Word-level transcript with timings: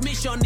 transmission 0.00 0.40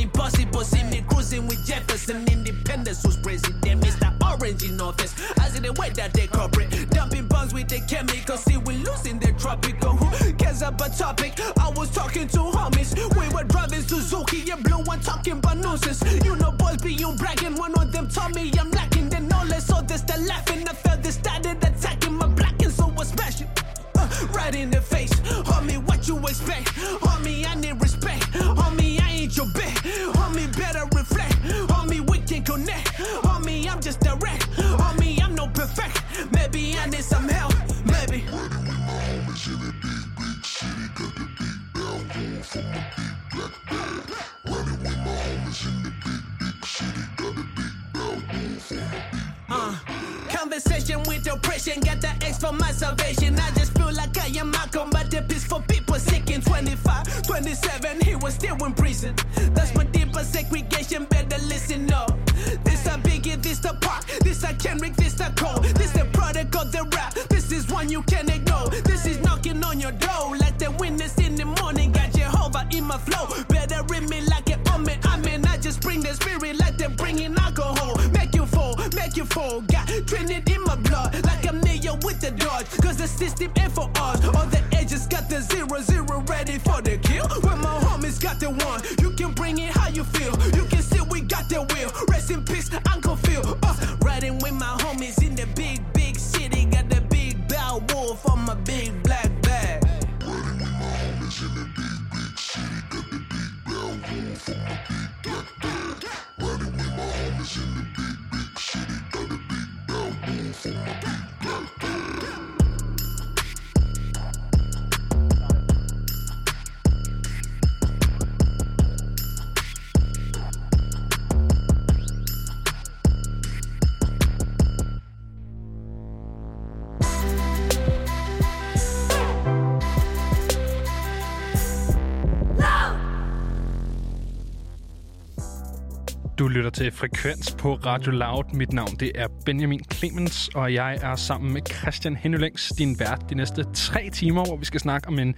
Du 136.49 136.53
lytter 136.53 136.71
til 136.71 136.93
Frekvens 136.93 137.57
på 137.59 137.75
Radio 137.75 138.13
Loud. 138.13 138.55
Mit 138.55 138.73
navn 138.73 138.97
det 139.01 139.13
er 139.15 139.27
Benjamin 139.47 139.81
Clemens, 139.93 140.49
og 140.55 140.75
jeg 140.75 140.99
er 141.03 141.17
sammen 141.17 141.53
med 141.53 141.61
Christian 141.71 142.17
Hennelængs, 142.17 142.69
din 142.79 142.99
vært, 142.99 143.23
de 143.31 143.35
næste 143.35 143.65
tre 143.75 144.11
timer, 144.13 144.45
hvor 144.45 144.57
vi 144.57 144.65
skal 144.65 144.81
snakke 144.81 145.09
om 145.09 145.19
en 145.19 145.35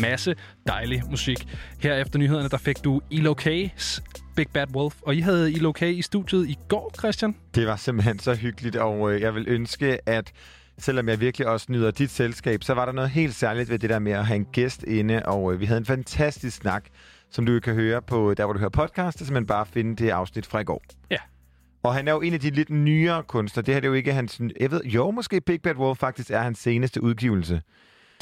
masse 0.00 0.34
dejlig 0.66 1.02
musik. 1.10 1.48
Her 1.78 1.94
efter 1.94 2.18
nyhederne, 2.18 2.48
der 2.48 2.56
fik 2.56 2.84
du 2.84 3.00
Elo 3.10 3.34
K's 3.40 4.00
Big 4.36 4.46
Bad 4.48 4.66
Wolf, 4.74 4.94
og 5.02 5.14
I 5.14 5.20
havde 5.20 5.52
Elo 5.52 5.72
K 5.72 5.82
i 5.82 6.02
studiet 6.02 6.48
i 6.48 6.58
går, 6.68 6.94
Christian. 6.98 7.34
Det 7.54 7.66
var 7.66 7.76
simpelthen 7.76 8.18
så 8.18 8.34
hyggeligt, 8.34 8.76
og 8.76 9.12
øh, 9.12 9.20
jeg 9.20 9.34
vil 9.34 9.44
ønske, 9.48 10.08
at 10.08 10.32
selvom 10.78 11.08
jeg 11.08 11.20
virkelig 11.20 11.46
også 11.46 11.66
nyder 11.68 11.90
dit 11.90 12.10
selskab, 12.10 12.62
så 12.62 12.74
var 12.74 12.84
der 12.84 12.92
noget 12.92 13.10
helt 13.10 13.34
særligt 13.34 13.70
ved 13.70 13.78
det 13.78 13.90
der 13.90 13.98
med 13.98 14.12
at 14.12 14.26
have 14.26 14.36
en 14.36 14.46
gæst 14.52 14.82
inde, 14.82 15.22
og 15.26 15.52
øh, 15.52 15.60
vi 15.60 15.64
havde 15.66 15.78
en 15.78 15.86
fantastisk 15.86 16.56
snak, 16.56 16.84
som 17.30 17.46
du 17.46 17.60
kan 17.60 17.74
høre 17.74 18.02
på 18.02 18.34
der, 18.34 18.44
hvor 18.44 18.52
du 18.52 18.58
hører 18.58 18.70
podcast, 18.70 19.18
så 19.18 19.24
simpelthen 19.26 19.46
bare 19.46 19.66
finde 19.66 20.04
det 20.04 20.10
afsnit 20.10 20.46
fra 20.46 20.60
i 20.60 20.64
går. 20.64 20.82
Ja. 21.10 21.16
Og 21.82 21.94
han 21.94 22.08
er 22.08 22.12
jo 22.12 22.20
en 22.20 22.34
af 22.34 22.40
de 22.40 22.50
lidt 22.50 22.70
nyere 22.70 23.22
kunstnere. 23.22 23.66
Det 23.66 23.74
her 23.74 23.80
det 23.80 23.86
er 23.86 23.90
jo 23.90 23.94
ikke 23.94 24.12
hans... 24.12 24.40
Jeg 24.60 24.70
ved, 24.70 24.80
jo, 24.84 25.10
måske 25.10 25.40
Big 25.40 25.62
Bad 25.62 25.74
Wolf 25.74 25.98
faktisk 25.98 26.30
er 26.30 26.40
hans 26.40 26.58
seneste 26.58 27.02
udgivelse. 27.02 27.62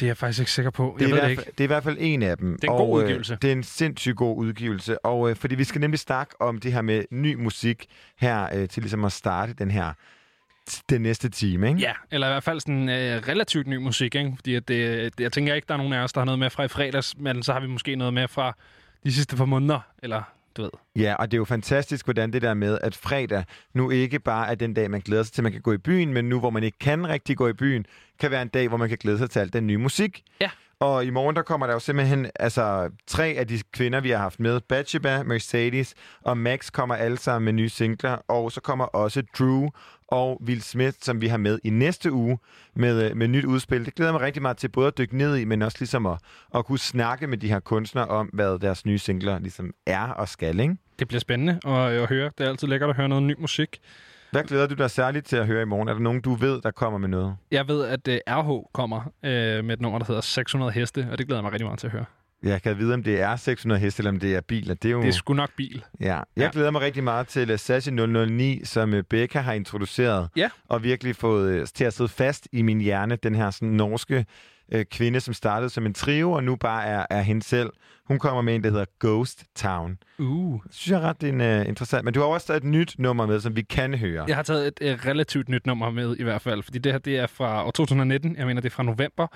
Det 0.00 0.06
er 0.06 0.08
jeg 0.08 0.16
faktisk 0.16 0.40
ikke 0.40 0.50
sikker 0.52 0.70
på. 0.70 0.96
Det 0.98 1.04
er, 1.04 1.08
Jeg 1.08 1.16
ved 1.16 1.22
det 1.22 1.30
ikke. 1.30 1.42
fald, 1.42 1.52
det 1.54 1.60
er 1.60 1.64
i 1.64 1.66
hvert 1.66 1.84
fald 1.84 1.96
en 2.00 2.22
af 2.22 2.36
dem. 2.38 2.58
Det 2.60 2.68
er 2.68 2.72
en 2.72 2.78
god 2.78 2.92
og, 2.92 2.98
øh, 2.98 3.04
udgivelse. 3.04 3.38
det 3.42 3.48
er 3.48 3.52
en 3.52 3.62
sindssygt 3.62 4.16
god 4.16 4.36
udgivelse. 4.36 5.04
Og 5.04 5.30
øh, 5.30 5.36
fordi 5.36 5.54
vi 5.54 5.64
skal 5.64 5.80
nemlig 5.80 6.00
snakke 6.00 6.40
om 6.40 6.58
det 6.60 6.72
her 6.72 6.82
med 6.82 7.04
ny 7.10 7.34
musik 7.34 7.86
her 8.16 8.48
øh, 8.54 8.68
til 8.68 8.82
ligesom 8.82 9.04
at 9.04 9.12
starte 9.12 9.54
den 9.58 9.70
her 9.70 9.92
den 10.90 11.00
næste 11.02 11.28
time, 11.28 11.68
ikke? 11.68 11.80
Ja, 11.80 11.92
eller 12.10 12.26
i 12.26 12.30
hvert 12.30 12.42
fald 12.42 12.60
sådan 12.60 12.88
øh, 12.88 13.22
relativt 13.28 13.66
ny 13.66 13.76
musik, 13.76 14.14
ikke? 14.14 14.32
Fordi 14.36 14.54
at 14.54 14.68
det, 14.68 15.18
det, 15.18 15.24
jeg 15.24 15.32
tænker 15.32 15.54
ikke, 15.54 15.66
der 15.68 15.74
er 15.74 15.78
nogen 15.78 15.92
af 15.92 16.02
os, 16.02 16.12
der 16.12 16.20
har 16.20 16.24
noget 16.24 16.38
med 16.38 16.50
fra 16.50 16.64
i 16.64 16.68
fredags, 16.68 17.18
men 17.18 17.42
så 17.42 17.52
har 17.52 17.60
vi 17.60 17.66
måske 17.66 17.96
noget 17.96 18.14
med 18.14 18.28
fra 18.28 18.56
de 19.04 19.12
sidste 19.12 19.36
par 19.36 19.44
måneder, 19.44 19.80
eller 20.02 20.22
du 20.56 20.62
ved. 20.62 20.70
Ja, 20.96 21.14
og 21.14 21.30
det 21.30 21.36
er 21.36 21.38
jo 21.38 21.44
fantastisk, 21.44 22.06
hvordan 22.06 22.32
det 22.32 22.42
der 22.42 22.54
med, 22.54 22.78
at 22.82 22.96
fredag 22.96 23.44
nu 23.74 23.90
ikke 23.90 24.18
bare 24.18 24.48
er 24.50 24.54
den 24.54 24.74
dag, 24.74 24.90
man 24.90 25.00
glæder 25.00 25.22
sig 25.22 25.32
til, 25.32 25.40
at 25.40 25.44
man 25.44 25.52
kan 25.52 25.60
gå 25.60 25.72
i 25.72 25.78
byen, 25.78 26.12
men 26.12 26.24
nu, 26.24 26.40
hvor 26.40 26.50
man 26.50 26.62
ikke 26.62 26.78
kan 26.78 27.08
rigtig 27.08 27.36
gå 27.36 27.48
i 27.48 27.52
byen, 27.52 27.86
kan 28.20 28.30
være 28.30 28.42
en 28.42 28.48
dag, 28.48 28.68
hvor 28.68 28.76
man 28.76 28.88
kan 28.88 28.98
glæde 28.98 29.18
sig 29.18 29.30
til 29.30 29.40
alt 29.40 29.52
den 29.52 29.66
nye 29.66 29.78
musik. 29.78 30.22
Ja. 30.40 30.50
Og 30.80 31.04
i 31.04 31.10
morgen, 31.10 31.36
der 31.36 31.42
kommer 31.42 31.66
der 31.66 31.74
jo 31.74 31.78
simpelthen 31.78 32.30
altså, 32.40 32.90
tre 33.06 33.26
af 33.26 33.46
de 33.46 33.60
kvinder, 33.72 34.00
vi 34.00 34.10
har 34.10 34.18
haft 34.18 34.40
med. 34.40 34.60
Batsheba, 34.60 35.22
Mercedes 35.22 35.94
og 36.20 36.38
Max 36.38 36.70
kommer 36.72 36.94
alle 36.94 37.18
sammen 37.18 37.44
med 37.44 37.52
nye 37.52 37.68
singler. 37.68 38.16
Og 38.28 38.52
så 38.52 38.60
kommer 38.60 38.84
også 38.84 39.22
Drew 39.38 39.68
og 40.08 40.42
Will 40.42 40.62
Smith, 40.62 40.96
som 41.02 41.20
vi 41.20 41.26
har 41.26 41.36
med 41.36 41.58
i 41.64 41.70
næste 41.70 42.12
uge 42.12 42.38
med, 42.74 43.10
øh, 43.10 43.16
med 43.16 43.28
nyt 43.28 43.44
udspil. 43.44 43.84
Det 43.84 43.94
glæder 43.94 44.10
jeg 44.10 44.14
mig 44.14 44.22
rigtig 44.26 44.42
meget 44.42 44.56
til 44.56 44.68
både 44.68 44.86
at 44.86 44.98
dykke 44.98 45.16
ned 45.16 45.36
i, 45.36 45.44
men 45.44 45.62
også 45.62 45.76
ligesom 45.80 46.06
at, 46.06 46.18
at 46.54 46.64
kunne 46.64 46.78
snakke 46.78 47.26
med 47.26 47.38
de 47.38 47.48
her 47.48 47.60
kunstnere 47.60 48.06
om, 48.06 48.26
hvad 48.26 48.58
deres 48.58 48.86
nye 48.86 48.98
singler 48.98 49.38
ligesom 49.38 49.74
er 49.86 50.08
og 50.08 50.28
skal, 50.28 50.60
ikke? 50.60 50.76
Det 50.98 51.08
bliver 51.08 51.20
spændende 51.20 51.60
at, 51.66 51.92
at 51.92 52.08
høre. 52.08 52.30
Det 52.38 52.44
er 52.46 52.50
altid 52.50 52.68
lækkert 52.68 52.90
at 52.90 52.96
høre 52.96 53.08
noget 53.08 53.24
ny 53.24 53.34
musik. 53.38 53.80
Hvad 54.30 54.42
glæder 54.42 54.66
du 54.66 54.74
dig 54.74 54.90
særligt 54.90 55.26
til 55.26 55.36
at 55.36 55.46
høre 55.46 55.62
i 55.62 55.64
morgen? 55.64 55.88
Er 55.88 55.92
der 55.92 56.00
nogen, 56.00 56.20
du 56.20 56.34
ved, 56.34 56.60
der 56.62 56.70
kommer 56.70 56.98
med 56.98 57.08
noget? 57.08 57.36
Jeg 57.50 57.68
ved, 57.68 57.84
at 57.84 58.08
uh, 58.08 58.14
RH 58.28 58.70
kommer 58.72 59.00
øh, 59.22 59.64
med 59.64 59.70
et 59.70 59.80
nummer, 59.80 59.98
der 59.98 60.06
hedder 60.06 60.20
600 60.20 60.72
heste, 60.72 61.08
og 61.10 61.18
det 61.18 61.26
glæder 61.26 61.38
jeg 61.38 61.44
mig 61.44 61.52
rigtig 61.52 61.66
meget 61.66 61.78
til 61.78 61.86
at 61.86 61.92
høre. 61.92 62.04
Jeg 62.42 62.62
kan 62.62 62.78
vide, 62.78 62.94
om 62.94 63.02
det 63.02 63.20
er 63.20 63.36
600 63.36 63.80
heste, 63.80 64.00
eller 64.00 64.10
om 64.10 64.20
det 64.20 64.34
er 64.36 64.40
biler. 64.40 64.74
Det 64.74 64.88
er 64.88 64.92
jo... 64.92 65.00
Det 65.02 65.08
er 65.08 65.12
sgu 65.12 65.34
nok 65.34 65.50
bil. 65.56 65.84
Ja, 66.00 66.06
jeg 66.06 66.24
Ja. 66.36 66.50
glæder 66.52 66.70
mig 66.70 66.80
rigtig 66.80 67.04
meget 67.04 67.28
til 67.28 67.52
uh, 67.52 67.58
Sashi 67.58 67.90
009, 67.90 68.60
som 68.64 68.92
uh, 68.92 69.00
Becca 69.10 69.40
har 69.40 69.52
introduceret. 69.52 70.28
Ja. 70.36 70.48
Og 70.68 70.82
virkelig 70.82 71.16
fået 71.16 71.60
uh, 71.60 71.66
til 71.74 71.84
at 71.84 71.92
sidde 71.92 72.08
fast 72.08 72.48
i 72.52 72.62
min 72.62 72.80
hjerne. 72.80 73.16
Den 73.16 73.34
her 73.34 73.50
sådan, 73.50 73.68
norske 73.68 74.26
uh, 74.74 74.80
kvinde, 74.90 75.20
som 75.20 75.34
startede 75.34 75.70
som 75.70 75.86
en 75.86 75.94
trio, 75.94 76.32
og 76.32 76.44
nu 76.44 76.56
bare 76.56 76.84
er, 76.86 77.06
er 77.10 77.20
hende 77.20 77.42
selv. 77.42 77.70
Hun 78.04 78.18
kommer 78.18 78.42
med 78.42 78.54
en, 78.54 78.64
der 78.64 78.70
hedder 78.70 78.84
Ghost 79.00 79.44
Town. 79.54 79.98
Uh. 80.18 80.60
Det 80.64 80.74
synes 80.74 80.90
jeg 80.90 81.02
er 81.02 81.08
ret 81.08 81.22
en, 81.22 81.40
uh, 81.40 81.68
interessant. 81.68 82.04
Men 82.04 82.14
du 82.14 82.20
har 82.20 82.26
også 82.26 82.46
taget 82.46 82.56
et 82.56 82.64
nyt 82.64 82.94
nummer 82.98 83.26
med, 83.26 83.40
som 83.40 83.56
vi 83.56 83.62
kan 83.62 83.94
høre. 83.94 84.24
Jeg 84.28 84.36
har 84.36 84.42
taget 84.42 84.66
et, 84.66 84.92
et 84.92 85.06
relativt 85.06 85.48
nyt 85.48 85.66
nummer 85.66 85.90
med 85.90 86.16
i 86.16 86.22
hvert 86.22 86.42
fald, 86.42 86.62
fordi 86.62 86.78
det 86.78 86.92
her 86.92 86.98
det 86.98 87.18
er 87.18 87.26
fra 87.26 87.66
år 87.66 87.70
2019. 87.70 88.36
Jeg 88.36 88.46
mener, 88.46 88.60
det 88.60 88.68
er 88.68 88.74
fra 88.74 88.82
november. 88.82 89.26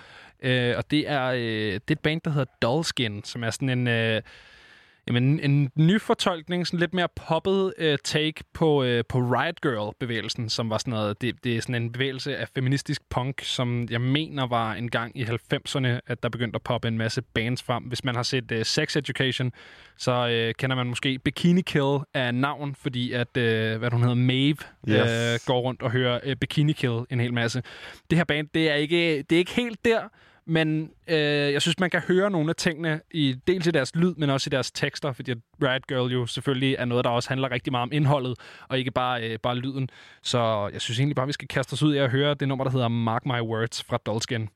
Øh, 0.43 0.75
og 0.77 0.91
det 0.91 1.11
er, 1.11 1.27
øh, 1.27 1.41
det 1.41 1.75
er 1.75 1.93
et 1.93 2.01
band, 2.01 2.21
der 2.25 2.31
hedder 2.31 2.53
Dollskin, 2.63 3.25
som 3.25 3.45
er 3.45 3.51
sådan 3.51 3.69
en... 3.69 3.89
Øh, 3.89 4.23
Jamen, 5.09 5.41
en 5.41 5.71
nyfortolkning, 5.75 6.67
sådan 6.67 6.81
lidt 6.81 6.95
mere 6.95 7.09
poppet 7.27 7.75
øh, 7.79 7.99
take 8.05 8.45
på, 8.53 8.83
øh, 8.83 9.05
på 9.09 9.19
Riot 9.19 9.61
Girl-bevægelsen, 9.61 10.49
som 10.49 10.71
var 10.71 10.79
sådan 10.79 10.91
noget, 10.91 11.21
det, 11.23 11.45
det 11.45 11.57
er 11.57 11.61
sådan 11.61 11.75
en 11.75 11.93
bevægelse 11.93 12.37
af 12.37 12.49
feministisk 12.55 13.03
punk, 13.11 13.41
som 13.45 13.87
jeg 13.91 14.01
mener 14.01 14.47
var 14.47 14.73
en 14.75 14.91
gang 14.91 15.19
i 15.19 15.25
90'erne, 15.25 15.87
at 16.07 16.23
der 16.23 16.29
begyndte 16.29 16.57
at 16.57 16.63
poppe 16.63 16.89
en 16.89 16.99
masse 16.99 17.23
bands 17.23 17.63
frem. 17.63 17.83
Hvis 17.83 18.05
man 18.05 18.15
har 18.15 18.23
set 18.23 18.53
øh, 18.53 18.65
Sex 18.65 18.97
Education, 18.97 19.53
så 19.97 20.29
øh, 20.29 20.55
kender 20.55 20.77
man 20.77 20.87
måske 20.87 21.19
Bikini 21.19 21.61
Kill 21.61 21.99
af 22.15 22.35
navn, 22.35 22.75
fordi 22.75 23.13
at, 23.13 23.37
øh, 23.37 23.79
hvad 23.79 23.91
hun 23.91 24.01
hedder, 24.01 24.15
Maeve, 24.15 24.57
Yes. 24.89 24.99
øh, 25.11 25.39
går 25.47 25.61
rundt 25.61 25.83
og 25.83 25.91
hører 25.91 26.21
øh, 26.25 26.37
Bikini 26.37 26.73
Kill 26.73 27.01
en 27.11 27.21
hel 27.21 27.35
masse. 27.35 27.63
Det 28.11 28.19
her 28.19 28.25
band, 28.25 28.49
det 28.55 28.71
er 28.71 28.75
ikke, 28.75 29.23
det 29.23 29.33
er 29.37 29.39
ikke 29.39 29.53
helt 29.55 29.85
der, 29.85 30.01
men 30.53 30.91
øh, 31.09 31.17
jeg 31.53 31.63
synes, 31.63 31.79
man 31.79 31.91
kan 31.91 32.01
høre 32.01 32.31
nogle 32.31 32.51
af 32.51 32.57
tingene, 32.57 33.01
i 33.11 33.37
dels 33.47 33.67
i 33.67 33.71
deres 33.71 33.97
lyd, 33.97 34.15
men 34.15 34.31
også 34.31 34.49
i 34.49 34.53
deres 34.53 34.71
tekster, 34.71 35.13
fordi 35.13 35.35
Riot 35.63 35.87
Girl 35.87 36.13
jo 36.13 36.27
selvfølgelig 36.27 36.77
er 36.79 36.85
noget, 36.85 37.05
der 37.05 37.11
også 37.11 37.29
handler 37.29 37.51
rigtig 37.51 37.73
meget 37.73 37.83
om 37.83 37.93
indholdet, 37.93 38.39
og 38.69 38.79
ikke 38.79 38.91
bare, 38.91 39.31
øh, 39.31 39.39
bare 39.39 39.57
lyden. 39.57 39.89
Så 40.23 40.71
jeg 40.73 40.81
synes 40.81 40.99
egentlig 40.99 41.17
bare, 41.17 41.27
vi 41.27 41.33
skal 41.33 41.49
kaste 41.49 41.73
os 41.73 41.83
ud 41.83 41.95
i 41.95 41.99
at 41.99 42.11
høre 42.11 42.35
det 42.35 42.49
nummer, 42.49 42.65
der 42.65 42.71
hedder 42.71 42.89
Mark 42.89 43.27
My 43.27 43.41
Words 43.41 43.85
fra 43.85 43.97
Dolskin. 43.97 44.49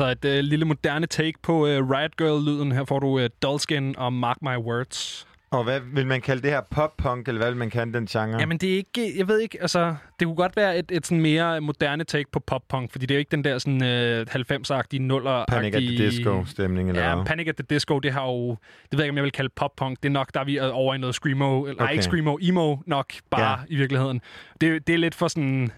Altså 0.00 0.28
et 0.28 0.38
øh, 0.38 0.44
lille 0.44 0.64
moderne 0.64 1.06
take 1.06 1.38
på 1.42 1.66
øh, 1.66 1.90
Riot 1.90 2.16
Girl-lyden. 2.16 2.72
Her 2.72 2.84
får 2.84 2.98
du 2.98 3.18
øh, 3.18 3.30
Dolskin 3.42 3.94
og 3.98 4.12
Mark 4.12 4.36
My 4.42 4.56
Words. 4.56 5.26
Og 5.50 5.64
hvad 5.64 5.80
vil 5.94 6.06
man 6.06 6.20
kalde 6.20 6.42
det 6.42 6.50
her? 6.50 6.60
Pop-punk, 6.70 7.28
eller 7.28 7.38
hvad 7.38 7.50
vil 7.50 7.58
man 7.58 7.70
kalde 7.70 7.92
den 7.92 8.06
genre? 8.06 8.40
Jamen, 8.40 8.58
det 8.58 8.72
er 8.72 8.76
ikke... 8.76 9.18
Jeg 9.18 9.28
ved 9.28 9.38
ikke, 9.38 9.58
altså... 9.60 9.94
Det 10.20 10.26
kunne 10.26 10.36
godt 10.36 10.56
være 10.56 10.78
et, 10.78 10.90
et 10.90 11.06
sådan 11.06 11.20
mere 11.20 11.60
moderne 11.60 12.04
take 12.04 12.30
på 12.32 12.40
pop-punk, 12.40 12.92
fordi 12.92 13.06
det 13.06 13.14
er 13.14 13.16
jo 13.16 13.18
ikke 13.18 13.30
den 13.30 13.44
der 13.44 13.58
sådan 13.58 13.84
øh, 13.84 14.26
90'er-agtige, 14.30 14.98
nuller 14.98 15.44
Panic 15.48 15.74
at 15.74 15.82
the 15.82 16.06
Disco-stemning, 16.06 16.88
eller 16.88 17.02
Ja, 17.02 17.14
hvad? 17.14 17.24
Panic 17.24 17.48
at 17.48 17.56
the 17.56 17.66
Disco, 17.70 17.98
det 17.98 18.12
har 18.12 18.26
jo... 18.26 18.50
Det 18.50 18.58
ved 18.92 18.98
jeg 18.98 19.04
ikke, 19.04 19.10
om 19.10 19.16
jeg 19.16 19.24
vil 19.24 19.32
kalde 19.32 19.50
pop-punk. 19.56 20.02
Det 20.02 20.08
er 20.08 20.12
nok, 20.12 20.34
der 20.34 20.40
er 20.40 20.44
vi 20.44 20.58
over 20.58 20.94
i 20.94 20.98
noget 20.98 21.14
screamo... 21.14 21.62
Eller, 21.62 21.74
okay. 21.74 21.84
Nej, 21.84 21.92
ikke 21.92 22.04
screamo, 22.04 22.38
emo 22.40 22.76
nok 22.86 23.12
bare 23.30 23.50
ja. 23.50 23.56
i 23.68 23.76
virkeligheden. 23.76 24.20
Det, 24.60 24.86
det 24.86 24.94
er 24.94 24.98
lidt 24.98 25.14
for 25.14 25.28
sådan... 25.28 25.72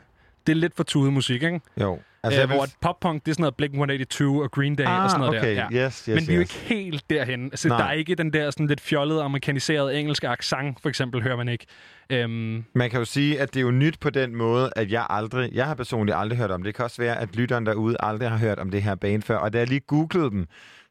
Det 0.47 0.53
er 0.53 0.57
lidt 0.57 0.77
for 0.77 0.83
tude 0.85 1.11
musik, 1.13 1.43
ikke? 1.43 1.61
Jo. 1.81 1.99
Altså, 2.25 2.41
jeg 2.41 2.45
øh, 2.45 2.51
vil- 2.51 2.57
hvor 2.57 2.65
et 2.65 2.75
pop-punk, 2.81 3.27
det 3.27 3.31
er 3.31 3.35
sådan 3.35 3.53
noget 3.59 4.05
Blink-182 4.35 4.43
og 4.43 4.51
Green 4.51 4.75
Day 4.77 4.85
Ah, 4.85 5.05
og 5.05 5.11
sådan 5.11 5.21
noget 5.27 5.39
okay. 5.41 5.57
der. 5.57 5.69
Ja. 5.71 5.87
Yes, 5.87 6.05
yes, 6.05 6.09
Men 6.15 6.29
vi 6.29 6.33
er 6.33 6.37
jo 6.37 6.43
yes. 6.43 6.55
ikke 6.57 6.75
helt 6.75 7.11
derhen. 7.11 7.45
Altså, 7.45 7.69
Nej. 7.69 7.79
der 7.79 7.85
er 7.85 7.93
ikke 7.93 8.15
den 8.15 8.33
der 8.33 8.51
sådan 8.51 8.67
lidt 8.67 8.81
fjollede, 8.81 9.23
amerikaniserede 9.23 9.95
engelske 10.01 10.29
accent, 10.29 10.81
for 10.83 10.89
eksempel, 10.89 11.23
hører 11.23 11.37
man 11.37 11.49
ikke. 11.49 11.67
Øhm, 12.11 12.65
Man 12.75 12.91
kan 12.91 12.99
jo 12.99 13.05
sige, 13.05 13.41
at 13.41 13.55
det 13.55 13.61
er 13.61 13.65
jo 13.65 13.71
nyt 13.71 13.99
på 14.01 14.11
den 14.11 14.37
måde, 14.37 14.71
at 14.77 14.93
jeg 14.93 15.07
aldrig, 15.11 15.51
jeg 15.53 15.67
har 15.67 15.75
personligt 15.75 16.19
aldrig 16.19 16.39
hørt 16.39 16.51
om 16.51 16.61
det. 16.63 16.67
Det 16.67 16.75
kan 16.75 16.85
også 16.85 17.03
være, 17.03 17.19
at 17.21 17.37
lytteren 17.37 17.67
derude 17.67 17.97
aldrig 18.01 18.31
har 18.31 18.39
hørt 18.39 18.59
om 18.59 18.71
det 18.71 18.83
her 18.83 18.95
band 18.95 19.23
før. 19.23 19.37
Og 19.37 19.53
da 19.53 19.59
jeg 19.59 19.69
lige 19.69 19.81
googlede 19.81 20.31
dem, 20.31 20.47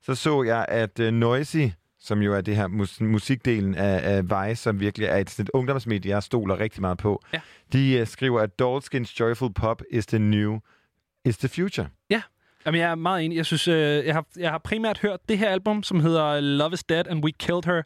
så 0.05 0.15
så 0.15 0.43
jeg, 0.43 0.65
at 0.70 1.00
uh, 1.00 1.05
Noisy, 1.08 1.58
som 2.01 2.22
jo 2.22 2.34
er 2.36 2.41
det 2.41 2.55
her 2.55 2.67
mus- 2.67 3.01
musikdelen 3.03 3.75
af, 3.75 4.15
af 4.17 4.24
Vice, 4.50 4.62
som 4.62 4.79
virkelig 4.79 5.08
er 5.08 5.17
et, 5.17 5.29
sådan 5.29 5.43
et 5.43 5.50
ungdomsmedie, 5.53 6.12
jeg 6.12 6.24
stoler 6.24 6.60
rigtig 6.60 6.81
meget 6.81 6.98
på, 6.98 7.22
Ja. 7.34 7.39
de 7.74 7.98
uh, 8.01 8.08
skriver, 8.08 8.41
at 8.41 8.60
Dolskins 8.60 9.20
Joyful 9.20 9.53
Pop 9.53 9.81
is 9.91 10.05
the 10.05 10.20
new, 10.20 10.60
is 11.25 11.38
the 11.38 11.48
future. 11.50 11.88
Jamen, 12.65 12.81
jeg 12.81 12.91
er 12.91 12.96
meget 12.96 13.25
enig. 13.25 13.36
Jeg 13.38 13.46
synes, 13.46 13.67
øh, 13.67 14.05
jeg, 14.05 14.13
har, 14.13 14.25
jeg 14.38 14.50
har 14.51 14.58
primært 14.58 15.00
hørt 15.00 15.20
det 15.29 15.38
her 15.38 15.50
album, 15.50 15.84
som 15.84 16.00
hedder 16.00 16.39
Love 16.39 16.74
is 16.74 16.84
Dead 16.84 17.08
and 17.08 17.24
We 17.24 17.31
Killed 17.31 17.63
Her, 17.65 17.81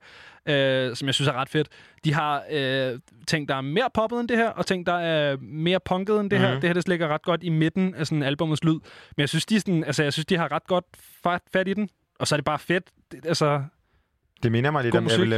øh, 0.89 0.95
som 0.95 1.05
jeg 1.05 1.13
synes 1.15 1.27
er 1.27 1.33
ret 1.33 1.49
fedt. 1.49 1.67
De 2.05 2.13
har 2.13 2.43
øh, 2.51 2.99
ting, 3.27 3.47
der 3.47 3.55
er 3.55 3.61
mere 3.61 3.89
poppet 3.93 4.19
end 4.19 4.27
det 4.27 4.37
her, 4.37 4.49
og 4.49 4.65
ting, 4.65 4.85
der 4.85 4.93
er 4.93 5.37
mere 5.41 5.79
punket 5.85 6.19
end 6.19 6.29
det 6.29 6.39
her. 6.39 6.51
Mhm. 6.51 6.61
Det 6.61 6.69
her, 6.69 6.73
det 6.73 6.87
ligger 6.87 7.07
ret 7.07 7.21
godt 7.21 7.43
i 7.43 7.49
midten 7.49 7.95
af 7.95 8.07
sådan 8.07 8.23
albumets 8.23 8.63
lyd. 8.63 8.71
Men 8.71 8.81
jeg 9.17 9.29
synes, 9.29 9.45
de, 9.45 9.59
sådan, 9.59 9.83
altså, 9.83 10.03
jeg 10.03 10.13
synes, 10.13 10.25
de 10.25 10.37
har 10.37 10.51
ret 10.51 10.67
godt 10.67 10.85
fat, 11.23 11.41
fat 11.53 11.67
i 11.67 11.73
den. 11.73 11.89
Og 12.19 12.27
så 12.27 12.35
er 12.35 12.37
det 12.37 12.45
bare 12.45 12.59
fedt. 12.59 12.83
Det, 13.11 13.25
altså, 13.25 13.63
Det 14.45 14.51
minder 14.51 14.71
mig 14.71 14.83
lidt 14.83 14.91
God 14.91 14.97
om 14.97 15.03
musik. 15.03 15.19
Avril 15.19 15.33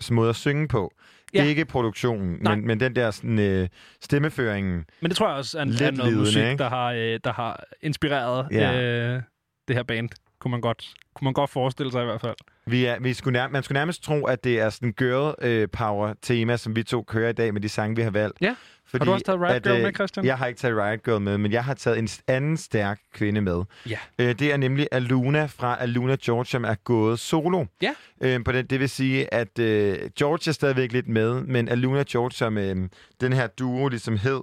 Lavigne's 0.00 0.12
måde 0.12 0.28
at 0.28 0.36
synge 0.36 0.68
på. 0.68 0.92
Ja. 1.34 1.44
Ikke 1.44 1.64
produktionen, 1.64 2.38
Nej. 2.40 2.54
men, 2.56 2.66
men 2.66 2.80
den 2.80 2.96
der 2.96 3.10
sådan, 3.10 3.38
øh, 3.38 3.68
stemmeføringen. 4.00 4.84
Men 5.00 5.08
det 5.10 5.16
tror 5.16 5.28
jeg 5.28 5.36
også 5.36 5.58
er, 5.58 5.64
Lidt 5.64 5.82
er 5.82 5.90
noget 5.90 6.04
lidende, 6.12 6.20
musik, 6.20 6.42
ikke? 6.42 6.58
der 6.58 6.68
har, 6.68 6.92
øh, 6.92 7.20
der 7.24 7.32
har 7.32 7.64
inspireret 7.82 8.48
Ja. 8.50 8.82
øh, 8.82 9.22
det 9.68 9.76
her 9.76 9.82
band. 9.82 10.08
Kunne 10.38 10.50
man, 10.50 10.60
godt, 10.60 10.94
kunne 11.14 11.24
man 11.24 11.32
godt 11.32 11.50
forestille 11.50 11.92
sig 11.92 12.02
i 12.02 12.04
hvert 12.04 12.20
fald. 12.20 12.34
Vi 12.70 12.84
er, 12.84 12.98
vi 13.00 13.14
skulle 13.14 13.38
nær, 13.38 13.48
man 13.48 13.62
skulle 13.62 13.78
nærmest 13.78 14.02
tro, 14.02 14.24
at 14.24 14.44
det 14.44 14.60
er 14.60 14.70
sådan 14.70 14.92
girl 14.92 15.34
øh, 15.42 15.68
power 15.68 16.14
tema, 16.22 16.56
som 16.56 16.76
vi 16.76 16.82
to 16.82 17.02
kører 17.02 17.28
i 17.28 17.32
dag 17.32 17.52
med 17.52 17.60
de 17.60 17.68
sange, 17.68 17.96
vi 17.96 18.02
har 18.02 18.10
valgt. 18.10 18.38
Ja. 18.40 18.54
Fordi, 18.86 19.04
du 19.04 19.12
også 19.12 19.26
taget 19.26 19.40
Riot 19.40 19.62
Girl 19.62 19.76
øh, 19.76 19.82
med, 19.82 19.94
Christian? 19.94 20.26
Jeg 20.26 20.38
har 20.38 20.46
ikke 20.46 20.58
taget 20.58 20.76
Riot 20.76 21.02
Girl 21.02 21.20
med, 21.20 21.38
men 21.38 21.52
jeg 21.52 21.64
har 21.64 21.74
taget 21.74 21.98
en 21.98 22.08
anden 22.26 22.56
stærk 22.56 23.00
kvinde 23.14 23.40
med. 23.40 23.62
Ja. 23.88 23.98
Øh, 24.18 24.38
det 24.38 24.52
er 24.52 24.56
nemlig 24.56 24.88
Aluna 24.92 25.46
fra 25.46 25.76
Aluna 25.80 26.16
George, 26.22 26.46
som 26.46 26.64
er 26.64 26.74
gået 26.74 27.18
solo. 27.18 27.64
Ja. 27.82 27.94
Øh, 28.20 28.44
på 28.44 28.52
den, 28.52 28.66
det 28.66 28.80
vil 28.80 28.88
sige, 28.88 29.34
at 29.34 29.58
øh, 29.58 29.98
George 30.18 30.50
er 30.50 30.52
stadigvæk 30.52 30.92
lidt 30.92 31.08
med, 31.08 31.40
men 31.40 31.68
Aluna 31.68 32.04
George, 32.08 32.32
som 32.32 32.58
øh, 32.58 32.76
den 33.20 33.32
her 33.32 33.46
duo 33.46 33.88
ligesom 33.88 34.16
hed, 34.16 34.40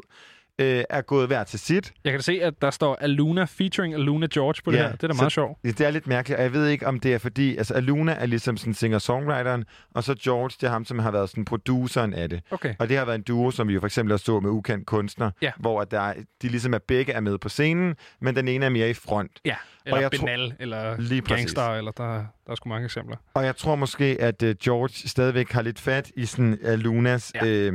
øh, 0.62 0.84
er 0.90 1.02
gået 1.02 1.28
hver 1.28 1.44
til 1.44 1.60
sit. 1.60 1.94
Jeg 2.04 2.12
kan 2.12 2.22
se, 2.22 2.40
at 2.42 2.54
der 2.62 2.72
står 2.72 2.96
Aluna 3.02 3.44
featuring 3.44 3.94
Aluna 3.94 4.28
George 4.34 4.62
på 4.66 4.72
det 4.72 4.78
Ja, 4.78 4.84
her. 4.84 4.92
Det 4.92 5.04
er 5.04 5.08
da 5.08 5.14
meget 5.14 5.32
sjovt. 5.32 5.58
Det 5.64 5.82
er 5.82 5.92
lidt 5.92 6.08
mærkeligt, 6.08 6.38
og 6.38 6.44
jeg 6.44 6.54
ved 6.54 6.68
ikke, 6.68 6.88
om 6.88 7.00
det 7.00 7.14
er 7.14 7.18
fordi... 7.18 7.58
Altså, 7.58 7.74
Aluna 7.74 8.12
er 8.12 8.26
ligesom 8.26 8.58
sådan 8.58 8.74
singer-songwriteren, 8.74 9.64
og 9.96 10.04
så 10.04 10.16
George, 10.24 10.50
det 10.62 10.64
er 10.68 10.70
ham, 10.72 10.86
som 10.86 11.00
har 11.00 11.12
været 11.12 11.30
sådan 11.30 11.46
produceren 11.46 12.14
af 12.14 12.30
det. 12.30 12.42
Okay. 12.52 12.76
Og 12.80 12.90
det 12.90 12.98
har 12.98 13.06
været 13.06 13.16
en 13.16 13.22
duo, 13.24 13.52
som 13.52 13.68
vi 13.68 13.74
jo 13.74 13.80
for 13.80 13.88
eksempel 13.88 14.12
har 14.12 14.18
stået 14.18 14.44
med 14.44 14.52
ukendt 14.52 14.86
kunstner, 14.86 15.32
Ja. 15.42 15.52
hvor 15.60 15.82
at 15.82 15.92
der, 15.92 16.00
er- 16.02 16.14
de 16.42 16.48
ligesom 16.50 16.74
er 16.74 16.80
begge 16.88 17.12
er 17.14 17.20
med 17.20 17.38
på 17.38 17.50
scenen, 17.50 17.96
men 18.22 18.36
den 18.36 18.48
ene 18.48 18.66
er 18.66 18.70
mere 18.70 18.90
i 18.90 18.94
front. 18.94 19.32
Ja, 19.46 19.56
eller 19.86 20.00
jeg 20.00 20.12
tror- 20.12 20.26
Benal, 20.26 20.54
eller 20.60 20.96
Lige 21.02 21.22
præcis. 21.22 21.38
Gangster, 21.54 21.70
eller 21.76 21.92
der, 21.92 22.04
der 22.46 22.52
er 22.52 22.56
sgu 22.56 22.70
mange 22.70 22.86
eksempler. 22.86 23.18
Og 23.34 23.46
jeg 23.46 23.56
tror 23.56 23.76
måske, 23.76 24.18
at 24.20 24.44
uh, 24.44 24.50
George 24.64 25.08
stadigvæk 25.10 25.52
har 25.52 25.62
lidt 25.62 25.80
fat 25.80 26.12
i 26.16 26.26
sådan 26.26 26.58
Alunas... 26.64 27.32
Ja. 27.36 27.46
Ja. 27.46 27.72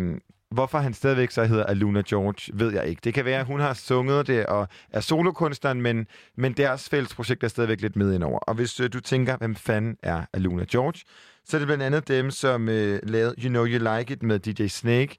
Hvorfor 0.50 0.78
han 0.78 0.94
stadigvæk 0.94 1.30
så 1.30 1.44
hedder 1.44 1.64
Aluna 1.64 2.02
George, 2.08 2.58
ved 2.58 2.72
jeg 2.72 2.86
ikke. 2.86 3.00
Det 3.04 3.14
kan 3.14 3.24
være, 3.24 3.40
at 3.40 3.46
hun 3.46 3.60
har 3.60 3.74
sunget 3.74 4.26
det 4.26 4.46
og 4.46 4.68
er 4.90 5.00
solokunstneren, 5.00 5.82
men, 5.82 6.06
men 6.36 6.52
deres 6.52 6.88
fælles 6.88 7.14
projekt 7.14 7.44
er 7.44 7.48
stadigvæk 7.48 7.80
lidt 7.80 7.96
med 7.96 8.14
indover. 8.14 8.38
Og 8.38 8.54
hvis 8.54 8.80
øh, 8.80 8.92
du 8.92 9.00
tænker, 9.00 9.36
hvem 9.36 9.54
fanden 9.54 9.96
er 10.02 10.24
Aluna 10.32 10.64
George, 10.70 11.00
så 11.44 11.56
er 11.56 11.58
det 11.58 11.68
blandt 11.68 11.82
andet 11.84 12.08
dem, 12.08 12.30
som 12.30 12.68
øh, 12.68 13.00
lavede 13.02 13.34
You 13.42 13.48
Know 13.48 13.66
You 13.66 13.96
Like 13.96 14.12
It 14.12 14.22
med 14.22 14.38
DJ 14.38 14.66
Snake. 14.66 15.16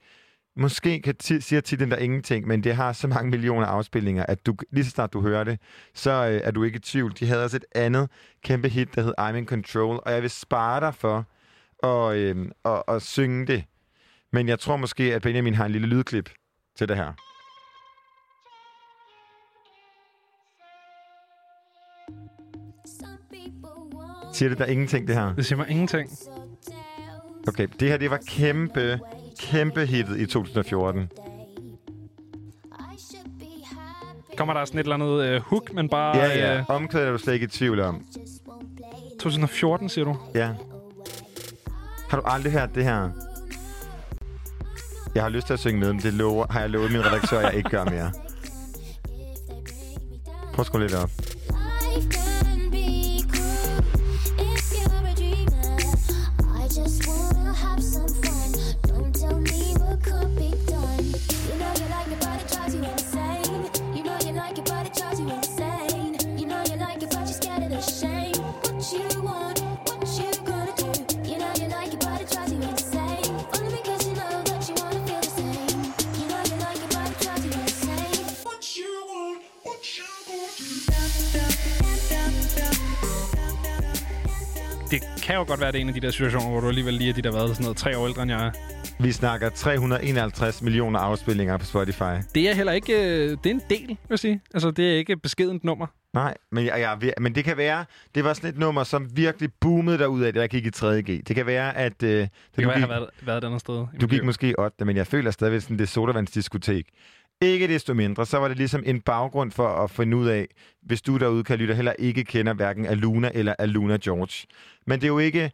Måske 0.58 1.02
kan 1.02 1.16
t- 1.24 1.40
siger 1.40 1.62
titlen 1.62 1.92
der 1.92 1.98
ingenting, 1.98 2.48
men 2.48 2.64
det 2.64 2.76
har 2.76 2.94
så 2.94 3.08
mange 3.08 3.30
millioner 3.30 3.66
afspilninger, 3.66 4.26
at 4.26 4.46
du, 4.46 4.56
lige 4.72 4.86
så 4.86 4.92
snart 4.92 5.14
du 5.14 5.22
hører 5.22 5.44
det, 5.44 5.60
så 5.94 6.12
øh, 6.12 6.42
er 6.44 6.52
du 6.52 6.64
ikke 6.64 6.76
i 6.76 6.80
tvivl. 6.80 7.14
De 7.20 7.28
havde 7.28 7.44
også 7.44 7.58
et 7.58 7.66
andet 7.76 8.10
kæmpe 8.44 8.70
hit, 8.70 8.96
der 8.96 9.02
hed 9.02 9.14
I'm 9.20 9.36
in 9.36 9.46
Control, 9.46 10.00
og 10.06 10.12
jeg 10.12 10.22
vil 10.22 10.30
spare 10.30 10.80
dig 10.80 10.96
for 10.96 11.26
at, 11.88 12.18
øh, 12.18 12.46
at, 12.66 12.84
at 12.88 13.02
synge 13.02 13.48
det. 13.48 13.64
Men 14.32 14.48
jeg 14.48 14.60
tror 14.60 14.78
måske, 14.78 15.04
at 15.16 15.22
Benjamin 15.22 15.54
har 15.56 15.66
en 15.66 15.72
lille 15.72 15.88
lydklip 15.88 16.30
til 16.78 16.88
det 16.90 16.98
her. 16.98 17.14
Siger 24.34 24.50
det 24.50 24.58
der 24.58 24.66
ingenting, 24.66 25.08
det 25.08 25.16
her? 25.16 25.34
Det 25.36 25.46
siger 25.46 25.58
mig 25.58 25.70
ingenting. 25.70 26.10
Okay, 27.48 27.68
det 27.80 27.90
her, 27.90 27.98
det 27.98 28.10
var 28.12 28.20
kæmpe, 28.28 29.00
kæmpe 29.40 29.86
hittet 29.86 30.20
i 30.20 30.26
2014. 30.26 31.10
Kommer 34.38 34.54
der 34.54 34.66
sådan 34.66 34.80
et 34.80 34.84
eller 34.84 34.96
andet 34.96 35.24
øh, 35.24 35.42
hook, 35.42 35.74
men 35.74 35.90
bare... 35.90 36.18
Ja, 36.18 36.28
ja. 36.28 36.58
Øh, 36.58 36.70
Omkvædet 36.70 37.08
er 37.08 37.12
du 37.12 37.18
slet 37.18 37.34
ikke 37.34 37.44
i 37.44 37.48
tvivl 37.48 37.80
om. 37.80 38.06
2014, 39.20 39.90
siger 39.90 40.06
du? 40.06 40.18
Ja. 40.36 40.52
Har 42.10 42.18
du 42.18 42.24
aldrig 42.26 42.52
hørt 42.52 42.76
det 42.76 42.84
her? 42.84 43.10
Jeg 45.20 45.26
har 45.26 45.30
lyst 45.30 45.48
til 45.48 45.54
at 45.54 45.60
synge 45.60 45.80
med, 45.80 45.94
men 45.94 46.02
det 46.02 46.14
lover, 46.14 46.46
har 46.50 46.60
jeg 46.60 46.70
lovet 46.70 46.92
min 46.92 47.06
redaktør, 47.06 47.40
jeg 47.40 47.54
ikke 47.56 47.70
gør 47.70 47.84
mere. 47.84 48.12
Prøv 50.54 50.60
at 50.60 50.66
skrue 50.66 50.82
lidt 50.82 50.94
op. 50.94 51.10
kan 85.30 85.38
jo 85.38 85.46
godt 85.48 85.60
være, 85.60 85.72
det 85.72 85.78
er 85.78 85.82
en 85.82 85.88
af 85.88 85.94
de 85.94 86.00
der 86.00 86.12
situationer, 86.12 86.50
hvor 86.50 86.60
du 86.60 86.68
alligevel 86.68 86.94
lige 86.94 87.10
er 87.10 87.14
de, 87.14 87.22
der 87.22 87.32
været 87.32 87.50
sådan 87.50 87.64
noget 87.64 87.78
tre 87.78 87.98
år 87.98 88.08
ældre 88.08 88.22
end 88.22 88.32
jeg 88.32 88.46
er. 88.46 88.52
Vi 89.04 89.12
snakker 89.12 89.50
351 89.50 90.62
millioner 90.62 91.00
afspilninger 91.00 91.58
på 91.58 91.66
Spotify. 91.66 92.02
Det 92.36 92.50
er 92.50 92.54
heller 92.54 92.74
ikke... 92.74 92.94
Øh, 92.94 93.30
det 93.30 93.46
er 93.46 93.50
en 93.50 93.62
del, 93.70 93.88
vil 93.88 93.98
jeg 94.10 94.20
sige. 94.20 94.42
Altså, 94.54 94.72
det 94.72 94.92
er 94.94 94.98
ikke 94.98 95.14
et 95.14 95.22
beskedent 95.22 95.64
nummer. 95.64 95.88
Nej, 96.14 96.34
men, 96.52 96.66
jeg, 96.66 96.98
jeg, 97.02 97.14
men 97.22 97.36
det 97.36 97.44
kan 97.44 97.58
være, 97.58 97.86
det 98.16 98.24
var 98.24 98.34
sådan 98.34 98.50
et 98.50 98.58
nummer, 98.58 98.84
som 98.84 99.08
virkelig 99.18 99.50
boomede 99.62 99.98
derud 99.98 100.22
af, 100.22 100.34
da 100.34 100.40
jeg 100.40 100.50
gik 100.50 100.66
i 100.66 100.70
3.G. 100.76 101.28
Det 101.28 101.36
kan 101.36 101.46
være, 101.46 101.78
at... 101.78 102.04
Øh, 102.04 102.10
Det 102.10 102.30
kan 102.56 102.64
du 102.64 102.70
være, 102.70 102.74
gik, 102.74 102.82
jeg 102.82 102.82
har 102.82 102.88
været, 102.88 103.10
været 103.22 103.38
et 103.38 103.44
andet 103.48 103.60
sted. 103.60 103.86
du 104.02 104.08
gik 104.08 104.24
måske 104.24 104.60
8, 104.60 104.86
men 104.86 104.98
jeg 104.98 105.08
føler 105.08 105.32
stadigvæk 105.32 105.62
sådan, 105.62 105.78
det 105.78 105.84
er 105.84 105.88
sodavandsdiskotek. 105.88 106.86
Ikke 107.42 107.68
desto 107.68 107.94
mindre, 107.94 108.26
så 108.26 108.38
var 108.38 108.48
det 108.48 108.58
ligesom 108.58 108.84
en 108.86 109.02
baggrund 109.02 109.52
for 109.52 109.68
at 109.68 109.92
finde 109.92 110.18
ud 110.18 110.28
af, 110.28 110.48
hvis 110.82 111.02
du 111.02 111.18
derude 111.18 111.44
kan 111.44 111.58
lytte, 111.58 111.76
heller 111.76 111.94
ikke 112.00 112.24
kender 112.24 112.54
hverken 112.54 112.86
Aluna 112.86 113.32
eller 113.34 113.56
Aluna 113.60 113.98
George. 114.04 114.48
Men 114.88 115.00
det 115.00 115.04
er 115.04 115.08
jo 115.08 115.20
ikke 115.20 115.52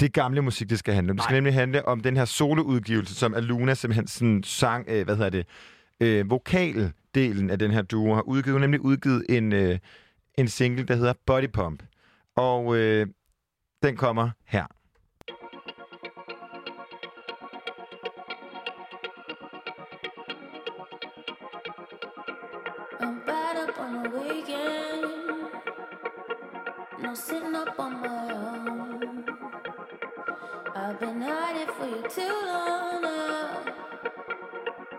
det 0.00 0.12
gamle 0.12 0.42
musik, 0.42 0.70
det 0.70 0.78
skal 0.78 0.94
handle 0.94 1.10
om. 1.10 1.16
Det 1.16 1.24
skal 1.24 1.32
Nej. 1.32 1.36
nemlig 1.40 1.54
handle 1.54 1.88
om 1.88 2.00
den 2.00 2.16
her 2.16 2.24
soloudgivelse, 2.24 3.14
som 3.14 3.34
Aluna 3.34 3.74
simpelthen 3.74 4.06
sådan 4.06 4.42
sang, 4.42 4.84
øh, 4.88 5.04
hvad 5.04 5.16
hedder 5.16 5.30
det, 5.30 5.46
øh, 6.00 6.30
vokaldelen 6.30 7.50
af 7.50 7.58
den 7.58 7.70
her 7.70 7.82
duo 7.82 8.14
har 8.14 8.22
udgivet. 8.22 8.52
Hun 8.52 8.60
nemlig 8.60 8.80
udgivet 8.80 9.24
en, 9.28 9.52
øh, 9.52 9.78
en 10.38 10.48
single, 10.48 10.84
der 10.84 10.94
hedder 10.96 11.12
Body 11.26 11.50
Pump. 11.52 11.82
Og 12.36 12.76
øh, 12.76 13.06
den 13.82 13.96
kommer 13.96 14.30
her. 14.46 14.66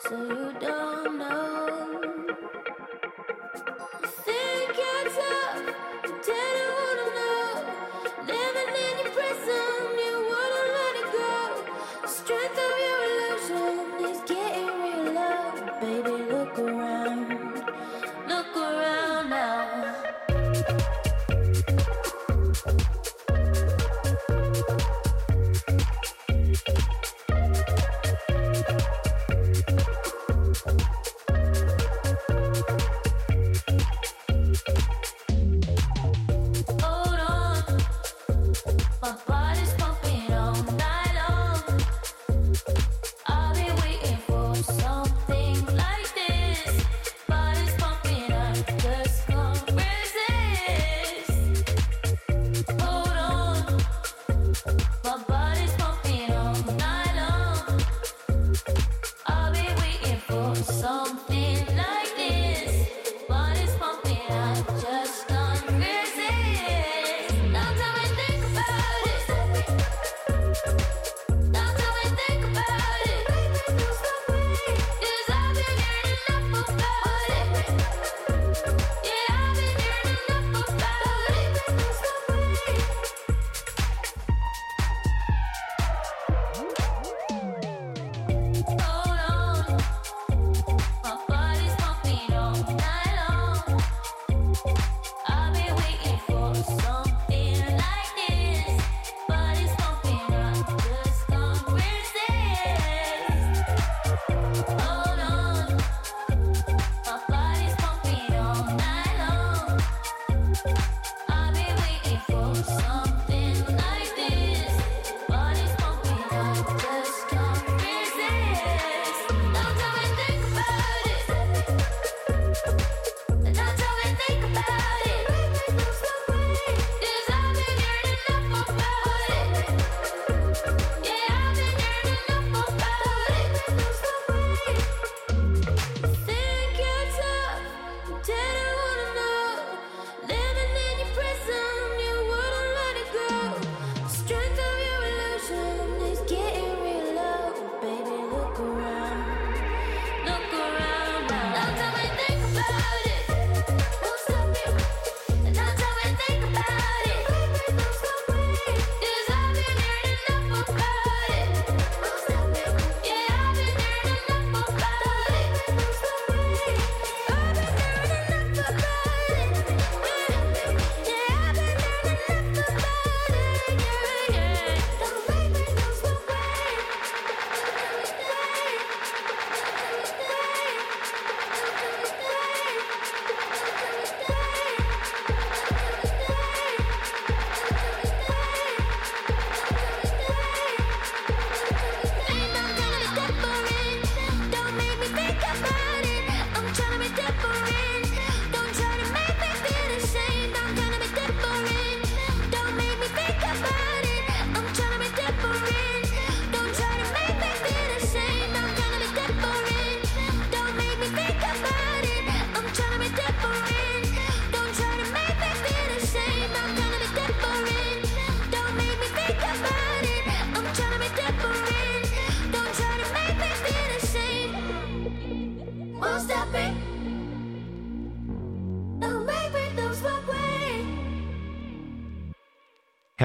So 0.10 0.18
you 0.18 0.53
don't 0.60 1.18
know. 1.18 1.62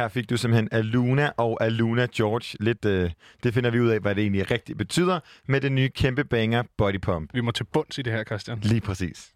Her 0.09 0.13
fik 0.13 0.31
du 0.31 0.37
simpelthen 0.37 0.69
Aluna 0.73 1.31
og 1.37 1.59
Aluna 1.61 2.07
George. 2.15 2.57
Lidt, 2.61 2.85
øh, 2.85 3.11
det 3.43 3.55
finder 3.55 3.71
vi 3.71 3.81
ud 3.81 3.89
af, 3.89 4.01
hvad 4.01 4.15
det 4.15 4.23
egentlig 4.23 4.51
rigtig 4.51 4.77
betyder 4.77 5.21
med 5.47 5.61
det 5.61 5.73
nye 5.73 5.89
kæmpe 5.89 6.25
banger 6.25 6.63
Body 6.79 7.01
Pump. 7.01 7.31
Vi 7.35 7.41
må 7.41 7.51
til 7.51 7.65
bunds 7.65 7.99
i 7.99 8.03
det 8.03 8.13
her, 8.13 8.25
Christian. 8.25 8.59
Lige 8.63 8.81
præcis. 8.81 9.33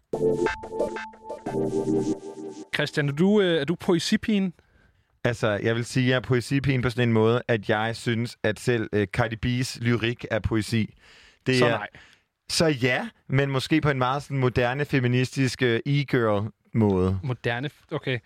Christian, 2.75 3.09
er 3.09 3.13
du, 3.13 3.41
øh, 3.41 3.61
er 3.61 3.65
du 3.65 3.75
poesipigen? 3.75 4.53
Altså, 5.23 5.49
jeg 5.49 5.75
vil 5.75 5.85
sige, 5.85 6.03
at 6.05 6.09
jeg 6.09 6.15
er 6.15 6.19
poesipigen 6.19 6.81
på 6.81 6.89
sådan 6.89 7.09
en 7.09 7.13
måde, 7.13 7.41
at 7.47 7.69
jeg 7.69 7.95
synes, 7.95 8.37
at 8.43 8.59
selv 8.59 8.89
øh, 8.93 9.07
Cardi 9.07 9.35
B's 9.45 9.79
lyrik 9.81 10.25
er 10.31 10.39
poesi. 10.39 10.95
Det 11.47 11.59
Så 11.59 11.65
er, 11.65 11.69
nej. 11.69 11.87
Så 12.49 12.65
ja, 12.65 13.09
men 13.29 13.51
måske 13.51 13.81
på 13.81 13.89
en 13.89 13.97
meget 13.97 14.23
sådan 14.23 14.37
moderne, 14.37 14.85
feministisk 14.85 15.61
øh, 15.61 15.79
e-girl 15.85 16.49
måde. 16.73 17.19
Moderne... 17.23 17.69
Okay. 17.91 18.19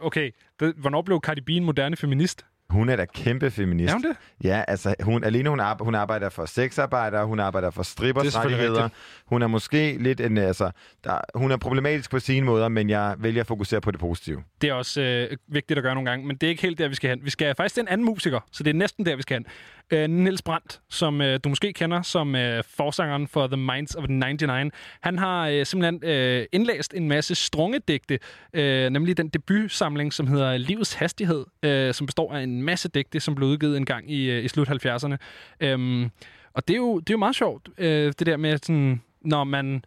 Okay. 0.00 0.30
Det- 0.60 0.74
Hvornår 0.76 1.02
blev 1.02 1.20
Cardi 1.24 1.40
B 1.40 1.48
en 1.50 1.64
moderne 1.64 1.96
feminist? 1.96 2.44
Hun 2.70 2.88
er 2.88 2.96
da 2.96 3.04
kæmpe 3.04 3.50
feminist. 3.50 3.90
Er 3.90 3.94
hun 3.94 4.02
det? 4.02 4.16
Ja, 4.44 4.64
altså 4.68 4.94
hun, 5.02 5.24
alene 5.24 5.48
hun, 5.50 5.60
arbejder, 5.60 5.84
hun 5.84 5.94
arbejder 5.94 6.28
for 6.28 6.46
sexarbejdere, 6.46 7.26
hun 7.26 7.40
arbejder 7.40 7.70
for 7.70 7.82
strippers 7.82 8.34
er 8.34 8.40
rettigheder. 8.40 8.88
Hun 9.26 9.42
er 9.42 9.46
måske 9.46 9.96
lidt 10.00 10.20
en, 10.20 10.38
altså, 10.38 10.70
der, 11.04 11.18
hun 11.34 11.50
er 11.50 11.56
problematisk 11.56 12.10
på 12.10 12.18
sine 12.18 12.46
måder, 12.46 12.68
men 12.68 12.90
jeg 12.90 13.14
vælger 13.18 13.40
at 13.40 13.46
fokusere 13.46 13.80
på 13.80 13.90
det 13.90 14.00
positive. 14.00 14.42
Det 14.60 14.70
er 14.70 14.74
også 14.74 15.00
øh, 15.00 15.36
vigtigt 15.48 15.78
at 15.78 15.82
gøre 15.82 15.94
nogle 15.94 16.10
gange, 16.10 16.26
men 16.26 16.36
det 16.36 16.46
er 16.46 16.50
ikke 16.50 16.62
helt 16.62 16.78
der, 16.78 16.88
vi 16.88 16.94
skal 16.94 17.10
hen. 17.10 17.20
Vi 17.24 17.30
skal 17.30 17.54
faktisk 17.56 17.74
til 17.74 17.80
en 17.80 17.88
anden 17.88 18.04
musiker, 18.04 18.40
så 18.52 18.62
det 18.62 18.70
er 18.70 18.74
næsten 18.74 19.06
der, 19.06 19.16
vi 19.16 19.22
skal 19.22 19.34
hen. 19.36 19.46
Øh, 19.90 20.10
Niels 20.10 20.42
Brandt, 20.42 20.80
som 20.90 21.20
øh, 21.20 21.40
du 21.44 21.48
måske 21.48 21.72
kender 21.72 22.02
som 22.02 22.36
øh, 22.36 22.64
forsangeren 22.76 23.28
for 23.28 23.46
The 23.46 23.56
Minds 23.56 23.94
of 23.94 24.04
99. 24.08 24.72
Han 25.00 25.18
har 25.18 25.48
øh, 25.48 25.66
simpelthen 25.66 26.10
øh, 26.10 26.46
indlæst 26.52 26.94
en 26.94 27.08
masse 27.08 27.34
strungedigte, 27.34 28.18
øh, 28.54 28.90
nemlig 28.90 29.16
den 29.16 29.28
debutsamling, 29.28 30.12
som 30.12 30.26
hedder 30.26 30.56
Livets 30.56 30.94
Hastighed, 30.94 31.44
øh, 31.62 31.94
som 31.94 32.06
består 32.06 32.34
af 32.34 32.42
en 32.42 32.62
masse 32.62 32.88
digte, 32.88 33.20
som 33.20 33.34
blev 33.34 33.48
udgivet 33.48 33.76
en 33.76 33.84
gang 33.84 34.10
i, 34.10 34.30
øh, 34.30 34.44
i 34.44 34.48
slut 34.48 34.68
70'erne. 34.68 35.16
Øhm, 35.60 36.10
og 36.54 36.68
det 36.68 36.74
er, 36.74 36.78
jo, 36.78 36.98
det 36.98 37.10
er 37.10 37.14
jo 37.14 37.18
meget 37.18 37.36
sjovt, 37.36 37.68
øh, 37.78 38.12
det 38.18 38.26
der 38.26 38.36
med 38.36 38.58
sådan, 38.58 39.02
når 39.20 39.44
man... 39.44 39.84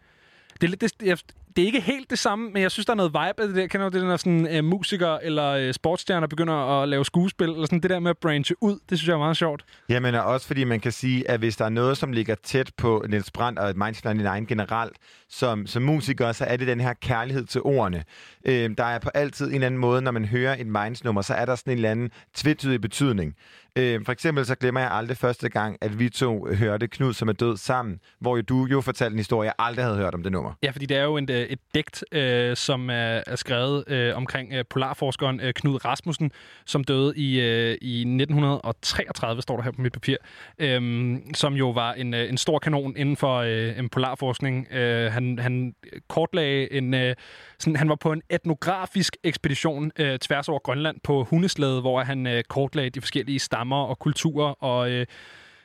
Det 0.60 0.66
er, 0.66 0.68
lidt, 0.68 0.80
det, 0.80 0.92
jeg, 1.02 1.18
det 1.56 1.62
er 1.62 1.66
ikke 1.66 1.80
helt 1.80 2.10
det 2.10 2.18
samme, 2.18 2.50
men 2.50 2.62
jeg 2.62 2.70
synes, 2.70 2.86
der 2.86 2.92
er 2.92 2.96
noget 2.96 3.12
vibe 3.12 3.42
af 3.42 3.48
det 3.48 3.56
der. 3.56 3.66
Kender 3.66 3.88
du 3.88 3.98
det, 3.98 4.06
når 4.06 4.16
sådan 4.16 4.56
øh, 4.56 4.64
musikere 4.64 5.24
eller 5.24 5.50
øh, 5.50 5.74
sportsstjerner 5.74 6.26
begynder 6.26 6.82
at 6.82 6.88
lave 6.88 7.04
skuespil, 7.04 7.48
eller 7.48 7.66
sådan 7.66 7.80
det 7.80 7.90
der 7.90 7.98
med 7.98 8.10
at 8.10 8.18
branche 8.18 8.54
ud, 8.60 8.78
det 8.90 8.98
synes 8.98 9.08
jeg 9.08 9.14
er 9.14 9.18
meget 9.18 9.36
sjovt. 9.36 9.64
Jamen, 9.88 10.14
og 10.14 10.22
også 10.22 10.46
fordi 10.46 10.64
man 10.64 10.80
kan 10.80 10.92
sige, 10.92 11.30
at 11.30 11.38
hvis 11.38 11.56
der 11.56 11.64
er 11.64 11.68
noget, 11.68 11.96
som 11.96 12.12
ligger 12.12 12.34
tæt 12.34 12.72
på 12.76 13.04
Niels 13.08 13.30
Brandt 13.30 13.58
og 13.58 13.72
Minds 13.76 14.04
99 14.04 14.48
generelt, 14.48 14.96
som, 15.28 15.66
som 15.66 15.82
musikere, 15.82 16.34
så 16.34 16.44
er 16.44 16.56
det 16.56 16.66
den 16.66 16.80
her 16.80 16.92
kærlighed 16.92 17.44
til 17.44 17.60
ordene. 17.60 18.04
Øh, 18.44 18.70
der 18.78 18.84
er 18.84 18.98
på 18.98 19.10
altid 19.14 19.46
en 19.46 19.54
eller 19.54 19.66
anden 19.66 19.80
måde, 19.80 20.02
når 20.02 20.10
man 20.10 20.24
hører 20.24 20.56
et 20.58 20.66
Minds-nummer, 20.66 21.22
så 21.22 21.34
er 21.34 21.44
der 21.44 21.54
sådan 21.54 21.70
en 21.70 21.78
eller 21.78 21.90
anden 21.90 22.10
tvetydig 22.34 22.80
betydning. 22.80 23.34
Øh, 23.78 24.04
for 24.04 24.12
eksempel 24.12 24.46
så 24.46 24.54
glemmer 24.54 24.80
jeg 24.80 24.90
aldrig 24.90 25.16
første 25.16 25.48
gang, 25.48 25.78
at 25.80 25.98
vi 25.98 26.08
to 26.08 26.46
hørte 26.54 26.88
Knud, 26.88 27.14
som 27.14 27.28
er 27.28 27.32
død 27.32 27.56
sammen, 27.56 28.00
hvor 28.20 28.36
jo 28.36 28.42
du 28.42 28.66
jo 28.66 28.80
fortalte 28.80 29.12
en 29.12 29.18
historie, 29.18 29.46
jeg 29.46 29.54
aldrig 29.58 29.84
havde 29.84 29.96
hørt 29.96 30.14
om 30.14 30.22
det 30.22 30.32
nummer. 30.32 30.52
Ja, 30.62 30.70
fordi 30.70 30.86
det 30.86 30.96
er 30.96 31.02
jo 31.02 31.16
en, 31.16 31.30
øh, 31.30 31.36
et 31.36 31.58
digt, 31.74 32.04
øh, 32.12 32.56
som 32.56 32.90
er, 32.90 33.22
er 33.26 33.36
skrevet 33.36 33.84
øh, 33.88 34.16
omkring 34.16 34.52
øh, 34.52 34.64
polarforskeren 34.70 35.40
øh, 35.40 35.52
Knud 35.54 35.84
Rasmussen, 35.84 36.32
som 36.66 36.84
døde 36.84 37.12
i, 37.16 37.40
øh, 37.40 37.76
i 37.80 38.00
1933, 38.00 39.42
står 39.42 39.56
der 39.56 39.62
her 39.62 39.70
på 39.70 39.82
mit 39.82 39.92
papir, 39.92 40.16
øh, 40.58 41.16
som 41.34 41.54
jo 41.54 41.70
var 41.70 41.92
en, 41.92 42.14
øh, 42.14 42.28
en 42.28 42.38
stor 42.38 42.58
kanon 42.58 42.96
inden 42.96 43.16
for 43.16 43.36
øh, 43.36 43.78
en 43.78 43.88
polarforskning. 43.88 44.72
Øh, 44.72 45.12
han, 45.12 45.38
han 45.38 45.74
kortlagde 46.08 46.72
en... 46.72 46.94
Øh, 46.94 47.14
sådan, 47.58 47.76
han 47.76 47.88
var 47.88 47.94
på 47.94 48.12
en 48.12 48.22
etnografisk 48.30 49.16
ekspedition 49.24 49.90
øh, 49.98 50.18
tværs 50.18 50.48
over 50.48 50.58
Grønland 50.58 50.96
på 51.04 51.24
hundeslæde, 51.24 51.80
hvor 51.80 52.02
han 52.02 52.26
øh, 52.26 52.42
kortlagde 52.48 52.90
de 52.90 53.00
forskellige 53.00 53.38
stammer 53.38 53.67
og 53.76 53.98
kulturer, 53.98 54.50
og 54.64 54.90
øh, 54.90 55.06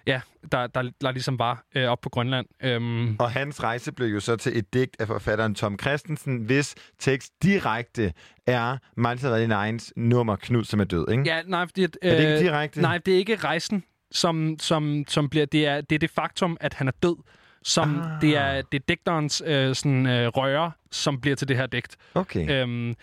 ja, 0.07 0.21
der, 0.51 0.67
der, 0.67 0.91
der 1.01 1.11
ligesom 1.11 1.39
var 1.39 1.63
øh, 1.75 1.87
op 1.87 2.01
på 2.01 2.09
Grønland. 2.09 2.45
Øhm, 2.63 3.15
Og 3.19 3.31
hans 3.31 3.63
rejse 3.63 3.91
blev 3.91 4.07
jo 4.07 4.19
så 4.19 4.35
til 4.35 4.57
et 4.57 4.73
digt 4.73 4.95
af 4.99 5.07
forfatteren 5.07 5.55
Tom 5.55 5.79
Christensen, 5.79 6.37
hvis 6.37 6.75
tekst 6.99 7.33
direkte 7.43 8.13
er 8.47 8.77
Minds 8.97 9.23
99's 9.23 9.91
nummer 9.95 10.35
Knud, 10.35 10.63
som 10.63 10.79
er 10.79 10.83
død, 10.83 11.09
ikke? 11.11 11.23
Ja, 11.25 11.41
nej, 11.47 11.65
fordi... 11.65 11.83
At, 11.83 11.97
øh, 12.03 12.11
Er 12.11 12.17
det 12.17 12.23
ikke 12.33 12.39
direkte? 12.49 12.81
Nej, 12.81 12.97
det 12.97 13.13
er 13.13 13.17
ikke 13.17 13.35
rejsen, 13.35 13.83
som, 14.11 14.55
som, 14.59 15.03
som 15.07 15.29
bliver... 15.29 15.45
Det 15.45 15.67
er, 15.67 15.81
det 15.81 15.95
er 15.95 15.99
det 15.99 16.09
faktum, 16.09 16.57
at 16.61 16.73
han 16.73 16.87
er 16.87 16.91
død, 17.03 17.15
som 17.63 17.99
Ah. 18.01 18.21
det 18.21 18.37
er, 18.37 18.61
det 18.61 18.79
er 18.79 18.83
digterens 18.87 19.43
øh, 19.45 19.75
sådan, 19.75 20.05
øh, 20.07 20.27
røre, 20.27 20.71
som 20.91 21.21
bliver 21.21 21.35
til 21.35 21.47
det 21.47 21.57
her 21.57 21.65
digt. 21.67 21.97
Okay. 22.15 22.61
Øhm, 22.61 22.95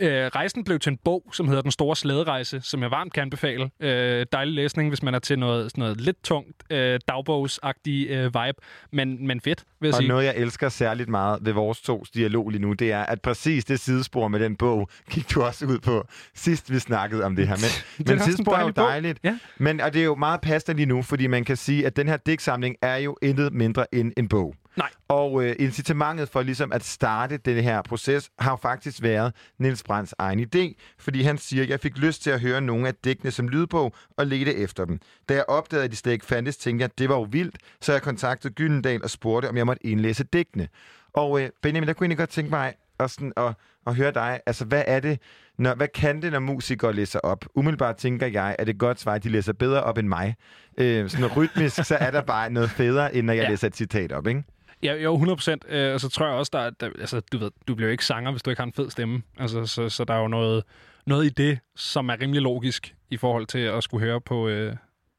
øh, 0.00 0.26
rejsen 0.26 0.64
blev 0.64 0.78
til 0.78 0.90
en 0.90 0.98
bog, 1.04 1.24
som 1.32 1.48
hedder 1.48 1.62
Den 1.62 1.70
Store 1.70 1.96
Slæderejse, 1.96 2.60
som 2.60 2.82
jeg 2.82 2.90
varmt 2.90 3.12
kan 3.12 3.22
anbefale. 3.22 3.70
Øh, 3.80 4.26
dejlig 4.32 4.54
læsning, 4.54 4.88
hvis 4.88 5.02
man 5.02 5.14
er 5.14 5.18
til 5.18 5.38
noget, 5.38 5.70
sådan 5.70 5.82
noget 5.82 6.00
lidt 6.00 6.22
tungt, 6.24 6.62
øh, 6.70 7.00
dagbogsagtig 7.08 8.06
øh, 8.10 8.24
vibe, 8.24 8.58
men, 8.92 9.26
men 9.26 9.40
fedt, 9.40 9.64
vil 9.80 9.88
jeg 9.88 9.94
Og 9.94 9.98
sige. 9.98 10.08
noget, 10.08 10.24
jeg 10.24 10.34
elsker 10.36 10.68
særligt 10.68 11.08
meget 11.08 11.38
ved 11.42 11.52
vores 11.52 11.80
to 11.80 12.04
dialog 12.14 12.50
lige 12.50 12.62
nu, 12.62 12.72
det 12.72 12.92
er, 12.92 13.02
at 13.02 13.22
præcis 13.22 13.64
det 13.64 13.80
sidespor 13.80 14.28
med 14.28 14.40
den 14.40 14.56
bog, 14.56 14.88
gik 15.10 15.34
du 15.34 15.42
også 15.42 15.66
ud 15.66 15.78
på, 15.78 16.06
sidst 16.34 16.72
vi 16.72 16.78
snakkede 16.78 17.24
om 17.24 17.36
det 17.36 17.48
her. 17.48 17.56
Men, 17.56 18.06
men 18.16 18.20
sidespor 18.24 18.54
er 18.54 18.60
jo 18.60 18.72
bog. 18.72 18.84
dejligt. 18.84 19.18
Ja. 19.24 19.38
Men, 19.58 19.80
og 19.80 19.92
det 19.92 20.00
er 20.00 20.04
jo 20.04 20.14
meget 20.14 20.40
passende 20.40 20.76
lige 20.76 20.86
nu, 20.86 21.02
fordi 21.02 21.26
man 21.26 21.44
kan 21.44 21.56
sige, 21.56 21.86
at 21.86 21.96
den 21.96 22.08
her 22.08 22.16
digtsamling 22.16 22.76
er 22.82 22.96
jo 22.96 23.16
intet 23.22 23.52
mindre 23.52 23.94
end 23.94 24.12
en 24.16 24.28
bog. 24.28 24.54
Nej. 24.76 24.90
Og 25.08 25.44
øh, 25.44 25.56
incitamentet 25.58 26.28
for 26.28 26.42
ligesom 26.42 26.72
at 26.72 26.84
starte 26.84 27.36
den 27.36 27.62
her 27.64 27.82
proces 27.82 28.30
har 28.38 28.56
faktisk 28.56 29.02
været 29.02 29.34
Niels 29.58 29.82
Brands 29.82 30.14
egen 30.18 30.40
idé, 30.40 30.74
fordi 30.98 31.22
han 31.22 31.38
siger, 31.38 31.64
jeg 31.64 31.80
fik 31.80 31.98
lyst 31.98 32.22
til 32.22 32.30
at 32.30 32.40
høre 32.40 32.60
nogle 32.60 32.88
af 32.88 32.94
digtene 32.94 33.30
som 33.30 33.48
lydbog 33.48 33.92
og 34.16 34.26
lede 34.26 34.54
efter 34.54 34.84
dem. 34.84 35.00
Da 35.28 35.34
jeg 35.34 35.44
opdagede, 35.48 35.84
at 35.84 35.90
de 35.90 35.96
slet 35.96 36.12
ikke 36.12 36.26
fandtes, 36.26 36.56
tænkte 36.56 36.82
jeg, 36.82 36.90
det 36.98 37.08
var 37.08 37.14
jo 37.16 37.26
vildt, 37.30 37.58
så 37.80 37.92
jeg 37.92 38.02
kontaktede 38.02 38.54
Gyldendal 38.54 39.02
og 39.02 39.10
spurgte, 39.10 39.48
om 39.48 39.56
jeg 39.56 39.66
måtte 39.66 39.86
indlæse 39.86 40.24
digtene. 40.24 40.68
Og 41.12 41.42
øh, 41.42 41.48
Benjamin, 41.62 41.88
der 41.88 41.92
kunne 41.94 42.04
jeg 42.04 42.08
egentlig 42.08 42.18
godt 42.18 42.30
tænke 42.30 42.50
mig 42.50 42.74
at, 42.98 43.10
sådan, 43.10 43.32
at, 43.36 43.54
at 43.86 43.94
høre 43.94 44.10
dig. 44.12 44.40
Altså, 44.46 44.64
hvad 44.64 44.82
er 44.86 45.00
det, 45.00 45.18
når, 45.58 45.74
hvad 45.74 45.88
kan 45.88 46.22
det, 46.22 46.32
når 46.32 46.38
musikere 46.38 46.92
læser 46.92 47.18
op? 47.18 47.44
Umiddelbart 47.54 47.96
tænker 47.96 48.26
jeg, 48.26 48.56
at 48.58 48.66
det 48.66 48.78
godt 48.78 49.00
svar, 49.00 49.14
at 49.14 49.24
de 49.24 49.28
læser 49.28 49.52
bedre 49.52 49.82
op 49.82 49.98
end 49.98 50.08
mig. 50.08 50.34
Øh, 50.78 51.10
sådan 51.10 51.26
rytmisk, 51.26 51.84
så 51.84 51.96
er 51.96 52.10
der 52.10 52.22
bare 52.22 52.50
noget 52.50 52.70
federe, 52.70 53.14
end 53.14 53.26
når 53.26 53.32
jeg 53.32 53.42
Ja. 53.42 53.48
læser 53.50 53.66
et 53.66 53.76
citat 53.76 54.12
op, 54.12 54.26
ikke? 54.26 54.44
Ja, 54.82 54.94
jo, 54.94 55.12
100 55.14 55.36
procent. 55.36 55.64
Øh, 55.68 55.94
og 55.94 56.00
så 56.00 56.08
tror 56.08 56.26
jeg 56.26 56.34
også, 56.34 56.50
der, 56.52 56.58
er- 56.58 56.70
der 56.70 56.86
altså, 56.86 57.20
du 57.20 57.38
ved, 57.38 57.50
du 57.68 57.74
bliver 57.74 57.88
jo 57.88 57.92
ikke 57.92 58.04
sanger, 58.06 58.30
hvis 58.30 58.42
du 58.42 58.50
ikke 58.50 58.60
har 58.60 58.66
en 58.66 58.72
fed 58.72 58.90
stemme. 58.90 59.22
Altså, 59.36 59.66
så, 59.66 59.88
så 59.88 60.04
der 60.04 60.14
er 60.14 60.18
jo 60.18 60.28
noget, 60.28 60.64
noget 61.06 61.26
i 61.26 61.28
det, 61.28 61.58
som 61.76 62.08
er 62.08 62.20
rimelig 62.20 62.42
logisk 62.42 62.96
i 63.10 63.16
forhold 63.16 63.46
til 63.46 63.58
at 63.58 63.84
skulle 63.84 64.06
høre 64.06 64.20
på, 64.20 64.48
øh, 64.48 64.76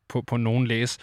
på, 0.09 0.21
på 0.21 0.37
nogen 0.37 0.67
læse. 0.67 0.99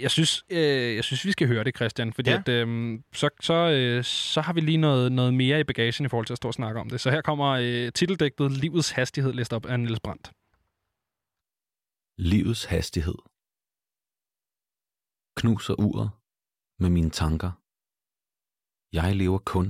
Jeg 0.00 0.10
synes, 0.10 0.44
øh, 0.50 0.96
jeg 0.96 1.04
synes, 1.04 1.24
vi 1.24 1.32
skal 1.32 1.48
høre 1.48 1.64
det, 1.64 1.76
Christian, 1.76 2.12
fordi 2.12 2.30
Ja. 2.30 2.42
ja. 2.46 2.52
at, 2.52 2.68
øh, 2.68 2.98
så, 3.12 3.28
så, 3.40 3.54
øh, 3.54 4.04
så 4.04 4.40
har 4.40 4.52
vi 4.52 4.60
lige 4.60 4.76
noget, 4.78 5.12
noget 5.12 5.34
mere 5.34 5.60
i 5.60 5.64
bagagen 5.64 6.06
i 6.06 6.08
forhold 6.08 6.26
til 6.26 6.34
at 6.34 6.36
stå 6.36 6.48
og 6.48 6.54
snakke 6.54 6.80
om 6.80 6.90
det. 6.90 7.00
Så 7.00 7.10
her 7.10 7.20
kommer 7.20 7.46
øh, 7.46 7.92
titeldægtet 7.92 8.52
Livets 8.52 8.90
Hastighed, 8.90 9.32
læst 9.32 9.52
op 9.52 9.66
af 9.66 9.80
Niels 9.80 10.00
Brandt. 10.00 10.30
Livets 12.18 12.64
hastighed. 12.64 13.14
Knuser 15.36 15.74
uret 15.78 16.10
med 16.80 16.90
mine 16.90 17.10
tanker. 17.10 17.50
Jeg 18.92 19.16
lever 19.16 19.40
kun 19.54 19.68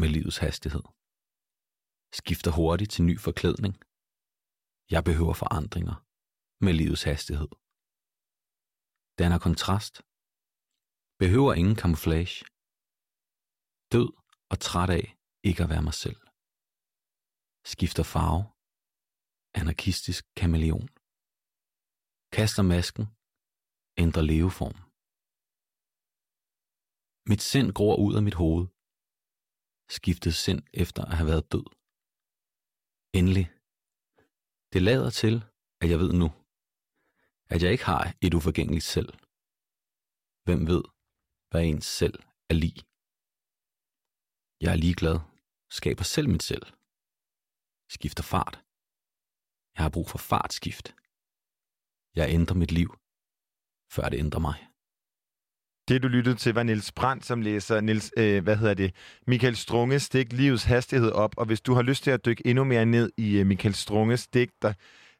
med 0.00 0.08
livets 0.16 0.38
hastighed. 0.46 0.84
Skifter 2.20 2.50
hurtigt 2.58 2.90
til 2.94 3.04
ny 3.10 3.14
forklædning. 3.26 3.74
Jeg 4.94 5.02
behøver 5.08 5.34
forandringer 5.42 5.96
med 6.64 6.72
livets 6.80 7.04
hastighed. 7.10 7.50
Danner 9.20 9.38
kontrast. 9.46 9.94
Behøver 11.22 11.52
ingen 11.60 11.76
camouflage. 11.82 12.36
Død 13.94 14.10
og 14.52 14.56
træt 14.66 14.90
af 14.98 15.04
ikke 15.48 15.62
at 15.64 15.70
være 15.72 15.86
mig 15.88 15.96
selv. 16.04 16.20
Skifter 17.72 18.04
farve. 18.14 18.42
Anarkistisk 19.60 20.22
kameleon. 20.40 20.88
Kaster 22.36 22.64
masken. 22.74 23.04
Ændrer 24.02 24.24
leveform. 24.32 24.91
Mit 27.30 27.42
sind 27.42 27.72
gror 27.78 27.96
ud 28.06 28.14
af 28.18 28.22
mit 28.22 28.34
hoved. 28.34 28.66
Skiftet 29.96 30.34
sind 30.34 30.62
efter 30.82 31.02
at 31.04 31.16
have 31.16 31.30
været 31.32 31.52
død. 31.52 31.66
Endelig. 33.18 33.46
Det 34.72 34.82
lader 34.82 35.10
til, 35.10 35.34
at 35.82 35.90
jeg 35.90 35.98
ved 35.98 36.12
nu, 36.12 36.28
at 37.52 37.62
jeg 37.62 37.72
ikke 37.72 37.84
har 37.84 38.02
et 38.26 38.34
uforgængeligt 38.34 38.84
selv. 38.84 39.10
Hvem 40.44 40.60
ved, 40.72 40.84
hvad 41.50 41.62
ens 41.64 41.86
selv 42.00 42.16
er 42.50 42.54
lig? 42.54 42.76
Jeg 44.64 44.70
er 44.72 44.80
ligeglad, 44.84 45.16
skaber 45.70 46.04
selv 46.04 46.28
mit 46.28 46.42
selv. 46.42 46.66
Skifter 47.88 48.22
fart. 48.22 48.54
Jeg 49.74 49.82
har 49.84 49.90
brug 49.90 50.08
for 50.08 50.18
fartskift. 50.18 50.86
Jeg 52.18 52.26
ændrer 52.36 52.56
mit 52.56 52.72
liv, 52.72 52.90
før 53.94 54.08
det 54.08 54.18
ændrer 54.18 54.40
mig. 54.40 54.71
Det, 55.88 56.02
du 56.02 56.08
lyttede 56.08 56.34
til, 56.34 56.54
var 56.54 56.62
Niels 56.62 56.92
Brandt, 56.92 57.26
som 57.26 57.42
læser 57.42 57.80
Niels, 57.80 58.12
øh, 58.16 58.42
hvad 58.42 58.56
hedder 58.56 58.74
det, 58.74 58.94
Michael 59.26 59.56
Strunges 59.56 60.08
digt 60.08 60.32
Livets 60.32 60.64
Hastighed 60.64 61.10
op. 61.10 61.34
Og 61.36 61.46
hvis 61.46 61.60
du 61.60 61.74
har 61.74 61.82
lyst 61.82 62.04
til 62.04 62.10
at 62.10 62.24
dykke 62.24 62.46
endnu 62.46 62.64
mere 62.64 62.86
ned 62.86 63.10
i 63.16 63.38
øh, 63.38 63.46
Michael 63.46 63.74
Strunges 63.74 64.26
digter, 64.26 64.72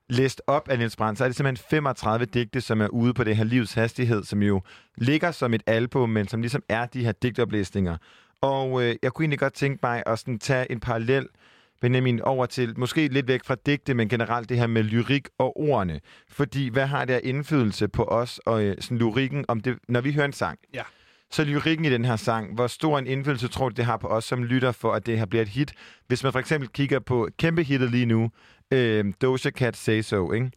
læst 0.09 0.43
op 0.47 0.69
af 0.69 0.79
Niels 0.79 0.97
Brandt, 0.97 1.19
så 1.19 1.25
er 1.25 1.29
det 1.29 1.37
simpelthen 1.37 1.67
35 1.71 2.25
digte, 2.25 2.61
som 2.61 2.81
er 2.81 2.89
ude 2.89 3.15
på 3.15 3.25
det 3.25 3.37
her 3.37 3.45
Livets 3.45 3.75
Hastighed, 3.75 4.25
som 4.25 4.43
jo 4.43 4.63
ligger 4.97 5.31
som 5.31 5.55
et 5.55 5.63
album, 5.67 6.11
men 6.11 6.29
som 6.29 6.41
ligesom 6.41 6.63
er 6.69 6.87
de 6.87 7.05
her 7.05 7.13
digtoplæsninger. 7.13 7.97
Og 8.41 8.83
øh, 8.83 8.97
jeg 9.03 9.13
kunne 9.13 9.25
egentlig 9.25 9.39
godt 9.39 9.55
tænke 9.55 9.79
mig 9.83 10.03
at 10.07 10.19
sådan 10.19 10.39
tage 10.39 10.73
en 10.73 10.81
parallel 10.81 11.27
Benjamin, 11.83 12.21
over 12.21 12.47
til 12.47 12.79
måske 12.79 13.09
lidt 13.09 13.29
væk 13.29 13.45
fra 13.45 13.57
digte, 13.67 13.95
men 13.95 14.09
generelt 14.09 14.49
det 14.49 14.57
her 14.59 14.67
med 14.67 14.83
lyrik 14.83 15.29
og 15.39 15.57
ordene. 15.61 16.01
Fordi 16.29 16.69
hvad 16.69 16.87
har 16.87 17.05
det 17.05 17.15
af 17.15 17.21
indflydelse 17.25 17.89
på 17.89 18.05
os 18.05 18.39
og 18.47 18.65
øh, 18.65 18.77
sådan 18.81 18.99
lyrikken, 18.99 19.45
om 19.49 19.61
det, 19.61 19.79
når 19.89 20.01
vi 20.01 20.13
hører 20.13 20.25
en 20.27 20.33
sang? 20.33 20.59
Ja. 20.75 20.83
Så 21.31 21.45
lyrikken 21.45 21.85
i 21.85 21.91
den 21.91 22.05
her 22.05 22.17
sang, 22.17 22.55
hvor 22.55 22.67
stor 22.67 22.99
en 22.99 23.07
indflydelse 23.07 23.49
tror 23.49 23.69
du, 23.69 23.75
det 23.75 23.85
har 23.85 23.97
på 23.97 24.07
os 24.09 24.25
som 24.25 24.45
lytter 24.45 24.73
for, 24.73 24.93
at 24.93 25.07
det 25.07 25.19
her 25.19 25.27
bliver 25.27 25.43
et 25.43 25.49
hit? 25.49 25.73
Hvis 26.07 26.23
man 26.23 26.33
for 26.33 26.39
eksempel 26.39 26.69
kigger 26.69 26.99
på 26.99 27.29
kæmpe 27.39 27.63
hittet 27.63 27.91
lige 27.91 28.07
nu, 28.07 28.31
øh, 28.71 29.05
Doja 29.23 29.51
Cat 29.51 29.77
Say 29.77 30.01
So, 30.01 30.33
ikke? 30.33 30.51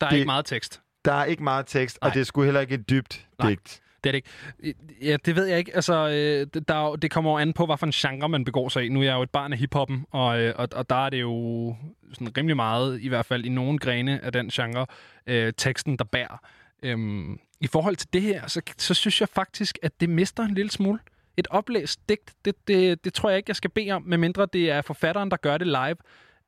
Der 0.00 0.06
er 0.06 0.10
Det- 0.10 0.16
ikke 0.16 0.26
meget 0.26 0.44
tekst. 0.46 0.80
Der 1.04 1.12
er 1.12 1.24
ikke 1.24 1.42
meget 1.42 1.66
tekst, 1.66 1.98
Nej. 2.02 2.08
og 2.08 2.14
det 2.14 2.20
er 2.20 2.24
sgu 2.24 2.42
heller 2.42 2.60
ikke 2.60 2.74
et 2.74 2.90
dybt 2.90 3.26
Nej. 3.38 3.48
digt. 3.48 3.80
Det 4.06 4.14
er 4.14 4.20
det 4.20 4.24
ikke. 4.62 4.78
Ja, 5.02 5.16
det 5.24 5.36
ved 5.36 5.46
jeg 5.46 5.58
ikke. 5.58 5.74
Altså, 5.74 6.08
øh, 6.08 6.62
der, 6.68 6.96
det 6.96 7.10
kommer 7.10 7.30
jo 7.30 7.38
an 7.38 7.52
på, 7.52 7.66
hvad 7.66 7.76
for 7.76 7.86
en 7.86 7.92
genre 7.92 8.28
man 8.28 8.44
begår 8.44 8.68
sig 8.68 8.84
i. 8.84 8.88
Nu 8.88 9.00
er 9.00 9.04
jeg 9.04 9.14
jo 9.14 9.22
et 9.22 9.30
barn 9.30 9.52
af 9.52 9.58
hiphoppen, 9.58 10.06
og, 10.10 10.40
øh, 10.40 10.54
og, 10.56 10.68
og 10.72 10.90
der 10.90 11.06
er 11.06 11.10
det 11.10 11.20
jo 11.20 11.76
sådan 12.12 12.36
rimelig 12.36 12.56
meget, 12.56 13.00
i 13.00 13.08
hvert 13.08 13.26
fald 13.26 13.44
i 13.44 13.48
nogle 13.48 13.78
grene 13.78 14.24
af 14.24 14.32
den 14.32 14.50
genre, 14.50 14.86
øh, 15.26 15.52
teksten, 15.56 15.96
der 15.96 16.04
bærer. 16.04 16.40
Øhm, 16.82 17.38
I 17.60 17.66
forhold 17.66 17.96
til 17.96 18.08
det 18.12 18.22
her, 18.22 18.46
så, 18.46 18.62
så 18.78 18.94
synes 18.94 19.20
jeg 19.20 19.28
faktisk, 19.28 19.78
at 19.82 20.00
det 20.00 20.08
mister 20.10 20.42
en 20.42 20.54
lille 20.54 20.70
smule. 20.70 20.98
Et 21.36 21.46
oplæst 21.50 22.08
digt, 22.08 22.34
det, 22.44 22.54
det, 22.68 23.04
det 23.04 23.14
tror 23.14 23.30
jeg 23.30 23.36
ikke, 23.36 23.50
jeg 23.50 23.56
skal 23.56 23.70
bede 23.70 23.90
om, 23.90 24.02
medmindre 24.02 24.46
det 24.52 24.70
er 24.70 24.82
forfatteren, 24.82 25.30
der 25.30 25.36
gør 25.36 25.58
det 25.58 25.66
live. 25.66 25.96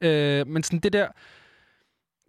Øh, 0.00 0.46
men 0.46 0.62
sådan 0.62 0.78
det 0.78 0.92
der... 0.92 1.08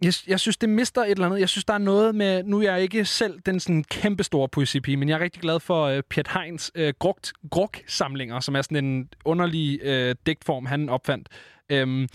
Jeg, 0.02 0.12
jeg 0.26 0.40
synes, 0.40 0.56
det 0.56 0.68
mister 0.68 1.02
et 1.02 1.10
eller 1.10 1.26
andet. 1.26 1.40
Jeg 1.40 1.48
synes, 1.48 1.64
der 1.64 1.74
er 1.74 1.78
noget 1.78 2.14
med... 2.14 2.42
Nu 2.42 2.58
er 2.58 2.62
jeg 2.62 2.82
ikke 2.82 3.04
selv 3.04 3.40
den 3.46 3.60
sådan 3.60 3.84
kæmpe 3.84 4.24
store 4.24 4.48
poesipige, 4.48 4.96
men 4.96 5.08
jeg 5.08 5.14
er 5.14 5.20
rigtig 5.20 5.42
glad 5.42 5.60
for 5.60 5.84
øh, 5.84 6.02
Piet 6.02 6.28
Heins 6.28 6.70
øh, 6.74 6.94
grugt, 6.98 7.32
gruk-samlinger, 7.50 8.40
som 8.40 8.56
er 8.56 8.62
sådan 8.62 8.84
en 8.84 9.08
underlig 9.24 9.80
øh, 9.82 10.14
digtform, 10.26 10.66
han 10.66 10.88
opfandt. 10.88 11.28
Øhm, 11.70 12.08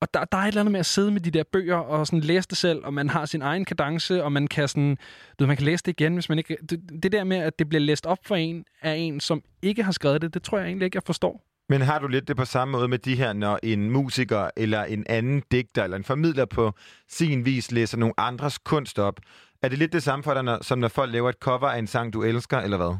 og 0.00 0.14
der, 0.14 0.24
der 0.24 0.38
er 0.38 0.42
et 0.42 0.48
eller 0.48 0.60
andet 0.60 0.72
med 0.72 0.80
at 0.80 0.86
sidde 0.86 1.10
med 1.10 1.20
de 1.20 1.30
der 1.30 1.42
bøger 1.52 1.76
og 1.76 2.06
sådan 2.06 2.20
læse 2.20 2.48
det 2.48 2.58
selv, 2.58 2.84
og 2.84 2.94
man 2.94 3.08
har 3.10 3.24
sin 3.24 3.42
egen 3.42 3.64
kadence, 3.64 4.24
og 4.24 4.32
man 4.32 4.48
kan 4.48 4.68
sådan, 4.68 4.96
du 5.38 5.44
ved, 5.44 5.46
man 5.46 5.56
kan 5.56 5.66
læse 5.66 5.84
det 5.86 6.00
igen, 6.00 6.14
hvis 6.14 6.28
man 6.28 6.38
ikke... 6.38 6.56
Det, 6.70 6.80
det 7.02 7.12
der 7.12 7.24
med, 7.24 7.36
at 7.36 7.58
det 7.58 7.68
bliver 7.68 7.80
læst 7.80 8.06
op 8.06 8.18
for 8.26 8.36
en 8.36 8.64
af 8.82 8.94
en, 8.94 9.20
som 9.20 9.42
ikke 9.62 9.82
har 9.82 9.92
skrevet 9.92 10.22
det, 10.22 10.34
det 10.34 10.42
tror 10.42 10.58
jeg 10.58 10.66
egentlig 10.66 10.84
ikke, 10.84 10.96
jeg 10.96 11.02
forstår. 11.06 11.51
Men 11.72 11.82
har 11.82 11.98
du 11.98 12.06
lidt 12.06 12.28
det 12.28 12.36
på 12.36 12.44
samme 12.44 12.72
måde 12.72 12.88
med 12.88 12.98
de 12.98 13.16
her, 13.16 13.32
når 13.32 13.58
en 13.62 13.90
musiker 13.90 14.50
eller 14.56 14.84
en 14.84 15.04
anden 15.08 15.42
digter 15.50 15.84
eller 15.84 15.96
en 15.96 16.04
formidler 16.04 16.44
på 16.44 16.72
sin 17.08 17.44
vis 17.44 17.72
læser 17.72 17.98
nogle 17.98 18.14
andres 18.16 18.58
kunst 18.58 18.98
op? 18.98 19.20
Er 19.62 19.68
det 19.68 19.78
lidt 19.78 19.92
det 19.92 20.02
samme 20.02 20.22
for 20.22 20.34
dig, 20.34 20.42
når, 20.42 20.58
som 20.62 20.78
når 20.78 20.88
folk 20.88 21.12
laver 21.12 21.28
et 21.28 21.36
cover 21.40 21.68
af 21.68 21.78
en 21.78 21.86
sang, 21.86 22.12
du 22.12 22.22
elsker, 22.22 22.58
eller 22.58 22.76
hvad? 22.76 22.96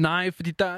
Nej, 0.00 0.30
fordi 0.30 0.50
der... 0.50 0.76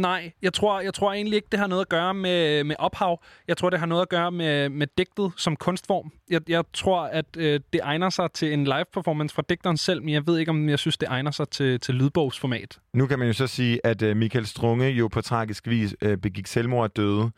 Nej, 0.00 0.32
jeg 0.42 0.52
tror, 0.52 0.80
jeg 0.80 0.94
tror 0.94 1.12
egentlig 1.12 1.36
ikke, 1.36 1.48
det 1.52 1.60
har 1.60 1.66
noget 1.66 1.80
at 1.80 1.88
gøre 1.88 2.14
med, 2.14 2.64
med 2.64 2.76
ophav. 2.78 3.22
Jeg 3.48 3.56
tror, 3.56 3.70
det 3.70 3.78
har 3.78 3.86
noget 3.86 4.02
at 4.02 4.08
gøre 4.08 4.32
med, 4.32 4.68
med 4.68 4.86
digtet 4.98 5.32
som 5.36 5.56
kunstform. 5.56 6.12
Jeg, 6.30 6.40
jeg 6.48 6.64
tror, 6.72 7.00
at 7.00 7.26
øh, 7.36 7.60
det 7.72 7.80
egner 7.82 8.10
sig 8.10 8.32
til 8.32 8.52
en 8.52 8.64
live-performance 8.64 9.34
fra 9.34 9.42
digteren 9.48 9.76
selv, 9.76 10.02
men 10.02 10.14
jeg 10.14 10.26
ved 10.26 10.38
ikke, 10.38 10.50
om 10.50 10.68
jeg 10.68 10.78
synes, 10.78 10.96
det 10.96 11.08
egner 11.08 11.30
sig 11.30 11.48
til, 11.48 11.80
til 11.80 11.94
lydbogsformat. 11.94 12.78
Nu 12.94 13.06
kan 13.06 13.18
man 13.18 13.28
jo 13.28 13.34
så 13.34 13.46
sige, 13.46 13.80
at 13.86 14.02
øh, 14.02 14.16
Michael 14.16 14.46
Strunge 14.46 14.88
jo 14.88 15.08
på 15.08 15.20
tragisk 15.20 15.68
vis 15.68 15.94
øh, 16.02 16.18
begik 16.18 16.46
selvmord 16.46 16.90
og 16.90 16.96
døde. 16.96 17.30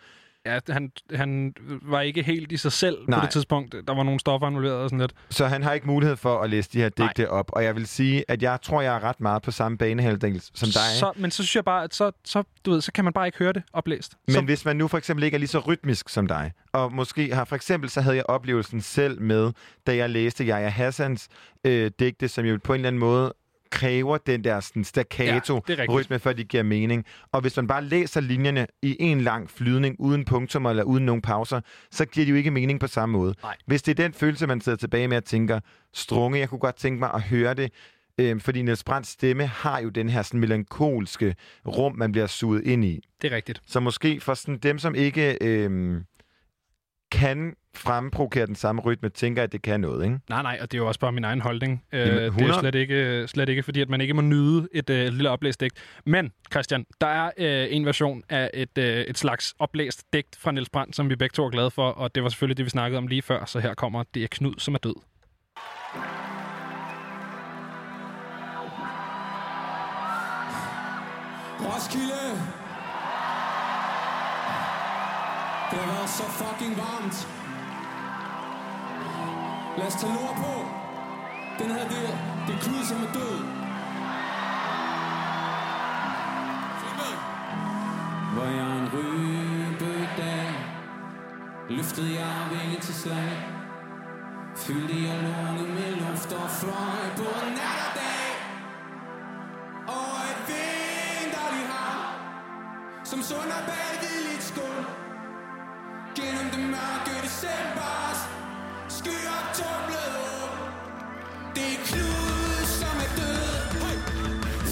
Ja, 0.46 0.58
han, 0.68 0.92
han 1.14 1.54
var 1.82 2.00
ikke 2.00 2.22
helt 2.22 2.52
i 2.52 2.56
sig 2.56 2.72
selv 2.72 2.96
Nej. 2.98 3.04
Nej. 3.08 3.18
på 3.20 3.24
det 3.24 3.32
tidspunkt. 3.32 3.74
Der 3.86 3.94
var 3.94 4.02
nogle 4.02 4.20
stoffer 4.20 4.48
involveret 4.48 4.74
og 4.76 4.88
sådan 4.90 5.00
lidt. 5.00 5.14
Så 5.30 5.46
han 5.46 5.62
har 5.62 5.72
ikke 5.72 5.86
mulighed 5.86 6.16
for 6.16 6.40
at 6.40 6.50
læse 6.50 6.70
de 6.72 6.78
her 6.78 6.90
Nej. 6.98 7.06
digte 7.08 7.30
op. 7.30 7.50
Og 7.52 7.64
jeg 7.64 7.74
vil 7.76 7.86
sige, 7.86 8.24
at 8.28 8.42
jeg 8.42 8.58
tror, 8.62 8.80
jeg 8.82 8.94
er 8.96 9.04
ret 9.04 9.20
meget 9.20 9.42
på 9.42 9.50
samme 9.50 9.78
banehalvdel 9.78 10.40
som 10.54 10.66
dig. 10.68 10.98
Så, 10.98 11.12
men 11.16 11.30
så 11.30 11.36
synes 11.42 11.56
jeg 11.56 11.64
bare, 11.64 11.84
at 11.84 11.94
så, 11.94 12.12
så, 12.24 12.42
du 12.64 12.70
ved, 12.70 12.80
så 12.80 12.92
kan 12.92 13.04
man 13.04 13.12
bare 13.12 13.26
ikke 13.26 13.38
høre 13.38 13.52
det 13.52 13.62
oplæst. 13.72 14.14
Men 14.26 14.34
så, 14.34 14.40
hvis 14.40 14.64
man 14.64 14.76
nu 14.76 14.88
for 14.88 14.98
eksempel 14.98 15.24
ikke 15.24 15.34
er 15.34 15.38
lige 15.38 15.48
så 15.48 15.58
rytmisk 15.58 16.08
som 16.08 16.26
dig, 16.26 16.52
og 16.72 16.92
måske 16.92 17.34
har 17.34 17.44
for 17.44 17.56
eksempel, 17.56 17.90
så 17.90 18.00
havde 18.00 18.16
jeg 18.16 18.24
oplevelsen 18.28 18.80
selv 18.80 19.20
med, 19.20 19.52
da 19.86 19.96
jeg 19.96 20.10
læste 20.10 20.44
Jaja 20.44 20.68
Hassans 20.68 21.28
øh, 21.64 21.90
digte, 21.98 22.28
som 22.28 22.44
jo 22.44 22.58
på 22.64 22.72
en 22.72 22.78
eller 22.80 22.88
anden 22.88 23.00
måde 23.00 23.34
kræver 23.74 24.18
den 24.18 24.44
der 24.44 24.60
sådan, 24.60 24.84
staccato 24.84 25.60
Ja, 25.68 26.16
før 26.16 26.32
de 26.32 26.44
giver 26.44 26.62
mening. 26.62 27.04
Og 27.32 27.40
hvis 27.40 27.56
man 27.56 27.66
bare 27.66 27.84
læser 27.84 28.20
linjerne 28.20 28.66
i 28.82 28.96
en 29.00 29.20
lang 29.20 29.50
flydning, 29.50 29.96
uden 29.98 30.24
punktum 30.24 30.66
eller 30.66 30.82
uden 30.82 31.06
nogen 31.06 31.22
pauser, 31.22 31.60
så 31.90 32.04
giver 32.04 32.26
de 32.26 32.30
jo 32.30 32.36
ikke 32.36 32.50
mening 32.50 32.80
på 32.80 32.86
samme 32.86 33.12
måde. 33.12 33.34
Nej. 33.42 33.56
Hvis 33.66 33.82
det 33.82 33.98
er 33.98 34.02
den 34.02 34.12
følelse, 34.12 34.46
man 34.46 34.60
sidder 34.60 34.78
tilbage 34.78 35.08
med 35.08 35.16
at 35.16 35.24
tænker, 35.24 35.60
strunge, 35.94 36.38
jeg 36.38 36.48
kunne 36.48 36.58
godt 36.58 36.76
tænke 36.76 36.98
mig 36.98 37.10
at 37.14 37.22
høre 37.22 37.54
det, 37.54 37.72
øh, 38.18 38.40
fordi 38.40 38.62
Niels 38.62 38.84
Brandts 38.84 39.10
stemme 39.10 39.46
har 39.46 39.80
jo 39.80 39.88
den 39.88 40.08
her 40.08 40.22
sådan 40.22 40.40
melankolske 40.40 41.34
rum, 41.66 41.96
man 41.96 42.12
bliver 42.12 42.26
suget 42.26 42.64
ind 42.64 42.84
i. 42.84 43.00
det 43.22 43.32
er 43.32 43.36
rigtigt. 43.36 43.62
Så 43.66 43.80
måske 43.80 44.20
for 44.20 44.34
sådan 44.34 44.58
dem, 44.58 44.78
som 44.78 44.94
ikke 44.94 45.38
øhm, 45.40 46.04
kan 47.14 47.54
fremprovokere 47.76 48.46
den 48.46 48.54
samme 48.54 48.82
rytme, 48.82 49.08
tænker, 49.08 49.42
at 49.42 49.52
det 49.52 49.62
kan 49.62 49.80
noget, 49.80 50.04
ikke? 50.04 50.18
Nej, 50.28 50.42
nej, 50.42 50.58
og 50.60 50.72
det 50.72 50.78
er 50.78 50.82
jo 50.82 50.88
også 50.88 51.00
bare 51.00 51.12
min 51.12 51.24
egen 51.24 51.40
holdning. 51.40 51.84
Øh, 51.92 52.00
Jamen, 52.00 52.14
det 52.14 52.22
er 52.22 52.26
100. 52.26 52.60
slet 52.60 52.74
ikke, 52.74 53.24
slet 53.28 53.48
ikke 53.48 53.62
fordi, 53.62 53.80
at 53.80 53.88
man 53.88 54.00
ikke 54.00 54.14
må 54.14 54.20
nyde 54.20 54.68
et 54.72 54.90
øh, 54.90 55.06
lille 55.08 55.30
oplæst 55.30 55.60
digt. 55.60 55.74
Men, 56.06 56.32
Christian, 56.52 56.86
der 57.00 57.06
er 57.06 57.30
øh, 57.38 57.66
en 57.70 57.86
version 57.86 58.22
af 58.28 58.50
et, 58.54 58.78
øh, 58.78 59.00
et 59.00 59.18
slags 59.18 59.54
oplæst 59.58 60.04
digt 60.12 60.36
fra 60.40 60.52
Niels 60.52 60.70
Brandt, 60.70 60.96
som 60.96 61.10
vi 61.10 61.16
begge 61.16 61.32
to 61.32 61.44
er 61.46 61.50
glade 61.50 61.70
for, 61.70 61.88
og 61.90 62.14
det 62.14 62.22
var 62.22 62.28
selvfølgelig 62.28 62.56
det, 62.56 62.64
vi 62.64 62.70
snakkede 62.70 62.98
om 62.98 63.06
lige 63.06 63.22
før, 63.22 63.44
så 63.44 63.60
her 63.60 63.74
kommer 63.74 64.02
Det 64.14 64.22
er 64.22 64.28
Knud, 64.30 64.54
som 64.58 64.74
er 64.74 64.78
død. 64.78 64.94
Roskilde! 71.60 72.53
Det 76.04 76.10
så 76.10 76.22
fucking 76.22 76.76
varmt. 76.76 77.28
Lad 79.78 79.86
os 79.86 79.94
tage 79.94 80.12
lort 80.12 80.36
på. 80.36 80.54
Den 81.58 81.70
her, 81.70 81.88
det, 81.88 82.00
det 82.46 82.54
er 82.54 82.60
Knud, 82.60 82.84
som 82.84 82.96
er 82.96 83.12
død. 83.12 83.36
Hvor 88.34 88.44
jeg 88.44 88.78
en 88.78 88.88
rybedag 88.94 90.50
Løftede 91.68 92.14
jeg 92.14 92.46
vinge 92.50 92.80
til 92.80 92.94
slag 92.94 93.46
Fyldte 94.56 94.94
jeg 95.02 95.18
lunge 95.22 95.74
med 95.74 95.90
luft 95.96 96.32
og 96.32 96.50
fløj 96.50 97.04
på 97.16 97.28
nat 97.58 97.80
og 97.86 97.92
dag 98.00 98.30
Og 99.86 100.16
et 100.30 100.40
vinterligt 100.48 101.68
hav 101.72 102.00
Som 103.04 103.22
sunder 103.22 103.60
bag 103.66 103.98
hvidligt 104.00 104.42
skål 104.42 105.03
Gennem 106.16 106.50
det 106.52 106.60
mørke 106.74 107.14
decembers 107.22 108.20
Skyer 108.88 109.40
tumlet 109.58 110.12
op. 110.42 110.54
Det 111.54 111.68
er 111.74 111.80
Knud, 111.88 112.66
som 112.78 112.96
er 113.06 113.12
død. 113.20 113.56
Hey. 113.82 113.98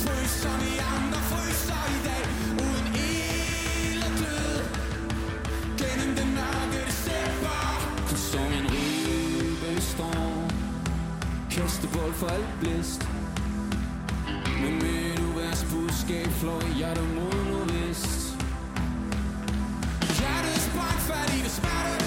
Frys 0.03 0.31
som 0.43 0.61
i 0.73 0.75
andre 0.95 1.21
fryser 1.31 1.85
i 1.97 1.99
dag. 2.09 2.25
Uden 2.65 2.89
ild 2.95 4.03
og 4.09 4.13
glød. 4.19 4.61
Gennem 5.81 6.17
det 6.19 6.29
mørke 6.39 6.79
december 6.91 7.61
Som 8.31 8.49
en 8.59 8.67
ribe 8.75 9.81
storm. 9.81 10.51
Kaste 11.51 11.89
bold 11.95 12.13
for 12.13 12.27
alt 12.27 12.53
blæst. 12.61 13.09
Men 14.61 14.75
med 14.83 15.13
et 15.13 15.19
uværs 15.19 15.67
budskab 15.73 16.27
flår 16.27 16.77
hjertet 16.77 17.15
mod. 17.15 17.42
Hjertets 20.83 21.07
brandfald 21.07 21.39
i 21.39 21.43
det 21.43 22.02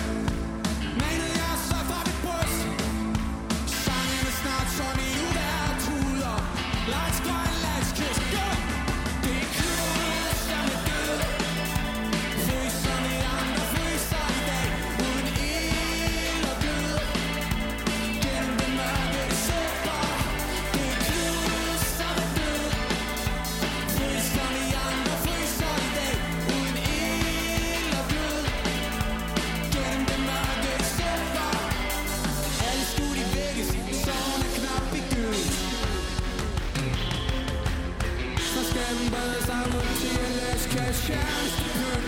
it's 39.64 41.08
kæreste 41.08 41.64
køn 41.76 42.04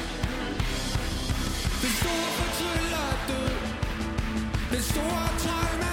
Den 1.82 1.92
store 2.00 2.30
fortryller 2.38 3.10
død 3.28 3.56
Den 4.72 4.82
store 4.82 5.28
traume 5.44 5.87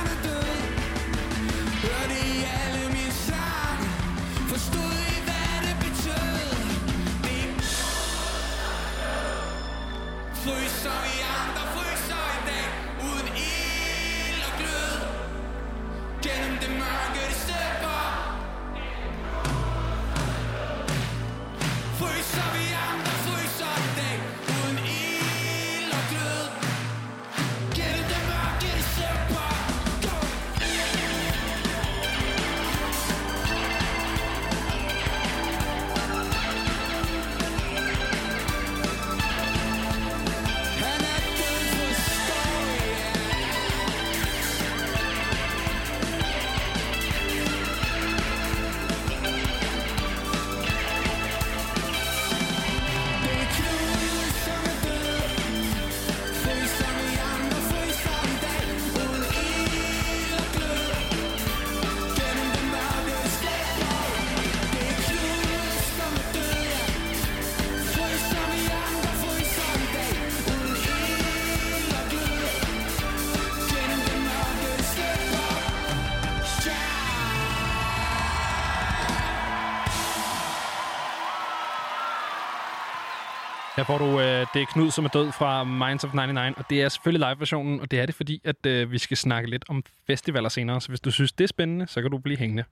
Her 83.85 83.99
får 83.99 84.07
du 84.07 84.21
øh, 84.21 84.47
Det 84.55 84.63
er 84.63 84.67
Knud, 84.73 84.91
som 84.91 85.05
er 85.05 85.09
død 85.09 85.33
fra 85.33 85.65
Minds 85.65 86.05
of 86.05 86.15
99, 86.15 86.59
og 86.59 86.65
det 86.71 86.83
er 86.83 86.89
selvfølgelig 86.89 87.29
live-versionen, 87.29 87.81
og 87.81 87.91
det 87.91 88.01
er 88.01 88.07
det, 88.07 88.15
fordi 88.15 88.41
at 88.45 88.67
øh, 88.67 88.93
vi 88.93 88.99
skal 88.99 89.17
snakke 89.17 89.51
lidt 89.51 89.65
om 89.69 89.83
festivaler 90.07 90.49
senere. 90.49 90.81
Så 90.81 90.89
hvis 90.89 91.01
du 91.01 91.11
synes, 91.11 91.33
det 91.33 91.45
er 91.45 91.49
spændende, 91.49 91.87
så 91.87 92.03
kan 92.03 92.11
du 92.11 92.19
blive 92.19 92.39
hængende. 92.39 92.65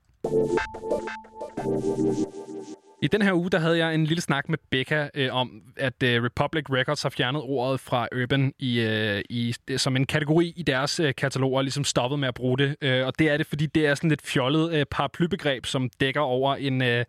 I 3.01 3.07
den 3.07 3.21
her 3.21 3.33
uge, 3.33 3.49
der 3.49 3.59
havde 3.59 3.77
jeg 3.77 3.95
en 3.95 4.05
lille 4.05 4.21
snak 4.21 4.49
med 4.49 4.57
Becca 4.69 5.09
øh, 5.13 5.35
om, 5.35 5.61
at 5.77 6.03
øh, 6.03 6.23
Republic 6.23 6.63
Records 6.69 7.03
har 7.03 7.09
fjernet 7.09 7.41
ordet 7.41 7.79
fra 7.79 8.07
Urban 8.23 8.53
i, 8.59 8.79
øh, 8.79 9.21
i, 9.29 9.55
som 9.77 9.95
en 9.95 10.05
kategori 10.05 10.53
i 10.55 10.63
deres 10.63 10.99
øh, 10.99 11.13
kataloger, 11.17 11.57
og 11.57 11.63
ligesom 11.63 11.83
stoppet 11.83 12.19
med 12.19 12.27
at 12.27 12.33
bruge 12.33 12.57
det. 12.57 12.75
Øh, 12.81 13.07
og 13.07 13.19
det 13.19 13.29
er 13.29 13.37
det, 13.37 13.47
fordi 13.47 13.65
det 13.65 13.87
er 13.87 13.95
sådan 13.95 14.09
lidt 14.09 14.21
fjollet 14.21 14.73
øh, 14.73 14.85
paraplybegreb, 14.91 15.65
som 15.65 15.89
dækker 15.99 16.21
over 16.21 16.55
en... 16.55 16.81
Øh, 16.81 17.05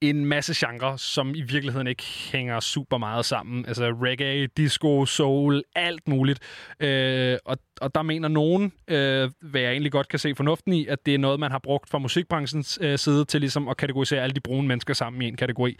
en 0.00 0.24
masse 0.24 0.66
genrer, 0.66 0.96
som 0.96 1.34
i 1.34 1.40
virkeligheden 1.40 1.86
ikke 1.86 2.02
hænger 2.32 2.60
super 2.60 2.98
meget 2.98 3.24
sammen. 3.24 3.66
Altså 3.66 3.84
reggae, 4.02 4.46
disco, 4.56 5.06
soul, 5.06 5.62
alt 5.74 6.08
muligt. 6.08 6.40
Øh, 6.80 7.38
og, 7.44 7.58
og 7.80 7.94
der 7.94 8.02
mener 8.02 8.28
nogen, 8.28 8.72
øh, 8.88 9.30
hvad 9.40 9.60
jeg 9.60 9.70
egentlig 9.70 9.92
godt 9.92 10.08
kan 10.08 10.18
se 10.18 10.34
fornuften 10.34 10.72
i, 10.72 10.86
at 10.86 11.06
det 11.06 11.14
er 11.14 11.18
noget, 11.18 11.40
man 11.40 11.50
har 11.50 11.58
brugt 11.58 11.90
fra 11.90 11.98
musikbranchens 11.98 12.78
øh, 12.82 12.98
side 12.98 13.24
til 13.24 13.40
ligesom 13.40 13.68
at 13.68 13.76
kategorisere 13.76 14.22
alle 14.22 14.34
de 14.34 14.40
brune 14.40 14.68
mennesker 14.68 14.94
sammen 14.94 15.22
i 15.22 15.28
en 15.28 15.36
kategori. 15.36 15.76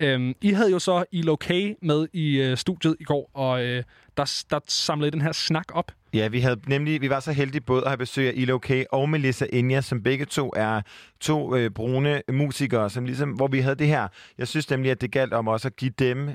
Øh, 0.00 0.34
I 0.40 0.50
havde 0.50 0.70
jo 0.70 0.78
så 0.78 1.04
i 1.12 1.22
Lokay 1.22 1.74
med 1.82 2.08
i 2.12 2.36
øh, 2.36 2.56
studiet 2.56 2.96
i 3.00 3.04
går, 3.04 3.30
og 3.34 3.64
øh, 3.64 3.82
der, 4.16 4.44
der 4.50 4.60
samlede 4.68 5.08
I 5.08 5.10
den 5.10 5.22
her 5.22 5.32
snak 5.32 5.66
op. 5.74 5.92
Ja, 6.14 6.28
vi 6.28 6.40
havde 6.40 6.60
nemlig, 6.66 7.00
vi 7.00 7.10
var 7.10 7.20
så 7.20 7.32
heldige 7.32 7.60
både 7.60 7.82
at 7.82 7.88
have 7.88 7.98
besøg 7.98 8.28
af 8.28 8.32
Ilo 8.36 8.58
K 8.58 8.70
og 8.92 9.08
Melissa 9.08 9.46
Inja, 9.52 9.80
som 9.80 10.02
begge 10.02 10.24
to 10.24 10.52
er 10.56 10.82
to 11.20 11.56
øh, 11.56 11.70
brune 11.70 12.22
musikere, 12.32 12.90
som 12.90 13.04
ligesom, 13.04 13.30
hvor 13.30 13.48
vi 13.48 13.60
havde 13.60 13.76
det 13.76 13.86
her. 13.86 14.08
Jeg 14.38 14.48
synes 14.48 14.70
nemlig, 14.70 14.90
at 14.90 15.00
det 15.00 15.12
galt 15.12 15.32
om 15.32 15.48
også 15.48 15.68
at 15.68 15.76
give 15.76 15.92
dem, 15.98 16.28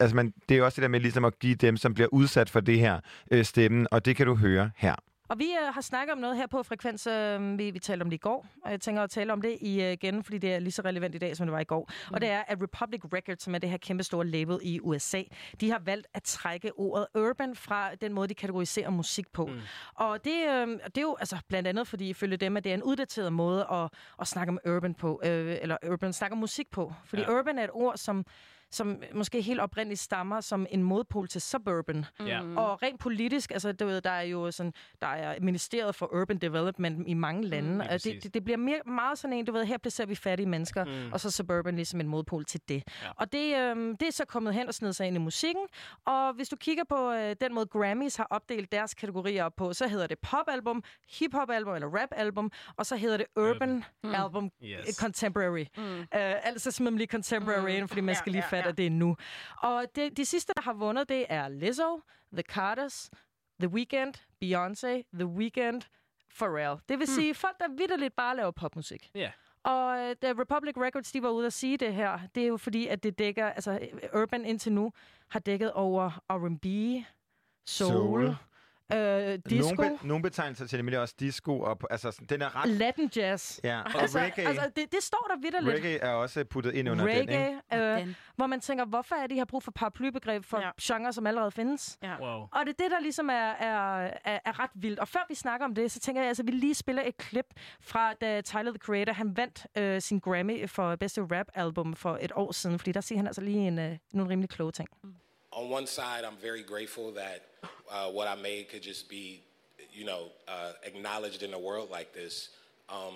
altså 0.00 0.16
man, 0.16 0.32
det 0.48 0.54
er 0.54 0.58
jo 0.58 0.64
også 0.64 0.76
det 0.76 0.82
der 0.82 0.88
med 0.88 1.00
ligesom 1.00 1.24
at 1.24 1.38
give 1.38 1.54
dem, 1.54 1.76
som 1.76 1.94
bliver 1.94 2.08
udsat 2.12 2.50
for 2.50 2.60
det 2.60 2.78
her, 2.78 3.00
øh, 3.30 3.44
stemmen, 3.44 3.86
og 3.90 4.04
det 4.04 4.16
kan 4.16 4.26
du 4.26 4.34
høre 4.34 4.70
her. 4.76 4.94
Og 5.28 5.38
vi 5.38 5.44
øh, 5.44 5.74
har 5.74 5.80
snakket 5.80 6.12
om 6.12 6.18
noget 6.18 6.36
her 6.36 6.46
på 6.46 6.62
Frekvens. 6.62 7.06
Øh, 7.06 7.58
vi, 7.58 7.70
vi 7.70 7.78
talte 7.78 8.02
om 8.02 8.10
det 8.10 8.16
i 8.16 8.20
går, 8.20 8.46
og 8.64 8.70
jeg 8.70 8.80
tænker 8.80 9.02
at 9.02 9.10
tale 9.10 9.32
om 9.32 9.42
det 9.42 9.50
øh, 9.50 9.92
igen, 9.92 10.24
fordi 10.24 10.38
det 10.38 10.54
er 10.54 10.58
lige 10.58 10.72
så 10.72 10.82
relevant 10.82 11.14
i 11.14 11.18
dag, 11.18 11.36
som 11.36 11.46
det 11.46 11.52
var 11.52 11.60
i 11.60 11.64
går. 11.64 11.90
Mm. 12.08 12.14
Og 12.14 12.20
det 12.20 12.30
er, 12.30 12.42
at 12.46 12.62
Republic 12.62 13.00
Records, 13.12 13.42
som 13.42 13.54
er 13.54 13.58
det 13.58 13.70
her 13.70 13.76
kæmpe 13.76 14.02
store 14.02 14.26
label 14.26 14.58
i 14.62 14.80
USA, 14.80 15.22
de 15.60 15.70
har 15.70 15.78
valgt 15.78 16.06
at 16.14 16.22
trække 16.22 16.72
ordet 16.78 17.06
urban 17.14 17.54
fra 17.54 17.94
den 17.94 18.12
måde, 18.12 18.28
de 18.28 18.34
kategoriserer 18.34 18.90
musik 18.90 19.32
på. 19.32 19.46
Mm. 19.46 19.60
Og 19.94 20.24
det, 20.24 20.36
øh, 20.48 20.68
det 20.68 20.98
er 20.98 21.02
jo 21.02 21.16
altså, 21.20 21.36
blandt 21.48 21.68
andet, 21.68 21.88
fordi 21.88 22.08
ifølge 22.08 22.36
dem, 22.36 22.56
at 22.56 22.64
det 22.64 22.70
er 22.70 22.74
en 22.74 22.82
uddateret 22.82 23.32
måde 23.32 23.66
at, 23.72 23.88
at 24.20 24.26
snakke 24.26 24.50
om 24.50 24.58
urban 24.74 24.94
på, 24.94 25.20
øh, 25.24 25.56
eller 25.62 25.76
urban 25.92 26.12
snakke 26.12 26.32
om 26.32 26.38
musik 26.38 26.70
på. 26.70 26.92
Fordi 27.04 27.22
ja. 27.22 27.38
urban 27.38 27.58
er 27.58 27.64
et 27.64 27.70
ord, 27.72 27.96
som 27.96 28.24
som 28.70 29.02
måske 29.14 29.40
helt 29.42 29.60
oprindeligt 29.60 30.00
stammer 30.00 30.40
som 30.40 30.66
en 30.70 30.82
modpol 30.82 31.28
til 31.28 31.40
suburban. 31.40 32.04
Ja. 32.26 32.40
Og 32.40 32.82
rent 32.82 33.00
politisk, 33.00 33.50
altså 33.50 33.72
du 33.72 33.86
ved, 33.86 34.00
der 34.00 34.10
er 34.10 34.22
jo 34.22 34.50
sådan, 34.50 34.72
der 35.00 35.06
er 35.06 35.40
ministeriet 35.40 35.94
for 35.94 36.14
urban 36.14 36.38
development 36.38 37.08
i 37.08 37.14
mange 37.14 37.44
lande. 37.46 37.74
Mm, 37.74 37.80
det, 37.90 38.04
det, 38.22 38.34
det 38.34 38.44
bliver 38.44 38.56
mere, 38.56 38.80
meget 38.86 39.18
sådan 39.18 39.36
en, 39.36 39.44
du 39.44 39.52
ved, 39.52 39.64
her 39.64 39.78
placerer 39.78 40.06
vi 40.06 40.14
fattige 40.14 40.48
mennesker, 40.48 40.84
mm. 40.84 41.12
og 41.12 41.20
så 41.20 41.30
suburban 41.30 41.76
ligesom 41.76 42.00
en 42.00 42.08
modpol 42.08 42.44
til 42.44 42.60
det. 42.68 42.82
Ja. 43.02 43.10
Og 43.16 43.32
det, 43.32 43.56
øhm, 43.56 43.96
det 43.96 44.08
er 44.08 44.12
så 44.12 44.24
kommet 44.24 44.54
hen 44.54 44.68
og 44.68 44.74
snedet 44.74 44.96
sig 44.96 45.06
ind 45.06 45.16
i 45.16 45.18
musikken. 45.18 45.62
Og 46.06 46.32
hvis 46.32 46.48
du 46.48 46.56
kigger 46.56 46.84
på 46.88 47.12
øh, 47.12 47.36
den 47.40 47.54
måde 47.54 47.66
Grammys 47.66 48.16
har 48.16 48.26
opdelt 48.30 48.72
deres 48.72 48.94
kategorier 48.94 49.44
op 49.44 49.52
på, 49.56 49.72
så 49.72 49.88
hedder 49.88 50.06
det 50.06 50.18
popalbum, 50.18 50.82
hiphop-album 51.18 51.74
eller 51.74 51.88
rap-album, 51.88 52.50
og 52.76 52.86
så 52.86 52.96
hedder 52.96 53.16
det 53.16 53.26
urban 53.36 53.84
mm. 54.04 54.14
album 54.14 54.50
Yes. 54.62 54.84
yes. 54.88 54.96
contemporary. 54.96 55.64
Mm. 55.76 55.98
Uh, 56.00 56.06
altså 56.12 56.70
simpelthen 56.70 56.98
lige 56.98 57.08
contemporary, 57.08 57.80
mm. 57.80 57.88
fordi 57.88 58.00
man 58.00 58.14
skal 58.14 58.32
lige 58.32 58.42
fatte, 58.56 58.68
at 58.70 58.76
det 58.78 58.86
er 58.86 58.90
nu. 58.90 59.16
Og 59.62 59.84
det, 59.94 60.16
de 60.16 60.24
sidste, 60.24 60.52
der 60.56 60.62
har 60.62 60.72
vundet, 60.72 61.08
det 61.08 61.26
er 61.28 61.48
Lizzo, 61.48 62.00
The 62.32 62.42
Carters, 62.42 63.10
The 63.60 63.68
Weeknd, 63.68 64.14
Beyoncé, 64.44 65.02
The 65.14 65.26
Weeknd, 65.26 65.82
Pharrell. 66.38 66.80
Det 66.88 66.98
vil 66.98 67.06
sige 67.06 67.34
folk, 67.34 67.58
der 67.58 67.68
vidderligt 67.68 68.16
bare 68.16 68.36
laver 68.36 68.50
popmusik. 68.50 69.10
Ja. 69.14 69.30
Og 69.64 69.98
øh, 69.98 70.16
da 70.22 70.32
Republic 70.38 70.74
Records 70.76 71.12
de 71.12 71.22
var 71.22 71.28
ude 71.28 71.46
at 71.46 71.52
sige 71.52 71.76
det 71.76 71.94
her, 71.94 72.18
det 72.34 72.42
er 72.42 72.46
jo 72.46 72.56
fordi, 72.56 72.86
at 72.86 73.02
det 73.02 73.18
dækker, 73.18 73.46
altså 73.46 73.88
Urban 74.14 74.44
indtil 74.44 74.72
nu 74.72 74.92
har 75.28 75.40
dækket 75.40 75.72
over 75.72 76.10
R&B, 76.30 76.64
soul, 77.66 77.92
Soul. 77.92 78.34
Øh, 78.92 79.38
disco, 79.50 79.74
Nogle, 79.74 79.98
be, 80.02 80.06
nogle 80.06 80.22
betegnelser 80.22 80.66
til 80.66 80.78
nemlig 80.78 80.98
også 80.98 81.14
disco, 81.20 81.60
og, 81.60 81.78
altså 81.90 82.20
den 82.28 82.42
er 82.42 82.56
ret... 82.62 82.68
Latin 82.70 83.10
jazz. 83.16 83.60
Ja, 83.64 83.80
og 83.80 84.00
Altså, 84.00 84.18
reggae, 84.18 84.46
altså 84.46 84.70
det, 84.76 84.92
det 84.92 85.02
står 85.02 85.26
der 85.30 85.40
vidderligt. 85.42 85.74
reggae 85.74 85.98
er 85.98 86.10
også 86.12 86.44
puttet 86.44 86.74
ind 86.74 86.88
under 86.88 87.06
den, 87.06 87.16
ikke? 87.16 87.60
Reggae, 87.70 87.94
øh, 87.94 88.00
Den. 88.00 88.16
hvor 88.36 88.46
man 88.46 88.60
tænker, 88.60 88.84
hvorfor 88.84 89.14
er 89.14 89.26
de 89.26 89.38
har 89.38 89.44
brug 89.44 89.62
for 89.62 89.70
paraplybegreb 89.70 90.44
for 90.44 90.60
Ja. 90.60 90.70
genre, 90.82 91.12
som 91.12 91.26
allerede 91.26 91.50
findes? 91.50 91.98
Ja. 92.02 92.16
Wow. 92.20 92.40
Og 92.42 92.60
det 92.66 92.68
er 92.68 92.82
det, 92.84 92.90
der 92.90 93.00
ligesom 93.00 93.28
er, 93.30 93.34
er, 93.34 94.10
er, 94.24 94.38
er 94.44 94.60
ret 94.60 94.70
vildt. 94.74 94.98
Og 94.98 95.08
før 95.08 95.20
vi 95.28 95.34
snakker 95.34 95.66
om 95.66 95.74
det, 95.74 95.90
så 95.92 96.00
tænker 96.00 96.22
jeg, 96.22 96.28
altså, 96.28 96.42
at 96.42 96.46
vi 96.46 96.52
lige 96.52 96.74
spiller 96.74 97.02
et 97.06 97.16
klip 97.16 97.46
fra, 97.80 98.12
da 98.12 98.40
Tyler, 98.40 98.70
the 98.70 98.78
Creator, 98.78 99.12
han 99.12 99.36
vandt 99.36 99.66
øh, 99.78 100.00
sin 100.00 100.18
Grammy 100.18 100.68
for 100.68 100.96
bedste 100.96 101.20
rap-album 101.22 101.94
for 101.94 102.18
et 102.20 102.32
år 102.34 102.52
siden. 102.52 102.78
Fordi 102.78 102.92
der 102.92 103.00
siger 103.00 103.18
han 103.18 103.26
altså 103.26 103.40
lige 103.40 103.58
en, 103.58 103.78
øh, 103.78 103.96
nogle 104.12 104.30
rimelig 104.30 104.50
kloge 104.50 104.72
ting. 104.72 104.88
On 105.56 105.70
one 105.70 105.86
side, 105.86 106.24
I'm 106.24 106.36
very 106.36 106.62
grateful 106.62 107.12
that 107.12 107.46
uh, 107.90 108.08
what 108.08 108.28
I 108.28 108.34
made 108.34 108.68
could 108.68 108.82
just 108.82 109.08
be, 109.08 109.40
you 109.90 110.04
know, 110.04 110.26
uh, 110.46 110.72
acknowledged 110.84 111.42
in 111.42 111.54
a 111.54 111.58
world 111.58 111.90
like 111.90 112.12
this. 112.12 112.50
Um, 112.90 113.14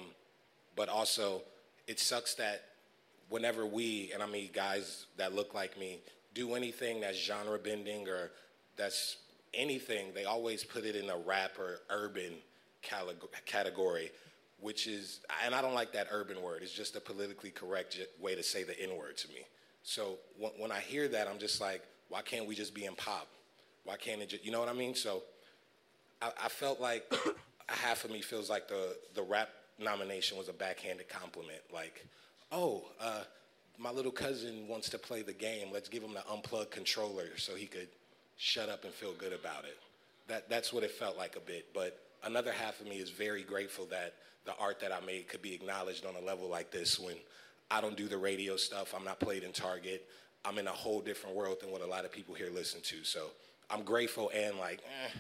but 0.75 0.89
also, 0.89 1.43
it 1.87 2.01
sucks 2.01 2.35
that 2.37 2.63
whenever 3.29 3.67
we, 3.67 4.11
and 4.15 4.23
I 4.23 4.27
mean 4.27 4.49
guys 4.55 5.05
that 5.19 5.35
look 5.35 5.53
like 5.53 5.79
me, 5.79 5.99
do 6.33 6.55
anything 6.55 7.03
that's 7.03 7.19
genre 7.19 7.59
bending 7.59 8.09
or 8.09 8.31
that's 8.75 9.19
anything, 9.53 10.07
they 10.15 10.25
always 10.25 10.65
put 10.65 10.85
it 10.85 10.97
in 10.97 11.11
a 11.11 11.19
rap 11.19 11.59
or 11.59 11.81
urban 11.91 12.33
category, 13.45 14.11
which 14.61 14.87
is, 14.87 15.21
and 15.45 15.55
I 15.55 15.61
don't 15.61 15.75
like 15.75 15.93
that 15.93 16.07
urban 16.11 16.41
word. 16.41 16.63
It's 16.63 16.73
just 16.73 16.97
a 16.97 17.01
politically 17.01 17.51
correct 17.51 17.99
way 18.19 18.35
to 18.35 18.43
say 18.43 18.65
the 18.65 18.81
N 18.83 18.97
word 18.97 19.19
to 19.19 19.29
me. 19.29 19.45
So 19.83 20.17
when 20.59 20.73
I 20.73 20.81
hear 20.81 21.07
that, 21.09 21.29
I'm 21.29 21.39
just 21.39 21.61
like, 21.61 21.83
why 22.11 22.21
can't 22.21 22.47
we 22.47 22.55
just 22.55 22.75
be 22.75 22.85
in 22.85 22.95
pop? 22.95 23.27
Why 23.85 23.97
can't 23.97 24.21
it 24.21 24.29
just, 24.29 24.45
you 24.45 24.53
know 24.53 24.61
what 24.61 24.69
I 24.69 24.75
mean? 24.75 24.95
So 24.95 25.23
I, 26.21 26.31
I 26.45 26.49
felt 26.49 26.81
like 26.81 27.11
a 27.69 27.73
half 27.73 28.05
of 28.05 28.11
me 28.11 28.21
feels 28.21 28.51
like 28.51 28.69
the, 28.69 28.97
the 29.15 29.23
rap 29.23 29.49
nomination 29.79 30.37
was 30.37 30.49
a 30.49 30.53
backhanded 30.53 31.09
compliment. 31.09 31.61
Like, 31.73 32.05
oh, 32.53 32.85
uh, 33.01 33.23
my 33.79 33.91
little 33.91 34.13
cousin 34.13 34.69
wants 34.69 34.91
to 34.91 34.99
play 34.99 35.23
the 35.23 35.33
game. 35.33 35.69
Let's 35.73 35.89
give 35.89 36.03
him 36.03 36.13
the 36.13 36.29
unplugged 36.31 36.71
controller 36.71 37.37
so 37.39 37.55
he 37.55 37.67
could 37.67 37.89
shut 38.37 38.69
up 38.69 38.85
and 38.85 38.93
feel 38.93 39.15
good 39.15 39.33
about 39.33 39.65
it. 39.65 39.79
That 40.29 40.49
that's 40.49 40.73
what 40.73 40.85
it 40.85 40.91
felt 40.91 41.17
like 41.17 41.37
a 41.37 41.41
bit. 41.41 41.73
But 41.73 41.99
another 42.25 42.53
half 42.53 42.81
of 42.81 42.87
me 42.87 42.97
is 42.97 43.11
very 43.11 43.43
grateful 43.43 43.87
that 43.87 44.15
the 44.45 44.55
art 44.57 44.81
that 44.81 44.93
I 44.93 45.01
made 45.05 45.29
could 45.29 45.43
be 45.43 45.55
acknowledged 45.55 46.05
on 46.05 46.15
a 46.15 46.21
level 46.21 46.49
like 46.49 46.71
this 46.71 46.99
when 46.99 47.17
I 47.71 47.81
don't 47.81 47.97
do 47.97 48.09
the 48.09 48.19
radio 48.19 48.57
stuff. 48.57 48.95
I'm 48.95 49.05
not 49.05 49.21
played 49.21 49.43
in 49.43 49.53
Target. 49.53 50.07
I'm 50.49 50.59
in 50.59 50.67
a 50.67 50.77
whole 50.85 51.01
different 51.11 51.37
world 51.37 51.57
than 51.61 51.71
what 51.73 51.83
a 51.83 51.87
lot 51.97 52.05
of 52.07 52.11
people 52.19 52.35
here 52.35 52.51
listen 52.61 52.81
to. 52.83 52.97
So 53.05 53.19
I'm 53.71 53.85
grateful 53.85 54.31
and 54.35 54.55
like, 54.71 54.81
eh, 54.87 55.11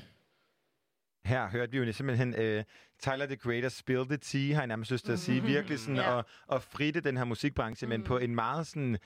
Her 1.24 1.48
hørte 1.48 1.70
vi 1.72 1.78
jo 1.78 1.92
simpelthen 1.92 2.35
uh, 2.35 2.64
Tyler, 3.02 3.26
the 3.26 3.37
Creator, 3.37 3.68
spill 3.68 4.04
the 4.04 4.16
tea, 4.16 4.52
har 4.52 4.61
jeg 4.61 4.66
nærmest 4.66 4.90
lyst 4.90 5.04
til 5.04 5.12
at 5.12 5.18
sige. 5.18 5.42
Virkelig 5.42 5.78
sådan 5.78 5.96
Ja. 5.96 6.18
at, 6.18 6.24
at 6.52 6.62
fritte 6.62 7.00
den 7.00 7.16
her 7.16 7.24
musikbranche, 7.24 7.87
men 7.87 8.04
på 8.04 8.18
en 8.18 8.35
meget 8.35 8.66
sådan 8.66 8.98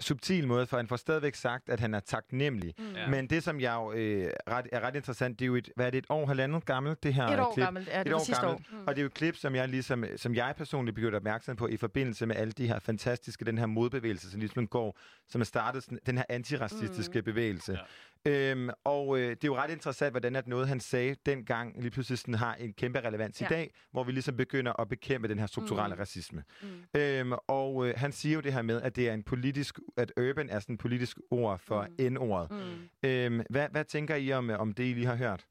subtil 0.00 0.46
måde, 0.46 0.66
for 0.66 0.76
han 0.76 0.86
får 0.86 0.96
stadigvæk 0.96 1.34
sagt, 1.34 1.68
at 1.68 1.80
han 1.80 1.94
er 1.94 2.00
taknemmelig. 2.00 2.74
Mm. 2.78 2.84
Ja. 2.94 3.08
Men 3.08 3.26
det, 3.26 3.42
som 3.42 3.60
jeg 3.60 3.74
jo 3.74 3.92
øh, 3.92 4.30
ret, 4.48 4.66
er 4.72 4.80
ret 4.80 4.96
interessant, 4.96 5.38
det 5.38 5.44
er 5.44 5.46
jo 5.46 5.54
et, 5.54 5.70
hvad 5.76 5.86
er 5.86 5.90
det, 5.90 5.98
et 5.98 6.06
år, 6.08 6.26
halvandet 6.26 6.64
gammelt, 6.64 7.02
det 7.02 7.14
her 7.14 7.26
Et 7.26 7.40
år 7.40 7.52
klip? 7.54 7.64
gammelt, 7.64 7.88
ja, 7.88 7.98
det 7.98 8.06
et 8.06 8.14
år 8.14 8.18
sidste 8.18 8.46
gammelt. 8.46 8.66
år. 8.72 8.76
Mm. 8.76 8.86
Og 8.86 8.94
det 8.94 8.98
er 8.98 9.02
jo 9.02 9.06
et 9.06 9.14
klip, 9.14 9.36
som 9.36 9.54
jeg, 9.54 9.68
ligesom, 9.68 10.04
som 10.16 10.34
jeg 10.34 10.54
personligt 10.56 10.94
blev 10.94 11.02
gjort 11.02 11.14
opmærksom 11.14 11.56
på 11.56 11.66
i 11.66 11.76
forbindelse 11.76 12.26
med 12.26 12.36
alle 12.36 12.52
de 12.52 12.66
her 12.66 12.78
fantastiske, 12.78 13.44
den 13.44 13.58
her 13.58 13.66
modbevægelse, 13.66 14.30
som 14.30 14.40
ligesom 14.40 14.66
går, 14.66 14.98
som 15.28 15.40
er 15.40 15.44
startet 15.44 15.82
sådan, 15.82 15.98
den 16.06 16.16
her 16.16 16.24
antiracistiske 16.28 17.18
mm. 17.18 17.24
bevægelse. 17.24 17.72
Ja. 17.72 17.78
Øhm, 18.26 18.70
og 18.84 19.18
øh, 19.18 19.30
det 19.30 19.30
er 19.30 19.36
jo 19.44 19.56
ret 19.56 19.70
interessant, 19.70 20.12
hvordan 20.12 20.36
at 20.36 20.46
noget, 20.46 20.68
han 20.68 20.80
sagde 20.80 21.16
dengang, 21.26 21.82
lige 21.82 21.90
pludselig 21.90 22.18
sådan, 22.18 22.34
har 22.34 22.54
en 22.54 22.72
kæmpe 22.72 23.00
relevans. 23.00 23.40
Ja. 23.40 23.46
i 23.46 23.48
dag, 23.48 23.70
hvor 23.92 24.04
vi 24.04 24.12
ligesom 24.12 24.36
begynder 24.36 24.80
at 24.80 24.88
bekæmpe 24.88 25.28
den 25.28 25.38
her 25.38 25.46
strukturelle 25.46 25.94
mm. 25.94 25.98
racisme. 25.98 26.42
Mm. 26.62 27.00
Øhm, 27.00 27.32
og 27.48 27.86
øh, 27.88 27.94
han 27.96 28.12
siger 28.12 28.34
jo 28.34 28.40
det 28.40 28.52
her 28.52 28.62
med, 28.62 28.82
at 28.82 28.96
det 28.96 29.08
er 29.08 29.14
en 29.14 29.22
politisk, 29.22 29.78
at 29.96 30.12
urban 30.16 30.50
er 30.50 30.60
sådan 30.60 30.72
en 30.72 30.78
politisk 30.78 31.18
ord 31.30 31.58
for 31.58 31.86
mm. 31.98 32.12
N-ordet. 32.12 32.50
Mm. 32.50 33.08
Øhm, 33.08 33.40
hvad, 33.50 33.68
hvad 33.68 33.84
tænker 33.84 34.14
I 34.16 34.32
om, 34.32 34.50
om 34.50 34.72
det, 34.72 34.84
I 34.84 34.92
lige 34.92 35.06
har 35.06 35.16
hørt? 35.16 35.46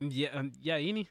Ja, 0.00 0.38
øhm, 0.38 0.54
jeg 0.64 0.72
er 0.74 0.78
enig. 0.78 1.08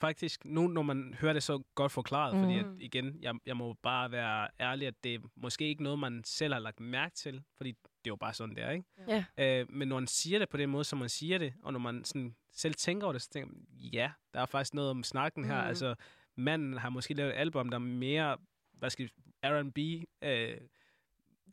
Faktisk, 0.00 0.44
nu 0.44 0.68
når 0.68 0.82
man 0.82 1.14
hører 1.20 1.32
det 1.32 1.42
så 1.42 1.62
godt 1.74 1.92
forklaret, 1.92 2.34
mm. 2.36 2.42
fordi 2.42 2.58
at, 2.58 2.66
igen, 2.78 3.18
jeg, 3.22 3.34
jeg 3.46 3.56
må 3.56 3.72
bare 3.82 4.10
være 4.10 4.48
ærlig, 4.60 4.88
at 4.88 4.94
det 5.04 5.14
er 5.14 5.18
måske 5.36 5.68
ikke 5.68 5.82
noget, 5.82 5.98
man 5.98 6.24
selv 6.24 6.52
har 6.52 6.60
lagt 6.60 6.80
mærke 6.80 7.14
til, 7.14 7.42
fordi 7.56 7.70
det 7.70 8.10
er 8.10 8.12
jo 8.12 8.16
bare 8.16 8.34
sådan, 8.34 8.54
det 8.54 8.64
er, 8.64 8.70
ikke? 8.70 8.84
Ja. 9.08 9.24
Øh, 9.60 9.66
men 9.70 9.88
når 9.88 9.96
man 9.96 10.06
siger 10.06 10.38
det 10.38 10.48
på 10.48 10.56
den 10.56 10.70
måde, 10.70 10.84
som 10.84 10.98
man 10.98 11.08
siger 11.08 11.38
det, 11.38 11.54
og 11.62 11.72
når 11.72 11.80
man 11.80 12.04
sådan 12.04 12.34
selv 12.52 12.74
tænker 12.74 13.06
over 13.06 13.12
det, 13.12 13.22
så 13.22 13.30
tænker 13.30 13.48
man, 13.48 13.66
ja, 13.92 14.10
der 14.32 14.40
er 14.40 14.46
faktisk 14.46 14.74
noget 14.74 14.90
om 14.90 15.02
snakken 15.02 15.44
her. 15.44 15.62
Mm. 15.62 15.68
Altså, 15.68 15.94
manden 16.36 16.78
har 16.78 16.88
måske 16.88 17.14
lavet 17.14 17.30
et 17.30 17.38
album, 17.38 17.68
der 17.68 17.74
er 17.74 17.80
mere, 17.80 18.36
hvad 18.76 18.90
skal 18.90 19.10
R&B, 19.44 19.78
øh, 20.22 20.56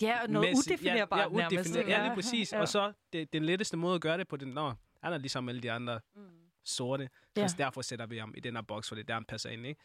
Ja, 0.02 0.22
og 0.24 0.30
noget 0.30 0.48
mæssigt- 0.50 0.72
udefinerbart 0.72 1.32
ja, 1.34 1.38
ja, 1.42 1.50
nærmest. 1.50 1.76
ja, 1.76 2.04
lige 2.06 2.16
præcis. 2.16 2.54
Ja. 2.54 2.60
Og 2.60 2.68
så 2.68 2.94
det, 3.14 3.34
den 3.34 3.46
letteste 3.46 3.78
måde 3.78 3.96
at 3.96 4.02
gøre 4.02 4.18
det 4.18 4.28
på, 4.28 4.38
den, 4.38 4.48
nå, 4.48 4.74
han 5.04 5.14
er 5.14 5.18
ligesom 5.18 5.50
alle 5.50 5.62
de 5.62 5.72
andre 5.72 6.00
sorte. 6.66 7.10
Ja. 7.38 7.48
Så 7.48 7.56
derfor 7.58 7.82
sætter 7.82 8.06
vi 8.06 8.18
ham 8.18 8.34
i 8.38 8.40
den 8.40 8.56
her 8.56 8.62
boks, 8.62 8.88
for 8.88 8.96
det 8.96 9.02
er 9.02 9.06
der, 9.06 9.14
han 9.14 9.26
passer 9.26 9.50
ind. 9.50 9.66
Ikke? 9.68 9.82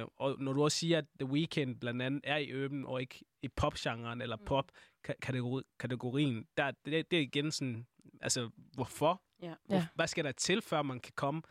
Øh, 0.00 0.06
og 0.16 0.36
når 0.40 0.52
du 0.52 0.64
også 0.64 0.78
siger, 0.78 0.98
at 0.98 1.04
The 1.20 1.28
Weeknd 1.30 1.80
blandt 1.80 2.02
andet 2.02 2.20
er 2.24 2.36
i 2.36 2.64
urban, 2.64 2.84
og 2.86 3.00
ikke 3.00 3.24
i 3.42 3.48
popgenren 3.48 4.20
eller 4.20 4.36
pop-kategorien, 4.36 6.46
der, 6.56 6.70
det, 6.84 7.10
det 7.10 7.18
er 7.18 7.22
igen 7.22 7.52
sådan, 7.52 7.86
altså, 8.20 8.50
hvorfor? 8.72 9.22
Ja. 9.42 9.54
Hvor, 9.64 9.76
Ja. 9.76 9.86
Hvad 9.94 10.06
skal 10.06 10.24
der 10.24 10.32
til, 10.32 10.62
før 10.62 10.82
man 10.82 11.00
kan 11.00 11.12
komme 11.16 11.42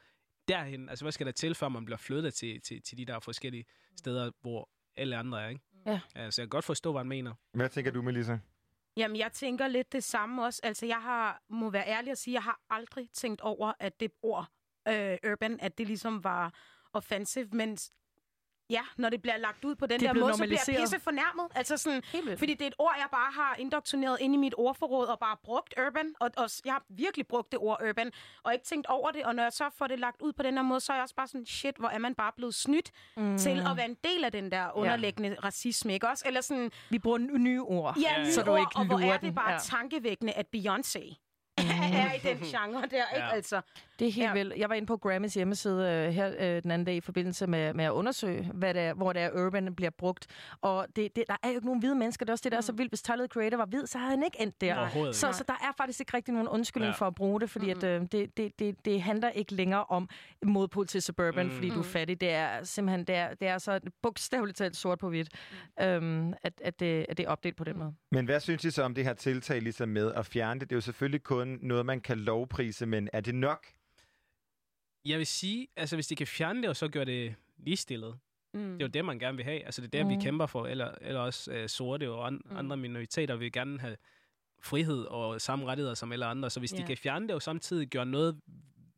derhen? 0.48 0.90
Altså, 0.90 1.06
hvad 1.06 1.12
skal 1.12 1.26
der 1.26 1.32
til, 1.32 1.56
før 1.56 1.70
man 1.70 1.86
bliver 1.86 1.98
flyttet 1.98 2.34
til, 2.34 2.62
til, 2.62 2.82
til 2.82 2.98
de 2.98 3.06
der 3.06 3.20
forskellige 3.20 3.66
steder, 3.98 4.32
hvor 4.42 4.70
alle 4.98 5.18
andre 5.18 5.44
er, 5.44 5.50
ikke? 5.50 5.62
Ja. 5.86 6.00
Altså, 6.16 6.42
jeg 6.42 6.46
kan 6.46 6.50
godt 6.50 6.66
forstå, 6.66 6.92
hvad 6.92 7.00
han 7.00 7.08
mener. 7.08 7.34
Hvad 7.52 7.70
tænker 7.70 7.92
du, 7.92 8.02
Melissa? 8.02 8.38
Jamen, 8.98 9.18
jeg 9.18 9.32
tænker 9.32 9.68
lidt 9.68 9.94
det 9.94 10.04
samme 10.04 10.44
også. 10.44 10.60
Altså, 10.64 10.86
jeg 10.86 11.02
har, 11.02 11.42
må 11.50 11.70
være 11.70 11.88
ærlig 11.88 12.12
at 12.12 12.18
sige, 12.18 12.34
jeg 12.34 12.44
har 12.44 12.60
aldrig 12.70 13.10
tænkt 13.14 13.42
over, 13.42 13.74
at 13.80 14.00
det 14.00 14.12
ord 14.22 14.48
øh, 14.88 15.18
urban, 15.32 15.60
at 15.60 15.78
det 15.78 15.88
ligesom 15.88 16.24
var 16.24 16.54
offensive, 16.94 17.48
men 17.52 17.78
ja, 18.74 18.82
når 18.98 19.10
det 19.10 19.22
bliver 19.22 19.38
lagt 19.38 19.66
ud 19.66 19.76
på 19.76 19.86
den 19.86 20.00
Det 20.00 20.08
er 20.08 20.14
der 20.14 20.20
måde, 20.20 20.34
så 20.34 20.44
bliver 20.44 20.60
jeg 20.68 20.80
pisse 20.82 21.00
fornærmet. 21.00 21.46
Altså 21.56 21.78
sådan, 21.78 22.02
fordi 22.38 22.54
det 22.54 22.62
er 22.62 22.68
et 22.68 22.76
ord, 22.78 22.96
jeg 22.98 23.08
bare 23.12 23.32
har 23.32 23.56
indoktrineret 23.60 24.18
ind 24.20 24.34
i 24.34 24.38
mit 24.38 24.54
ordforråd 24.58 25.08
og 25.08 25.20
bare 25.20 25.38
brugt 25.44 25.74
urban, 25.88 26.14
og, 26.20 26.30
og 26.38 26.50
jeg 26.66 26.74
har 26.74 26.84
virkelig 26.90 27.28
brugt 27.28 27.52
det 27.52 27.60
ord 27.60 27.82
urban, 27.90 28.12
og 28.44 28.54
ikke 28.54 28.66
tænkt 28.66 28.88
over 28.88 29.12
det, 29.12 29.24
og 29.26 29.36
når 29.36 29.44
jeg 29.44 29.54
så 29.54 29.70
får 29.78 29.88
det 29.88 30.00
lagt 30.00 30.22
ud 30.22 30.34
på 30.34 30.44
den 30.44 30.54
her 30.54 30.62
måde, 30.62 30.80
så 30.80 30.92
er 30.92 30.96
jeg 30.98 31.04
også 31.04 31.16
bare 31.16 31.28
sådan, 31.28 31.46
shit, 31.46 31.76
hvor 31.78 31.90
er 31.90 31.98
man 31.98 32.16
bare 32.16 32.32
blevet 32.38 32.56
snydt 32.56 32.92
mm. 33.18 33.38
til 33.38 33.60
at 33.70 33.78
være 33.78 33.86
en 33.86 33.98
del 34.04 34.24
af 34.24 34.32
den 34.32 34.52
der 34.52 34.78
underliggende 34.78 35.30
ja. 35.30 35.36
racisme, 35.48 35.94
ikke 35.94 36.08
også? 36.10 36.24
Eller 36.28 36.42
sådan, 36.42 36.72
Vi 36.90 37.00
bruger 37.00 37.18
nye 37.18 37.62
ord, 37.62 37.98
Ja, 38.00 38.24
nye 38.24 38.32
så 38.32 38.42
du 38.44 38.52
ord, 38.52 38.60
ikke 38.60 38.72
og 38.76 38.86
hvor 38.86 39.00
er 39.00 39.18
det 39.18 39.36
bare 39.36 39.52
Ja. 39.52 39.58
tankevækkende, 39.64 40.34
at 40.34 40.46
Beyoncé 40.56 41.23
er 41.84 42.14
i 42.14 42.18
den 42.36 42.38
genre 42.38 42.82
der, 42.82 42.86
ikke? 42.88 43.26
Ja. 43.26 43.34
Altså, 43.36 43.62
Det 44.00 44.08
er 44.08 44.12
helt 44.12 44.28
Ja. 44.28 44.34
vildt. 44.34 44.54
Jeg 44.58 44.70
var 44.70 44.76
inde 44.76 44.88
på 44.88 44.98
Grammys 44.98 45.34
hjemmeside 45.34 45.90
øh, 45.92 46.14
her 46.14 46.28
øh, 46.40 46.64
den 46.64 46.72
anden 46.72 46.86
dag 46.86 46.96
i 46.96 47.02
forbindelse 47.02 47.48
med, 47.48 47.74
med 47.74 47.86
at 47.86 47.92
undersøge, 47.92 48.50
hvad 48.54 48.74
det 48.74 48.82
er, 48.82 48.94
hvor 48.94 49.14
det 49.14 49.22
er, 49.22 49.46
urban 49.46 49.76
bliver 49.76 49.90
brugt. 49.90 50.28
Og 50.62 50.88
det, 50.96 51.16
det, 51.16 51.24
der 51.28 51.36
er 51.44 51.48
jo 51.48 51.54
ikke 51.56 51.66
nogen 51.66 51.80
hvide 51.80 51.96
mennesker. 51.96 52.26
Det 52.26 52.30
er 52.30 52.34
også 52.34 52.42
det, 52.44 52.52
der 52.52 52.58
er 52.58 52.62
så 52.62 52.72
vildt. 52.72 52.92
Hvis 52.92 53.02
Tyler, 53.02 53.28
Creator, 53.28 53.58
var 53.58 53.66
hvid, 53.66 53.86
så 53.88 53.98
havde 53.98 54.10
han 54.10 54.24
ikke 54.24 54.38
endt 54.42 54.62
der. 54.62 55.12
Så, 55.12 55.32
så 55.32 55.44
der 55.48 55.54
er 55.54 55.72
faktisk 55.78 56.00
ikke 56.00 56.18
rigtig 56.18 56.34
nogen 56.34 56.48
undskyldning 56.48 56.90
Ja. 56.94 56.98
for 56.98 57.08
at 57.08 57.16
bruge 57.16 57.42
det, 57.42 57.50
fordi 57.50 57.70
at, 57.70 57.84
øh, 57.84 58.02
det, 58.12 58.38
det, 58.38 58.60
det, 58.60 58.76
det 58.86 59.02
handler 59.02 59.30
ikke 59.30 59.54
længere 59.54 59.86
om 59.86 60.10
modpol 60.46 60.88
til 60.88 61.02
suburban, 61.02 61.46
mm. 61.46 61.52
fordi 61.52 61.70
du 61.70 61.80
er 61.80 61.84
fattig. 61.84 62.22
Det 62.22 62.30
er 62.32 62.64
simpelthen, 62.64 63.04
det 63.08 63.16
er, 63.16 63.34
det 63.34 63.48
er 63.48 63.58
så 63.58 63.80
bogstaveligt 64.02 64.58
talt 64.58 64.76
sort 64.76 65.00
på 65.00 65.10
hvidt, 65.10 65.30
øhm, 65.82 66.34
at, 66.44 66.54
at, 66.64 66.80
det, 66.80 67.06
at 67.10 67.18
det 67.18 67.26
er 67.26 67.30
opdelt 67.30 67.56
på 67.58 67.64
den 67.64 67.78
måde. 67.80 67.94
Men 68.12 68.26
hvad 68.26 68.40
synes 68.40 68.66
I 68.66 68.72
så 68.72 68.84
om 68.84 68.96
det 68.96 69.04
her 69.04 69.14
tiltag 69.14 69.62
ligesom 69.62 69.90
med 69.90 70.12
at 70.14 70.26
fjerne 70.26 70.60
det? 70.60 70.70
Det 70.70 70.76
er 70.76 70.78
jo 70.78 70.82
selvfølgelig 70.82 71.24
kun 71.24 71.60
noget, 71.74 71.86
man 71.86 72.02
kan 72.02 72.20
lovprise, 72.20 72.86
men 72.86 73.10
er 73.14 73.22
det 73.22 73.36
nok? 73.36 73.68
Jeg 75.06 75.18
vil 75.18 75.28
sige, 75.28 75.68
altså 75.76 75.96
hvis 75.96 76.08
de 76.08 76.16
kan 76.16 76.28
fjerne 76.28 76.62
det, 76.62 76.70
og 76.70 76.76
så 76.76 76.88
gøre 76.88 77.06
det 77.06 77.36
ligestillet, 77.58 78.20
mm. 78.54 78.60
det 78.72 78.82
er 78.82 78.86
jo 78.86 78.92
det, 78.92 79.06
man 79.06 79.20
gerne 79.20 79.36
vil 79.38 79.46
have. 79.46 79.66
Altså 79.66 79.82
det 79.82 79.88
er 79.88 79.92
det, 79.92 80.06
mm. 80.06 80.10
vi 80.10 80.24
kæmper 80.24 80.46
for, 80.46 80.66
eller, 80.66 80.92
eller 81.02 81.20
også 81.20 81.52
øh, 81.52 81.70
sorte 81.70 82.12
og 82.12 82.28
an, 82.28 82.42
mm. 82.46 82.58
andre 82.58 82.78
minoriteter 82.78 83.36
vil 83.36 83.52
gerne 83.52 83.80
have 83.80 83.98
frihed 84.62 85.04
og 85.06 85.42
samme 85.42 85.66
rettigheder 85.66 85.96
som 85.96 86.12
alle 86.12 86.26
andre. 86.26 86.50
Så 86.50 86.60
hvis 86.60 86.74
Ja. 86.74 86.78
de 86.78 86.84
kan 86.84 86.98
fjerne 86.98 87.28
det, 87.28 87.36
og 87.36 87.42
samtidig 87.42 87.88
gøre 87.88 88.06
noget 88.06 88.40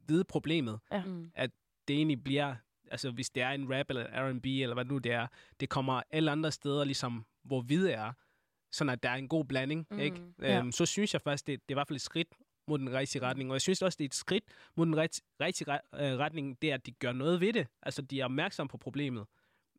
ved 0.07 0.23
problemet, 0.23 0.79
Ja. 0.91 1.03
Mm. 1.05 1.31
at 1.35 1.51
det 1.87 1.95
egentlig 1.95 2.23
bliver, 2.23 2.55
altså 2.91 3.11
hvis 3.11 3.29
det 3.29 3.43
er 3.43 3.49
en 3.49 3.73
rap 3.75 3.85
eller 3.89 4.05
R&B, 4.29 4.45
eller 4.45 4.73
hvad 4.73 4.85
nu 4.85 4.97
det 4.97 5.11
er, 5.11 5.27
det 5.59 5.69
kommer 5.69 6.01
alle 6.11 6.31
andre 6.31 6.51
steder, 6.51 6.83
ligesom 6.83 7.25
hvor 7.43 7.61
hvide 7.61 7.91
er, 7.91 8.13
sådan 8.71 8.89
at 8.89 9.03
der 9.03 9.09
er 9.09 9.15
en 9.15 9.27
god 9.27 9.45
blanding, 9.45 9.87
Mm. 9.91 9.99
ikke? 9.99 10.21
Ja. 10.41 10.59
Øhm, 10.59 10.71
så 10.71 10.85
synes 10.85 11.13
jeg 11.13 11.21
faktisk, 11.21 11.47
det, 11.47 11.59
det 11.61 11.71
er 11.71 11.73
i 11.73 11.77
hvert 11.77 11.87
fald 11.87 11.95
et 11.95 12.01
skridt 12.01 12.27
mod 12.67 12.79
den 12.79 12.93
rigtige 12.93 13.21
retning. 13.21 13.49
Og 13.49 13.53
jeg 13.53 13.61
synes 13.61 13.81
også, 13.81 13.95
det 13.97 14.03
er 14.03 14.09
et 14.09 14.15
skridt 14.15 14.43
mod 14.75 14.85
den 14.85 14.97
rigtige 15.41 15.73
øh, 15.73 15.79
retning, 16.19 16.61
det 16.61 16.69
er, 16.69 16.73
at 16.73 16.85
de 16.85 16.91
gør 16.91 17.11
noget 17.11 17.41
ved 17.41 17.53
det. 17.53 17.67
Altså, 17.81 18.01
de 18.01 18.19
er 18.21 18.25
opmærksomme 18.25 18.67
på 18.69 18.77
problemet. 18.77 19.25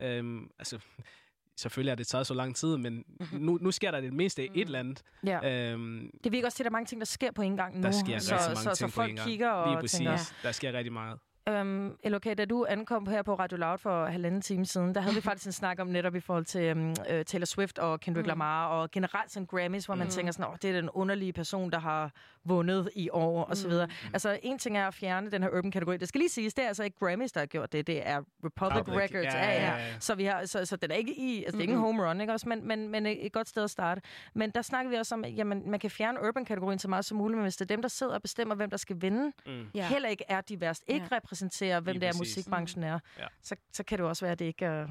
Øhm, 0.03 0.51
altså, 0.59 0.79
selvfølgelig 1.63 1.91
har 1.91 1.97
det 1.97 2.07
taget 2.07 2.27
så 2.27 2.35
lang 2.35 2.57
tid, 2.57 2.77
men 2.77 3.05
nu, 3.33 3.59
nu 3.61 3.71
sker 3.71 3.91
der 3.91 4.01
det 4.01 4.13
mindste 4.13 4.45
et 4.45 4.51
eller 4.67 4.79
andet. 4.79 5.03
Ja. 5.27 5.71
Øhm, 5.73 6.11
Det 6.25 6.33
virker 6.33 6.47
også 6.47 6.57
til, 6.57 6.63
at 6.63 6.65
der 6.65 6.71
er 6.71 6.73
mange 6.73 6.87
ting, 6.87 7.01
der 7.01 7.05
sker 7.07 7.31
på 7.31 7.43
en 7.43 7.57
gang 7.57 7.77
nu. 7.77 7.83
der 7.83 7.91
sker 7.91 8.19
så, 8.19 8.35
rigtig 8.35 8.49
mange 8.49 8.63
så, 8.63 8.63
ting 8.63 8.77
så 8.77 8.87
på 8.87 8.91
folk 8.91 9.11
en 9.11 9.17
gang. 9.17 9.29
kigger 9.29 9.51
og 9.51 9.71
Lige 9.73 9.81
præcis. 9.81 9.99
tænker, 9.99 10.33
Der 10.43 10.53
sker 10.53 10.73
rigtig 10.73 10.93
meget. 10.93 11.19
Øhm, 11.49 11.97
LOK, 12.05 12.25
da 12.39 12.45
du 12.45 12.67
ankom 12.69 13.07
her 13.07 13.23
på 13.23 13.35
Radio 13.35 13.57
Loud 13.59 13.79
for 13.79 14.07
halvanden 14.07 14.41
time 14.43 14.67
siden, 14.67 14.95
der 14.95 15.01
havde 15.01 15.15
vi 15.15 15.21
faktisk 15.21 15.47
en 15.47 15.53
snak 15.53 15.79
om 15.81 15.87
netop 15.87 16.15
i 16.15 16.21
forhold 16.21 16.45
til 16.45 16.73
um, 16.73 16.89
uh, 16.91 16.95
Taylor 17.27 17.45
Swift 17.45 17.79
og 17.79 18.01
Kendrick 18.01 18.25
Mm. 18.27 18.29
Lamar, 18.29 18.67
og 18.69 18.91
generelt 18.91 19.31
sådan 19.33 19.47
Grammys, 19.47 19.87
hvor 19.87 19.95
man 19.95 20.07
Mm. 20.07 20.11
tænker 20.11 20.33
sådan, 20.33 20.47
oh, 20.51 20.57
det 20.63 20.71
er 20.71 20.75
den 20.81 20.91
underlige 20.91 21.33
person, 21.33 21.71
der 21.71 21.79
har 21.79 22.11
vundet 22.45 22.91
i 22.95 23.09
år, 23.13 23.45
og 23.45 23.57
så 23.57 23.69
videre. 23.69 23.87
Mm. 23.87 23.93
Altså, 24.13 24.39
en 24.43 24.59
ting 24.59 24.77
er 24.79 24.87
at 24.89 24.95
fjerne 24.95 25.31
den 25.31 25.43
her 25.43 25.51
urban 25.51 25.71
kategori. 25.71 25.97
Det 25.97 26.09
skal 26.09 26.19
lige 26.19 26.29
siges, 26.29 26.55
det 26.55 26.63
er 26.65 26.69
altså 26.69 26.85
ikke 26.85 26.99
Grammys, 26.99 27.33
der 27.33 27.41
har 27.41 27.47
gjort 27.47 27.73
det, 27.73 27.87
det 27.87 28.09
er 28.09 28.19
Republic 28.45 28.85
Public. 28.85 28.97
Records. 28.99 29.35
Ja, 29.35 29.51
Ja, 29.51 29.77
ja. 29.77 29.99
Så, 30.01 30.15
vi 30.15 30.25
har, 30.25 30.45
så, 30.47 30.65
så 30.67 30.77
den 30.77 30.91
er 30.91 30.95
ikke 30.95 31.13
i, 31.21 31.37
altså 31.45 31.53
det 31.53 31.59
er 31.59 31.63
ikke 31.63 31.73
en 31.75 31.79
home 31.81 32.09
run, 32.09 32.21
ikke 32.21 32.33
også? 32.33 32.49
Men, 32.49 32.69
men, 32.69 32.89
men 32.89 33.07
et 33.07 33.33
godt 33.33 33.49
sted 33.49 33.65
at 33.65 33.71
starte. 33.71 34.01
Men 34.35 34.51
der 34.51 34.63
snakker 34.63 34.91
vi 34.91 34.97
også 34.97 35.15
om, 35.15 35.25
jamen, 35.25 35.71
man 35.71 35.81
kan 35.81 35.91
fjerne 35.91 36.19
urban-kategorien 36.29 36.79
så 36.79 36.89
meget 36.89 37.05
som 37.05 37.17
muligt, 37.19 37.37
men 37.37 37.43
hvis 37.43 37.57
det 37.57 37.71
er 37.71 37.75
dem, 37.75 37.83
der 37.83 37.89
sidder 37.89 38.15
og 38.15 38.23
bestemmer, 38.23 38.55
hvem 38.55 38.71
der 38.71 38.77
skal 38.77 38.97
vinde, 39.03 39.33
Mm. 39.47 39.67
heller 39.75 40.09
ikke 40.09 40.25
er 40.29 40.41
divers, 40.41 40.81
ikke 40.87 41.03
Ja. 41.03 41.09
Repræsenterer, 41.37 41.81
hvem 41.81 41.93
Lige 41.93 42.01
det 42.01 42.07
er, 42.07 42.11
præcis. 42.13 42.37
musikbranchen 42.37 42.83
er, 42.83 42.99
Ja. 43.19 43.27
så, 43.43 43.57
så 43.73 43.85
kan 43.85 43.99
det 43.99 44.07
også 44.07 44.25
være, 44.25 44.33
at 44.33 44.39
det 44.39 44.45
ikke 44.45 44.65
er... 44.65 44.83
At 44.83 44.89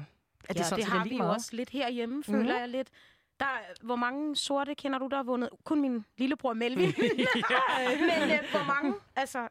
det, 0.48 0.48
det, 0.48 0.56
ja, 0.58 0.62
sådan 0.64 0.84
det 0.84 0.92
har 0.92 0.98
er 0.98 1.02
vi 1.02 1.08
lige 1.08 1.18
jo 1.18 1.22
meget. 1.24 1.34
også 1.34 1.56
lidt 1.56 1.70
herhjemme, 1.70 2.24
føler 2.24 2.38
Mhm. 2.38 2.48
jeg 2.48 2.68
lidt. 2.68 2.88
Der, 3.40 3.46
er- 3.46 3.74
hvor 3.84 3.96
mange 3.96 4.36
sorte 4.36 4.74
kender 4.74 4.98
du, 4.98 5.06
der 5.06 5.16
har 5.16 5.22
vundet? 5.22 5.50
Kun 5.64 5.80
min 5.80 6.04
lillebror 6.16 6.52
Melvin. 6.52 6.88
Men 8.10 8.30
øh, 8.30 8.38
hvor 8.50 8.64
mange? 8.66 8.94
Altså, 9.16 9.48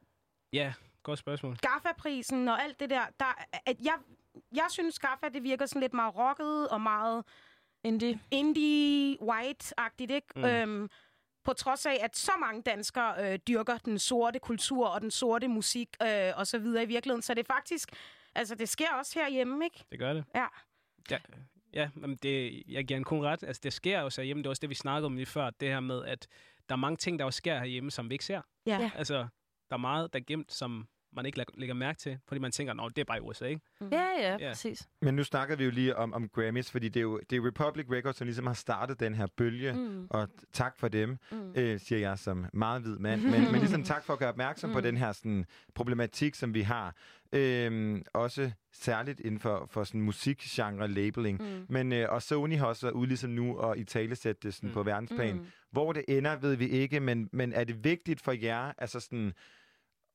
Ja, 0.54 0.74
godt 1.04 1.20
spørgsmål. 1.20 1.58
Gaffa-prisen 1.62 2.48
og 2.48 2.64
alt 2.64 2.80
det 2.80 2.89
der. 2.89 3.02
der 3.20 3.43
at 3.66 3.76
jeg, 3.82 3.93
jeg 4.56 4.66
synes, 4.70 5.00
Gaffa, 5.00 5.30
det 5.34 5.43
virker 5.43 5.66
sådan 5.66 5.82
lidt 5.82 5.93
meget 5.93 6.16
rocket 6.18 6.70
og 6.70 6.82
meget 6.82 7.24
Indie. 7.84 8.20
indie, 8.32 9.18
white-agtigt, 9.22 10.12
ikke? 10.14 10.28
Mm. 10.36 10.41
Mm. 10.41 10.48
Øhm, 10.48 10.89
på 11.46 11.54
trods 11.54 11.86
af, 11.86 11.98
at 12.02 12.18
så 12.18 12.32
mange 12.39 12.62
danskere 12.62 13.34
øh, 13.34 13.39
dyrker 13.48 13.78
den 13.78 14.00
sorte 14.00 14.39
kultur 14.39 14.88
og 14.88 15.02
den 15.02 15.12
sorte 15.12 15.48
musik 15.48 15.89
øh, 16.02 16.32
og 16.36 16.48
så 16.48 16.60
videre 16.60 16.84
i 16.84 16.88
virkeligheden. 16.88 17.22
Så 17.22 17.34
det 17.34 17.50
er 17.50 17.54
faktisk, 17.54 17.89
altså 18.36 18.56
det 18.56 18.70
sker 18.70 18.93
også 19.00 19.20
herhjemme, 19.20 19.66
ikke? 19.66 19.84
Det 19.91 20.00
gør 20.00 20.14
det. 20.14 20.26
Ja. 20.36 20.46
Ja, 21.12 21.18
Ja, 21.76 21.89
men 21.96 22.16
det, 22.16 22.64
jeg 22.68 22.86
giver 22.86 22.98
en 22.98 23.04
kun 23.04 23.26
ret. 23.26 23.43
Altså, 23.43 23.60
det 23.64 23.74
sker 23.74 24.02
jo 24.02 24.10
så 24.10 24.22
hjemme. 24.22 24.43
Det 24.43 24.48
var 24.48 24.52
også 24.52 24.60
det, 24.62 24.70
vi 24.70 24.76
snakkede 24.76 25.06
om 25.06 25.16
lige 25.16 25.26
før. 25.26 25.50
Det 25.50 25.68
her 25.70 25.80
med, 25.80 26.06
at 26.06 26.28
der 26.70 26.76
er 26.76 26.80
mange 26.80 26.98
ting, 26.98 27.20
der 27.20 27.26
også 27.26 27.38
sker 27.38 27.58
herhjemme, 27.60 27.91
som 27.91 28.10
vi 28.10 28.16
ikke 28.16 28.26
ser. 28.26 28.41
Ja. 28.66 28.80
Ja. 28.80 28.91
Altså, 28.96 29.28
der 29.70 29.76
er 29.76 29.78
meget, 29.78 30.14
der 30.14 30.20
er 30.20 30.24
gemt, 30.24 30.54
som 30.54 30.88
man 31.16 31.26
ikke 31.26 31.45
lægger 31.53 31.74
mærke 31.74 31.99
til, 31.99 32.18
fordi 32.28 32.39
man 32.41 32.51
tænker, 32.51 32.84
at 32.84 32.95
det 32.95 33.01
er 33.01 33.05
bare 33.05 33.18
i 33.18 33.22
USA, 33.22 33.45
ikke? 33.45 33.61
Ja, 33.91 34.07
ja, 34.20 34.38
Ja. 34.39 34.49
præcis. 34.49 34.88
Men 35.01 35.16
nu 35.16 35.24
snakkede 35.24 35.57
vi 35.57 35.66
jo 35.66 35.72
lige 35.72 35.95
om, 35.95 36.13
om 36.13 36.30
Grammys, 36.30 36.72
fordi 36.72 36.89
det 36.89 36.99
er 36.99 37.01
jo 37.01 37.20
det 37.30 37.36
er 37.36 37.47
Republic 37.47 37.86
Records, 37.91 38.18
som 38.18 38.26
ligesom 38.26 38.47
har 38.47 38.53
startet 38.53 38.99
den 38.99 39.16
her 39.16 39.28
bølge, 39.38 39.74
mm. 39.74 40.07
og 40.09 40.30
tak 40.53 40.78
for 40.78 40.88
dem, 40.88 41.18
mm. 41.32 41.53
øh, 41.55 41.80
siger 41.80 41.99
jeg 41.99 42.20
som 42.20 42.45
meget 42.53 42.82
hvid 42.82 42.97
mand. 42.97 43.22
Men, 43.22 43.51
men 43.51 43.55
ligesom 43.55 43.84
tak 43.84 44.03
for 44.03 44.13
at 44.13 44.20
gøre 44.20 44.30
opmærksom 44.30 44.70
mm. 44.70 44.74
på 44.74 44.82
den 44.82 44.97
her 44.97 45.11
sådan, 45.11 45.45
problematik, 45.76 46.36
som 46.36 46.53
vi 46.53 46.61
har. 46.61 46.95
Øhm, 47.34 48.03
også 48.13 48.51
særligt 48.72 49.20
inden 49.20 49.39
for, 49.39 49.68
for 49.72 49.84
sådan 49.84 50.01
musikgenre 50.01 50.88
labeling. 50.88 51.41
Mm. 51.41 51.66
Men, 51.70 51.93
øh, 51.93 52.09
og 52.09 52.22
Sony 52.22 52.57
har 52.57 52.66
også 52.66 52.86
været 52.86 52.93
ude 52.93 53.07
ligesom 53.07 53.30
nu 53.30 53.57
og 53.57 53.78
i 53.78 53.84
talesætte 53.84 54.41
det 54.47 54.53
sådan, 54.53 54.70
mm. 54.70 54.74
på 54.74 54.84
verdensplan. 54.84 55.36
Mm. 55.36 55.45
Hvor 55.72 55.93
det 55.93 56.03
ender, 56.07 56.36
ved 56.36 56.55
vi 56.55 56.68
ikke, 56.68 56.99
men, 56.99 57.30
men 57.32 57.53
er 57.53 57.63
det 57.63 57.84
vigtigt 57.84 58.22
for 58.22 58.32
jer, 58.32 58.72
altså 58.78 58.99
sådan 58.99 59.34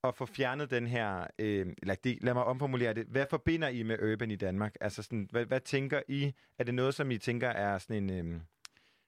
at 0.05 0.14
få 0.14 0.26
fjernet 0.26 0.70
den 0.70 0.86
her, 0.86 1.26
øh, 1.38 1.66
eller 1.82 1.94
de, 1.94 2.18
lad 2.20 2.34
mig 2.34 2.44
omformulere 2.44 2.94
det, 2.94 3.07
hvad 3.07 3.26
forbinder 3.30 3.68
I 3.68 3.82
med 3.82 4.12
Urban 4.12 4.30
i 4.30 4.36
Danmark? 4.36 4.76
Altså 4.80 5.03
sådan, 5.03 5.28
hvad, 5.30 5.44
hvad 5.44 5.61
tænker 5.61 6.03
I? 6.09 6.34
Er 6.59 6.64
det 6.64 6.74
noget, 6.74 6.94
som 6.94 7.11
I 7.11 7.18
tænker 7.18 7.48
er 7.48 7.78
sådan 7.78 8.11
en... 8.11 8.32
Øh, 8.34 8.40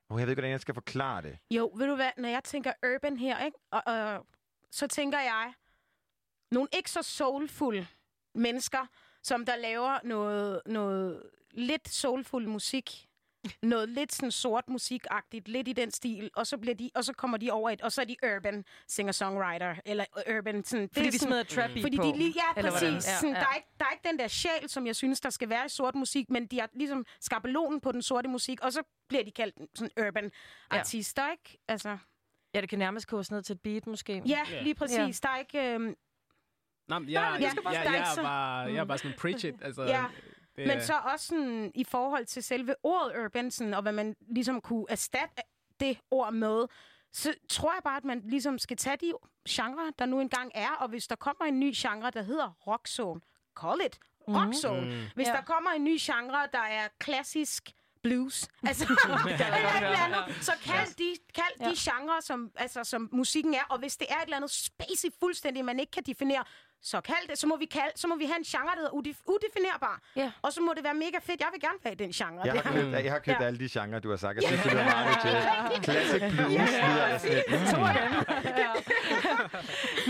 oh, 0.08 0.20
jeg 0.20 0.26
ved 0.26 0.32
ikke, 0.32 0.40
hvordan 0.40 0.50
jeg 0.50 0.60
skal 0.60 0.74
forklare 0.74 1.22
det. 1.22 1.38
Jo, 1.50 1.72
ved 1.76 1.86
du 1.86 1.94
hvad, 1.94 2.10
når 2.16 2.28
jeg 2.28 2.44
tænker 2.44 2.72
urban 2.94 3.16
her, 3.16 3.44
ikke? 3.44 3.58
Og, 3.70 3.82
og, 3.86 4.26
så 4.70 4.86
tænker 4.86 5.18
jeg 5.18 5.52
nogle 6.50 6.68
ikke 6.72 6.90
så 6.90 7.02
soulful 7.02 7.86
mennesker, 8.34 8.86
som 9.22 9.46
der 9.46 9.56
laver 9.56 9.98
noget, 10.04 10.60
noget 10.66 11.22
lidt 11.50 11.88
soulful 11.88 12.48
musik, 12.48 13.08
noget 13.62 13.88
lidt 13.88 14.12
sådan 14.12 14.30
sort 14.30 14.68
musikagtigt, 14.68 15.48
lidt 15.48 15.68
i 15.68 15.72
den 15.72 15.90
stil, 15.90 16.30
og 16.36 16.46
så, 16.46 16.58
bliver 16.58 16.74
de, 16.74 16.90
og 16.94 17.04
så 17.04 17.12
kommer 17.12 17.36
de 17.38 17.50
over 17.50 17.70
et, 17.70 17.80
og 17.80 17.92
så 17.92 18.00
er 18.00 18.04
de 18.04 18.16
urban 18.36 18.64
singer-songwriter, 18.88 19.74
eller 19.84 20.04
urban 20.38 20.64
sådan... 20.64 20.88
Fordi 20.92 21.04
det 21.06 21.12
de 21.12 21.16
er 21.16 21.18
sådan, 21.18 21.28
smider 21.28 21.42
trap 21.42 21.70
fordi 21.80 21.96
på. 21.96 22.02
de 22.02 22.12
lige, 22.18 22.34
ja, 22.36 22.52
hvordan? 22.62 22.72
præcis. 22.72 23.08
Ja, 23.08 23.16
Sådan, 23.16 23.34
ja. 23.34 23.40
Der, 23.40 23.46
er 23.46 23.54
ikke, 23.54 23.68
der 23.78 23.84
er 23.84 23.90
ikke 23.90 24.08
den 24.08 24.18
der 24.18 24.28
sjæl, 24.28 24.68
som 24.68 24.86
jeg 24.86 24.96
synes, 24.96 25.20
der 25.20 25.30
skal 25.30 25.48
være 25.48 25.66
i 25.66 25.68
sort 25.68 25.94
musik, 25.94 26.30
men 26.30 26.46
de 26.46 26.60
har 26.60 26.68
ligesom 26.74 27.06
skabelonen 27.20 27.80
på 27.80 27.92
den 27.92 28.02
sorte 28.02 28.28
musik, 28.28 28.60
og 28.60 28.72
så 28.72 28.82
bliver 29.08 29.24
de 29.24 29.30
kaldt 29.30 29.54
sådan 29.74 30.06
urban 30.08 30.24
Ja. 30.72 30.78
artister, 30.78 31.30
ikke? 31.32 31.58
Altså, 31.68 31.98
Ja, 32.54 32.60
det 32.60 32.68
kan 32.68 32.78
nærmest 32.78 33.06
koges 33.08 33.30
ned 33.30 33.42
til 33.42 33.54
et 33.54 33.60
beat, 33.60 33.86
måske. 33.86 34.22
ja, 34.26 34.40
lige 34.62 34.74
præcis. 34.74 35.20
Der 35.20 35.28
er 35.28 35.38
ikke... 35.38 35.74
Øhm, 35.74 35.94
Nå, 36.88 36.98
men 36.98 37.08
jeg, 37.10 37.36
jeg, 37.40 37.52
jeg, 37.64 37.72
jeg, 37.84 37.96
er 38.00 38.04
så- 38.14 38.22
bare, 38.22 38.58
jeg 38.58 38.76
er 38.76 38.84
bare 38.84 38.98
sådan, 38.98 39.16
preach 39.18 39.44
it. 39.44 39.54
Altså, 39.62 39.82
Ja, 39.82 40.04
det, 40.56 40.66
Men 40.66 40.82
så 40.82 40.94
også 41.12 41.26
sådan, 41.26 41.72
i 41.74 41.84
forhold 41.84 42.26
til 42.26 42.42
selve 42.42 42.74
ordet 42.82 43.24
urban, 43.24 43.50
sådan, 43.50 43.74
og 43.74 43.82
hvad 43.82 43.92
man 43.92 44.16
ligesom 44.20 44.60
kunne 44.60 44.86
erstatte 44.88 45.34
det 45.80 45.98
ord 46.10 46.32
med, 46.32 46.66
så 47.12 47.34
tror 47.48 47.72
jeg 47.72 47.80
bare, 47.84 47.96
at 47.96 48.04
man 48.04 48.22
ligesom 48.24 48.58
skal 48.58 48.76
tage 48.76 48.96
de 48.96 49.12
genre, 49.48 49.92
der 49.98 50.06
nu 50.06 50.20
engang 50.20 50.52
er, 50.54 50.70
og 50.70 50.88
hvis 50.88 51.06
der 51.06 51.16
kommer 51.16 51.44
en 51.44 51.60
ny 51.60 51.72
genre, 51.76 52.10
der 52.10 52.22
hedder 52.22 52.50
rockzone, 52.66 53.20
call 53.60 53.80
it 53.86 53.98
rockzone. 54.28 54.80
Mm. 54.80 55.02
Hvis 55.14 55.26
Ja. 55.28 55.32
der 55.32 55.42
kommer 55.42 55.70
en 55.70 55.84
ny 55.84 55.96
genre, 56.00 56.48
der 56.52 56.58
er 56.58 56.88
klassisk 56.98 57.70
blues, 58.02 58.48
altså, 58.68 58.84
eller 58.84 59.16
et 59.26 59.40
eller 59.76 59.98
andet, 59.98 60.44
så 60.44 60.52
kald 60.64 60.94
de, 60.98 61.16
kald 61.34 61.70
de 61.70 61.74
genre, 61.78 62.22
som, 62.22 62.50
altså, 62.56 62.84
som 62.84 63.08
musikken 63.12 63.54
er, 63.54 63.64
og 63.70 63.78
hvis 63.78 63.96
det 63.96 64.06
er 64.10 64.16
et 64.16 64.22
eller 64.24 64.36
andet 64.36 64.50
spacey 64.50 65.08
fuldstændig, 65.20 65.64
man 65.64 65.80
ikke 65.80 65.90
kan 65.90 66.02
definere, 66.02 66.44
så 66.82 67.00
kald 67.00 67.28
det, 67.30 67.38
så 67.38 67.46
må 67.46 67.56
vi, 67.56 67.64
kalde, 67.64 67.90
så 67.96 68.08
må 68.08 68.16
vi 68.16 68.24
have 68.24 68.38
en 68.38 68.44
genre, 68.44 68.70
der 68.74 68.76
hedder 68.76 68.90
udef- 68.90 69.22
udefinerbar. 69.26 70.00
Ja. 70.16 70.32
Og 70.42 70.52
så 70.52 70.60
må 70.60 70.72
det 70.76 70.84
være 70.84 70.94
mega 70.94 71.18
fedt. 71.22 71.40
Jeg 71.40 71.48
vil 71.52 71.60
gerne 71.60 71.78
have 71.82 71.94
den 71.94 72.12
genre. 72.12 72.42
Jeg 72.44 72.52
har 72.52 72.62
købt, 72.72 73.04
jeg 73.04 73.12
har 73.12 73.18
købt 73.18 73.40
Ja. 73.40 73.44
alle 73.46 73.58
de 73.58 73.68
genrer, 73.80 73.98
du 73.98 74.10
har 74.10 74.16
sagt. 74.16 74.36
Jeg 74.36 74.44
synes, 74.44 74.62
det 74.62 74.72
er 74.72 74.84
meget 74.84 75.18
til. 75.22 75.30
Classic 75.84 76.22
blues 76.36 77.22
lidt. 77.22 77.44
Mm. 77.48 77.56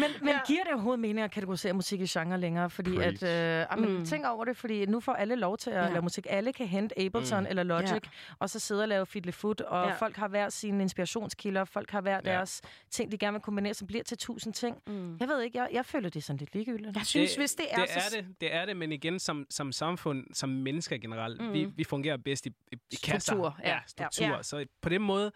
Men, 0.01 0.11
men 0.23 0.35
giver 0.47 0.63
det 0.65 0.73
overhovedet 0.73 1.01
mening 1.01 1.21
at 1.25 1.31
kategorisere 1.31 1.73
musik 1.73 2.01
i 2.01 2.07
genre 2.09 2.39
længere? 2.41 2.71
Fordi 2.71 2.97
Preach. 2.97 3.25
at, 3.25 3.69
øh, 3.79 3.89
mm. 3.89 4.05
tænk 4.07 4.27
over 4.27 4.45
det, 4.45 4.57
fordi 4.57 4.87
nu 4.87 5.01
får 5.01 5.13
alle 5.13 5.35
lov 5.37 5.59
til 5.59 5.71
at 5.71 5.85
Ja. 5.85 5.89
lave 5.91 6.03
musik. 6.03 6.27
Alle 6.31 6.53
kan 6.53 6.67
hente 6.67 7.01
Ableton 7.01 7.41
mm. 7.41 7.47
eller 7.49 7.63
Logic, 7.63 7.91
Ja. 7.93 7.99
og 8.39 8.51
så 8.51 8.59
sidde 8.59 8.83
og 8.83 8.89
lave 8.89 9.07
fiddlefoot, 9.07 9.61
og 9.61 9.89
Ja. 9.89 9.95
folk 9.95 10.17
har 10.17 10.29
hver 10.29 10.49
sine 10.49 10.83
inspirationskilder, 10.83 11.65
folk 11.65 11.91
har 11.91 12.01
hver 12.01 12.21
Ja. 12.25 12.31
deres 12.31 12.63
ting, 12.91 13.13
de 13.13 13.19
gerne 13.19 13.33
vil 13.35 13.41
kombinere, 13.43 13.75
som 13.75 13.87
bliver 13.87 14.05
til 14.05 14.19
tusind 14.19 14.55
ting. 14.55 14.77
Mm. 14.87 15.17
Jeg 15.21 15.29
ved 15.29 15.43
ikke, 15.43 15.59
jeg, 15.59 15.69
jeg 15.73 15.87
føler, 15.87 16.09
det 16.09 16.25
sådan 16.25 16.37
lidt 16.39 16.55
ligegyldigt. 16.67 16.97
Jeg 16.97 17.07
synes, 17.07 17.35
hvis 17.37 17.55
det 17.55 17.67
er, 17.71 17.77
det 17.81 17.91
så... 17.91 18.17
er 18.17 18.23
det, 18.23 18.41
det 18.41 18.55
er 18.55 18.67
det, 18.67 18.77
men 18.77 18.93
igen, 18.93 19.19
som, 19.19 19.47
som 19.51 19.73
samfund, 19.73 20.27
som 20.35 20.49
mennesker 20.49 20.99
generelt, 20.99 21.41
mm. 21.41 21.53
Vi, 21.53 21.65
vi 21.65 21.85
fungerer 21.85 22.17
bedst 22.17 22.47
i, 22.47 22.49
i, 22.73 22.77
i 22.91 22.95
kasser. 23.05 23.19
Struktur, 23.33 23.57
ja. 23.63 23.69
Ja, 23.69 23.79
struktur. 23.87 24.27
Ja. 24.27 24.43
Så 24.43 24.67
på 24.83 24.89
den 24.89 25.03
måde 25.03 25.33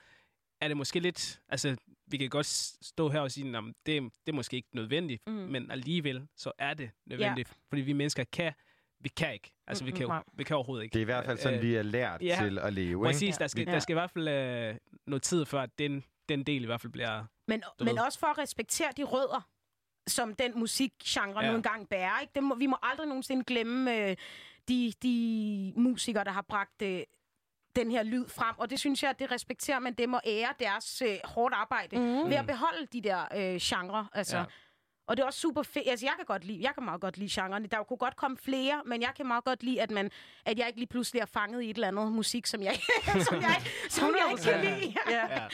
er 0.60 0.68
det 0.68 0.76
måske 0.76 1.00
lidt... 1.00 1.40
Altså, 1.48 1.76
vi 2.06 2.16
kan 2.16 2.28
godt 2.28 2.46
stå 2.46 3.08
her 3.08 3.20
og 3.20 3.30
sige, 3.30 3.56
at 3.56 3.64
det, 3.86 4.02
det 4.02 4.32
er 4.32 4.32
måske 4.32 4.56
ikke 4.56 4.68
nødvendigt, 4.72 5.22
Mm. 5.26 5.32
men 5.32 5.70
alligevel 5.70 6.26
så 6.36 6.52
er 6.58 6.74
det 6.74 6.90
nødvendigt, 7.06 7.48
ja. 7.48 7.54
fordi 7.68 7.82
vi 7.82 7.92
mennesker 7.92 8.24
kan, 8.32 8.52
vi 9.00 9.08
kan 9.08 9.32
ikke. 9.32 9.52
Altså, 9.66 9.84
vi 9.84 9.90
kan, 9.90 10.02
jo, 10.02 10.22
vi 10.32 10.44
kan 10.44 10.56
overhovedet 10.56 10.84
ikke. 10.84 10.92
Det 10.94 10.98
er 10.98 11.02
i 11.02 11.04
hvert 11.04 11.24
fald 11.24 11.38
sådan, 11.38 11.58
Øh, 11.58 11.62
vi 11.62 11.74
er 11.74 11.82
lært 11.82 12.22
ja. 12.22 12.38
til 12.42 12.58
at 12.58 12.72
leve. 12.72 12.88
Ikke? 12.88 13.02
Præcis, 13.04 13.36
der 13.36 13.46
skal, 13.46 13.64
Ja. 13.66 13.72
der 13.72 13.78
skal 13.78 13.92
i 13.92 13.98
hvert 13.98 14.10
fald 14.10 14.28
øh, 14.28 14.74
noget 15.06 15.22
tid 15.22 15.44
før, 15.44 15.62
at 15.62 15.78
den, 15.78 16.04
den 16.28 16.42
del 16.42 16.62
i 16.62 16.66
hvert 16.66 16.80
fald 16.80 16.92
bliver... 16.92 17.24
Men, 17.48 17.62
men 17.78 17.88
ved. 17.88 17.98
også 18.04 18.18
for 18.18 18.26
at 18.26 18.38
respektere 18.38 18.88
de 18.96 19.02
rødder, 19.04 19.48
som 20.06 20.34
den 20.34 20.52
musikgenre 20.58 21.44
ja. 21.44 21.50
Nu 21.50 21.56
engang 21.56 21.88
bærer. 21.88 22.20
Ikke? 22.20 22.32
Det 22.34 22.42
må, 22.42 22.54
vi 22.54 22.66
må 22.66 22.76
aldrig 22.82 23.06
nogensinde 23.08 23.44
glemme 23.44 23.96
øh, 23.96 24.16
de, 24.68 24.92
de 25.02 25.72
musikere, 25.76 26.24
der 26.24 26.30
har 26.30 26.42
bragt 26.42 26.82
øh, 26.82 27.02
den 27.76 27.90
her 27.90 28.02
lyd 28.02 28.28
frem. 28.28 28.54
Og 28.58 28.70
det 28.70 28.78
synes 28.78 29.02
jeg, 29.02 29.10
at 29.10 29.18
det 29.18 29.30
respekterer 29.30 29.78
man 29.78 29.94
dem 29.94 30.14
og 30.14 30.20
ære 30.26 30.54
deres 30.58 31.02
øh, 31.02 31.16
hårdt 31.24 31.54
arbejde 31.54 31.98
mm. 31.98 32.30
ved 32.30 32.36
at 32.36 32.46
beholde 32.46 32.86
de 32.92 33.00
der 33.00 33.24
øh, 33.36 33.60
genre. 33.60 34.06
Altså. 34.12 34.36
Ja. 34.36 34.42
Ja. 34.42 34.48
Og 35.06 35.16
det 35.16 35.22
er 35.22 35.26
også 35.26 35.40
super 35.40 35.62
fedt. 35.62 35.88
Altså, 35.88 36.06
jeg 36.06 36.12
kan 36.16 36.24
godt 36.24 36.44
lide, 36.44 36.62
jeg 36.62 36.74
kan 36.74 36.84
meget 36.84 37.00
godt 37.00 37.16
lide 37.18 37.30
genrerne. 37.42 37.66
Der 37.66 37.82
kunne 37.82 37.96
godt 37.96 38.16
komme 38.16 38.36
flere, 38.36 38.82
men 38.86 39.02
jeg 39.02 39.12
kan 39.16 39.26
meget 39.26 39.44
godt 39.44 39.62
lide, 39.62 39.82
at, 39.82 39.90
man, 39.90 40.10
at 40.44 40.58
jeg 40.58 40.66
ikke 40.66 40.78
lige 40.78 40.88
pludselig 40.88 41.20
er 41.20 41.26
fanget 41.26 41.62
i 41.62 41.70
et 41.70 41.74
eller 41.74 41.88
andet 41.88 42.12
musik, 42.12 42.46
som 42.46 42.62
jeg, 42.62 42.74
som 43.28 43.40
jeg, 43.40 43.62
som 43.88 44.08
jeg 44.08 44.30
ikke 44.30 44.42
kan 44.42 44.64
lide. 44.64 44.94
Ja. 45.10 45.26
Ja. 45.30 45.48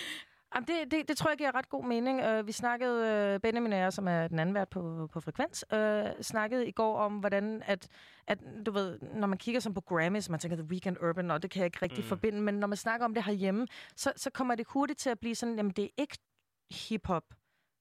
Jamen, 0.55 0.66
det, 0.66 0.90
det, 0.90 1.09
det 1.09 1.16
tror 1.16 1.30
jeg 1.30 1.38
giver 1.38 1.55
ret 1.55 1.68
god 1.68 1.84
mening. 1.84 2.26
Uh, 2.26 2.46
vi 2.46 2.53
snakkede, 2.53 3.34
uh, 3.34 3.40
Benjamin 3.40 3.72
og 3.72 3.78
jeg, 3.78 3.92
som 3.92 4.09
er 4.09 4.28
den 4.28 4.38
anden 4.38 4.55
vært 4.55 4.68
på, 4.68 5.09
på 5.12 5.20
Frekvens, 5.20 5.64
uh, 5.72 6.22
snakkede 6.22 6.66
i 6.66 6.70
går 6.70 6.98
om, 6.98 7.18
hvordan 7.18 7.62
at, 7.66 7.88
at, 8.26 8.38
du 8.66 8.70
ved, 8.70 8.98
når 9.14 9.26
man 9.26 9.38
kigger 9.38 9.61
som 9.61 9.74
på 9.74 9.80
Grammys, 9.80 10.28
man 10.28 10.40
tænker 10.40 10.57
The 10.57 10.66
Weekend 10.66 10.96
Urban, 11.03 11.30
og 11.30 11.42
det 11.42 11.50
kan 11.50 11.61
jeg 11.61 11.66
ikke 11.66 11.78
rigtig 11.82 12.05
mm. 12.05 12.09
forbinde, 12.09 12.40
men 12.40 12.55
når 12.55 12.66
man 12.66 12.76
snakker 12.76 13.05
om 13.05 13.14
det 13.14 13.24
herhjemme, 13.24 13.66
så, 13.96 14.12
så 14.16 14.30
kommer 14.30 14.55
det 14.55 14.66
hurtigt 14.68 14.98
til 14.98 15.11
at 15.11 15.20
blive 15.20 15.34
sådan, 15.34 15.57
jamen 15.57 15.72
det 15.72 15.84
er 15.84 15.88
ikke 15.98 16.18
hip-hop, 16.70 17.24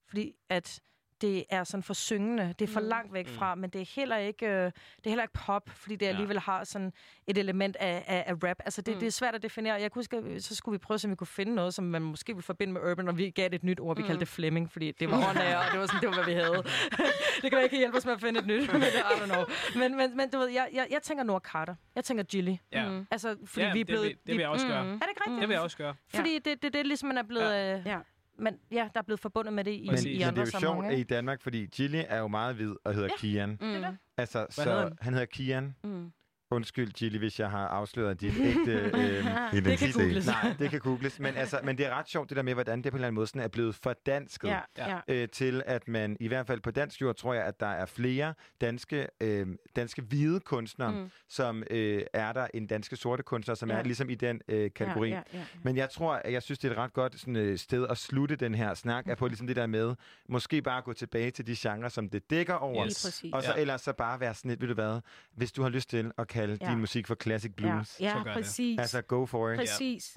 fordi 0.08 0.34
at 0.50 0.80
det 1.22 1.44
er 1.50 1.64
sådan 1.64 1.82
for 1.82 1.94
syngende, 1.94 2.54
det 2.58 2.68
er 2.68 2.72
for 2.72 2.80
Mm. 2.80 2.86
langt 2.86 3.12
væk 3.12 3.28
fra, 3.28 3.54
men 3.54 3.70
det 3.70 3.80
er 3.80 3.86
heller 3.96 4.16
ikke, 4.16 4.46
øh, 4.46 4.64
det 4.64 4.72
er 5.04 5.08
heller 5.10 5.22
ikke 5.24 5.34
pop, 5.34 5.70
fordi 5.70 5.96
det 5.96 6.06
Ja. 6.06 6.10
alligevel 6.10 6.38
har 6.40 6.64
sådan 6.64 6.92
et 7.26 7.38
element 7.38 7.76
af, 7.76 8.04
af, 8.06 8.24
af 8.26 8.34
rap. 8.48 8.56
Altså 8.64 8.82
det, 8.82 8.94
Mm. 8.94 9.00
det 9.00 9.06
er 9.06 9.10
svært 9.10 9.34
at 9.34 9.42
definere. 9.42 9.74
Jeg 9.74 9.92
kunne 9.92 10.00
huske, 10.00 10.40
så 10.40 10.54
skulle 10.56 10.72
vi 10.72 10.78
prøve, 10.78 10.98
så 10.98 11.08
vi 11.08 11.14
kunne 11.14 11.26
finde 11.26 11.54
noget, 11.54 11.74
som 11.74 11.84
man 11.84 12.02
måske 12.02 12.32
ville 12.32 12.42
forbinde 12.42 12.72
med 12.72 12.80
urban, 12.90 13.08
og 13.08 13.18
vi 13.18 13.30
gav 13.30 13.44
det 13.44 13.54
et 13.54 13.64
nyt 13.64 13.80
ord, 13.80 13.96
vi 13.96 14.02
Mm. 14.02 14.06
kaldte 14.06 14.20
det 14.20 14.28
Fleming, 14.28 14.72
fordi 14.72 14.92
det 14.92 15.10
var 15.10 15.16
håndager, 15.16 15.58
og 15.58 15.64
det 15.72 15.80
var 15.80 15.86
sådan, 15.86 16.00
det 16.00 16.08
var, 16.08 16.14
hvad 16.14 16.24
vi 16.24 16.32
havde. 16.32 16.62
det 17.42 17.50
kan 17.50 17.52
da 17.52 17.58
ikke 17.58 17.76
hjælpe 17.76 17.96
os 17.96 18.04
med 18.04 18.12
at 18.14 18.20
finde 18.20 18.40
et 18.40 18.46
nyt, 18.46 18.68
men 18.72 18.80
det, 18.80 18.88
I 18.88 19.00
don't 19.00 19.24
know. 19.32 19.44
Men, 19.76 19.96
men, 19.96 20.16
men 20.16 20.30
du 20.30 20.38
ved, 20.38 20.46
jeg, 20.48 20.68
jeg, 20.72 20.86
jeg 20.90 21.02
tænker 21.02 21.24
Nord 21.24 21.42
Carter. 21.42 21.74
Jeg 21.94 22.04
tænker 22.04 22.24
Gilly. 22.24 22.54
Ja. 22.72 22.88
Mm. 22.88 23.06
Altså, 23.10 23.36
fordi 23.44 23.66
ja, 23.66 23.72
vi 23.72 23.80
er 23.80 23.84
det, 23.84 23.86
blevet... 23.86 24.04
vil, 24.04 24.16
det 24.26 24.34
vil 24.34 24.38
jeg 24.40 24.48
også 24.48 24.66
gøre. 24.66 24.78
Er 24.78 24.84
det 24.84 24.94
ikke 24.94 25.20
rigtigt? 25.20 25.40
Det 25.40 25.48
vil 25.48 25.54
jeg 25.54 25.62
også 25.62 25.76
gøre. 25.76 25.94
Fordi 26.14 26.34
det, 26.38 26.62
det, 26.62 26.72
det 26.72 26.76
er 26.80 26.82
ligesom, 26.84 27.06
man 27.06 27.18
er 27.18 27.22
blevet... 27.22 27.50
Ja. 27.52 27.78
Øh, 27.78 27.86
Ja. 27.86 27.98
Men 28.42 28.58
ja, 28.70 28.88
der 28.94 29.00
er 29.00 29.04
blevet 29.04 29.20
forbundet 29.20 29.54
med 29.54 29.64
det 29.64 29.70
i, 29.70 29.86
Men, 29.90 29.98
i 29.98 30.08
men 30.08 30.18
det 30.18 30.24
andre 30.24 30.42
er 30.42 30.46
jo 30.54 30.60
sjovt 30.60 30.92
i 30.92 31.02
Danmark, 31.02 31.42
fordi 31.42 31.66
Gilly 31.66 32.02
er 32.08 32.18
jo 32.18 32.28
meget 32.28 32.54
hvid 32.54 32.74
og 32.84 32.94
hedder 32.94 33.08
ja. 33.08 33.16
Kian. 33.16 33.58
Mm. 33.60 33.84
Altså, 34.16 34.38
hedder 34.38 34.50
så 34.50 34.82
han? 34.82 34.92
han 35.00 35.12
hedder 35.12 35.26
Kian. 35.26 35.74
Mm. 35.84 36.12
Undskyld, 36.52 36.92
Gilly, 36.92 37.18
hvis 37.18 37.40
jeg 37.40 37.50
har 37.50 37.68
afsløret 37.68 38.20
dit 38.20 38.34
ægte 38.50 38.72
øh, 38.72 39.24
identitet. 39.52 39.94
googles. 39.94 40.26
Nej, 40.26 40.54
det 40.58 40.70
kan 40.70 40.80
googles. 40.90 41.20
Men, 41.20 41.34
altså, 41.36 41.60
men 41.64 41.78
det 41.78 41.86
er 41.86 41.90
ret 41.98 42.08
sjovt, 42.08 42.28
det 42.28 42.36
der 42.36 42.42
med, 42.42 42.54
hvordan 42.54 42.82
det 42.82 42.92
på 42.92 42.96
en 42.96 42.98
eller 42.98 43.06
anden 43.08 43.14
måde 43.14 43.26
sådan 43.26 43.42
er 43.42 43.48
blevet 43.48 43.74
fordansket. 43.74 44.48
Ja, 44.48 44.58
Ja. 44.78 45.00
ja. 45.08 45.14
øh, 45.22 45.28
til, 45.28 45.62
at 45.66 45.88
man 45.88 46.16
i 46.20 46.28
hvert 46.28 46.46
fald 46.46 46.60
på 46.60 46.70
dansk 46.70 47.00
jord, 47.00 47.16
tror 47.16 47.34
jeg, 47.34 47.44
at 47.44 47.60
der 47.60 47.66
er 47.66 47.86
flere 47.86 48.34
danske, 48.60 49.06
øh, 49.20 49.46
danske 49.76 50.02
hvide 50.02 50.40
kunstnere, 50.40 50.92
Mm. 50.92 51.10
som 51.28 51.62
øh, 51.70 52.02
er 52.12 52.32
der 52.32 52.46
end 52.54 52.68
danske 52.68 52.96
sorte 52.96 53.22
kunstnere, 53.22 53.56
som 53.56 53.68
Ja. 53.68 53.74
ja. 53.74 53.80
er 53.80 53.84
ligesom 53.84 54.10
i 54.10 54.14
den 54.14 54.40
øh, 54.48 54.70
kategori. 54.74 55.08
Ja, 55.08 55.14
ja, 55.14 55.38
ja. 55.38 55.44
Men 55.62 55.76
jeg 55.76 55.90
tror, 55.90 56.14
at 56.14 56.32
jeg 56.32 56.42
synes, 56.42 56.58
det 56.58 56.68
er 56.68 56.72
et 56.72 56.78
ret 56.78 56.92
godt 56.92 57.18
sådan, 57.20 57.36
øh, 57.36 57.58
sted 57.58 57.86
at 57.90 57.98
slutte 57.98 58.36
den 58.36 58.54
her 58.54 58.74
snak, 58.74 59.06
er 59.08 59.14
på 59.14 59.26
ligesom 59.26 59.46
det 59.46 59.56
der 59.56 59.66
med, 59.66 59.94
måske 60.28 60.62
bare 60.62 60.82
gå 60.82 60.92
tilbage 60.92 61.30
til 61.30 61.46
de 61.46 61.56
genrer, 61.58 61.88
som 61.88 62.08
det 62.08 62.30
dækker 62.30 62.54
over. 62.54 62.86
Yes. 62.86 63.24
Og 63.32 63.42
så 63.42 63.52
Ja. 63.56 63.60
ellers 63.60 63.80
så 63.80 63.92
bare 63.92 64.20
være 64.20 64.34
sådan 64.34 64.48
lidt, 64.48 64.60
ved 64.60 64.68
du 64.68 64.74
hvad, 64.74 65.00
hvis 65.34 65.52
du 65.52 65.62
har 65.62 65.68
lyst 65.68 65.90
til 65.90 66.10
at 66.18 66.28
kalde 66.42 66.58
Ja. 66.60 66.70
din 66.70 66.78
musik 66.80 67.06
for 67.06 67.14
classic 67.22 67.52
blues, 67.56 67.72
Ja, 67.72 67.82
Så 67.84 68.04
ja 68.18 68.22
gør 68.22 68.22
det. 68.24 68.32
præcis. 68.32 68.78
altså 68.78 69.02
go 69.02 69.26
for 69.26 69.50
it. 69.50 69.58
præcis. 69.58 70.16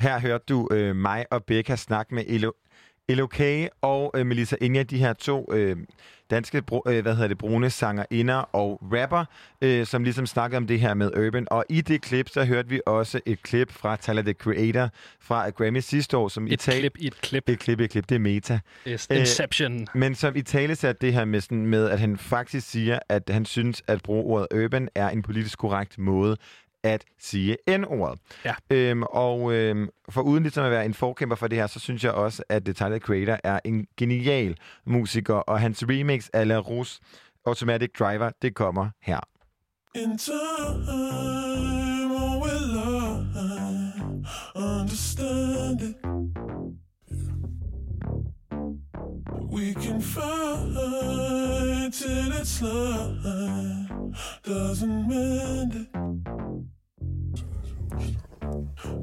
Her 0.00 0.20
hørte 0.20 0.44
du 0.48 0.68
øh, 0.72 0.96
mig 0.96 1.26
og 1.30 1.44
Becca 1.44 1.76
snakke 1.76 2.14
med 2.14 2.24
Elo 2.26 2.52
LOK 3.08 3.40
og 3.82 4.12
øh, 4.14 4.26
Melissa 4.26 4.56
Inja, 4.60 4.82
de 4.82 4.98
her 4.98 5.12
to 5.12 5.52
øh, 5.52 5.76
danske 6.30 6.62
øh, 6.86 7.02
hvad 7.02 7.14
hedder 7.14 7.28
det, 7.28 7.38
brune 7.38 7.70
sangerinder 7.70 8.34
og 8.34 8.82
rapper, 8.92 9.24
øh, 9.62 9.86
som 9.86 10.04
ligesom 10.04 10.26
snakkede 10.26 10.56
om 10.56 10.66
det 10.66 10.80
her 10.80 10.94
med 10.94 11.26
Urban. 11.26 11.46
Og 11.50 11.64
i 11.68 11.80
det 11.80 12.02
klip, 12.02 12.28
så 12.28 12.44
hørte 12.44 12.68
vi 12.68 12.80
også 12.86 13.20
et 13.26 13.42
klip 13.42 13.72
fra 13.72 13.96
Tyler, 13.96 14.22
the 14.22 14.32
Creator, 14.32 14.88
fra 15.20 15.50
Grammy 15.50 15.80
sidste 15.80 16.16
år, 16.16 16.28
som 16.28 16.46
i 16.46 16.52
Et 16.52 16.60
klip 16.60 16.96
i 16.98 17.06
et 17.06 17.20
klip. 17.20 17.48
Et 17.48 17.58
klip 17.58 17.80
i 17.80 17.84
et 17.84 17.90
klip, 17.90 18.08
det 18.08 18.14
er 18.14 18.18
meta. 18.18 18.60
Yes, 18.88 19.08
Øh, 19.10 19.18
Inception. 19.18 19.86
Men 19.94 20.14
som 20.14 20.36
i 20.36 20.42
tale 20.42 20.74
satte 20.74 21.06
det 21.06 21.14
her 21.14 21.24
med, 21.24 21.40
sådan, 21.40 21.66
med, 21.66 21.90
at 21.90 22.00
han 22.00 22.16
faktisk 22.18 22.70
siger, 22.70 22.98
at 23.08 23.30
han 23.32 23.44
synes, 23.44 23.82
at 23.86 24.02
bruge 24.02 24.24
ordet 24.24 24.64
urban 24.64 24.88
er 24.94 25.08
en 25.08 25.22
politisk 25.22 25.58
korrekt 25.58 25.98
måde 25.98 26.36
at 26.86 27.04
sige 27.18 27.56
N-ordet. 27.68 28.18
Ja. 28.44 28.54
Øhm, 28.70 29.02
og 29.02 29.52
øhm, 29.52 29.88
for 30.08 30.22
uden 30.22 30.42
ligesom 30.42 30.64
at 30.64 30.70
være 30.70 30.84
en 30.84 30.94
forkæmper 30.94 31.36
for 31.36 31.48
det 31.48 31.58
her, 31.58 31.66
så 31.66 31.80
synes 31.80 32.04
jeg 32.04 32.12
også, 32.12 32.42
at 32.48 32.64
The 32.64 32.72
Tyler 32.72 32.98
Creator 32.98 33.38
er 33.44 33.60
en 33.64 33.86
genial 33.96 34.56
musiker, 34.86 35.34
og 35.34 35.60
hans 35.60 35.84
remix 35.88 36.28
af 36.32 36.48
La 36.48 36.58
Rus 36.58 37.00
Automatic 37.46 37.90
Driver, 37.98 38.30
det 38.42 38.54
kommer 38.54 38.90
her. 39.02 39.20
In 39.94 40.18
time, 40.18 40.36
all 42.16 42.40
will 42.42 42.76
I 42.76 43.16
understand 44.56 45.80
it. 45.80 45.96
We 49.52 49.72
can 49.74 50.00
fight 50.00 51.92
till 51.92 52.32
it's 52.32 52.60
light 52.60 53.88
doesn't 54.42 55.08
mend 55.08 55.74
it. 55.74 56.75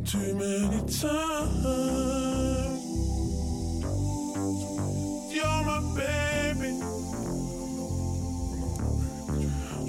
Too 0.06 0.36
many 0.36 0.80
times. 0.86 1.02
You're 5.34 5.64
my 5.66 5.80
baby. 5.96 6.72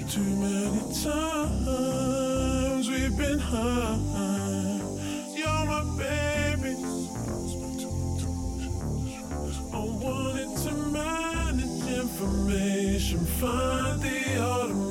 Too 0.09 0.31
many 0.41 0.81
times 1.03 2.89
we've 2.89 3.17
been 3.17 3.39
high. 3.39 3.99
You're 5.35 5.65
my 5.65 5.83
baby. 5.97 6.75
I 9.73 9.83
wanted 10.03 10.57
to 10.63 10.71
manage 10.91 11.83
information, 11.99 13.19
find 13.25 14.01
the 14.01 14.39
automatic 14.41 14.84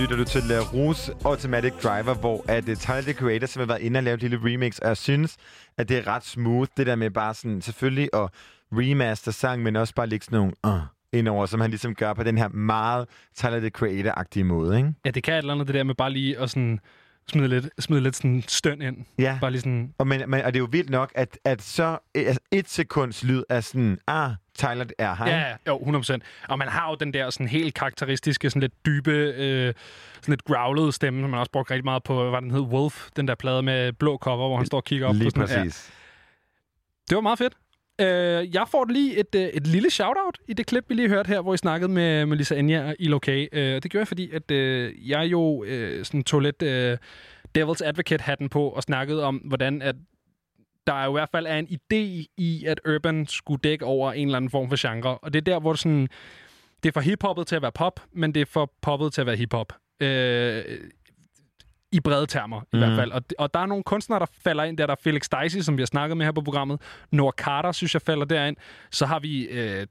lytter 0.00 0.16
du 0.16 0.24
til 0.24 0.42
La 0.42 0.58
Rus 0.58 1.10
Automatic 1.24 1.72
Driver, 1.72 2.14
hvor 2.14 2.44
at 2.48 2.68
uh, 2.68 2.74
Tyler, 2.74 3.00
the 3.00 3.12
Creator, 3.12 3.46
som 3.46 3.60
har 3.60 3.66
været 3.66 3.80
inde 3.80 3.98
og 3.98 4.04
lavet 4.04 4.22
et 4.22 4.30
lille 4.30 4.52
remix, 4.52 4.78
og 4.78 4.88
jeg 4.88 4.96
synes, 4.96 5.36
at 5.78 5.88
det 5.88 5.98
er 5.98 6.06
ret 6.06 6.24
smooth, 6.24 6.70
det 6.76 6.86
der 6.86 6.96
med 6.96 7.10
bare 7.10 7.34
sådan, 7.34 7.62
selvfølgelig 7.62 8.08
at 8.12 8.28
remaster 8.72 9.32
sang, 9.32 9.62
men 9.62 9.76
også 9.76 9.94
bare 9.94 10.06
lægge 10.06 10.24
sådan 10.24 10.36
nogle 10.38 10.52
uh, 10.66 10.80
indover, 11.12 11.46
som 11.46 11.60
han 11.60 11.70
ligesom 11.70 11.94
gør 11.94 12.12
på 12.12 12.22
den 12.22 12.38
her 12.38 12.48
meget 12.48 13.08
Tyler, 13.36 13.60
the 13.60 13.70
Creator-agtige 13.78 14.44
måde, 14.44 14.76
ikke? 14.76 14.92
Ja, 15.04 15.10
det 15.10 15.22
kan 15.22 15.34
et 15.34 15.38
eller 15.38 15.54
andet, 15.54 15.66
det 15.66 15.74
der 15.74 15.84
med 15.84 15.94
bare 15.94 16.12
lige 16.12 16.38
at 16.38 16.50
sådan 16.50 16.80
smide 17.28 17.48
lidt, 17.48 17.68
smide 17.78 18.00
lidt 18.00 18.16
sådan 18.16 18.44
støn 18.48 18.82
ind. 18.82 18.96
Ja. 19.18 19.38
Bare 19.40 19.50
lige 19.50 19.60
sådan, 19.60 19.94
Og, 19.98 20.06
men, 20.06 20.30
men, 20.30 20.42
og 20.42 20.54
det 20.54 20.58
er 20.58 20.62
jo 20.62 20.68
vildt 20.70 20.90
nok, 20.90 21.12
at, 21.14 21.38
at 21.44 21.62
så 21.62 21.98
altså 22.14 22.40
et 22.50 22.68
sekunds 22.68 23.24
lyd 23.24 23.42
er 23.48 23.60
sådan, 23.60 23.98
ah, 24.06 24.30
Tyler 24.60 24.84
er 24.98 25.14
her. 25.14 25.26
Ja, 25.26 25.38
ja, 25.38 25.56
jo, 25.66 25.78
100%. 25.78 26.18
Og 26.48 26.58
man 26.58 26.68
har 26.68 26.90
jo 26.90 26.96
den 27.00 27.14
der 27.14 27.30
sådan 27.30 27.48
helt 27.48 27.74
karakteristiske, 27.74 28.50
sådan 28.50 28.60
lidt 28.60 28.86
dybe, 28.86 29.10
øh, 29.10 29.74
sådan 30.16 30.32
lidt 30.32 30.44
growlede 30.44 30.92
stemme, 30.92 31.22
som 31.22 31.30
man 31.30 31.40
også 31.40 31.52
brugte 31.52 31.74
rigtig 31.74 31.84
meget 31.84 32.02
på, 32.02 32.30
hvad 32.30 32.42
den 32.42 32.50
hed, 32.50 32.60
Wolf, 32.60 33.08
den 33.16 33.28
der 33.28 33.34
plade 33.34 33.62
med 33.62 33.92
blå 33.92 34.18
cover, 34.18 34.48
hvor 34.48 34.56
han 34.56 34.66
står 34.66 34.78
og 34.78 34.84
kigger 34.84 35.08
op 35.08 35.14
Lige 35.14 35.24
på 35.24 35.46
sådan, 35.46 35.64
præcis. 35.66 35.92
Det 37.08 37.14
var 37.14 37.20
meget 37.20 37.38
fedt. 37.38 37.54
Øh, 38.00 38.54
jeg 38.54 38.66
får 38.70 38.84
lige 38.84 39.20
et, 39.20 39.34
øh, 39.34 39.42
et 39.42 39.66
lille 39.66 39.90
shout-out 39.90 40.38
i 40.48 40.52
det 40.52 40.66
klip, 40.66 40.84
vi 40.88 40.94
lige 40.94 41.08
hørte 41.08 41.28
her, 41.28 41.40
hvor 41.40 41.54
I 41.54 41.56
snakkede 41.56 41.92
med 41.92 42.26
Melissa 42.26 42.54
Enya 42.54 42.88
og 42.88 42.96
ILOK. 42.98 43.28
Øh, 43.28 43.38
det 43.52 43.90
gjorde 43.90 43.98
jeg, 43.98 44.08
fordi 44.08 44.30
at, 44.30 44.50
øh, 44.50 45.08
jeg 45.10 45.24
jo 45.24 45.64
øh, 45.64 46.04
sådan 46.04 46.24
tog 46.24 46.40
lidt 46.40 46.62
øh, 46.62 46.98
Devil's 47.58 47.84
Advocate-hatten 47.84 48.48
på 48.48 48.68
og 48.68 48.82
snakkede 48.82 49.24
om, 49.24 49.36
hvordan 49.36 49.82
at 49.82 49.96
der 50.90 51.04
jo 51.04 51.10
i 51.10 51.18
hvert 51.18 51.28
fald 51.32 51.46
er 51.46 51.56
en 51.56 51.66
idé 51.66 52.26
i, 52.36 52.64
at 52.66 52.80
Urban 52.88 53.26
skulle 53.26 53.60
dække 53.64 53.84
over 53.84 54.12
en 54.12 54.28
eller 54.28 54.36
anden 54.36 54.50
form 54.50 54.68
for 54.68 54.88
genre. 54.88 55.18
Og 55.18 55.32
det 55.32 55.40
er 55.40 55.52
der, 55.52 55.60
hvor 55.60 55.72
det 55.72 55.80
sådan... 55.80 56.08
Det 56.82 56.88
er 56.88 56.92
for 56.92 57.00
hiphoppet 57.00 57.46
til 57.46 57.56
at 57.56 57.62
være 57.62 57.72
pop, 57.72 58.00
men 58.12 58.34
det 58.34 58.40
er 58.40 58.46
for 58.46 58.72
poppet 58.82 59.12
til 59.12 59.20
at 59.20 59.26
være 59.26 59.36
hiphop. 59.36 59.72
Øh, 60.00 60.64
i 61.92 62.00
brede 62.00 62.26
termer, 62.26 62.60
i 62.72 62.78
hvert 62.78 62.96
fald. 62.96 63.12
Og, 63.12 63.22
og 63.38 63.54
der 63.54 63.60
er 63.60 63.66
nogle 63.66 63.84
kunstnere, 63.84 64.20
der 64.20 64.26
falder 64.44 64.64
ind 64.64 64.78
der. 64.78 64.86
Der 64.86 64.92
er 64.92 65.00
Felix 65.02 65.28
Dicey, 65.42 65.60
som 65.60 65.76
vi 65.76 65.82
har 65.82 65.86
snakket 65.86 66.16
med 66.16 66.26
her 66.26 66.32
på 66.32 66.40
programmet. 66.40 66.80
Noah 67.12 67.32
Carter, 67.32 67.72
synes 67.72 67.94
jeg, 67.94 68.02
falder 68.02 68.24
derind. 68.24 68.56
Så 68.90 69.06
har 69.06 69.20
vi 69.20 69.42
øh, 69.42 69.86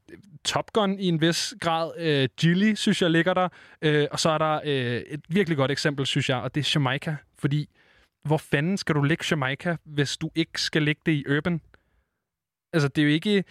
Top 0.45 0.73
Gun 0.73 0.99
i 0.99 1.07
en 1.07 1.21
vis 1.21 1.53
grad. 1.61 1.91
Øh, 1.97 2.29
Gilly, 2.39 2.73
synes 2.73 3.01
jeg, 3.01 3.09
ligger 3.09 3.33
der. 3.33 3.49
Øh, 3.81 4.07
og 4.11 4.19
så 4.19 4.29
er 4.29 4.37
der 4.37 4.59
øh, 4.65 5.01
et 5.07 5.21
virkelig 5.29 5.57
godt 5.57 5.71
eksempel, 5.71 6.05
synes 6.05 6.29
jeg, 6.29 6.37
og 6.37 6.55
det 6.55 6.61
er 6.61 6.71
Jamaica. 6.75 7.15
Fordi, 7.39 7.69
hvor 8.23 8.37
fanden 8.37 8.77
skal 8.77 8.95
du 8.95 9.01
lægge 9.01 9.25
Jamaica, 9.31 9.77
hvis 9.85 10.17
du 10.17 10.29
ikke 10.35 10.61
skal 10.61 10.83
lægge 10.83 11.01
det 11.05 11.11
i 11.11 11.25
urban? 11.37 11.61
Altså, 12.73 12.87
det 12.87 13.01
er 13.01 13.05
jo 13.05 13.11
ikke, 13.11 13.35
det 13.35 13.45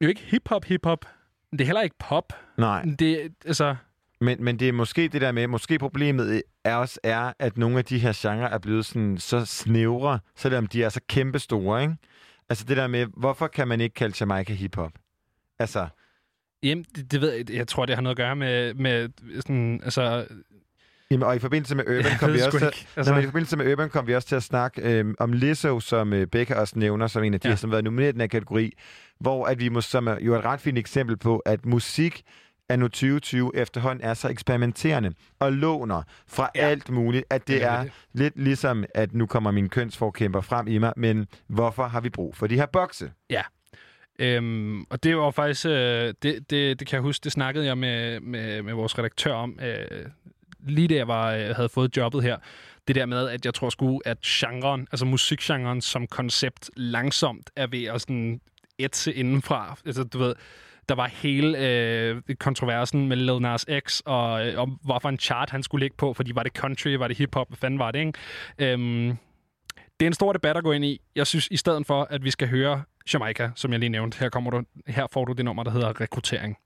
er 0.00 0.04
jo 0.04 0.08
ikke 0.08 0.20
hip-hop, 0.20 0.64
hip-hop. 0.64 1.04
Det 1.52 1.60
er 1.60 1.64
heller 1.64 1.82
ikke 1.82 1.96
pop. 1.98 2.32
Nej. 2.58 2.84
Det, 2.98 3.32
altså, 3.46 3.76
Men, 4.20 4.44
men 4.44 4.58
det 4.58 4.68
er 4.68 4.72
måske 4.72 5.08
det 5.08 5.20
der 5.20 5.32
med, 5.32 5.46
måske 5.46 5.78
problemet 5.78 6.42
er 6.64 6.74
også 6.74 7.00
er, 7.02 7.32
at 7.38 7.58
nogle 7.58 7.78
af 7.78 7.84
de 7.84 7.98
her 7.98 8.12
genrer 8.16 8.48
er 8.48 8.58
blevet 8.58 8.86
sådan, 8.86 9.18
så 9.18 9.44
snævre, 9.44 10.18
selvom 10.36 10.66
de 10.66 10.82
er 10.82 10.88
så 10.88 11.00
kæmpe 11.08 11.38
store, 11.38 11.82
ikke? 11.82 11.96
Altså 12.48 12.64
det 12.64 12.76
der 12.76 12.86
med, 12.86 13.06
hvorfor 13.16 13.46
kan 13.46 13.68
man 13.68 13.80
ikke 13.80 13.94
kalde 13.94 14.16
Jamaica 14.20 14.52
hiphop? 14.52 14.92
Altså, 15.58 15.88
Jamen, 16.62 16.84
det, 16.96 17.12
det 17.12 17.20
ved 17.20 17.32
jeg, 17.32 17.50
jeg 17.50 17.68
tror, 17.68 17.86
det 17.86 17.94
har 17.94 18.02
noget 18.02 18.14
at 18.14 18.16
gøre 18.16 18.36
med, 18.36 18.74
med 18.74 19.08
sådan, 19.40 19.80
altså... 19.84 20.26
Jamen, 21.10 21.22
og 21.22 21.36
i 21.36 21.38
forbindelse 21.38 21.74
med 21.74 21.84
Urban 21.84 22.04
Jeg 22.10 22.16
kom 22.20 22.32
vi 22.32 22.40
også 22.40 22.58
til, 22.58 22.86
altså... 22.96 23.12
Nej, 23.12 23.20
i 23.20 23.24
forbindelse 23.24 23.56
med 23.56 23.72
Urban 23.72 23.90
kom 23.90 24.06
vi 24.06 24.14
også 24.14 24.28
til 24.28 24.36
at 24.36 24.42
snakke 24.42 24.82
øh, 24.82 25.14
om 25.18 25.32
Lizzo, 25.32 25.80
som 25.80 26.12
øh, 26.12 26.26
Becca 26.26 26.54
også 26.54 26.78
nævner, 26.78 27.06
som 27.06 27.24
en 27.24 27.34
af 27.34 27.40
de, 27.40 27.48
Ja. 27.48 27.52
ja. 27.52 27.56
som 27.56 27.70
har 27.70 27.74
været 27.74 27.84
nomineret 27.84 28.08
i 28.08 28.12
den 28.12 28.20
her 28.20 28.28
kategori, 28.28 28.72
hvor 29.20 29.46
at 29.46 29.60
vi 29.60 29.68
må, 29.68 29.80
som 29.80 30.06
er 30.06 30.18
jo 30.20 30.34
et 30.34 30.44
ret 30.44 30.60
fint 30.60 30.78
eksempel 30.78 31.16
på, 31.16 31.38
at 31.38 31.66
musik 31.66 32.22
er 32.68 32.76
nu 32.76 32.88
2020 32.88 33.50
efterhånden 33.56 34.04
er 34.04 34.14
så 34.14 34.28
eksperimenterende 34.28 35.12
og 35.38 35.52
låner 35.52 36.02
fra 36.28 36.50
ja. 36.54 36.60
alt 36.60 36.90
muligt, 36.90 37.24
at 37.30 37.40
det, 37.40 37.48
Det 37.48 37.60
det 37.60 37.66
er 37.68 37.70
er 37.72 37.82
det. 37.82 37.92
lidt 38.12 38.34
ligesom, 38.36 38.84
at 38.94 39.14
nu 39.14 39.26
kommer 39.26 39.50
min 39.50 39.68
kønsforkæmper 39.68 40.40
frem 40.40 40.68
i 40.68 40.78
mig, 40.78 40.92
men 40.96 41.26
hvorfor 41.46 41.84
har 41.86 42.00
vi 42.00 42.10
brug 42.10 42.36
for 42.36 42.46
de 42.46 42.54
her 42.54 42.66
bokse? 42.66 43.10
Ja. 43.30 43.42
Øhm, 44.18 44.82
og 44.90 45.02
det 45.02 45.16
var 45.16 45.30
faktisk, 45.30 45.66
øh, 45.66 45.72
det, 45.72 46.14
det, 46.22 46.50
det 46.50 46.86
kan 46.86 46.92
jeg 46.92 47.00
huske, 47.02 47.24
det 47.24 47.32
snakkede 47.32 47.66
jeg 47.66 47.78
med, 47.78 48.20
med, 48.20 48.62
med 48.62 48.74
vores 48.74 48.98
redaktør 48.98 49.32
om, 49.34 49.58
øh, 49.62 50.06
lige 50.60 50.88
da 50.88 50.94
jeg 50.94 51.08
var, 51.08 51.32
øh, 51.32 51.56
havde 51.56 51.68
fået 51.68 51.96
jobbet 51.96 52.22
her. 52.22 52.36
Det 52.88 52.96
der 52.96 53.06
med, 53.06 53.28
at 53.28 53.44
jeg 53.44 53.54
tror 53.54 53.70
sgu, 53.70 54.00
at 54.04 54.20
genren, 54.20 54.88
altså 54.92 55.06
musikgenren 55.06 55.80
som 55.80 56.06
koncept, 56.06 56.70
langsomt 56.76 57.50
er 57.56 57.66
ved 57.66 57.84
at 57.84 58.00
sådan 58.00 58.40
etse 58.78 59.14
indenfra. 59.14 59.78
Altså, 59.86 60.04
du 60.04 60.18
ved, 60.18 60.34
der 60.88 60.94
var 60.94 61.06
hele 61.06 61.58
øh, 61.58 62.22
kontroversen 62.38 63.08
med 63.08 63.16
Lil 63.16 63.40
Nas 63.40 63.66
X, 63.86 64.00
og 64.04 64.46
øh, 64.46 64.58
om 64.58 64.78
hvorfor 64.84 65.08
en 65.08 65.18
chart 65.18 65.50
han 65.50 65.62
skulle 65.62 65.84
ligge 65.84 65.96
på, 65.96 66.14
fordi 66.14 66.32
var 66.34 66.42
det 66.42 66.52
country, 66.52 66.88
var 66.88 67.08
det 67.08 67.16
hiphop, 67.18 67.48
hvad 67.48 67.56
fanden 67.56 67.78
var 67.78 67.90
det, 67.90 67.98
ikke? 67.98 68.12
Øhm, 68.58 69.16
det 70.00 70.06
er 70.06 70.10
en 70.10 70.14
stor 70.14 70.32
debat 70.32 70.56
at 70.56 70.64
gå 70.64 70.72
ind 70.72 70.84
i. 70.84 71.00
Jeg 71.16 71.26
synes, 71.26 71.48
i 71.50 71.56
stedet 71.56 71.86
for, 71.86 72.06
at 72.10 72.24
vi 72.24 72.30
skal 72.30 72.48
høre 72.48 72.82
Jamaica, 73.12 73.50
som 73.54 73.72
jeg 73.72 73.80
lige 73.80 73.88
nævnte, 73.88 74.18
her, 74.18 74.28
kommer 74.28 74.50
du, 74.50 74.62
her 74.86 75.06
får 75.12 75.24
du 75.24 75.32
det 75.32 75.44
nummer, 75.44 75.62
der 75.62 75.70
hedder 75.70 76.00
Rekruttering. 76.00 76.56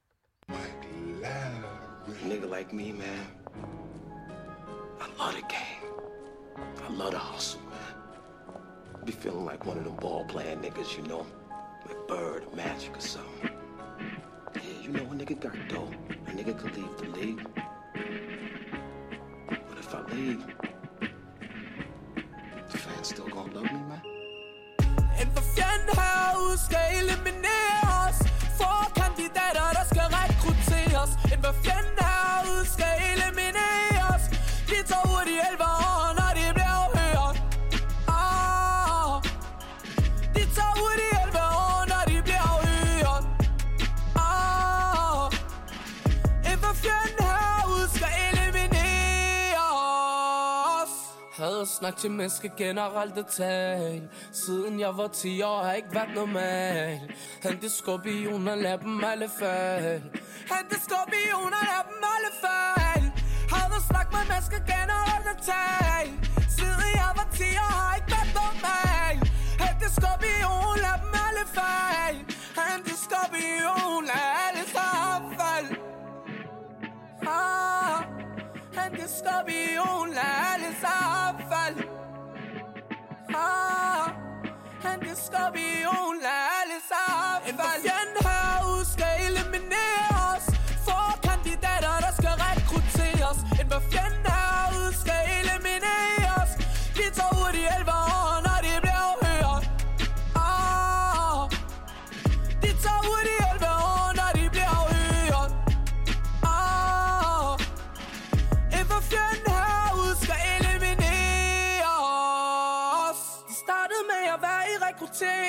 Like 2.59 2.77
me, 2.77 2.93
man. 2.93 3.80
I 5.21 5.27
love 5.27 5.35
the 5.35 5.43
game. 5.43 5.91
I 6.83 6.93
love 6.93 7.11
the 7.11 7.19
hustle, 7.19 7.61
man. 7.69 9.05
Be 9.05 9.13
feeling 9.13 9.45
like 9.45 9.67
one 9.67 9.77
of 9.77 9.85
them 9.85 9.97
ball 9.97 10.25
playing 10.25 10.61
niggas, 10.61 10.97
you 10.97 11.03
know? 11.03 11.27
Like 11.87 12.09
Bird 12.09 12.45
or 12.51 12.57
Magic 12.57 12.97
or 12.97 13.01
something. 13.01 13.51
Yeah, 14.55 14.83
you 14.83 14.89
know 14.89 15.03
a 15.03 15.15
nigga 15.15 15.39
got 15.39 15.53
dough. 15.69 15.91
A 16.27 16.31
nigga 16.31 16.59
could 16.59 16.75
leave 16.75 16.97
the 16.97 17.09
league. 17.19 17.47
But 19.47 19.79
if 19.79 19.95
I 19.95 20.03
leave, 20.15 20.43
the 22.71 22.79
fans 22.79 23.09
still 23.09 23.29
gonna 23.29 23.53
love 23.53 23.65
me, 23.65 23.81
man? 23.91 24.01
En 25.21 25.31
for 25.35 25.43
fjendhavet 25.55 26.61
skal 26.61 26.97
elimineres 26.99 28.19
For 28.59 28.93
kandidater, 28.97 29.69
der 29.77 29.85
skal 29.93 30.09
rekrutteres 30.17 31.13
En 31.33 31.43
for 31.45 31.53
fjendhavet 31.65 32.67
skal 32.67 32.95
elimineres 33.13 33.50
snak 51.91 51.99
til 51.99 52.11
mennesker 52.11 52.49
generelt 52.57 53.19
at 53.19 53.27
tale 53.27 54.09
Siden 54.33 54.81
jeg 54.81 54.97
var 54.97 55.09
10 55.09 55.43
år 55.43 55.63
har 55.63 55.73
ikke 55.73 55.95
været 55.95 56.15
normal. 56.15 57.01
Han 57.43 57.61
det 57.61 57.71
skorpioner, 57.71 58.55
lad 58.55 58.79
dem 58.79 59.05
alle 59.05 59.29
fald 59.39 60.03
Han 60.53 60.65
det 60.71 60.81
skorpioner, 60.87 61.63
lad 61.71 61.83
dem 61.91 62.03
alle 62.15 62.33
fald 62.45 63.07
Havde 63.55 63.83
snak 63.89 64.09
med 64.13 64.25
mennesker 64.31 64.61
generelt 64.73 65.27
at 65.35 65.41
tale 65.51 66.13
Siden 66.57 66.91
jeg 67.03 67.13
var 67.19 67.29
10 67.33 67.43
år 67.67 67.75
har 67.81 67.95
ikke 67.99 68.11
været 68.17 68.33
normal. 68.41 69.17
Han 69.63 69.75
det 69.83 69.91
skorpion, 69.99 70.77
lad 70.85 70.97
dem 71.03 71.15
alle 71.27 71.45
fald 71.57 72.19
Han 72.61 72.79
det 72.87 72.97
skorpion, 73.07 74.05
lad 74.11 74.50
Han 78.81 78.93
det 78.93 79.11
skorpion, 79.11 80.09
lad 80.15 80.35
alle 80.53 80.71
sammen 80.85 81.45
falde 81.53 81.83
ah. 83.35 84.11
Han 84.83 85.01
det 85.01 85.17
skorpion, 85.17 86.17
lad 86.27 86.43
alle 86.59 86.79
sammen 86.93 87.59
falde 87.61 87.91
En 88.01 88.20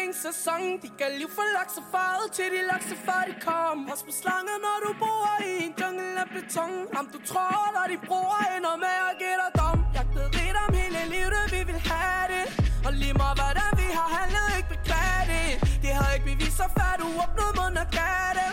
sæson 0.09 0.61
De 0.83 0.89
gav 0.99 1.11
liv 1.21 1.29
for 1.37 1.47
laksefaret 1.57 2.25
til 2.37 2.47
de 2.55 2.61
laksefar 2.71 3.23
de 3.29 3.35
kom. 3.47 3.77
Pas 3.89 4.01
på 4.07 4.11
slanger, 4.21 4.57
når 4.65 4.77
du 4.85 4.89
bor 5.01 5.29
i 5.49 5.53
en 5.65 5.73
jungle 5.81 6.19
af 6.23 6.27
beton. 6.35 6.73
Ham 6.95 7.05
du 7.13 7.19
tror, 7.29 7.63
når 7.77 7.85
de 7.91 7.97
bruger 8.07 8.39
ender 8.55 8.75
med 8.85 8.97
at 9.09 9.13
give 9.21 9.37
dig 9.41 9.51
dom. 9.61 9.79
Jagtet 9.97 10.27
lidt 10.37 10.57
om 10.63 10.71
hele 10.81 11.01
livet, 11.15 11.43
vi 11.55 11.61
vil 11.69 11.81
have 11.91 12.25
det. 12.33 12.45
Og 12.85 12.91
lige 13.01 13.15
meget 13.21 13.35
hvordan 13.41 13.71
vi 13.81 13.87
har 13.99 14.09
handlet, 14.17 14.47
ikke 14.57 14.69
beklage 14.75 15.23
det. 15.33 15.47
Det 15.83 15.91
har 15.97 16.07
ikke 16.15 16.27
bevist 16.31 16.57
sig 16.61 16.69
før 16.77 16.91
du 17.01 17.07
åbnede 17.23 17.51
munden 17.59 17.77
og 17.83 17.89
gav 17.99 18.29
det 18.39 18.49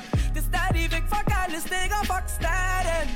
stadigvæk 0.51 1.05
for 1.13 1.23
gale 1.33 1.59
stikker, 1.67 2.01
fuck 2.11 2.27
staten 2.39 3.09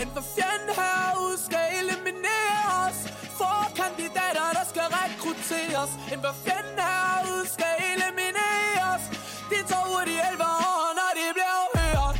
En 0.00 0.08
for 0.14 0.24
fjendhavet 0.36 1.34
skal 1.46 1.66
elimineres 1.80 2.98
For 3.38 3.58
kandidater, 3.80 4.48
der 4.58 4.64
skal 4.72 4.86
rekrutteres 4.98 5.92
En 6.12 6.20
for 6.24 6.34
fjendhavet 6.44 7.42
skal 7.54 7.74
elimineres 7.92 9.02
De 9.50 9.58
tog 9.70 9.84
ud 9.96 10.06
i 10.14 10.16
11 10.30 10.44
år, 10.72 10.86
når 10.98 11.10
de 11.18 11.26
bliver 11.36 11.60
hørt 11.78 12.16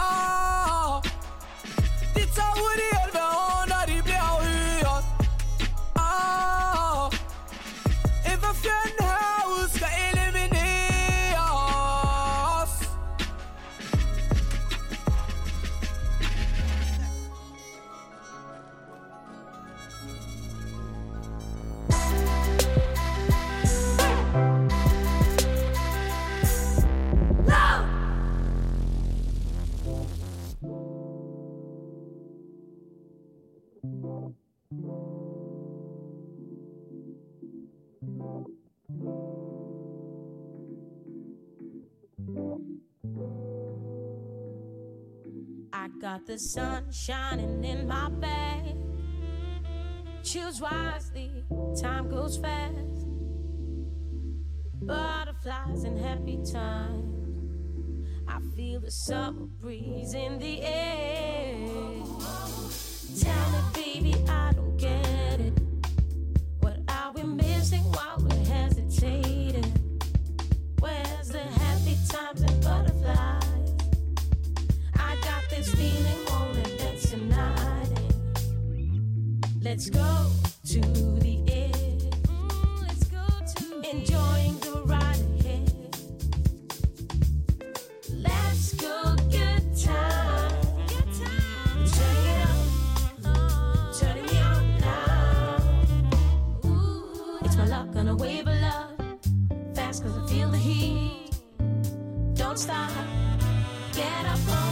ah. 0.00 0.92
De 2.16 2.22
tager 2.36 2.54
ud 2.66 2.76
i 2.86 2.88
11 3.04 3.18
år, 3.46 3.58
når 3.72 3.82
de 3.90 3.96
bliver 4.06 4.30
hørt 4.46 5.04
ah. 6.06 7.06
En 8.30 8.38
for 8.44 8.54
fjendhavet 8.62 9.19
I 45.82 45.88
got 45.98 46.26
the 46.26 46.38
sun 46.38 46.92
shining 46.92 47.64
in 47.64 47.88
my 47.88 48.10
bed. 48.10 48.76
Choose 50.22 50.60
wisely, 50.60 51.42
time 51.80 52.10
goes 52.10 52.36
fast. 52.36 53.06
Butterflies 54.82 55.84
and 55.84 55.98
happy 55.98 56.38
times. 56.52 57.64
I 58.28 58.40
feel 58.54 58.80
the 58.80 58.90
summer 58.90 59.46
breeze 59.58 60.12
in 60.12 60.38
the 60.38 60.60
air. 60.60 61.56
Tell 63.18 63.50
me, 63.50 63.60
baby, 63.72 64.14
I 64.28 64.52
don't 64.52 64.76
get 64.76 65.40
it. 65.40 65.58
What 66.60 66.80
are 66.88 67.12
we 67.12 67.22
missing 67.22 67.84
while 67.84 68.18
we're 68.18 68.44
hesitating? 68.44 69.39
Let's 79.62 79.90
go 79.90 80.26
to 80.66 80.80
the 81.20 81.36
to 83.54 83.80
enjoying 83.90 84.58
the 84.60 84.82
ride 84.86 85.20
ahead. 85.38 85.96
Let's 88.10 88.72
go, 88.74 89.14
good 89.30 89.76
time. 89.76 90.60
Turn 91.92 92.16
it 92.26 92.40
up, 92.46 93.94
turn 93.98 94.16
now. 94.80 95.56
It's 97.44 97.56
my 97.56 97.66
luck 97.66 97.94
on 97.96 98.08
a 98.08 98.16
wave 98.16 98.48
of 98.48 98.60
love. 98.60 98.94
I 100.16 100.26
feel 100.26 100.48
the 100.48 100.58
heat. 100.58 101.32
Don't 102.32 102.58
stop. 102.58 102.90
Get 103.92 104.24
up 104.26 104.48
on 104.48 104.69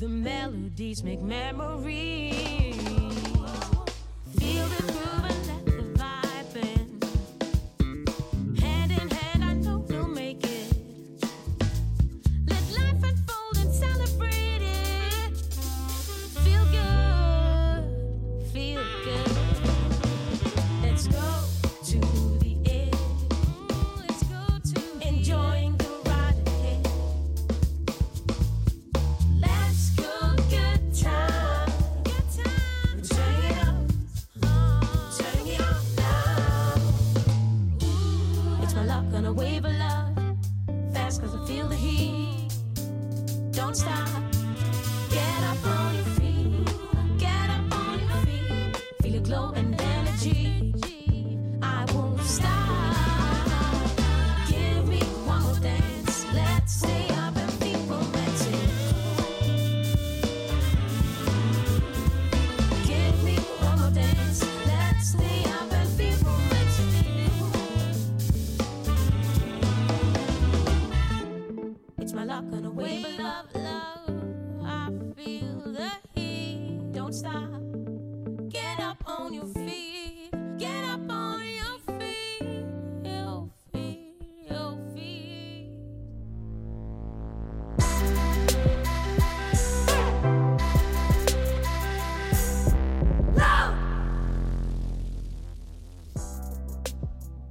the 0.00 0.08
melodies, 0.08 1.04
make 1.04 1.20
memories. 1.20 2.69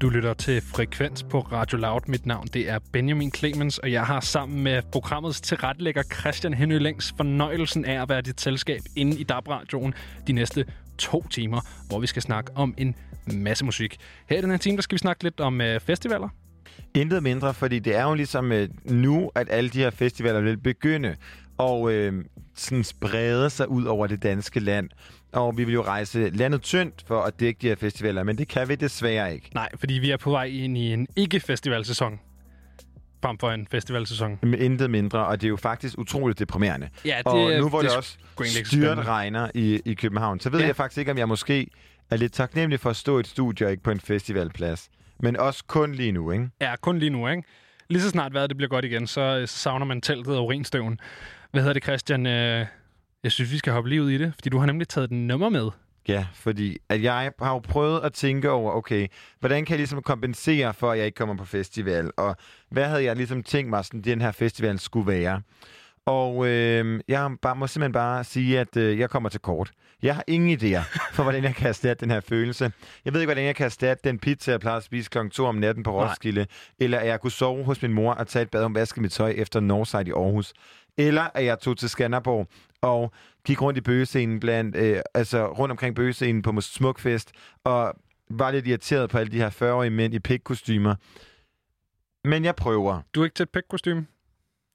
Du 0.10 0.14
lytter 0.14 0.34
til 0.34 0.62
Frekvens 0.62 1.24
på 1.24 1.40
Radio 1.40 1.78
Loud. 1.78 2.02
Mit 2.08 2.26
navn 2.26 2.48
det 2.48 2.70
er 2.70 2.80
Benjamin 2.94 3.32
Clemens, 3.32 3.78
og 3.78 3.92
jeg 3.92 4.06
har 4.06 4.20
sammen 4.20 4.64
med 4.64 4.82
programmets 4.92 5.42
tilrettelægger 5.42 6.04
Christian 6.04 6.54
Henry 6.54 6.80
Længs 6.80 7.14
fornøjelsen 7.18 7.86
af 7.86 8.02
at 8.02 8.10
være 8.10 8.22
dit 8.22 8.42
selskab 8.42 8.82
inde 8.96 9.20
i 9.20 9.24
DAB-radioen 9.24 9.94
de 10.28 10.34
næste 10.34 10.66
to 10.98 11.28
timer, 11.28 11.62
hvor 11.88 12.00
vi 12.00 12.08
skal 12.08 12.22
snakke 12.22 12.52
om 12.56 12.74
en 12.78 12.96
masse 13.34 13.66
musik. 13.66 13.98
Her 14.30 14.38
i 14.38 14.42
den 14.42 14.50
her 14.50 14.58
time, 14.58 14.76
der 14.76 14.82
skal 14.82 14.96
vi 14.96 15.00
snakke 15.00 15.24
lidt 15.24 15.40
om 15.40 15.62
øh, 15.62 15.80
festivaler. 15.80 16.30
Intet 16.96 17.24
mindre, 17.24 17.54
fordi 17.54 17.80
det 17.80 17.96
er 17.96 18.04
jo 18.04 18.14
ligesom 18.14 18.52
øh, 18.52 18.70
nu, 18.86 19.32
at 19.36 19.48
alle 19.50 19.70
de 19.70 19.80
her 19.80 19.90
festivaler 19.90 20.42
vil 20.42 20.58
begynde 20.58 21.16
og 21.58 21.92
øh, 21.92 22.26
sådan 22.56 22.84
sprede 22.84 23.50
sig 23.50 23.70
ud 23.70 23.86
over 23.86 24.08
det 24.08 24.24
danske 24.24 24.60
land. 24.60 24.90
Og 25.32 25.58
vi 25.58 25.64
vil 25.64 25.74
jo 25.74 25.82
rejse 25.84 26.30
landet 26.30 26.62
tyndt 26.62 27.04
for 27.08 27.22
at 27.22 27.40
dække 27.40 27.60
de 27.62 27.68
her 27.68 27.76
festivaler, 27.76 28.24
men 28.24 28.38
det 28.38 28.48
kan 28.48 28.70
vi 28.70 28.76
desværre 28.76 29.34
ikke. 29.34 29.50
Nej, 29.54 29.70
fordi 29.76 29.94
vi 29.94 30.12
er 30.12 30.18
på 30.18 30.32
vej 30.32 30.44
ind 30.46 30.78
i 30.78 30.94
en 30.94 31.08
ikke-festivalsæson 31.16 32.20
frem 33.24 33.38
for 33.38 33.52
en 33.52 33.68
festivalsæson. 33.72 34.40
Men 34.42 34.54
intet 34.62 34.90
mindre, 34.90 35.26
og 35.28 35.42
det 35.42 35.48
er 35.48 35.50
jo 35.50 35.58
faktisk 35.58 35.98
utroligt 35.98 36.40
deprimerende. 36.40 36.90
Ja, 37.06 37.18
det 37.18 37.26
og 37.26 37.52
nu 37.60 37.70
hvor 37.70 37.82
det 37.82 37.90
det, 37.90 37.98
også 37.98 38.18
styrt 38.66 38.98
regner 39.08 39.50
i, 39.56 39.82
i 39.86 39.94
København, 39.94 40.40
så 40.40 40.50
ved 40.50 40.60
Ja. 40.60 40.66
jeg 40.66 40.76
faktisk 40.76 40.98
ikke, 40.98 41.12
om 41.12 41.18
jeg 41.18 41.28
måske 41.28 41.68
er 42.12 42.18
lidt 42.18 42.34
taknemmelig 42.34 42.80
for 42.80 42.90
at 42.90 42.96
stå 42.96 43.18
i 43.18 43.20
et 43.20 43.28
studie 43.28 43.68
og 43.68 43.72
ikke 43.72 43.84
på 43.84 43.92
en 43.92 44.00
festivalplads. 44.00 44.90
Men 45.20 45.38
også 45.38 45.64
kun 45.68 45.92
lige 45.96 46.12
nu, 46.12 46.32
ikke? 46.32 46.50
Ja, 46.62 46.76
kun 46.82 47.00
lige 47.00 47.10
nu, 47.10 47.28
ikke? 47.28 47.44
Lige 47.90 48.02
så 48.02 48.10
snart 48.10 48.34
vejret 48.34 48.50
det 48.50 48.58
bliver 48.58 48.70
godt 48.70 48.86
igen, 48.86 49.08
så, 49.08 49.44
så 49.46 49.58
savner 49.58 49.86
man 49.86 50.02
teltet 50.02 50.38
og 50.38 50.46
urinstøven. 50.46 51.00
Hvad 51.52 51.62
hedder 51.62 51.74
det, 51.74 51.84
Christian? 51.84 52.26
Øh, 52.26 52.66
Jeg 53.24 53.32
synes, 53.32 53.52
vi 53.52 53.58
skal 53.58 53.74
hoppe 53.74 53.90
lige 53.90 54.04
ud 54.04 54.10
i 54.12 54.18
det, 54.18 54.34
fordi 54.34 54.50
du 54.50 54.58
har 54.58 54.66
nemlig 54.66 54.88
taget 54.88 55.10
den 55.10 55.28
nummer 55.28 55.50
med. 55.50 55.70
Ja, 56.08 56.28
fordi 56.34 56.78
at 56.90 57.04
jeg 57.04 57.32
har 57.42 57.52
jo 57.54 57.60
prøvet 57.60 58.02
at 58.02 58.14
tænke 58.14 58.52
over, 58.52 58.72
okay, 58.72 59.08
hvordan 59.40 59.66
kan 59.66 59.74
jeg 59.74 59.80
ligesom 59.80 60.02
kompensere 60.02 60.74
for, 60.74 60.92
at 60.92 60.98
jeg 60.98 61.06
ikke 61.06 61.16
kommer 61.16 61.36
på 61.36 61.46
festival? 61.46 62.12
Og 62.18 62.36
hvad 62.72 62.86
havde 62.86 63.04
jeg 63.04 63.16
ligesom 63.16 63.44
tænkt 63.44 63.70
mig, 63.70 63.86
sådan, 63.86 64.02
den 64.02 64.22
her 64.22 64.32
festival 64.32 64.80
skulle 64.80 65.08
være? 65.08 65.42
Og 66.06 66.48
øh, 66.48 67.00
jeg 67.08 67.32
bare, 67.42 67.56
må 67.56 67.68
simpelthen 67.68 67.94
bare 67.94 68.24
sige, 68.24 68.60
at 68.60 68.78
øh, 68.78 69.00
jeg 69.00 69.10
kommer 69.10 69.30
til 69.30 69.40
kort. 69.40 69.72
Jeg 70.02 70.16
har 70.16 70.24
ingen 70.28 70.60
idéer 70.60 70.82
for, 71.14 71.24
hvordan 71.24 71.44
jeg 71.44 71.56
kan 71.56 71.68
erstatte 71.68 72.06
den 72.06 72.12
her 72.12 72.20
følelse. 72.20 72.72
Jeg 73.06 73.14
ved 73.14 73.22
ikke, 73.22 73.28
hvordan 73.28 73.46
jeg 73.46 73.56
kan 73.56 73.66
erstatte 73.66 74.10
den 74.10 74.20
pizza, 74.20 74.52
jeg 74.52 74.60
plejer 74.60 74.78
at 74.78 74.84
spise 74.84 75.10
kl. 75.10 75.18
2 75.32 75.46
om 75.46 75.56
natten 75.56 75.84
på 75.84 75.92
Nej. 75.92 76.10
Roskilde. 76.10 76.48
Eller 76.80 77.00
at 77.00 77.08
jeg 77.08 77.22
kunne 77.22 77.32
sove 77.32 77.64
hos 77.64 77.82
min 77.82 77.94
mor 77.94 78.14
og 78.14 78.28
tage 78.28 78.44
et 78.44 78.50
bad 78.50 78.64
om 78.64 78.76
vaske 78.76 79.02
mit 79.02 79.12
tøj 79.12 79.34
efter 79.38 79.60
Northside 79.60 80.08
i 80.08 80.12
Aarhus. 80.12 80.54
Eller 81.00 81.28
at 81.34 81.46
jeg 81.46 81.60
tog 81.60 81.78
til 81.78 81.90
Skanderborg 81.90 82.48
og 82.82 83.12
gik 83.46 83.62
rundt 83.62 83.78
i 83.78 83.82
bøgescenen, 83.82 84.40
blandt, 84.40 84.76
øh, 84.76 85.00
altså 85.14 85.48
rundt 85.48 85.72
omkring 85.72 85.96
bøgescenen 85.96 86.42
på 86.42 86.62
Smukfest, 86.62 87.32
og 87.64 87.94
var 88.30 88.52
lidt 88.52 88.68
irriteret 88.68 89.10
på 89.10 89.18
alle 89.18 89.32
de 89.32 89.38
her 89.38 89.50
40-årige 89.50 89.90
mænd 89.90 90.14
i 90.14 90.20
pikkostymer. 90.20 90.96
Men 92.28 92.46
jeg 92.46 92.56
prøver. 92.56 93.02
Du 93.16 93.22
er 93.22 93.26
ikke 93.26 93.36
til 93.36 93.44
et 93.44 93.50
pikkostyme? 93.50 94.06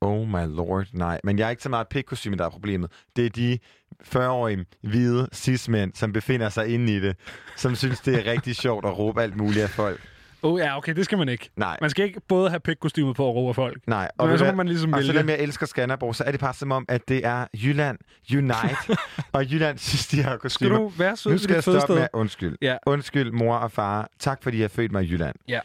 Oh 0.00 0.28
my 0.28 0.46
lord, 0.46 0.86
nej. 0.92 1.20
Men 1.24 1.38
jeg 1.38 1.46
er 1.46 1.50
ikke 1.50 1.62
så 1.62 1.68
meget 1.68 1.88
pikkostyme, 1.88 2.36
der 2.36 2.44
er 2.44 2.50
problemet. 2.50 2.90
Det 3.16 3.26
er 3.26 3.30
de 3.30 3.58
40-årige 4.02 4.66
hvide 4.82 5.28
cis-mænd, 5.34 5.94
som 5.94 6.12
befinder 6.12 6.48
sig 6.48 6.74
inde 6.74 6.96
i 6.96 7.00
det, 7.00 7.16
som 7.56 7.74
synes, 7.74 8.00
det 8.00 8.14
er 8.14 8.30
rigtig 8.32 8.56
sjovt 8.56 8.84
at 8.86 8.98
råbe 8.98 9.22
alt 9.22 9.36
muligt 9.36 9.62
af 9.62 9.70
folk. 9.70 10.13
Oh 10.44 10.60
ja, 10.60 10.76
okay, 10.76 10.94
det 10.96 11.04
skal 11.04 11.18
man 11.18 11.28
ikke. 11.28 11.50
Nej. 11.56 11.76
Man 11.80 11.90
skal 11.90 12.04
ikke 12.04 12.20
både 12.28 12.48
have 12.50 12.60
pikkostymet 12.60 13.16
på 13.16 13.24
og 13.26 13.34
ro 13.34 13.48
af 13.48 13.54
folk. 13.54 13.78
Nej, 13.86 14.10
Men 14.20 14.30
ved 14.30 14.38
så 14.38 14.44
må 14.44 14.52
man 14.52 14.68
ligesom 14.68 14.92
og 14.92 14.96
vælge. 14.98 15.06
selvom 15.06 15.28
jeg 15.28 15.38
elsker 15.38 15.66
Skanderborg, 15.66 16.14
så 16.16 16.24
er 16.24 16.30
det 16.30 16.40
bare 16.40 16.54
som 16.54 16.72
om, 16.72 16.84
at 16.88 17.08
det 17.08 17.26
er 17.26 17.46
Jylland 17.64 17.98
Unite. 18.32 18.96
og 19.32 19.44
Jylland 19.52 19.78
synes, 19.78 20.06
de 20.06 20.22
har 20.22 20.36
kostymer. 20.36 20.76
du 20.78 20.88
være 20.98 21.16
sød 21.16 21.32
Nu 21.32 21.38
skal 21.38 21.54
jeg 21.54 21.62
stoppe 21.62 21.76
fødested? 21.80 21.94
med 21.94 22.08
undskyld. 22.12 22.56
Ja. 22.62 22.76
Undskyld, 22.86 23.32
mor 23.32 23.54
og 23.56 23.72
far. 23.72 24.08
Tak, 24.18 24.42
fordi 24.42 24.56
I 24.58 24.60
har 24.60 24.68
født 24.68 24.92
mig 24.92 25.04
i 25.04 25.10
Jylland. 25.10 25.36
Ja. 25.48 25.60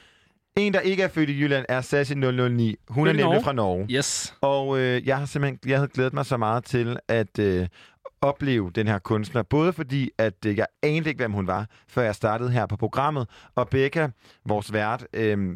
En, 0.58 0.74
der 0.74 0.80
ikke 0.80 1.04
er 1.04 1.08
født 1.08 1.30
i 1.30 1.40
Jylland, 1.42 1.66
er 1.70 1.82
Sassy 1.82 2.14
009. 2.14 2.76
Hun 2.90 3.08
er 3.08 3.12
er 3.12 3.14
nemlig 3.14 3.26
Norge. 3.26 3.44
fra 3.44 3.54
Norge. 3.54 3.86
Yes. 3.92 4.34
Og 4.42 4.80
øh, 4.80 5.08
jeg 5.08 5.18
har 5.18 5.26
simpelthen 5.26 5.60
jeg 5.70 5.78
havde 5.78 5.90
glædet 5.94 6.14
mig 6.14 6.26
så 6.26 6.38
meget 6.38 6.64
til 6.64 6.98
at 7.08 7.40
øh, 7.40 7.68
opleve 8.22 8.72
den 8.76 8.88
her 8.88 9.00
kunstner. 9.00 9.44
Både 9.44 9.74
fordi, 9.74 10.10
at 10.18 10.46
øh, 10.46 10.58
jeg 10.58 10.68
anede 10.84 11.10
ikke, 11.10 11.20
hvem 11.20 11.32
hun 11.32 11.48
var, 11.48 11.68
før 11.88 12.02
jeg 12.02 12.16
startede 12.16 12.52
her 12.52 12.66
på 12.66 12.76
programmet. 12.78 13.28
Og 13.56 13.70
Becca, 13.70 14.10
vores 14.46 14.74
vært, 14.74 15.08
øh, 15.14 15.56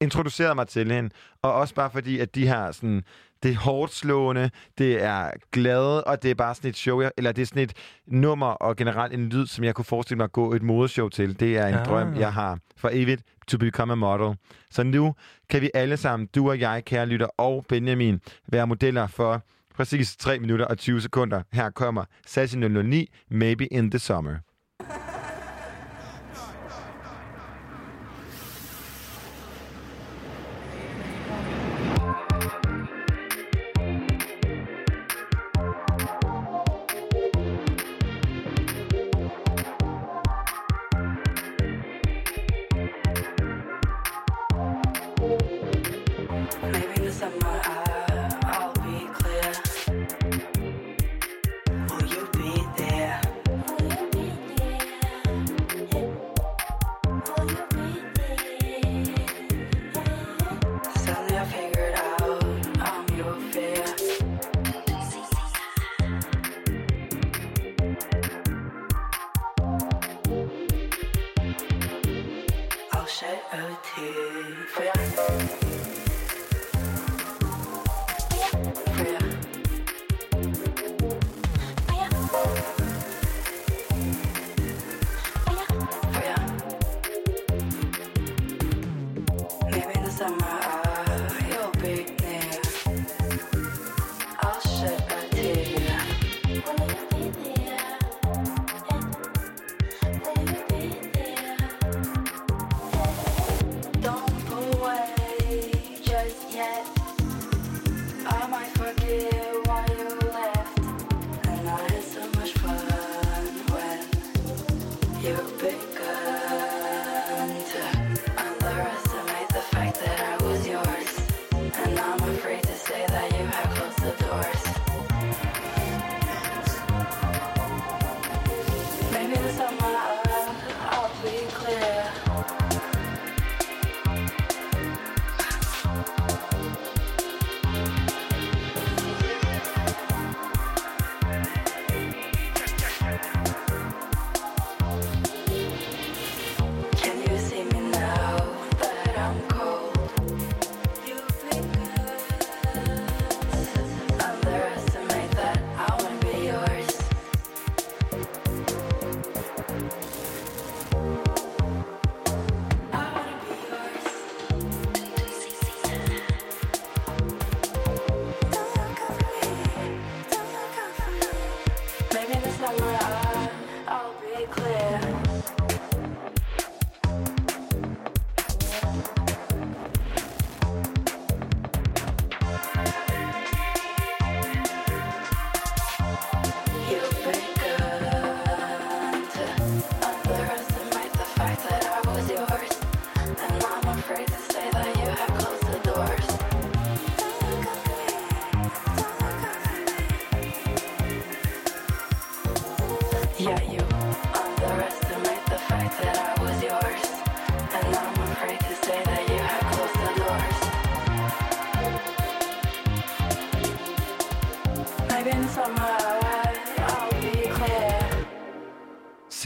introducerede 0.00 0.54
mig 0.54 0.68
til 0.68 0.92
hende. 0.92 1.10
Og 1.42 1.52
også 1.54 1.74
bare 1.74 1.90
fordi, 1.90 2.18
at 2.18 2.34
de 2.34 2.46
her 2.48 2.72
sådan... 2.72 3.02
Det 3.42 3.50
er 3.50 3.56
hårdt 3.56 3.92
slående, 3.92 4.50
det 4.78 5.02
er 5.02 5.30
glade, 5.52 6.04
og 6.04 6.22
det 6.22 6.30
er 6.30 6.34
bare 6.34 6.54
sådan 6.54 6.70
et 6.70 6.76
show, 6.76 7.00
jeg- 7.00 7.12
eller 7.16 7.32
det 7.32 7.42
er 7.42 7.46
sådan 7.46 7.62
et 7.62 7.72
nummer 8.06 8.46
og 8.46 8.76
generelt 8.76 9.14
en 9.14 9.28
lyd, 9.28 9.46
som 9.46 9.64
jeg 9.64 9.74
kunne 9.74 9.84
forestille 9.84 10.16
mig 10.16 10.24
at 10.24 10.32
gå 10.32 10.52
et 10.52 10.62
modeshow 10.62 11.08
til. 11.08 11.40
Det 11.40 11.56
er 11.58 11.66
en 11.66 11.74
Ah. 11.74 11.80
ah. 11.80 11.86
drøm, 11.86 12.14
jeg 12.16 12.32
har 12.32 12.58
for 12.76 12.90
evigt 12.92 13.22
to 13.48 13.58
become 13.58 13.92
a 13.92 13.96
model. 13.96 14.36
Så 14.70 14.82
nu 14.82 15.14
kan 15.48 15.60
vi 15.62 15.70
alle 15.74 15.96
sammen, 15.96 16.28
du 16.34 16.48
og 16.48 16.60
jeg, 16.60 16.82
kære 16.84 17.06
lytter, 17.06 17.26
og 17.38 17.64
Benjamin, 17.68 18.20
være 18.48 18.66
modeller 18.66 19.06
for 19.06 19.42
præcis 19.76 20.16
3 20.16 20.38
minutter 20.38 20.64
og 20.64 20.78
20 20.78 21.00
sekunder. 21.00 21.42
Her 21.52 21.70
kommer 21.70 22.04
Sassy 22.26 22.56
009, 22.56 23.08
Maybe 23.30 23.66
in 23.66 23.90
the 23.90 23.98
Summer. 23.98 24.45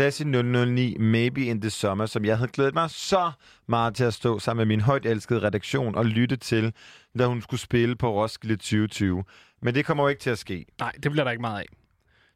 Sassy 0.01 0.23
009, 0.23 0.97
Maybe 0.99 1.41
in 1.41 1.61
the 1.61 1.71
Summer, 1.71 2.07
som 2.07 2.25
jeg 2.25 2.39
havde 2.39 2.51
glædet 2.51 2.75
mig 2.75 2.91
så 2.91 3.31
meget 3.69 3.95
til 3.95 4.05
at 4.05 4.15
stå 4.15 4.39
sammen 4.39 4.69
med 4.69 4.77
min 4.77 4.81
højt 4.81 5.07
elskede 5.07 5.43
redaktion 5.43 5.95
og 5.95 6.07
lytte 6.07 6.37
til, 6.37 6.73
da 7.19 7.27
hun 7.27 7.43
skulle 7.43 7.61
spille 7.61 7.97
på 7.97 8.23
Roskilde 8.23 8.57
2020. 8.57 9.25
Men 9.63 9.75
det 9.75 9.85
kommer 9.85 10.05
jo 10.05 10.09
ikke 10.09 10.21
til 10.21 10.31
at 10.31 10.39
ske. 10.39 10.67
Nej, 10.79 10.93
det 11.03 11.11
bliver 11.11 11.25
der 11.25 11.31
ikke 11.31 11.41
meget 11.41 11.59
af. 11.61 11.67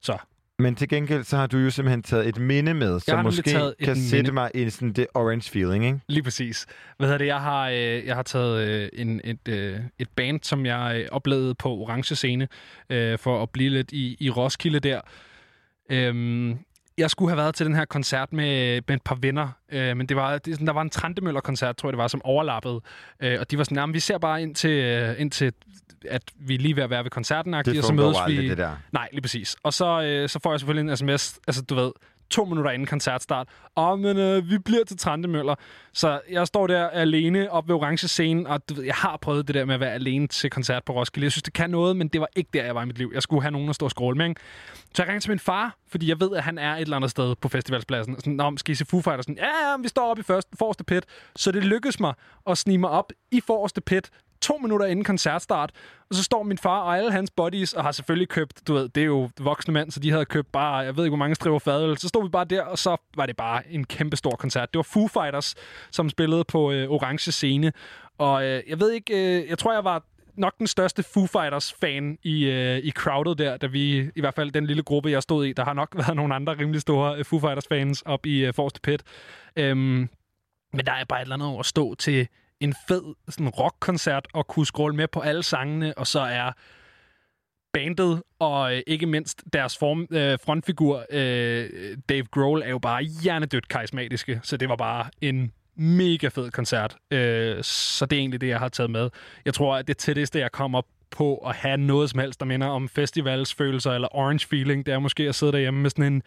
Så. 0.00 0.18
Men 0.58 0.74
til 0.74 0.88
gengæld, 0.88 1.24
så 1.24 1.36
har 1.36 1.46
du 1.46 1.58
jo 1.58 1.70
simpelthen 1.70 2.02
taget 2.02 2.28
et 2.28 2.38
minde 2.38 2.74
med, 2.74 3.00
som 3.00 3.24
måske 3.24 3.42
kan 3.42 3.74
minde. 3.78 4.08
sætte 4.08 4.32
mig 4.32 4.50
i 4.54 4.70
sådan 4.70 4.92
det 4.92 5.06
orange 5.14 5.50
feeling, 5.50 5.84
ikke? 5.84 6.00
Lige 6.08 6.22
præcis. 6.22 6.66
Hvad 6.96 7.08
hedder 7.08 7.18
det? 7.18 7.26
Jeg 7.26 7.40
har, 7.40 7.68
øh, 7.68 8.06
jeg 8.06 8.14
har 8.14 8.22
taget 8.22 8.68
øh, 8.68 8.88
en, 8.92 9.20
et, 9.24 9.48
øh, 9.48 9.80
et 9.98 10.08
band, 10.16 10.40
som 10.42 10.66
jeg 10.66 11.00
øh, 11.00 11.08
oplevede 11.12 11.54
på 11.54 11.68
Orange 11.68 12.16
Scene, 12.16 12.48
øh, 12.90 13.18
for 13.18 13.42
at 13.42 13.50
blive 13.50 13.70
lidt 13.70 13.92
i, 13.92 14.16
i 14.20 14.30
Roskilde 14.30 14.80
der. 14.80 15.00
Øhm, 15.90 16.58
jeg 16.98 17.10
skulle 17.10 17.30
have 17.30 17.36
været 17.36 17.54
til 17.54 17.66
den 17.66 17.74
her 17.74 17.84
koncert 17.84 18.32
med, 18.32 18.80
med 18.88 18.96
et 18.96 19.02
par 19.02 19.14
venner, 19.14 19.48
øh, 19.72 19.96
men 19.96 20.06
det 20.06 20.16
var, 20.16 20.38
det, 20.38 20.60
er 20.60 20.64
der 20.64 20.72
var 20.72 20.82
en 20.82 20.90
Trandemøller-koncert, 20.90 21.76
tror 21.76 21.88
jeg 21.88 21.92
det 21.92 21.98
var, 21.98 22.08
som 22.08 22.20
overlappede. 22.24 22.80
Øh, 23.20 23.36
og 23.40 23.50
de 23.50 23.58
var 23.58 23.64
sådan, 23.64 23.76
jamen, 23.76 23.94
vi 23.94 24.00
ser 24.00 24.18
bare 24.18 24.42
ind 24.42 24.54
til, 24.54 24.70
øh, 24.70 25.20
ind 25.20 25.30
til 25.30 25.52
at 26.08 26.22
vi 26.36 26.54
er 26.54 26.58
lige 26.58 26.76
ved 26.76 26.82
at 26.82 26.90
være 26.90 27.04
ved 27.04 27.10
koncerten, 27.10 27.54
og 27.54 27.64
så 27.64 27.92
mødes 27.92 28.16
aldrig, 28.20 28.42
vi... 28.42 28.48
det 28.48 28.58
der. 28.58 28.76
Nej, 28.92 29.08
lige 29.12 29.22
præcis. 29.22 29.56
Og 29.62 29.72
så, 29.72 30.02
øh, 30.02 30.28
så 30.28 30.38
får 30.42 30.52
jeg 30.52 30.60
selvfølgelig 30.60 30.90
en 30.90 30.96
sms, 30.96 31.38
altså 31.46 31.62
du 31.62 31.74
ved, 31.74 31.90
to 32.30 32.44
minutter 32.44 32.70
inden 32.70 32.86
koncertstart. 32.86 33.48
Og 33.74 33.98
men 33.98 34.16
øh, 34.16 34.50
vi 34.50 34.58
bliver 34.58 34.84
til 34.84 34.98
Trantemøller. 34.98 35.54
Så 35.92 36.20
jeg 36.30 36.46
står 36.46 36.66
der 36.66 36.88
alene 36.88 37.50
op 37.50 37.68
ved 37.68 37.74
orange 37.74 38.08
scenen, 38.08 38.46
og 38.46 38.68
du 38.68 38.74
ved, 38.74 38.84
jeg 38.84 38.94
har 38.94 39.16
prøvet 39.16 39.48
det 39.48 39.54
der 39.54 39.64
med 39.64 39.74
at 39.74 39.80
være 39.80 39.92
alene 39.92 40.26
til 40.26 40.50
koncert 40.50 40.84
på 40.84 40.92
Roskilde. 40.92 41.24
Jeg 41.24 41.32
synes, 41.32 41.42
det 41.42 41.52
kan 41.52 41.70
noget, 41.70 41.96
men 41.96 42.08
det 42.08 42.20
var 42.20 42.28
ikke 42.36 42.50
der, 42.52 42.64
jeg 42.64 42.74
var 42.74 42.82
i 42.82 42.86
mit 42.86 42.98
liv. 42.98 43.10
Jeg 43.14 43.22
skulle 43.22 43.42
have 43.42 43.52
nogen 43.52 43.68
at 43.68 43.74
stå 43.74 43.84
og 43.84 43.90
skråle 43.90 44.16
med. 44.16 44.28
ikke? 44.28 44.40
Så 44.94 45.02
jeg 45.02 45.08
ringer 45.08 45.20
til 45.20 45.30
min 45.30 45.38
far, 45.38 45.76
fordi 45.88 46.08
jeg 46.08 46.20
ved, 46.20 46.36
at 46.36 46.42
han 46.42 46.58
er 46.58 46.74
et 46.74 46.80
eller 46.80 46.96
andet 46.96 47.10
sted 47.10 47.34
på 47.36 47.48
festivalspladsen. 47.48 48.16
Sådan, 48.16 48.32
Nå, 48.32 48.56
skal 48.56 48.72
I 48.72 48.74
se 48.74 48.84
Foo 48.84 49.00
Fighters? 49.00 49.24
Sådan, 49.24 49.38
ja, 49.38 49.70
ja, 49.70 49.76
vi 49.82 49.88
står 49.88 50.10
oppe 50.10 50.20
i 50.20 50.22
første, 50.22 50.56
forreste 50.58 50.84
pit. 50.84 51.04
Så 51.36 51.52
det 51.52 51.64
lykkedes 51.64 52.00
mig 52.00 52.14
at 52.46 52.58
snige 52.58 52.78
mig 52.78 52.90
op 52.90 53.12
i 53.30 53.40
forreste 53.46 53.80
pit, 53.80 54.10
to 54.44 54.58
minutter 54.58 54.86
inden 54.86 55.04
koncertstart. 55.04 55.70
Og 56.10 56.14
så 56.16 56.22
står 56.22 56.42
min 56.42 56.58
far 56.58 56.80
og 56.80 56.98
alle 56.98 57.12
hans 57.12 57.30
buddies, 57.30 57.72
og 57.72 57.84
har 57.84 57.92
selvfølgelig 57.92 58.28
købt, 58.28 58.68
du 58.68 58.74
ved, 58.74 58.88
det 58.88 59.00
er 59.00 59.04
jo 59.06 59.30
voksne 59.40 59.74
mænd, 59.74 59.90
så 59.90 60.00
de 60.00 60.10
havde 60.10 60.24
købt 60.24 60.52
bare, 60.52 60.76
jeg 60.76 60.96
ved 60.96 61.04
ikke, 61.04 61.10
hvor 61.10 61.24
mange 61.24 61.34
striver 61.34 61.58
fadøl. 61.58 61.98
Så 61.98 62.08
stod 62.08 62.22
vi 62.22 62.28
bare 62.28 62.44
der, 62.44 62.62
og 62.62 62.78
så 62.78 62.96
var 63.16 63.26
det 63.26 63.36
bare 63.36 63.62
en 63.70 63.84
kæmpe 63.84 64.16
stor 64.16 64.30
koncert. 64.30 64.72
Det 64.72 64.78
var 64.78 64.82
Foo 64.82 65.08
Fighters, 65.08 65.54
som 65.90 66.10
spillede 66.10 66.44
på 66.44 66.72
øh, 66.72 66.90
orange 66.90 67.32
scene. 67.32 67.72
Og 68.18 68.44
øh, 68.44 68.62
jeg 68.68 68.80
ved 68.80 68.92
ikke, 68.92 69.40
øh, 69.42 69.48
jeg 69.48 69.58
tror, 69.58 69.72
jeg 69.72 69.84
var 69.84 70.04
nok 70.36 70.58
den 70.58 70.66
største 70.66 71.02
Foo 71.02 71.26
Fighters-fan 71.26 72.18
i, 72.22 72.44
øh, 72.44 72.78
i 72.78 72.90
crowdet 72.90 73.38
der, 73.38 73.56
da 73.56 73.66
vi, 73.66 74.10
i 74.16 74.20
hvert 74.20 74.34
fald 74.34 74.50
den 74.50 74.66
lille 74.66 74.82
gruppe, 74.82 75.10
jeg 75.10 75.22
stod 75.22 75.46
i, 75.46 75.52
der 75.52 75.64
har 75.64 75.72
nok 75.72 75.96
været 76.00 76.16
nogle 76.16 76.34
andre 76.34 76.58
rimelig 76.58 76.80
store 76.80 77.18
øh, 77.18 77.24
Foo 77.24 77.38
Fighters-fans 77.38 78.02
op 78.02 78.26
i 78.26 78.44
øh, 78.44 78.54
forreste 78.54 78.80
pit. 78.80 79.02
Øhm, 79.56 80.08
men 80.72 80.86
der 80.86 80.92
er 80.92 81.04
bare 81.04 81.20
et 81.20 81.22
eller 81.22 81.34
andet 81.34 81.48
over 81.48 81.60
at 81.60 81.66
stå 81.66 81.94
til 81.94 82.28
en 82.60 82.74
fed 82.88 83.14
sådan 83.28 83.48
rockkoncert 83.48 84.28
og 84.32 84.46
kunne 84.46 84.66
scrolle 84.66 84.96
med 84.96 85.08
på 85.08 85.20
alle 85.20 85.42
sangene, 85.42 85.98
og 85.98 86.06
så 86.06 86.20
er 86.20 86.52
bandet 87.72 88.22
og 88.38 88.76
øh, 88.76 88.82
ikke 88.86 89.06
mindst 89.06 89.42
deres 89.52 89.78
form, 89.78 90.06
øh, 90.10 90.38
frontfigur, 90.44 91.04
øh, 91.10 91.68
Dave 92.08 92.24
Grohl, 92.30 92.62
er 92.62 92.70
jo 92.70 92.78
bare 92.78 93.02
hjernedødt 93.02 93.68
karismatiske, 93.68 94.40
så 94.42 94.56
det 94.56 94.68
var 94.68 94.76
bare 94.76 95.06
en 95.20 95.52
mega 95.76 96.28
fed 96.28 96.50
koncert. 96.50 96.96
Øh, 97.10 97.62
så 97.62 98.06
det 98.06 98.16
er 98.16 98.20
egentlig 98.20 98.40
det, 98.40 98.48
jeg 98.48 98.58
har 98.58 98.68
taget 98.68 98.90
med. 98.90 99.10
Jeg 99.44 99.54
tror, 99.54 99.76
at 99.76 99.88
det 99.88 99.96
tætteste, 99.96 100.38
jeg 100.38 100.52
kommer 100.52 100.82
på 101.10 101.36
at 101.36 101.54
have 101.54 101.76
noget 101.76 102.10
som 102.10 102.20
helst, 102.20 102.40
der 102.40 102.46
minder 102.46 102.66
om 102.66 102.88
festivalsfølelser 102.88 103.92
eller 103.92 104.08
orange 104.16 104.46
feeling, 104.46 104.86
det 104.86 104.94
er 104.94 104.98
måske 104.98 105.28
at 105.28 105.34
sidde 105.34 105.52
derhjemme 105.52 105.80
med 105.80 105.90
sådan 105.90 106.12
en 106.12 106.22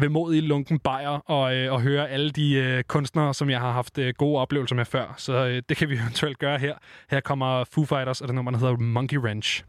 vemodig 0.00 0.42
lunken 0.42 0.78
bajer 0.78 1.30
og, 1.30 1.56
øh, 1.56 1.72
og 1.72 1.80
høre 1.80 2.08
alle 2.08 2.30
de 2.30 2.54
øh, 2.54 2.84
kunstnere, 2.84 3.34
som 3.34 3.50
jeg 3.50 3.60
har 3.60 3.72
haft 3.72 3.98
øh, 3.98 4.14
gode 4.18 4.40
oplevelser 4.40 4.76
med 4.76 4.84
før. 4.84 5.14
Så 5.16 5.46
øh, 5.46 5.62
det 5.68 5.76
kan 5.76 5.88
vi 5.88 5.94
eventuelt 6.02 6.38
gøre 6.38 6.58
her. 6.58 6.74
Her 7.10 7.20
kommer 7.20 7.64
Foo 7.64 7.84
Fighters, 7.84 8.20
og 8.20 8.28
det 8.28 8.34
nummer, 8.34 8.50
der 8.50 8.58
hedder 8.58 8.76
Monkey 8.76 9.18
Wrench. 9.18 9.64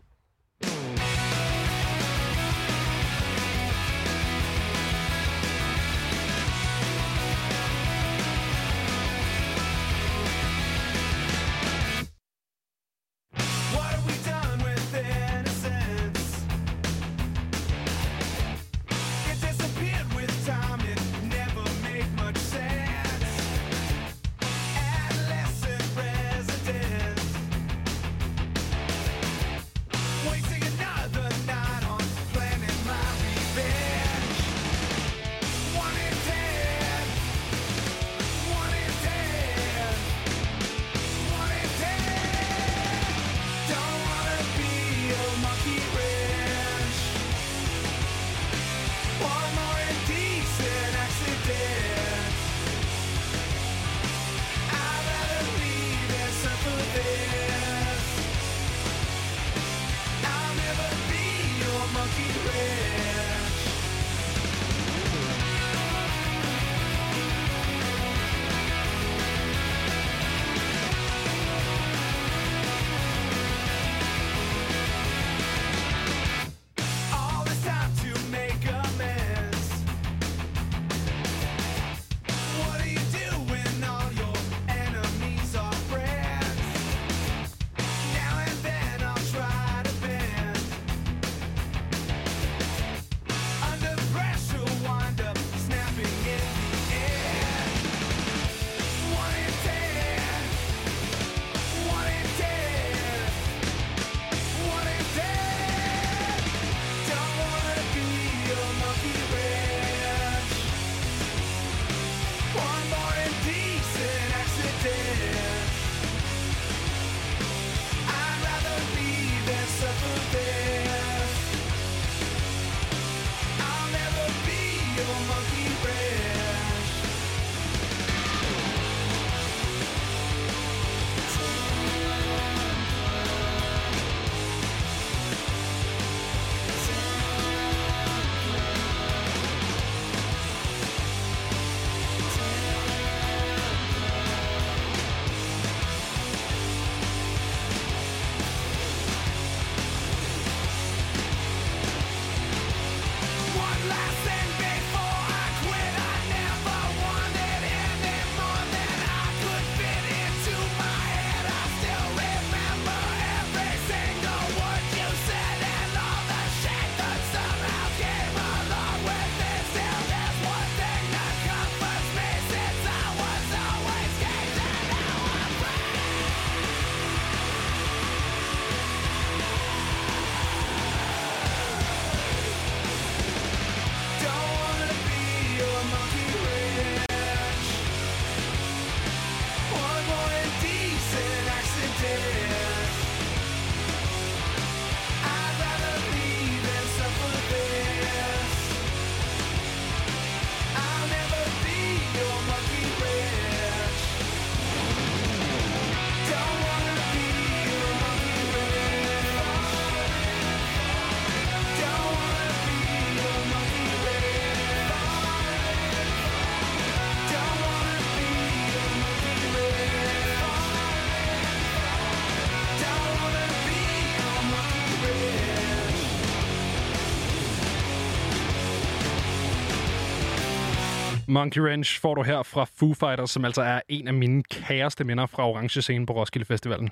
Monkey 231.30 231.61
Ranch 231.61 232.01
får 232.01 232.15
du 232.15 232.23
her 232.23 232.43
fra 232.43 232.65
Foo 232.65 232.93
Fighters, 232.93 233.32
som 233.32 233.45
altså 233.45 233.61
er 233.61 233.82
en 233.89 234.07
af 234.07 234.13
mine 234.13 234.43
kæreste 234.43 235.03
minder 235.03 235.25
fra 235.25 235.49
Orange 235.49 235.82
Scene 235.82 236.05
på 236.05 236.13
Roskilde 236.13 236.45
Festivalen. 236.45 236.89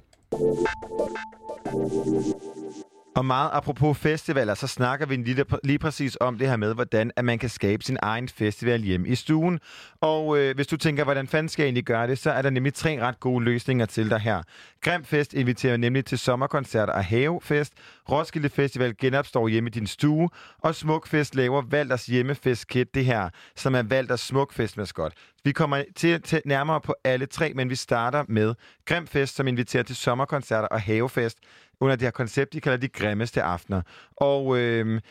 Meget 3.27 3.49
apropos 3.53 3.97
festivaler, 3.97 4.53
så 4.53 4.67
snakker 4.67 5.05
vi 5.05 5.15
lige, 5.15 5.45
lige 5.63 5.79
præcis 5.79 6.17
om 6.21 6.37
det 6.37 6.49
her 6.49 6.57
med, 6.57 6.73
hvordan 6.73 7.11
at 7.15 7.25
man 7.25 7.39
kan 7.39 7.49
skabe 7.49 7.83
sin 7.83 7.97
egen 8.01 8.29
festival 8.29 8.81
hjemme 8.81 9.07
i 9.07 9.15
stuen. 9.15 9.59
Og 10.01 10.37
øh, 10.37 10.55
hvis 10.55 10.67
du 10.67 10.77
tænker, 10.77 11.03
hvordan 11.03 11.27
fanden 11.27 11.49
skal 11.49 11.63
jeg 11.63 11.67
egentlig 11.67 11.85
gøre 11.85 12.07
det, 12.07 12.19
så 12.19 12.31
er 12.31 12.41
der 12.41 12.49
nemlig 12.49 12.73
tre 12.73 13.01
ret 13.01 13.19
gode 13.19 13.45
løsninger 13.45 13.85
til 13.85 14.09
dig 14.09 14.19
her. 14.19 14.41
Grimfest 14.81 15.33
inviterer 15.33 15.77
nemlig 15.77 16.05
til 16.05 16.17
sommerkoncerter 16.17 16.93
og 16.93 17.05
havefest. 17.05 17.73
Roskilde 18.09 18.49
Festival 18.49 18.97
genopstår 18.97 19.47
hjemme 19.47 19.69
i 19.69 19.71
din 19.71 19.87
stue. 19.87 20.29
Og 20.59 20.75
Smukfest 20.75 21.35
laver 21.35 21.61
Valders 21.61 22.05
hjemmefestkit, 22.05 22.95
det 22.95 23.05
her, 23.05 23.29
som 23.55 23.75
er 23.75 23.83
Valders 23.83 24.21
Smukfest-maskot. 24.21 25.13
Vi 25.43 25.51
kommer 25.51 25.83
til, 25.95 26.21
til 26.21 26.41
nærmere 26.45 26.81
på 26.81 26.95
alle 27.03 27.25
tre, 27.25 27.53
men 27.55 27.69
vi 27.69 27.75
starter 27.75 28.23
med 28.27 28.55
Grimfest, 28.85 29.35
som 29.35 29.47
inviterer 29.47 29.83
til 29.83 29.95
sommerkoncerter 29.95 30.67
og 30.67 30.81
havefest 30.81 31.37
under 31.81 31.95
det 31.95 32.03
her 32.03 32.11
koncept, 32.11 32.53
de 32.53 32.61
kalder 32.61 32.77
de 32.77 32.87
grimmeste 32.87 33.41
aftener. 33.41 33.81
Og 34.17 34.57
øh, 34.57 35.01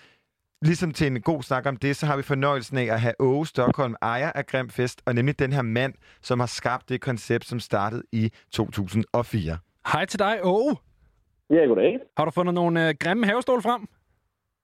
ligesom 0.62 0.93
til 0.93 1.06
en 1.06 1.22
god 1.22 1.43
snak 1.43 1.66
om 1.66 1.76
det, 1.76 1.97
så 1.97 2.06
har 2.06 2.16
vi 2.16 2.22
fornøjelsen 2.22 2.78
af 2.78 2.84
at 2.84 3.01
have 3.01 3.14
Åge 3.18 3.47
Stockholm, 3.47 3.94
ejer 4.02 4.32
af 4.32 4.47
Grimfest, 4.47 5.02
og 5.06 5.14
nemlig 5.14 5.38
den 5.38 5.52
her 5.52 5.62
mand, 5.62 5.94
som 6.22 6.40
har 6.40 6.47
skabt 6.47 6.88
det 6.88 7.01
koncept, 7.01 7.44
som 7.44 7.60
startede 7.60 8.02
i 8.12 8.32
2004. 8.52 9.59
Hej 9.93 10.05
til 10.05 10.18
dig, 10.18 10.40
Åge. 10.43 10.76
Ja, 11.51 11.64
goddag. 11.64 12.01
Har 12.16 12.24
du 12.24 12.30
fundet 12.30 12.55
nogle 12.55 12.88
øh, 12.88 12.94
grimme 13.01 13.26
havestol 13.26 13.62
frem? 13.62 13.82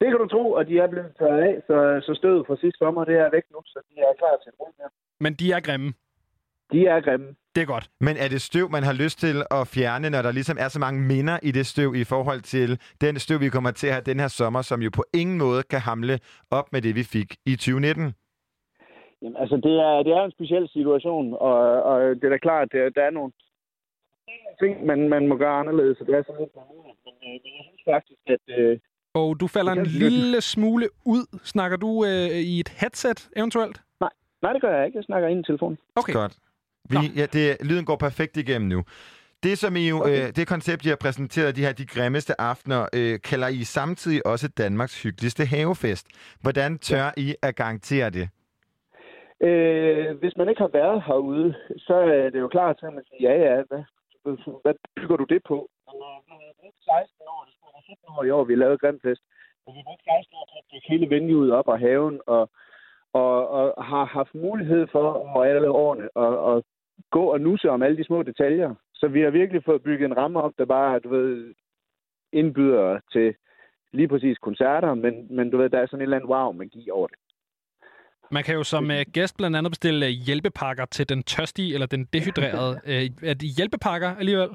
Det 0.00 0.10
kan 0.10 0.18
du 0.18 0.26
tro, 0.26 0.52
og 0.52 0.66
de 0.68 0.78
er 0.78 0.88
blevet 0.88 1.12
taget 1.18 1.38
af, 1.48 1.54
så, 1.66 1.76
så 2.06 2.14
stødet 2.14 2.46
fra 2.46 2.56
sidste 2.56 2.78
sommer, 2.78 3.04
det 3.04 3.16
er 3.24 3.30
væk 3.30 3.42
nu, 3.54 3.60
så 3.66 3.78
de 3.88 3.94
er 4.00 4.12
klar 4.18 4.34
til 4.42 4.48
at 4.52 4.54
bruge 4.58 4.72
dem. 4.78 4.90
Men 5.20 5.34
de 5.34 5.52
er 5.52 5.60
grimme. 5.60 5.92
De 6.72 6.86
er 6.86 7.00
grimme. 7.00 7.28
Det 7.54 7.62
er 7.62 7.66
godt. 7.66 7.86
Men 8.00 8.16
er 8.16 8.28
det 8.28 8.40
støv, 8.40 8.70
man 8.70 8.82
har 8.82 8.92
lyst 8.92 9.18
til 9.20 9.36
at 9.50 9.66
fjerne, 9.74 10.10
når 10.10 10.22
der 10.22 10.32
ligesom 10.32 10.56
er 10.60 10.68
så 10.68 10.78
mange 10.78 11.00
minder 11.00 11.38
i 11.42 11.50
det 11.50 11.66
støv 11.66 11.94
i 11.94 12.04
forhold 12.04 12.40
til 12.40 12.80
den 13.00 13.18
støv, 13.18 13.40
vi 13.40 13.48
kommer 13.48 13.70
til 13.70 13.86
at 13.86 13.92
have 13.92 14.02
den 14.10 14.20
her 14.20 14.28
sommer, 14.28 14.62
som 14.62 14.82
jo 14.82 14.90
på 14.94 15.04
ingen 15.14 15.38
måde 15.38 15.62
kan 15.62 15.80
hamle 15.80 16.18
op 16.50 16.72
med 16.72 16.82
det, 16.82 16.94
vi 16.94 17.02
fik 17.02 17.36
i 17.46 17.56
2019? 17.56 18.14
Jamen, 19.22 19.36
altså, 19.42 19.56
det 19.56 19.74
er, 19.88 20.02
det 20.06 20.12
er 20.12 20.24
en 20.24 20.36
speciel 20.38 20.68
situation, 20.68 21.34
og, 21.34 21.82
og 21.82 22.00
det 22.16 22.24
er 22.24 22.28
da 22.28 22.38
klart, 22.38 22.62
at 22.62 22.72
der, 22.72 22.90
der 22.90 23.02
er 23.02 23.10
nogle 23.10 23.32
ting, 24.62 24.86
man, 24.86 25.08
man 25.08 25.28
må 25.28 25.36
gøre 25.36 25.56
anderledes, 25.62 25.98
så 25.98 26.04
det 26.04 26.14
er 26.14 26.22
sådan 26.26 26.40
lidt 26.40 26.54
men, 27.06 27.14
øh, 27.28 27.36
men 27.44 27.50
jeg 27.58 27.64
synes 27.68 27.82
faktisk, 27.94 28.22
at... 28.26 28.44
Øh, 28.58 28.78
Og 29.14 29.40
du 29.40 29.46
falder 29.46 29.72
en 29.72 29.86
lille 29.86 30.40
smule 30.40 30.86
ud. 31.14 31.24
Snakker 31.44 31.76
du 31.76 32.04
øh, 32.04 32.28
i 32.52 32.60
et 32.60 32.68
headset 32.80 33.28
eventuelt? 33.36 33.76
Nej, 34.00 34.10
nej, 34.42 34.52
det 34.52 34.62
gør 34.62 34.76
jeg 34.76 34.86
ikke. 34.86 34.98
Jeg 34.98 35.04
snakker 35.04 35.28
ind 35.28 35.40
i 35.40 35.46
telefonen. 35.50 35.78
Okay. 35.96 36.12
Godt. 36.12 36.34
Vi, 36.90 36.96
ja, 37.16 37.26
det, 37.26 37.56
lyden 37.68 37.84
går 37.84 37.96
perfekt 37.96 38.36
igennem 38.36 38.68
nu. 38.68 38.84
Det, 39.42 39.58
som 39.58 39.76
I 39.76 39.88
jo, 39.88 39.98
okay. 40.00 40.28
øh, 40.28 40.36
det 40.36 40.48
koncept, 40.48 40.86
I 40.86 40.88
har 40.88 40.96
præsenteret, 40.96 41.56
de 41.56 41.64
her 41.66 41.72
de 41.72 41.86
grimmeste 41.86 42.40
aftener, 42.40 42.80
øh, 42.98 43.20
kalder 43.30 43.48
I 43.48 43.64
samtidig 43.64 44.26
også 44.26 44.48
Danmarks 44.48 45.02
hyggeligste 45.02 45.44
havefest. 45.44 46.06
Hvordan 46.42 46.78
tør 46.78 47.04
ja. 47.16 47.22
I 47.24 47.34
at 47.42 47.56
garantere 47.56 48.10
det? 48.10 48.28
Øh, 49.48 50.18
hvis 50.20 50.36
man 50.36 50.48
ikke 50.48 50.62
har 50.66 50.72
været 50.80 51.02
herude, 51.06 51.54
så 51.78 51.94
er 51.94 52.30
det 52.30 52.40
jo 52.40 52.48
klart 52.48 52.76
at 52.82 52.94
man 52.94 53.04
siger, 53.08 53.20
ja, 53.28 53.34
ja, 53.46 53.54
hvad, 53.68 53.82
hvad 54.64 54.74
bygger 54.96 55.16
du 55.16 55.24
det 55.24 55.42
på? 55.50 55.58
Men, 55.86 56.38
øh, 56.64 56.72
16 56.84 57.26
år, 57.34 57.40
det 57.46 57.52
skulle 57.54 57.74
være 57.76 57.82
17 57.82 58.14
år 58.16 58.24
i 58.24 58.30
år, 58.36 58.44
vi 58.44 58.54
lavede 58.54 58.78
Grimfest. 58.82 59.22
Men 59.64 59.72
vi 59.76 59.82
brugte 59.86 60.04
16 60.04 60.36
år 60.38 60.46
til 60.70 60.76
at 60.76 60.84
hele 60.92 61.06
venueet 61.14 61.52
op 61.58 61.68
og 61.68 61.78
haven, 61.78 62.20
og, 62.26 62.42
og, 63.12 63.48
og 63.48 63.84
har 63.84 64.04
haft 64.04 64.34
mulighed 64.34 64.86
for 64.92 65.12
over 65.12 65.44
alle 65.44 65.70
årene 65.70 66.08
at, 66.16 66.56
at 66.56 66.62
gå 67.10 67.24
og 67.24 67.40
nusse 67.40 67.70
om 67.70 67.82
alle 67.82 67.96
de 67.96 68.04
små 68.04 68.22
detaljer. 68.22 68.74
Så 68.94 69.08
vi 69.08 69.20
har 69.20 69.30
virkelig 69.30 69.62
fået 69.64 69.82
bygget 69.82 70.06
en 70.06 70.16
ramme 70.16 70.42
op, 70.42 70.52
der 70.58 70.64
bare, 70.64 70.98
du 70.98 71.08
ved, 71.08 71.54
indbyder 72.32 73.00
til 73.12 73.34
lige 73.92 74.08
præcis 74.08 74.38
koncerter, 74.38 74.94
men, 74.94 75.36
men 75.36 75.50
du 75.50 75.56
ved, 75.56 75.70
der 75.70 75.78
er 75.78 75.86
sådan 75.86 75.98
en 75.98 76.02
eller 76.02 76.16
anden 76.16 76.30
wow-magi 76.30 76.90
over 76.90 77.06
det. 77.06 77.16
Man 78.30 78.44
kan 78.44 78.54
jo 78.54 78.64
som 78.64 78.84
uh, 78.84 79.12
gæst 79.12 79.36
blandt 79.36 79.56
andet 79.56 79.70
bestille 79.70 80.06
hjælpepakker 80.06 80.84
til 80.84 81.08
den 81.08 81.22
tørstige 81.22 81.74
eller 81.74 81.86
den 81.86 82.04
dehydrerede. 82.12 82.80
Uh, 82.84 83.24
er 83.30 83.34
det 83.34 83.48
hjælpepakker 83.56 84.16
alligevel? 84.16 84.48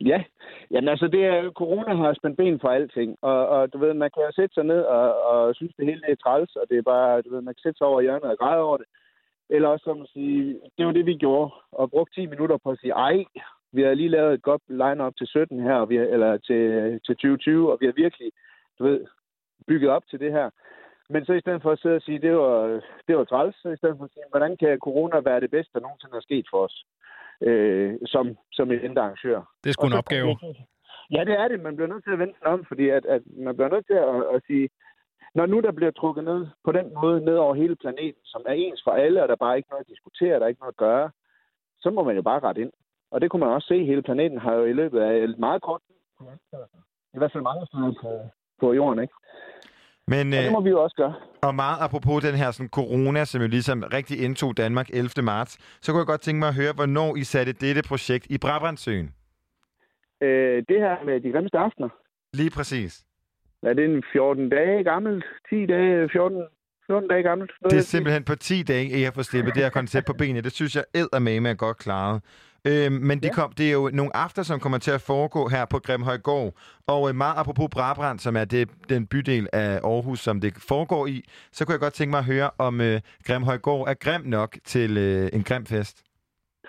Ja, 0.00 0.24
jamen 0.70 0.88
altså 0.88 1.08
det 1.08 1.24
er, 1.24 1.50
corona 1.50 1.94
har 1.94 2.14
spændt 2.14 2.36
ben 2.36 2.60
for 2.60 2.68
alting, 2.68 3.18
og, 3.22 3.48
og 3.48 3.72
du 3.72 3.78
ved, 3.78 3.94
man 3.94 4.10
kan 4.14 4.22
jo 4.22 4.32
sætte 4.32 4.54
sig 4.54 4.64
ned 4.64 4.82
og, 4.82 5.22
og 5.22 5.54
synes, 5.54 5.74
det 5.76 5.86
hele 5.86 6.02
er 6.08 6.14
træls, 6.14 6.56
og 6.56 6.66
det 6.70 6.78
er 6.78 6.82
bare, 6.82 7.22
du 7.22 7.30
ved, 7.30 7.40
man 7.40 7.54
kan 7.54 7.62
sætte 7.62 7.78
sig 7.78 7.86
over 7.86 8.00
i 8.00 8.04
hjørnet 8.04 8.30
og 8.30 8.38
græde 8.38 8.62
over 8.62 8.76
det. 8.76 8.86
Eller 9.50 9.68
også 9.68 9.84
som 9.84 10.02
at 10.02 10.08
sige, 10.08 10.60
det 10.78 10.86
var 10.86 10.92
det, 10.92 11.06
vi 11.06 11.14
gjorde, 11.14 11.50
og 11.72 11.90
brugte 11.90 12.20
10 12.20 12.26
minutter 12.26 12.56
på 12.56 12.70
at 12.70 12.78
sige, 12.78 12.92
ej, 12.92 13.24
vi 13.72 13.82
har 13.82 13.94
lige 13.94 14.08
lavet 14.08 14.34
et 14.34 14.42
godt 14.42 14.62
line-up 14.68 15.16
til 15.16 15.26
17 15.26 15.60
her, 15.62 15.74
og 15.74 15.88
vi 15.88 15.96
har, 15.96 16.04
eller 16.04 16.36
til, 16.36 16.60
til 17.06 17.14
2020, 17.14 17.72
og 17.72 17.78
vi 17.80 17.86
har 17.86 17.92
virkelig, 17.92 18.32
du 18.78 18.84
ved, 18.84 19.06
bygget 19.66 19.90
op 19.90 20.02
til 20.10 20.20
det 20.20 20.32
her. 20.32 20.50
Men 21.10 21.24
så 21.24 21.32
i 21.32 21.40
stedet 21.40 21.62
for 21.62 21.70
at 21.72 21.78
sidde 21.78 21.96
og 21.96 22.02
sige, 22.02 22.18
det 22.18 22.36
var, 22.36 22.80
det 23.08 23.16
var 23.16 23.24
træls, 23.24 23.56
så 23.62 23.68
i 23.68 23.76
stedet 23.76 23.96
for 23.98 24.04
at 24.04 24.10
sige, 24.12 24.24
hvordan 24.30 24.56
kan 24.56 24.78
corona 24.78 25.20
være 25.20 25.40
det 25.40 25.50
bedste, 25.50 25.72
der 25.74 25.80
nogensinde 25.80 26.16
er 26.16 26.20
sket 26.20 26.46
for 26.50 26.64
os, 26.64 26.84
øh, 27.40 27.94
som, 28.06 28.36
som 28.52 28.70
et 28.70 28.98
arrangør. 28.98 29.40
Det 29.64 29.68
er 29.70 29.72
sgu 29.72 29.86
en 29.86 29.92
opgave. 30.02 30.36
Ja, 31.10 31.24
det 31.24 31.34
er 31.40 31.48
det. 31.48 31.60
Man 31.60 31.76
bliver 31.76 31.88
nødt 31.88 32.04
til 32.04 32.12
at 32.12 32.18
vente 32.18 32.46
om, 32.46 32.64
fordi 32.68 32.88
at, 32.88 33.04
at 33.06 33.22
man 33.46 33.54
bliver 33.56 33.68
nødt 33.68 33.86
til 33.86 33.94
at, 33.94 34.34
at 34.34 34.42
sige, 34.46 34.68
når 35.34 35.46
nu 35.46 35.60
der 35.60 35.72
bliver 35.72 35.90
trukket 35.90 36.24
ned 36.24 36.46
på 36.64 36.72
den 36.72 36.86
måde 37.02 37.24
ned 37.24 37.36
over 37.36 37.54
hele 37.54 37.76
planeten, 37.76 38.22
som 38.24 38.42
er 38.46 38.52
ens 38.52 38.80
for 38.84 38.90
alle, 38.90 39.22
og 39.22 39.28
der 39.28 39.36
bare 39.36 39.56
ikke 39.56 39.70
noget 39.70 39.84
at 39.84 39.88
diskutere, 39.88 40.34
der 40.34 40.44
er 40.44 40.52
ikke 40.52 40.60
noget 40.60 40.76
at 40.78 40.84
gøre, 40.86 41.10
så 41.80 41.90
må 41.90 42.02
man 42.02 42.16
jo 42.16 42.22
bare 42.22 42.40
rette 42.40 42.60
ind. 42.60 42.72
Og 43.10 43.20
det 43.20 43.30
kunne 43.30 43.40
man 43.40 43.54
også 43.54 43.68
se, 43.68 43.84
hele 43.84 44.02
planeten 44.02 44.38
har 44.38 44.54
jo 44.54 44.64
i 44.64 44.72
løbet 44.72 45.00
af 45.00 45.14
et 45.16 45.38
meget 45.38 45.62
kort 45.62 45.80
tid, 45.86 45.96
i 47.14 47.18
hvert 47.18 47.32
fald 47.32 47.42
mange 47.42 47.66
steder 47.66 47.92
på, 48.02 48.10
på 48.60 48.72
jorden, 48.72 49.02
ikke? 49.02 49.14
Men, 50.08 50.32
og 50.32 50.42
det 50.42 50.52
må 50.52 50.60
vi 50.60 50.70
jo 50.70 50.82
også 50.82 50.96
gøre. 50.96 51.14
Og 51.42 51.54
meget 51.54 51.78
apropos 51.80 52.22
den 52.22 52.34
her 52.34 52.50
sådan, 52.50 52.68
corona, 52.68 53.24
som 53.24 53.40
jo 53.42 53.48
ligesom 53.48 53.84
rigtig 53.92 54.24
indtog 54.24 54.56
Danmark 54.56 54.88
11. 54.92 55.22
marts, 55.22 55.58
så 55.82 55.92
kunne 55.92 55.98
jeg 55.98 56.06
godt 56.06 56.20
tænke 56.20 56.38
mig 56.38 56.48
at 56.48 56.54
høre, 56.54 56.72
hvornår 56.72 57.16
I 57.16 57.24
satte 57.24 57.52
dette 57.52 57.82
projekt 57.82 58.26
i 58.30 58.38
Brabrandsøen. 58.38 59.14
Øh, 60.22 60.56
det 60.68 60.78
her 60.84 61.04
med 61.04 61.20
de 61.20 61.32
grimmeste 61.32 61.58
aftener. 61.58 61.88
Lige 62.34 62.50
præcis. 62.50 63.04
Er 63.62 63.72
det 63.74 63.84
en 63.84 64.02
14 64.12 64.48
dage 64.48 64.84
gammel? 64.84 65.24
10 65.50 65.66
dage? 65.66 66.08
14, 66.12 66.42
14 66.86 67.08
dage 67.08 67.22
gammelt? 67.22 67.50
Det 67.70 67.78
er 67.78 67.80
simpelthen 67.80 68.24
på 68.24 68.34
10 68.34 68.62
dage, 68.62 68.92
at 68.92 68.98
I 68.98 69.02
har 69.02 69.12
fået 69.14 69.26
slippet 69.26 69.54
det 69.54 69.62
her 69.62 69.70
koncept 69.70 70.06
på 70.06 70.12
benene. 70.12 70.40
Det 70.40 70.52
synes 70.52 70.76
jeg 70.76 70.84
eddermame 70.94 71.48
er 71.48 71.54
godt 71.54 71.78
klaret. 71.78 72.22
Øhm, 72.66 72.92
men 72.92 73.18
de 73.22 73.26
Ja. 73.26 73.32
kom, 73.32 73.52
det 73.52 73.68
er 73.68 73.72
jo 73.72 73.90
nogle 73.92 74.16
after, 74.16 74.42
som 74.42 74.60
kommer 74.60 74.78
til 74.78 74.90
at 74.90 75.00
foregå 75.00 75.48
her 75.48 75.64
på 75.70 75.78
Grimhøjgård. 75.78 76.52
Og 76.86 77.08
øh, 77.08 77.14
meget 77.14 77.36
apropos 77.38 77.68
Brabrand, 77.72 78.18
som 78.18 78.36
er 78.36 78.44
det, 78.44 78.68
den 78.88 79.06
bydel 79.06 79.48
af 79.52 79.80
Aarhus, 79.84 80.20
som 80.20 80.40
det 80.40 80.54
foregår 80.68 81.06
i, 81.06 81.24
så 81.52 81.64
kunne 81.64 81.72
jeg 81.72 81.80
godt 81.80 81.92
tænke 81.92 82.10
mig 82.10 82.18
at 82.18 82.24
høre, 82.24 82.50
om 82.58 82.80
øh, 82.80 83.00
Grimhøjgård 83.26 83.88
er 83.88 83.94
grim 83.94 84.22
nok 84.24 84.56
til 84.64 84.90
øh, 84.98 85.28
en 85.32 85.42
grim 85.48 85.66
fest. 85.66 86.04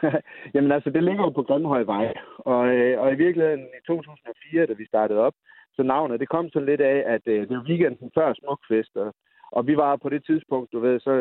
Jamen 0.54 0.72
altså, 0.72 0.90
det 0.90 1.04
ligger 1.04 1.24
jo 1.24 1.30
på 1.30 1.44
Grimhøjvej. 1.44 2.14
Og, 2.38 2.68
øh, 2.68 3.02
og 3.02 3.08
i 3.14 3.16
virkeligheden 3.16 3.62
i 3.78 3.80
2004, 3.88 4.66
da 4.66 4.74
vi 4.74 4.86
startede 4.88 5.20
op, 5.20 5.34
så 5.76 5.84
navnet, 5.84 6.20
det 6.20 6.30
kom 6.30 6.50
så 6.50 6.60
lidt 6.60 6.82
af, 6.82 7.04
at 7.16 7.22
øh, 7.26 7.42
det 7.48 7.58
var 7.58 7.66
weekenden 7.70 8.12
før 8.18 8.34
Smukfest. 8.34 8.96
Og, 8.96 9.14
og 9.52 9.68
vi 9.68 9.78
var 9.78 9.96
på 9.96 10.10
det 10.10 10.26
tidspunkt, 10.26 10.72
du 10.74 10.80
ved, 10.80 11.00
så 11.00 11.12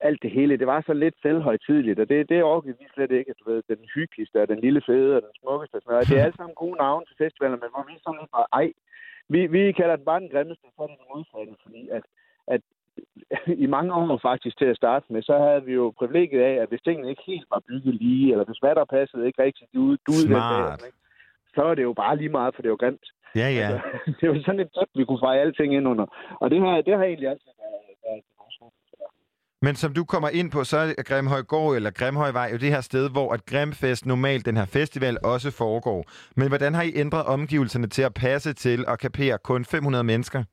alt 0.00 0.22
det 0.22 0.30
hele, 0.30 0.56
det 0.56 0.66
var 0.66 0.80
så 0.86 0.92
lidt 0.92 1.14
selvhøjtidligt, 1.22 2.00
og 2.00 2.08
det, 2.08 2.28
det 2.28 2.44
orkede 2.44 2.78
vi 2.78 2.86
slet 2.94 3.10
ikke, 3.10 3.34
du 3.40 3.44
ved, 3.50 3.62
den 3.68 3.78
hyggeligste, 3.94 4.42
og 4.42 4.48
den 4.48 4.60
lille 4.60 4.82
fede, 4.86 5.16
og 5.16 5.22
den 5.22 5.34
smukkeste, 5.40 5.74
og 5.76 5.82
sådan 5.82 5.92
noget. 5.92 6.08
Det 6.08 6.18
er 6.18 6.24
alle 6.24 6.36
sammen 6.36 6.62
gode 6.62 6.76
navne 6.84 7.06
til 7.06 7.16
festivaler, 7.24 7.58
men 7.62 7.72
hvor 7.74 7.84
vi 7.88 7.94
sådan 8.04 8.20
lidt 8.20 8.32
bare, 8.36 8.48
ej, 8.60 8.66
vi, 9.32 9.40
vi 9.46 9.72
kalder 9.72 9.96
den 9.96 10.04
bare 10.04 10.20
den 10.20 10.32
grimmeste, 10.34 10.66
så 10.76 10.82
er 10.82 10.86
det 10.86 10.96
den 11.00 11.10
modsatte, 11.12 11.54
fordi 11.64 11.82
at, 11.96 12.04
at 12.54 12.62
i 13.64 13.66
mange 13.76 13.94
år 13.94 14.18
faktisk 14.22 14.58
til 14.58 14.68
at 14.72 14.76
starte 14.76 15.06
med, 15.12 15.22
så 15.22 15.38
havde 15.38 15.64
vi 15.64 15.72
jo 15.80 15.94
privilegiet 15.98 16.42
af, 16.50 16.54
at 16.62 16.68
hvis 16.68 16.82
tingene 16.82 17.10
ikke 17.10 17.22
helt 17.26 17.46
var 17.50 17.62
bygget 17.68 17.94
lige, 17.94 18.32
eller 18.32 18.44
hvis 18.44 18.62
vatter 18.62 18.84
passede 18.84 19.26
ikke 19.26 19.42
rigtig 19.42 19.66
ud, 19.74 19.96
dag, 20.06 20.26
Smart. 20.26 20.82
ikke? 20.86 20.98
så 21.54 21.62
er 21.70 21.74
det 21.74 21.82
jo 21.82 21.92
bare 21.92 22.16
lige 22.16 22.36
meget, 22.38 22.54
for 22.54 22.62
det 22.62 22.70
var 22.70 22.76
grimt. 22.76 23.06
Ja, 23.40 23.48
ja. 23.60 23.68
Altså, 23.68 23.80
det 24.20 24.28
var 24.28 24.36
sådan 24.46 24.60
et 24.60 24.70
tæt, 24.74 24.90
vi 24.94 25.04
kunne 25.04 25.24
feje 25.26 25.40
alting 25.40 25.74
ind 25.74 25.88
under. 25.88 26.06
Og 26.40 26.50
det 26.50 26.60
har, 26.60 26.80
det 26.80 26.96
har 26.96 27.04
egentlig 27.04 27.28
altid 27.28 27.52
været, 27.62 27.82
været 28.04 28.22
men 29.62 29.74
som 29.74 29.94
du 29.94 30.04
kommer 30.04 30.28
ind 30.28 30.50
på, 30.50 30.64
så 30.64 30.76
er 30.76 31.02
Grimhøjgård 31.02 31.76
eller 31.76 31.90
Grimhøjvej 31.90 32.48
jo 32.52 32.58
det 32.58 32.70
her 32.74 32.80
sted, 32.80 33.10
hvor 33.10 33.32
at 33.32 33.46
Grimfest 33.46 34.06
normalt, 34.06 34.46
den 34.46 34.56
her 34.56 34.64
festival, 34.64 35.18
også 35.24 35.50
foregår. 35.50 36.04
Men 36.36 36.48
hvordan 36.48 36.74
har 36.74 36.82
I 36.82 36.92
ændret 36.94 37.24
omgivelserne 37.26 37.86
til 37.86 38.02
at 38.02 38.14
passe 38.14 38.52
til 38.52 38.84
at 38.88 38.98
kapere 38.98 39.38
kun 39.38 39.64
500 39.64 40.04
mennesker? 40.04 40.44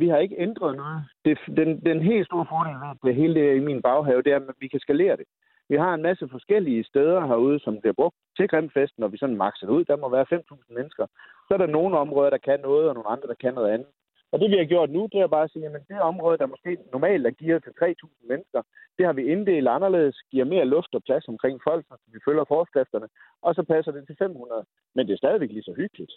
vi 0.00 0.08
har 0.08 0.18
ikke 0.18 0.36
ændret 0.38 0.76
noget. 0.76 1.00
Det, 1.24 1.38
den, 1.60 1.68
den 1.88 1.98
helt 2.02 2.26
store 2.26 2.46
fordel 2.52 2.74
ved 2.82 2.92
det 3.04 3.14
hele 3.20 3.34
det 3.40 3.56
i 3.56 3.66
min 3.68 3.82
baghave, 3.82 4.22
det 4.22 4.32
er, 4.32 4.36
at 4.36 4.60
vi 4.60 4.68
kan 4.68 4.80
skalere 4.80 5.16
det. 5.16 5.26
Vi 5.68 5.76
har 5.76 5.94
en 5.94 6.02
masse 6.02 6.28
forskellige 6.28 6.84
steder 6.84 7.26
herude, 7.26 7.60
som 7.60 7.80
bliver 7.80 7.98
brugt 8.00 8.16
til 8.36 8.48
Grimfest, 8.48 8.94
når 8.98 9.08
vi 9.08 9.18
sådan 9.18 9.36
makser 9.36 9.66
det 9.66 9.72
ud. 9.72 9.84
Der 9.84 9.96
må 9.96 10.08
være 10.08 10.26
5.000 10.32 10.74
mennesker. 10.74 11.06
Så 11.48 11.54
er 11.54 11.58
der 11.58 11.66
nogle 11.66 11.98
områder, 11.98 12.30
der 12.30 12.46
kan 12.48 12.60
noget, 12.60 12.88
og 12.88 12.94
nogle 12.94 13.08
andre, 13.08 13.28
der 13.28 13.38
kan 13.44 13.54
noget 13.54 13.70
andet. 13.74 13.90
Og 14.32 14.40
det 14.40 14.50
vi 14.50 14.56
har 14.56 14.64
gjort 14.64 14.90
nu, 14.90 15.08
det 15.12 15.20
er 15.20 15.26
bare 15.26 15.44
at 15.44 15.50
sige, 15.50 15.66
at 15.66 15.88
det 15.88 16.00
område, 16.00 16.38
der 16.38 16.46
måske 16.46 16.78
normalt 16.92 17.26
er 17.26 17.30
gearet 17.40 17.64
til 17.64 17.70
3.000 17.70 18.28
mennesker, 18.30 18.62
det 18.98 19.06
har 19.06 19.12
vi 19.12 19.22
inddelt 19.32 19.68
anderledes, 19.68 20.16
giver 20.30 20.44
mere 20.44 20.64
luft 20.64 20.94
og 20.94 21.02
plads 21.02 21.28
omkring 21.28 21.60
folk, 21.68 21.86
så 21.88 21.94
vi 22.06 22.18
følger 22.28 22.44
forskrifterne, 22.48 23.08
og 23.42 23.54
så 23.54 23.62
passer 23.62 23.92
det 23.92 24.06
til 24.06 24.16
500. 24.18 24.64
Men 24.94 25.06
det 25.06 25.12
er 25.12 25.16
stadigvæk 25.16 25.50
lige 25.50 25.62
så 25.62 25.74
hyggeligt. 25.76 26.12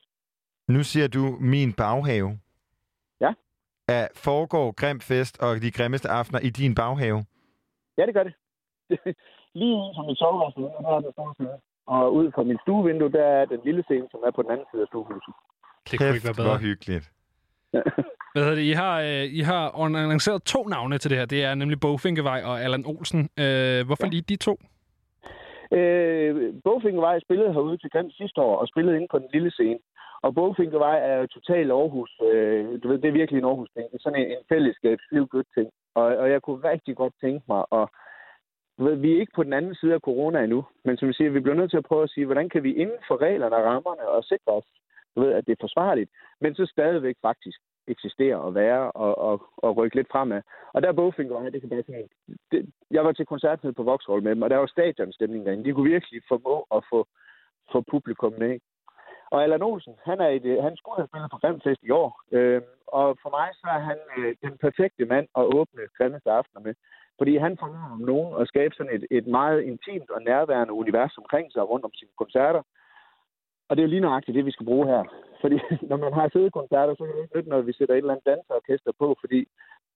Nu 0.67 0.83
siger 0.83 1.07
du 1.07 1.23
min 1.39 1.73
baghave. 1.73 2.39
Ja. 3.21 3.31
Er, 3.87 4.07
foregår 4.15 4.71
grim 4.71 4.99
fest 4.99 5.41
og 5.43 5.61
de 5.61 5.71
grimmeste 5.71 6.09
aftener 6.09 6.39
i 6.39 6.49
din 6.49 6.75
baghave? 6.75 7.25
Ja, 7.97 8.05
det 8.05 8.13
gør 8.13 8.23
det. 8.23 8.33
lige 9.59 9.75
ind 9.85 9.95
som 9.95 10.09
et 10.09 10.17
soveværelse, 10.17 10.59
der 10.59 10.89
er 10.95 10.99
der 10.99 11.33
scene. 11.33 11.57
Og 11.95 12.13
ud 12.13 12.31
fra 12.35 12.43
mit 12.43 12.59
stuevindue, 12.61 13.11
der 13.11 13.25
er 13.25 13.45
den 13.45 13.61
lille 13.65 13.83
scene, 13.83 14.07
som 14.11 14.19
er 14.27 14.31
på 14.31 14.41
den 14.41 14.51
anden 14.51 14.67
side 14.71 14.81
af 14.81 14.87
stuehuset. 14.87 15.33
Det 15.87 15.99
kunne 15.99 16.15
ikke 16.15 16.29
være 16.29 16.39
bedre. 16.41 16.49
hvor 16.49 16.67
hyggeligt. 16.67 17.05
Hvad 18.33 18.43
hedder 18.43 18.55
det? 18.55 18.61
I 18.61 18.71
har, 18.71 19.01
øh, 19.01 19.23
I 19.39 19.39
har 19.39 19.63
annonceret 19.85 20.43
to 20.43 20.67
navne 20.67 20.97
til 20.97 21.09
det 21.11 21.17
her. 21.17 21.25
Det 21.25 21.43
er 21.43 21.55
nemlig 21.55 21.79
Bogfinkevej 21.79 22.41
og 22.45 22.61
Allan 22.61 22.85
Olsen. 22.85 23.19
Øh, 23.43 23.85
hvorfor 23.87 24.05
ja. 24.05 24.09
lige 24.09 24.29
de 24.29 24.35
to? 24.35 24.57
Øh, 25.77 26.53
Bogfinkervej 26.63 27.19
spillede 27.19 27.53
herude 27.53 27.77
til 27.77 27.89
Grim 27.89 28.11
sidste 28.11 28.41
år, 28.41 28.55
og 28.57 28.67
spillede 28.67 28.95
inde 28.95 29.07
på 29.11 29.19
den 29.19 29.29
lille 29.33 29.51
scene. 29.51 29.79
Og 30.21 30.35
Bogfinkervej 30.35 30.97
er 31.09 31.15
jo 31.21 31.27
totalt 31.27 31.71
Aarhus. 31.71 32.11
Øh, 32.31 32.83
du 32.83 32.87
ved, 32.87 32.97
det 32.97 33.07
er 33.07 33.19
virkelig 33.19 33.39
en 33.39 33.45
Aarhus 33.45 33.69
ting. 33.73 33.85
Det 33.91 33.97
er 33.97 34.03
sådan 34.03 34.21
en, 34.21 34.31
en 34.31 34.43
fællesskab, 34.49 34.97
feel 35.09 35.25
good 35.25 35.47
ting. 35.57 35.69
Og, 35.95 36.05
og 36.21 36.29
jeg 36.31 36.41
kunne 36.41 36.69
rigtig 36.71 36.95
godt 36.95 37.13
tænke 37.21 37.43
mig 37.47 37.63
at 37.71 37.85
du 38.77 38.83
ved, 38.85 38.95
vi 38.95 39.13
er 39.13 39.19
ikke 39.19 39.35
på 39.35 39.43
den 39.43 39.53
anden 39.53 39.75
side 39.75 39.93
af 39.93 39.99
corona 39.99 40.43
endnu, 40.43 40.65
men 40.85 40.97
som 40.97 41.07
vi 41.07 41.13
siger, 41.13 41.29
vi 41.29 41.39
bliver 41.39 41.55
nødt 41.55 41.71
til 41.71 41.77
at 41.77 41.89
prøve 41.89 42.03
at 42.03 42.09
sige, 42.09 42.25
hvordan 42.25 42.49
kan 42.49 42.63
vi 42.63 42.73
inden 42.73 43.01
for 43.07 43.21
reglerne 43.21 43.55
og 43.55 43.63
rammerne 43.63 44.09
og 44.09 44.23
sikre 44.23 44.51
os, 44.59 44.67
du 45.19 45.25
ved, 45.25 45.33
at 45.33 45.45
det 45.47 45.51
er 45.51 45.65
forsvarligt, 45.65 46.09
men 46.41 46.55
så 46.55 46.65
stadigvæk 46.65 47.15
faktisk 47.21 47.59
eksistere 47.87 48.35
og 48.35 48.55
være 48.55 48.91
og, 48.91 49.17
og, 49.17 49.35
og 49.57 49.77
rykke 49.77 49.95
lidt 49.95 50.11
fremad. 50.11 50.41
Og 50.73 50.81
der 50.81 50.87
er 50.87 50.93
Bogfinkervej, 50.93 51.49
det 51.49 51.61
kan 51.61 51.69
bare 51.69 51.83
sige, 51.83 52.09
det, 52.51 52.73
jeg 52.91 53.05
var 53.05 53.11
til 53.11 53.25
koncert 53.25 53.63
nede 53.63 53.73
på 53.73 53.83
Vauxhall 53.83 54.23
med 54.23 54.31
dem, 54.35 54.41
og 54.41 54.49
der 54.49 54.57
var 54.57 54.65
stadionstemning 54.65 55.45
derinde. 55.45 55.63
De 55.63 55.73
kunne 55.73 55.91
virkelig 55.91 56.21
formå 56.27 56.67
at 56.75 56.81
få, 56.89 57.07
få 57.71 57.83
publikum 57.91 58.33
med. 58.37 58.59
Og 59.31 59.43
Allan 59.43 59.61
Olsen, 59.61 59.95
han, 60.05 60.19
er 60.21 60.27
et, 60.27 60.63
han 60.63 60.75
skulle 60.77 60.97
have 60.97 61.07
spillet 61.07 61.31
på 61.31 61.37
Grimfest 61.37 61.83
i 61.83 61.89
år, 61.89 62.09
øh, 62.31 62.61
og 62.87 63.17
for 63.21 63.29
mig 63.37 63.49
så 63.53 63.67
er 63.77 63.81
han 63.89 63.99
øh, 64.17 64.35
den 64.43 64.57
perfekte 64.57 65.05
mand 65.05 65.27
at 65.37 65.45
åbne 65.57 65.81
Grimmeste 65.97 66.31
Aftener 66.31 66.61
med. 66.61 66.73
Fordi 67.17 67.37
han 67.37 67.57
formår 67.59 67.89
om 67.97 68.03
nogen 68.11 68.41
at 68.41 68.47
skabe 68.47 68.73
sådan 68.75 68.95
et, 68.95 69.05
et 69.11 69.27
meget 69.27 69.61
intimt 69.61 70.09
og 70.09 70.21
nærværende 70.21 70.73
univers 70.73 71.17
omkring 71.17 71.51
sig 71.51 71.69
rundt 71.69 71.85
om 71.85 71.93
sine 71.93 72.11
koncerter. 72.17 72.61
Og 73.69 73.75
det 73.75 73.81
er 73.81 73.87
jo 73.87 73.93
lige 73.93 74.07
nøjagtigt 74.07 74.35
det, 74.35 74.45
vi 74.45 74.51
skal 74.51 74.65
bruge 74.65 74.87
her. 74.87 75.03
Fordi 75.41 75.59
når 75.89 75.97
man 75.97 76.13
har 76.13 76.29
siddet 76.29 76.53
koncerter, 76.53 76.95
så 76.95 77.03
kan 77.03 77.15
det 77.15 77.23
ikke 77.23 77.37
nytte, 77.37 77.49
når 77.49 77.61
vi 77.61 77.73
sætter 77.73 77.95
et 77.95 77.97
eller 77.97 78.13
andet 78.13 78.25
danseorkester 78.25 78.91
på, 78.99 79.15
fordi 79.19 79.47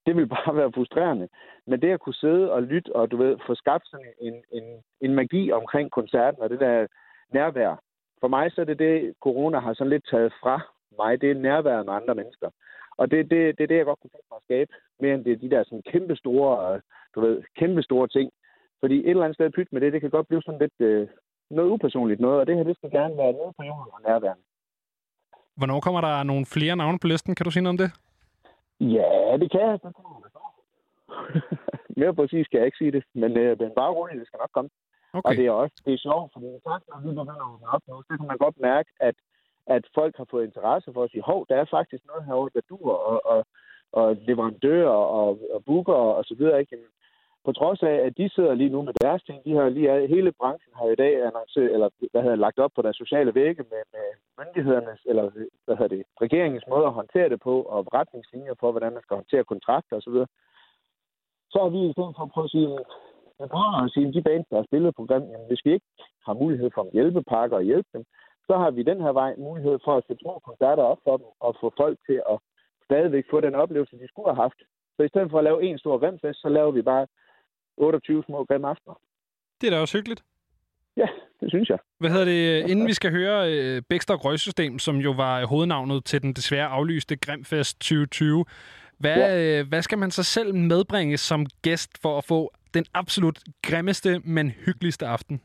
det 0.06 0.16
vil 0.16 0.28
bare 0.28 0.56
være 0.56 0.72
frustrerende. 0.76 1.28
Men 1.68 1.82
det 1.82 1.92
at 1.92 2.00
kunne 2.00 2.22
sidde 2.24 2.52
og 2.52 2.64
lytte, 2.64 2.96
og 2.96 3.12
du 3.12 3.18
ved, 3.18 3.38
få 3.48 3.56
skabt 3.56 3.88
sådan 3.88 4.14
en, 4.20 4.36
en, 4.52 4.64
en 5.02 5.16
magi 5.16 5.52
omkring 5.52 5.92
koncerten, 5.92 6.42
og 6.42 6.50
det 6.50 6.60
der 6.60 6.88
nærvær. 7.34 7.82
For 8.20 8.28
mig 8.28 8.52
så 8.52 8.62
er 8.62 8.66
det 8.66 8.80
det, 8.80 9.14
corona 9.22 9.60
har 9.60 9.74
sådan 9.74 9.90
lidt 9.90 10.08
taget 10.12 10.34
fra 10.42 10.62
mig. 10.98 11.22
Det 11.22 11.32
er 11.32 11.36
nærværet 11.36 11.86
med 11.86 11.94
andre 11.94 12.16
mennesker. 12.16 12.50
Og 12.98 13.12
det, 13.12 13.32
det, 13.32 13.58
det 13.58 13.64
er 13.64 13.68
det, 13.68 13.78
jeg 13.78 13.86
godt 13.86 14.00
kunne 14.00 14.10
tænke 14.10 14.28
mig 14.32 14.38
at 14.38 14.44
skabe, 14.44 14.72
mere 15.00 15.14
end 15.14 15.26
det 15.26 15.34
er 15.34 15.38
de 15.38 15.50
der 15.50 15.64
sådan 15.64 15.84
kæmpe 15.92 16.16
store, 16.16 16.74
øh, 16.74 16.82
du 17.16 17.22
ved, 17.22 17.44
kæmpe 17.60 17.84
store 17.84 18.08
ting. 18.08 18.32
Fordi 18.80 18.98
et 19.00 19.10
eller 19.10 19.24
andet 19.24 19.36
sted 19.36 19.50
pyt 19.50 19.74
med 19.74 19.82
det, 19.82 19.94
det 19.94 20.02
kan 20.02 20.10
godt 20.10 20.28
blive 20.28 20.42
sådan 20.42 20.60
lidt 20.60 20.80
øh, 20.80 21.08
noget 21.50 21.70
upersonligt 21.70 22.20
noget, 22.20 22.40
og 22.40 22.48
det 22.48 22.56
her, 22.56 22.64
det 22.64 22.78
skal 22.78 22.92
gerne 22.92 23.18
være 23.18 23.34
noget 23.34 23.56
på 23.58 23.64
jorden 23.64 23.92
og 23.94 24.02
nærværende. 24.08 24.44
Hvornår 25.58 25.80
kommer 25.80 26.02
der 26.02 26.24
nogle 26.24 26.46
flere 26.46 26.76
navne 26.76 27.00
på 27.00 27.08
listen? 27.08 27.36
Kan 27.36 27.44
du 27.46 27.52
sige 27.52 27.64
noget 27.64 27.74
om 27.76 27.82
det? 27.84 27.92
Ja, 28.80 29.38
det 29.42 29.52
kan 29.52 29.62
jeg. 29.62 29.80
Mere 32.00 32.14
præcis 32.14 32.48
kan 32.48 32.60
jeg 32.60 32.66
ikke 32.66 32.78
sige 32.78 32.92
det, 32.92 33.04
men 33.14 33.38
øh, 33.38 33.60
den 33.60 33.72
bare 33.76 33.92
rolig, 33.92 34.20
det 34.20 34.28
skal 34.28 34.40
nok 34.42 34.54
komme. 34.54 34.70
Okay. 35.14 35.30
Og 35.30 35.36
det 35.38 35.46
er 35.46 35.52
også 35.52 35.76
det 35.86 35.94
er 35.94 36.06
sjovt, 36.08 36.34
fordi 36.34 36.46
sagt, 36.68 36.84
når 36.90 36.98
vi 37.02 37.08
begynder 37.10 37.36
at 37.42 37.50
åbne 37.54 37.68
op 37.76 37.84
nu, 37.88 37.96
så 38.08 38.14
kan 38.18 38.28
man 38.32 38.38
godt 38.38 38.58
mærke, 38.60 38.90
at, 39.00 39.16
at 39.68 39.84
folk 39.96 40.18
har 40.18 40.28
fået 40.32 40.46
interesse 40.46 40.94
for 40.94 41.04
at 41.04 41.12
sige, 41.12 41.28
hov, 41.30 41.46
der 41.50 41.56
er 41.56 41.66
faktisk 41.78 42.04
noget 42.06 42.26
herovre, 42.26 42.50
der 42.54 42.62
dur, 42.70 42.92
og, 43.12 43.26
og, 43.26 43.46
og 43.92 44.16
leverandører 44.28 44.98
og, 45.20 45.30
og 45.54 45.66
booker 45.66 45.94
og 46.18 46.24
så 46.26 46.36
videre. 46.36 46.60
Ikke? 46.60 46.78
På 47.46 47.52
trods 47.52 47.84
af, 47.84 47.96
at 48.08 48.18
de 48.18 48.30
sidder 48.30 48.54
lige 48.54 48.70
nu 48.76 48.82
med 48.82 48.94
deres 49.02 49.24
ting, 49.24 49.46
de 49.46 49.54
har 49.56 49.70
lige 49.70 50.08
hele 50.08 50.32
branchen 50.32 50.74
har 50.80 50.88
i 50.88 50.96
dag 50.96 51.14
annonceret, 51.28 51.74
eller 51.74 51.90
hvad 52.12 52.22
hedder, 52.22 52.36
lagt 52.46 52.60
op 52.60 52.72
på 52.76 52.82
deres 52.82 52.98
sociale 52.98 53.36
vægge 53.36 53.64
med, 53.72 53.84
med 53.96 54.06
myndighedernes, 54.40 55.02
eller 55.06 55.26
hvad 55.66 55.76
hedder 55.78 55.96
det, 55.96 56.04
regeringens 56.22 56.66
måde 56.70 56.86
at 56.86 56.98
håndtere 57.00 57.30
det 57.30 57.40
på, 57.42 57.56
og 57.62 57.94
retningslinjer 57.94 58.54
for, 58.60 58.72
hvordan 58.72 58.94
man 58.94 59.04
skal 59.04 59.16
håndtere 59.16 59.44
kontrakter 59.44 59.96
osv. 59.98 60.18
Så 61.52 61.58
har 61.64 61.70
vi 61.70 61.80
i 61.90 61.94
stedet 61.94 62.16
for 62.18 62.24
at 62.24 62.34
prøve 62.34 62.50
at 62.50 62.56
sige, 62.56 62.68
men 63.40 63.48
prøv 63.50 63.84
at 63.86 63.92
sige, 63.94 64.14
de 64.14 64.28
bands, 64.30 64.48
der 64.50 64.56
har 64.56 64.68
spillet 64.70 64.96
program, 64.96 65.24
jamen, 65.32 65.48
hvis 65.48 65.66
vi 65.66 65.72
ikke 65.74 65.90
har 66.28 66.34
mulighed 66.34 66.70
for 66.74 66.82
en 66.84 66.94
hjælpepakke 66.94 67.56
og 67.56 67.64
hjælpe 67.70 67.90
dem, 67.94 68.04
så 68.48 68.54
har 68.62 68.72
vi 68.72 68.84
den 68.84 69.02
her 69.02 69.14
vej 69.22 69.32
mulighed 69.38 69.80
for 69.86 69.94
at 69.98 70.04
sætte 70.08 70.22
små 70.24 70.40
koncerter 70.50 70.84
op 70.84 71.00
for 71.04 71.18
dem, 71.18 71.28
og 71.40 71.56
få 71.62 71.74
folk 71.82 71.98
til 72.08 72.22
at 72.34 72.38
stadigvæk 72.88 73.26
få 73.32 73.42
den 73.42 73.56
oplevelse, 73.56 74.00
de 74.00 74.08
skulle 74.08 74.30
have 74.30 74.44
haft. 74.46 74.60
Så 74.96 75.04
i 75.04 75.08
stedet 75.08 75.32
for 75.32 75.38
at 75.38 75.44
lave 75.44 75.64
en 75.64 75.78
stor 75.78 76.04
remfest, 76.04 76.42
så 76.42 76.50
laver 76.50 76.72
vi 76.72 76.82
bare 76.82 77.08
28 77.78 78.24
små 78.26 78.46
grimme 78.46 78.68
aftener. 78.68 79.00
Det 79.62 79.68
er 79.68 79.72
da 79.72 79.80
også 79.80 79.98
hyggeligt. 79.98 80.24
Ja, 80.98 81.08
det 81.42 81.50
synes 81.50 81.70
jeg. 81.70 81.78
Hvad 82.00 82.10
hedder 82.10 82.26
det? 82.26 82.70
Inden 82.70 82.88
vi 82.88 82.94
skal 82.94 83.12
høre 83.12 83.54
øh, 83.54 83.82
Bækstok 83.90 84.26
Røgsystem, 84.26 84.80
som 84.80 84.98
jo 84.98 85.12
var 85.12 85.46
hovednavnet 85.46 86.06
til 86.06 86.22
den 86.22 86.34
desværre 86.34 86.68
aflyste 86.68 87.16
Grimfest 87.16 87.80
2020. 87.80 88.46
Hvad, 88.98 89.18
ja. 89.18 89.60
øh, 89.60 89.68
hvad 89.70 89.82
skal 89.82 89.98
man 89.98 90.12
så 90.12 90.24
selv 90.24 90.56
medbringe 90.56 91.18
som 91.18 91.46
gæst 91.62 92.02
for 92.02 92.18
at 92.18 92.26
få 92.26 92.54
den 92.74 92.86
absolut 92.94 93.40
grimmeste, 93.62 94.22
men 94.24 94.50
hyggeligste 94.50 95.06
aften? 95.06 95.42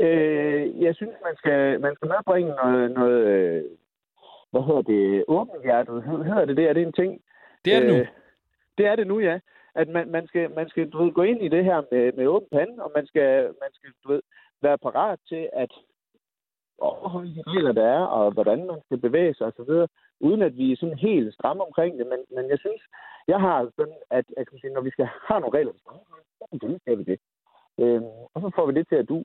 Øh, 0.00 0.82
jeg 0.82 0.94
synes, 0.94 1.14
man 1.24 1.36
skal, 1.36 1.80
man 1.80 1.94
skal 1.96 2.08
medbringe 2.08 2.50
noget, 2.50 2.90
noget 2.90 3.26
øh, 3.26 3.62
hvad 4.50 4.62
hedder 4.66 4.82
det, 4.82 5.24
åbenhjertet. 5.28 6.04
Hedder 6.04 6.44
det 6.44 6.56
det? 6.56 6.68
Er 6.68 6.72
det 6.72 6.82
en 6.82 6.92
ting? 6.92 7.20
Det 7.64 7.74
er 7.74 7.80
det 7.80 7.88
nu. 7.88 7.96
Øh, 7.96 8.06
det 8.78 8.86
er 8.86 8.96
det 8.96 9.06
nu, 9.06 9.20
ja. 9.20 9.38
At 9.74 9.88
man, 9.88 10.10
man 10.10 10.26
skal, 10.26 10.50
man 10.50 10.68
skal 10.68 10.90
du 10.90 11.04
ved, 11.04 11.12
gå 11.12 11.22
ind 11.22 11.42
i 11.42 11.48
det 11.48 11.64
her 11.64 11.82
med, 11.90 12.12
med 12.12 12.26
åben 12.26 12.48
pande, 12.52 12.84
og 12.84 12.90
man 12.94 13.06
skal, 13.06 13.28
man 13.44 13.70
skal 13.72 13.90
du 14.04 14.12
ved, 14.12 14.22
være 14.62 14.78
parat 14.78 15.18
til 15.28 15.48
at 15.52 15.72
overholde 16.78 17.34
de 17.34 17.42
regler, 17.46 17.72
der 17.72 17.86
er, 17.98 18.04
og 18.04 18.32
hvordan 18.32 18.66
man 18.66 18.80
skal 18.84 18.98
bevæge 18.98 19.34
sig 19.34 19.46
osv., 19.46 19.72
uden 20.20 20.42
at 20.42 20.56
vi 20.56 20.72
er 20.72 20.76
sådan 20.76 20.98
helt 20.98 21.34
stramme 21.34 21.62
omkring 21.64 21.98
det. 21.98 22.06
Men, 22.06 22.20
men 22.36 22.50
jeg 22.50 22.58
synes, 22.58 22.82
jeg 23.28 23.40
har 23.40 23.70
sådan, 23.76 23.98
at, 24.10 24.24
at 24.36 24.48
kan 24.48 24.58
sige, 24.58 24.72
når 24.72 24.80
vi 24.80 24.90
skal 24.90 25.08
have 25.28 25.40
nogle 25.40 25.58
regler, 25.58 25.72
så 25.72 26.78
skal 26.80 26.98
vi 26.98 27.04
det. 27.04 27.18
Øhm, 27.80 28.04
og 28.34 28.38
så 28.42 28.50
får 28.56 28.66
vi 28.66 28.72
det 28.72 28.88
til 28.88 28.96
at 28.96 29.08
du. 29.08 29.24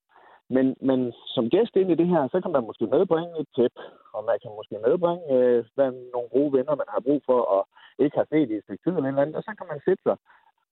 Men, 0.55 0.65
men 0.89 0.99
som 1.35 1.49
gæst 1.49 1.75
ind 1.75 1.91
i 1.91 1.99
det 2.01 2.07
her, 2.07 2.21
så 2.33 2.37
kan 2.41 2.51
man 2.51 2.63
måske 2.69 2.85
medbringe 2.95 3.39
et 3.41 3.49
tæp, 3.57 3.75
og 4.15 4.21
man 4.29 4.37
kan 4.41 4.51
måske 4.59 4.75
medbringe 4.87 5.25
øh, 5.35 5.65
hvad, 5.75 5.91
nogle 6.15 6.29
gode 6.35 6.51
venner, 6.57 6.81
man 6.81 6.89
har 6.93 7.01
brug 7.07 7.21
for, 7.25 7.39
og 7.55 7.61
ikke 8.03 8.17
har 8.17 8.27
set 8.29 8.49
i 8.49 8.55
et 8.57 8.63
stykke 8.63 8.83
tid 8.83 8.93
eller 8.93 9.09
eller 9.09 9.21
andet, 9.21 9.35
og 9.35 9.43
så 9.43 9.51
kan 9.57 9.67
man 9.71 9.79
sætte 9.85 10.03
sig 10.07 10.17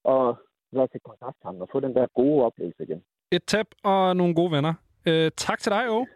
og 0.04 0.26
være 0.72 0.88
til 0.88 1.02
kontakt 1.10 1.38
ham 1.44 1.62
og 1.62 1.70
få 1.72 1.80
den 1.80 1.94
der 1.96 2.06
gode 2.20 2.46
oplevelse 2.46 2.84
igen. 2.84 3.04
Et 3.32 3.44
tæp 3.44 3.68
og 3.84 4.16
nogle 4.16 4.36
gode 4.36 4.52
venner. 4.52 4.74
Øh, 5.10 5.32
tak 5.38 5.60
til 5.60 5.72
dig, 5.72 5.84
Åge. 5.90 6.08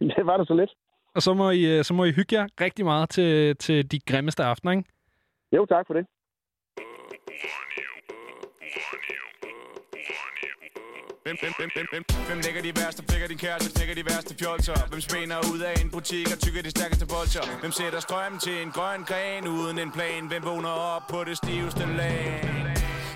Det 0.16 0.26
var 0.26 0.36
det 0.36 0.46
så 0.48 0.54
lidt. 0.54 0.72
Og 1.14 1.22
så 1.22 1.34
må 1.34 1.50
I, 1.50 1.62
øh, 1.78 1.84
så 1.84 1.94
må 1.94 2.04
I 2.04 2.12
hygge 2.12 2.36
jer 2.38 2.46
rigtig 2.60 2.84
meget 2.84 3.08
til, 3.10 3.56
til 3.56 3.92
de 3.92 4.00
grimmeste 4.00 4.42
aftener, 4.44 4.72
ikke? 4.72 4.84
Jo, 5.52 5.66
tak 5.66 5.86
for 5.86 5.94
det. 5.94 6.06
Hvem, 11.40 11.52
hvem, 11.58 11.70
hvem, 11.74 11.86
hvem, 11.90 12.04
hvem, 12.08 12.26
hvem 12.26 12.38
lægger 12.44 12.62
de 12.62 12.72
værste, 12.80 13.02
flækker 13.08 13.28
din 13.28 13.38
kæreste, 13.38 13.70
knækker 13.74 13.94
de 13.94 14.04
værste 14.10 14.34
fjolser? 14.40 14.86
Hvem 14.88 15.00
spænder 15.00 15.38
ud 15.52 15.60
af 15.60 15.80
en 15.80 15.90
butik 15.90 16.32
og 16.32 16.38
tykker 16.38 16.62
de 16.62 16.70
stærkeste 16.70 17.06
bolcher? 17.06 17.60
Hvem 17.60 17.72
sætter 17.72 18.00
strøm 18.00 18.38
til 18.38 18.62
en 18.62 18.70
grøn 18.70 19.00
gren 19.04 19.48
uden 19.48 19.78
en 19.78 19.92
plan? 19.92 20.26
Hvem 20.28 20.42
vågner 20.44 20.68
op 20.68 21.02
på 21.10 21.24
det 21.24 21.36
stiveste 21.36 21.86
lag? 21.96 22.62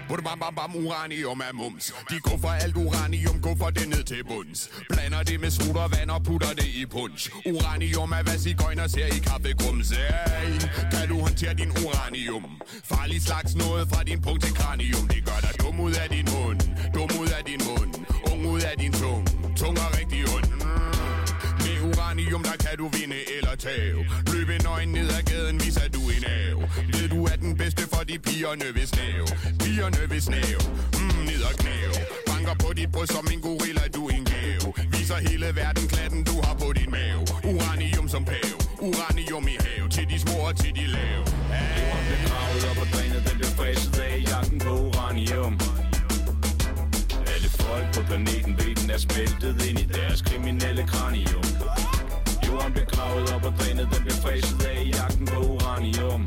Bum 0.09 0.23
bam 0.23 0.39
bam 0.39 0.55
bam 0.55 0.77
uranium 0.77 1.41
er 1.41 1.53
mums 1.53 1.95
De 2.11 2.21
går 2.21 2.39
for 2.39 2.49
alt 2.49 2.77
uranium, 2.77 3.41
går 3.43 3.57
for 3.59 3.71
det 3.71 3.89
ned 3.89 4.05
til 4.05 4.25
bunds 4.25 4.71
Blander 4.89 5.23
det 5.23 5.41
med 5.41 5.51
sod 5.51 5.77
og 5.77 5.91
vand 5.97 6.11
og 6.11 6.23
putter 6.25 6.53
det 6.61 6.67
i 6.67 6.87
punch 6.87 7.31
Uranium 7.47 8.13
er 8.13 8.23
hvad 8.23 8.39
cigøjner 8.39 8.87
ser 8.87 9.07
i 9.07 9.19
kaffegrums 9.29 9.91
hey, 9.91 10.53
Kan 10.93 11.09
du 11.09 11.21
håndtere 11.21 11.55
din 11.55 11.71
uranium? 11.85 12.45
Farlig 12.85 13.23
slags 13.23 13.55
noget 13.57 13.89
fra 13.93 14.03
din 14.03 14.23
punkt 14.23 14.45
til 14.45 14.55
kranium 14.55 15.09
Det 15.09 15.25
gør 15.29 15.39
dig 15.41 15.55
dum 15.61 15.81
ud 15.81 15.95
af 16.03 16.09
din 16.09 16.29
mund 16.35 16.61
Dum 16.95 17.11
ud 18.57 18.63
af 18.71 18.77
din 18.79 18.93
tung. 18.93 19.23
Tung 19.61 19.77
er 19.85 19.91
rigtig 19.99 20.21
ond. 20.35 20.49
Med 21.65 21.77
uranium, 21.89 22.43
der 22.49 22.57
kan 22.65 22.75
du 22.81 22.87
vinde 22.97 23.21
eller 23.37 23.55
tage. 23.65 23.93
Løb 24.33 24.49
en 24.57 24.67
øjen 24.75 24.89
ned 24.89 25.09
ad 25.19 25.23
gaden, 25.31 25.57
viser 25.65 25.89
du 25.97 26.01
en 26.15 26.25
af 26.37 26.47
Ved 26.95 27.09
du 27.15 27.19
er 27.25 27.37
den 27.45 27.53
bedste 27.61 27.83
for 27.93 28.03
de 28.11 28.19
pigerne 28.27 28.67
ved 28.77 28.87
snæv? 28.93 29.25
Pigerne 29.63 30.03
ved 30.13 30.21
snæv, 30.29 30.59
mm, 31.01 31.21
ned 31.29 31.43
og 31.51 31.55
knæv. 31.61 31.93
Banker 32.29 32.55
på 32.65 32.69
dit 32.79 32.91
bryst 32.93 33.13
som 33.13 33.27
en 33.35 33.41
gorilla, 33.47 33.85
du 33.97 34.03
en 34.17 34.25
gave. 34.33 34.69
Viser 34.95 35.19
hele 35.29 35.49
verden 35.61 35.87
klatten, 35.93 36.21
du 36.31 36.37
har 36.45 36.55
på 36.63 36.69
din 36.79 36.91
mave 36.91 37.23
Uranium 37.53 38.09
som 38.09 38.25
pav, 38.25 38.57
uranium 38.89 39.45
i 39.55 39.57
have 39.65 39.89
Til 39.95 40.05
de 40.11 40.19
små 40.25 40.37
og 40.49 40.57
til 40.57 40.73
de 40.79 40.87
lave. 40.97 41.36
Planeten 48.07 48.53
ved 48.59 48.75
den 48.81 48.91
er 48.91 48.99
smeltet 48.99 49.57
ind 49.69 49.79
i 49.79 49.87
deres 49.99 50.23
kriminelle 50.23 50.83
kranium. 50.93 51.47
Jorden 52.47 52.73
bliver 52.73 52.91
gravet 52.95 53.27
op 53.35 53.45
og 53.49 53.53
drænet, 53.59 53.89
den 53.93 54.01
bliver 54.05 54.21
fræset 54.25 54.67
af 54.71 54.79
i 54.87 54.89
jagten 54.99 55.27
på 55.27 55.39
uranium. 55.55 56.23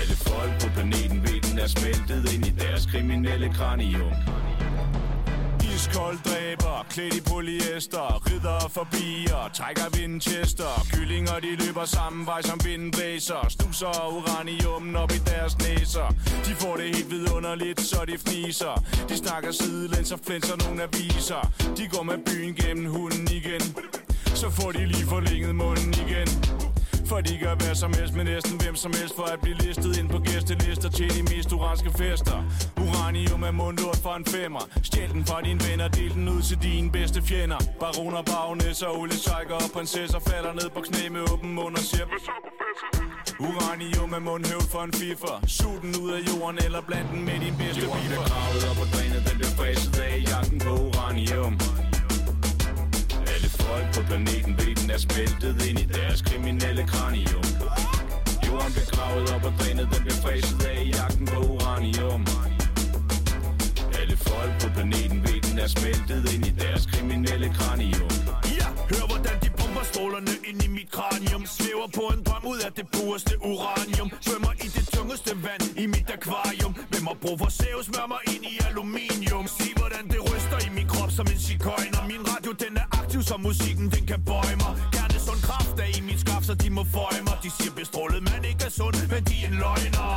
Alle 0.00 0.16
folk 0.28 0.52
på 0.62 0.68
planeten 0.76 1.18
ved 1.26 1.38
den 1.46 1.58
er 1.58 1.66
smeltet 1.76 2.32
ind 2.34 2.46
i 2.46 2.52
deres 2.62 2.86
kriminelle 2.86 3.48
kranium. 3.58 4.12
Iskold 5.76 6.18
dræber, 6.28 6.86
klædt 6.90 7.14
i 7.14 7.20
polyester 7.20 8.08
Ridder 8.26 8.68
forbi 8.68 9.26
og 9.32 9.52
trækker 9.52 9.88
Winchester. 9.96 10.72
Kyllinger 10.92 11.38
de 11.40 11.56
løber 11.56 11.84
samme 11.84 12.26
vej 12.26 12.42
som 12.42 12.58
vinden 12.64 12.92
Stuser 13.48 13.94
uranium 14.16 14.96
op 14.96 15.12
i 15.12 15.18
deres 15.18 15.58
næser. 15.58 16.08
De 16.46 16.52
får 16.54 16.76
det 16.76 16.96
helt 16.96 17.10
vidunderligt, 17.10 17.80
så 17.80 18.04
de 18.08 18.18
fniser. 18.18 18.74
De 19.08 19.16
snakker 19.16 19.50
sidelæns 19.52 20.12
og 20.12 20.20
flænser 20.26 20.56
nogle 20.64 20.82
aviser. 20.82 21.52
De 21.76 21.88
går 21.88 22.02
med 22.02 22.18
byen 22.26 22.54
gennem 22.54 22.86
hunden 22.94 23.28
igen. 23.30 23.62
Så 24.34 24.50
får 24.50 24.72
de 24.72 24.86
lige 24.86 25.06
forlænget 25.06 25.54
munden 25.54 25.94
igen 26.04 26.28
for 27.08 27.20
de 27.20 27.38
gør 27.38 27.54
hvad 27.54 27.74
som 27.74 27.92
helst 27.98 28.14
med 28.14 28.24
næsten 28.24 28.60
hvem 28.62 28.76
som 28.76 28.92
helst. 28.98 29.14
For 29.16 29.26
at 29.34 29.40
blive 29.40 29.56
listet 29.64 29.98
ind 29.98 30.08
på 30.08 30.18
gæstelister 30.18 30.90
til 30.98 31.08
de 31.16 31.22
mest 31.22 31.52
uranske 31.52 31.90
fester. 31.98 32.38
Uranium 32.84 33.42
er 33.42 33.50
mundlort 33.50 34.00
for 34.04 34.14
en 34.20 34.24
femmer. 34.24 34.62
Stjæl 34.82 35.10
den 35.12 35.24
fra 35.24 35.38
dine 35.46 35.60
venner, 35.68 35.88
del 35.88 36.14
den 36.14 36.28
ud 36.28 36.42
til 36.42 36.58
dine 36.62 36.90
bedste 36.90 37.22
fjender. 37.22 37.60
Baroner, 37.80 38.22
bagnæsser, 38.22 38.88
oliesejker 38.98 39.54
og 39.54 39.70
prinsesser 39.74 40.20
Falder 40.28 40.52
ned 40.52 40.68
på 40.76 40.80
knæ 40.80 41.08
med 41.08 41.22
åben 41.32 41.54
mund 41.54 41.74
og 41.76 41.82
siger 41.90 42.06
Uranium 43.40 44.12
er 44.12 44.18
mundhøvl 44.18 44.66
for 44.72 44.82
en 44.88 44.92
fiffer. 44.92 45.34
Sug 45.46 45.76
den 45.82 45.92
ud 46.02 46.10
af 46.16 46.20
jorden 46.28 46.58
eller 46.66 46.80
bland 46.88 47.06
den 47.12 47.24
med 47.24 47.38
din 47.44 47.54
bedste 47.60 47.80
Jorden 47.84 48.04
bliver 48.08 48.24
gravet 48.30 48.62
op 48.70 48.78
og 48.84 48.88
drænet, 48.94 49.20
den 49.28 49.36
bliver 49.38 49.54
fræset 49.58 49.98
af. 50.06 50.12
I 50.18 50.24
jagten 50.32 50.58
på 50.66 50.72
uranium. 50.88 51.54
Alle 53.32 53.48
folk 53.60 53.86
på 53.96 54.00
planeten 54.10 54.52
ved 54.58 54.74
den 54.80 54.88
er 54.96 55.00
smeltet 55.06 55.56
ind 55.68 55.78
i 55.84 55.85
deres 56.16 56.32
kriminelle 56.32 56.84
kranium. 56.92 57.46
Jorden 58.46 58.72
blev 58.76 58.86
gravet 58.94 59.26
op 59.34 59.44
og 59.48 59.52
drænet, 59.60 59.88
den 59.92 60.02
blev 60.06 60.16
fræset 60.24 60.62
af 60.70 60.78
i 60.86 60.88
jagten 60.98 61.26
på 61.32 61.38
uranium. 61.52 62.22
Alle 64.00 64.16
folk 64.28 64.52
på 64.62 64.68
planeten 64.76 65.18
ved 65.26 65.38
den 65.46 65.58
er 65.64 65.68
smeltet 65.76 66.22
ind 66.34 66.44
i 66.50 66.52
deres 66.62 66.84
kriminelle 66.92 67.48
kranium. 67.58 68.10
Ja, 68.58 68.68
hør 68.90 69.04
hvordan 69.10 69.36
de 69.44 69.48
pumper 69.58 69.84
strålerne 69.92 70.34
ind 70.48 70.58
i 70.66 70.68
mit 70.76 70.90
kranium. 70.96 71.42
Svæver 71.56 71.88
på 71.98 72.04
en 72.14 72.20
drøm 72.26 72.44
ud 72.52 72.58
af 72.66 72.72
det 72.78 72.86
pureste 72.94 73.34
uranium. 73.50 74.08
Svømmer 74.26 74.52
i 74.66 74.68
det 74.76 74.86
tungeste 74.96 75.32
vand 75.46 75.64
i 75.82 75.86
mit 75.94 76.08
akvarium. 76.16 76.72
Hvem 76.90 77.04
har 77.10 77.16
brug 77.24 77.36
for 77.42 77.50
sæv, 77.58 77.76
smør 77.88 78.06
mig 78.14 78.22
ind 78.34 78.44
i 78.52 78.54
aluminium. 78.68 79.46
Se 79.58 79.68
hvordan 79.80 80.04
det 80.12 80.20
ryster 80.30 80.58
i 80.66 80.68
min 80.76 80.88
krop 80.92 81.10
som 81.18 81.26
en 81.32 81.40
zigøjner 81.46 82.00
Min 82.12 82.22
radio 82.32 82.50
den 82.64 82.72
er 82.82 82.86
aktiv 83.00 83.20
som 83.30 83.40
musikken 83.48 83.86
den 83.94 84.04
kan 84.10 84.20
bøje 84.30 84.56
mig 84.64 84.95
sund 85.26 85.42
kraft 85.48 85.76
er 85.84 85.90
i 85.98 86.00
mit 86.08 86.20
skaf 86.24 86.42
så 86.48 86.54
de 86.54 86.68
må 86.78 86.82
føje 86.96 87.20
mig. 87.28 87.36
De 87.44 87.50
siger 87.58 87.72
bestrålet 87.80 88.22
man 88.30 88.42
ikke 88.50 88.64
er 88.68 88.74
sund 88.78 88.96
men 89.12 89.22
de 89.28 89.34
er 89.44 89.48
en 89.50 89.56
løgner. 89.64 90.08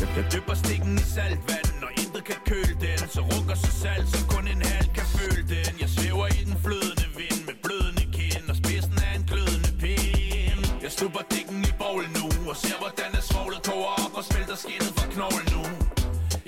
Jeg, 0.00 0.08
jeg 0.16 0.26
dypper 0.32 0.54
stikken 0.62 0.94
i 1.04 1.06
saltvand 1.14 1.68
når 1.82 1.90
intet 2.00 2.22
kan 2.30 2.40
køle 2.50 2.74
den. 2.86 3.00
Så 3.14 3.20
rukker 3.30 3.56
sig 3.62 3.74
salt 3.82 4.06
så 4.12 4.20
kun 4.32 4.44
en 4.54 4.62
halv 4.72 4.88
kan 4.98 5.06
føle 5.16 5.42
den. 5.54 5.72
Jeg 5.82 5.90
svæver 5.96 6.26
i 6.38 6.40
den 6.48 6.56
flødende 6.64 7.06
vind 7.20 7.40
med 7.48 7.56
blødende 7.64 8.04
kind 8.18 8.44
Og 8.50 8.56
spidsen 8.62 8.96
af 9.06 9.12
en 9.18 9.24
glødende 9.30 9.72
pind. 9.82 10.60
Jeg 10.84 10.90
slupper 10.96 11.22
dækken 11.32 11.60
i 11.70 11.72
bowl 11.80 12.04
nu 12.18 12.26
Og 12.50 12.56
ser 12.62 12.78
hvordan 12.82 13.10
er 13.18 13.24
svoglet 13.30 13.60
koger 13.68 13.92
op 14.04 14.12
og 14.18 14.24
smelter 14.30 14.58
skinnet 14.64 14.92
fra 14.98 15.06
knoglen 15.14 15.48
nu. 15.54 15.62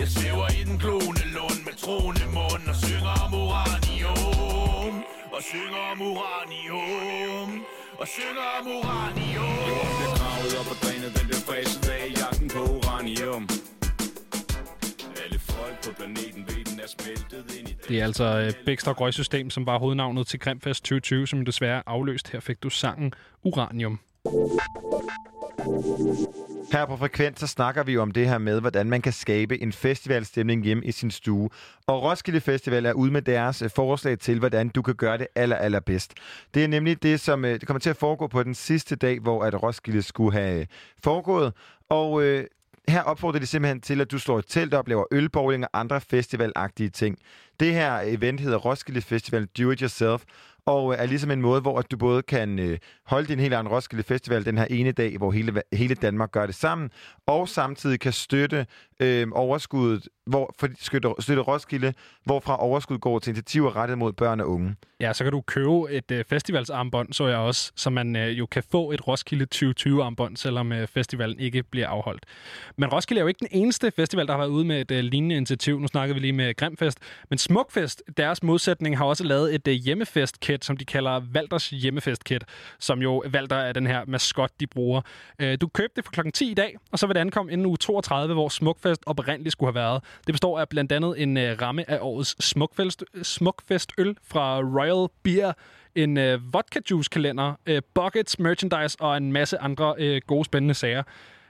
Jeg 0.00 0.08
svæver 0.16 0.48
i 0.58 0.60
den 0.68 0.76
gloende 0.82 1.24
lund 1.36 1.58
med 1.66 1.74
troende 1.84 2.24
mund 2.36 2.64
Og 2.72 2.76
synger 2.84 3.14
om 3.24 3.30
uranium 3.42 4.94
og 5.42 5.46
synger 5.48 5.82
om 5.92 6.00
uranium 6.00 7.64
Og 7.98 8.08
synger 8.08 8.46
om 8.60 8.66
uranium 8.66 9.52
Jorden 9.68 9.92
bliver 9.98 10.14
gravet 10.20 10.52
op 10.60 10.68
og 10.72 10.76
drænet, 10.82 11.10
den 11.18 11.24
bliver 11.28 11.42
fræset 11.48 11.88
af 11.88 12.04
jagten 12.20 12.48
på 12.48 12.60
uranium 12.76 13.42
Alle 15.24 15.38
folk 15.38 15.76
på 15.84 15.90
planeten 15.98 16.42
ved 16.48 16.64
den 16.64 16.80
er 16.80 16.86
smeltet 16.96 17.58
ind 17.58 17.68
i 17.68 17.76
Det 17.88 18.00
er 18.00 18.04
altså 18.04 18.24
øh, 18.24 18.64
Bækstok 18.66 19.00
Røgsystem, 19.00 19.50
som 19.50 19.66
var 19.66 19.78
hovednavnet 19.78 20.26
til 20.26 20.40
Krimfest 20.40 20.84
2020, 20.84 21.26
som 21.26 21.44
desværre 21.44 21.82
afløst. 21.86 22.28
Her 22.32 22.40
fik 22.40 22.62
du 22.62 22.70
sangen 22.70 23.14
Uranium. 23.42 24.00
Her 26.72 26.86
på 26.86 26.96
Frekvens, 26.96 27.40
så 27.40 27.46
snakker 27.46 27.82
vi 27.82 27.92
jo 27.92 28.02
om 28.02 28.10
det 28.10 28.28
her 28.28 28.38
med, 28.38 28.60
hvordan 28.60 28.90
man 28.90 29.02
kan 29.02 29.12
skabe 29.12 29.62
en 29.62 29.72
festivalstemning 29.72 30.64
hjemme 30.64 30.84
i 30.84 30.92
sin 30.92 31.10
stue. 31.10 31.50
Og 31.86 32.02
Roskilde 32.02 32.40
Festival 32.40 32.86
er 32.86 32.92
ude 32.92 33.12
med 33.12 33.22
deres 33.22 33.62
øh, 33.62 33.70
forslag 33.70 34.18
til, 34.18 34.38
hvordan 34.38 34.68
du 34.68 34.82
kan 34.82 34.94
gøre 34.94 35.18
det 35.18 35.26
aller, 35.34 35.56
allerbedst. 35.56 36.14
Det 36.54 36.64
er 36.64 36.68
nemlig 36.68 37.02
det, 37.02 37.20
som 37.20 37.44
øh, 37.44 37.60
det 37.60 37.66
kommer 37.66 37.80
til 37.80 37.90
at 37.90 37.96
foregå 37.96 38.26
på 38.26 38.42
den 38.42 38.54
sidste 38.54 38.96
dag, 38.96 39.20
hvor 39.20 39.44
at 39.44 39.62
Roskilde 39.62 40.02
skulle 40.02 40.32
have 40.32 40.60
øh, 40.60 40.66
foregået. 41.04 41.52
Og 41.88 42.22
øh, 42.22 42.44
her 42.88 43.02
opfordrer 43.02 43.40
de 43.40 43.46
simpelthen 43.46 43.80
til, 43.80 44.00
at 44.00 44.10
du 44.10 44.18
slår 44.18 44.38
et 44.38 44.44
telt 44.48 44.74
op, 44.74 44.88
laver 44.88 45.04
ølbowling 45.10 45.64
og 45.64 45.70
andre 45.80 46.00
festivalagtige 46.00 46.88
ting. 46.88 47.18
Det 47.60 47.74
her 47.74 48.00
event 48.04 48.40
hedder 48.40 48.58
Roskilde 48.58 49.00
Festival 49.00 49.46
Do 49.46 49.70
It 49.70 49.80
Yourself, 49.80 50.22
og 50.66 50.92
øh, 50.92 50.98
er 50.98 51.06
ligesom 51.06 51.30
en 51.30 51.42
måde, 51.42 51.60
hvor 51.60 51.78
at 51.78 51.90
du 51.90 51.96
både 51.96 52.22
kan 52.22 52.58
øh, 52.58 52.78
holde 53.06 53.28
din 53.28 53.40
helt 53.40 53.54
egen 53.54 53.68
Roskilde 53.68 54.02
Festival 54.02 54.44
den 54.44 54.58
her 54.58 54.66
ene 54.70 54.92
dag, 54.92 55.18
hvor 55.18 55.30
hele, 55.30 55.62
hele 55.72 55.94
Danmark 55.94 56.32
gør 56.32 56.46
det 56.46 56.54
sammen, 56.54 56.90
og 57.26 57.48
samtidig 57.48 58.00
kan 58.00 58.12
støtte 58.12 58.66
øh, 59.02 59.26
overskuddet, 59.32 60.08
hvor, 60.26 60.54
for, 60.58 60.68
støtte, 60.80 61.08
støtte 61.18 61.42
Roskilde, 61.42 61.94
hvorfra 62.24 62.62
overskud 62.62 62.98
går 62.98 63.18
til 63.18 63.30
initiativer 63.30 63.76
rettet 63.76 63.98
mod 63.98 64.12
børn 64.12 64.40
og 64.40 64.48
unge. 64.48 64.76
Ja, 65.00 65.12
så 65.12 65.24
kan 65.24 65.32
du 65.32 65.40
købe 65.40 65.90
et 65.90 66.10
øh, 66.10 66.24
festivalsarmbånd, 66.24 67.12
så 67.12 67.26
jeg 67.26 67.38
også, 67.38 67.72
så 67.76 67.90
man 67.90 68.16
øh, 68.16 68.38
jo 68.38 68.46
kan 68.46 68.62
få 68.72 68.90
et 68.90 69.08
Roskilde 69.08 69.46
2020-armbånd, 69.54 70.36
selvom 70.36 70.72
øh, 70.72 70.86
festivalen 70.86 71.40
ikke 71.40 71.62
bliver 71.62 71.88
afholdt. 71.88 72.24
Men 72.76 72.92
Roskilde 72.92 73.18
er 73.18 73.22
jo 73.22 73.28
ikke 73.28 73.40
den 73.40 73.48
eneste 73.50 73.90
festival, 73.90 74.26
der 74.26 74.32
har 74.32 74.38
været 74.38 74.48
ude 74.48 74.64
med 74.64 74.80
et 74.80 74.90
øh, 74.90 75.04
lignende 75.04 75.36
initiativ. 75.36 75.80
Nu 75.80 75.86
snakker 75.86 76.14
vi 76.14 76.20
lige 76.20 76.32
med 76.32 76.56
Grimfest. 76.56 76.98
Men 77.30 77.38
Smukfest, 77.38 78.02
deres 78.16 78.42
modsætning, 78.42 78.98
har 78.98 79.04
også 79.04 79.24
lavet 79.24 79.54
et 79.54 79.68
øh, 79.68 79.74
hjemmefest-kit, 79.74 80.64
som 80.64 80.76
de 80.76 80.84
kalder 80.84 81.20
Valders 81.32 81.70
hjemmefest-kit, 81.70 82.44
som 82.78 83.02
jo 83.02 83.22
Valder 83.26 83.56
er 83.56 83.72
den 83.72 83.86
her 83.86 84.04
maskot, 84.06 84.50
de 84.60 84.66
bruger. 84.66 85.02
Øh, 85.38 85.58
du 85.60 85.68
købte 85.68 85.96
det 85.96 86.04
for 86.04 86.12
klokken 86.12 86.32
10 86.32 86.50
i 86.50 86.54
dag, 86.54 86.76
og 86.92 86.98
så 86.98 87.06
vil 87.06 87.14
det 87.14 87.20
ankomme 87.20 87.52
inden 87.52 87.66
uge 87.66 87.76
32, 87.76 88.34
hvor 88.34 88.48
Smukfest 88.48 88.91
oprindeligt 89.06 89.52
skulle 89.52 89.72
have 89.72 89.84
været. 89.84 90.02
Det 90.26 90.34
består 90.34 90.60
af 90.60 90.68
blandt 90.68 90.92
andet 90.92 91.22
en 91.22 91.36
øh, 91.36 91.62
ramme 91.62 91.90
af 91.90 91.98
årets 92.00 92.44
Smukfest, 92.44 93.04
Smukfest-øl 93.22 94.16
fra 94.24 94.60
Royal 94.60 95.08
Beer, 95.22 95.52
en 95.94 96.16
øh, 96.16 96.54
vodka 96.54 96.80
juice 96.90 97.08
kalender, 97.12 97.54
øh, 97.66 97.82
buckets, 97.94 98.38
merchandise 98.38 99.00
og 99.00 99.16
en 99.16 99.32
masse 99.32 99.58
andre 99.58 99.94
øh, 99.98 100.20
gode, 100.26 100.44
spændende 100.44 100.74
sager. 100.74 101.02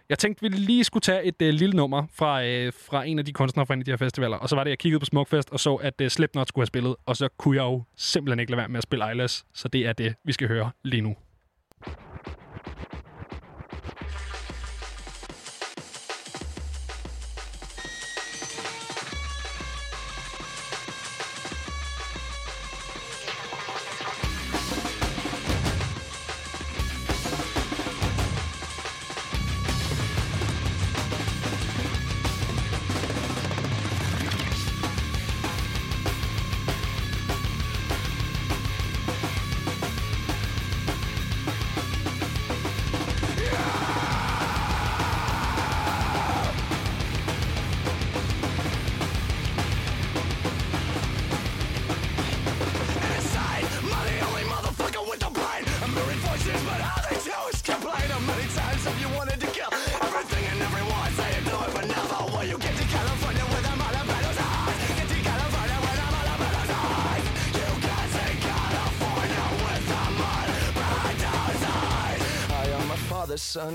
Jeg 0.09 0.19
tænkte, 0.19 0.43
vi 0.43 0.48
lige 0.48 0.85
skulle 0.85 1.01
tage 1.01 1.24
et 1.24 1.43
øh, 1.43 1.55
lille 1.55 1.77
nummer 1.77 2.06
fra, 2.14 2.44
øh, 2.44 2.73
fra 2.89 3.05
en 3.05 3.19
af 3.19 3.24
de 3.24 3.32
kunstnere 3.32 3.66
fra 3.66 3.74
en 3.74 3.81
af 3.81 3.85
de 3.85 3.90
her 3.90 3.97
festivaler. 3.97 4.36
Og 4.36 4.48
så 4.48 4.56
var 4.56 4.64
det, 4.64 4.70
jeg 4.70 4.78
kiggede 4.78 5.01
på 5.01 5.06
Smukfest 5.06 5.51
og 5.51 5.60
så, 5.60 5.74
at 5.74 6.01
øh, 6.01 6.10
Slipknot 6.10 6.48
skulle 6.48 6.62
have 6.62 6.66
spillet. 6.66 6.97
Og 7.06 7.16
så 7.16 7.28
kunne 7.28 7.56
jeg 7.56 7.62
jo 7.62 7.82
simpelthen 7.97 8.40
ikke 8.40 8.52
lade 8.52 8.59
være 8.59 8.69
med 8.69 8.78
at 8.78 8.82
spille 8.82 9.09
Eyeless. 9.09 9.44
Så 9.55 9.69
det 9.69 9.86
er 9.86 9.93
det, 9.93 10.14
vi 10.24 10.32
skal 10.32 10.48
høre 10.48 10.70
lige 10.85 11.01
nu. 11.01 11.16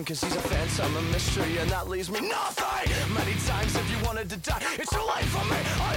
Cause 0.07 0.23
he's 0.23 0.35
a 0.37 0.39
phantom, 0.39 0.95
a 0.95 1.01
mystery, 1.11 1.57
and 1.57 1.69
that 1.69 1.89
leaves 1.89 2.09
me 2.09 2.21
nothing. 2.21 3.13
Many 3.13 3.33
times 3.45 3.75
if 3.75 3.91
you 3.91 3.97
wanted 4.05 4.29
to 4.29 4.37
die, 4.37 4.63
it's 4.79 4.89
too 4.89 5.03
late 5.03 5.25
for 5.25 5.43
me. 5.51 5.59
All 5.83 5.96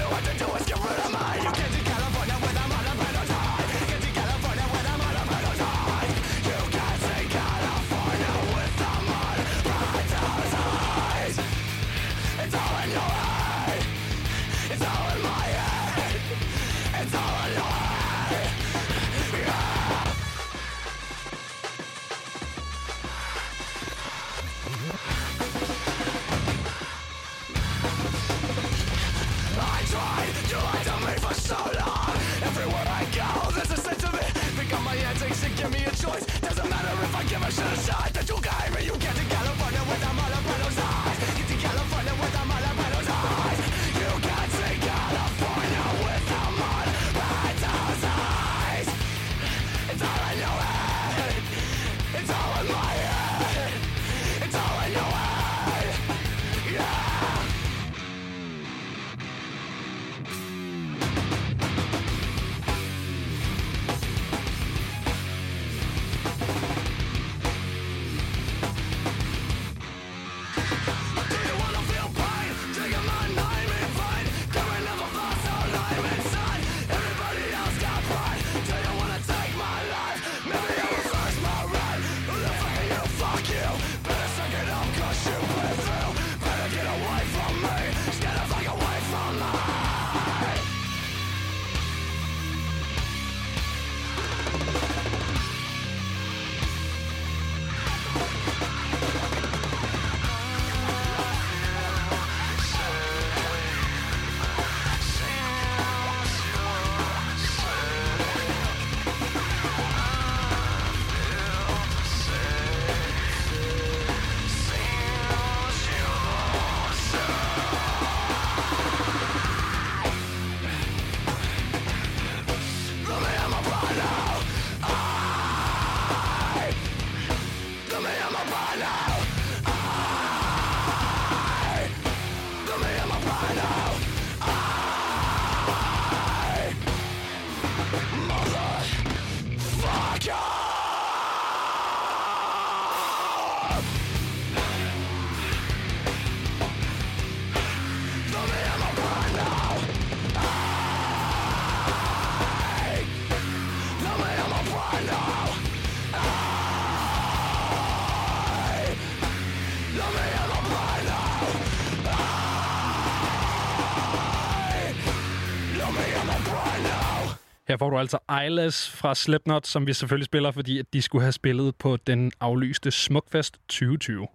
får 167.81 167.91
du 167.91 167.99
altså 167.99 168.19
Eyeless 168.43 168.79
fra 169.01 169.15
Slipknot, 169.15 169.67
som 169.67 169.87
vi 169.87 169.93
selvfølgelig 169.93 170.27
spiller, 170.27 170.51
fordi 170.51 170.79
at 170.79 170.87
de 170.93 171.03
skulle 171.03 171.23
have 171.23 171.33
spillet 171.33 171.75
på 171.77 171.97
den 171.97 172.33
aflyste 172.41 172.91
Smukfest 172.91 173.55
2020. 173.69 174.27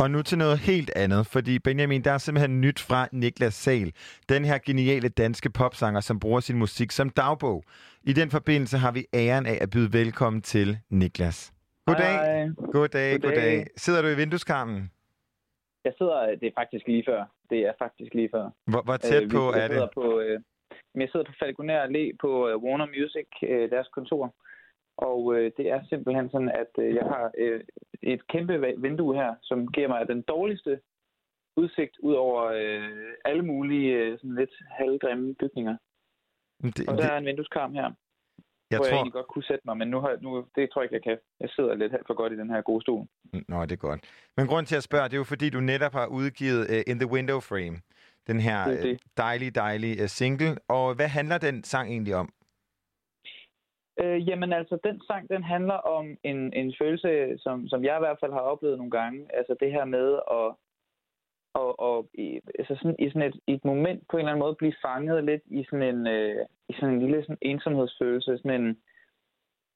Og 0.00 0.10
nu 0.10 0.22
til 0.22 0.38
noget 0.38 0.58
helt 0.58 0.90
andet, 0.96 1.26
fordi 1.26 1.58
Benjamin, 1.58 2.04
der 2.04 2.12
er 2.12 2.18
simpelthen 2.18 2.60
nyt 2.60 2.80
fra 2.80 3.08
Niklas 3.12 3.54
Sal, 3.54 3.92
den 4.28 4.44
her 4.44 4.58
geniale 4.66 5.08
danske 5.08 5.50
popsanger, 5.50 6.00
som 6.00 6.20
bruger 6.20 6.40
sin 6.40 6.58
musik 6.58 6.90
som 6.90 7.10
dagbog. 7.10 7.64
I 8.02 8.12
den 8.12 8.30
forbindelse 8.30 8.76
har 8.78 8.92
vi 8.92 9.04
æren 9.14 9.46
af 9.46 9.58
at 9.60 9.70
byde 9.70 9.92
velkommen 9.92 10.42
til 10.42 10.78
Niklas. 10.90 11.52
Goddag. 11.86 12.04
Hej. 12.04 12.48
Goddag, 12.56 12.72
Goddag. 12.72 13.20
goddag. 13.22 13.66
Sidder 13.76 14.02
du 14.02 14.08
i 14.08 14.16
vindueskarmen? 14.16 14.90
Jeg 15.84 15.92
sidder, 15.98 16.26
det 16.40 16.46
er 16.46 16.54
faktisk 16.60 16.86
lige 16.86 17.04
før. 17.08 17.24
Det 17.50 17.58
er 17.58 17.72
faktisk 17.78 18.14
lige 18.14 18.28
før. 18.34 18.50
Hvor, 18.66 18.82
hvor 18.82 18.96
tæt 18.96 19.22
Øh, 19.22 19.30
på 19.30 19.52
er 19.52 19.68
det? 19.68 19.88
På, 19.94 20.20
øh, 20.20 20.40
men 20.94 21.00
jeg 21.02 21.08
sidder 21.10 21.26
på 21.26 21.32
Falconer 21.38 21.86
Allé 21.86 22.16
på 22.20 22.48
øh, 22.48 22.56
Warner 22.64 22.86
Music, 22.86 23.28
øh, 23.42 23.70
deres 23.70 23.88
kontor. 23.88 24.34
Og 24.96 25.34
øh, 25.34 25.52
det 25.56 25.66
er 25.70 25.80
simpelthen 25.88 26.30
sådan, 26.30 26.48
at 26.62 26.72
øh, 26.84 26.94
jeg 26.94 27.04
har 27.14 27.30
øh, 27.38 27.60
et 28.02 28.26
kæmpe 28.26 28.54
vindue 28.86 29.14
her, 29.14 29.34
som 29.42 29.68
giver 29.68 29.88
mig 29.88 30.08
den 30.08 30.22
dårligste 30.22 30.80
udsigt 31.56 31.98
ud 32.02 32.14
over 32.14 32.42
øh, 32.44 33.12
alle 33.24 33.42
mulige 33.44 33.92
øh, 33.96 34.18
sådan 34.18 34.34
lidt 34.34 34.50
halvgrimme 34.78 35.34
bygninger. 35.34 35.76
Det, 36.62 36.88
Og 36.88 36.98
der 36.98 37.08
er 37.12 37.18
en 37.18 37.26
vindueskarm 37.26 37.74
her, 37.74 37.82
Jeg 37.82 37.90
hvor 37.90 38.76
jeg 38.76 38.80
tror- 38.90 38.96
egentlig 38.96 39.12
godt 39.12 39.26
kunne 39.28 39.44
sætte 39.44 39.62
mig, 39.64 39.76
men 39.76 39.88
nu, 39.88 40.00
har, 40.00 40.18
nu 40.22 40.30
det 40.56 40.70
tror 40.70 40.82
jeg 40.82 40.86
ikke, 40.86 40.94
jeg 40.94 41.02
kan. 41.02 41.18
Jeg 41.40 41.50
sidder 41.50 41.74
lidt 41.74 41.92
for 42.06 42.14
godt 42.14 42.32
i 42.32 42.36
den 42.36 42.50
her 42.50 42.60
gode 42.62 42.82
stol. 42.82 43.06
Nå, 43.48 43.62
det 43.62 43.72
er 43.72 43.76
godt. 43.88 44.00
Men 44.36 44.46
grund 44.46 44.66
til 44.66 44.76
at 44.76 44.82
spørge, 44.82 45.04
det 45.04 45.12
er 45.14 45.18
jo 45.24 45.24
fordi, 45.32 45.50
du 45.50 45.60
netop 45.60 45.92
har 45.92 46.06
udgivet 46.06 46.60
uh, 46.74 46.92
In 46.92 46.98
the 46.98 47.10
Window 47.12 47.40
Frame. 47.40 47.76
Den 48.26 48.40
her 48.40 48.64
Det 48.64 48.82
det. 48.82 48.90
øh, 48.90 48.98
dejlige, 49.16 49.50
dejlige 49.50 50.02
uh, 50.02 50.08
single. 50.08 50.56
Og 50.68 50.94
hvad 50.94 51.08
handler 51.08 51.38
den 51.38 51.64
sang 51.64 51.88
egentlig 51.90 52.14
om? 52.14 52.28
Øh, 54.02 54.28
jamen 54.28 54.52
altså, 54.52 54.78
den 54.84 55.00
sang, 55.06 55.28
den 55.28 55.42
handler 55.42 55.74
om 55.74 56.16
en, 56.22 56.52
en 56.52 56.74
følelse, 56.80 57.38
som, 57.38 57.68
som 57.68 57.84
jeg 57.84 57.96
i 57.96 58.04
hvert 58.04 58.20
fald 58.20 58.32
har 58.32 58.40
oplevet 58.40 58.78
nogle 58.78 58.90
gange. 58.90 59.26
Altså 59.34 59.56
det 59.60 59.72
her 59.72 59.84
med 59.84 60.18
at, 60.30 60.54
og, 61.54 61.80
og 61.80 62.08
i, 62.14 62.40
altså 62.58 62.74
sådan, 62.76 62.96
i 62.98 63.08
sådan 63.10 63.28
et, 63.28 63.40
i 63.46 63.52
et 63.52 63.64
moment 63.64 64.08
på 64.08 64.16
en 64.16 64.20
eller 64.20 64.32
anden 64.32 64.44
måde 64.44 64.54
blive 64.54 64.74
fanget 64.84 65.24
lidt 65.24 65.42
i 65.46 65.64
sådan 65.64 65.94
en, 65.94 66.06
øh, 66.06 66.46
i 66.68 66.72
sådan 66.72 66.94
en 66.94 67.00
lille 67.00 67.22
sådan 67.22 67.38
ensomhedsfølelse. 67.42 68.38
Sådan 68.38 68.60
en, 68.60 68.82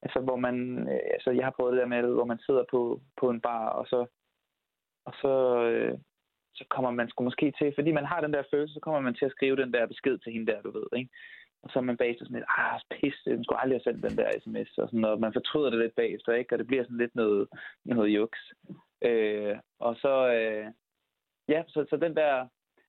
altså 0.01 0.19
hvor 0.19 0.35
man, 0.35 0.79
øh, 0.79 1.05
altså 1.13 1.31
jeg 1.31 1.45
har 1.45 1.51
prøvet 1.57 1.73
det 1.73 1.81
der 1.81 1.87
med, 1.87 2.13
hvor 2.13 2.25
man 2.25 2.39
sidder 2.39 2.63
på, 2.71 3.01
på 3.17 3.29
en 3.29 3.41
bar, 3.41 3.69
og 3.69 3.85
så, 3.87 4.05
og 5.05 5.13
så, 5.21 5.33
øh, 5.69 5.97
så 6.55 6.63
kommer 6.69 6.91
man 6.91 7.09
sgu 7.09 7.23
måske 7.23 7.53
til, 7.59 7.71
fordi 7.75 7.91
man 7.91 8.05
har 8.05 8.21
den 8.21 8.33
der 8.33 8.43
følelse, 8.51 8.73
så 8.73 8.79
kommer 8.79 8.99
man 8.99 9.15
til 9.15 9.25
at 9.25 9.31
skrive 9.31 9.55
den 9.55 9.73
der 9.73 9.85
besked 9.85 10.17
til 10.17 10.33
hende 10.33 10.51
der, 10.51 10.61
du 10.61 10.71
ved, 10.71 10.87
ikke? 10.97 11.11
Og 11.63 11.69
så 11.71 11.79
er 11.79 11.83
man 11.83 11.97
bagefter 11.97 12.25
sådan 12.25 12.37
lidt, 12.37 12.49
ah, 12.57 12.79
pis, 12.91 13.15
den 13.25 13.43
skulle 13.43 13.61
aldrig 13.61 13.75
have 13.75 13.87
sendt 13.87 14.09
den 14.09 14.17
der 14.17 14.31
sms, 14.43 14.77
og 14.77 14.87
sådan 14.87 14.99
noget. 14.99 15.19
Man 15.19 15.33
fortryder 15.33 15.69
det 15.69 15.79
lidt 15.79 15.95
bagefter, 15.95 16.33
ikke? 16.33 16.55
Og 16.55 16.59
det 16.59 16.67
bliver 16.67 16.83
sådan 16.83 16.97
lidt 16.97 17.15
noget, 17.15 17.47
noget 17.85 18.09
juks. 18.09 18.39
Øh, 19.01 19.55
og 19.79 19.95
så, 19.95 20.15
øh, 20.37 20.65
ja, 21.47 21.63
så, 21.67 21.85
så 21.89 21.97
den 21.97 22.15
der, 22.15 22.47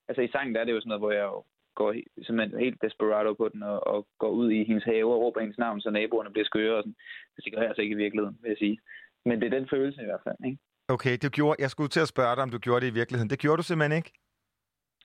altså 0.09 0.23
i 0.23 0.29
sangen 0.29 0.55
der 0.55 0.61
er 0.61 0.65
det 0.65 0.73
jo 0.73 0.81
sådan 0.81 0.89
noget, 0.89 1.01
hvor 1.01 1.13
jeg 1.13 1.25
jo 1.25 1.45
går 1.75 1.95
simpelthen 2.23 2.61
helt 2.61 2.83
desperado 2.83 3.35
på 3.35 3.49
den, 3.49 3.63
og, 3.63 3.87
og 3.87 4.07
går 4.19 4.31
ud 4.31 4.51
i 4.51 4.65
hendes 4.65 4.85
have 4.85 5.15
og 5.15 5.21
råber 5.21 5.41
hendes 5.41 5.59
navn, 5.59 5.81
så 5.81 5.91
naboerne 5.91 6.31
bliver 6.31 6.45
skøre 6.45 6.77
og 6.77 6.83
sådan. 6.83 6.97
Det 7.37 7.53
gør 7.53 7.61
jeg 7.61 7.69
altså 7.69 7.83
ikke 7.83 7.95
i 7.95 8.03
virkeligheden, 8.05 8.39
vil 8.43 8.49
jeg 8.49 8.59
sige. 8.59 8.79
Men 9.25 9.41
det 9.41 9.47
er 9.47 9.59
den 9.59 9.69
følelse 9.69 10.03
i 10.03 10.05
hvert 10.05 10.25
fald, 10.25 10.37
ikke? 10.45 10.59
Okay, 10.89 11.19
du 11.23 11.29
gjorde, 11.29 11.63
jeg 11.63 11.71
skulle 11.71 11.89
til 11.89 12.01
at 12.01 12.09
spørge 12.09 12.37
dig, 12.37 12.43
om 12.43 12.51
du 12.51 12.59
gjorde 12.59 12.81
det 12.87 12.91
i 12.91 12.95
virkeligheden. 12.95 13.31
Det 13.31 13.39
gjorde 13.39 13.57
du 13.57 13.63
simpelthen 13.63 13.97
ikke? 13.97 14.13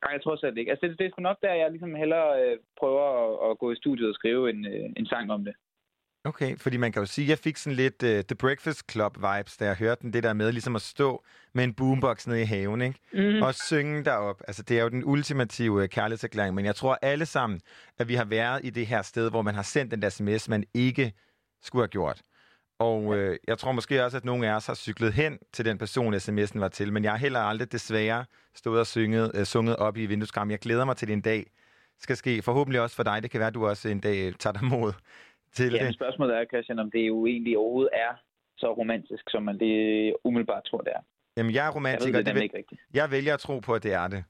Nej, 0.04 0.12
jeg 0.14 0.24
tror 0.24 0.36
slet 0.36 0.58
ikke. 0.58 0.72
Altså, 0.72 0.88
det, 0.88 1.00
det 1.00 1.06
er 1.06 1.12
sgu 1.12 1.22
nok 1.22 1.38
der, 1.42 1.54
jeg 1.54 1.72
ligesom 1.72 1.96
hellere 1.96 2.30
øh, 2.42 2.58
prøver 2.80 3.06
at, 3.24 3.52
at 3.52 3.60
gå 3.60 3.72
i 3.72 3.76
studiet 3.76 4.10
og 4.10 4.16
skrive 4.16 4.50
en, 4.50 4.66
øh, 4.66 4.90
en 4.98 5.06
sang 5.06 5.32
om 5.32 5.44
det. 5.46 5.54
Okay, 6.24 6.58
fordi 6.58 6.78
man 6.78 6.92
kan 6.92 7.02
jo 7.02 7.06
sige, 7.06 7.26
at 7.26 7.30
jeg 7.30 7.38
fik 7.38 7.58
sådan 7.58 7.76
lidt 7.76 8.04
uh, 8.04 8.10
The 8.10 8.36
Breakfast 8.36 8.92
Club-vibes, 8.92 9.58
da 9.60 9.66
jeg 9.66 9.76
hørte 9.76 10.02
den. 10.02 10.14
Det 10.14 10.24
der 10.24 10.34
med 10.34 10.52
ligesom 10.52 10.76
at 10.76 10.82
stå 10.82 11.24
med 11.54 11.64
en 11.64 11.74
boombox 11.74 12.28
nede 12.28 12.42
i 12.42 12.46
haven, 12.46 12.82
ikke? 12.82 13.00
Mhm. 13.14 13.42
Og 13.42 13.54
synge 13.56 14.04
derop. 14.04 14.42
Altså, 14.48 14.64
det 14.64 14.80
er 14.80 14.84
jo 14.84 14.90
den 14.90 15.04
ultimative 15.06 15.84
øh, 15.84 15.90
kærlighedserklæring. 15.90 16.56
Men 16.56 16.66
jeg 16.66 16.76
tror 16.76 16.98
alle 17.02 17.26
sammen, 17.26 17.62
at 18.00 18.08
vi 18.08 18.16
har 18.16 18.26
været 18.26 18.66
i 18.66 18.70
det 18.70 18.88
her 18.88 19.02
sted, 19.02 19.30
hvor 19.30 19.42
man 19.42 19.56
har 19.56 19.64
sendt 19.64 19.92
den 19.92 20.02
der 20.02 20.10
sms, 20.10 20.50
man 20.50 20.64
ikke 20.74 21.14
skulle 21.62 21.84
have 21.84 21.88
gjort. 21.88 22.22
Og 22.88 23.18
øh, 23.18 23.38
jeg 23.48 23.58
tror 23.58 23.72
måske 23.72 24.04
også, 24.06 24.18
at 24.18 24.26
nogle 24.26 24.48
af 24.50 24.54
os 24.56 24.66
har 24.68 24.74
cyklet 24.74 25.14
hen 25.14 25.40
til 25.54 25.66
den 25.66 25.78
person, 25.78 26.14
sms'en 26.14 26.60
var 26.60 26.68
til. 26.68 26.94
Men 26.94 27.04
jeg 27.04 27.12
har 27.12 27.18
heller 27.26 27.40
aldrig 27.40 27.72
desværre 27.72 28.26
stået 28.56 28.80
og 28.80 28.88
synget, 28.88 29.32
øh, 29.36 29.44
sunget 29.46 29.76
op 29.76 29.98
i 29.98 30.06
vindueskarmen. 30.06 30.52
Jeg 30.52 30.60
glæder 30.60 30.86
mig 30.86 30.96
til, 30.98 31.08
det 31.08 31.14
en 31.14 31.22
dag 31.22 31.44
skal 32.00 32.16
ske. 32.16 32.42
Forhåbentlig 32.42 32.82
også 32.82 32.96
for 32.96 33.04
dig. 33.04 33.24
Det 33.24 33.32
kan 33.32 33.40
være, 33.40 33.48
at 33.48 33.54
du 33.54 33.68
også 33.68 33.90
en 33.90 34.00
dag 34.00 34.28
øh, 34.28 34.34
tager 34.34 34.54
dig 34.54 34.64
mod 34.76 34.94
til 35.54 35.72
Ja, 35.74 35.86
det. 35.88 35.96
spørgsmålet 35.96 36.38
er, 36.38 36.46
Christian, 36.46 36.80
om 36.80 36.92
det 36.92 37.08
jo 37.08 37.26
egentlig 37.26 37.58
overhovedet 37.58 37.90
er 37.94 38.14
så 38.58 38.74
romantisk, 38.74 39.24
som 39.30 39.44
man 39.44 39.60
det 39.60 39.76
umiddelbart 40.24 40.64
tror, 40.70 40.82
det 40.82 40.92
er. 40.96 41.02
Jamen, 41.38 41.54
jeg 41.54 41.60
er 41.60 41.64
Jeg 41.66 41.76
romantiker. 41.76 42.18
ved 42.18 42.24
det 42.26 42.36
det 42.36 42.42
rigtigt. 42.44 42.82
jeg 42.94 43.12
vælger 43.12 43.34
at 43.34 43.40
tro 43.40 43.60
på, 43.60 43.74
at 43.74 43.84
det 43.84 43.94
er 43.94 44.08
det. 44.08 44.24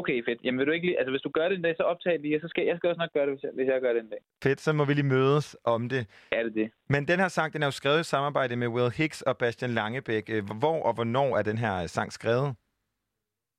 Okay, 0.00 0.24
fedt. 0.24 0.40
Jamen 0.44 0.58
vil 0.58 0.66
du 0.66 0.72
ikke 0.72 0.86
lige, 0.86 0.98
altså 0.98 1.10
hvis 1.10 1.22
du 1.22 1.28
gør 1.28 1.48
det 1.48 1.56
en 1.56 1.62
dag, 1.62 1.74
så 1.76 1.82
optag 1.82 2.18
lige, 2.20 2.36
og 2.36 2.40
så 2.40 2.48
skal 2.48 2.64
jeg 2.66 2.76
skal 2.76 2.88
også 2.90 2.98
nok 2.98 3.12
gøre 3.12 3.26
det, 3.26 3.34
hvis 3.34 3.42
jeg, 3.42 3.50
hvis 3.54 3.68
jeg 3.68 3.80
gør 3.80 3.92
det 3.92 4.00
en 4.02 4.08
dag. 4.08 4.18
Fedt, 4.42 4.60
så 4.60 4.72
må 4.72 4.84
vi 4.84 4.92
lige 4.94 5.06
mødes 5.16 5.56
om 5.64 5.88
det. 5.88 6.02
Ja, 6.32 6.38
det 6.38 6.46
er 6.46 6.50
det. 6.62 6.70
Men 6.88 7.08
den 7.08 7.18
her 7.20 7.28
sang, 7.28 7.52
den 7.52 7.62
er 7.62 7.66
jo 7.66 7.70
skrevet 7.70 8.00
i 8.00 8.04
samarbejde 8.04 8.56
med 8.56 8.68
Will 8.68 8.92
Hicks 8.98 9.22
og 9.22 9.38
Bastian 9.38 9.70
Langebæk. 9.70 10.24
Øh, 10.30 10.42
Hvor 10.60 10.82
og 10.88 10.94
hvornår 10.94 11.36
er 11.38 11.42
den 11.42 11.58
her 11.58 11.86
sang 11.86 12.12
skrevet? 12.12 12.54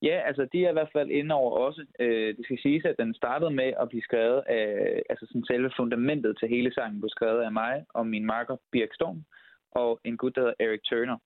Ja, 0.02 0.18
altså 0.28 0.48
de 0.54 0.66
er 0.66 0.70
i 0.70 0.74
hvert 0.74 0.90
fald 0.96 1.10
inde 1.12 1.36
over 1.36 1.52
også. 1.68 1.86
Øh, 2.00 2.38
det 2.38 2.46
skal 2.46 2.60
siges, 2.62 2.86
at 2.86 2.96
den 3.00 3.14
startede 3.14 3.52
med 3.52 3.74
at 3.82 3.90
blive 3.90 4.02
skrevet 4.02 4.44
af, 4.48 5.02
altså 5.10 5.26
sådan 5.28 5.46
selve 5.46 5.72
fundamentet 5.78 6.38
til 6.40 6.48
hele 6.50 6.74
sangen 6.74 7.02
blev 7.02 7.10
skrevet 7.10 7.42
af 7.44 7.52
mig 7.52 7.86
og 7.94 8.08
min 8.08 8.26
marker 8.26 8.56
Birk 8.72 8.94
Storm 8.94 9.24
og 9.72 10.00
en 10.04 10.18
gut, 10.18 10.36
der 10.36 10.42
hedder 10.42 10.54
Eric 10.60 10.82
Turner. 10.90 11.18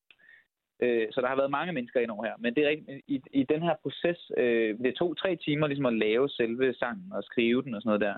Øh, 0.84 1.08
så 1.12 1.22
der 1.22 1.28
har 1.28 1.36
været 1.36 1.52
mange 1.52 1.74
mennesker 1.74 2.00
ind 2.00 2.12
over 2.12 2.26
her. 2.26 2.36
Men 2.40 2.56
det 2.56 2.64
er 2.64 2.70
rigtigt, 2.70 3.02
i, 3.08 3.22
i 3.34 3.44
den 3.44 3.62
her 3.62 3.76
proces, 3.84 4.32
øh, 4.38 4.78
det 4.80 4.96
tog 4.96 5.18
tre 5.18 5.36
timer 5.36 5.68
ligesom 5.68 5.86
at 5.86 5.94
lave 5.94 6.30
selve 6.30 6.74
sangen 6.74 7.12
og 7.12 7.24
skrive 7.24 7.64
den 7.64 7.74
og 7.74 7.82
sådan 7.82 7.90
noget 7.90 8.02
der. 8.02 8.16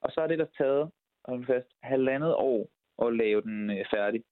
Og 0.00 0.10
så 0.12 0.20
er 0.20 0.26
det 0.26 0.38
der 0.38 0.46
taget, 0.58 0.90
hold 1.24 1.46
fast, 1.46 1.68
halvandet 1.82 2.34
år 2.34 2.68
at 3.06 3.16
lave 3.16 3.40
den 3.42 3.70
øh, 3.70 3.84
færdig. 3.94 4.22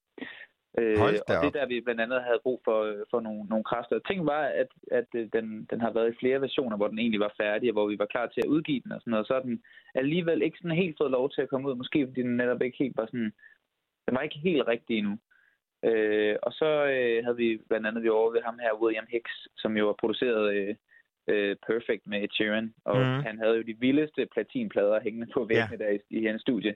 Øh, 0.77 1.01
og 1.01 1.09
det 1.11 1.49
er 1.49 1.57
der, 1.59 1.65
vi 1.65 1.81
blandt 1.81 2.01
andet 2.01 2.21
havde 2.23 2.39
brug 2.43 2.61
for, 2.63 2.83
øh, 2.83 2.97
for 3.11 3.19
nogle, 3.19 3.43
nogle 3.43 3.63
kræfter. 3.63 3.99
Ting 3.99 4.25
var, 4.25 4.43
at, 4.61 4.67
at 4.91 5.07
øh, 5.15 5.29
den, 5.33 5.67
den 5.71 5.81
har 5.81 5.91
været 5.91 6.13
i 6.13 6.19
flere 6.19 6.41
versioner, 6.41 6.77
hvor 6.77 6.87
den 6.87 6.99
egentlig 6.99 7.19
var 7.19 7.33
færdig, 7.41 7.69
og 7.69 7.73
hvor 7.73 7.87
vi 7.87 7.99
var 7.99 8.05
klar 8.05 8.27
til 8.27 8.41
at 8.41 8.51
udgive 8.55 8.81
den 8.83 8.91
og 8.91 9.01
sådan 9.01 9.11
noget. 9.11 9.27
Så 9.27 9.33
er 9.33 9.41
den 9.41 9.63
alligevel 9.95 10.41
ikke 10.41 10.57
sådan 10.57 10.77
helt 10.77 10.97
fået 10.97 11.11
lov 11.11 11.29
til 11.29 11.41
at 11.41 11.49
komme 11.49 11.69
ud. 11.69 11.75
Måske 11.75 12.07
fordi 12.07 12.21
den 12.21 12.37
netop 12.37 12.61
ikke 12.61 12.77
helt 12.77 12.97
var 12.97 13.05
sådan... 13.05 13.33
Den 14.07 14.15
var 14.15 14.21
ikke 14.21 14.39
helt 14.39 14.67
rigtig 14.67 14.97
endnu. 14.97 15.17
Øh, 15.83 16.35
og 16.41 16.51
så 16.53 16.69
øh, 16.95 17.23
havde 17.23 17.37
vi 17.37 17.59
blandt 17.69 17.87
andet 17.87 18.03
vi 18.03 18.09
over 18.09 18.31
ved 18.31 18.41
ham 18.41 18.59
her, 18.59 18.81
William 18.81 19.07
Hicks, 19.09 19.47
som 19.57 19.77
jo 19.77 19.85
har 19.85 19.97
produceret 19.99 20.53
øh, 20.55 20.75
øh, 21.27 21.55
Perfect 21.67 22.07
med 22.07 22.23
Ed 22.23 22.29
Sheeran. 22.31 22.73
Og 22.85 22.97
mm. 22.97 23.23
han 23.27 23.39
havde 23.39 23.55
jo 23.55 23.61
de 23.61 23.79
vildeste 23.79 24.27
platinplader 24.33 24.99
hængende 25.01 25.27
på 25.33 25.45
væggene 25.45 25.77
ja. 25.79 25.85
der 25.85 25.89
i, 25.89 25.99
i 26.09 26.25
hans 26.25 26.41
studie. 26.41 26.75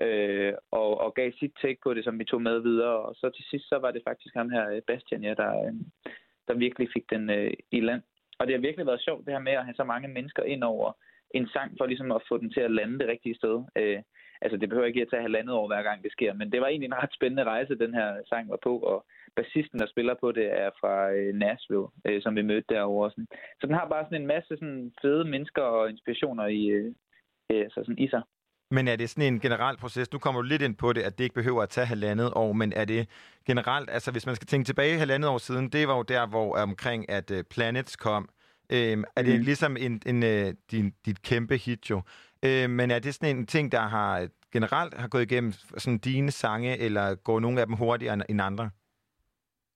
Øh, 0.00 0.52
og, 0.70 1.00
og 1.00 1.14
gav 1.14 1.32
sit 1.38 1.52
take 1.62 1.80
på 1.82 1.94
det, 1.94 2.04
som 2.04 2.18
vi 2.18 2.24
tog 2.24 2.42
med 2.42 2.60
videre. 2.60 2.96
Og 3.06 3.14
så 3.14 3.30
til 3.30 3.44
sidst, 3.50 3.68
så 3.68 3.78
var 3.78 3.90
det 3.90 4.02
faktisk 4.08 4.34
ham 4.34 4.50
her, 4.50 4.70
øh, 4.70 4.82
Bastian, 4.86 5.22
ja, 5.22 5.34
der, 5.34 5.64
øh, 5.64 5.74
der 6.48 6.54
virkelig 6.54 6.88
fik 6.92 7.10
den 7.10 7.30
øh, 7.30 7.52
i 7.70 7.80
land. 7.80 8.02
Og 8.38 8.46
det 8.46 8.54
har 8.54 8.60
virkelig 8.60 8.86
været 8.86 9.04
sjovt, 9.04 9.26
det 9.26 9.34
her 9.34 9.40
med 9.40 9.52
at 9.52 9.64
have 9.64 9.74
så 9.74 9.84
mange 9.84 10.08
mennesker 10.08 10.42
ind 10.42 10.64
over 10.64 10.92
en 11.30 11.48
sang, 11.48 11.74
for 11.78 11.86
ligesom 11.86 12.12
at 12.12 12.22
få 12.28 12.38
den 12.38 12.50
til 12.50 12.60
at 12.60 12.70
lande 12.70 12.98
det 12.98 13.08
rigtige 13.08 13.34
sted. 13.34 13.64
Øh, 13.76 14.02
altså, 14.42 14.56
det 14.56 14.68
behøver 14.68 14.86
ikke 14.86 15.02
at 15.02 15.08
tage 15.10 15.22
halvandet 15.22 15.54
år, 15.54 15.66
hver 15.66 15.82
gang 15.82 16.02
det 16.02 16.12
sker, 16.12 16.32
men 16.34 16.52
det 16.52 16.60
var 16.60 16.66
egentlig 16.66 16.86
en 16.86 17.00
ret 17.02 17.14
spændende 17.18 17.44
rejse, 17.44 17.74
den 17.84 17.94
her 17.94 18.08
sang 18.28 18.50
var 18.50 18.58
på, 18.62 18.78
og 18.78 18.98
bassisten, 19.36 19.78
der 19.78 19.86
spiller 19.86 20.14
på 20.20 20.32
det, 20.32 20.46
er 20.62 20.70
fra 20.80 20.94
øh, 21.10 21.34
Nashville, 21.34 21.86
øh, 22.06 22.22
som 22.22 22.36
vi 22.36 22.42
mødte 22.42 22.74
derovre. 22.74 23.10
Sådan. 23.10 23.26
Så 23.60 23.66
den 23.66 23.74
har 23.74 23.88
bare 23.88 24.04
sådan 24.04 24.20
en 24.20 24.26
masse 24.34 24.48
sådan, 24.60 24.92
fede 25.02 25.24
mennesker 25.24 25.62
og 25.62 25.90
inspirationer 25.90 26.46
i, 26.46 26.62
øh, 26.66 26.94
øh, 27.52 27.64
så 27.70 27.80
sådan 27.86 27.98
i 27.98 28.08
sig. 28.08 28.22
Men 28.70 28.88
er 28.88 28.96
det 28.96 29.10
sådan 29.10 29.32
en 29.34 29.40
generel 29.40 29.76
proces? 29.76 30.12
Nu 30.12 30.18
kommer 30.18 30.40
du 30.42 30.48
lidt 30.48 30.62
ind 30.62 30.76
på 30.76 30.92
det, 30.92 31.02
at 31.02 31.18
det 31.18 31.24
ikke 31.24 31.34
behøver 31.34 31.62
at 31.62 31.68
tage 31.68 31.86
halvandet 31.86 32.32
år, 32.36 32.52
men 32.52 32.72
er 32.72 32.84
det 32.84 33.08
generelt, 33.46 33.90
altså 33.90 34.12
hvis 34.12 34.26
man 34.26 34.34
skal 34.36 34.46
tænke 34.46 34.66
tilbage 34.66 34.98
halvandet 34.98 35.30
år 35.30 35.38
siden, 35.38 35.68
det 35.68 35.88
var 35.88 35.96
jo 35.96 36.02
der, 36.02 36.26
hvor 36.26 36.56
omkring 36.56 37.10
at 37.10 37.30
uh, 37.30 37.38
Planets 37.50 37.96
kom. 37.96 38.28
Øhm, 38.72 39.04
er 39.16 39.22
det 39.22 39.34
Mhm. 39.34 39.44
ligesom 39.44 39.76
en, 39.76 40.02
en, 40.06 40.22
uh, 40.22 40.54
din, 40.70 40.92
dit 41.06 41.22
kæmpe 41.22 41.56
hit 41.56 41.90
jo? 41.90 42.02
Øh, 42.46 42.70
men 42.70 42.90
er 42.90 42.98
det 42.98 43.14
sådan 43.14 43.36
en 43.36 43.46
ting, 43.46 43.72
der 43.72 43.80
har 43.80 44.28
generelt 44.52 44.94
har 44.94 45.08
gået 45.08 45.22
igennem 45.32 45.52
sådan 45.52 45.98
dine 45.98 46.30
sange, 46.30 46.78
eller 46.78 47.14
går 47.14 47.40
nogle 47.40 47.60
af 47.60 47.66
dem 47.66 47.76
hurtigere 47.76 48.14
end- 48.30 48.40
andre? 48.40 48.70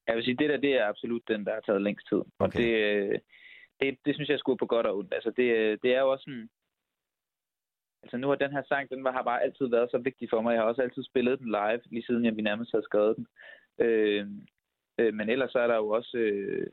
Jeg 0.06 0.16
vil 0.16 0.24
sige, 0.24 0.36
det 0.36 0.48
der, 0.50 0.56
det 0.56 0.72
er 0.80 0.86
absolut 0.86 1.22
den, 1.28 1.44
der 1.44 1.54
har 1.54 1.60
taget 1.60 1.82
længst 1.82 2.06
tid. 2.08 2.16
Og 2.18 2.26
Okay. 2.38 2.58
det, 2.58 2.70
øh, 3.12 3.18
det, 3.80 3.98
det 4.04 4.14
synes 4.14 4.28
jeg 4.28 4.38
skulle 4.38 4.58
på 4.58 4.66
godt 4.66 4.86
og 4.86 4.96
ondt. 4.98 5.14
Altså, 5.14 5.30
det, 5.36 5.42
øh, 5.56 5.78
det 5.82 5.94
er 5.94 6.00
jo 6.00 6.10
også 6.12 6.24
sådan... 6.24 6.48
Altså, 8.02 8.16
nu 8.16 8.28
har 8.28 8.34
den 8.36 8.50
her 8.52 8.62
sang, 8.68 8.90
den 8.90 9.06
har 9.06 9.22
bare 9.22 9.42
altid 9.42 9.66
været 9.66 9.90
så 9.90 9.98
vigtig 9.98 10.28
for 10.30 10.40
mig. 10.40 10.52
Jeg 10.52 10.60
har 10.60 10.68
også 10.68 10.82
altid 10.82 11.04
spillet 11.04 11.38
den 11.38 11.46
live, 11.48 11.80
lige 11.90 12.06
siden 12.06 12.24
jeg 12.24 12.36
vi 12.36 12.42
nærmest 12.42 12.72
havde 12.72 12.84
skrevet 12.84 13.16
den. 13.16 13.26
Øh, 13.86 14.26
øh, 14.98 15.14
men 15.14 15.28
ellers 15.28 15.50
så 15.52 15.58
er 15.58 15.66
der 15.66 15.76
jo 15.76 15.88
også... 15.88 16.16
Øh, 16.16 16.66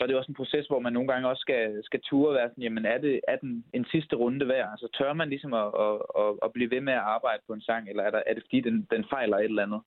så 0.00 0.04
er 0.04 0.08
det 0.08 0.16
også 0.16 0.32
en 0.32 0.40
proces, 0.42 0.66
hvor 0.66 0.80
man 0.80 0.92
nogle 0.92 1.08
gange 1.12 1.28
også 1.28 1.40
skal, 1.40 1.84
skal 1.84 2.00
ture 2.00 2.34
være 2.34 2.48
sådan, 2.48 2.62
jamen 2.62 2.84
er, 2.84 2.98
det, 2.98 3.20
er 3.28 3.36
den 3.36 3.64
en 3.72 3.86
sidste 3.92 4.16
runde 4.16 4.48
værd? 4.48 4.68
Altså 4.70 4.88
tør 4.98 5.12
man 5.12 5.28
ligesom 5.28 5.54
at, 5.54 5.68
at, 5.86 5.94
at, 6.22 6.30
at 6.44 6.52
blive 6.52 6.70
ved 6.70 6.80
med 6.80 6.92
at 6.92 7.06
arbejde 7.16 7.42
på 7.46 7.52
en 7.52 7.60
sang, 7.60 7.88
eller 7.88 8.02
er, 8.02 8.10
der, 8.10 8.22
er 8.26 8.34
det 8.34 8.42
fordi, 8.46 8.60
den, 8.60 8.86
den 8.90 9.04
fejler 9.10 9.36
et 9.36 9.44
eller 9.44 9.66
andet? 9.66 9.82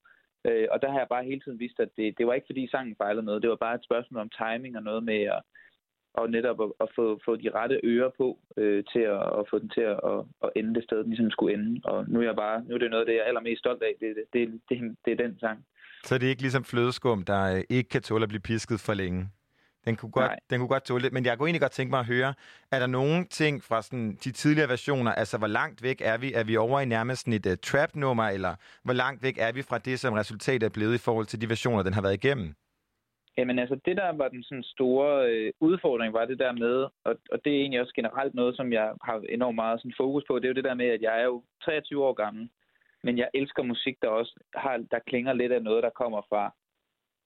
Øh, 0.48 0.68
og 0.72 0.82
der 0.82 0.92
har 0.92 1.00
jeg 1.00 1.08
bare 1.10 1.24
hele 1.24 1.42
tiden 1.42 1.60
vist, 1.60 1.80
at 1.80 1.90
det, 1.98 2.18
det 2.18 2.28
var 2.28 2.34
ikke 2.34 2.52
fordi 2.52 2.68
sangen 2.68 2.96
fejlede 2.96 3.26
noget, 3.26 3.42
det 3.42 3.50
var 3.50 3.66
bare 3.66 3.76
et 3.76 3.88
spørgsmål 3.90 4.22
om 4.22 4.32
timing 4.42 4.78
og 4.78 4.84
noget 4.84 5.04
med 5.04 5.22
at, 5.36 5.42
og 6.14 6.30
netop 6.30 6.62
at, 6.66 6.72
at 6.84 6.90
få, 6.96 7.20
få 7.26 7.36
de 7.36 7.50
rette 7.60 7.80
ører 7.84 8.12
på 8.18 8.28
øh, 8.58 8.84
til 8.92 9.04
at, 9.16 9.24
at 9.40 9.44
få 9.50 9.60
den 9.60 9.70
til 9.70 9.82
at, 9.82 10.00
at, 10.12 10.20
at 10.44 10.50
ende 10.56 10.76
det 10.76 10.84
sted, 10.84 10.98
den 10.98 11.10
ligesom 11.10 11.32
skulle 11.32 11.54
ende. 11.54 11.82
Og 11.84 12.10
nu 12.10 12.20
er 12.20 12.24
jeg 12.24 12.36
bare, 12.36 12.64
nu 12.66 12.74
er 12.76 12.80
det 12.80 12.90
noget 12.90 13.04
af 13.06 13.06
det, 13.06 13.16
jeg 13.16 13.22
er 13.22 13.30
allermest 13.32 13.60
stolt 13.60 13.84
af, 13.84 13.94
det, 14.00 14.16
det, 14.16 14.26
det, 14.34 14.62
det, 14.70 14.98
det 15.06 15.12
er 15.12 15.28
den 15.28 15.40
sang. 15.40 15.66
Så 16.04 16.18
det 16.18 16.26
er 16.26 16.30
ikke 16.30 16.42
ligesom 16.42 16.64
flødeskum, 16.64 17.24
der 17.24 17.56
øh, 17.56 17.64
ikke 17.70 17.90
kan 17.90 18.02
tåle 18.02 18.24
at 18.24 18.30
blive 18.30 18.48
pisket 18.52 18.80
for 18.80 18.94
længe. 18.94 19.30
Den 19.86 19.96
kunne, 19.96 20.12
godt, 20.12 20.32
Nej. 20.32 20.40
den 20.50 20.60
kunne 20.60 20.68
godt 20.68 20.84
tåle 20.84 21.04
det. 21.04 21.14
Men 21.14 21.26
jeg 21.26 21.38
kunne 21.38 21.48
egentlig 21.48 21.62
godt 21.62 21.72
tænke 21.72 21.92
mig 21.92 22.00
at 22.00 22.06
høre, 22.06 22.34
er 22.72 22.80
der 22.80 22.88
nogle 22.88 23.26
ting 23.26 23.64
fra 23.64 23.82
sådan, 23.82 24.18
de 24.24 24.32
tidligere 24.32 24.70
versioner, 24.70 25.12
altså 25.12 25.38
hvor 25.38 25.48
langt 25.48 25.84
væk 25.84 26.02
er 26.02 26.18
vi? 26.18 26.34
Er 26.34 26.44
vi 26.44 26.58
over 26.58 26.80
i 26.80 26.86
nærmest 26.86 27.22
sådan 27.22 27.34
et 27.34 27.46
uh, 27.46 27.54
trap-nummer, 27.64 28.28
eller 28.30 28.56
hvor 28.84 28.94
langt 28.94 29.24
væk 29.24 29.38
er 29.38 29.52
vi 29.52 29.62
fra 29.62 29.78
det, 29.78 30.00
som 30.00 30.14
resultatet 30.14 30.64
er 30.64 30.70
blevet 30.70 30.96
i 30.96 30.98
forhold 30.98 31.26
til 31.26 31.42
de 31.42 31.50
versioner, 31.50 31.84
den 31.84 31.94
har 31.94 32.02
været 32.02 32.24
igennem? 32.24 32.56
Jamen 33.38 33.60
altså, 33.60 33.76
det 33.86 33.98
der 33.98 34.18
var 34.18 34.28
den 34.28 34.44
sådan 34.44 34.64
store 34.64 35.30
øh, 35.30 35.54
udfordring, 35.60 36.14
var 36.14 36.26
det 36.26 36.40
der 36.40 36.52
med, 36.52 36.76
og, 37.04 37.14
og 37.32 37.38
det 37.46 37.52
er 37.54 37.60
egentlig 37.62 37.82
også 37.82 37.94
generelt 37.96 38.34
noget, 38.36 38.56
som 38.56 38.74
jeg 38.74 38.94
har 39.04 39.24
enormt 39.30 39.56
meget 39.56 39.80
sådan 39.80 39.94
fokus 39.98 40.24
på, 40.28 40.40
det 40.40 40.46
er 40.46 40.50
jo 40.50 40.60
det 40.60 40.64
der 40.64 40.74
med, 40.74 40.86
at 40.86 41.02
jeg 41.02 41.20
er 41.22 41.24
jo 41.24 41.44
23 41.66 42.06
år 42.06 42.14
gammel, 42.14 42.50
men 43.04 43.18
jeg 43.18 43.30
elsker 43.34 43.64
musik, 43.64 43.96
der 44.02 44.08
også 44.08 44.34
har, 44.56 44.78
der 44.92 45.00
klinger 45.08 45.34
lidt 45.34 45.52
af 45.52 45.64
noget, 45.64 45.84
der 45.84 45.90
kommer 45.90 46.22
fra, 46.30 46.54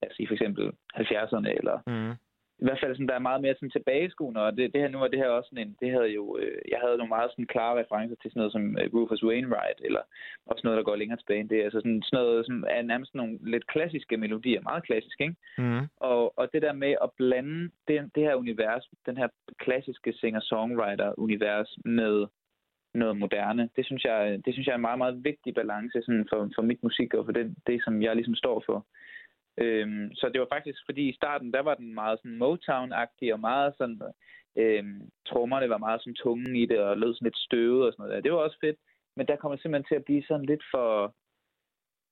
altså 0.02 0.26
for 0.28 0.34
eksempel 0.34 0.72
70'erne, 0.96 1.50
eller 1.60 1.78
Mm. 1.88 2.16
I 2.62 2.64
hvert 2.66 2.80
fald 2.82 2.96
sådan, 2.96 3.08
der 3.08 3.16
er 3.16 3.30
meget 3.30 3.42
mere 3.42 3.56
sådan 3.56 3.70
tilbageskuende, 3.70 4.42
og 4.42 4.58
det, 4.58 4.74
det 4.74 4.82
her 4.82 4.90
nu 4.90 5.00
er 5.02 5.08
det 5.08 5.20
her 5.20 5.30
også 5.30 5.50
sådan 5.50 5.68
en, 5.68 5.76
det 5.82 5.92
havde 5.92 6.12
jo, 6.20 6.38
øh, 6.42 6.58
jeg 6.72 6.80
havde 6.84 6.98
nogle 6.98 7.16
meget 7.16 7.32
sådan 7.32 7.52
klare 7.54 7.80
referencer 7.80 8.16
til 8.16 8.32
sådan 8.32 8.40
noget 8.40 8.52
som 8.52 8.78
øh, 8.80 8.94
Rufus 8.94 9.24
Wainwright, 9.24 9.80
eller 9.88 10.02
også 10.46 10.62
noget, 10.64 10.78
der 10.78 10.84
går 10.84 10.96
længere 10.96 11.20
tilbage 11.20 11.40
end 11.40 11.50
det, 11.50 11.64
altså 11.64 11.80
sådan, 11.80 12.02
sådan 12.04 12.24
noget, 12.24 12.46
som 12.46 12.64
er 12.70 12.82
nærmest 12.82 13.16
nogle 13.16 13.38
lidt 13.42 13.68
klassiske 13.68 14.18
melodier, 14.18 14.62
meget 14.62 14.84
klassiske, 14.84 15.24
ikke? 15.24 15.36
Mm. 15.58 15.84
Og, 15.98 16.40
og 16.40 16.50
det 16.54 16.62
der 16.62 16.74
med 16.74 16.96
at 17.04 17.10
blande 17.18 17.70
det, 17.88 18.12
det 18.16 18.24
her 18.24 18.36
univers, 18.36 18.90
den 19.06 19.18
her 19.18 19.28
klassiske 19.60 20.14
singer-songwriter-univers 20.14 21.78
med 21.86 22.26
noget 22.94 23.18
moderne, 23.18 23.70
det 23.76 23.86
synes 23.86 24.04
jeg, 24.04 24.40
det 24.46 24.54
synes 24.54 24.68
jeg 24.68 24.74
er 24.74 24.82
en 24.82 24.88
meget, 24.90 24.98
meget 24.98 25.24
vigtig 25.24 25.54
balance 25.54 26.02
sådan 26.02 26.28
for, 26.30 26.50
for 26.56 26.62
mit 26.62 26.84
musik 26.84 27.14
og 27.14 27.26
for 27.26 27.32
den, 27.32 27.56
det, 27.68 27.84
som 27.84 28.02
jeg 28.02 28.16
ligesom 28.16 28.36
står 28.36 28.64
for. 28.66 28.86
Øhm, 29.58 30.16
så 30.16 30.30
det 30.30 30.40
var 30.42 30.48
faktisk, 30.52 30.80
fordi 30.86 31.10
i 31.10 31.16
starten, 31.16 31.54
der 31.54 31.62
var 31.62 31.76
den 31.76 31.94
meget 31.94 32.20
sådan 32.20 32.42
Motown-agtig 32.44 33.34
og 33.34 33.40
meget 33.40 33.74
sådan, 33.78 34.02
øhm, 34.58 35.02
trommerne 35.28 35.70
var 35.70 35.78
meget 35.78 36.02
sådan 36.02 36.16
tungen 36.24 36.56
i 36.56 36.66
det 36.66 36.80
og 36.80 36.98
lød 36.98 37.14
sådan 37.14 37.26
lidt 37.26 37.38
støvet 37.38 37.86
og 37.86 37.94
sådan 37.94 38.04
noget 38.04 38.16
der. 38.16 38.22
Det 38.22 38.32
var 38.32 38.38
også 38.38 38.58
fedt, 38.62 38.78
men 39.16 39.28
der 39.28 39.36
kommer 39.36 39.56
det 39.56 39.62
simpelthen 39.62 39.88
til 39.90 40.00
at 40.00 40.06
blive 40.06 40.24
sådan 40.28 40.46
lidt 40.46 40.64
for, 40.72 41.16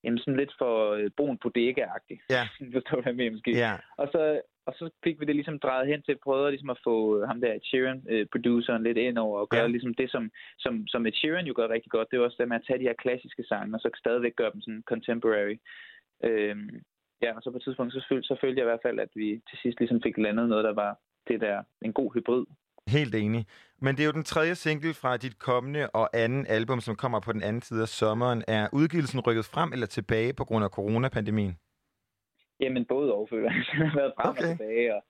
jamen 0.04 0.18
sådan 0.18 0.36
lidt 0.36 0.54
for 0.58 0.92
øh, 0.92 1.10
brun 1.16 1.38
bodega-agtigt. 1.44 2.22
Ja. 2.30 2.42
Forstår 2.74 2.96
du, 2.96 3.02
hvad 3.02 3.12
jeg 3.12 3.16
mener 3.16 3.32
måske? 3.36 3.52
Ja. 3.64 3.74
Og 3.96 4.08
så, 4.12 4.40
og 4.66 4.74
så 4.78 4.90
fik 5.04 5.20
vi 5.20 5.24
det 5.24 5.34
ligesom 5.34 5.58
drejet 5.58 5.86
hen 5.86 6.02
til, 6.02 6.18
prøvede 6.24 6.50
ligesom 6.50 6.70
at 6.70 6.82
få 6.84 7.26
ham 7.26 7.40
der 7.40 7.52
Ed 7.54 7.64
Sheeran, 7.64 8.02
øh, 8.08 8.26
produceren, 8.32 8.82
lidt 8.82 8.98
ind 8.98 9.18
over 9.18 9.40
og 9.40 9.48
gøre 9.48 9.60
Ja. 9.60 9.66
ja. 9.66 9.74
ligesom 9.74 9.94
det, 9.94 10.10
som, 10.10 10.30
som, 10.58 10.86
som 10.86 11.06
Ed 11.06 11.12
Sheeran 11.12 11.46
jo 11.46 11.54
gør 11.56 11.68
rigtig 11.68 11.90
godt. 11.90 12.08
Det 12.10 12.16
er 12.16 12.24
også 12.24 12.36
det 12.40 12.48
med 12.48 12.56
at 12.56 12.66
tage 12.66 12.78
de 12.78 12.88
her 12.88 13.02
klassiske 13.04 13.44
sange, 13.48 13.76
og 13.76 13.80
så 13.80 13.88
stadigvæk 13.94 14.36
gøre 14.36 14.52
dem 14.52 14.60
sådan 14.60 14.82
contemporary. 14.86 15.56
Øhm, 16.24 16.82
ja, 17.22 17.36
og 17.36 17.42
så 17.42 17.50
på 17.50 17.56
et 17.56 17.62
tidspunkt, 17.62 17.92
så 17.92 18.06
følte, 18.08 18.26
så 18.26 18.36
følte 18.40 18.58
jeg 18.58 18.64
i 18.66 18.70
hvert 18.70 18.86
fald, 18.86 18.98
at 18.98 19.08
vi 19.14 19.42
til 19.48 19.58
sidst 19.62 19.78
ligesom 19.78 20.00
fik 20.02 20.18
landet 20.18 20.48
noget, 20.48 20.64
der 20.64 20.74
var 20.74 20.98
det 21.28 21.40
der, 21.40 21.62
en 21.82 21.92
god 21.92 22.10
hybrid. 22.14 22.44
Helt 22.88 23.14
enig. 23.14 23.46
Men 23.78 23.96
det 23.96 24.02
er 24.02 24.06
jo 24.06 24.12
den 24.12 24.24
tredje 24.24 24.54
single 24.54 24.94
fra 24.94 25.16
dit 25.16 25.38
kommende 25.38 25.90
og 25.90 26.06
anden 26.14 26.46
album, 26.46 26.80
som 26.80 26.96
kommer 26.96 27.20
på 27.20 27.32
den 27.32 27.42
anden 27.42 27.62
side 27.62 27.82
af 27.82 27.88
sommeren. 27.88 28.42
Er 28.48 28.68
udgivelsen 28.72 29.20
rykket 29.20 29.44
frem 29.44 29.72
eller 29.72 29.86
tilbage 29.86 30.32
på 30.32 30.44
grund 30.44 30.64
af 30.64 30.70
coronapandemien? 30.70 31.58
Jamen, 32.60 32.84
både 32.84 33.14
jeg. 33.32 33.54
Den 33.72 33.86
har 33.88 33.96
været 34.00 34.12
frem 34.20 34.30
okay. 34.30 34.42
og 34.42 34.48
tilbage. 34.48 34.94
Og, 34.94 35.02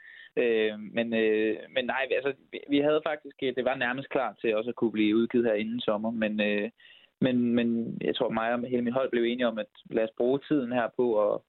øh, 0.43 0.73
men, 0.97 1.15
øh, 1.15 1.57
men 1.75 1.85
nej, 1.85 2.03
altså, 2.11 2.33
vi, 2.53 2.59
vi 2.71 2.79
havde 2.79 3.01
faktisk... 3.07 3.37
Det 3.41 3.65
var 3.65 3.75
nærmest 3.75 4.09
klar 4.09 4.35
til 4.41 4.57
også 4.57 4.71
at 4.71 4.77
kunne 4.77 4.93
blive 4.93 5.17
udgivet 5.17 5.47
her 5.47 5.55
inden 5.55 5.81
sommer, 5.81 6.11
men... 6.11 6.41
Øh, 6.41 6.71
men, 7.21 7.55
men 7.55 7.99
jeg 8.01 8.17
tror, 8.17 8.31
mig 8.31 8.53
og 8.53 8.69
hele 8.69 8.83
mit 8.83 8.93
hold 8.93 9.11
blev 9.11 9.25
enige 9.25 9.47
om, 9.47 9.59
at 9.59 9.67
lad 9.91 10.05
os 10.05 10.17
bruge 10.17 10.41
tiden 10.49 10.73
her 10.73 10.89
på 10.97 11.07
at, 11.27 11.41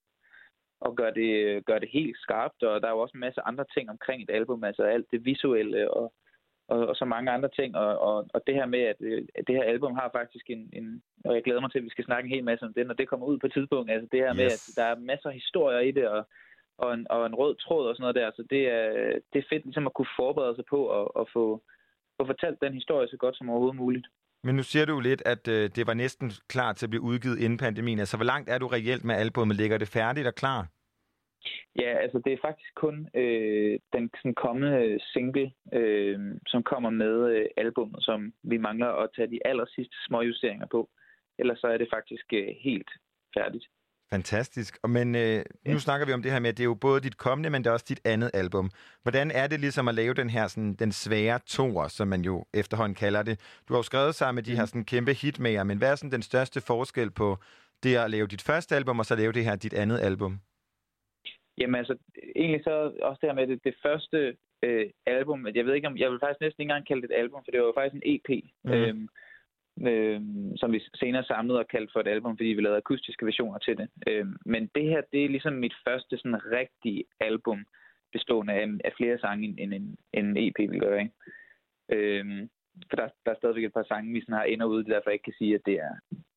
at 0.86 0.96
gøre, 0.96 1.14
det, 1.14 1.66
gøre 1.66 1.80
det 1.80 1.90
helt 1.94 2.18
skarpt. 2.18 2.64
Og 2.64 2.82
der 2.82 2.88
er 2.88 2.92
jo 2.92 3.00
også 3.00 3.14
en 3.16 3.26
masse 3.28 3.42
andre 3.42 3.66
ting 3.74 3.90
omkring 3.90 4.22
et 4.22 4.30
album, 4.30 4.64
altså 4.64 4.84
alt 4.84 5.08
det 5.12 5.26
visuelle 5.26 5.92
og, 5.92 6.14
og, 6.68 6.88
og 6.88 6.96
så 6.96 7.06
mange 7.06 7.32
andre 7.32 7.50
ting. 7.50 7.76
Og, 7.76 8.00
og, 8.00 8.28
og 8.34 8.42
det 8.48 8.56
her 8.56 8.66
med, 8.66 8.80
at, 8.80 8.96
øh, 9.00 9.28
at 9.36 9.48
det 9.48 9.56
her 9.56 9.64
album 9.64 9.96
har 9.96 10.10
faktisk 10.14 10.50
en, 10.50 10.70
en... 10.74 11.04
Og 11.26 11.36
jeg 11.36 11.44
glæder 11.44 11.62
mig 11.62 11.72
til, 11.72 11.80
at 11.80 11.86
vi 11.86 11.90
skal 11.90 12.06
snakke 12.06 12.28
en 12.28 12.34
hel 12.36 12.44
masse 12.44 12.66
om 12.66 12.74
det, 12.74 12.88
når 12.88 12.94
det 12.94 13.10
kommer 13.10 13.26
ud 13.26 13.38
på 13.40 13.46
et 13.46 13.54
tidspunkt. 13.54 13.92
Altså 13.92 14.08
det 14.12 14.20
her 14.20 14.34
yes. 14.34 14.38
med, 14.38 14.46
at 14.46 14.64
der 14.76 14.84
er 14.84 15.06
masser 15.12 15.30
af 15.30 15.36
historier 15.36 15.80
i 15.80 15.92
det, 15.92 16.08
og, 16.08 16.28
og, 16.78 16.94
en, 16.94 17.08
og 17.10 17.26
en 17.26 17.36
rød 17.36 17.56
tråd 17.56 17.88
og 17.88 17.96
sådan 17.96 18.04
noget 18.04 18.16
der. 18.16 18.32
Så 18.36 18.44
det 18.50 18.64
er, 18.70 18.90
det 19.34 19.40
er 19.40 19.50
fedt 19.50 19.64
ligesom 19.66 19.88
at 19.88 19.94
kunne 19.94 20.16
forberede 20.16 20.56
sig 20.56 20.66
på 20.66 20.80
at, 21.02 21.08
at 21.22 21.26
få, 21.34 21.64
få 22.18 22.26
fortalt 22.26 22.62
den 22.62 22.74
historie 22.74 23.08
så 23.08 23.18
godt 23.18 23.38
som 23.38 23.50
overhovedet 23.50 23.78
muligt. 23.78 24.08
Men 24.44 24.56
nu 24.56 24.64
siger 24.64 24.86
du 24.86 24.94
jo 24.94 25.00
lidt, 25.00 25.22
at 25.26 25.48
øh, 25.48 25.70
det 25.76 25.88
var 25.88 25.94
næsten 25.94 26.32
klar 26.50 26.74
til 26.74 26.86
at 26.86 26.90
blive 26.90 27.02
udgivet 27.02 27.40
inden 27.40 27.58
pandemien. 27.58 28.00
Altså, 28.00 28.18
hvor 28.18 28.26
langt 28.26 28.50
er 28.50 28.58
du 28.58 28.68
reelt 28.68 29.04
med 29.04 29.16
albumet? 29.16 29.58
Ligger 29.58 29.78
det 29.78 29.88
færdigt 29.88 30.28
og 30.28 30.36
klar? 30.36 30.68
Ja, 31.80 31.98
altså 32.04 32.22
det 32.26 32.34
er 32.34 32.38
faktisk 32.42 32.76
kun 32.76 33.10
øh, 33.14 33.80
den 33.94 34.10
sådan 34.18 34.34
kommende 34.34 34.78
øh, 34.86 35.00
single, 35.14 35.52
øh, 35.74 36.20
som 36.48 36.64
kommer 36.64 36.90
med 36.90 37.16
øh, 37.36 37.46
albummet, 37.58 38.04
som 38.04 38.34
vi 38.44 38.58
mangler 38.58 38.88
at 38.88 39.10
tage 39.16 39.32
de 39.32 39.48
aller 39.48 39.66
sidste 39.76 39.96
små 40.08 40.22
justeringer 40.22 40.68
på. 40.72 40.90
Ellers 41.40 41.60
så 41.60 41.68
er 41.68 41.78
det 41.78 41.88
faktisk 41.94 42.26
øh, 42.34 42.48
helt 42.60 42.90
færdigt. 43.38 43.66
Fantastisk. 44.10 44.78
Og 44.84 44.90
Men 44.90 45.16
øh, 45.16 45.44
nu 45.66 45.80
snakker 45.80 46.06
vi 46.08 46.14
om 46.14 46.22
det 46.22 46.32
her 46.32 46.40
med, 46.40 46.50
at 46.50 46.58
det 46.58 46.64
er 46.64 46.72
jo 46.74 46.74
både 46.74 47.02
dit 47.02 47.18
kommende, 47.18 47.50
men 47.50 47.64
det 47.64 47.70
er 47.70 47.74
også 47.74 47.86
dit 47.90 48.02
andet 48.06 48.32
album. 48.34 48.70
Hvordan 49.04 49.32
er 49.32 49.48
det 49.48 49.60
ligesom 49.60 49.88
at 49.88 49.96
lave 49.96 50.14
den 50.14 50.30
her 50.30 50.48
sådan, 50.48 50.74
den 50.74 50.92
svære 50.92 51.40
toer, 51.46 51.88
som 51.88 52.08
man 52.08 52.22
jo 52.22 52.46
efterhånden 52.54 52.96
kalder 52.96 53.24
det? 53.24 53.62
Du 53.68 53.74
har 53.74 53.80
jo 53.80 53.84
skrevet 53.84 54.16
sammen 54.16 54.36
med 54.36 54.44
de 54.44 54.56
her 54.56 54.66
sådan, 54.66 54.86
kæmpe 54.86 55.14
hitmager, 55.14 55.64
men 55.64 55.78
hvad 55.78 55.92
er 55.92 55.96
sådan 55.96 56.12
den 56.12 56.22
største 56.22 56.62
forskel 56.62 57.12
på 57.12 57.38
det 57.84 57.96
at 57.96 58.12
lave 58.12 58.28
dit 58.28 58.42
første 58.42 58.76
album, 58.76 59.00
og 59.00 59.06
så 59.06 59.16
lave 59.16 59.32
det 59.32 59.44
her 59.44 59.56
dit 59.56 59.74
andet 59.74 60.00
album? 60.00 60.40
Jamen 61.58 61.76
altså, 61.76 61.98
egentlig 62.36 62.62
så 62.64 62.72
også 63.02 63.20
det 63.22 63.30
her 63.30 63.34
med 63.34 63.48
det, 63.48 63.64
det 63.64 63.76
første 63.86 64.38
øh, 64.64 64.86
album, 65.06 65.48
jeg 65.56 65.66
ved 65.66 65.74
ikke 65.74 65.88
om, 65.88 65.98
jeg 65.98 66.12
vil 66.12 66.20
faktisk 66.20 66.42
næsten 66.42 66.62
ikke 66.62 66.72
engang 66.72 66.88
kalde 66.88 67.02
det 67.02 67.12
et 67.12 67.20
album, 67.24 67.42
for 67.44 67.52
det 67.52 67.60
var 67.60 67.68
jo 67.68 67.78
faktisk 67.78 67.96
en 67.96 68.10
EP, 68.14 68.30
mm. 68.64 68.72
øhm, 68.72 69.08
øh, 69.82 70.22
som 70.56 70.72
vi 70.72 70.80
senere 70.96 71.24
samlede 71.24 71.60
og 71.60 71.68
kaldte 71.68 71.92
for 71.94 72.00
et 72.00 72.08
album, 72.08 72.38
fordi 72.38 72.50
vi 72.50 72.62
lavede 72.62 72.78
akustiske 72.78 73.26
versioner 73.26 73.60
til 73.60 73.78
det. 73.78 73.90
Øh, 74.08 74.26
men 74.46 74.70
det 74.76 74.84
her, 74.84 75.02
det 75.12 75.26
er 75.26 75.30
ligesom 75.30 75.54
mit 75.54 75.74
første 75.88 76.18
sådan 76.18 76.52
rigtige 76.52 77.04
album, 77.20 77.66
bestående 78.12 78.54
af, 78.54 78.68
af 78.86 78.94
flere 78.98 79.20
sange, 79.20 79.62
end 79.62 79.74
en, 79.74 79.98
en, 80.14 80.38
EP 80.38 80.60
vil 80.60 80.80
gøre. 80.80 81.00
Ikke? 81.00 81.14
Øh, 81.92 82.48
for 82.90 82.96
der, 82.96 83.08
der 83.26 83.32
er 83.32 83.36
stadigvæk 83.36 83.64
et 83.64 83.74
par 83.74 83.84
sange, 83.84 84.14
vi 84.14 84.22
sådan 84.22 84.36
har 84.36 84.44
ender 84.44 84.66
ude, 84.66 84.86
er 84.86 84.94
derfor 84.94 85.10
jeg 85.10 85.14
ikke 85.14 85.24
kan 85.24 85.34
sige, 85.38 85.56
at 85.56 85.62
det 85.66 85.74
er 85.74 85.94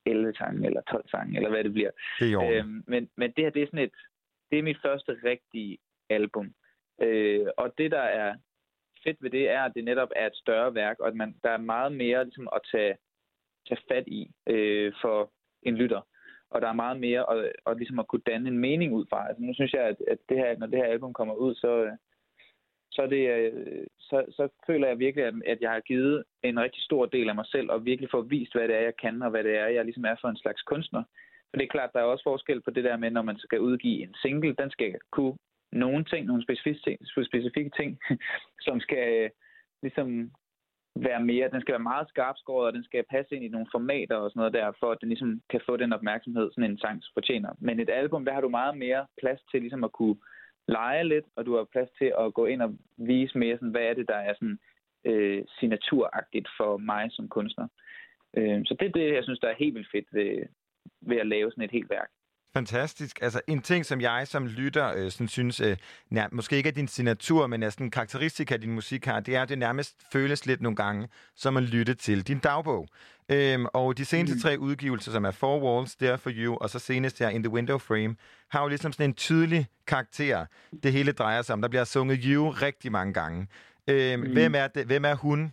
11 0.06 0.34
sange 0.34 0.66
eller 0.66 0.82
12 0.90 1.08
sange, 1.08 1.36
eller 1.36 1.50
hvad 1.50 1.64
det 1.64 1.72
bliver. 1.72 1.90
Det 2.20 2.32
er. 2.32 2.50
Øhm, 2.50 2.84
men, 2.86 3.10
men 3.16 3.32
det 3.36 3.44
her, 3.44 3.50
det 3.50 3.62
er 3.62 3.66
sådan 3.66 3.84
et, 3.84 3.96
det 4.50 4.58
er 4.58 4.62
mit 4.62 4.82
første 4.82 5.12
rigtige 5.24 5.78
album. 6.10 6.54
Øh, 7.02 7.46
og 7.56 7.74
det, 7.78 7.90
der 7.90 8.06
er 8.22 8.34
fedt 9.04 9.22
ved 9.22 9.30
det, 9.30 9.50
er, 9.50 9.62
at 9.62 9.72
det 9.74 9.84
netop 9.84 10.08
er 10.16 10.26
et 10.26 10.36
større 10.36 10.74
værk, 10.74 10.96
og 11.00 11.08
at 11.08 11.14
man, 11.14 11.36
der 11.42 11.50
er 11.50 11.68
meget 11.74 11.92
mere 11.92 12.24
ligesom, 12.24 12.48
at 12.52 12.60
tage, 12.72 12.96
tage 13.70 13.88
fat 13.92 14.04
i 14.06 14.30
øh, 14.46 14.92
for 15.02 15.30
en 15.62 15.76
lytter. 15.76 16.00
Og 16.50 16.60
der 16.60 16.68
er 16.68 16.82
meget 16.84 17.00
mere 17.00 17.22
at, 17.32 17.52
at, 17.66 17.76
ligesom 17.76 17.98
at 17.98 18.08
kunne 18.08 18.26
danne 18.26 18.48
en 18.48 18.58
mening 18.58 18.92
ud 18.92 19.04
fra. 19.10 19.28
Altså, 19.28 19.42
nu 19.42 19.54
synes 19.54 19.72
jeg, 19.72 19.82
at, 19.82 19.96
at 20.08 20.18
det 20.28 20.36
her, 20.36 20.58
når 20.58 20.66
det 20.66 20.78
her 20.78 20.86
album 20.94 21.12
kommer 21.12 21.34
ud, 21.34 21.54
så, 21.54 21.96
så, 22.90 23.06
det, 23.06 23.22
øh, 23.30 23.86
så, 23.98 24.24
så 24.30 24.48
føler 24.66 24.88
jeg 24.88 24.98
virkelig, 24.98 25.24
at, 25.24 25.34
at 25.46 25.60
jeg 25.60 25.70
har 25.70 25.80
givet 25.80 26.24
en 26.42 26.60
rigtig 26.60 26.82
stor 26.82 27.06
del 27.06 27.28
af 27.28 27.34
mig 27.34 27.46
selv, 27.46 27.70
og 27.70 27.84
virkelig 27.84 28.10
får 28.10 28.22
vist, 28.22 28.54
hvad 28.54 28.68
det 28.68 28.76
er, 28.76 28.80
jeg 28.80 28.96
kan, 28.96 29.22
og 29.22 29.30
hvad 29.30 29.44
det 29.44 29.56
er, 29.56 29.66
jeg 29.66 29.84
ligesom 29.84 30.04
er 30.04 30.16
for 30.20 30.28
en 30.28 30.42
slags 30.42 30.62
kunstner. 30.62 31.02
For 31.50 31.56
det 31.56 31.64
er 31.64 31.74
klart, 31.76 31.90
der 31.92 32.00
er 32.00 32.04
også 32.04 32.24
forskel 32.24 32.60
på 32.60 32.70
det 32.70 32.84
der 32.84 32.96
med, 32.96 33.10
når 33.10 33.22
man 33.22 33.38
skal 33.38 33.60
udgive 33.60 34.02
en 34.02 34.14
single, 34.22 34.54
den 34.54 34.70
skal 34.70 34.94
kunne 35.10 35.36
nogle 35.72 36.04
ting, 36.04 36.26
nogle 36.26 36.42
specifikke 36.42 36.80
ting, 36.80 36.98
specifikke 37.26 37.70
ting 37.80 37.98
som 38.60 38.80
skal 38.80 39.24
øh, 39.24 39.30
ligesom 39.82 40.30
være 41.08 41.22
mere, 41.24 41.50
den 41.52 41.60
skal 41.60 41.72
være 41.72 41.88
meget 41.92 42.08
skarpskåret, 42.08 42.66
og 42.66 42.72
den 42.72 42.84
skal 42.84 43.04
passe 43.10 43.34
ind 43.34 43.44
i 43.44 43.48
nogle 43.48 43.66
formater 43.72 44.16
og 44.16 44.30
sådan 44.30 44.40
noget 44.40 44.52
der, 44.52 44.72
for 44.80 44.92
at 44.92 44.98
den 45.00 45.08
ligesom 45.08 45.40
kan 45.50 45.60
få 45.66 45.76
den 45.76 45.92
opmærksomhed, 45.92 46.50
sådan 46.50 46.70
en 46.70 46.78
sang 46.78 47.02
fortjener. 47.14 47.52
Men 47.58 47.80
et 47.80 47.90
album, 47.90 48.24
der 48.24 48.32
har 48.32 48.40
du 48.40 48.48
meget 48.48 48.78
mere 48.78 49.06
plads 49.20 49.40
til 49.50 49.60
ligesom 49.60 49.84
at 49.84 49.92
kunne 49.92 50.16
lege 50.68 51.04
lidt, 51.04 51.24
og 51.36 51.46
du 51.46 51.56
har 51.56 51.64
plads 51.72 51.90
til 51.98 52.12
at 52.18 52.34
gå 52.34 52.46
ind 52.46 52.62
og 52.62 52.74
vise 52.96 53.38
mere, 53.38 53.56
sådan, 53.56 53.70
hvad 53.70 53.82
er 53.82 53.94
det, 53.94 54.08
der 54.08 54.20
er 54.28 54.34
sådan 54.34 54.58
øh, 55.04 55.44
signaturagtigt 55.58 56.48
for 56.56 56.76
mig 56.76 57.08
som 57.10 57.28
kunstner. 57.28 57.68
Øh, 58.36 58.60
så 58.66 58.76
det 58.80 58.86
er 58.88 58.92
det, 58.92 59.14
jeg 59.14 59.24
synes, 59.24 59.40
der 59.40 59.48
er 59.48 59.62
helt 59.62 59.74
vildt 59.74 59.90
fedt 59.92 60.08
ved, 60.12 60.46
ved 61.00 61.16
at 61.16 61.26
lave 61.26 61.50
sådan 61.50 61.64
et 61.64 61.70
helt 61.70 61.90
værk. 61.90 62.10
Fantastisk. 62.54 63.18
Altså 63.22 63.40
en 63.46 63.62
ting, 63.62 63.86
som 63.86 64.00
jeg 64.00 64.28
som 64.28 64.46
lytter 64.46 64.94
øh, 64.96 65.10
sådan 65.10 65.28
synes, 65.28 65.60
øh, 65.60 65.76
nær, 66.10 66.28
måske 66.32 66.56
ikke 66.56 66.68
er 66.68 66.72
din 66.72 66.88
signatur, 66.88 67.46
men 67.46 67.62
er 67.62 67.70
sådan 67.70 67.86
en 67.86 67.90
karakteristika 67.90 68.54
af 68.54 68.60
din 68.60 68.72
musik 68.72 69.04
har, 69.04 69.20
det 69.20 69.36
er, 69.36 69.42
at 69.42 69.48
det 69.48 69.58
nærmest 69.58 69.96
føles 70.12 70.46
lidt 70.46 70.60
nogle 70.60 70.76
gange, 70.76 71.08
som 71.36 71.56
at 71.56 71.62
lytte 71.62 71.94
til 71.94 72.22
din 72.22 72.38
dagbog. 72.38 72.88
Øhm, 73.28 73.66
og 73.72 73.98
de 73.98 74.04
seneste 74.04 74.34
mm. 74.34 74.40
tre 74.40 74.58
udgivelser, 74.58 75.12
som 75.12 75.24
er 75.24 75.30
Four 75.30 75.62
Walls, 75.62 75.96
There 75.96 76.18
For 76.18 76.30
You, 76.34 76.56
og 76.56 76.70
så 76.70 76.78
senest 76.78 77.18
her 77.18 77.28
In 77.28 77.42
The 77.42 77.52
Window 77.52 77.78
Frame, 77.78 78.16
har 78.50 78.62
jo 78.62 78.68
ligesom 78.68 78.92
sådan 78.92 79.10
en 79.10 79.14
tydelig 79.14 79.66
karakter, 79.86 80.46
det 80.82 80.92
hele 80.92 81.12
drejer 81.12 81.42
sig 81.42 81.52
om. 81.52 81.60
Der 81.60 81.68
bliver 81.68 81.84
sunget 81.84 82.20
You 82.24 82.50
rigtig 82.50 82.92
mange 82.92 83.14
gange. 83.14 83.46
Øhm, 83.88 84.20
mm. 84.20 84.32
hvem, 84.32 84.54
er 84.54 84.66
det, 84.66 84.86
hvem 84.86 85.04
er 85.04 85.14
hun? 85.14 85.52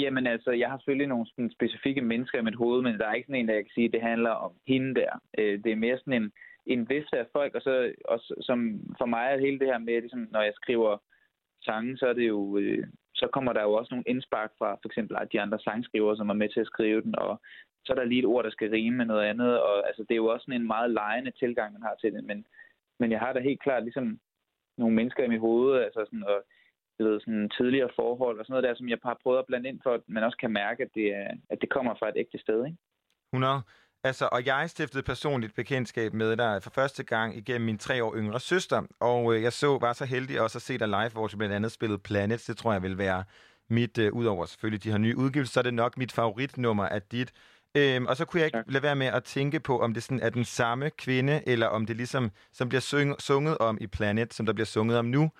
Jamen 0.00 0.26
altså, 0.26 0.50
jeg 0.50 0.70
har 0.70 0.78
selvfølgelig 0.78 1.06
nogle 1.08 1.26
sådan, 1.26 1.50
specifikke 1.50 2.00
mennesker 2.00 2.38
i 2.38 2.42
mit 2.42 2.60
hoved, 2.62 2.82
men 2.82 2.98
der 2.98 3.06
er 3.06 3.14
ikke 3.14 3.26
sådan 3.26 3.40
en, 3.40 3.48
der 3.48 3.54
jeg 3.54 3.64
kan 3.64 3.74
sige, 3.74 3.86
at 3.86 3.92
det 3.92 4.02
handler 4.02 4.30
om 4.30 4.52
hende 4.66 4.94
der. 4.94 5.12
Øh, 5.38 5.64
det 5.64 5.72
er 5.72 5.76
mere 5.76 5.98
sådan 5.98 6.22
en, 6.22 6.32
en 6.66 6.88
vifte 6.88 7.18
af 7.18 7.26
folk, 7.32 7.54
og 7.54 7.62
så 7.62 7.92
og, 8.04 8.20
som 8.40 8.58
for 8.98 9.06
mig 9.06 9.26
er 9.30 9.38
hele 9.38 9.58
det 9.58 9.66
her 9.66 9.78
med, 9.78 10.00
ligesom, 10.00 10.28
når 10.30 10.42
jeg 10.42 10.52
skriver 10.54 10.98
sange, 11.62 11.96
så 11.96 12.06
er 12.06 12.12
det 12.12 12.28
jo, 12.28 12.58
øh, 12.58 12.86
så 13.14 13.26
kommer 13.32 13.52
der 13.52 13.62
jo 13.62 13.72
også 13.72 13.88
nogle 13.94 14.04
indspark 14.06 14.50
fra 14.58 14.70
for 14.74 14.88
eksempel 14.88 15.16
de 15.32 15.40
andre 15.40 15.58
sangskrivere, 15.58 16.16
som 16.16 16.28
er 16.28 16.34
med 16.34 16.48
til 16.48 16.60
at 16.60 16.66
skrive 16.66 17.02
den, 17.02 17.18
og 17.18 17.40
så 17.84 17.92
er 17.92 17.96
der 17.96 18.04
lige 18.04 18.18
et 18.18 18.32
ord, 18.32 18.44
der 18.44 18.50
skal 18.50 18.70
rime 18.70 18.96
med 18.96 19.06
noget 19.06 19.24
andet, 19.24 19.60
og 19.60 19.86
altså, 19.88 20.02
det 20.02 20.10
er 20.10 20.22
jo 20.24 20.26
også 20.26 20.44
sådan 20.44 20.60
en 20.60 20.66
meget 20.66 20.90
lejende 20.90 21.30
tilgang, 21.30 21.72
man 21.72 21.82
har 21.82 21.94
til 22.00 22.12
det, 22.12 22.24
men, 22.24 22.46
men 23.00 23.10
jeg 23.10 23.20
har 23.20 23.32
da 23.32 23.40
helt 23.40 23.62
klart 23.62 23.82
ligesom 23.82 24.18
nogle 24.78 24.94
mennesker 24.94 25.24
i 25.24 25.28
mit 25.28 25.40
hoved, 25.40 25.82
altså 25.82 26.00
sådan, 26.04 26.24
og 26.24 26.44
du 27.00 27.10
ved, 27.10 27.20
sådan 27.20 27.50
tidligere 27.58 27.90
forhold 27.96 28.38
og 28.38 28.44
sådan 28.44 28.52
noget 28.54 28.68
der, 28.68 28.74
som 28.74 28.88
jeg 28.88 28.98
har 29.02 29.18
prøvet 29.22 29.38
at 29.38 29.46
blande 29.46 29.68
ind 29.68 29.80
for, 29.82 29.92
at 29.94 30.00
man 30.06 30.24
også 30.24 30.38
kan 30.38 30.52
mærke, 30.52 30.82
at 30.82 30.90
det, 30.94 31.06
er, 31.20 31.28
at 31.50 31.58
det 31.60 31.70
kommer 31.70 31.94
fra 31.98 32.08
et 32.08 32.14
ægte 32.16 32.38
sted. 32.38 32.58
Ikke? 32.66 32.78
100. 33.32 33.62
Altså, 34.04 34.28
og 34.32 34.46
jeg 34.46 34.70
stiftede 34.70 35.02
personligt 35.02 35.54
bekendtskab 35.54 36.12
med 36.14 36.36
dig 36.36 36.62
for 36.62 36.70
første 36.70 37.02
gang 37.04 37.36
igennem 37.36 37.66
min 37.66 37.78
tre 37.78 38.04
år 38.04 38.16
yngre 38.16 38.40
søster, 38.40 38.82
og 39.00 39.34
øh, 39.34 39.42
jeg 39.42 39.52
så 39.52 39.78
var 39.80 39.92
så 39.92 40.04
heldig 40.04 40.40
også 40.40 40.58
at 40.58 40.62
se 40.62 40.78
dig 40.78 40.88
live, 40.88 41.10
hvor 41.12 41.26
du 41.26 41.36
blandt 41.36 41.54
andet 41.54 41.72
spillede 41.72 41.98
Planets. 41.98 42.44
Det 42.44 42.56
tror 42.56 42.72
jeg 42.72 42.82
vil 42.82 42.98
være 42.98 43.24
mit, 43.70 43.98
øh, 43.98 44.12
udover 44.12 44.46
selvfølgelig 44.46 44.84
de 44.84 44.90
her 44.90 44.98
nye 44.98 45.16
udgivelser, 45.16 45.52
så 45.52 45.60
er 45.60 45.62
det 45.62 45.74
nok 45.74 45.96
mit 45.98 46.12
favoritnummer 46.12 46.86
af 46.88 47.02
dit. 47.02 47.32
Øhm, 47.76 48.06
og 48.06 48.16
så 48.16 48.24
kunne 48.24 48.40
jeg 48.40 48.46
ikke 48.46 48.72
lade 48.72 48.82
være 48.82 48.96
med 48.96 49.06
at 49.06 49.24
tænke 49.24 49.60
på, 49.60 49.78
om 49.80 49.94
det 49.94 50.02
sådan 50.02 50.20
er 50.20 50.30
den 50.30 50.44
samme 50.44 50.90
kvinde, 50.90 51.42
eller 51.46 51.66
om 51.66 51.86
det 51.86 51.96
ligesom, 51.96 52.30
som 52.52 52.68
bliver 52.68 52.80
syng, 52.80 53.20
sunget 53.20 53.58
om 53.58 53.78
i 53.80 53.86
Planet, 53.86 54.34
som 54.34 54.46
der 54.46 54.52
bliver 54.52 54.66
sunget 54.66 54.98
om 54.98 55.04
nu. 55.04 55.30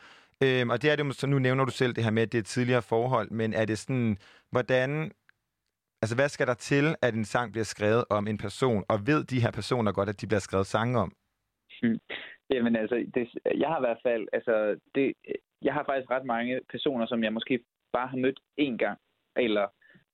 Øhm, 0.45 0.71
og 0.71 0.83
det 0.83 0.91
er 0.91 0.97
det, 0.97 1.15
så 1.15 1.27
nu 1.27 1.39
nævner 1.39 1.65
du 1.65 1.71
selv 1.71 1.93
det 1.93 2.05
her 2.05 2.11
med, 2.11 2.23
at 2.23 2.33
det 2.33 2.39
er 2.39 2.43
tidligere 2.43 2.83
forhold, 2.83 3.31
men 3.31 3.53
er 3.55 3.65
det 3.65 3.79
sådan, 3.79 4.17
hvordan, 4.51 4.91
altså 6.03 6.15
hvad 6.17 6.29
skal 6.29 6.47
der 6.47 6.55
til, 6.55 6.95
at 7.03 7.15
en 7.15 7.25
sang 7.25 7.53
bliver 7.53 7.65
skrevet 7.65 8.05
om 8.11 8.27
en 8.27 8.39
person, 8.39 8.85
og 8.89 8.99
ved 9.07 9.25
de 9.25 9.43
her 9.43 9.51
personer 9.51 9.93
godt, 9.93 10.09
at 10.09 10.21
de 10.21 10.27
bliver 10.27 10.41
skrevet 10.41 10.67
sange 10.67 10.99
om? 10.99 11.13
Hmm. 11.83 11.99
Jamen 12.51 12.77
altså, 12.77 12.97
det, 13.15 13.29
jeg 13.59 13.69
har 13.69 13.79
i 13.79 13.87
hvert 13.87 14.03
fald, 14.07 14.29
altså, 14.33 14.81
det, 14.95 15.15
jeg 15.63 15.75
har 15.75 15.85
faktisk 15.85 16.11
ret 16.11 16.25
mange 16.25 16.61
personer, 16.71 17.07
som 17.07 17.25
jeg 17.25 17.33
måske 17.33 17.61
bare 17.93 18.09
har 18.09 18.17
mødt 18.17 18.41
én 18.61 18.77
gang, 18.77 18.99
eller 19.37 19.67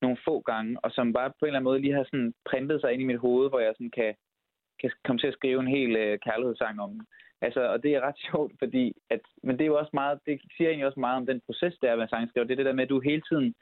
nogle 0.02 0.18
få 0.24 0.40
gange, 0.40 0.80
og 0.84 0.90
som 0.90 1.12
bare 1.12 1.30
på 1.30 1.42
en 1.42 1.46
eller 1.46 1.58
anden 1.58 1.70
måde 1.70 1.80
lige 1.80 1.94
har 1.94 2.04
sådan 2.04 2.34
printet 2.50 2.80
sig 2.80 2.92
ind 2.92 3.02
i 3.02 3.10
mit 3.10 3.24
hoved, 3.26 3.48
hvor 3.48 3.60
jeg 3.60 3.72
sådan 3.74 3.90
kan, 3.90 4.14
kan 4.80 4.90
komme 5.04 5.18
til 5.20 5.26
at 5.26 5.34
skrive 5.34 5.60
en 5.60 5.74
hel 5.76 5.96
øh, 5.96 6.18
kærlighedssang 6.18 6.80
om 6.80 6.90
den. 6.90 7.06
Altså, 7.40 7.60
og 7.60 7.82
det 7.82 7.94
er 7.94 8.00
ret 8.00 8.18
sjovt, 8.30 8.52
fordi 8.58 8.92
at, 9.10 9.20
men 9.42 9.58
det 9.58 9.64
er 9.64 9.72
jo 9.72 9.78
også 9.78 9.90
meget, 9.94 10.20
det 10.26 10.40
siger 10.56 10.68
egentlig 10.68 10.86
også 10.86 11.00
meget 11.00 11.16
om 11.16 11.26
den 11.26 11.40
proces, 11.46 11.74
der 11.82 11.90
er 11.90 12.02
at 12.02 12.10
sangskriver. 12.10 12.46
Det 12.46 12.52
er 12.52 12.56
det 12.56 12.66
der 12.66 12.78
med, 12.78 12.84
at 12.84 12.88
du 12.88 13.00
hele 13.00 13.22
tiden, 13.30 13.54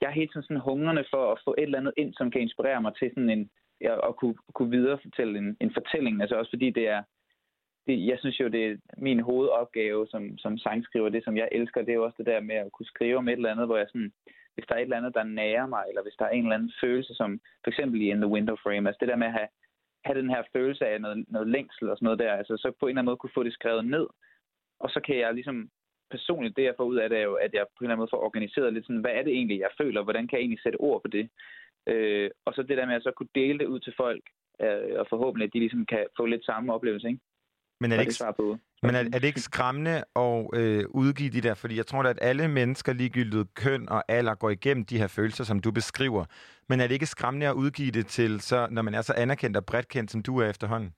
jeg 0.00 0.08
er 0.08 0.20
hele 0.20 0.30
tiden 0.32 0.42
sådan 0.42 0.66
hungrende 0.68 1.04
for 1.10 1.32
at 1.32 1.40
få 1.44 1.54
et 1.58 1.62
eller 1.62 1.78
andet 1.78 1.94
ind, 1.96 2.14
som 2.14 2.30
kan 2.30 2.40
inspirere 2.40 2.82
mig 2.82 2.92
til 2.94 3.10
sådan 3.10 3.30
en, 3.30 3.50
at, 3.80 4.00
at 4.08 4.16
kunne, 4.16 4.36
kunne 4.54 4.70
viderefortælle 4.70 5.38
en, 5.38 5.56
en 5.60 5.72
fortælling. 5.74 6.20
Altså 6.20 6.36
også 6.36 6.50
fordi 6.50 6.70
det 6.70 6.88
er, 6.88 7.02
det, 7.86 8.06
jeg 8.06 8.18
synes 8.18 8.40
jo, 8.40 8.48
det 8.48 8.64
er 8.70 8.76
min 8.96 9.20
hovedopgave 9.20 10.06
som, 10.06 10.38
som 10.38 10.58
sangskriver, 10.58 11.08
det 11.08 11.24
som 11.24 11.36
jeg 11.36 11.48
elsker, 11.52 11.80
det 11.80 11.90
er 11.90 12.00
jo 12.00 12.04
også 12.04 12.16
det 12.18 12.26
der 12.26 12.40
med 12.40 12.54
at 12.54 12.72
kunne 12.72 12.86
skrive 12.86 13.16
om 13.16 13.28
et 13.28 13.32
eller 13.32 13.50
andet, 13.50 13.66
hvor 13.66 13.76
jeg 13.76 13.86
sådan, 13.88 14.12
hvis 14.54 14.66
der 14.68 14.74
er 14.74 14.78
et 14.78 14.82
eller 14.82 14.96
andet, 14.96 15.14
der 15.14 15.24
nærer 15.24 15.66
mig, 15.66 15.84
eller 15.88 16.02
hvis 16.02 16.14
der 16.18 16.24
er 16.24 16.30
en 16.30 16.42
eller 16.42 16.54
anden 16.56 16.72
følelse, 16.80 17.14
som 17.14 17.40
for 17.64 17.70
eksempel 17.70 18.00
i 18.00 18.10
In 18.10 18.20
the 18.20 18.34
Window 18.34 18.56
Frame, 18.56 18.88
altså 18.88 18.98
det 19.00 19.08
der 19.08 19.16
med 19.16 19.26
at 19.26 19.32
have, 19.32 19.48
have 20.04 20.18
den 20.18 20.30
her 20.30 20.42
følelse 20.52 20.86
af 20.86 21.00
noget, 21.00 21.24
noget 21.28 21.48
længsel 21.48 21.90
og 21.90 21.96
sådan 21.96 22.04
noget 22.06 22.18
der, 22.18 22.32
altså 22.32 22.56
så 22.56 22.72
på 22.80 22.86
en 22.86 22.90
eller 22.90 23.00
anden 23.00 23.10
måde 23.10 23.16
kunne 23.16 23.36
få 23.38 23.42
det 23.42 23.52
skrevet 23.52 23.84
ned, 23.84 24.06
og 24.80 24.90
så 24.90 25.00
kan 25.06 25.16
jeg 25.18 25.34
ligesom 25.34 25.70
personligt, 26.10 26.56
det 26.56 26.64
jeg 26.64 26.74
får 26.76 26.84
ud 26.84 26.96
af 26.96 27.08
det, 27.08 27.18
er 27.18 27.22
jo, 27.22 27.34
at 27.34 27.52
jeg 27.54 27.64
på 27.66 27.78
en 27.80 27.84
eller 27.84 27.92
anden 27.92 28.02
måde 28.02 28.12
får 28.14 28.26
organiseret 28.28 28.72
lidt 28.72 28.86
sådan, 28.86 29.04
hvad 29.04 29.14
er 29.18 29.22
det 29.22 29.32
egentlig, 29.32 29.58
jeg 29.60 29.72
føler, 29.80 30.02
hvordan 30.02 30.28
kan 30.28 30.36
jeg 30.36 30.42
egentlig 30.42 30.62
sætte 30.62 30.80
ord 30.88 31.02
på 31.02 31.08
det, 31.08 31.24
øh, 31.86 32.30
og 32.46 32.54
så 32.54 32.62
det 32.62 32.78
der 32.78 32.86
med 32.86 32.94
at 32.94 33.02
så 33.02 33.12
kunne 33.16 33.34
dele 33.34 33.58
det 33.58 33.66
ud 33.66 33.80
til 33.80 33.94
folk, 33.96 34.24
øh, 34.64 34.94
og 35.00 35.06
forhåbentlig, 35.10 35.46
at 35.46 35.52
de 35.54 35.58
ligesom 35.58 35.86
kan 35.86 36.06
få 36.16 36.26
lidt 36.26 36.44
samme 36.44 36.72
oplevelse, 36.74 37.08
ikke? 37.08 37.20
Men 37.82 37.92
er 37.92 37.96
det 37.96 38.06
ikke, 38.06 38.34
på. 38.36 38.58
men 38.82 38.94
er, 38.94 39.02
er 39.14 39.18
det 39.20 39.24
ikke 39.24 39.40
skræmmende 39.50 39.96
at 40.24 40.36
øh, 40.60 40.84
udgive 41.00 41.30
de 41.36 41.40
der? 41.46 41.54
Fordi 41.54 41.74
jeg 41.76 41.86
tror 41.86 42.02
da, 42.02 42.08
at 42.08 42.18
alle 42.22 42.48
mennesker, 42.48 42.92
ligegyldigt 42.92 43.54
køn 43.54 43.88
og 43.88 44.00
alder, 44.08 44.34
går 44.34 44.50
igennem 44.50 44.84
de 44.84 44.98
her 44.98 45.06
følelser, 45.06 45.44
som 45.44 45.58
du 45.60 45.70
beskriver. 45.80 46.24
Men 46.68 46.80
er 46.80 46.86
det 46.86 46.94
ikke 46.94 47.14
skræmmende 47.16 47.48
at 47.48 47.54
udgive 47.54 47.90
det 47.90 48.06
til, 48.06 48.40
så, 48.40 48.68
når 48.70 48.82
man 48.82 48.94
er 48.94 49.02
så 49.02 49.14
anerkendt 49.16 49.56
og 49.56 49.64
bredt 49.66 49.88
kendt, 49.88 50.10
som 50.10 50.22
du 50.22 50.32
er 50.40 50.48
efterhånden? 50.50 50.90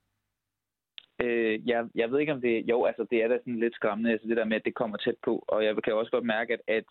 Øh, 1.23 1.69
jeg, 1.69 1.85
jeg 1.95 2.11
ved 2.11 2.19
ikke, 2.21 2.33
om 2.33 2.41
det... 2.41 2.65
Jo, 2.71 2.85
altså, 2.85 3.07
det 3.11 3.19
er 3.23 3.29
da 3.29 3.37
sådan 3.39 3.61
lidt 3.61 3.75
skræmmende, 3.75 4.13
altså 4.13 4.29
det 4.29 4.37
der 4.37 4.45
med, 4.45 4.57
at 4.57 4.65
det 4.65 4.75
kommer 4.75 4.97
tæt 4.97 5.19
på. 5.25 5.45
Og 5.49 5.65
jeg 5.65 5.75
kan 5.85 5.95
også 5.95 6.11
godt 6.11 6.25
mærke, 6.25 6.53
at, 6.53 6.61
at 6.69 6.85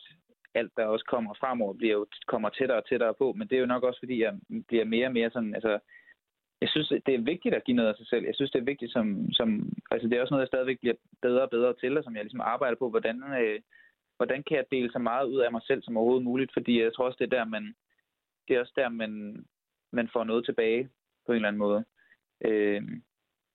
alt, 0.55 0.71
der 0.77 0.85
også 0.85 1.05
kommer 1.13 1.33
fremover, 1.39 1.73
bliver 1.73 1.93
jo, 1.93 2.05
kommer 2.27 2.49
tættere 2.49 2.77
og 2.77 2.87
tættere 2.89 3.13
på. 3.21 3.33
Men 3.37 3.47
det 3.47 3.55
er 3.55 3.59
jo 3.59 3.73
nok 3.73 3.83
også, 3.83 3.99
fordi 4.01 4.21
jeg 4.21 4.33
bliver 4.67 4.85
mere 4.85 5.07
og 5.07 5.13
mere 5.13 5.29
sådan... 5.31 5.55
Altså, 5.55 5.79
jeg 6.63 6.69
synes, 6.69 6.87
det 7.05 7.13
er 7.15 7.21
vigtigt 7.31 7.55
at 7.55 7.63
give 7.63 7.75
noget 7.77 7.89
af 7.89 7.95
sig 7.97 8.07
selv. 8.07 8.25
Jeg 8.25 8.35
synes, 8.35 8.51
det 8.51 8.59
er 8.59 8.71
vigtigt 8.71 8.91
som... 8.91 9.05
som 9.39 9.49
altså, 9.91 10.07
det 10.07 10.15
er 10.17 10.21
også 10.21 10.33
noget, 10.33 10.45
jeg 10.45 10.47
stadigvæk 10.53 10.79
bliver 10.79 10.95
bedre 11.21 11.41
og 11.41 11.49
bedre 11.49 11.73
til, 11.81 11.97
og 11.97 12.03
som 12.03 12.15
jeg 12.15 12.23
ligesom 12.23 12.41
arbejder 12.53 12.77
på, 12.79 12.89
hvordan, 12.89 13.17
øh, 13.41 13.59
hvordan 14.17 14.43
kan 14.47 14.57
jeg 14.57 14.65
dele 14.71 14.89
så 14.91 14.99
meget 14.99 15.25
ud 15.27 15.39
af 15.39 15.51
mig 15.51 15.61
selv 15.67 15.81
som 15.83 15.97
overhovedet 15.97 16.23
muligt. 16.23 16.53
Fordi 16.53 16.81
jeg 16.81 16.93
tror 16.93 17.05
også, 17.05 17.17
det 17.19 17.25
er 17.33 17.37
der, 17.37 17.45
man... 17.45 17.75
Det 18.47 18.55
er 18.55 18.59
også 18.59 18.73
der, 18.75 18.89
man, 18.89 19.11
man 19.91 20.09
får 20.13 20.23
noget 20.23 20.45
tilbage 20.45 20.89
på 21.25 21.31
en 21.31 21.35
eller 21.35 21.47
anden 21.47 21.59
måde. 21.67 21.85
Øh, 22.47 22.81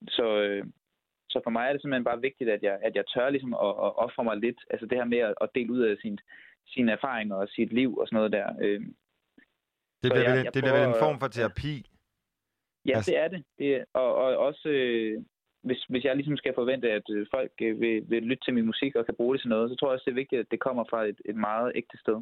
så, 0.08 0.26
øh, 0.42 0.64
så 1.30 1.40
for 1.44 1.50
mig 1.50 1.64
er 1.68 1.72
det 1.72 1.80
simpelthen 1.82 2.04
bare 2.10 2.20
vigtigt, 2.20 2.50
at 2.50 2.62
jeg, 2.62 2.78
at 2.82 2.94
jeg 2.94 3.04
tør 3.14 3.30
ligesom 3.30 3.54
at, 3.54 3.72
at 3.86 3.90
ofre 4.04 4.24
mig 4.24 4.36
lidt. 4.36 4.60
Altså 4.70 4.86
det 4.86 4.98
her 4.98 5.04
med 5.04 5.18
at, 5.18 5.34
at 5.40 5.48
dele 5.54 5.72
ud 5.72 5.80
af 5.80 5.96
sin, 6.02 6.18
sine 6.66 6.92
erfaringer 6.92 7.36
og 7.36 7.48
sit 7.48 7.72
liv 7.72 7.98
og 7.98 8.06
sådan 8.06 8.16
noget 8.16 8.32
der. 8.32 8.46
Øh, 8.62 8.80
Det 10.02 10.12
bliver, 10.12 10.22
jeg- 10.22 10.32
vel, 10.36 10.44
jeg 10.44 10.54
det 10.54 10.62
bliver 10.62 10.78
vel 10.78 10.88
en 10.88 11.02
form 11.04 11.18
for 11.20 11.28
terapi? 11.28 11.90
Ja, 12.88 12.96
Altså- 12.96 13.10
det 13.10 13.18
er 13.18 13.28
det. 13.28 13.44
det 13.58 13.84
og, 13.94 14.14
og 14.14 14.36
også, 14.36 14.68
øh, 14.68 15.22
hvis, 15.62 15.84
hvis 15.88 16.04
jeg 16.04 16.16
ligesom 16.16 16.36
skal 16.36 16.54
forvente, 16.54 16.90
at 16.90 17.06
øh, 17.10 17.26
folk 17.34 17.52
øh, 17.62 17.80
vil, 17.80 18.04
vil 18.10 18.22
lytte 18.22 18.44
til 18.44 18.54
min 18.54 18.66
musik 18.66 18.94
og 18.96 19.06
kan 19.06 19.14
bruge 19.14 19.34
det 19.34 19.40
til 19.42 19.48
noget, 19.48 19.70
så 19.70 19.76
tror 19.76 19.88
jeg 19.88 19.94
også, 19.94 20.04
det 20.06 20.10
er 20.10 20.22
vigtigt, 20.22 20.40
at 20.40 20.50
det 20.50 20.60
kommer 20.60 20.84
fra 20.90 21.04
et, 21.04 21.18
et 21.24 21.36
meget 21.36 21.72
ægte 21.74 21.98
sted. 21.98 22.18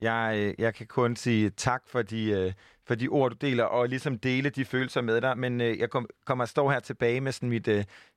Jeg, 0.00 0.34
øh, 0.38 0.54
jeg 0.64 0.74
kan 0.74 0.86
kun 0.86 1.16
sige 1.16 1.50
tak 1.50 1.82
for 1.88 2.02
de, 2.02 2.30
øh, 2.30 2.52
for 2.86 2.94
de 2.94 3.08
ord, 3.08 3.30
du 3.30 3.36
deler, 3.46 3.64
og 3.64 3.88
ligesom 3.88 4.18
dele 4.18 4.50
de 4.50 4.64
følelser 4.64 5.00
med 5.00 5.20
dig. 5.20 5.38
Men 5.38 5.60
jeg 5.60 5.90
kom, 5.90 6.08
kommer 6.26 6.42
at 6.42 6.48
stå 6.48 6.68
her 6.68 6.80
tilbage 6.80 7.20
med 7.20 7.32
sådan 7.32 7.48
mit, 7.48 7.68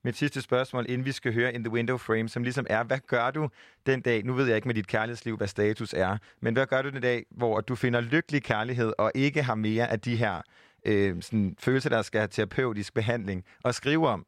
mit 0.03 0.15
sidste 0.15 0.41
spørgsmål, 0.41 0.85
inden 0.89 1.05
vi 1.05 1.11
skal 1.11 1.33
høre 1.33 1.53
In 1.53 1.63
the 1.63 1.73
Window 1.73 1.97
Frame, 1.97 2.29
som 2.29 2.43
ligesom 2.43 2.65
er, 2.69 2.83
hvad 2.83 2.99
gør 3.07 3.31
du 3.31 3.49
den 3.85 4.01
dag, 4.01 4.23
nu 4.25 4.33
ved 4.33 4.45
jeg 4.47 4.55
ikke 4.55 4.67
med 4.67 4.75
dit 4.75 4.87
kærlighedsliv, 4.87 5.37
hvad 5.37 5.47
status 5.47 5.93
er, 5.93 6.17
men 6.39 6.53
hvad 6.53 6.65
gør 6.67 6.81
du 6.81 6.89
den 6.89 7.01
dag, 7.01 7.25
hvor 7.31 7.61
du 7.61 7.75
finder 7.75 8.01
lykkelig 8.01 8.43
kærlighed, 8.43 8.93
og 8.97 9.11
ikke 9.15 9.43
har 9.43 9.55
mere 9.55 9.91
af 9.91 9.99
de 9.99 10.15
her 10.15 10.41
øh, 10.85 11.21
sådan, 11.21 11.55
følelser, 11.59 11.89
der 11.89 12.01
skal 12.01 12.19
have 12.19 12.27
terapeutisk 12.27 12.93
behandling, 12.93 13.45
og 13.63 13.73
skrive 13.73 14.07
om? 14.07 14.25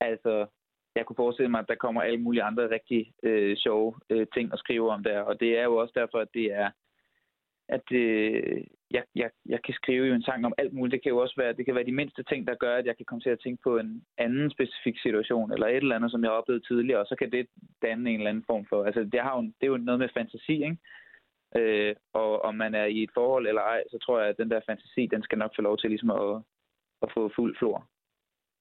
Altså, 0.00 0.46
jeg 0.96 1.06
kunne 1.06 1.16
forestille 1.16 1.50
mig, 1.50 1.60
at 1.60 1.68
der 1.68 1.74
kommer 1.74 2.02
alle 2.02 2.20
mulige 2.20 2.42
andre 2.42 2.70
rigtig 2.70 3.12
øh, 3.22 3.56
sjove 3.56 3.94
øh, 4.10 4.26
ting 4.34 4.52
at 4.52 4.58
skrive 4.58 4.90
om 4.90 5.02
der. 5.02 5.20
Og 5.20 5.40
det 5.40 5.58
er 5.58 5.64
jo 5.64 5.76
også 5.76 5.92
derfor, 5.96 6.18
at 6.18 6.28
det 6.34 6.52
er 6.52 6.70
at 7.68 7.92
øh, 7.92 8.64
jeg, 8.90 9.04
jeg, 9.14 9.30
jeg 9.46 9.60
kan 9.64 9.74
skrive 9.74 10.06
jo 10.06 10.14
en 10.14 10.22
sang 10.22 10.46
om 10.46 10.52
alt 10.58 10.72
muligt. 10.72 10.92
Det 10.92 11.02
kan 11.02 11.12
jo 11.12 11.18
også 11.18 11.34
være, 11.38 11.52
det 11.52 11.64
kan 11.64 11.74
være 11.74 11.90
de 11.90 11.98
mindste 12.00 12.22
ting, 12.22 12.46
der 12.46 12.54
gør, 12.54 12.76
at 12.76 12.86
jeg 12.86 12.96
kan 12.96 13.06
komme 13.06 13.20
til 13.22 13.30
at 13.30 13.40
tænke 13.40 13.62
på 13.62 13.78
en 13.78 14.04
anden 14.18 14.50
specifik 14.50 14.98
situation, 15.02 15.52
eller 15.52 15.66
et 15.66 15.76
eller 15.76 15.96
andet, 15.96 16.10
som 16.10 16.22
jeg 16.22 16.30
har 16.30 16.36
oplevet 16.36 16.64
tidligere, 16.68 17.00
og 17.00 17.06
så 17.06 17.16
kan 17.18 17.32
det 17.32 17.46
danne 17.82 18.10
en 18.10 18.16
eller 18.16 18.30
anden 18.30 18.44
form 18.46 18.66
for... 18.68 18.84
Altså, 18.84 19.00
det, 19.12 19.20
har 19.20 19.36
jo, 19.36 19.42
det 19.42 19.64
er 19.66 19.66
jo 19.66 19.76
noget 19.76 19.98
med 19.98 20.08
fantasi, 20.14 20.64
ikke? 20.64 20.76
Øh, 21.56 21.94
og 22.12 22.42
om 22.42 22.54
man 22.54 22.74
er 22.74 22.84
i 22.84 23.02
et 23.02 23.10
forhold 23.14 23.46
eller 23.46 23.62
ej, 23.62 23.82
så 23.90 23.98
tror 23.98 24.20
jeg, 24.20 24.28
at 24.28 24.36
den 24.38 24.50
der 24.50 24.60
fantasi, 24.66 25.06
den 25.06 25.22
skal 25.22 25.38
nok 25.38 25.50
få 25.56 25.62
lov 25.62 25.78
til 25.78 25.90
ligesom 25.90 26.10
at, 26.10 26.42
at 27.02 27.08
få 27.14 27.30
fuld 27.36 27.56
flor. 27.58 27.88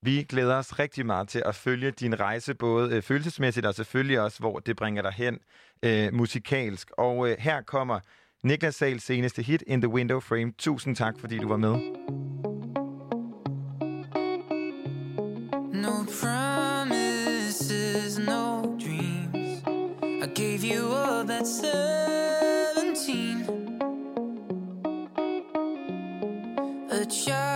Vi 0.01 0.23
glæder 0.30 0.57
os 0.57 0.80
rigtig 0.80 1.05
meget 1.05 1.27
til 1.27 1.43
at 1.45 1.55
følge 1.55 1.91
din 1.91 2.19
rejse, 2.19 2.55
både 2.55 2.95
øh, 2.95 3.01
følelsesmæssigt 3.01 3.65
og 3.65 3.73
selvfølgelig 3.73 4.19
også, 4.22 4.39
hvor 4.39 4.59
det 4.59 4.76
bringer 4.76 5.01
dig 5.01 5.14
hen 5.14 5.39
øh, 5.85 6.14
musikalsk. 6.14 6.91
Og 6.97 7.30
øh, 7.30 7.35
her 7.39 7.61
kommer 7.61 7.99
Niklas 8.43 8.76
Sals 8.76 9.03
seneste 9.03 9.41
hit, 9.41 9.64
In 9.68 9.81
the 9.81 9.89
Window 9.89 10.19
Frame. 10.19 10.53
Tusind 10.57 10.95
tak, 10.95 11.19
fordi 11.19 11.38
du 11.38 11.47
var 11.47 11.57
med. 11.57 11.76
No 15.73 16.05
promises, 16.22 18.19
no 18.19 18.61
dreams. 18.61 19.64
I 20.23 20.27
gave 20.35 20.64
you 20.64 20.85
up 20.85 21.30
at 21.30 21.47
17. 21.47 22.36
A 27.07 27.09
childhood 27.09 27.46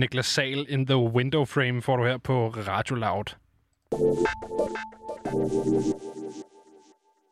Niklas 0.00 0.26
Sal 0.26 0.66
in 0.68 0.86
the 0.86 0.96
window 0.96 1.44
frame 1.44 1.82
får 1.82 1.96
du 1.96 2.04
her 2.04 2.18
på 2.18 2.48
Radio 2.48 2.96
Loud. 2.96 3.24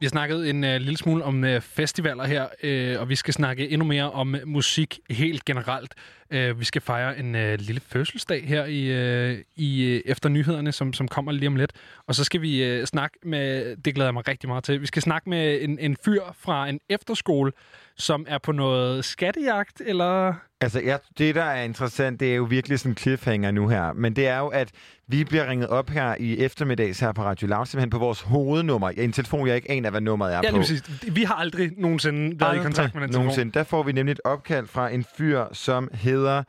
Vi 0.00 0.06
har 0.06 0.10
snakket 0.10 0.50
en 0.50 0.64
uh, 0.64 0.70
lille 0.70 0.96
smule 0.96 1.24
om 1.24 1.44
uh, 1.44 1.60
festivaler 1.60 2.24
her, 2.24 2.42
uh, 2.42 3.00
og 3.00 3.08
vi 3.08 3.14
skal 3.14 3.34
snakke 3.34 3.68
endnu 3.68 3.86
mere 3.86 4.10
om 4.10 4.34
uh, 4.34 4.40
musik 4.46 5.00
helt 5.10 5.44
generelt. 5.44 5.94
Uh, 6.34 6.60
vi 6.60 6.64
skal 6.64 6.82
fejre 6.82 7.18
en 7.18 7.34
uh, 7.34 7.40
lille 7.40 7.80
fødselsdag 7.88 8.44
her 8.48 8.64
i, 8.64 9.32
uh, 9.32 9.38
i 9.56 9.94
uh, 9.94 10.10
efter 10.10 10.28
nyhederne, 10.28 10.72
som, 10.72 10.92
som 10.92 11.08
kommer 11.08 11.32
lige 11.32 11.48
om 11.48 11.56
lidt. 11.56 11.72
Og 12.06 12.14
så 12.14 12.24
skal 12.24 12.42
vi 12.42 12.78
uh, 12.80 12.84
snakke 12.84 13.18
med, 13.22 13.76
det 13.76 13.94
glæder 13.94 14.08
jeg 14.08 14.14
mig 14.14 14.28
rigtig 14.28 14.48
meget 14.48 14.64
til, 14.64 14.80
vi 14.80 14.86
skal 14.86 15.02
snakke 15.02 15.30
med 15.30 15.62
en, 15.62 15.78
en 15.78 15.96
fyr 16.04 16.22
fra 16.40 16.68
en 16.68 16.80
efterskole, 16.88 17.52
som 17.96 18.26
er 18.28 18.38
på 18.38 18.52
noget 18.52 19.04
skattejagt, 19.04 19.82
eller... 19.86 20.34
Altså, 20.60 20.80
ja, 20.80 20.96
det, 21.18 21.34
der 21.34 21.42
er 21.42 21.62
interessant, 21.62 22.20
det 22.20 22.30
er 22.32 22.36
jo 22.36 22.44
virkelig 22.44 22.78
sådan 22.78 22.92
en 22.92 22.96
cliffhanger 22.96 23.50
nu 23.50 23.68
her. 23.68 23.92
Men 23.92 24.16
det 24.16 24.26
er 24.26 24.38
jo, 24.38 24.46
at 24.46 24.68
vi 25.08 25.24
bliver 25.24 25.50
ringet 25.50 25.68
op 25.68 25.90
her 25.90 26.14
i 26.18 26.38
eftermiddags 26.38 27.00
her 27.00 27.12
på 27.12 27.22
Radio 27.22 27.46
Loud, 27.48 27.66
simpelthen 27.66 27.90
på 27.90 27.98
vores 27.98 28.20
hovednummer. 28.20 28.88
En 28.88 29.12
telefon, 29.12 29.46
jeg 29.48 29.56
ikke 29.56 29.70
aner, 29.70 29.90
hvad 29.90 30.00
nummeret 30.00 30.34
er 30.34 30.40
Ja, 30.44 30.50
på. 30.50 30.56
lige 30.56 30.60
præcis. 30.80 31.14
Vi 31.14 31.22
har 31.22 31.34
aldrig 31.34 31.70
nogensinde 31.76 32.40
været 32.40 32.56
i 32.56 32.58
kontakt 32.58 32.94
med 32.94 33.02
den 33.02 33.08
telefon. 33.08 33.24
nogensinde. 33.24 33.52
Der 33.52 33.64
får 33.64 33.82
vi 33.82 33.92
nemlig 33.92 34.12
et 34.12 34.20
opkald 34.24 34.66
fra 34.66 34.88
en 34.88 35.04
fyr, 35.18 35.44
som 35.52 35.90
hedder 36.18 36.42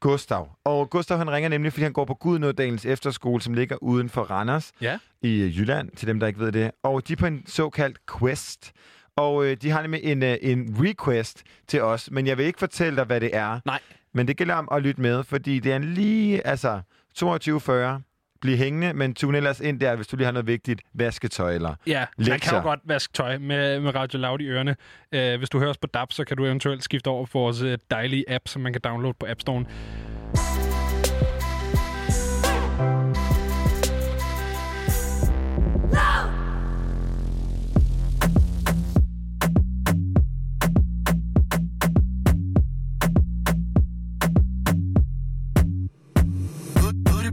Gustav. 0.00 0.48
Og 0.64 0.90
Gustav, 0.90 1.18
han 1.18 1.30
ringer 1.30 1.48
nemlig, 1.48 1.72
fordi 1.72 1.82
han 1.82 1.92
går 1.92 2.04
på 2.04 2.14
Gudnådalens 2.14 2.86
efterskole, 2.86 3.42
som 3.42 3.54
ligger 3.54 3.76
uden 3.82 4.08
for 4.08 4.22
Randers 4.22 4.72
Ja. 4.80 4.98
i 5.22 5.40
øh, 5.40 5.58
Jylland, 5.58 5.90
til 5.96 6.08
dem, 6.08 6.20
der 6.20 6.26
ikke 6.26 6.40
ved 6.40 6.52
det. 6.52 6.70
Og 6.82 7.08
de 7.08 7.12
er 7.12 7.16
på 7.16 7.26
en 7.26 7.42
såkaldt 7.46 7.98
quest. 8.18 8.72
Og 9.16 9.44
øh, 9.46 9.56
de 9.62 9.70
har 9.70 9.82
nemlig 9.82 10.04
en, 10.04 10.22
øh, 10.22 10.36
en 10.42 10.76
request 10.80 11.42
til 11.68 11.82
os, 11.82 12.10
men 12.10 12.26
jeg 12.26 12.38
vil 12.38 12.46
ikke 12.46 12.58
fortælle 12.58 12.96
dig, 12.96 13.04
hvad 13.04 13.20
det 13.20 13.36
er. 13.36 13.60
Nej. 13.64 13.80
Men 14.14 14.28
det 14.28 14.36
gælder 14.36 14.54
om 14.54 14.68
at 14.72 14.82
lytte 14.82 15.00
med, 15.00 15.24
fordi 15.24 15.58
det 15.58 15.72
er 15.72 15.76
en 15.76 15.84
lige, 15.84 16.46
altså 16.46 16.80
22.40. 17.18 18.13
Bliv 18.44 18.56
hængende, 18.56 18.92
men 18.94 19.14
tune 19.14 19.36
ellers 19.36 19.60
ind 19.60 19.80
der, 19.80 19.96
hvis 19.96 20.06
du 20.06 20.16
lige 20.16 20.24
har 20.24 20.32
noget 20.32 20.46
vigtigt 20.46 20.80
vasketøj 20.94 21.54
eller 21.54 21.74
Ja, 21.86 21.98
man 21.98 22.06
kan 22.24 22.32
lektier. 22.32 22.56
jo 22.56 22.62
godt 22.62 22.80
vaske 22.84 23.12
tøj 23.12 23.38
med, 23.38 23.80
med 23.80 23.94
Radio 23.94 24.18
Loud 24.18 24.40
i 24.40 24.46
ørerne. 24.46 24.76
Uh, 25.16 25.38
hvis 25.38 25.50
du 25.50 25.58
hører 25.58 25.70
os 25.70 25.78
på 25.78 25.86
DAB, 25.86 26.12
så 26.12 26.24
kan 26.24 26.36
du 26.36 26.44
eventuelt 26.44 26.84
skifte 26.84 27.08
over 27.08 27.26
på 27.26 27.38
vores 27.38 27.62
uh, 27.62 27.72
dejlige 27.90 28.24
app, 28.30 28.48
som 28.48 28.62
man 28.62 28.72
kan 28.72 28.80
downloade 28.84 29.16
på 29.20 29.26
App 29.28 29.40
Store. 29.40 29.64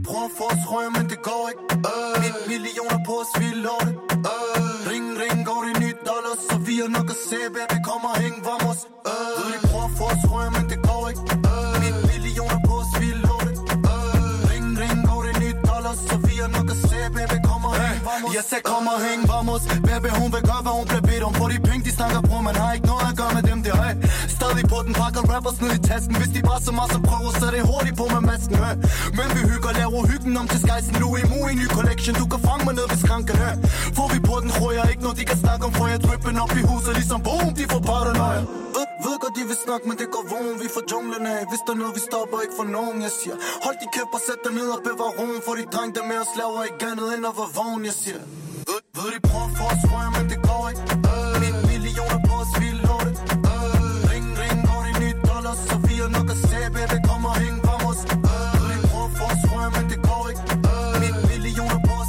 Prøver 0.08 0.28
at 0.30 0.34
få 0.38 0.44
os 0.54 0.64
røg, 0.72 0.86
men 0.96 1.04
det 1.12 1.20
går 1.28 1.42
ikke 1.52 1.64
øh. 1.92 2.14
Mit 2.24 2.38
millioner 2.52 2.98
på 3.08 3.14
at 3.22 3.26
spille 3.32 3.58
lorte 3.66 3.90
øh. 4.32 4.90
Ring, 4.90 5.06
ring, 5.22 5.36
går 5.48 5.60
det 5.66 5.74
nyt 5.84 5.98
dollars 6.10 6.40
Så 6.48 6.56
vi 6.66 6.74
har 6.82 6.90
nok 6.96 7.08
at 7.14 7.18
se, 7.28 7.38
baby, 7.54 7.76
kom 7.88 8.02
og 8.10 8.16
hæng, 8.22 8.36
vamos 8.48 8.80
øh. 9.12 9.32
Ved 9.38 9.46
de 9.54 9.58
prøver 9.68 9.88
at 9.90 9.94
få 9.98 10.04
os 10.14 10.24
røg, 10.32 10.48
men 10.56 10.64
det 10.72 10.78
går 10.88 11.02
ikke 11.10 11.24
øh. 11.52 11.74
Mit 11.82 11.98
millioner 12.10 12.60
på 12.68 12.74
øh. 13.94 14.50
Ring, 14.50 14.66
ring, 14.82 14.96
går 15.08 15.20
det 15.26 15.34
nyt 15.42 15.58
dollars 15.70 15.98
Så 16.08 16.16
vi 16.26 16.34
har 16.42 16.50
nok 16.56 16.68
at 16.74 16.78
se, 16.88 16.98
baby, 17.16 17.36
kom 18.12 18.22
og 18.22 18.28
hæng, 18.28 18.28
vamos. 18.28 18.34
Jeg 18.38 18.44
sagde, 18.50 18.62
kom 18.70 18.86
og 18.94 18.98
vamos. 19.32 19.62
Baby, 19.88 20.10
hun 20.20 20.28
vil 20.34 20.42
gøre, 20.50 20.62
hvad 20.64 20.74
hun 20.78 20.86
bliver 20.90 21.04
bedt 21.10 21.22
om. 21.28 21.34
For 21.40 21.46
de 21.52 21.56
penge, 21.68 21.82
de 21.88 21.92
snakker 21.98 22.20
på, 22.30 22.34
man 22.48 22.56
har 22.62 22.70
ikke 22.76 22.86
noget 22.92 23.04
at 23.10 23.16
gøre 23.20 23.32
med 23.36 23.42
dem, 23.50 23.58
det 23.64 23.72
er 23.72 23.92
Stadig 24.36 24.64
på 24.72 24.78
den, 24.86 24.92
pakker 25.00 25.22
rappers 25.32 25.58
ned 25.62 25.72
i 25.78 25.80
tasken. 25.90 26.14
Hvis 26.20 26.30
de 26.36 26.40
bare 26.50 26.60
så 26.68 26.72
meget 26.78 26.90
så 26.94 27.00
prøver, 27.08 27.30
så 27.40 27.44
er 27.48 27.52
det 27.56 27.62
hurtigt 27.72 27.96
på 28.00 28.04
med 28.14 28.22
masken 28.30 28.56
hey. 28.64 28.76
Men 29.18 29.28
vi 29.34 29.40
hygger, 29.50 29.70
laver 29.80 30.00
hyggen 30.12 30.34
om 30.40 30.46
til 30.52 30.60
skejsen. 30.64 30.94
Nu 31.02 31.08
i 31.20 31.22
Mu 31.30 31.38
i 31.52 31.54
ny 31.62 31.66
collection, 31.76 32.14
du 32.22 32.26
kan 32.32 32.40
fange 32.48 32.62
mig 32.66 32.74
ned 32.78 32.86
ved 32.92 32.98
skranken 33.04 33.36
hey. 33.44 33.54
Får 33.96 34.08
vi 34.12 34.18
på 34.28 34.34
den, 34.42 34.50
tror 34.56 34.70
jeg 34.78 34.86
ikke 34.92 35.02
noget, 35.06 35.16
de 35.20 35.24
kan 35.30 35.38
snakke 35.44 35.62
om 35.68 35.72
For 35.78 35.86
jeg 35.92 36.00
drippen 36.06 36.36
op 36.44 36.52
i 36.60 36.62
huset, 36.70 36.92
ligesom 37.00 37.20
boom, 37.26 37.48
de 37.58 37.64
får 37.72 37.82
paranoia 37.90 38.42
ved, 38.76 38.86
ved 39.04 39.14
godt, 39.22 39.34
de 39.38 39.44
vil 39.50 39.58
snakke, 39.66 39.84
men 39.90 39.96
det 40.02 40.08
går 40.14 40.24
vågen. 40.32 40.56
Vi 40.64 40.68
får 40.74 40.84
junglen 40.92 41.24
af, 41.34 41.40
hvis 41.50 41.62
der 41.66 41.72
er 41.76 41.80
noget, 41.82 41.94
vi 41.98 42.02
stopper 42.08 42.38
ikke 42.44 42.56
for 42.60 42.68
nogen 42.76 42.96
Jeg 43.06 43.12
siger, 43.20 43.36
hold 43.64 43.76
de 43.82 43.86
kæft 43.94 44.12
og 44.16 44.22
sæt 44.26 44.40
dig 44.44 44.52
ned 44.58 44.68
og 44.76 44.80
bevar 44.86 45.10
roen. 45.18 45.40
For 45.46 45.54
de 45.58 45.64
dreng, 45.74 45.90
der 45.96 46.04
med 46.10 46.18
os 46.24 46.32
laver 46.40 46.60
ikke 46.68 46.82
andet 46.90 47.08
end 47.14 47.24
at 47.30 47.34
være 47.40 47.50
vågen 47.58 47.82
Jeg 47.90 47.96
siger, 48.04 48.22
ved, 48.96 49.08
de 49.14 49.20
prøver 49.28 49.48
at 49.50 49.54
få 49.58 49.64
os 49.74 49.82
røg, 49.92 50.06
men 50.16 50.24
det 50.32 50.38
går 50.48 50.62
ikke 50.70 50.82
øh. 51.12 51.34
Mine 51.42 51.60
millioner 51.70 52.18
på 52.28 52.34
at 52.44 52.46
spille 52.54 52.80
lorte 52.88 53.10
øh. 53.52 54.10
Ring, 54.10 54.26
ring, 54.42 54.56
går 54.68 54.80
det 54.86 54.94
nyt 55.02 55.18
dollars 55.30 55.60
Så 55.68 55.76
vi 55.86 55.94
har 56.02 56.10
nok 56.16 56.28
at 56.34 56.38
se, 56.48 56.58
baby, 56.76 56.96
kom 57.08 57.22
og 57.30 57.34
hæng, 57.42 57.56
vamos 57.68 58.00
øh. 58.34 58.54
Ved 58.60 58.68
de 58.72 58.78
prøver 58.90 59.08
at 59.10 59.14
få 59.18 59.24
os 59.34 59.42
røg, 59.52 59.68
men 59.76 59.84
det 59.92 60.00
går 60.08 60.22
ikke 60.32 60.44
øh. 60.72 60.94
Millioner 61.30 61.80
på 61.88 61.94
at 62.04 62.08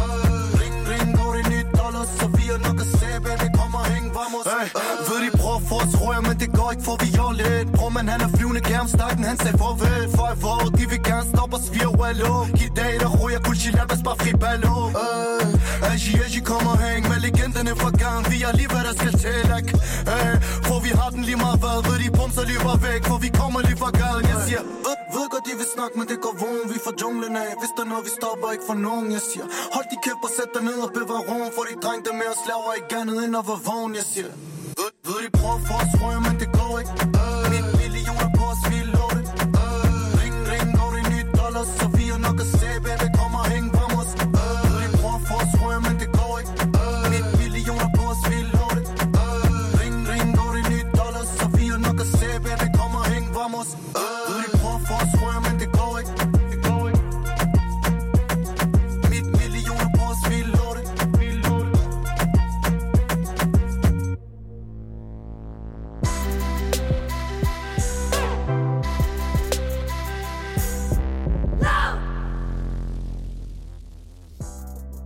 øh. 0.00 0.60
Ring, 0.60 0.76
ring, 0.90 1.08
går 1.18 1.30
det 1.36 1.44
nyt 1.52 1.68
dollars 1.80 2.10
Så 2.18 2.26
vi 2.36 2.44
har 2.52 2.60
nok 2.66 2.78
at 2.84 2.88
se, 2.98 3.08
baby, 3.26 3.46
kom 3.58 3.72
og 3.80 3.84
hæng, 3.92 4.06
vamos 4.18 4.44
øh. 4.56 4.66
Ved 5.08 5.18
de 5.24 5.30
prøver 5.40 5.58
at 5.60 5.64
få 5.70 5.76
os 5.84 5.94
røg, 6.02 6.18
men 6.28 6.36
det 6.42 6.50
går 6.58 6.68
ikke, 6.74 6.84
for 6.88 6.94
vi 7.02 7.08
gjorde 7.16 7.36
lidt 7.42 7.68
men 8.02 8.08
han 8.14 8.20
er 8.26 8.30
flyvende 8.36 8.62
gennem 8.70 8.88
stakken, 8.96 9.24
han 9.30 9.36
sagde 9.42 9.58
farvel 9.62 10.04
For 10.16 10.28
i 10.34 10.36
hvor 10.42 10.58
de 10.78 10.84
vil 10.92 11.02
gerne 11.10 11.26
stoppe 11.32 11.54
os, 11.58 11.66
via 11.74 11.90
wallo 12.00 12.34
I 12.66 12.68
dag, 12.80 12.92
der 13.02 13.10
ryger 13.22 13.40
kun 13.46 13.56
lad 13.78 13.86
os 13.94 14.02
bare 14.06 14.18
fri 14.22 14.32
ballo. 14.44 14.74
Øh. 15.04 15.90
Aji, 15.90 16.12
Aji, 16.24 16.40
kommer 16.50 16.74
hæng 16.82 17.02
med 17.10 17.18
legenderne 17.26 17.72
fra 17.80 17.90
gang. 18.02 18.20
Vi 18.32 18.36
er 18.48 18.52
lige, 18.60 18.70
hvad 18.72 18.82
der 18.88 18.94
skal 19.00 19.12
til, 19.22 19.40
ak. 19.58 19.68
Øh. 20.14 20.34
For 20.68 20.78
vi 20.86 20.90
har 20.98 21.10
den 21.14 21.22
lige 21.28 21.40
meget 21.44 21.58
hvad. 21.62 21.78
Ved 21.86 21.96
de 22.02 22.08
bumser 22.18 22.44
løber 22.50 22.76
væk, 22.86 23.02
for 23.10 23.18
vi 23.24 23.30
kommer 23.40 23.60
lige 23.66 23.78
fra 23.82 23.90
gaden 24.00 24.24
Jeg 24.32 24.38
siger, 24.46 24.62
op 24.90 25.00
ved 25.14 25.24
godt, 25.32 25.44
de 25.48 25.54
vil 25.60 25.68
snakke, 25.76 25.94
men 25.98 26.06
det 26.12 26.18
går 26.24 26.34
vogn 26.42 26.66
Vi 26.72 26.78
får 26.84 26.94
junglen 27.02 27.34
af, 27.44 27.50
hvis 27.60 27.72
der 27.76 27.82
er 27.86 27.90
noget, 27.92 28.04
vi 28.08 28.12
stopper 28.18 28.48
ikke 28.54 28.66
for 28.70 28.78
nogen. 28.86 29.06
Jeg 29.16 29.22
siger, 29.30 29.46
hold 29.74 29.86
de 29.92 29.96
kæft 30.04 30.22
og 30.26 30.30
sæt 30.36 30.50
dig 30.54 30.62
ned 30.68 30.78
og 30.86 30.90
bevar 30.96 31.20
rum. 31.28 31.48
For 31.56 31.64
de 31.68 31.74
dreng, 31.84 32.00
der 32.06 32.14
med 32.20 32.28
os 32.34 32.42
laver 32.50 32.70
ikke 32.78 32.92
andet 33.00 33.18
end 33.24 33.34
at 33.40 33.44
være 33.50 33.60
vågen. 33.68 33.92
Jeg 34.00 34.06
siger, 34.14 34.30
ved, 34.78 35.18
de 35.24 35.30
prøver 35.38 35.58
at 35.80 35.88
få 36.00 36.06
men 36.26 36.34
det 36.40 36.48
går 36.58 36.72
ikke 36.82 36.92
øh. 37.22 37.44
Mine 37.52 37.68
millioner 37.80 38.28
på 38.38 38.44
at 38.54 38.58
spille 38.64 38.92
øh. 39.62 40.04
Ring, 40.20 40.36
ring, 40.50 40.66
går 40.78 40.90
det 40.96 41.04
nyt 41.12 41.28
dollars 41.40 41.68
Så 41.78 41.86
vi 41.96 42.04
er 42.14 42.18
nok 42.26 42.38
at 42.44 42.48
se, 42.58 42.68
baby, 42.86 43.06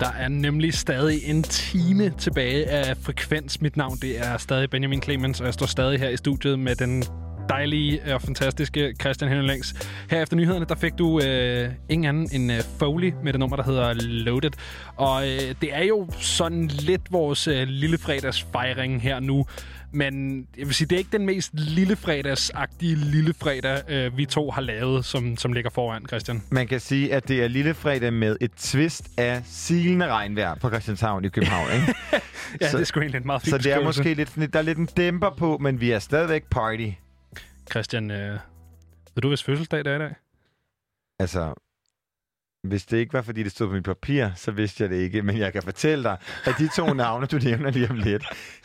Der 0.01 0.13
er 0.19 0.29
nemlig 0.29 0.75
stadig 0.75 1.21
en 1.25 1.43
time 1.43 2.11
tilbage 2.19 2.71
af 2.71 2.97
frekvens. 2.97 3.61
Mit 3.61 3.77
navn 3.77 3.99
det 4.03 4.19
er 4.19 4.37
stadig 4.37 4.71
Benjamin 4.71 5.03
Clemens, 5.03 5.41
og 5.41 5.47
jeg 5.47 5.55
står 5.55 5.67
stadig 5.67 5.99
her 5.99 6.09
i 6.09 6.17
studiet 6.17 6.59
med 6.59 6.77
den 6.77 7.05
dejlige 7.49 8.15
og 8.15 8.23
fantastiske 8.23 8.95
Christian 9.01 9.31
Henning 9.31 9.65
Her 10.11 10.23
efter 10.23 10.37
nyhederne, 10.37 10.67
der 10.69 10.75
fik 10.75 10.99
du 10.99 11.21
øh, 11.21 11.71
ingen 11.89 12.09
anden 12.09 12.29
end 12.33 12.53
øh, 12.53 12.63
Foley 12.79 13.13
med 13.25 13.33
det 13.33 13.41
nummer, 13.41 13.57
der 13.57 13.65
hedder 13.65 13.95
Loaded. 13.95 14.51
Og 14.97 15.29
øh, 15.29 15.55
det 15.61 15.75
er 15.75 15.85
jo 15.85 16.07
sådan 16.19 16.67
lidt 16.67 17.13
vores 17.13 17.49
øh, 17.49 17.69
lille 17.69 17.99
fredagsfejring 17.99 19.03
her 19.03 19.21
nu. 19.21 19.47
Men 19.93 20.47
jeg 20.59 20.67
vil 20.67 20.75
sige, 20.75 20.89
det 20.89 20.95
er 20.95 20.99
ikke 20.99 21.13
den 21.19 21.27
mest 21.27 21.51
lille 21.55 21.97
fredagsagtige 21.97 22.95
lille 22.95 23.35
fredag, 23.35 23.83
øh, 23.91 24.17
vi 24.17 24.25
to 24.27 24.51
har 24.51 24.61
lavet, 24.63 25.05
som, 25.05 25.37
som 25.37 25.53
ligger 25.53 25.71
foran, 25.71 26.07
Christian. 26.07 26.43
Man 26.51 26.67
kan 26.69 26.81
sige, 26.81 27.15
at 27.15 27.29
det 27.29 27.45
er 27.45 27.49
lille 27.49 27.75
fredag 27.75 28.13
med 28.13 28.37
et 28.41 28.51
twist 28.57 29.09
af 29.19 29.43
silende 29.47 30.07
regnvejr 30.07 30.55
på 30.55 30.69
Christianshavn 30.69 31.25
i 31.25 31.29
København, 31.29 31.69
ikke? 31.75 31.95
Ja, 32.61 32.67
det 32.67 32.81
er 32.81 32.85
sgu 32.85 33.01
egentlig 33.01 33.19
en 33.21 33.27
meget 33.27 33.43
fin 33.43 33.51
Så 33.51 33.59
det 33.59 33.73
er 33.73 33.85
måske 33.85 34.15
lidt, 34.15 34.29
sådan 34.29 34.41
lidt- 34.41 34.53
der 34.53 34.59
er 34.59 34.63
lidt 34.63 34.79
en 34.79 34.87
dæmper 34.97 35.31
på, 35.31 35.59
men 35.59 35.81
vi 35.81 35.91
er 35.91 35.99
stadigvæk 35.99 36.45
party. 36.51 36.89
Christian, 37.71 38.11
øh, 38.11 38.33
ved 39.15 39.23
du, 39.23 39.29
hvis 39.29 39.43
fødselsdag 39.43 39.79
det 39.85 39.87
er 39.93 39.97
i 39.97 39.99
dag? 39.99 40.15
Altså, 41.21 41.55
Hvis 42.69 42.87
det 42.87 42.97
ikke 42.97 43.13
var, 43.13 43.23
fordi 43.23 43.43
det 43.43 43.53
stod 43.53 43.67
på 43.67 43.73
mit 43.73 43.85
papir, 43.85 44.29
så 44.35 44.51
vidste 44.51 44.83
jeg 44.83 44.91
det 44.91 44.97
ikke. 44.97 45.23
Men 45.23 45.39
jeg 45.39 45.53
kan 45.53 45.63
fortælle 45.63 46.05
dig, 46.05 46.17
at 46.45 46.55
de 46.59 46.69
to 46.77 46.93
navne, 46.95 47.27
du 47.27 47.39
nævner 47.39 47.71
lige 47.71 47.91
om 47.91 47.97
lidt, 47.97 48.25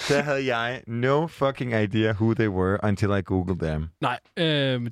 der 0.10 0.22
havde 0.22 0.56
jeg 0.56 0.82
no 0.88 1.28
fucking 1.28 1.74
idea 1.74 2.12
who 2.12 2.34
they 2.34 2.48
were 2.48 2.78
until 2.84 3.10
I 3.10 3.22
googled 3.22 3.60
them. 3.60 3.90
Nej, 4.02 4.20
øh, 4.38 4.46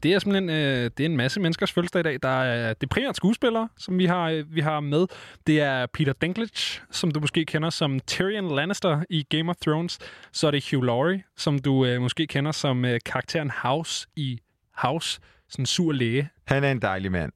det 0.03 0.05
er 0.05 0.19
simpelthen 0.19 0.49
øh, 0.49 0.91
det 0.97 0.99
er 0.99 1.05
en 1.05 1.17
masse 1.17 1.39
menneskers 1.39 1.71
fødselsdag 1.71 1.99
i 1.99 2.03
dag. 2.03 2.19
Der 2.23 2.29
er, 2.43 2.73
det 2.73 2.83
er 2.83 2.87
primært 2.87 3.15
skuespillere, 3.15 3.69
som 3.77 3.97
vi 3.97 4.05
har, 4.05 4.29
øh, 4.29 4.55
vi 4.55 4.61
har 4.61 4.79
med. 4.79 5.05
Det 5.47 5.61
er 5.61 5.85
Peter 5.93 6.13
Dinklage, 6.13 6.81
som 6.91 7.11
du 7.11 7.19
måske 7.19 7.45
kender 7.45 7.69
som 7.69 7.99
Tyrion 7.99 8.55
Lannister 8.55 9.03
i 9.09 9.23
Game 9.23 9.49
of 9.49 9.55
Thrones. 9.61 9.99
Så 10.31 10.47
er 10.47 10.51
det 10.51 10.69
Hugh 10.71 10.85
Laurie, 10.85 11.23
som 11.37 11.59
du 11.59 11.85
øh, 11.85 12.01
måske 12.01 12.27
kender 12.27 12.51
som 12.51 12.85
øh, 12.85 12.99
karakteren 13.05 13.51
House 13.63 14.07
i 14.15 14.39
House. 14.77 15.19
Sådan 15.49 15.63
en 15.63 15.65
sur 15.65 15.91
læge. 15.91 16.29
Han 16.47 16.63
er 16.63 16.71
en 16.71 16.81
dejlig 16.81 17.11
mand. 17.11 17.31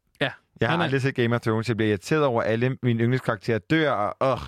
Jeg 0.64 0.70
har 0.70 0.74
han 0.78 0.80
er- 0.80 0.84
aldrig 0.84 1.02
set 1.02 1.16
Game 1.16 1.36
of 1.36 1.42
Thrones. 1.42 1.68
Jeg 1.68 1.78
bliver 1.78 1.90
irriteret 1.90 2.26
over, 2.26 2.42
at 2.42 2.50
alle 2.52 2.78
mine 2.84 3.04
yndlingskarakterer 3.04 3.60
dør, 3.60 3.92
og 3.92 4.40
øh, 4.42 4.48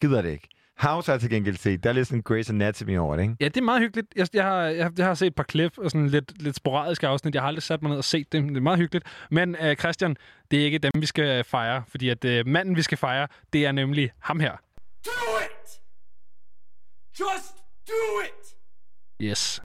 gider 0.00 0.22
det 0.22 0.30
ikke. 0.30 0.48
House 0.78 1.06
har 1.08 1.12
jeg 1.14 1.20
til 1.20 1.30
gengæld 1.30 1.56
set. 1.56 1.84
Der 1.84 1.88
er 1.90 1.94
lidt 1.94 2.08
sådan 2.08 2.22
Grey's 2.30 2.50
Anatomy 2.50 2.98
over 2.98 3.16
det, 3.16 3.22
ikke? 3.22 3.36
Ja, 3.40 3.44
det 3.44 3.56
er 3.56 3.62
meget 3.62 3.80
hyggeligt. 3.80 4.06
Jeg, 4.16 4.28
jeg, 4.34 4.44
har, 4.44 4.60
jeg, 4.62 4.92
jeg 4.98 5.06
har 5.06 5.14
set 5.14 5.26
et 5.26 5.34
par 5.34 5.42
klip 5.42 5.78
og 5.78 5.90
sådan 5.90 6.08
lidt, 6.08 6.42
lidt 6.42 6.56
sporadiske 6.56 7.06
afsnit. 7.08 7.34
Jeg 7.34 7.42
har 7.42 7.48
aldrig 7.48 7.62
sat 7.62 7.82
mig 7.82 7.88
ned 7.88 7.98
og 7.98 8.04
set 8.04 8.32
dem. 8.32 8.48
Det 8.48 8.56
er 8.56 8.60
meget 8.60 8.78
hyggeligt. 8.78 9.06
Men 9.30 9.56
uh, 9.64 9.74
Christian, 9.74 10.16
det 10.50 10.60
er 10.60 10.64
ikke 10.64 10.78
dem, 10.78 10.92
vi 10.94 11.06
skal 11.06 11.44
fejre. 11.44 11.82
Fordi 11.88 12.08
at 12.08 12.24
uh, 12.24 12.30
manden, 12.46 12.76
vi 12.76 12.82
skal 12.82 12.98
fejre, 12.98 13.26
det 13.52 13.66
er 13.66 13.72
nemlig 13.72 14.10
ham 14.20 14.40
her. 14.40 14.52
Do 15.04 15.10
it! 15.40 15.70
Just 17.20 17.54
do 17.88 18.20
it! 18.24 18.54
Yes. 19.30 19.62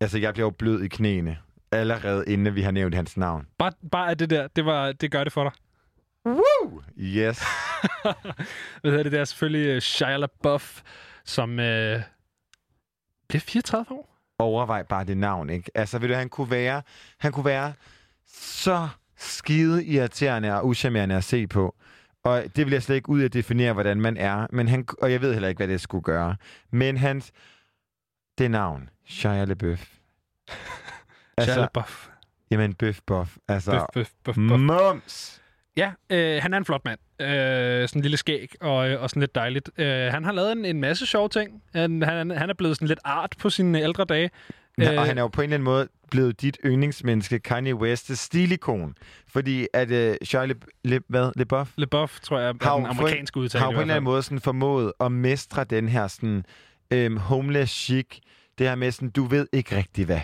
Altså, 0.00 0.18
jeg 0.18 0.32
bliver 0.34 0.46
jo 0.46 0.50
blød 0.50 0.82
i 0.82 0.88
knæene. 0.88 1.38
Allerede 1.72 2.24
inden 2.26 2.54
vi 2.54 2.62
har 2.62 2.70
nævnt 2.70 2.94
hans 2.94 3.16
navn. 3.16 3.46
Bare, 3.58 3.72
bare 3.92 4.14
det 4.14 4.30
der, 4.30 4.48
det, 4.48 4.64
var, 4.64 4.92
det 4.92 5.10
gør 5.10 5.24
det 5.24 5.32
for 5.32 5.44
dig. 5.44 5.52
Woo! 6.26 6.82
Yes. 6.98 7.42
Hvad 8.80 8.90
hedder 8.90 9.02
det? 9.02 9.12
Det 9.12 9.20
er 9.20 9.24
selvfølgelig 9.24 9.76
uh, 9.76 9.80
Shia 9.80 10.16
LaBeouf, 10.16 10.82
som 11.24 11.50
uh, 11.50 11.56
bliver 13.28 13.40
34 13.40 13.86
år. 13.90 14.16
Overvej 14.38 14.82
bare 14.82 15.04
det 15.04 15.16
navn, 15.16 15.50
ikke? 15.50 15.70
Altså, 15.74 15.98
ved 15.98 16.08
du, 16.08 16.14
han 16.14 16.28
kunne 16.28 16.50
være, 16.50 16.82
han 17.18 17.32
kunne 17.32 17.44
være 17.44 17.72
så 18.26 18.88
skide 19.16 19.84
irriterende 19.84 20.54
og 20.54 20.66
uschammerende 20.66 21.14
at 21.14 21.24
se 21.24 21.46
på. 21.46 21.74
Og 22.24 22.44
det 22.56 22.66
vil 22.66 22.72
jeg 22.72 22.82
slet 22.82 22.96
ikke 22.96 23.08
ud 23.08 23.22
at 23.22 23.32
definere, 23.32 23.72
hvordan 23.72 24.00
man 24.00 24.16
er. 24.16 24.46
Men 24.50 24.68
han, 24.68 24.86
og 25.02 25.12
jeg 25.12 25.20
ved 25.20 25.32
heller 25.32 25.48
ikke, 25.48 25.58
hvad 25.58 25.68
det 25.68 25.80
skulle 25.80 26.02
gøre. 26.02 26.36
Men 26.70 26.96
hans... 26.96 27.32
Det 28.38 28.50
navn. 28.50 28.88
Shia 29.06 29.44
LaBeouf. 29.44 29.86
Shia 31.44 31.56
LaBeouf. 31.56 32.08
Jamen, 32.50 32.74
bøf, 32.74 33.00
bof. 33.06 33.36
Altså, 33.48 33.70
Bøf, 33.70 33.82
bøf, 33.94 34.10
bøf, 34.24 34.34
bøf. 34.34 34.58
Mums! 34.58 35.40
Ja, 35.76 35.92
øh, 36.10 36.42
han 36.42 36.54
er 36.54 36.58
en 36.58 36.64
flot 36.64 36.84
mand. 36.84 36.98
Øh, 37.20 37.88
sådan 37.88 37.98
en 37.98 38.02
lille 38.02 38.16
skæg 38.16 38.52
og, 38.60 38.90
øh, 38.90 39.02
og 39.02 39.10
sådan 39.10 39.20
lidt 39.20 39.34
dejligt. 39.34 39.70
Øh, 39.78 40.12
han 40.12 40.24
har 40.24 40.32
lavet 40.32 40.52
en, 40.52 40.64
en 40.64 40.80
masse 40.80 41.06
sjove 41.06 41.28
ting. 41.28 41.62
Han, 41.74 42.02
han, 42.02 42.30
han 42.30 42.50
er 42.50 42.54
blevet 42.54 42.76
sådan 42.76 42.88
lidt 42.88 43.00
art 43.04 43.34
på 43.38 43.50
sine 43.50 43.82
ældre 43.82 44.04
dage. 44.04 44.30
Ja, 44.78 45.00
og 45.00 45.06
han 45.06 45.18
er 45.18 45.22
jo 45.22 45.28
på 45.28 45.40
en 45.40 45.44
eller 45.44 45.54
anden 45.54 45.64
måde 45.64 45.88
blevet 46.10 46.40
dit 46.40 46.58
yndlingsmenneske, 46.64 47.38
Kanye 47.38 47.74
West's 47.74 48.14
stilikon. 48.14 48.94
Fordi 49.28 49.66
at 49.74 49.90
uh, 49.90 50.14
Shia 50.24 50.46
Le, 50.84 51.00
hvad, 51.08 51.32
LeBeouf, 51.36 51.72
LeBeouf, 51.76 52.20
tror 52.20 52.38
jeg, 52.38 52.48
er 52.48 52.54
har 52.62 52.76
den 52.76 52.86
amerikanske 52.86 53.40
udtale 53.40 53.64
har 53.64 53.70
på 53.70 53.74
en 53.74 53.80
eller 53.80 53.94
anden 53.94 54.04
måde 54.04 54.22
sådan 54.22 54.40
formået 54.40 54.92
at 55.00 55.12
mestre 55.12 55.64
den 55.64 55.88
her 55.88 56.08
sådan, 56.08 56.44
øhm, 56.90 57.16
homeless 57.16 57.72
chic. 57.72 58.06
Det 58.58 58.68
her 58.68 58.74
med 58.74 58.90
sådan, 58.92 59.10
du 59.10 59.24
ved 59.24 59.46
ikke 59.52 59.76
rigtig, 59.76 60.04
hvad, 60.04 60.16
øh, 60.16 60.22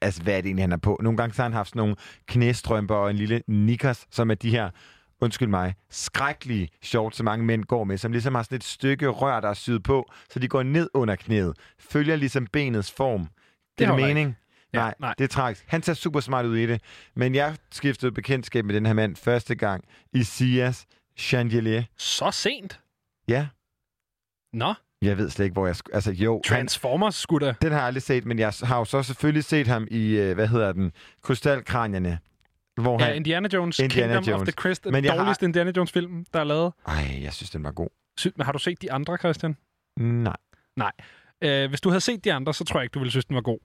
altså, 0.00 0.22
hvad 0.22 0.36
er 0.36 0.40
det 0.40 0.46
egentlig, 0.46 0.62
han 0.62 0.72
er 0.72 0.76
på. 0.76 0.98
Nogle 1.02 1.16
gange 1.16 1.34
så 1.34 1.42
har 1.42 1.48
han 1.48 1.52
haft 1.52 1.68
sådan 1.68 1.80
nogle 1.80 1.96
knæstrømper 2.26 2.94
og 2.94 3.10
en 3.10 3.16
lille 3.16 3.42
knickers, 3.48 4.06
som 4.10 4.30
er 4.30 4.34
de 4.34 4.50
her 4.50 4.70
undskyld 5.20 5.48
mig, 5.48 5.74
skrækkelige 5.90 6.68
shorts, 6.82 7.16
som 7.16 7.24
mange 7.24 7.44
mænd 7.44 7.64
går 7.64 7.84
med, 7.84 7.98
som 7.98 8.12
ligesom 8.12 8.34
har 8.34 8.42
sådan 8.42 8.56
et 8.56 8.64
stykke 8.64 9.08
rør, 9.08 9.40
der 9.40 9.48
er 9.48 9.54
syet 9.54 9.82
på, 9.82 10.10
så 10.30 10.38
de 10.38 10.48
går 10.48 10.62
ned 10.62 10.90
under 10.94 11.16
knæet. 11.16 11.54
Følger 11.78 12.16
ligesom 12.16 12.46
benets 12.46 12.92
form. 12.92 13.28
Det 13.78 13.84
er 13.86 13.96
det 13.96 14.00
mening? 14.00 14.28
ikke. 14.28 14.40
Ja, 14.72 14.78
nej, 14.78 14.94
nej. 14.98 15.14
det 15.18 15.24
er 15.24 15.28
tragisk. 15.28 15.64
Han 15.68 15.82
ser 15.82 15.94
super 15.94 16.20
smart 16.20 16.46
ud 16.46 16.56
i 16.56 16.66
det. 16.66 16.82
Men 17.16 17.34
jeg 17.34 17.56
skiftede 17.72 18.12
bekendtskab 18.12 18.64
med 18.64 18.74
den 18.74 18.86
her 18.86 18.92
mand 18.92 19.16
første 19.16 19.54
gang 19.54 19.84
i 20.12 20.22
Sias 20.22 20.86
Chandelier. 21.18 21.82
Så 21.96 22.30
sent? 22.30 22.80
Ja. 23.28 23.46
Nå. 24.52 24.74
Jeg 25.02 25.18
ved 25.18 25.30
slet 25.30 25.44
ikke, 25.44 25.52
hvor 25.52 25.66
jeg... 25.66 25.76
Altså, 25.92 26.12
jo. 26.12 26.40
Transformers 26.46 27.14
skulle 27.14 27.46
da. 27.46 27.54
Den 27.62 27.72
har 27.72 27.78
jeg 27.78 27.86
aldrig 27.86 28.02
set, 28.02 28.24
men 28.24 28.38
jeg 28.38 28.52
har 28.62 28.78
jo 28.78 28.84
så 28.84 29.02
selvfølgelig 29.02 29.44
set 29.44 29.66
ham 29.66 29.88
i, 29.90 30.08
øh, 30.16 30.34
hvad 30.34 30.48
hedder 30.48 30.72
den, 30.72 30.92
Krystalkranierne. 31.22 32.18
Hvor 32.80 33.00
Ja, 33.00 33.06
han... 33.06 33.16
Indiana 33.16 33.48
Jones, 33.52 33.78
Indiana 33.78 34.12
Kingdom 34.14 34.34
of 34.34 34.38
Jones. 34.38 34.48
the 34.48 34.62
Crystal. 34.62 34.92
Men 34.92 35.04
jeg 35.04 35.12
har- 35.12 35.18
dårligste 35.18 35.46
Indiana 35.46 35.72
Jones-film, 35.76 36.24
der 36.32 36.40
er 36.40 36.44
lavet. 36.44 36.72
Ej, 36.86 37.18
jeg 37.22 37.32
synes, 37.32 37.50
den 37.50 37.64
var 37.64 37.70
god. 37.72 37.88
Sy- 38.18 38.26
Men 38.36 38.44
har 38.44 38.52
du 38.52 38.58
set 38.58 38.82
de 38.82 38.92
andre, 38.92 39.16
Christian? 39.16 39.56
Nej. 39.96 40.36
Nej. 40.76 40.92
Øh, 41.44 41.68
hvis 41.68 41.80
du 41.80 41.88
havde 41.88 42.00
set 42.00 42.24
de 42.24 42.32
andre, 42.32 42.54
så 42.54 42.64
tror 42.64 42.80
jeg 42.80 42.84
ikke, 42.84 42.92
du 42.94 42.98
ville 42.98 43.10
synes, 43.10 43.24
den 43.24 43.34
var 43.36 43.42
god. 43.42 43.58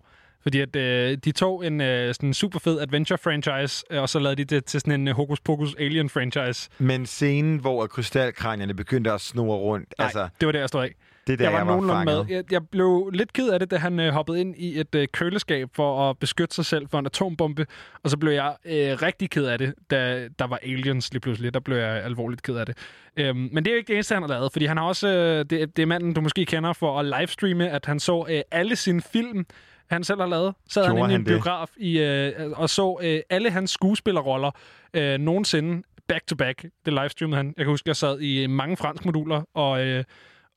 Fordi 0.44 0.60
at 0.62 0.76
øh, 0.76 1.18
de 1.18 1.32
tog 1.32 1.68
en 1.68 1.82
øh, 1.82 2.14
sådan 2.14 2.34
super 2.34 2.60
fed 2.60 2.80
adventure-franchise, 2.82 3.84
øh, 3.92 4.02
og 4.02 4.10
så 4.10 4.20
lavede 4.20 4.36
de 4.46 4.56
det 4.56 4.66
til 4.66 4.82
sådan 4.82 5.02
en 5.02 5.08
øh, 5.08 5.16
Hocus 5.16 5.40
Pocus 5.42 5.76
Alien-franchise. 5.80 6.70
Men 6.78 7.06
scenen, 7.06 7.58
hvor 7.58 7.88
krystalkranierne 7.88 8.74
begyndte 8.74 9.12
at 9.12 9.22
snurre 9.22 9.58
rundt, 9.58 9.94
Nej, 9.98 10.06
altså... 10.06 10.28
det 10.40 10.46
var 10.46 10.52
der, 10.52 10.60
jeg 10.60 10.70
stod 10.70 10.84
af. 10.84 10.96
Det 11.28 11.34
er 11.34 11.38
der, 11.38 11.44
jeg 11.44 11.52
var, 11.54 11.58
jeg 11.58 11.68
var 11.68 11.74
nogenlunde 11.74 12.00
fanget. 12.00 12.28
med. 12.28 12.36
Jeg, 12.36 12.52
jeg 12.52 12.70
blev 12.70 13.10
lidt 13.14 13.34
ked 13.34 13.50
af 13.50 13.60
det, 13.60 13.72
da 13.72 13.78
han 13.78 14.00
øh, 14.00 14.14
hoppede 14.14 14.42
ind 14.42 14.56
i 14.58 14.80
et 14.80 14.96
øh, 14.96 15.08
køleskab 15.14 15.70
for 15.76 16.10
at 16.10 16.20
beskytte 16.20 16.56
sig 16.56 16.66
selv 16.66 16.88
for 16.92 17.00
en 17.00 17.06
atombombe. 17.06 17.66
Og 18.04 18.10
så 18.10 18.18
blev 18.18 18.32
jeg 18.32 18.56
øh, 18.66 19.02
rigtig 19.02 19.30
ked 19.30 19.46
af 19.46 19.58
det, 19.58 19.74
da 19.92 20.28
der 20.40 20.48
var 20.48 20.60
aliens 20.64 21.12
lige 21.14 21.22
pludselig. 21.22 21.54
Der 21.54 21.60
blev 21.60 21.78
jeg 21.78 22.04
alvorligt 22.04 22.42
ked 22.44 22.56
af 22.56 22.66
det. 22.66 22.78
Øhm, 23.18 23.50
men 23.52 23.66
det 23.66 23.68
er 23.68 23.74
jo 23.74 23.78
ikke 23.78 23.88
det 23.88 23.94
eneste, 23.94 24.14
han 24.14 24.24
har 24.24 24.30
lavet. 24.30 24.52
Fordi 24.52 24.66
han 24.66 24.78
har 24.78 24.84
også... 24.84 25.08
Øh, 25.08 25.46
det, 25.50 25.78
det 25.78 25.82
er 25.82 25.86
manden, 25.86 26.14
du 26.14 26.22
måske 26.22 26.46
kender 26.46 26.74
for 26.74 27.00
at 27.00 27.06
livestreame, 27.06 27.70
at 27.70 27.86
han 27.86 28.00
så 28.00 28.26
øh, 28.30 28.42
alle 28.52 28.76
sine 28.76 29.02
film, 29.02 29.46
han 29.90 30.04
selv 30.04 30.20
har 30.20 30.28
lavet. 30.28 30.54
Han 30.76 30.84
Gjorde 30.84 31.00
inde 31.00 31.02
i 31.02 31.04
en 31.04 31.12
han 31.12 31.20
det? 31.20 31.28
biograf 31.28 31.70
i, 31.78 32.00
øh, 32.00 32.32
og 32.56 32.70
så 32.70 33.00
øh, 33.04 33.20
alle 33.30 33.50
hans 33.50 33.72
skuespillerroller 33.72 34.52
øh, 34.94 35.18
nogensinde 35.20 35.84
back 36.08 36.28
to 36.28 36.36
back. 36.36 36.62
Det 36.86 36.94
livestreamede 36.94 37.38
han. 37.38 37.54
Jeg 37.58 37.66
kan 37.66 37.72
huske, 37.72 37.88
jeg 37.88 37.96
sad 37.96 38.20
i 38.20 38.48
mange 38.48 38.78
fransk 38.78 39.06
moduler 39.06 39.44
og, 39.54 39.86
øh, 39.86 40.04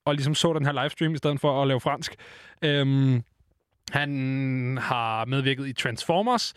og 0.07 0.15
ligesom 0.15 0.35
så 0.35 0.53
den 0.53 0.67
her 0.67 0.73
livestream 0.73 1.15
i 1.15 1.17
stedet 1.17 1.41
for 1.41 1.63
at 1.63 1.69
lave 1.69 1.81
fransk. 1.81 2.15
Øhm, 2.63 3.23
han 3.91 4.79
har 4.83 5.25
medvirket 5.25 5.67
i 5.69 5.73
Transformers. 5.73 6.55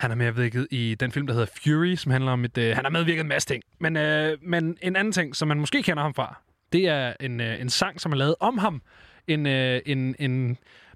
Han 0.00 0.10
har 0.10 0.16
medvirket 0.16 0.66
i 0.70 0.96
den 1.00 1.12
film, 1.12 1.26
der 1.26 1.34
hedder 1.34 1.46
Fury, 1.62 1.94
som 1.94 2.12
handler 2.12 2.32
om 2.32 2.44
et... 2.44 2.58
Øh, 2.58 2.74
han 2.76 2.84
har 2.84 2.90
medvirket 2.90 3.20
en 3.20 3.28
masse 3.28 3.48
ting. 3.48 3.62
Men, 3.80 3.96
øh, 3.96 4.38
men 4.42 4.76
en 4.82 4.96
anden 4.96 5.12
ting, 5.12 5.36
som 5.36 5.48
man 5.48 5.60
måske 5.60 5.82
kender 5.82 6.02
ham 6.02 6.14
fra, 6.14 6.42
det 6.72 6.88
er 6.88 7.12
en, 7.20 7.40
øh, 7.40 7.60
en 7.60 7.68
sang, 7.68 8.00
som 8.00 8.12
er 8.12 8.16
lavet 8.16 8.34
om 8.40 8.58
ham. 8.58 8.82
En, 9.26 9.46
øh, 9.46 9.80
en, 9.86 10.14
en, 10.18 10.46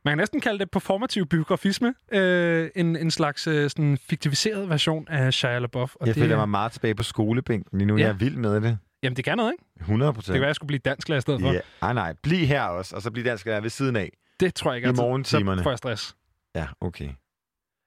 man 0.05 0.13
kan 0.13 0.19
næsten 0.19 0.41
kalde 0.41 0.59
det 0.59 0.71
performativ 0.71 1.27
biografisme. 1.27 1.95
Øh, 2.13 2.71
en, 2.75 2.97
en 2.97 3.11
slags 3.11 3.47
øh, 3.47 3.71
sådan 3.71 3.99
fiktiviseret 4.09 4.69
version 4.69 5.09
af 5.09 5.33
Shia 5.35 5.59
LaBeouf. 5.59 5.95
Og 5.95 6.07
Jeg 6.07 6.15
det, 6.15 6.23
føler 6.23 6.37
mig 6.37 6.49
meget 6.49 6.73
tilbage 6.73 6.95
på 6.95 7.03
skolebænken 7.03 7.79
lige 7.79 7.87
nu. 7.87 7.97
Ja. 7.97 8.03
Jeg 8.03 8.11
er 8.11 8.17
vild 8.17 8.37
med 8.37 8.61
det. 8.61 8.79
Jamen, 9.03 9.17
det 9.17 9.25
kan 9.25 9.37
noget, 9.37 9.53
ikke? 9.53 9.65
100 9.81 10.09
Det 10.09 10.15
procent. 10.15 10.35
kan 10.35 10.41
være, 10.41 10.49
jeg 10.49 10.55
skulle 10.57 10.67
blive 10.69 10.79
dansklærer 10.79 11.19
i 11.19 11.21
stedet 11.21 11.41
for. 11.41 11.53
Ja, 11.53 11.61
ej, 11.83 11.93
nej. 11.93 12.13
Bliv 12.23 12.47
her 12.47 12.63
også, 12.63 12.97
og 12.97 13.03
så 13.03 13.11
bliv 13.11 13.25
dansk 13.25 13.47
lærer 13.47 13.61
ved 13.61 13.71
siden 13.71 13.97
af. 13.97 14.13
Det 14.41 14.55
tror 14.55 14.71
jeg 14.73 14.77
ikke 14.77 14.89
I 14.89 14.93
morgentimerne. 14.93 15.59
Så 15.59 15.63
får 15.63 15.71
jeg 15.71 15.79
stress. 15.79 16.17
Ja, 16.55 16.67
okay. 16.81 17.11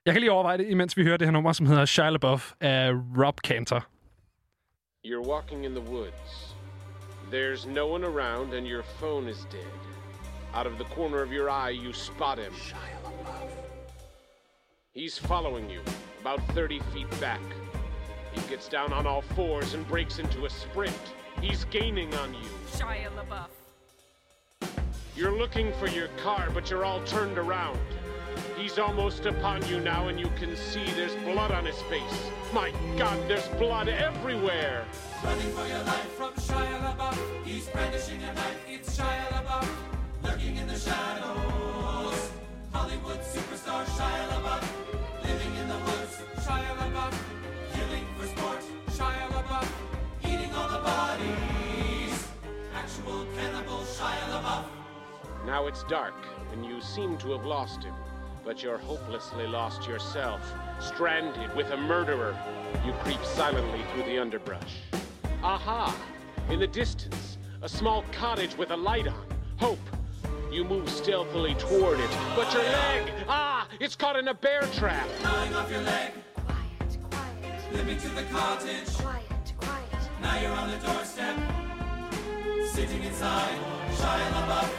Jeg 0.06 0.14
kan 0.14 0.20
lige 0.22 0.32
overveje 0.32 0.58
det, 0.58 0.68
imens 0.70 0.98
vi 0.98 1.04
hører 1.04 1.18
det 1.18 1.28
her 1.28 1.32
nummer, 1.32 1.54
som 1.54 1.66
hedder 1.66 1.86
Shia 1.86 2.10
LaBeouf 2.10 2.52
af 2.62 2.92
Rob 3.18 3.40
Cantor. 3.40 3.86
You're 5.08 5.28
walking 5.30 5.66
in 5.66 5.72
the 5.72 5.92
woods. 5.92 6.56
There's 7.32 7.70
no 7.70 7.94
one 7.94 8.06
around, 8.06 8.54
and 8.54 8.68
your 8.68 8.84
phone 9.00 9.30
is 9.32 9.38
dead. 9.52 9.72
Out 10.54 10.68
of 10.68 10.74
the 10.74 10.96
corner 10.96 11.22
of 11.24 11.30
your 11.32 11.50
eye, 11.50 11.74
you 11.86 11.94
spot 11.94 12.38
him. 12.40 12.54
He's 14.96 15.18
following 15.28 15.72
you, 15.72 15.82
about 16.22 16.40
30 16.56 16.80
feet 16.94 17.10
back. 17.22 17.42
He 18.36 18.42
gets 18.50 18.68
down 18.68 18.92
on 18.92 19.08
all 19.08 19.22
fours 19.22 19.74
and 19.74 19.88
breaks 19.88 20.20
into 20.20 20.46
a 20.46 20.50
sprint. 20.50 21.00
He's 21.42 21.64
gaining 21.66 22.14
on 22.16 22.34
you. 22.34 22.50
Shia 22.74 23.08
LaBeouf. 23.16 23.48
You're 25.16 25.38
looking 25.38 25.72
for 25.74 25.88
your 25.88 26.10
car, 26.22 26.50
but 26.54 26.70
you're 26.70 26.84
all 26.84 27.02
turned 27.06 27.38
around. 27.38 27.80
He's 28.58 28.78
almost 28.78 29.26
upon 29.26 29.66
you 29.68 29.80
now, 29.80 30.10
and 30.10 30.20
you 30.20 30.30
can 30.38 30.56
see 30.58 30.84
there's 30.96 31.16
blood 31.24 31.52
on 31.52 31.66
his 31.66 31.82
face. 31.84 32.30
My 32.54 32.74
God, 32.98 33.18
there's 33.28 33.48
blood 33.60 33.88
everywhere! 33.88 34.86
Running 35.24 35.52
for 35.52 35.66
your 35.68 35.84
life 35.84 36.12
from 36.18 36.34
Shia 36.34 36.98
LaBeouf. 36.98 37.46
He's 37.46 37.68
brandishing 37.70 38.22
a 38.24 38.34
knife. 38.34 38.66
It's 38.68 38.98
Shia 38.98 39.28
LaBeouf. 39.30 39.70
Lurking 40.24 40.58
in 40.58 40.68
the 40.68 40.78
shadows. 40.78 42.32
Hollywood 42.74 43.22
superstar 43.22 43.86
Shia 43.86 44.28
LaBeouf. 44.30 45.24
Living 45.24 45.56
in 45.56 45.68
the 45.70 45.78
woods. 45.78 46.22
Shia 46.46 46.76
LaBeouf. 46.78 47.35
Killing 48.98 49.14
for 49.14 49.14
sport. 49.14 49.14
Shia 49.14 49.28
LaBeouf. 49.30 49.70
Eating 50.24 50.54
all 50.54 50.70
the 50.70 50.80
bodies. 50.80 52.28
Actual 52.74 53.26
cannibal 53.36 53.80
Shia 53.80 54.26
LaBeouf. 54.32 54.66
Now 55.46 55.68
it's 55.68 55.84
dark, 55.84 56.16
and 56.52 56.66
you 56.66 56.82
seem 56.82 57.18
to 57.18 57.32
have 57.32 57.46
lost 57.46 57.84
him. 57.84 57.94
but 58.46 58.62
you're 58.62 58.78
hopelessly 58.78 59.48
lost 59.48 59.88
yourself. 59.88 60.40
Stranded 60.80 61.54
with 61.56 61.72
a 61.72 61.78
murderer, 61.78 62.38
you 62.86 62.94
creep 63.04 63.24
silently 63.26 63.82
through 63.92 64.04
the 64.04 64.20
underbrush. 64.20 64.82
Aha! 65.42 65.98
In 66.50 66.60
the 66.60 66.68
distance, 66.68 67.40
a 67.64 67.68
small 67.70 68.06
cottage 68.12 68.56
with 68.56 68.70
a 68.70 68.78
light 68.78 69.08
on. 69.08 69.26
Hope. 69.58 69.80
You 70.52 70.64
move 70.64 70.88
stealthily 70.88 71.56
toward 71.56 72.00
it, 72.00 72.10
but 72.36 72.54
your 72.54 72.62
leg! 72.64 73.12
Ah! 73.28 73.68
It's 73.80 73.96
caught 73.96 74.16
in 74.16 74.28
a 74.28 74.34
bear 74.34 74.62
trap! 74.74 75.08
Off 75.26 75.72
your 75.72 75.82
leg. 75.82 76.12
Limping 77.76 78.00
to 78.00 78.10
the 78.16 78.24
cottage. 78.32 78.88
Quiet, 79.04 79.54
quiet. 79.60 80.04
Now 80.22 80.40
you're 80.40 80.52
on 80.52 80.72
the 80.72 80.78
doorstep. 80.78 81.36
Sitting 82.72 83.04
inside. 83.04 83.60
Shia 84.00 84.28
LaBeouf. 84.32 84.70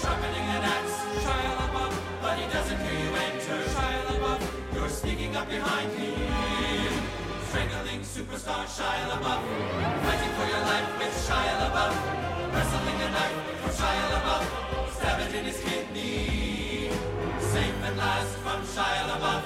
Sharpening 0.00 0.46
an 0.54 0.62
axe. 0.62 0.96
Shia 1.24 1.50
LaBeouf. 1.58 1.92
But 2.22 2.38
he 2.38 2.46
doesn't 2.52 2.78
hear 2.78 2.98
you 3.04 3.10
enter. 3.26 3.58
Shia 3.74 4.00
LaBeouf. 4.06 4.40
You're 4.72 4.88
sneaking 4.88 5.34
up 5.34 5.48
behind 5.48 5.90
him. 5.98 7.02
Strangling 7.48 8.02
superstar 8.02 8.64
Shia 8.70 9.04
LaBeouf. 9.10 9.42
Fighting 10.06 10.32
for 10.38 10.46
your 10.46 10.64
life 10.70 10.90
with 11.00 11.14
Shia 11.26 11.54
LaBeouf. 11.58 11.94
Wrestling 12.54 13.00
a 13.02 13.10
knife 13.16 13.38
for 13.62 13.72
Shia 13.82 14.06
LaBeouf. 14.14 14.44
Stab 14.94 15.20
it 15.26 15.34
in 15.34 15.44
his 15.44 15.58
kidney. 15.58 16.90
Safe 17.40 17.82
at 17.82 17.96
last 17.96 18.32
from 18.44 18.62
Shia 18.62 19.02
LaBeouf. 19.10 19.42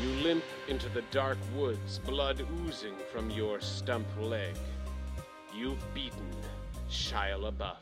You 0.00 0.10
limp 0.22 0.44
into 0.68 0.88
the 0.88 1.02
dark 1.10 1.38
woods, 1.54 2.00
blood 2.06 2.44
oozing 2.60 2.94
from 3.12 3.30
your 3.30 3.60
stump 3.60 4.06
leg. 4.20 4.54
You've 5.54 5.82
beaten 5.94 6.30
Shia 6.90 7.38
LaBeouf. 7.38 7.76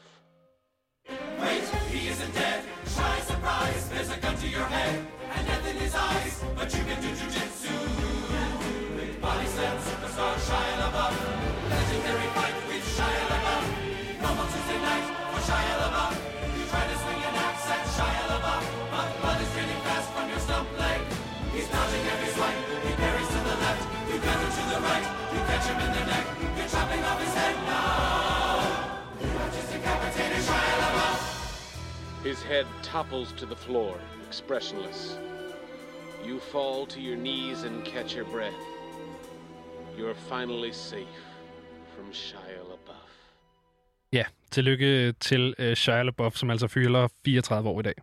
Wait, 1.40 1.65
he 1.90 2.09
isn't 2.09 2.35
dead. 2.35 2.65
Shy 2.86 3.20
surprise, 3.20 3.89
there's 3.89 4.11
a 4.11 4.16
gun 4.19 4.36
to 4.36 4.48
your 4.48 4.65
head 4.66 5.06
and 5.35 5.47
death 5.47 5.70
in 5.70 5.77
his 5.77 5.94
eyes, 5.94 6.44
but 6.55 6.73
you 6.74 6.85
can 6.85 7.01
do 7.01 7.09
jujitsu. 7.09 7.74
Body 9.20 9.47
slam 9.47 9.78
superstar 9.78 10.35
Shia 10.47 10.77
LaBeouf. 10.82 11.70
Legendary 11.70 12.28
fight 12.36 12.55
with 12.69 12.85
Shia 12.97 13.24
LaBeouf. 13.31 14.23
Normal 14.23 14.47
Tuesday 14.47 14.81
night 14.82 15.06
for 15.32 15.40
Shia 15.51 15.77
LaBeouf. 15.82 16.24
His 32.24 32.43
head 32.43 32.66
topples 32.82 33.32
to 33.32 33.47
the 33.47 33.57
floor, 33.57 33.97
expressionless. 34.28 35.19
You 36.27 36.41
fall 36.41 36.86
to 36.86 37.01
your 37.01 37.16
knees 37.16 37.62
and 37.65 37.85
catch 37.85 38.15
your 38.16 38.24
breath. 38.24 38.62
You're 39.97 40.15
finally 40.15 40.73
safe 40.73 41.20
from 41.95 42.11
Shia 42.12 42.62
LaBeouf. 42.70 43.11
Ja, 44.12 44.24
tillykke 44.51 45.12
til 45.20 45.55
uh, 45.59 45.74
Shia 45.74 46.03
LaBeouf, 46.03 46.36
som 46.36 46.51
altså 46.51 46.69
fylder 46.69 47.09
34 47.24 47.69
år 47.69 47.81
i 47.81 47.82
dag. 47.82 47.95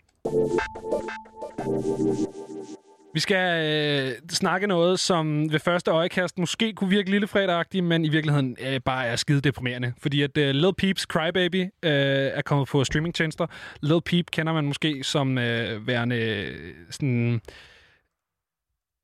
Vi 3.14 3.20
skal 3.20 3.66
øh, 3.66 4.30
snakke 4.30 4.68
noget, 4.68 5.00
som 5.00 5.52
ved 5.52 5.60
første 5.60 5.92
øjekast 5.92 6.38
måske 6.38 6.74
kunne 6.74 6.90
virke 6.90 7.12
lille 7.12 7.28
fredagtigt, 7.28 7.84
men 7.84 8.06
i 8.06 8.10
virkeligheden 8.10 8.58
øh, 8.62 8.80
bare 8.86 9.06
er 9.06 9.16
skide 9.16 9.42
deprimerende. 9.42 9.94
Fordi 9.98 10.22
at 10.22 10.38
øh, 10.38 10.56
Lil 10.56 10.74
Peeps 10.78 11.02
Crybaby 11.02 11.62
øh, 11.62 11.72
er 11.84 12.42
kommet 12.42 12.68
på 12.68 12.84
streamingtjenester. 12.84 13.48
Lil 13.82 14.02
Peep 14.06 14.26
kender 14.32 14.54
man 14.54 14.66
måske 14.66 15.04
som 15.04 15.38
øh, 15.38 15.88
værende 15.88 16.16
øh, 16.16 16.74
sådan... 16.90 17.42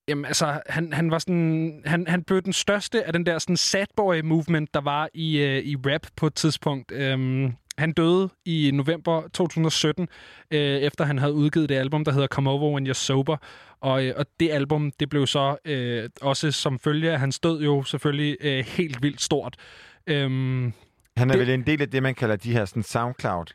Jamen, 0.10 0.26
altså, 0.26 0.62
han, 0.70 0.94
han 0.94 1.12
var 1.12 1.20
sådan... 1.20 1.82
Han, 1.86 2.08
han 2.08 2.24
blev 2.24 2.42
den 2.42 2.54
største 2.54 3.04
af 3.04 3.14
den 3.14 3.26
der 3.26 3.40
sådan 3.40 3.58
sad 3.58 3.86
boy 3.96 4.22
movement, 4.22 4.74
der 4.74 4.82
var 4.82 5.10
i, 5.14 5.38
øh, 5.38 5.64
i 5.64 5.76
rap 5.76 6.08
på 6.16 6.28
et 6.28 6.34
tidspunkt. 6.34 6.92
Øh, 6.92 7.50
han 7.78 7.92
døde 7.92 8.30
i 8.46 8.72
november 8.74 9.28
2017, 9.34 10.08
øh, 10.52 10.60
efter 10.60 11.06
han 11.06 11.18
havde 11.18 11.34
udgivet 11.34 11.70
det 11.70 11.76
album, 11.76 12.06
der 12.06 12.12
hedder 12.12 12.28
Come 12.28 12.50
Over 12.50 12.74
When 12.74 12.88
You're 12.90 12.94
Sober. 12.94 13.38
Og, 13.82 14.06
øh, 14.06 14.14
og 14.18 14.26
det 14.40 14.52
album, 14.52 14.92
det 15.00 15.10
blev 15.10 15.28
så 15.28 15.58
øh, 15.66 16.10
også 16.22 16.52
som 16.52 16.80
følge 16.80 17.12
af 17.12 17.20
hans 17.20 17.40
død 17.40 17.62
jo 17.64 17.84
selvfølgelig 17.84 18.38
øh, 18.42 18.66
helt 18.68 19.02
vildt 19.04 19.22
stort. 19.22 19.56
Øhm, 20.08 20.74
Han 21.18 21.30
er 21.30 21.34
det- 21.34 21.40
vel 21.40 21.50
en 21.50 21.62
del 21.66 21.82
af 21.82 21.90
det, 21.90 22.04
man 22.04 22.16
kalder 22.16 22.36
de 22.36 22.52
her 22.52 22.66
sådan 22.66 22.84
SoundCloud 22.84 23.46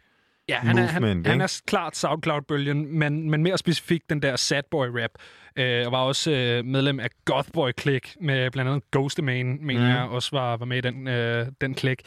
Ja, 0.48 0.56
han 0.58 0.78
er, 0.78 0.82
han, 0.86 1.26
han 1.26 1.40
er 1.40 1.60
klart 1.66 1.96
SoundCloud-bølgen, 1.96 2.98
men, 2.98 3.30
men 3.30 3.42
mere 3.42 3.58
specifikt 3.58 4.10
den 4.10 4.22
der 4.22 4.36
sad 4.36 4.62
boy 4.70 4.86
rap. 4.86 5.10
Øh, 5.56 5.86
og 5.86 5.92
var 5.92 5.98
også 5.98 6.30
øh, 6.30 6.64
medlem 6.64 7.00
af 7.00 7.08
Gothboy 7.24 7.70
Click 7.80 8.16
med 8.20 8.50
blandt 8.50 8.70
andet 8.70 8.84
Ghostemane, 8.92 9.56
mener 9.60 9.80
Mm. 9.80 9.86
jeg 9.88 10.02
også 10.02 10.28
var, 10.32 10.56
var 10.56 10.66
med 10.66 10.76
i 10.78 10.80
den, 10.80 11.08
øh, 11.08 11.46
den 11.60 11.76
click. 11.76 12.00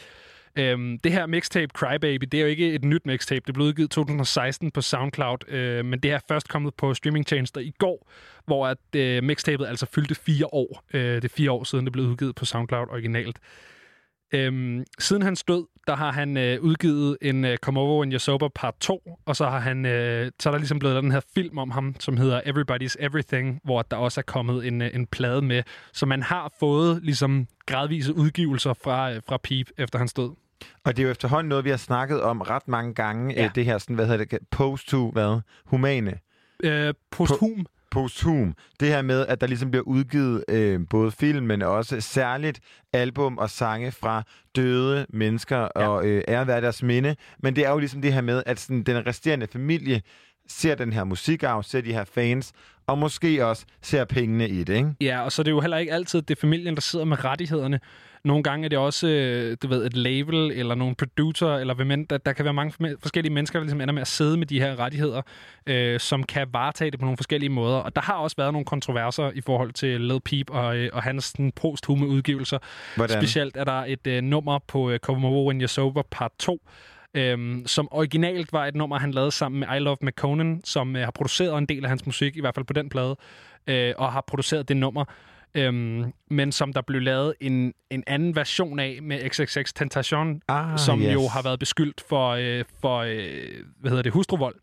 Øhm, 0.58 0.98
det 0.98 1.12
her 1.12 1.26
mixtape, 1.26 1.72
Crybaby, 1.74 2.24
det 2.24 2.38
er 2.38 2.42
jo 2.42 2.46
ikke 2.48 2.74
et 2.74 2.84
nyt 2.84 3.06
mixtape. 3.06 3.42
Det 3.46 3.54
blev 3.54 3.66
udgivet 3.66 3.90
2016 3.90 4.70
på 4.70 4.80
SoundCloud, 4.80 5.50
øh, 5.50 5.84
men 5.84 6.00
det 6.00 6.10
er 6.12 6.18
først 6.28 6.48
kommet 6.48 6.74
på 6.74 6.94
streamingtjenester 6.94 7.60
i 7.60 7.72
går, 7.78 8.10
hvor 8.46 8.66
at, 8.66 8.78
øh, 8.96 9.22
mixtapet 9.22 9.66
altså 9.66 9.86
fyldte 9.86 10.14
fire 10.14 10.46
år. 10.52 10.84
Øh, 10.94 11.16
det 11.16 11.24
er 11.24 11.28
fire 11.28 11.50
år 11.50 11.64
siden, 11.64 11.84
det 11.84 11.92
blev 11.92 12.04
udgivet 12.04 12.34
på 12.34 12.44
SoundCloud 12.44 12.86
originalt. 12.90 13.38
Øhm, 14.34 14.84
siden 14.98 15.22
hans 15.22 15.44
død, 15.44 15.66
der 15.86 15.96
har 15.96 16.12
han 16.12 16.36
øh, 16.36 16.60
udgivet 16.60 17.18
en 17.22 17.44
øh, 17.44 17.56
Come 17.56 17.80
Over 17.80 18.00
When 18.00 18.14
You're 18.14 18.18
Sober 18.18 18.48
part 18.54 18.74
2, 18.80 19.18
og 19.26 19.36
så 19.36 19.44
har 19.48 19.58
han 19.58 19.86
øh, 19.86 20.30
så 20.40 20.48
er 20.48 20.50
der 20.50 20.58
ligesom 20.58 20.78
blevet 20.78 20.94
lavet 20.94 21.02
den 21.02 21.12
her 21.12 21.20
film 21.34 21.58
om 21.58 21.70
ham, 21.70 21.96
som 21.98 22.16
hedder 22.16 22.40
Everybody's 22.40 22.94
Everything, 22.98 23.60
hvor 23.64 23.82
der 23.82 23.96
også 23.96 24.20
er 24.20 24.22
kommet 24.22 24.66
en, 24.66 24.82
øh, 24.82 24.90
en 24.94 25.06
plade 25.06 25.42
med. 25.42 25.62
Så 25.92 26.06
man 26.06 26.22
har 26.22 26.52
fået 26.60 27.02
ligesom 27.02 27.46
gradvise 27.66 28.14
udgivelser 28.14 28.74
fra, 28.74 29.12
øh, 29.12 29.22
fra 29.28 29.36
Peep 29.36 29.66
efter 29.78 29.98
hans 29.98 30.12
død. 30.12 30.30
Og 30.84 30.96
det 30.96 31.02
er 31.02 31.06
jo 31.06 31.10
efterhånden 31.10 31.48
noget, 31.48 31.64
vi 31.64 31.70
har 31.70 31.76
snakket 31.76 32.22
om 32.22 32.40
ret 32.40 32.68
mange 32.68 32.94
gange. 32.94 33.34
Ja. 33.34 33.42
Ja. 33.42 33.50
Det 33.54 33.64
her, 33.64 33.78
sådan, 33.78 33.96
hvad 33.96 34.06
hedder 34.06 34.24
det, 34.24 34.38
post-to, 34.50 35.10
hvad? 35.10 35.40
Humane. 35.66 36.18
Øh, 36.62 36.94
posthum. 37.10 37.66
Posthum. 37.90 38.54
Det 38.80 38.88
her 38.88 39.02
med, 39.02 39.26
at 39.26 39.40
der 39.40 39.46
ligesom 39.46 39.70
bliver 39.70 39.84
udgivet 39.84 40.44
øh, 40.48 40.80
både 40.90 41.10
film, 41.10 41.46
men 41.46 41.62
også 41.62 42.00
særligt 42.00 42.60
album 42.92 43.38
og 43.38 43.50
sange 43.50 43.92
fra 43.92 44.22
døde 44.56 45.06
mennesker 45.08 45.58
ja. 45.58 45.88
og 45.88 46.06
øh, 46.06 46.22
ære 46.28 46.46
være 46.46 46.60
deres 46.60 46.82
minde. 46.82 47.16
Men 47.38 47.56
det 47.56 47.66
er 47.66 47.70
jo 47.70 47.78
ligesom 47.78 48.02
det 48.02 48.12
her 48.12 48.20
med, 48.20 48.42
at 48.46 48.60
sådan, 48.60 48.82
den 48.82 49.06
resterende 49.06 49.46
familie 49.52 50.02
ser 50.48 50.74
den 50.74 50.92
her 50.92 51.04
musikarv, 51.04 51.62
ser 51.62 51.80
de 51.80 51.92
her 51.92 52.04
fans, 52.04 52.52
og 52.86 52.98
måske 52.98 53.46
også 53.46 53.64
ser 53.82 54.04
pengene 54.04 54.48
i 54.48 54.64
det, 54.64 54.74
ikke? 54.76 54.94
Ja, 55.00 55.20
og 55.20 55.32
så 55.32 55.42
er 55.42 55.44
det 55.44 55.50
jo 55.50 55.60
heller 55.60 55.76
ikke 55.76 55.92
altid, 55.92 56.22
det 56.22 56.36
er 56.36 56.40
familien, 56.40 56.74
der 56.74 56.80
sidder 56.80 57.04
med 57.04 57.24
rettighederne. 57.24 57.80
Nogle 58.24 58.42
gange 58.42 58.64
er 58.64 58.68
det 58.68 58.78
også, 58.78 59.08
øh, 59.08 59.56
du 59.62 59.68
ved, 59.68 59.86
et 59.86 59.96
label 59.96 60.34
eller 60.52 60.74
nogle 60.74 60.94
producer, 60.94 61.54
eller 61.54 61.74
hvem 61.74 61.90
end, 61.90 62.06
der, 62.08 62.18
der 62.18 62.32
kan 62.32 62.44
være 62.44 62.54
mange 62.54 62.96
forskellige 63.02 63.32
mennesker, 63.32 63.58
der 63.58 63.64
ligesom 63.64 63.80
ender 63.80 63.94
med 63.94 64.02
at 64.02 64.08
sidde 64.08 64.36
med 64.36 64.46
de 64.46 64.60
her 64.60 64.78
rettigheder, 64.78 65.22
øh, 65.66 66.00
som 66.00 66.22
kan 66.22 66.46
varetage 66.52 66.90
det 66.90 67.00
på 67.00 67.04
nogle 67.04 67.16
forskellige 67.16 67.50
måder. 67.50 67.76
Og 67.76 67.96
der 67.96 68.02
har 68.02 68.14
også 68.14 68.36
været 68.36 68.52
nogle 68.52 68.64
kontroverser 68.64 69.30
i 69.34 69.40
forhold 69.40 69.72
til 69.72 70.00
Lil 70.00 70.20
Peep 70.20 70.50
og, 70.50 70.76
øh, 70.76 70.90
og 70.92 71.02
hans 71.02 71.24
sådan, 71.24 71.52
posthume 71.52 72.06
udgivelser. 72.06 72.58
Hvordan? 72.96 73.22
Specielt 73.22 73.56
er 73.56 73.64
der 73.64 73.84
et 73.86 74.06
øh, 74.06 74.22
nummer 74.22 74.58
på 74.68 74.90
øh, 74.90 74.98
Come 74.98 75.26
Over 75.26 75.46
When 75.46 75.62
You're 75.62 75.66
Sober 75.66 76.02
part 76.10 76.32
2, 76.38 76.60
Øhm, 77.16 77.66
som 77.66 77.88
originalt 77.90 78.52
var 78.52 78.66
et 78.66 78.74
nummer, 78.74 78.98
han 78.98 79.10
lavede 79.10 79.30
sammen 79.30 79.60
med 79.60 79.68
I 79.76 79.78
Love 79.78 79.96
McConan, 80.02 80.60
som 80.64 80.96
øh, 80.96 81.02
har 81.02 81.10
produceret 81.10 81.58
en 81.58 81.66
del 81.66 81.84
af 81.84 81.88
hans 81.88 82.06
musik, 82.06 82.36
i 82.36 82.40
hvert 82.40 82.54
fald 82.54 82.66
på 82.66 82.72
den 82.72 82.88
plade, 82.88 83.16
øh, 83.66 83.94
og 83.98 84.12
har 84.12 84.20
produceret 84.26 84.68
det 84.68 84.76
nummer. 84.76 85.04
Øhm, 85.54 86.12
men 86.30 86.52
som 86.52 86.72
der 86.72 86.80
blev 86.82 87.00
lavet 87.02 87.34
en, 87.40 87.74
en 87.90 88.04
anden 88.06 88.36
version 88.36 88.78
af 88.78 88.98
med 89.02 89.30
XXX 89.30 89.72
Tentation, 89.72 90.42
Ah, 90.48 90.78
som 90.78 91.02
yes. 91.02 91.14
jo 91.14 91.28
har 91.28 91.42
været 91.42 91.58
beskyldt 91.58 92.02
for, 92.08 92.30
øh, 92.30 92.64
for 92.80 92.98
øh, 92.98 93.64
hvad 93.80 93.90
hedder 93.90 94.02
det, 94.02 94.12
hustruvold. 94.12 94.54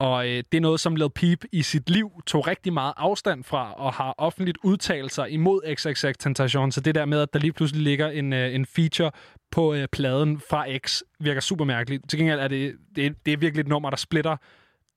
Og 0.00 0.28
øh, 0.28 0.42
det 0.52 0.54
er 0.54 0.60
noget, 0.60 0.80
som 0.80 0.96
Lil 0.96 1.10
Peep 1.10 1.44
i 1.52 1.62
sit 1.62 1.90
liv 1.90 2.10
tog 2.26 2.46
rigtig 2.46 2.72
meget 2.72 2.94
afstand 2.96 3.44
fra, 3.44 3.72
og 3.72 3.92
har 3.92 4.14
offentligt 4.18 4.58
udtalt 4.64 5.12
sig 5.12 5.30
imod 5.30 5.74
XXX 5.74 6.14
Tentation. 6.18 6.72
Så 6.72 6.80
det 6.80 6.94
der 6.94 7.04
med, 7.04 7.20
at 7.20 7.32
der 7.32 7.38
lige 7.38 7.52
pludselig 7.52 7.82
ligger 7.82 8.08
en, 8.08 8.32
øh, 8.32 8.54
en 8.54 8.66
feature 8.66 9.10
på 9.50 9.74
øh, 9.74 9.88
pladen 9.92 10.40
fra 10.50 10.66
X, 10.86 11.00
virker 11.20 11.40
super 11.40 11.64
mærkeligt. 11.64 12.08
Til 12.08 12.18
gengæld 12.18 12.40
er 12.40 12.48
det, 12.48 12.74
det, 12.96 13.26
det 13.26 13.32
er 13.32 13.36
virkelig 13.36 13.60
et 13.60 13.68
nummer, 13.68 13.90
der 13.90 13.96
splitter 13.96 14.36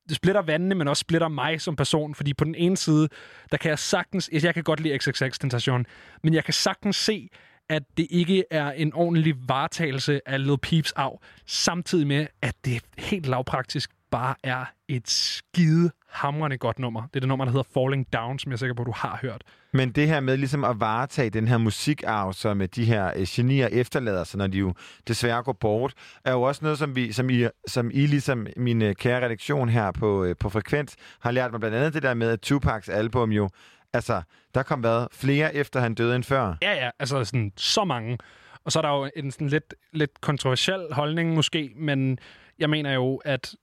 det 0.10 0.16
splitter 0.16 0.42
vandene, 0.42 0.76
men 0.76 0.88
også 0.88 1.02
splitter 1.02 1.28
mig 1.28 1.62
som 1.62 1.76
person, 1.76 2.16
fordi 2.16 2.34
på 2.34 2.44
den 2.44 2.56
ene 2.56 2.78
side, 2.78 3.10
der 3.52 3.58
kan 3.58 3.70
jeg 3.70 3.80
sagtens, 3.80 4.30
jeg 4.44 4.54
kan 4.54 4.64
godt 4.64 4.80
lide 4.80 4.98
XXX 4.98 5.40
Tentation, 5.40 5.86
men 6.24 6.34
jeg 6.34 6.44
kan 6.44 6.54
sagtens 6.54 6.96
se, 6.96 7.30
at 7.70 7.84
det 7.98 8.08
ikke 8.10 8.44
er 8.52 8.72
en 8.72 8.94
ordentlig 8.94 9.36
varetagelse 9.48 10.22
af 10.26 10.46
Lil 10.46 10.58
Peeps 10.58 10.92
arv, 10.92 11.22
samtidig 11.46 12.08
med, 12.08 12.28
at 12.42 12.56
det 12.66 12.76
er 12.76 12.80
helt 12.98 13.26
lavpraktisk 13.26 13.92
bare 14.12 14.36
er 14.44 14.66
et 14.88 15.10
skide 15.10 15.92
hamrende 16.10 16.58
godt 16.58 16.80
nummer. 16.80 17.02
Det 17.02 17.16
er 17.16 17.20
det 17.20 17.28
nummer, 17.28 17.46
der 17.46 17.52
hedder 17.52 17.68
Falling 17.74 18.14
Down, 18.14 18.40
som 18.40 18.52
jeg 18.52 18.56
er 18.56 18.58
sikker 18.58 18.76
på, 18.76 18.84
du 18.84 18.94
har 18.96 19.20
hørt. 19.22 19.44
Men 19.74 19.92
det 19.92 20.08
her 20.08 20.20
med 20.20 20.38
ligesom 20.38 20.64
at 20.64 20.80
varetage 20.80 21.30
den 21.30 21.48
her 21.48 21.58
musikarv, 21.58 22.34
som 22.34 22.62
øh, 22.62 22.68
de 22.76 22.86
her 22.86 23.12
øh, 23.16 23.26
genier 23.30 23.68
efterlader 23.72 24.24
sig, 24.24 24.38
når 24.38 24.48
de 24.48 24.58
jo 24.58 24.74
desværre 25.08 25.44
går 25.44 25.54
bort, 25.54 25.94
er 26.26 26.32
jo 26.32 26.42
også 26.42 26.60
noget, 26.64 26.78
som, 26.78 26.96
vi, 26.96 27.12
som, 27.12 27.30
I, 27.30 27.48
som 27.68 27.92
I, 27.94 28.06
ligesom 28.06 28.48
min 28.58 28.82
øh, 28.82 28.96
kære 28.96 29.26
redaktion 29.26 29.70
her 29.70 29.92
på, 29.92 30.34
på 30.40 30.50
Frekvens, 30.50 30.96
har 31.20 31.32
lært 31.32 31.52
mig 31.52 31.60
blandt 31.60 31.78
andet 31.78 31.94
det 31.94 32.04
der 32.04 32.14
med, 32.14 32.30
at 32.30 32.40
Tupacs 32.42 32.90
album 32.90 33.32
jo, 33.32 33.50
altså, 33.94 34.22
der 34.56 34.64
kom 34.64 34.80
hvad, 34.80 35.08
flere 35.12 35.56
efter 35.56 35.80
han 35.80 35.94
døde 35.94 36.16
end 36.16 36.24
før. 36.24 36.56
Ja, 36.62 36.74
ja, 36.74 36.90
altså 37.00 37.24
sådan 37.24 37.52
så 37.58 37.84
mange. 37.84 38.18
Og 38.66 38.72
så 38.72 38.80
er 38.80 38.82
der 38.82 38.90
jo 38.90 39.10
en 39.16 39.32
sådan 39.32 39.48
lidt, 39.48 39.74
lidt 39.94 40.22
kontroversiel 40.22 40.88
holdning 40.92 41.34
måske, 41.34 41.72
men 41.76 42.20
jeg 42.60 42.70
mener 42.70 42.94
jo, 42.94 43.16
at 43.16 43.56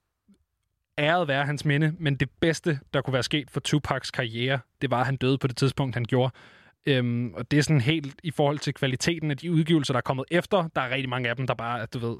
æret 0.99 1.29
være 1.29 1.45
hans 1.45 1.65
minde, 1.65 1.95
men 1.99 2.17
det 2.17 2.29
bedste, 2.41 2.79
der 2.95 3.01
kunne 3.01 3.15
være 3.15 3.23
sket 3.23 3.51
for 3.51 3.61
Tupacs 3.61 4.11
karriere, 4.11 4.59
det 4.83 4.91
var, 4.91 5.01
at 5.01 5.07
han 5.07 5.17
døde 5.17 5.39
på 5.39 5.47
det 5.47 5.57
tidspunkt, 5.57 5.95
han 5.95 6.05
gjorde. 6.05 6.33
Øhm, 6.87 7.35
og 7.35 7.51
det 7.51 7.59
er 7.59 7.63
sådan 7.63 7.81
helt 7.81 8.15
i 8.23 8.31
forhold 8.31 8.59
til 8.59 8.75
kvaliteten 8.75 9.31
af 9.31 9.37
de 9.37 9.53
udgivelser, 9.53 9.93
der 9.93 9.99
er 9.99 10.03
kommet 10.03 10.25
efter. 10.31 10.69
Der 10.77 10.81
er 10.81 10.91
rigtig 10.91 11.09
mange 11.09 11.29
af 11.29 11.37
dem, 11.37 11.47
der 11.47 11.55
bare, 11.55 11.83
at 11.83 11.95
du 11.95 11.99
ved, 11.99 12.17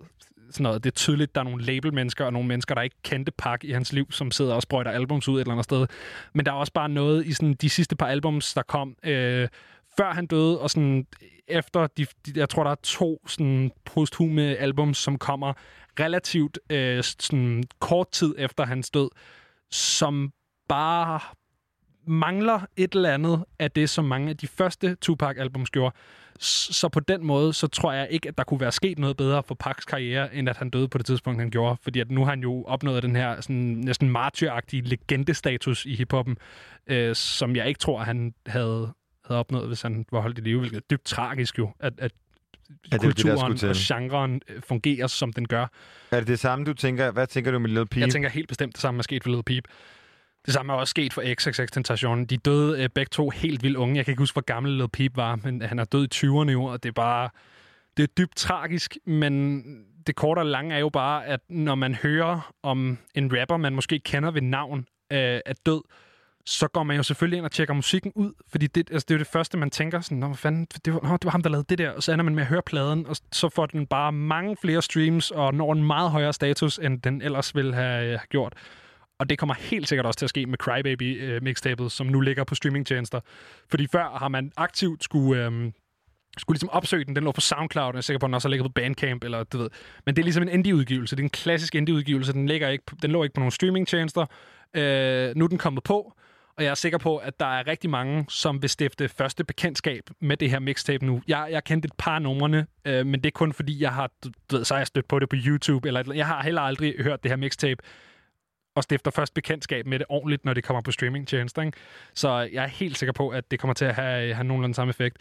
sådan 0.51 0.63
noget. 0.63 0.85
Det 0.85 0.91
er 0.91 0.95
tydeligt, 0.95 1.35
der 1.35 1.41
er 1.41 1.45
nogle 1.45 1.65
labelmennesker 1.65 2.25
og 2.25 2.33
nogle 2.33 2.49
mennesker, 2.49 2.75
der 2.75 2.83
ikke 2.83 2.97
kendte 3.03 3.33
Pak 3.33 3.65
i 3.65 3.73
hans 3.73 3.93
liv, 3.93 4.13
som 4.13 4.31
sidder 4.31 4.55
og 4.55 4.63
sprøjter 4.63 4.91
albums 4.91 5.29
ud 5.29 5.37
et 5.37 5.41
eller 5.41 5.53
andet 5.53 5.65
sted. 5.65 5.87
Men 6.35 6.47
der 6.47 6.53
er 6.53 6.57
også 6.57 6.73
bare 6.73 6.89
noget 6.89 7.27
i 7.27 7.33
sådan 7.33 7.55
de 7.55 7.71
sidste 7.71 7.97
par 7.97 8.07
albums, 8.07 8.55
der 8.55 8.63
kom 8.63 8.97
øh, 9.05 9.49
før 9.97 10.13
han 10.13 10.27
døde, 10.27 10.61
og 10.61 10.71
sådan 10.71 11.07
efter, 11.49 11.87
de, 11.87 12.07
de, 12.27 12.33
jeg 12.37 12.49
tror, 12.49 12.65
der 12.65 12.71
er 12.71 12.81
to 12.83 13.23
sådan 13.27 13.71
posthume 13.85 14.43
albums, 14.43 14.99
som 14.99 15.19
kommer 15.19 15.53
relativt 16.01 16.59
øh, 16.71 17.05
sådan 17.05 17.65
kort 17.81 18.11
tid 18.11 18.35
efter 18.39 18.67
hans 18.67 18.91
død, 18.91 19.11
som 19.71 20.33
bare 20.69 21.21
mangler 22.07 22.61
et 22.77 22.95
eller 22.95 23.15
andet 23.15 23.45
af 23.59 23.71
det, 23.71 23.91
som 23.91 24.05
mange 24.05 24.31
af 24.31 24.37
de 24.37 24.47
første 24.47 24.97
Tupac-albums 25.01 25.71
gjorde. 25.71 25.95
Så 26.41 26.89
på 26.89 27.01
den 27.01 27.25
måde, 27.25 27.53
så 27.53 27.67
tror 27.67 27.93
jeg 27.93 28.09
ikke, 28.11 28.29
at 28.29 28.39
der 28.39 28.45
kunne 28.45 28.61
være 28.61 28.73
sket 28.73 28.99
noget 28.99 29.17
bedre 29.17 29.43
for 29.43 29.55
Pacs 29.55 29.85
karriere, 29.85 30.35
end 30.35 30.49
at 30.49 30.57
han 30.57 30.71
døde 30.71 30.89
på 30.89 30.99
det 30.99 31.07
tidspunkt, 31.07 31.41
han 31.41 31.51
gjorde. 31.51 31.77
Fordi 31.83 32.01
at 32.01 32.11
nu 32.11 32.25
har 32.25 32.31
han 32.31 32.41
jo 32.41 32.65
opnået 32.65 33.03
den 33.03 33.17
her 33.17 33.41
sådan, 33.41 33.57
næsten 33.57 34.11
martyragtige 34.11 34.83
legendestatus 34.83 35.87
i 35.87 35.95
hiphoppen, 35.95 36.37
øh, 36.87 37.15
som 37.15 37.57
jeg 37.57 37.69
ikke 37.69 37.79
tror, 37.79 37.99
han 38.03 38.35
havde, 38.47 38.93
havde 39.25 39.39
opnået, 39.39 39.67
hvis 39.67 39.83
han 39.83 40.07
var 40.13 40.21
holdt 40.21 40.39
i 40.39 40.41
live, 40.41 40.59
hvilket 40.59 40.77
er 40.77 40.87
dybt 40.91 41.05
tragisk 41.05 41.59
jo, 41.59 41.71
at, 41.81 41.93
at 41.99 42.13
Ja, 42.93 42.97
det 42.97 43.05
jo 43.05 43.09
det, 43.09 43.17
kulturen 43.17 43.59
skulle 43.59 43.71
og 43.73 43.77
genren 43.79 44.41
øh, 44.49 44.63
fungerer, 44.63 45.07
som 45.07 45.33
den 45.33 45.49
gør. 45.49 45.67
Er 46.11 46.19
det 46.19 46.27
det 46.27 46.39
samme, 46.39 46.65
du 46.65 46.75
tænker? 46.75 47.11
Hvad 47.11 47.27
tænker 47.27 47.51
du 47.51 47.59
med 47.59 47.71
Lil 47.71 47.87
Peep? 47.87 48.01
Jeg 48.01 48.13
tænker 48.13 48.29
helt 48.29 48.49
bestemt, 48.49 48.75
det 48.75 48.81
samme 48.81 48.99
er 48.99 49.03
sket 49.03 49.23
for 49.23 49.31
Lil 49.31 49.43
Peep. 49.43 49.65
Det 50.47 50.55
samme 50.55 50.73
er 50.73 50.77
også 50.77 50.91
sket 50.91 51.13
for 51.13 51.35
XXX 51.35 51.71
Tentacion. 51.73 52.25
De 52.25 52.37
døde 52.37 52.83
øh, 52.83 52.89
begge 52.95 53.11
to 53.11 53.31
helt 53.31 53.63
vildt 53.63 53.77
unge. 53.77 53.97
Jeg 53.97 54.05
kan 54.05 54.13
ikke 54.13 54.21
huske, 54.21 54.35
hvor 54.35 54.43
gammel 54.43 54.73
Lil 54.73 54.89
Peep 54.89 55.17
var, 55.17 55.37
men 55.37 55.63
han 55.63 55.79
er 55.79 55.85
død 55.85 56.05
i 56.05 56.09
20'erne 56.15 56.51
i 56.51 56.55
år, 56.55 56.71
og 56.71 56.83
det 56.83 56.89
er 56.89 56.93
bare... 56.93 57.31
Det 57.97 58.03
er 58.03 58.07
dybt 58.19 58.37
tragisk, 58.37 58.97
men 59.07 59.63
det 60.07 60.17
korte 60.17 60.39
og 60.39 60.47
lange 60.47 60.75
er 60.75 60.79
jo 60.79 60.89
bare, 60.89 61.27
at 61.27 61.41
når 61.49 61.75
man 61.75 61.95
hører 61.95 62.55
om 62.63 62.99
en 63.15 63.41
rapper, 63.41 63.57
man 63.57 63.75
måske 63.75 63.99
kender 63.99 64.31
ved 64.31 64.43
navn, 64.43 64.79
øh, 65.13 65.41
er 65.47 65.55
død, 65.67 65.81
så 66.49 66.69
går 66.69 66.83
man 66.83 66.97
jo 66.97 67.03
selvfølgelig 67.03 67.37
ind 67.37 67.45
og 67.45 67.53
tjekker 67.53 67.75
musikken 67.75 68.13
ud, 68.15 68.33
fordi 68.51 68.67
det, 68.67 68.91
altså, 68.91 69.07
det 69.09 69.15
er 69.15 69.19
jo 69.19 69.19
det 69.19 69.27
første, 69.27 69.59
man 69.59 69.71
tænker 69.71 70.01
sådan, 70.01 70.19
Nå, 70.19 70.27
hvad 70.27 70.37
fanden, 70.37 70.67
det 70.85 70.95
var, 70.95 71.01
nå, 71.01 71.13
det 71.13 71.25
var 71.25 71.31
ham, 71.31 71.43
der 71.43 71.51
lavede 71.51 71.67
det 71.69 71.79
der, 71.79 71.91
og 71.91 72.03
så 72.03 72.13
ender 72.13 72.23
man 72.23 72.35
med 72.35 72.43
at 72.43 72.49
høre 72.49 72.63
pladen, 72.63 73.07
og 73.07 73.17
så 73.33 73.49
får 73.49 73.67
den 73.67 73.87
bare 73.87 74.13
mange 74.13 74.57
flere 74.61 74.83
streams, 74.83 75.31
og 75.31 75.55
når 75.55 75.73
en 75.73 75.85
meget 75.85 76.11
højere 76.11 76.33
status, 76.33 76.79
end 76.79 77.03
den 77.03 77.23
ellers 77.23 77.55
ville 77.55 77.75
have, 77.75 78.13
øh, 78.13 78.19
gjort. 78.31 78.55
Og 79.19 79.31
det 79.31 79.39
kommer 79.39 79.55
helt 79.55 79.89
sikkert 79.89 80.07
også 80.07 80.19
til 80.19 80.27
at 80.27 80.31
ske 80.31 80.47
med 80.47 80.59
Crybaby 80.59 81.23
øh, 81.23 81.43
mixtapet, 81.43 81.93
som 81.93 82.07
nu 82.07 82.21
ligger 82.21 82.45
på 82.45 82.55
streamingtjenester. 82.55 83.21
Fordi 83.71 83.87
før 83.87 84.19
har 84.19 84.29
man 84.29 84.53
aktivt 84.57 85.05
skulle, 85.05 85.47
Øh, 85.47 85.73
skulle 86.39 86.55
ligesom 86.55 86.71
opsøge 86.71 87.05
den. 87.05 87.17
Den 87.17 87.25
lå 87.25 87.33
på 87.33 87.41
SoundCloud, 87.41 87.87
og 87.87 87.93
jeg 87.93 87.99
er 87.99 88.03
sikker 88.03 88.19
på, 88.19 88.27
at 88.27 88.29
den 88.29 88.35
også 88.35 88.49
har 88.49 88.51
ligget 88.51 88.65
på 88.65 88.73
Bandcamp, 88.73 89.25
eller 89.25 89.45
du 89.45 89.59
ved. 89.59 89.71
Men 90.07 90.17
det 90.17 90.23
er 90.23 90.25
ligesom 90.25 90.43
en 90.43 90.49
indie-udgivelse. 90.49 91.17
Det 91.17 91.23
er 91.23 91.25
en 91.25 91.31
klassisk 91.31 91.75
indie-udgivelse. 91.75 92.33
Den, 92.33 92.47
ligger 92.47 92.69
ikke, 92.69 92.85
den 93.03 93.11
lå 93.11 93.23
ikke 93.23 93.35
på 93.35 93.41
nogen 93.41 93.51
streamingtjenester. 93.51 94.27
Øh, 94.75 95.37
nu 95.37 95.45
er 95.45 95.49
den 95.49 95.59
kommet 95.59 95.83
på, 95.83 96.18
og 96.59 96.65
jeg 96.65 96.71
er 96.71 96.75
sikker 96.75 96.99
på, 96.99 97.17
at 97.17 97.41
der 97.41 97.47
er 97.47 97.67
rigtig 97.67 97.91
mange, 97.91 98.27
som 98.29 98.63
vil 98.63 98.71
stifte 98.71 99.09
første 99.09 99.45
bekendtskab 99.45 100.11
med 100.21 100.37
det 100.37 100.51
her 100.51 100.59
mixtape 100.59 101.07
nu. 101.07 101.23
Jeg, 101.29 101.49
jeg 101.51 101.65
kendte 101.65 101.87
et 101.87 101.93
par 101.99 102.19
numrene, 102.19 102.67
øh, 102.85 103.07
men 103.07 103.21
det 103.21 103.27
er 103.27 103.31
kun 103.31 103.53
fordi, 103.53 103.83
jeg 103.83 103.93
har, 103.95 104.11
du 104.25 104.31
ved, 104.51 104.65
så 104.65 104.75
har 104.75 104.79
jeg 104.79 104.87
stødt 104.87 105.09
på 105.09 105.19
det 105.19 105.29
på 105.29 105.37
YouTube, 105.47 105.89
eller 105.89 106.15
jeg 106.15 106.27
har 106.27 106.43
heller 106.43 106.63
aldrig 106.63 106.95
hørt 107.01 107.23
det 107.23 107.31
her 107.31 107.37
mixtape 107.37 107.83
og 108.75 108.83
stifter 108.83 109.11
først 109.11 109.35
bekendtskab 109.35 109.87
med 109.87 109.99
det 109.99 110.07
ordentligt, 110.09 110.45
når 110.45 110.55
det 110.55 110.65
kommer 110.65 110.81
på 110.81 110.93
streamingtjenester. 110.93 111.63
Ikke? 111.63 111.79
Så 112.15 112.49
jeg 112.53 112.65
er 112.65 112.69
helt 112.69 112.99
sikker 112.99 113.13
på, 113.13 113.29
at 113.29 113.51
det 113.51 113.61
kommer 113.61 113.75
til 113.75 113.85
at 113.85 113.95
have, 113.95 114.35
have 114.35 114.45
nogenlunde 114.45 114.75
samme 114.75 114.91
effekt. 114.91 115.17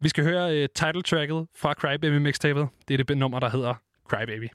Vi 0.00 0.08
skal 0.08 0.24
høre 0.24 0.56
øh, 0.56 0.62
uh, 0.62 0.66
title-tracket 0.74 1.46
fra 1.56 1.72
Crybaby 1.72 2.16
mixtapet. 2.18 2.68
Det 2.88 3.00
er 3.00 3.04
det 3.04 3.18
nummer, 3.18 3.40
der 3.40 3.50
hedder 3.50 3.74
Crybaby. 4.08 4.48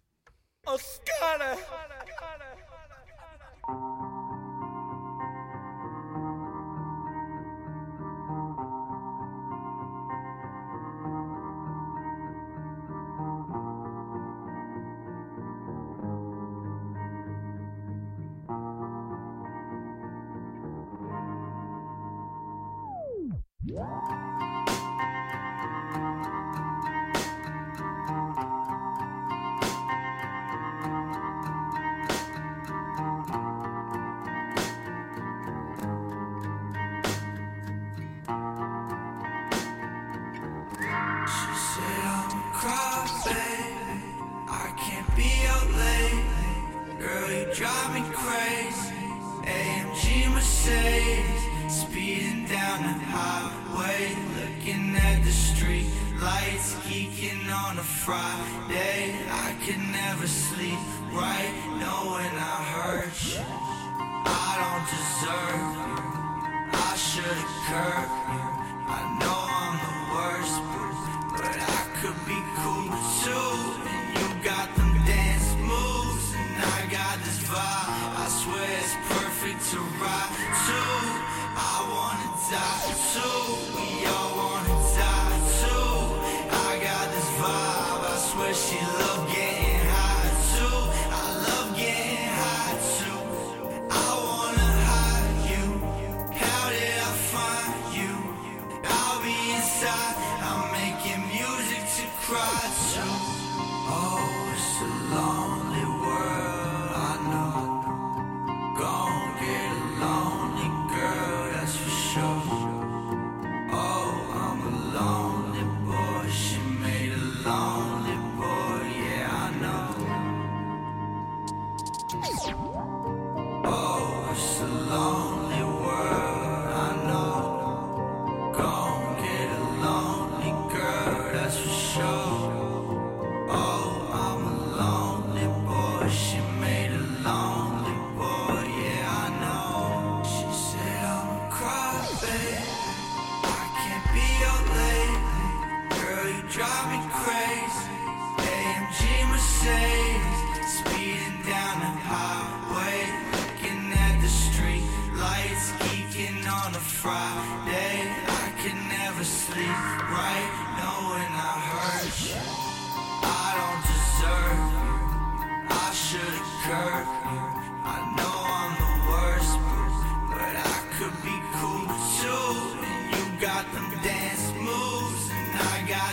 She 0.77 1.92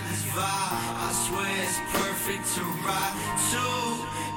this 0.08 0.24
vibe. 0.36 0.94
I 1.06 1.10
swear 1.26 1.50
it's 1.64 1.78
perfect 1.98 2.44
to 2.56 2.62
ride 2.86 3.16
to. 3.50 3.66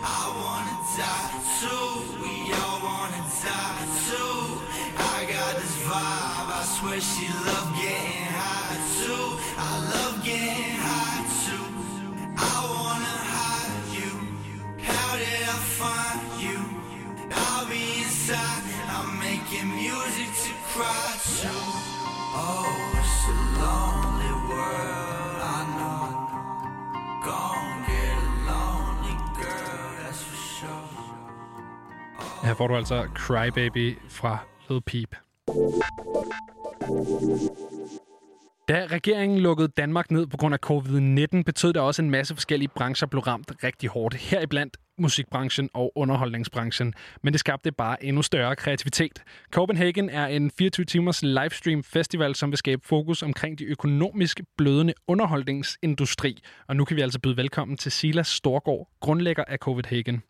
I 0.01 0.23
wanna 0.41 0.77
die 0.97 1.33
too. 1.59 1.87
We 2.21 2.33
all 2.59 2.79
wanna 2.89 3.23
die 3.43 3.83
too. 4.07 4.37
I 4.97 5.17
got 5.33 5.51
this 5.61 5.75
vibe. 5.87 6.49
I 6.59 6.63
swear 6.75 6.99
she 7.11 7.27
love 7.47 7.69
getting 7.81 8.27
high 8.39 8.77
too. 8.99 9.25
I 9.57 9.71
love 9.93 10.15
getting 10.23 10.75
high 10.87 11.23
too. 11.45 11.65
I 12.37 12.55
wanna 12.75 13.15
hide 13.33 13.85
you. 13.99 14.11
How 14.89 15.09
did 15.21 15.43
I 15.55 15.59
find 15.79 16.21
you? 16.45 16.59
I'll 17.31 17.67
be 17.67 17.83
inside. 18.03 18.63
I'm 18.95 19.09
making 19.19 19.69
music 19.75 20.29
to 20.45 20.51
cry 20.71 21.09
to. 21.39 21.53
Oh, 22.35 22.65
it's 22.99 23.19
a 23.29 23.35
lonely 23.61 24.33
world. 24.49 25.02
Her 32.53 32.57
får 32.57 32.67
du 32.67 32.75
altså 32.75 33.07
Crybaby 33.15 33.97
fra 34.09 34.37
Lil 34.69 34.81
Peep. 34.81 35.15
Da 38.67 38.87
regeringen 38.91 39.39
lukkede 39.39 39.67
Danmark 39.67 40.11
ned 40.11 40.27
på 40.27 40.37
grund 40.37 40.53
af 40.53 40.59
covid-19, 40.65 41.43
betød 41.43 41.73
det 41.73 41.81
også, 41.81 42.01
at 42.01 42.03
en 42.03 42.11
masse 42.11 42.35
forskellige 42.35 42.69
brancher 42.75 43.07
blev 43.07 43.21
ramt 43.21 43.51
rigtig 43.63 43.89
hårdt. 43.89 44.15
Heriblandt 44.15 44.77
musikbranchen 44.97 45.69
og 45.73 45.91
underholdningsbranchen. 45.95 46.93
Men 47.23 47.33
det 47.33 47.39
skabte 47.39 47.71
bare 47.71 48.03
endnu 48.03 48.21
større 48.21 48.55
kreativitet. 48.55 49.23
Copenhagen 49.51 50.09
er 50.09 50.27
en 50.27 50.51
24-timers 50.61 51.23
livestream 51.23 51.83
festival, 51.83 52.35
som 52.35 52.51
vil 52.51 52.57
skabe 52.57 52.81
fokus 52.85 53.23
omkring 53.23 53.59
de 53.59 53.63
økonomisk 53.63 54.41
blødende 54.57 54.93
underholdningsindustri. 55.07 56.43
Og 56.67 56.75
nu 56.75 56.85
kan 56.85 56.97
vi 56.97 57.01
altså 57.01 57.19
byde 57.19 57.37
velkommen 57.37 57.77
til 57.77 57.91
Silas 57.91 58.27
Storgård, 58.27 58.89
grundlægger 58.99 59.43
af 59.43 59.57
Copenhagen. 59.57 60.23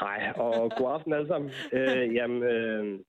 Hej, 0.00 0.32
og 0.36 0.72
god 0.78 0.92
aften 0.92 1.12
alle 1.12 1.28
sammen. 1.28 1.50
Øh, 1.72 2.14
jamen, 2.14 2.42
øh, 2.42 3.00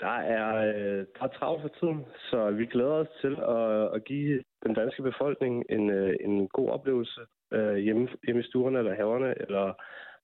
der 0.00 0.16
er, 0.38 0.48
øh, 0.68 1.06
der 1.16 1.22
er 1.24 1.36
travlt 1.38 1.62
for 1.62 1.72
tiden, 1.80 2.04
så 2.30 2.50
vi 2.50 2.66
glæder 2.66 2.96
os 3.02 3.12
til 3.20 3.34
at, 3.56 3.94
at 3.94 4.04
give 4.04 4.42
den 4.66 4.74
danske 4.74 5.02
befolkning 5.02 5.64
en, 5.70 5.90
øh, 5.90 6.16
en 6.20 6.48
god 6.48 6.68
oplevelse 6.68 7.20
øh, 7.52 7.76
hjemme, 7.76 8.08
hjemme 8.24 8.42
i 8.42 8.48
stuerne 8.50 8.78
eller 8.78 8.94
haverne, 8.94 9.34
eller 9.42 9.72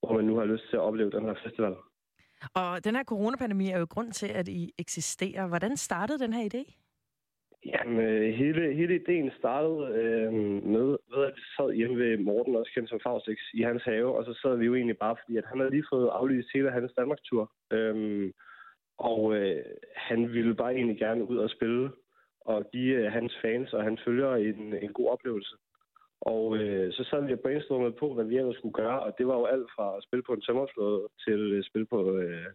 hvor 0.01 0.13
man 0.17 0.25
nu 0.25 0.37
har 0.37 0.45
lyst 0.45 0.65
til 0.71 0.77
at 0.77 0.83
opleve 0.89 1.11
den 1.11 1.25
her 1.25 1.35
festival. 1.45 1.75
Og 2.55 2.85
den 2.85 2.97
her 2.97 3.05
coronapandemi 3.05 3.71
er 3.71 3.79
jo 3.79 3.87
grund 3.91 4.13
til, 4.13 4.27
at 4.27 4.49
I 4.49 4.73
eksisterer. 4.79 5.47
Hvordan 5.47 5.77
startede 5.77 6.19
den 6.19 6.33
her 6.33 6.49
idé? 6.55 6.86
Jamen, 7.73 8.01
øh, 8.01 8.35
hele, 8.35 8.75
hele 8.75 8.95
ideen 8.95 9.31
startede 9.39 9.81
øh, 10.01 10.33
med, 10.75 10.89
ved, 11.13 11.25
at 11.29 11.33
vi 11.37 11.43
sad 11.57 11.73
hjemme 11.73 11.99
ved 11.99 12.19
Morten, 12.19 12.57
også 12.57 12.73
kendt 12.75 12.91
som 12.91 13.01
Faustix, 13.03 13.39
i 13.55 13.63
hans 13.63 13.83
have, 13.83 14.17
og 14.17 14.25
så 14.25 14.39
sad 14.43 14.57
vi 14.57 14.67
jo 14.67 14.75
egentlig 14.75 14.99
bare, 14.99 15.17
fordi 15.21 15.37
at 15.37 15.45
han 15.47 15.59
havde 15.59 15.71
lige 15.71 15.91
fået 15.93 16.09
aflyst 16.09 16.49
hele 16.55 16.71
hans 16.71 16.93
Danmarkstur. 16.97 17.53
Øhm, 17.73 18.33
og 18.99 19.37
øh, 19.37 19.65
han 19.97 20.33
ville 20.33 20.55
bare 20.55 20.75
egentlig 20.75 20.99
gerne 20.99 21.31
ud 21.31 21.39
og 21.39 21.51
spille, 21.51 21.91
og 22.41 22.71
give 22.73 22.95
øh, 22.97 23.13
hans 23.13 23.33
fans 23.43 23.73
og 23.73 23.83
hans 23.83 24.01
følgere 24.05 24.43
en, 24.43 24.75
en 24.85 24.93
god 24.93 25.09
oplevelse. 25.09 25.55
Og 26.21 26.57
øh, 26.57 26.93
så 26.93 27.05
sad 27.05 27.27
vi 27.27 27.33
og 27.33 27.41
brainstormede 27.41 27.93
på, 27.93 28.15
hvad 28.15 28.25
vi 28.25 28.37
ellers 28.37 28.57
skulle 28.57 28.79
gøre, 28.83 29.01
og 29.01 29.15
det 29.19 29.27
var 29.27 29.37
jo 29.39 29.45
alt 29.45 29.69
fra 29.77 29.97
at 29.97 30.03
spille 30.03 30.23
på 30.23 30.33
en 30.33 30.41
tømmerflåde 30.41 31.09
til 31.25 31.59
at 31.59 31.65
spille 31.65 31.87
på 31.87 32.17
øh, 32.17 32.47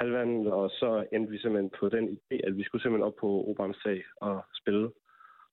halvvandet, 0.00 0.52
og 0.52 0.70
så 0.70 1.06
endte 1.12 1.30
vi 1.32 1.38
simpelthen 1.38 1.70
på 1.80 1.88
den 1.88 2.04
idé, 2.16 2.36
at 2.46 2.56
vi 2.56 2.62
skulle 2.64 2.82
simpelthen 2.82 3.08
op 3.08 3.16
på 3.20 3.28
Operans 3.48 3.76
sag 3.82 4.04
og 4.16 4.44
spille. 4.60 4.90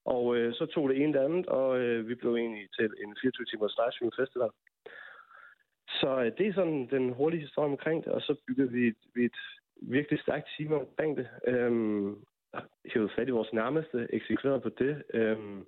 Og 0.06 0.38
øh, 0.38 0.54
så 0.54 0.66
tog 0.66 0.90
det 0.90 0.98
ene 0.98 1.14
det 1.14 1.20
andet, 1.20 1.46
og 1.46 1.80
øh, 1.80 2.08
vi 2.08 2.16
blev 2.16 2.36
egentlig 2.36 2.68
til 2.78 2.86
en 3.04 3.12
24-timers 3.24 3.78
livestream 3.80 4.12
festival. 4.20 4.52
Så 6.00 6.10
øh, 6.24 6.32
det 6.38 6.48
er 6.48 6.54
sådan 6.54 6.88
den 6.96 7.14
hurtige 7.14 7.42
historie 7.42 7.72
omkring 7.72 8.06
det, 8.06 8.14
og 8.14 8.22
så 8.22 8.36
byggede 8.48 8.72
vi 8.72 8.88
et, 8.88 9.02
vi 9.16 9.26
et 9.26 9.40
virkelig 9.82 10.20
stærkt 10.20 10.48
team 10.58 10.74
omkring 10.74 11.18
det. 11.18 11.28
Øhm, 11.48 12.16
hævede 12.94 13.14
fat 13.16 13.28
i 13.28 13.32
vores 13.32 13.54
nærmeste, 13.54 14.08
eksekverede 14.10 14.60
på 14.60 14.70
det, 14.70 15.04
øhm, 15.14 15.66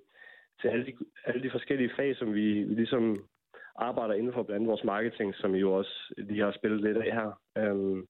til 0.60 0.68
alle 0.68 0.86
de, 0.86 0.92
alle 1.24 1.42
de 1.42 1.50
forskellige 1.50 1.90
fag, 1.96 2.16
som 2.16 2.34
vi, 2.34 2.62
vi 2.62 2.74
ligesom 2.74 3.28
arbejder 3.76 4.14
inden 4.14 4.32
for, 4.32 4.42
blandt 4.42 4.56
andet 4.56 4.68
vores 4.68 4.84
marketing, 4.84 5.34
som 5.34 5.54
I 5.54 5.58
jo 5.58 5.72
også 5.72 6.14
lige 6.16 6.40
har 6.40 6.52
spillet 6.52 6.80
lidt 6.80 6.96
af 6.96 7.12
her. 7.12 7.30
Øhm, 7.58 8.06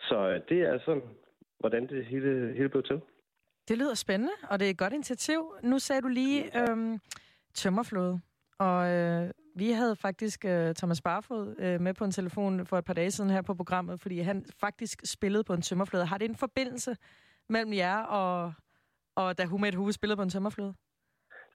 så 0.00 0.28
øh, 0.28 0.40
det 0.48 0.60
er 0.60 0.78
sådan, 0.84 1.02
hvordan 1.58 1.88
det 1.88 2.06
hele, 2.06 2.54
hele 2.56 2.68
blev 2.68 2.82
til. 2.82 3.00
Det 3.68 3.78
lyder 3.78 3.94
spændende, 3.94 4.32
og 4.50 4.60
det 4.60 4.66
er 4.66 4.70
et 4.70 4.78
godt 4.78 4.92
initiativ. 4.92 5.54
Nu 5.62 5.78
sagde 5.78 6.02
du 6.02 6.08
lige 6.08 6.60
øhm, 6.60 6.98
tømmerflåde, 7.54 8.20
og 8.58 8.88
øh, 8.88 9.30
vi 9.54 9.70
havde 9.70 9.96
faktisk 9.96 10.44
øh, 10.44 10.74
Thomas 10.74 11.00
Barfod 11.00 11.54
øh, 11.58 11.80
med 11.80 11.94
på 11.94 12.04
en 12.04 12.10
telefon 12.10 12.66
for 12.66 12.78
et 12.78 12.84
par 12.84 12.94
dage 12.94 13.10
siden 13.10 13.30
her 13.30 13.42
på 13.42 13.54
programmet, 13.54 14.00
fordi 14.00 14.18
han 14.18 14.44
faktisk 14.60 15.00
spillede 15.04 15.44
på 15.44 15.54
en 15.54 15.62
tømmerflåde. 15.62 16.06
Har 16.06 16.18
det 16.18 16.24
en 16.24 16.36
forbindelse 16.36 16.96
mellem 17.48 17.72
jer 17.72 18.02
og, 18.02 18.52
og 19.14 19.38
da 19.38 19.44
Hume 19.44 19.68
et 19.68 19.74
Hue 19.74 19.92
spillede 19.92 20.16
på 20.16 20.22
en 20.22 20.30
tømmerflåde? 20.30 20.74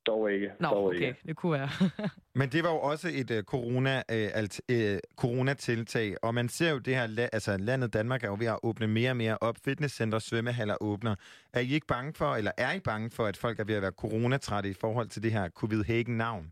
Dog 0.06 0.32
ikke. 0.32 0.52
Nå, 0.60 0.68
dog 0.68 0.86
okay, 0.86 1.00
ikke. 1.08 1.20
det 1.26 1.36
kunne 1.36 1.52
være. 1.52 1.70
Men 2.40 2.50
det 2.50 2.64
var 2.64 2.70
jo 2.70 2.80
også 2.80 3.08
et 3.22 3.32
uh, 3.32 3.44
corona, 3.44 3.96
uh, 3.98 4.40
alt, 4.40 4.62
uh, 4.72 5.00
coronatiltag, 5.18 6.16
og 6.24 6.34
man 6.34 6.50
ser 6.50 6.72
jo 6.72 6.78
det 6.78 6.96
her, 6.96 7.08
la- 7.08 7.30
altså 7.34 7.58
landet 7.58 7.94
Danmark 7.94 8.24
er 8.24 8.28
jo 8.28 8.38
ved 8.40 8.48
at 8.48 8.60
åbne 8.64 8.88
mere 8.88 9.10
og 9.10 9.18
mere 9.18 9.38
op. 9.42 9.56
Fitnesscenter, 9.66 10.20
svømmehaller 10.20 10.78
åbner. 10.82 11.16
Er 11.54 11.60
I 11.60 11.74
ikke 11.74 11.88
bange 11.88 12.14
for, 12.14 12.26
eller 12.36 12.52
er 12.58 12.74
I 12.74 12.80
bange 12.80 13.10
for, 13.12 13.26
at 13.26 13.38
folk 13.38 13.60
er 13.60 13.64
ved 13.64 13.76
at 13.76 13.82
være 13.82 13.92
coronatrætte 13.92 14.70
i 14.70 14.74
forhold 14.74 15.08
til 15.08 15.24
det 15.24 15.32
her 15.32 15.50
Covid-Hagen-navn? 15.50 16.52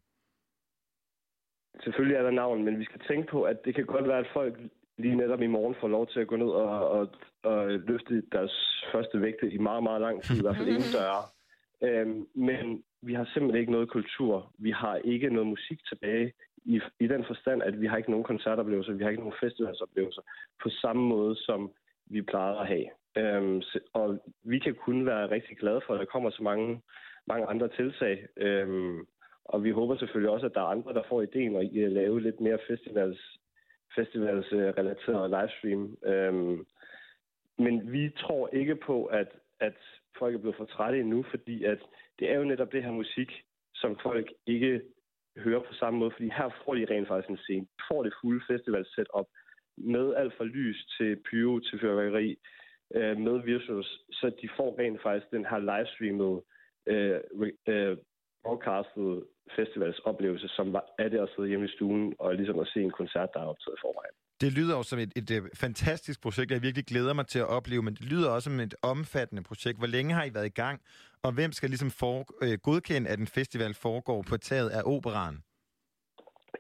Selvfølgelig 1.84 2.16
er 2.18 2.24
der 2.24 2.32
navn, 2.32 2.64
men 2.66 2.80
vi 2.80 2.86
skal 2.86 3.02
tænke 3.08 3.28
på, 3.32 3.44
at 3.44 3.58
det 3.66 3.76
kan 3.76 3.86
godt 3.86 4.08
være, 4.08 4.20
at 4.20 4.28
folk 4.34 4.54
lige 4.98 5.16
netop 5.16 5.42
i 5.42 5.48
morgen 5.48 5.76
får 5.82 5.88
lov 5.88 6.08
til 6.08 6.20
at 6.20 6.28
gå 6.28 6.36
ned 6.36 6.48
og, 6.48 6.90
og, 6.90 7.08
og 7.44 7.70
løfte 7.70 8.24
deres 8.32 8.84
første 8.94 9.22
vægte 9.22 9.52
i 9.52 9.58
meget, 9.58 9.84
meget 9.84 10.02
lang 10.02 10.24
tid, 10.24 10.38
i 10.38 10.42
hvert 10.42 10.58
fald 10.58 10.68
ingen 10.68 10.92
døre. 11.00 11.22
Øhm, 11.88 12.28
men 12.36 12.84
vi 13.06 13.14
har 13.14 13.26
simpelthen 13.34 13.60
ikke 13.62 13.72
noget 13.72 13.90
kultur. 13.90 14.52
Vi 14.58 14.72
har 14.72 14.96
ikke 14.96 15.30
noget 15.30 15.48
musik 15.48 15.80
tilbage 15.90 16.34
i, 16.66 16.82
i 17.00 17.08
den 17.08 17.24
forstand, 17.28 17.64
at 17.64 17.82
vi 17.82 17.88
har 17.88 17.98
ikke 17.98 18.12
nogen 18.12 18.24
koncertoplevelser, 18.24 18.94
vi 18.94 19.04
har 19.04 19.10
ikke 19.10 19.24
nogen 19.24 19.40
festivalsoplevelser 19.40 20.22
på 20.64 20.70
samme 20.70 21.04
måde, 21.08 21.36
som 21.36 21.72
vi 22.06 22.22
plejede 22.22 22.60
at 22.60 22.68
have. 22.68 22.88
Øhm, 23.18 23.62
og 23.94 24.20
vi 24.44 24.60
kan 24.60 24.76
kun 24.76 25.06
være 25.06 25.32
rigtig 25.32 25.58
glade 25.58 25.82
for, 25.86 25.94
at 25.94 26.00
der 26.00 26.06
kommer 26.06 26.30
så 26.30 26.44
mange, 26.44 26.82
mange 27.28 27.48
andre 27.48 27.68
tiltag. 27.68 28.28
Øhm, 28.38 29.06
og 29.46 29.64
vi 29.64 29.72
håber 29.72 29.98
selvfølgelig 29.98 30.32
også, 30.32 30.46
at 30.46 30.54
der 30.56 30.62
er 30.62 30.76
andre, 30.76 30.94
der 30.94 31.04
får 31.10 31.22
ideen 31.22 31.56
og 31.56 31.64
i 31.64 31.84
at 31.84 31.92
lave 31.92 32.22
lidt 32.22 32.42
mere 32.42 32.60
festivals, 32.68 33.40
festivalsrelateret 33.96 35.30
livestream. 35.30 35.98
Øhm, 36.06 36.66
men 37.58 37.92
vi 37.92 38.10
tror 38.10 38.50
ikke 38.54 38.76
på, 38.76 39.06
at, 39.06 39.28
at 39.60 39.78
folk 40.20 40.36
er 40.36 40.40
blevet 40.40 40.58
for 40.58 40.66
trætte 40.66 41.00
endnu, 41.00 41.24
fordi 41.24 41.64
at 41.64 41.80
det 42.20 42.32
er 42.32 42.38
jo 42.38 42.44
netop 42.44 42.72
det 42.72 42.84
her 42.84 42.92
musik, 42.92 43.32
som 43.76 44.00
folk 44.04 44.34
ikke 44.48 44.82
hører 45.38 45.60
på 45.60 45.74
samme 45.74 46.00
måde, 46.00 46.12
fordi 46.12 46.30
her 46.30 46.50
får 46.66 46.76
de 46.76 46.86
rent 46.90 47.08
faktisk 47.08 47.30
en 47.30 47.38
scene. 47.38 47.66
De 47.66 47.84
får 47.92 48.04
det 48.04 48.14
fulde 48.22 48.46
festival 48.48 48.86
setup 48.86 49.28
med 49.78 50.16
alt 50.16 50.34
fra 50.38 50.44
lys 50.44 50.86
til 50.98 51.16
pyro 51.30 51.60
til 51.60 51.80
fyrværkeri, 51.80 52.38
øh, 52.96 53.18
med 53.18 53.44
visuals, 53.44 53.88
så 54.12 54.32
de 54.42 54.50
får 54.58 54.80
rent 54.80 55.02
faktisk 55.02 55.32
den 55.32 55.46
her 55.46 55.60
livestreamede, 55.60 56.38
øh, 56.92 57.20
øh, 57.68 57.98
broadcastet 58.44 59.24
festivalsoplevelse, 59.56 60.48
som 60.48 60.74
var- 60.74 60.90
er 61.00 61.10
det 61.10 61.20
at 61.20 61.30
sidde 61.36 61.48
hjemme 61.48 61.66
i 61.66 61.76
stuen 61.76 62.16
og 62.20 62.36
ligesom 62.36 62.60
at 62.60 62.68
se 62.68 62.82
en 62.82 62.92
koncert, 62.92 63.30
der 63.34 63.40
er 63.40 63.46
optaget 63.46 63.78
i 63.78 63.82
forvejen. 63.82 64.16
Det 64.44 64.52
lyder 64.60 64.76
jo 64.78 64.84
som 64.84 65.00
et, 65.00 65.12
et, 65.16 65.32
et 65.32 65.44
fantastisk 65.66 66.22
projekt, 66.22 66.52
jeg 66.52 66.62
virkelig 66.62 66.86
glæder 66.86 67.14
mig 67.14 67.28
til 67.28 67.40
at 67.40 67.50
opleve, 67.58 67.82
men 67.88 67.94
det 67.94 68.06
lyder 68.14 68.30
også 68.30 68.50
som 68.50 68.60
et 68.60 68.76
omfattende 68.94 69.44
projekt. 69.44 69.78
Hvor 69.78 69.88
længe 69.96 70.14
har 70.14 70.24
I 70.24 70.34
været 70.34 70.46
i 70.46 70.58
gang, 70.64 70.82
og 71.26 71.32
hvem 71.38 71.52
skal 71.52 71.70
ligesom 71.70 71.92
for, 72.02 72.18
øh, 72.44 72.58
godkende, 72.68 73.10
at 73.10 73.20
en 73.20 73.28
festival 73.28 73.74
foregår 73.74 74.20
på 74.30 74.38
taget 74.38 74.70
af 74.70 74.82
operan? 74.96 75.36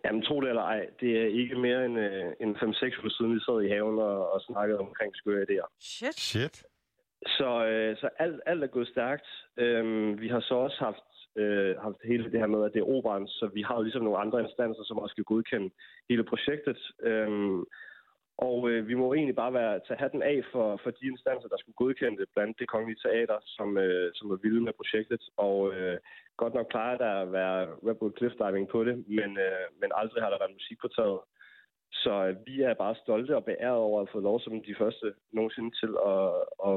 Jamen, 0.05 0.22
tro 0.27 0.41
det 0.41 0.49
eller 0.49 0.61
ej, 0.61 0.81
det 1.01 1.11
er 1.22 1.27
ikke 1.41 1.55
mere 1.55 1.85
end, 1.85 1.99
øh, 1.99 2.26
end 2.41 2.55
5-6 2.55 2.99
uger 3.01 3.14
siden, 3.18 3.35
vi 3.35 3.39
sad 3.39 3.61
i 3.61 3.69
haven 3.73 3.99
og, 3.99 4.34
og 4.34 4.41
snakkede 4.41 4.80
omkring 4.80 5.15
skøre 5.15 5.45
idéer. 5.47 5.68
Shit. 5.80 6.19
Shit. 6.19 6.55
Så, 7.38 7.49
øh, 7.65 7.97
så 7.97 8.10
alt, 8.19 8.41
alt 8.45 8.64
er 8.64 8.68
gået 8.77 8.88
stærkt. 8.88 9.27
Øhm, 9.57 10.22
vi 10.22 10.27
har 10.27 10.39
så 10.39 10.55
også 10.65 10.77
haft, 10.80 11.10
øh, 11.35 11.77
haft 11.77 11.97
hele 12.03 12.31
det 12.31 12.39
her 12.39 12.47
med, 12.47 12.65
at 12.65 12.73
det 12.73 12.80
er 12.80 12.93
operan, 12.95 13.27
så 13.27 13.49
vi 13.53 13.61
har 13.61 13.76
jo 13.76 13.81
ligesom 13.81 14.03
nogle 14.03 14.19
andre 14.19 14.41
instanser, 14.41 14.84
som 14.85 14.99
også 14.99 15.14
skal 15.14 15.23
godkende 15.23 15.69
hele 16.10 16.23
projektet. 16.23 16.80
Øhm, 17.03 17.64
og 18.38 18.69
øh, 18.69 18.88
vi 18.88 18.93
må 18.93 19.14
egentlig 19.14 19.35
bare 19.35 19.53
være, 19.53 19.80
tage 19.88 19.99
hatten 19.99 20.23
af 20.23 20.41
for, 20.51 20.80
for 20.84 20.91
de 20.91 21.05
instanser, 21.07 21.47
der 21.47 21.57
skulle 21.57 21.76
godkende 21.76 22.18
det, 22.18 22.27
blandt 22.35 22.60
det 22.60 22.68
kongelige 22.68 23.01
teater, 23.05 23.38
som, 23.45 23.77
øh, 23.77 24.11
som 24.15 24.31
er 24.31 24.35
vilde 24.43 24.61
med 24.61 24.73
projektet. 24.73 25.22
Og 25.38 25.73
øh, 25.73 25.97
godt 26.38 26.53
nok 26.53 26.69
plejer 26.69 26.97
der 26.97 27.11
at 27.22 27.31
være 27.31 27.60
Red 27.88 27.95
Bull 27.95 28.18
Cliff 28.18 28.35
Diving 28.35 28.68
på 28.69 28.84
det, 28.84 28.95
men, 29.07 29.31
øh, 29.47 29.65
men 29.81 29.89
aldrig 29.95 30.23
har 30.23 30.30
der 30.30 30.41
været 30.41 30.57
musik 30.60 30.77
på 30.81 30.88
taget. 30.88 31.19
Så 31.91 32.14
øh, 32.27 32.35
vi 32.47 32.61
er 32.61 32.73
bare 32.73 32.95
stolte 32.95 33.35
og 33.35 33.45
beæret 33.45 33.85
over 33.88 34.01
at 34.01 34.10
få 34.11 34.19
lov 34.19 34.39
som 34.39 34.64
de 34.64 34.76
første 34.77 35.14
nogensinde 35.31 35.72
til 35.81 35.91
at, 36.14 36.30
at 36.69 36.76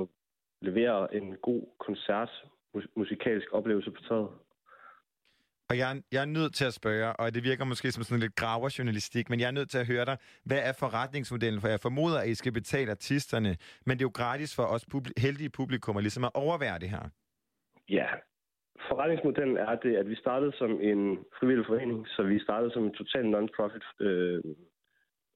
levere 0.63 1.15
en 1.15 1.37
god 1.43 1.63
koncert, 1.79 2.45
musikalsk 2.97 3.49
oplevelse 3.53 3.91
på 3.91 4.03
taget. 4.09 4.29
Og 5.71 5.79
jeg, 5.79 5.97
er- 5.97 6.03
jeg 6.13 6.21
er 6.23 6.25
nødt 6.39 6.55
til 6.55 6.65
at 6.65 6.75
spørge, 6.75 7.13
og 7.21 7.35
det 7.35 7.45
virker 7.45 7.65
måske 7.65 7.93
som 7.93 8.03
sådan 8.03 8.21
lidt 8.21 8.35
graverjournalistik, 8.43 9.31
men 9.31 9.41
jeg 9.41 9.47
er 9.47 9.51
nødt 9.59 9.71
til 9.71 9.79
at 9.79 9.87
høre 9.87 10.05
dig. 10.05 10.17
Hvad 10.45 10.59
er 10.69 10.73
forretningsmodellen? 10.73 11.61
For 11.61 11.69
jeg 11.69 11.81
formoder, 11.81 12.19
at 12.21 12.29
I 12.29 12.35
skal 12.35 12.53
betale 12.53 12.91
artisterne, 12.91 13.57
men 13.87 13.93
det 13.99 14.03
er 14.05 14.09
jo 14.11 14.21
gratis 14.23 14.57
for 14.57 14.63
os 14.63 14.85
publi- 14.95 15.21
heldige 15.27 15.51
publikummer 15.51 16.01
ligesom 16.01 16.25
at 16.25 16.31
overvære 16.35 16.79
det 16.79 16.91
her. 16.91 17.05
Ja, 17.89 18.07
forretningsmodellen 18.89 19.57
er 19.57 19.75
det, 19.85 19.97
at 19.97 20.09
vi 20.09 20.15
startede 20.17 20.53
som 20.59 20.71
en 20.81 21.19
frivillig 21.41 21.67
forening, 21.67 22.09
så 22.09 22.23
vi 22.23 22.39
startede 22.41 22.73
som 22.73 22.85
en 22.85 22.95
total 22.95 23.25
non-profit 23.35 23.87
øh, 24.01 24.41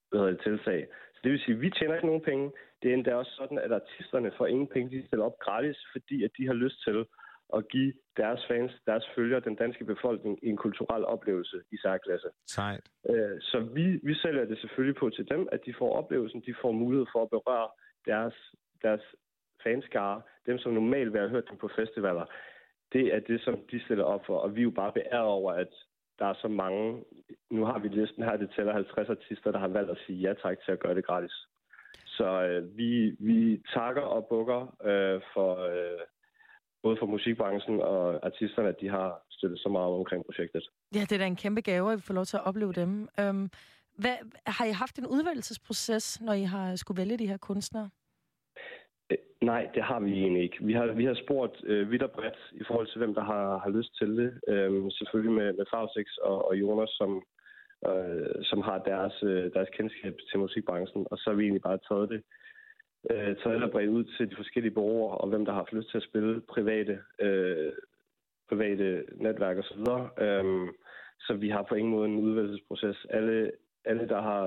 hvad 0.09 0.21
hedder 0.21 0.33
det, 0.33 0.43
tilsag. 0.49 0.87
Så 1.15 1.21
det 1.25 1.33
vil 1.33 1.41
sige, 1.41 1.55
at 1.55 1.61
vi 1.61 1.71
tjener 1.71 1.95
ikke 1.95 2.07
nogen 2.07 2.25
penge. 2.31 2.51
Det 2.83 2.91
er 2.91 2.95
endda 2.95 3.15
også 3.15 3.33
sådan, 3.41 3.59
at 3.59 3.73
artisterne 3.73 4.31
får 4.39 4.47
ingen 4.47 4.69
penge, 4.75 4.91
de 4.91 5.07
stiller 5.07 5.25
op 5.25 5.39
gratis, 5.47 5.79
fordi 5.93 6.25
at 6.25 6.31
de 6.39 6.47
har 6.47 6.55
lyst 6.65 6.79
til 6.87 6.99
at 7.57 7.69
give 7.69 7.93
deres 8.17 8.47
fans, 8.49 8.73
deres 8.87 9.07
følgere, 9.15 9.41
den 9.41 9.55
danske 9.55 9.85
befolkning, 9.85 10.39
en 10.43 10.57
kulturel 10.57 11.05
oplevelse 11.05 11.57
i 11.73 11.77
særklasse. 11.77 12.29
Sejt. 12.47 12.85
Øh, 13.11 13.37
Så 13.41 13.59
vi, 13.75 14.01
vi 14.03 14.15
sælger 14.15 14.45
det 14.45 14.59
selvfølgelig 14.59 14.97
på 14.97 15.11
til 15.11 15.29
dem, 15.29 15.49
at 15.53 15.61
de 15.67 15.75
får 15.79 15.97
oplevelsen, 15.97 16.43
de 16.47 16.55
får 16.63 16.73
mulighed 16.73 17.07
for 17.13 17.23
at 17.23 17.31
berøre 17.31 17.69
deres, 18.07 18.35
deres 18.83 19.05
fanskare, 19.65 20.23
dem 20.47 20.59
som 20.59 20.73
normalt 20.73 21.13
vil 21.13 21.21
have 21.21 21.31
hørt 21.31 21.51
dem 21.51 21.59
på 21.59 21.69
festivaler. 21.77 22.25
Det 22.93 23.15
er 23.15 23.21
det, 23.21 23.41
som 23.41 23.55
de 23.71 23.85
stiller 23.85 24.05
op 24.05 24.27
for, 24.27 24.39
og 24.39 24.55
vi 24.55 24.61
er 24.61 24.69
jo 24.71 24.71
bare 24.71 24.93
beæret 24.93 25.29
over, 25.39 25.53
at 25.53 25.73
der 26.19 26.27
er 26.27 26.35
så 26.35 26.49
mange, 26.49 27.05
nu 27.51 27.65
har 27.65 27.79
vi 27.79 27.89
listen 27.89 28.23
her, 28.23 28.37
det 28.37 28.51
tæller 28.57 28.73
50 28.73 29.09
artister, 29.09 29.51
der 29.53 29.59
har 29.59 29.69
valgt 29.69 29.91
at 29.91 29.99
sige 30.07 30.19
ja 30.19 30.33
tak 30.43 30.57
til 30.65 30.73
at 30.73 30.81
gøre 30.81 30.95
det 30.95 31.07
gratis. 31.07 31.33
Så 32.07 32.43
øh, 32.43 32.77
vi, 32.77 33.17
vi 33.21 33.63
takker 33.75 34.03
og 34.03 34.27
bukker 34.31 34.61
øh, 34.85 35.21
for 35.35 35.51
øh, 35.73 36.01
både 36.83 36.97
for 37.01 37.07
musikbranchen 37.07 37.81
og 37.81 38.27
artisterne, 38.27 38.69
at 38.69 38.81
de 38.81 38.89
har 38.89 39.23
støttet 39.31 39.59
så 39.59 39.69
meget 39.69 39.93
omkring 39.95 40.25
projektet. 40.25 40.63
Ja, 40.95 41.01
det 41.01 41.13
er 41.13 41.19
da 41.19 41.27
en 41.27 41.37
kæmpe 41.37 41.61
gave, 41.61 41.93
at 41.93 41.99
vi 41.99 42.03
får 42.03 42.15
lov 42.15 42.25
til 42.25 42.37
at 42.37 42.47
opleve 42.47 42.73
dem. 42.73 43.09
Øhm, 43.21 43.51
hvad, 43.99 44.17
har 44.47 44.65
I 44.65 44.71
haft 44.71 44.99
en 44.99 45.07
udvalgelsesproces, 45.07 46.21
når 46.21 46.33
I 46.33 46.43
har 46.43 46.77
skulle 46.77 47.01
vælge 47.03 47.19
de 47.19 47.27
her 47.27 47.37
kunstnere? 47.37 47.91
Øh, 49.11 49.19
Nej, 49.43 49.63
det 49.75 49.83
har 49.83 50.01
vi 50.01 50.13
egentlig 50.13 50.43
ikke. 50.43 50.59
Vi 50.61 50.73
har, 50.73 50.87
vi 50.87 51.05
har 51.05 51.15
spurgt 51.25 51.57
øh, 51.65 51.91
vidt 51.91 52.03
og 52.03 52.11
bredt 52.11 52.41
i 52.53 52.65
forhold 52.67 52.87
til, 52.87 52.99
hvem 52.99 53.15
der 53.15 53.25
har, 53.25 53.59
har 53.59 53.71
lyst 53.79 53.99
til 53.99 54.11
det. 54.17 54.31
Øhm, 54.49 54.91
selvfølgelig 54.91 55.35
med, 55.41 55.53
med 55.53 55.67
Faustix 55.75 56.07
og, 56.23 56.49
og 56.49 56.55
Jonas, 56.57 56.91
som, 56.91 57.23
øh, 57.89 58.45
som 58.51 58.61
har 58.69 58.79
deres, 58.79 59.23
øh, 59.23 59.53
deres 59.55 59.69
kendskab 59.77 60.15
til 60.31 60.39
musikbranchen. 60.39 61.07
Og 61.11 61.19
så 61.19 61.25
har 61.31 61.37
vi 61.37 61.43
egentlig 61.43 61.63
bare 61.63 61.79
taget 61.89 62.09
det, 62.09 62.23
øh, 63.11 63.37
taget 63.37 63.61
det 63.61 63.63
og 63.63 63.71
bredt 63.71 63.91
ud 63.91 64.05
til 64.05 64.31
de 64.31 64.37
forskellige 64.37 64.75
borgere, 64.75 65.19
og 65.19 65.29
hvem 65.29 65.45
der 65.45 65.53
har 65.53 65.61
haft 65.61 65.73
lyst 65.73 65.91
til 65.91 65.97
at 65.97 66.09
spille 66.11 66.41
private, 66.41 66.99
øh, 67.21 67.73
private 68.49 69.05
netværk 69.17 69.57
osv. 69.59 69.81
Øhm, 70.25 70.69
så 71.21 71.35
vi 71.35 71.49
har 71.49 71.63
på 71.69 71.75
ingen 71.75 71.93
måde 71.95 72.09
en 72.09 72.19
udvalgelsesproces. 72.19 73.07
Alle, 73.11 73.53
alle 73.85 74.09
der, 74.09 74.23
har, 74.23 74.43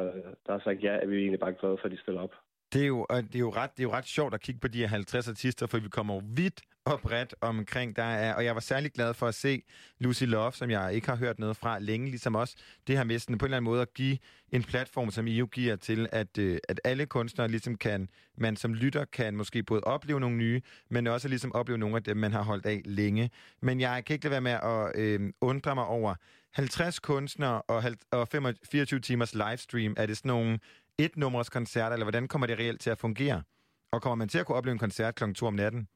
der 0.45 0.51
har 0.51 0.61
sagt 0.63 0.83
ja, 0.83 0.93
er 1.03 1.05
vi 1.05 1.17
egentlig 1.17 1.39
bare 1.39 1.53
glade 1.53 1.77
for, 1.77 1.85
at 1.85 1.91
de 1.91 2.01
stiller 2.01 2.21
op. 2.21 2.35
Det 2.73 2.81
er, 2.81 2.87
jo, 2.87 3.05
det, 3.09 3.35
er 3.35 3.39
jo 3.39 3.49
ret, 3.49 3.71
det 3.77 3.79
er 3.79 3.87
jo 3.89 3.93
ret 3.93 4.05
sjovt 4.05 4.33
at 4.33 4.41
kigge 4.41 4.61
på 4.61 4.67
de 4.67 4.79
her 4.79 4.87
50 4.87 5.27
artister, 5.27 5.67
for 5.67 5.77
vi 5.77 5.89
kommer 5.89 6.13
jo 6.13 6.21
vidt 6.35 6.61
og 6.85 7.01
bredt 7.01 7.35
omkring. 7.41 7.95
Der 7.95 8.03
er, 8.03 8.33
og 8.33 8.45
jeg 8.45 8.55
var 8.55 8.61
særlig 8.61 8.91
glad 8.91 9.13
for 9.13 9.27
at 9.27 9.35
se 9.35 9.61
Lucy 9.99 10.23
Love, 10.23 10.51
som 10.51 10.69
jeg 10.69 10.93
ikke 10.93 11.07
har 11.07 11.15
hørt 11.15 11.39
noget 11.39 11.57
fra 11.57 11.79
længe, 11.79 12.09
ligesom 12.09 12.35
også 12.35 12.55
det 12.87 12.97
her 12.97 13.03
med 13.03 13.19
sådan 13.19 13.37
på 13.37 13.45
en 13.45 13.47
eller 13.47 13.57
anden 13.57 13.71
måde 13.71 13.81
at 13.81 13.93
give 13.93 14.17
en 14.51 14.63
platform, 14.63 15.11
som 15.11 15.27
I 15.27 15.37
jo 15.37 15.45
giver 15.45 15.75
til, 15.75 16.09
at, 16.11 16.37
øh, 16.37 16.57
at 16.69 16.81
alle 16.83 17.05
kunstnere 17.05 17.47
ligesom 17.47 17.75
kan, 17.75 18.09
man 18.37 18.55
som 18.55 18.73
lytter 18.73 19.05
kan 19.05 19.35
måske 19.35 19.63
både 19.63 19.81
opleve 19.83 20.19
nogle 20.19 20.37
nye, 20.37 20.61
men 20.89 21.07
også 21.07 21.27
ligesom 21.27 21.55
opleve 21.55 21.77
nogle 21.77 21.95
af 21.95 22.03
dem, 22.03 22.17
man 22.17 22.31
har 22.31 22.43
holdt 22.43 22.65
af 22.65 22.81
længe. 22.85 23.29
Men 23.61 23.79
jeg 23.79 24.05
kan 24.05 24.13
ikke 24.13 24.25
lade 24.25 24.31
være 24.31 24.41
med 24.41 24.51
at 24.51 24.99
øh, 25.01 25.33
undre 25.41 25.75
mig 25.75 25.85
over 25.85 26.15
50 26.53 26.99
kunstnere 26.99 27.61
og, 27.61 27.83
halv- 27.83 27.97
og 28.11 28.27
24 28.71 28.99
timers 28.99 29.33
livestream. 29.35 29.93
Er 29.97 30.05
det 30.05 30.17
sådan 30.17 30.29
nogle 30.29 30.59
et-nummers 30.97 31.49
koncerter, 31.49 31.93
eller 31.93 32.05
hvordan 32.05 32.27
kommer 32.27 32.47
det 32.47 32.59
reelt 32.59 32.81
til 32.81 32.89
at 32.89 32.99
fungere? 32.99 33.43
Og 33.91 34.01
kommer 34.01 34.15
man 34.15 34.29
til 34.29 34.39
at 34.39 34.45
kunne 34.45 34.55
opleve 34.57 34.71
en 34.73 34.79
koncert 34.79 35.15
kl. 35.15 35.33
2 35.33 35.45
om 35.45 35.53
natten? 35.53 35.87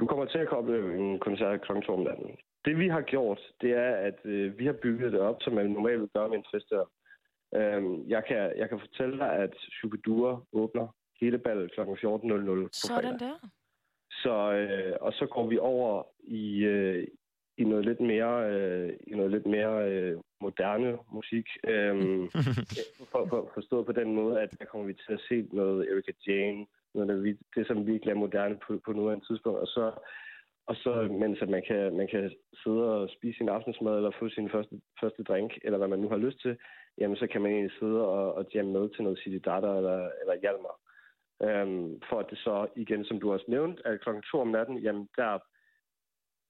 Du 0.00 0.06
kommer 0.06 0.24
til 0.24 0.38
at 0.38 0.52
opleve 0.52 0.98
en 0.98 1.18
koncert 1.18 1.60
kl. 1.60 1.72
2 1.86 1.92
om 1.92 2.00
natten. 2.00 2.36
Det 2.64 2.78
vi 2.78 2.88
har 2.88 3.00
gjort, 3.00 3.40
det 3.60 3.70
er, 3.70 3.94
at 3.94 4.18
øh, 4.24 4.58
vi 4.58 4.66
har 4.66 4.76
bygget 4.82 5.12
det 5.12 5.20
op, 5.20 5.36
som 5.40 5.52
man 5.52 5.70
normalt 5.70 6.00
vil 6.00 6.08
gøre 6.14 6.28
med 6.28 6.38
en 6.38 6.50
festival. 6.54 6.86
Øhm, 7.54 8.08
jeg, 8.08 8.22
kan, 8.28 8.52
jeg 8.56 8.68
kan 8.68 8.80
fortælle 8.80 9.18
dig, 9.18 9.32
at 9.32 9.54
Shubidua 9.56 10.36
åbner 10.52 10.86
hele 11.20 11.38
ballet 11.38 11.72
kl. 11.72 11.80
14.00 11.80 11.86
på 11.86 12.68
Sådan 12.72 13.02
fredag. 13.02 13.18
der. 13.20 13.48
Så, 14.10 14.52
øh, 14.52 14.96
og 15.00 15.12
så 15.12 15.26
går 15.26 15.46
vi 15.46 15.58
over 15.58 16.02
i, 16.20 16.64
øh, 16.64 17.06
i 17.58 17.64
noget 17.64 17.84
lidt 17.84 18.00
mere, 18.00 18.50
øh, 18.52 18.92
i 19.06 19.14
noget 19.14 19.30
lidt 19.30 19.46
mere 19.46 19.90
øh, 19.90 20.18
moderne 20.40 20.98
musik. 21.12 21.46
Øhm, 21.64 22.28
for, 23.12 23.26
for, 23.28 23.50
forstået 23.54 23.86
på 23.86 23.92
den 23.92 24.14
måde, 24.14 24.40
at 24.40 24.50
der 24.58 24.64
kommer 24.64 24.86
vi 24.86 24.94
til 24.94 25.12
at 25.12 25.20
se 25.28 25.48
noget 25.52 25.90
Erika 25.90 26.12
Jane, 26.26 26.66
noget, 26.94 27.08
der, 27.08 27.16
vi- 27.20 27.46
det 27.54 27.66
som 27.66 27.86
virkelig 27.86 28.12
er 28.12 28.24
moderne 28.24 28.58
på, 28.66 28.80
på 28.84 28.92
nuværende 28.92 29.26
tidspunkt. 29.26 29.58
Og 29.60 29.66
så, 29.66 29.92
og 30.66 30.76
så 30.76 31.08
mens 31.10 31.38
at 31.42 31.48
man, 31.48 31.62
kan, 31.68 31.96
man 31.96 32.08
kan 32.08 32.32
sidde 32.62 32.84
og 32.94 33.08
spise 33.16 33.36
sin 33.38 33.48
aftensmad, 33.48 33.96
eller 33.96 34.10
få 34.18 34.28
sin 34.28 34.50
første, 34.50 34.80
første 35.00 35.22
drink, 35.22 35.58
eller 35.64 35.78
hvad 35.78 35.88
man 35.88 35.98
nu 35.98 36.08
har 36.08 36.16
lyst 36.16 36.40
til, 36.40 36.58
jamen 36.98 37.16
så 37.16 37.26
kan 37.26 37.42
man 37.42 37.52
egentlig 37.52 37.78
sidde 37.80 38.00
og, 38.08 38.34
og 38.34 38.46
jamme 38.54 38.72
med 38.72 38.88
til 38.90 39.02
noget 39.04 39.18
City 39.18 39.40
Data 39.48 39.66
eller, 39.76 40.10
eller 40.20 40.40
Hjalmar. 40.42 40.76
Øhm, 41.42 42.00
for 42.08 42.18
at 42.20 42.26
det 42.30 42.38
så 42.38 42.66
igen, 42.76 43.04
som 43.04 43.20
du 43.20 43.32
også 43.32 43.44
nævnt, 43.48 43.80
at 43.84 44.00
klokken 44.00 44.22
2 44.22 44.40
om 44.40 44.48
natten, 44.48 44.78
jamen 44.78 45.08
der, 45.16 45.38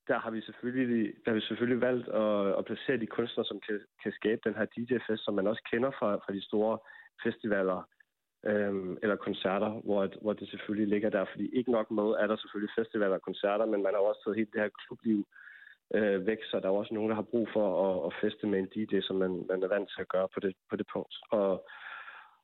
der 0.08 0.18
har 0.18 0.30
vi 0.30 0.40
selvfølgelig, 0.40 1.14
der 1.24 1.30
har 1.30 1.34
vi 1.34 1.40
selvfølgelig 1.48 1.80
valgt 1.80 2.08
at, 2.08 2.58
at 2.58 2.64
placere 2.64 2.96
de 2.96 3.06
kunstnere, 3.06 3.46
som 3.46 3.60
kan, 3.66 3.80
kan 4.02 4.12
skabe 4.12 4.40
den 4.44 4.54
her 4.54 4.64
DJ-fest, 4.64 5.24
som 5.24 5.34
man 5.34 5.46
også 5.46 5.62
kender 5.72 5.90
fra, 5.98 6.16
fra 6.16 6.32
de 6.32 6.42
store 6.44 6.78
festivaler 7.24 7.88
øhm, 8.46 8.96
eller 9.02 9.16
koncerter, 9.16 9.70
hvor, 9.70 10.02
at- 10.02 10.18
hvor 10.22 10.32
det 10.32 10.48
selvfølgelig 10.48 10.88
ligger 10.88 11.10
der. 11.10 11.24
Fordi 11.32 11.56
ikke 11.58 11.70
nok 11.72 11.90
med, 11.90 12.08
er 12.22 12.26
der 12.26 12.36
selvfølgelig 12.36 12.74
festivaler 12.78 13.14
og 13.14 13.22
koncerter, 13.22 13.66
men 13.66 13.82
man 13.82 13.94
har 13.94 14.00
også 14.00 14.20
taget 14.24 14.36
helt 14.36 14.52
det 14.52 14.60
her 14.60 14.68
klubliv 14.86 15.26
øh, 15.94 16.26
væk, 16.26 16.38
så 16.44 16.60
der 16.60 16.68
er 16.68 16.72
også 16.72 16.94
nogen, 16.94 17.10
der 17.10 17.14
har 17.16 17.22
brug 17.32 17.48
for 17.52 17.66
at, 17.86 18.06
at 18.06 18.12
feste 18.20 18.46
med 18.46 18.58
en 18.58 18.66
DJ, 18.74 19.00
som 19.00 19.16
man, 19.16 19.44
man 19.48 19.62
er 19.62 19.68
vant 19.68 19.88
til 19.94 20.00
at 20.00 20.08
gøre 20.08 20.28
på 20.34 20.40
det, 20.40 20.54
på 20.70 20.76
det 20.76 20.86
punkt. 20.92 21.14
Og, 21.30 21.66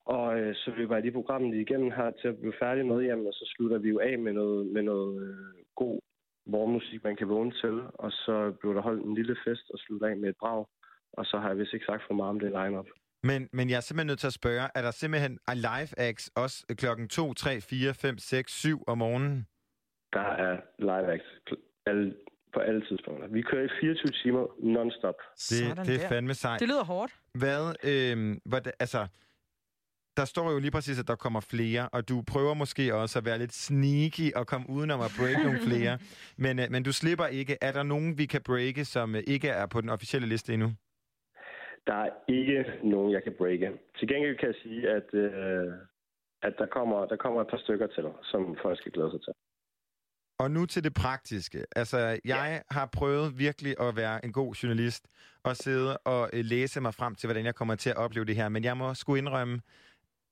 og 0.05 0.41
øh, 0.41 0.55
så 0.55 0.71
løber 0.77 0.95
jeg 0.95 1.03
lige 1.03 1.13
programmet 1.21 1.55
igennem 1.57 1.91
her 1.91 2.11
til 2.11 2.29
at 2.29 2.39
blive 2.41 2.53
færdig 2.59 2.87
med, 2.87 3.01
jamen, 3.03 3.27
og 3.27 3.33
så 3.33 3.53
slutter 3.57 3.79
vi 3.79 3.89
jo 3.89 3.99
af 3.99 4.19
med 4.19 4.33
noget, 4.33 4.67
med 4.67 4.83
noget 4.83 5.23
øh, 5.23 5.65
god 5.75 6.01
morgenmusik, 6.47 7.05
man 7.05 7.17
kan 7.17 7.29
vågne 7.29 7.53
til, 7.53 7.83
og 7.95 8.13
så 8.13 8.53
blev 8.61 8.75
der 8.75 8.81
holdt 8.81 9.05
en 9.05 9.15
lille 9.15 9.37
fest 9.45 9.71
og 9.71 9.79
slutte 9.79 10.07
af 10.07 10.17
med 10.17 10.29
et 10.29 10.37
brag, 10.41 10.67
og 11.13 11.27
så 11.27 11.39
har 11.39 11.49
jeg 11.49 11.59
vist 11.59 11.75
ikke 11.75 11.87
sagt 11.87 12.03
for 12.07 12.15
meget 12.15 12.31
om 12.31 12.41
det 12.41 12.51
line-up. 12.51 12.87
Men, 13.23 13.49
men 13.53 13.71
jeg 13.71 13.77
er 13.77 13.81
simpelthen 13.81 14.07
nødt 14.07 14.19
til 14.19 14.27
at 14.27 14.33
spørge, 14.33 14.69
er 14.75 14.83
der 14.83 14.91
simpelthen 14.91 15.39
live 15.55 15.99
acts 15.99 16.31
også 16.35 16.65
klokken 16.79 17.09
2, 17.09 17.35
3, 17.35 17.61
4, 17.61 17.95
5, 17.95 18.19
6, 18.19 18.53
7 18.53 18.85
om 18.87 18.99
morgenen? 18.99 19.47
Der 20.13 20.21
er 20.21 20.61
live 20.79 21.13
acts 21.13 21.27
alle, 21.87 22.15
på 22.55 22.61
alle 22.61 22.87
tidspunkter. 22.89 23.29
Vi 23.29 23.43
kører 23.43 23.65
i 23.65 23.69
24 23.81 24.13
timer 24.23 24.47
non-stop. 24.59 25.15
Det, 25.51 25.87
det 25.87 26.05
er 26.05 26.09
fandme 26.09 26.35
sejt. 26.35 26.61
Det 26.61 26.69
lyder 26.69 26.85
hårdt. 26.85 27.13
Hvad, 27.35 27.75
øh, 27.85 28.37
hvad, 28.45 28.61
altså, 28.81 29.07
der 30.17 30.25
står 30.25 30.53
jo 30.53 30.59
lige 30.59 30.71
præcis, 30.71 30.99
at 30.99 31.09
der 31.09 31.15
kommer 31.15 31.41
flere, 31.41 31.89
og 31.89 32.09
du 32.09 32.23
prøver 32.27 32.55
måske 32.55 32.95
også 32.95 33.19
at 33.19 33.25
være 33.25 33.39
lidt 33.39 33.53
sneaky 33.53 34.33
og 34.35 34.47
komme 34.47 34.71
udenom 34.71 35.01
at 35.01 35.11
break 35.19 35.45
nogle 35.45 35.61
flere. 35.61 35.99
Men, 36.45 36.59
øh, 36.59 36.67
men 36.71 36.83
du 36.83 36.93
slipper 36.93 37.27
ikke. 37.27 37.57
Er 37.61 37.73
der 37.73 37.83
nogen, 37.83 38.19
vi 38.19 38.27
kan 38.27 38.41
breake, 38.43 38.85
som 38.85 39.15
øh, 39.15 39.23
ikke 39.27 39.49
er 39.49 39.67
på 39.67 39.81
den 39.81 39.89
officielle 39.89 40.29
liste 40.29 40.53
endnu? 40.53 40.73
Der 41.87 41.95
er 41.95 42.11
ikke 42.29 42.65
nogen, 42.83 43.13
jeg 43.13 43.23
kan 43.23 43.35
breake. 43.39 43.73
Til 43.99 44.09
gengæld 44.09 44.37
kan 44.39 44.49
jeg 44.49 44.59
sige, 44.63 44.91
at, 44.91 45.15
øh, 45.15 45.73
at 46.43 46.55
der, 46.59 46.67
kommer, 46.67 47.07
der 47.07 47.17
kommer 47.17 47.41
et 47.41 47.49
par 47.49 47.57
stykker 47.57 47.87
til, 47.87 48.05
som 48.23 48.57
folk 48.63 48.79
skal 48.79 48.93
glæde 48.93 49.11
sig 49.11 49.21
til. 49.21 49.33
Og 50.39 50.51
nu 50.51 50.67
til 50.67 50.85
det 50.85 50.95
praktiske. 50.95 51.65
Altså, 51.77 51.99
jeg 52.25 52.47
ja. 52.53 52.61
har 52.71 52.89
prøvet 52.99 53.39
virkelig 53.39 53.75
at 53.81 53.97
være 53.97 54.25
en 54.25 54.33
god 54.33 54.55
journalist 54.55 55.09
og 55.45 55.57
sidde 55.57 55.99
og 55.99 56.31
øh, 56.33 56.45
læse 56.45 56.81
mig 56.81 56.95
frem 56.95 57.15
til, 57.15 57.27
hvordan 57.27 57.45
jeg 57.45 57.55
kommer 57.55 57.75
til 57.75 57.91
at 57.91 57.97
opleve 57.97 58.25
det 58.25 58.37
her. 58.37 58.49
Men 58.49 58.65
jeg 58.65 58.77
må 58.77 58.95
sgu 58.95 59.15
indrømme, 59.15 59.61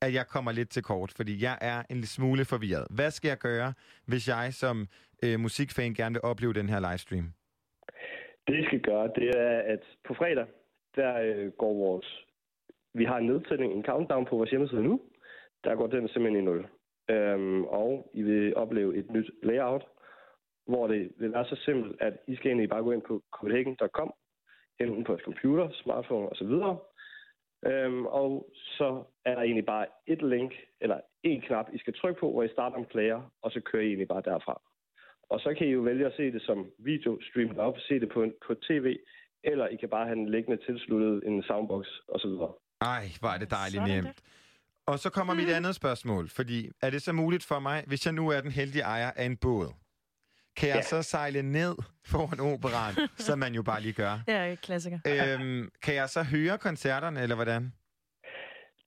at 0.03 0.15
jeg 0.15 0.27
kommer 0.27 0.53
lidt 0.53 0.71
til 0.71 0.83
kort, 0.83 1.13
fordi 1.17 1.43
jeg 1.45 1.59
er 1.61 1.83
en 1.91 2.03
smule 2.03 2.45
forvirret. 2.45 2.87
Hvad 2.91 3.11
skal 3.11 3.29
jeg 3.29 3.39
gøre, 3.39 3.73
hvis 4.07 4.29
jeg 4.29 4.49
som 4.53 4.87
øh, 5.25 5.41
musikfan 5.41 5.95
gerne 5.95 6.13
vil 6.13 6.23
opleve 6.23 6.53
den 6.53 6.69
her 6.69 6.81
livestream? 6.81 7.27
Det, 8.47 8.55
I 8.63 8.65
skal 8.65 8.81
gøre, 8.81 9.11
det 9.17 9.29
er, 9.37 9.59
at 9.73 9.83
på 10.09 10.15
fredag, 10.15 10.47
der 10.97 11.21
øh, 11.21 11.53
går 11.53 11.75
vores... 11.75 12.27
Vi 12.95 13.05
har 13.05 13.19
en 13.19 13.27
nedsætning, 13.27 13.73
en 13.73 13.85
countdown 13.85 14.27
på 14.27 14.37
vores 14.37 14.51
hjemmeside 14.51 14.83
nu. 14.83 15.01
Der 15.65 15.75
går 15.75 15.87
den 15.87 16.09
simpelthen 16.09 16.43
i 16.43 16.45
nul. 16.45 16.67
Øhm, 17.11 17.65
og 17.65 18.11
I 18.15 18.23
vil 18.23 18.57
opleve 18.57 18.97
et 18.97 19.11
nyt 19.11 19.31
layout, 19.43 19.85
hvor 20.67 20.87
det 20.87 21.13
vil 21.19 21.33
være 21.33 21.45
så 21.45 21.57
simpelt, 21.57 22.03
at 22.03 22.15
I 22.29 22.37
skal 22.37 22.49
egentlig 22.49 22.69
bare 22.69 22.83
gå 22.83 22.93
ind 22.93 23.03
på 23.03 23.23
copenhagen.com, 23.33 24.13
enten 24.81 25.05
på 25.05 25.15
et 25.15 25.21
computer, 25.21 25.69
smartphone 25.73 26.29
osv., 26.29 26.79
Øhm, 27.67 28.07
og 28.07 28.51
så 28.55 29.05
er 29.25 29.35
der 29.35 29.63
bare 29.63 29.87
et 30.07 30.23
link, 30.23 30.53
eller 30.81 31.01
en 31.23 31.41
knap, 31.41 31.67
I 31.73 31.79
skal 31.79 31.95
trykke 31.95 32.21
på, 32.21 32.31
hvor 32.31 32.43
I 32.43 32.49
starter 32.49 32.77
en 32.77 32.87
player, 32.87 33.33
og 33.43 33.51
så 33.51 33.61
kører 33.61 33.83
I 33.83 33.87
egentlig 33.87 34.09
bare 34.09 34.23
derfra. 34.25 34.61
Og 35.31 35.41
så 35.41 35.55
kan 35.55 35.67
I 35.67 35.71
jo 35.71 35.81
vælge 35.81 36.07
at 36.07 36.17
se 36.17 36.33
det 36.33 36.43
som 36.43 36.71
video, 36.79 37.21
streamet 37.21 37.59
op, 37.59 37.79
se 37.79 38.01
det 38.01 38.09
på, 38.09 38.23
en, 38.23 38.33
på 38.47 38.55
tv, 38.55 38.99
eller 39.45 39.67
I 39.69 39.77
kan 39.77 39.89
bare 39.89 40.07
have 40.07 40.17
den 40.17 40.29
liggende 40.29 40.59
tilsluttet 40.67 41.23
en 41.29 41.43
soundbox 41.43 41.87
osv. 42.09 42.31
Ej, 42.81 43.05
hvor 43.21 43.29
er 43.29 43.39
det 43.39 43.51
dejligt 43.51 43.85
nemt. 43.95 44.19
Og 44.87 44.99
så 44.99 45.11
kommer 45.11 45.35
mit 45.35 45.49
andet 45.49 45.75
spørgsmål, 45.75 46.29
fordi 46.29 46.71
er 46.83 46.91
det 46.91 47.03
så 47.03 47.13
muligt 47.13 47.45
for 47.45 47.59
mig, 47.59 47.85
hvis 47.87 48.07
jeg 48.07 48.15
nu 48.15 48.29
er 48.29 48.41
den 48.41 48.51
heldige 48.51 48.83
ejer 48.83 49.11
af 49.17 49.25
en 49.25 49.37
båd, 49.37 49.69
kan 50.57 50.69
jeg 50.69 50.77
Ja. 50.77 50.83
så 50.83 51.03
sejle 51.03 51.43
ned 51.43 51.75
foran 52.07 52.41
operan, 52.53 52.95
som 53.27 53.39
man 53.39 53.53
jo 53.55 53.63
bare 53.63 53.81
lige 53.81 53.93
gør? 53.93 54.15
Ja, 54.29 54.55
klassiker. 54.63 54.99
Øhm, 55.07 55.71
kan 55.83 55.95
jeg 55.95 56.09
så 56.09 56.23
høre 56.23 56.59
koncerterne, 56.59 57.23
eller 57.23 57.35
hvordan? 57.35 57.73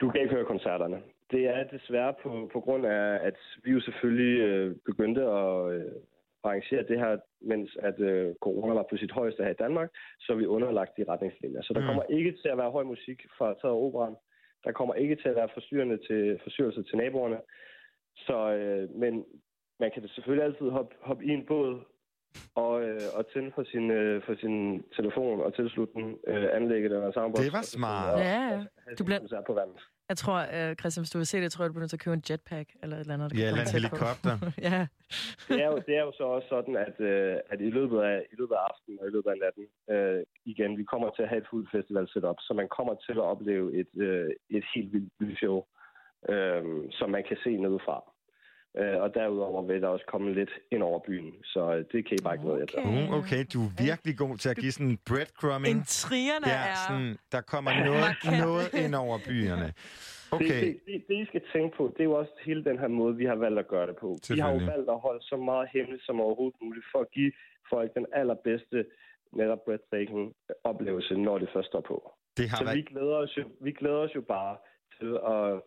Du 0.01 0.11
kan 0.11 0.21
ikke 0.21 0.33
høre 0.35 0.45
koncerterne. 0.45 0.97
Det 1.31 1.43
er 1.55 1.63
desværre 1.77 2.13
på, 2.23 2.49
på 2.53 2.59
grund 2.59 2.85
af, 2.85 3.19
at 3.27 3.37
vi 3.63 3.71
jo 3.71 3.81
selvfølgelig 3.81 4.39
øh, 4.39 4.75
begyndte 4.85 5.21
at 5.21 5.71
øh, 5.73 5.91
arrangere 6.49 6.83
det 6.91 6.99
her, 6.99 7.17
mens 7.41 7.69
at 7.81 7.99
øh, 7.99 8.35
corona 8.45 8.73
var 8.73 8.85
på 8.89 8.97
sit 8.97 9.11
højeste 9.11 9.43
her 9.43 9.51
i 9.51 9.61
Danmark, 9.65 9.89
så 10.19 10.33
er 10.33 10.37
vi 10.37 10.45
underlagt 10.45 10.97
de 10.97 11.05
retningslinjer. 11.09 11.61
Så 11.61 11.73
der 11.73 11.79
Mm. 11.81 11.85
kommer 11.87 12.03
ikke 12.17 12.31
til 12.41 12.49
at 12.49 12.57
være 12.57 12.71
høj 12.71 12.83
musik 12.83 13.19
fra 13.37 13.47
taget 13.61 13.75
operan. 13.85 14.15
Der 14.65 14.71
kommer 14.71 14.93
ikke 14.95 15.15
til 15.15 15.29
at 15.29 15.35
være 15.35 15.49
forstyrrende 15.53 15.97
til, 16.07 16.39
forstyrrelse 16.43 16.83
til 16.83 16.97
naboerne. 16.97 17.39
Så, 18.17 18.37
øh, 18.53 18.89
men 19.01 19.25
man 19.79 19.91
kan 19.93 20.07
selvfølgelig 20.07 20.45
altid 20.45 20.69
hoppe, 20.69 20.95
hoppe 21.01 21.25
i 21.25 21.29
en 21.29 21.45
båd 21.45 21.79
og, 22.55 22.73
øh, 22.83 23.01
og 23.17 23.23
tænde 23.33 23.51
for 23.55 23.63
sin, 23.63 23.91
øh, 23.91 24.23
for 24.25 24.35
sin 24.35 24.83
telefon 24.95 25.39
og 25.41 25.55
tilslutte 25.55 25.93
den 25.93 26.17
øh, 26.27 26.47
anlægget 26.53 26.91
eller 26.91 27.11
soundbox. 27.11 27.43
Det 27.43 27.53
var 27.53 27.59
og 27.59 27.63
smart. 27.77 28.13
og- 28.13 28.19
Ja, 28.19 28.25
ja. 28.49 28.57
og 28.57 28.81
have 28.85 28.95
Du 28.99 29.03
bliver- 29.05 29.43
på 29.47 29.53
vandet. 29.53 29.81
Jeg 30.09 30.17
tror, 30.17 30.39
uh, 30.55 30.71
Christian, 30.79 31.01
hvis 31.03 31.13
du 31.13 31.17
vil 31.17 31.27
se 31.27 31.41
det, 31.41 31.51
tror 31.51 31.63
jeg, 31.63 31.69
du 31.69 31.73
bliver 31.73 31.85
nødt 31.85 31.93
til 31.93 32.01
at 32.01 32.05
købe 32.05 32.13
en 32.13 32.23
jetpack 32.29 32.67
eller 32.83 32.95
et 32.95 33.01
eller 33.01 33.13
andet. 33.13 33.31
der 33.31 33.37
Ja, 33.39 33.47
eller 33.47 33.61
en 33.61 33.75
helikopter. 33.79 34.33
ja. 34.69 34.79
det, 35.49 35.61
er 35.65 35.69
jo, 35.73 35.77
det 35.87 35.93
er 35.99 36.03
jo 36.07 36.11
så 36.19 36.23
også 36.23 36.47
sådan, 36.55 36.75
at, 36.87 36.95
øh, 36.99 37.35
at 37.51 37.59
i, 37.61 37.69
løbet 37.77 37.99
af, 38.11 38.17
i 38.31 38.35
løbet 38.39 38.55
af 38.55 38.63
aftenen 38.69 38.99
og 39.01 39.07
i 39.07 39.13
løbet 39.15 39.29
af 39.33 39.37
natten, 39.45 39.65
øh, 39.93 40.23
igen, 40.51 40.77
vi 40.77 40.83
kommer 40.83 41.09
til 41.09 41.23
at 41.23 41.29
have 41.29 41.41
et 41.41 41.49
fuldt 41.51 41.71
festival 41.75 42.07
setup, 42.13 42.39
så 42.39 42.53
man 42.53 42.67
kommer 42.77 42.95
til 43.05 43.15
at 43.21 43.27
opleve 43.33 43.67
et, 43.81 43.91
øh, 44.07 44.29
et 44.49 44.65
helt 44.75 44.93
vildt 44.93 45.13
lysshow, 45.19 45.57
øh, 46.29 46.63
som 46.97 47.09
man 47.09 47.23
kan 47.29 47.37
se 47.43 47.51
nedefra. 47.65 47.97
Øh, 48.79 49.01
og 49.03 49.13
derudover 49.13 49.61
vil 49.69 49.81
der 49.81 49.87
også 49.87 50.05
komme 50.07 50.33
lidt 50.33 50.49
ind 50.71 50.83
over 50.83 50.99
byen, 51.07 51.33
så 51.43 51.61
øh, 51.75 51.85
det 51.91 51.99
kan 52.07 52.17
I 52.19 52.23
bare 52.23 52.33
ikke 52.35 52.45
noget 52.45 52.63
efter. 52.63 52.79
Uh, 52.81 53.13
okay, 53.19 53.41
du 53.53 53.59
er 53.67 53.71
virkelig 53.89 54.17
god 54.17 54.37
til 54.37 54.49
at 54.49 54.57
give 54.57 54.71
sådan 54.71 54.97
breadcrumbing. 55.09 55.77
Intrigerne 55.77 56.47
ja, 56.47 56.61
er 56.71 56.75
sådan, 56.87 57.17
der 57.31 57.41
kommer 57.41 57.71
noget, 57.89 58.15
noget 58.45 58.67
ind 58.83 58.95
over 58.95 59.17
byerne. 59.27 59.73
Okay. 60.31 60.45
Det, 60.47 60.61
det, 60.61 60.79
det, 60.87 61.03
det, 61.07 61.15
I 61.23 61.25
skal 61.31 61.41
tænke 61.53 61.77
på, 61.77 61.83
det 61.93 61.99
er 61.99 62.09
jo 62.11 62.15
også 62.21 62.33
hele 62.45 62.63
den 62.69 62.77
her 62.79 62.87
måde, 62.87 63.15
vi 63.15 63.25
har 63.25 63.35
valgt 63.35 63.59
at 63.59 63.67
gøre 63.67 63.87
det 63.87 63.95
på. 64.03 64.09
Vi 64.33 64.39
har 64.39 64.51
jo 64.51 64.61
valgt 64.73 64.89
at 64.95 64.99
holde 65.07 65.23
så 65.31 65.37
meget 65.37 65.67
hemmeligt 65.73 66.03
som 66.05 66.21
overhovedet 66.21 66.57
muligt, 66.63 66.85
for 66.91 66.99
at 66.99 67.11
give 67.11 67.31
folk 67.73 67.89
den 67.95 68.05
allerbedste 68.13 68.85
netop 69.39 69.61
breathtaking 69.65 70.33
oplevelse, 70.63 71.13
når 71.27 71.37
det 71.37 71.49
først 71.53 71.67
står 71.67 71.81
på. 71.91 71.97
Det 72.37 72.49
har 72.49 72.57
så 72.57 72.63
været- 72.63 72.77
vi, 72.77 72.81
glæder 72.81 73.15
os 73.25 73.37
jo, 73.37 73.43
vi 73.61 73.71
glæder 73.71 74.01
os 74.07 74.15
jo 74.15 74.21
bare 74.21 74.55
til 74.99 75.11
at, 75.35 75.61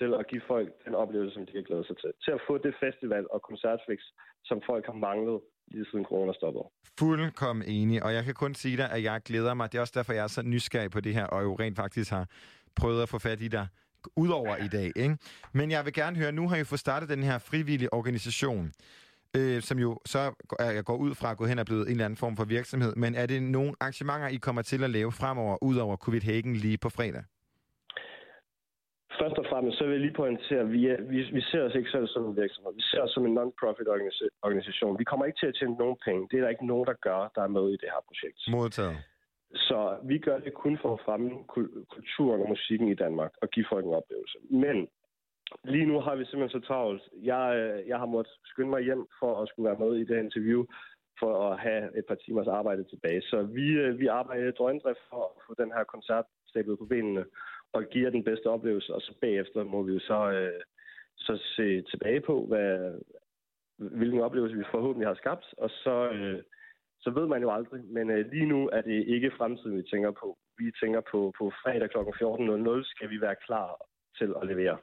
til 0.00 0.10
at 0.20 0.24
give 0.30 0.42
folk 0.52 0.68
den 0.86 0.94
oplevelse, 1.02 1.34
som 1.34 1.46
de 1.46 1.52
kan 1.52 1.64
glæde 1.68 1.84
sig 1.88 1.96
til. 2.02 2.10
Til 2.24 2.32
at 2.36 2.40
få 2.48 2.54
det 2.66 2.72
festival 2.84 3.24
og 3.34 3.40
koncertfix, 3.48 4.00
som 4.48 4.58
folk 4.70 4.84
har 4.90 4.96
manglet 5.08 5.38
lige 5.72 5.86
siden 5.90 6.04
corona 6.10 6.32
stoppede. 6.40 6.64
Fuldkommen 6.98 7.64
enig, 7.68 8.02
og 8.04 8.10
jeg 8.16 8.24
kan 8.24 8.34
kun 8.34 8.54
sige 8.54 8.76
dig, 8.76 8.88
at 8.96 9.02
jeg 9.02 9.20
glæder 9.24 9.54
mig. 9.54 9.72
Det 9.72 9.76
er 9.78 9.82
også 9.86 9.96
derfor, 9.96 10.12
jeg 10.12 10.24
er 10.28 10.32
så 10.38 10.42
nysgerrig 10.42 10.90
på 10.90 11.00
det 11.00 11.14
her, 11.14 11.26
og 11.26 11.42
jo 11.42 11.52
rent 11.62 11.76
faktisk 11.76 12.10
har 12.10 12.24
prøvet 12.76 13.02
at 13.02 13.08
få 13.08 13.18
fat 13.18 13.40
i 13.40 13.48
dig 13.48 13.66
udover 14.16 14.56
i 14.56 14.68
dag. 14.68 14.90
Ikke? 14.96 15.16
Men 15.52 15.70
jeg 15.70 15.84
vil 15.84 15.92
gerne 15.92 16.16
høre, 16.16 16.32
nu 16.32 16.48
har 16.48 16.56
I 16.56 16.64
fået 16.64 16.80
startet 16.80 17.08
den 17.08 17.22
her 17.22 17.38
frivillige 17.38 17.92
organisation, 17.94 18.72
øh, 19.36 19.60
som 19.62 19.78
jo 19.78 19.98
så 20.06 20.18
er- 20.58 20.70
jeg 20.70 20.84
går 20.84 20.96
ud 20.96 21.14
fra 21.14 21.30
at 21.30 21.36
gå 21.36 21.44
hen 21.46 21.58
og 21.58 21.66
blevet 21.66 21.82
en 21.86 21.90
eller 21.90 22.04
anden 22.04 22.16
form 22.16 22.36
for 22.36 22.44
virksomhed. 22.44 22.92
Men 22.96 23.14
er 23.14 23.26
det 23.26 23.42
nogle 23.42 23.72
arrangementer, 23.80 24.28
I 24.28 24.36
kommer 24.36 24.62
til 24.62 24.84
at 24.84 24.90
lave 24.90 25.12
fremover, 25.12 25.64
udover 25.64 25.96
Covid-Hagen 25.96 26.56
lige 26.56 26.78
på 26.78 26.88
fredag? 26.88 27.24
Først 29.20 29.38
og 29.42 29.46
fremmest, 29.50 29.78
så 29.78 29.84
vil 29.84 29.92
jeg 29.92 30.00
lige 30.00 30.20
pointere, 30.22 30.60
at 30.66 30.72
vi, 30.76 30.82
er, 30.92 30.98
vi, 31.12 31.18
vi 31.36 31.42
ser 31.50 31.62
os 31.66 31.74
ikke 31.74 31.90
selv 31.90 32.06
som 32.08 32.24
en 32.28 32.36
virksomhed. 32.42 32.72
Vi 32.80 32.86
ser 32.90 33.00
os 33.06 33.12
som 33.14 33.26
en 33.26 33.34
non-profit 33.38 33.88
organisa- 33.94 34.34
organisation. 34.46 34.98
Vi 34.98 35.04
kommer 35.04 35.24
ikke 35.26 35.40
til 35.40 35.50
at 35.50 35.56
tjene 35.58 35.74
nogen 35.82 35.98
penge. 36.06 36.28
Det 36.30 36.36
er 36.36 36.42
der 36.42 36.54
ikke 36.54 36.70
nogen, 36.72 36.86
der 36.90 36.96
gør, 37.06 37.20
der 37.36 37.42
er 37.42 37.54
med 37.56 37.66
i 37.70 37.78
det 37.82 37.88
her 37.94 38.02
projekt. 38.08 38.38
Modtaget. 38.58 38.96
Så 39.68 39.78
vi 40.10 40.18
gør 40.18 40.38
det 40.38 40.54
kun 40.54 40.78
for 40.82 40.90
at 40.94 41.00
fremme 41.06 41.30
kul- 41.52 41.84
kulturen 41.94 42.42
og 42.42 42.48
musikken 42.48 42.88
i 42.88 42.94
Danmark 43.04 43.32
og 43.42 43.48
give 43.48 43.66
folk 43.72 43.84
en 43.86 43.98
oplevelse. 44.00 44.38
Men 44.64 44.88
lige 45.64 45.86
nu 45.86 46.00
har 46.00 46.14
vi 46.16 46.24
simpelthen 46.24 46.60
så 46.60 46.66
travlt. 46.66 47.02
Jeg, 47.32 47.44
øh, 47.60 47.88
jeg 47.88 47.98
har 47.98 48.06
måttet 48.06 48.34
skynde 48.44 48.70
mig 48.70 48.82
hjem 48.82 49.06
for 49.20 49.42
at 49.42 49.48
skulle 49.48 49.68
være 49.70 49.82
med 49.84 49.92
i 49.96 50.04
det 50.04 50.18
interview 50.18 50.64
for 51.20 51.32
at 51.50 51.58
have 51.66 51.98
et 51.98 52.04
par 52.08 52.14
timers 52.14 52.46
arbejde 52.48 52.84
tilbage. 52.84 53.22
Så 53.22 53.42
vi, 53.42 53.66
øh, 53.82 53.98
vi 53.98 54.06
arbejder 54.06 54.48
i 54.48 54.58
drøndrift 54.60 55.02
for 55.10 55.22
at 55.28 55.42
få 55.46 55.52
den 55.62 55.70
her 55.76 55.84
koncert 55.84 56.24
stablet 56.50 56.78
på 56.78 56.84
benene 56.84 57.24
og 57.72 57.84
giver 57.92 58.04
jer 58.06 58.10
den 58.10 58.24
bedste 58.24 58.46
oplevelse, 58.46 58.94
og 58.94 59.00
så 59.00 59.12
bagefter 59.20 59.64
må 59.64 59.82
vi 59.82 59.92
jo 59.92 60.00
så, 60.00 60.30
øh, 60.30 60.60
så 61.16 61.42
se 61.56 61.82
tilbage 61.82 62.20
på, 62.20 62.46
hvad, 62.46 63.00
hvilken 63.76 64.20
oplevelse 64.20 64.56
vi 64.56 64.64
forhåbentlig 64.70 65.08
har 65.08 65.14
skabt, 65.14 65.46
og 65.58 65.70
så, 65.70 66.10
øh, 66.10 66.42
så 67.00 67.10
ved 67.10 67.26
man 67.26 67.42
jo 67.42 67.50
aldrig. 67.50 67.84
Men 67.84 68.10
øh, 68.10 68.30
lige 68.32 68.46
nu 68.46 68.68
er 68.72 68.80
det 68.80 69.04
ikke 69.14 69.32
fremtiden, 69.38 69.76
vi 69.76 69.82
tænker 69.82 70.10
på. 70.10 70.38
Vi 70.58 70.72
tænker 70.82 71.00
på, 71.12 71.32
på 71.38 71.52
fredag 71.62 71.90
kl. 71.90 71.98
14.00 71.98 72.90
skal 72.92 73.10
vi 73.10 73.20
være 73.20 73.36
klar 73.46 73.68
til 74.18 74.34
at 74.42 74.46
levere. 74.46 74.78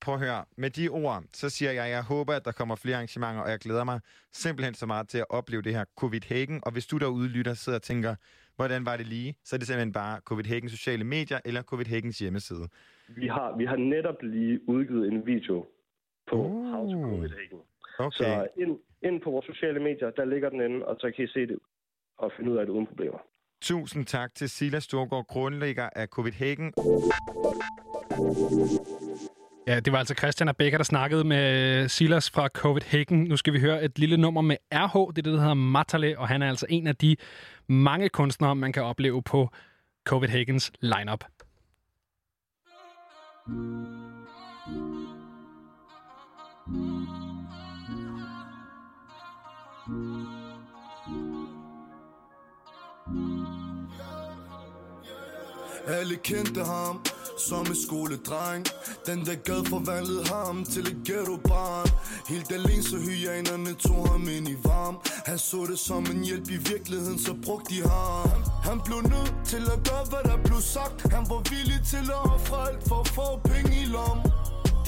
Prøv 0.00 0.14
at 0.14 0.20
høre, 0.20 0.44
med 0.56 0.70
de 0.70 0.88
ord, 0.88 1.22
så 1.32 1.50
siger 1.50 1.72
jeg, 1.72 1.84
at 1.84 1.90
jeg 1.90 2.04
håber, 2.04 2.34
at 2.34 2.44
der 2.44 2.52
kommer 2.52 2.76
flere 2.76 2.96
arrangementer, 2.96 3.42
og 3.42 3.50
jeg 3.50 3.58
glæder 3.58 3.84
mig 3.84 4.00
simpelthen 4.32 4.74
så 4.74 4.86
meget 4.86 5.08
til 5.08 5.18
at 5.18 5.30
opleve 5.30 5.62
det 5.62 5.74
her 5.74 5.84
Covid-Hagen. 6.00 6.60
Og 6.66 6.72
hvis 6.72 6.86
du 6.86 6.98
derude 6.98 7.28
lytter, 7.28 7.54
sidder 7.54 7.78
og 7.78 7.82
tænker, 7.82 8.14
hvordan 8.56 8.86
var 8.86 8.96
det 8.96 9.06
lige, 9.06 9.34
så 9.44 9.56
er 9.56 9.58
det 9.58 9.66
simpelthen 9.66 9.92
bare 9.92 10.20
Covid-Hagen 10.20 10.68
sociale 10.68 11.04
medier 11.04 11.40
eller 11.44 11.62
Covid-Hagens 11.62 12.18
hjemmeside. 12.18 12.68
Vi 13.08 13.26
har, 13.26 13.56
vi 13.56 13.64
har 13.64 13.76
netop 13.76 14.22
lige 14.22 14.68
udgivet 14.68 15.12
en 15.12 15.26
video 15.26 15.66
på 16.30 16.36
uh. 16.36 16.66
How 16.66 16.92
to 16.92 17.02
Copenhagen. 17.02 17.58
Okay. 17.98 18.16
Så 18.16 18.46
ind, 18.56 18.78
ind 19.02 19.20
på 19.20 19.30
vores 19.30 19.46
sociale 19.46 19.80
medier, 19.80 20.10
der 20.10 20.24
ligger 20.24 20.50
den 20.50 20.60
inde, 20.60 20.86
og 20.86 20.96
så 21.00 21.12
kan 21.16 21.24
I 21.24 21.28
se 21.28 21.40
det 21.46 21.58
og 22.18 22.32
finde 22.36 22.50
ud 22.52 22.56
af 22.56 22.66
det 22.66 22.72
uden 22.72 22.86
problemer. 22.86 23.18
Tusind 23.62 24.06
tak 24.06 24.34
til 24.34 24.48
Silas 24.50 24.84
Storgård, 24.84 25.26
grundlægger 25.26 25.88
af 25.96 26.08
Covid-Hagen. 26.08 26.72
Ja, 29.66 29.80
det 29.80 29.92
var 29.92 29.98
altså 29.98 30.14
Christian 30.14 30.48
og 30.48 30.56
Becker, 30.56 30.78
der 30.78 30.84
snakkede 30.84 31.24
med 31.24 31.82
øh, 31.82 31.88
Silas 31.88 32.30
fra 32.30 32.48
Copenhagen. 32.48 33.24
Nu 33.24 33.36
skal 33.36 33.52
vi 33.52 33.60
høre 33.60 33.84
et 33.84 33.98
lille 33.98 34.16
nummer 34.16 34.40
med 34.40 34.56
RH, 34.72 34.98
det 35.10 35.18
er 35.18 35.22
det, 35.22 35.24
der 35.24 35.40
hedder 35.40 35.54
Matale, 35.54 36.18
og 36.18 36.28
han 36.28 36.42
er 36.42 36.48
altså 36.48 36.66
en 36.68 36.86
af 36.86 36.96
de 36.96 37.16
mange 37.68 38.08
kunstnere, 38.08 38.56
man 38.56 38.72
kan 38.72 38.82
opleve 38.82 39.22
på 39.22 39.50
Copenhagens 40.06 40.72
lineup. 40.80 41.24
Alle 55.86 56.16
kendte 56.16 56.64
ham 56.64 57.00
som 57.38 57.66
en 57.66 57.76
skoledreng. 57.76 58.66
Den 59.06 59.26
der 59.26 59.34
gad 59.34 59.64
forvandlede 59.64 60.24
ham 60.24 60.64
til 60.64 60.86
et 60.86 60.96
ghetto-barn. 61.04 61.88
Helt 62.28 62.52
alene 62.52 62.82
så 62.82 62.96
hyanerne 62.96 63.74
tog 63.74 64.08
ham 64.08 64.28
ind 64.28 64.48
i 64.48 64.56
varm. 64.64 64.96
Han 65.26 65.38
så 65.38 65.66
det 65.70 65.78
som 65.78 66.06
en 66.06 66.24
hjælp 66.24 66.50
i 66.50 66.56
virkeligheden, 66.56 67.18
så 67.18 67.34
brugte 67.44 67.74
de 67.74 67.80
ham. 67.88 68.38
Han 68.62 68.80
blev 68.84 69.00
nødt 69.02 69.34
til 69.44 69.62
at 69.74 69.80
gøre, 69.88 70.04
hvad 70.10 70.24
der 70.30 70.38
blev 70.44 70.60
sagt. 70.60 71.12
Han 71.12 71.24
var 71.30 71.42
villig 71.50 71.80
til 71.92 72.10
at 72.16 72.22
ofre 72.34 72.68
alt 72.68 72.88
for 72.88 73.00
at 73.00 73.08
få 73.08 73.38
penge 73.44 73.82
i 73.82 73.84
lommen 73.84 74.32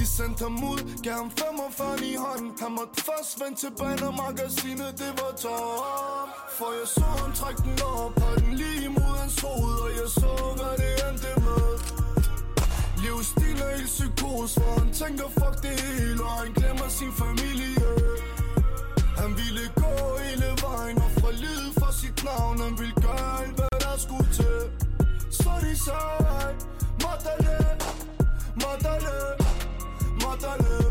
de 0.04 0.06
sendte 0.06 0.44
ham 0.44 0.64
ud, 0.64 1.02
gav 1.02 1.12
ham 1.12 1.30
45 1.30 2.06
i 2.06 2.14
hånden. 2.16 2.52
Han 2.60 2.72
måtte 2.72 3.02
først 3.08 3.40
vende 3.40 3.56
tilbage, 3.60 3.96
når 4.00 4.10
magasinet 4.10 4.94
det 4.98 5.12
var 5.20 5.32
tom. 5.42 6.33
For 6.58 6.72
jeg 6.78 6.88
så 6.88 7.00
ham 7.20 7.32
trække 7.32 7.62
den 7.62 7.78
op, 7.82 8.22
og 8.26 8.32
den 8.40 8.54
lige 8.54 8.88
mod 8.88 9.14
hans 9.20 9.40
hoved 9.40 9.76
Og 9.86 9.90
jeg 10.00 10.08
så, 10.20 10.32
hvad 10.58 10.74
det 10.80 10.92
endte 11.08 11.32
med. 11.46 11.66
Livsstil 13.02 13.58
er 13.66 13.70
helt 13.76 13.92
psykos, 13.96 14.50
for 14.54 14.70
han 14.80 14.90
tænker 15.00 15.26
fuck 15.38 15.56
det 15.66 15.74
hele 15.80 16.22
Og 16.28 16.34
han 16.42 16.52
glemmer 16.58 16.88
sin 16.98 17.12
familie. 17.22 17.88
Han 19.20 19.30
ville 19.40 19.64
gå 19.82 19.92
hele 20.24 20.48
vejen 20.66 20.96
og 21.06 21.10
fra 21.20 21.30
livet 21.44 21.70
for 21.80 21.90
sit 22.00 22.18
navn. 22.28 22.56
Han 22.66 22.74
ville 22.80 22.96
gøre 23.06 23.30
alt, 23.42 23.54
hvad 23.58 23.76
der 23.84 23.96
skulle 24.06 24.28
til. 24.40 24.60
Så 25.38 25.52
de 25.64 25.72
sagde, 25.86 26.48
Magdalene, 27.04 27.72
Magdalene 28.64 29.30
Magdalene. 30.24 30.88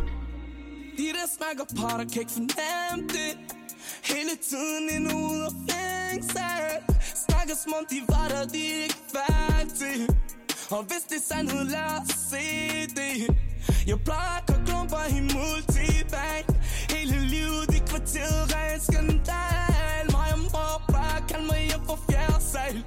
De 1.00 1.08
der 1.17 1.27
snakker 1.38 1.66
potter 1.80 2.06
kan 2.14 2.19
ikke 2.24 2.35
fornemme 2.40 3.03
det. 3.17 3.33
Hele 4.03 4.35
tiden 4.49 4.89
ind 4.95 5.13
ud 5.13 5.39
af 5.41 5.53
fængsel. 5.69 6.95
Snakker 7.25 7.55
som 7.63 7.73
om 7.80 7.85
de 7.89 7.99
var 8.07 8.27
der, 8.27 8.45
de 8.45 8.63
ikke 8.83 8.99
var 9.13 9.63
til. 9.80 10.01
Og 10.72 10.83
hvis 10.83 11.03
det 11.09 11.17
er 11.17 11.25
sandhed, 11.35 11.63
lad 11.63 11.91
os 12.01 12.09
se 12.31 12.45
det. 12.99 13.38
Jeg 13.88 13.99
plejer 14.05 14.38
at 14.47 14.55
klumper 14.65 15.03
i 15.17 15.19
multibank. 15.33 16.47
Hele 16.93 17.17
livet 17.33 17.75
i 17.77 17.80
kvarteret 17.89 18.41
ren 18.55 18.80
skandal. 18.88 20.05
Mig 20.15 20.30
og 20.33 20.39
mor 20.39 20.75
bare 20.93 21.19
kald 21.30 21.45
mig 21.51 21.61
hjem 21.69 21.83
fra 21.88 21.97
fjerde 22.09 22.43
sal. 22.51 22.83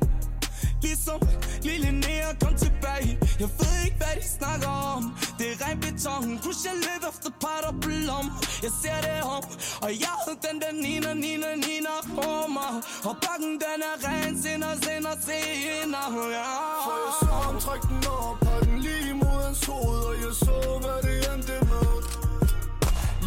Ligesom 0.82 1.20
lille 1.62 1.90
Nea 1.92 2.30
kom 2.42 2.54
tilbage. 2.64 3.18
Jeg 3.42 3.48
ved 3.60 3.74
ikke, 3.84 3.96
hvad 3.96 4.14
de 4.20 4.28
snakker 4.38 4.68
om. 4.94 5.02
Det 5.38 5.46
er 5.52 5.56
ren 5.64 5.78
beton, 5.80 6.38
kunne 6.42 6.60
jeg 6.68 6.76
løbe 6.86 7.08
og 7.42 7.74
blom 7.81 8.26
Jeg 8.62 8.73
ser 8.82 9.00
det 9.06 9.23
om 9.23 9.42
Og 9.82 9.90
jeg 10.05 10.16
ved 10.26 10.36
den 10.47 10.60
der 10.60 10.73
Nina, 10.73 11.15
Nina, 11.15 11.55
Nina 11.55 11.94
om 12.16 12.50
mig 12.50 12.74
Og 13.08 13.15
bakken 13.24 13.52
den 13.65 13.81
er 13.90 13.97
ren 14.06 14.42
Sinder, 14.42 14.74
sinder, 14.86 15.15
sinder 15.28 16.06
ja. 16.36 16.48
For 16.86 16.97
jeg 17.05 17.12
så 17.20 17.34
ham 17.47 17.58
trække 17.60 17.86
den 17.89 18.06
op 18.06 18.39
Har 18.48 18.60
den 18.60 18.78
lige 18.78 19.15
mod 19.15 19.39
hans 19.47 19.65
hoved 19.66 20.02
Og 20.10 20.16
jeg 20.24 20.34
så 20.44 20.56
hvad 20.82 20.98
det 21.06 21.18
endte 21.32 21.56
med. 21.70 21.92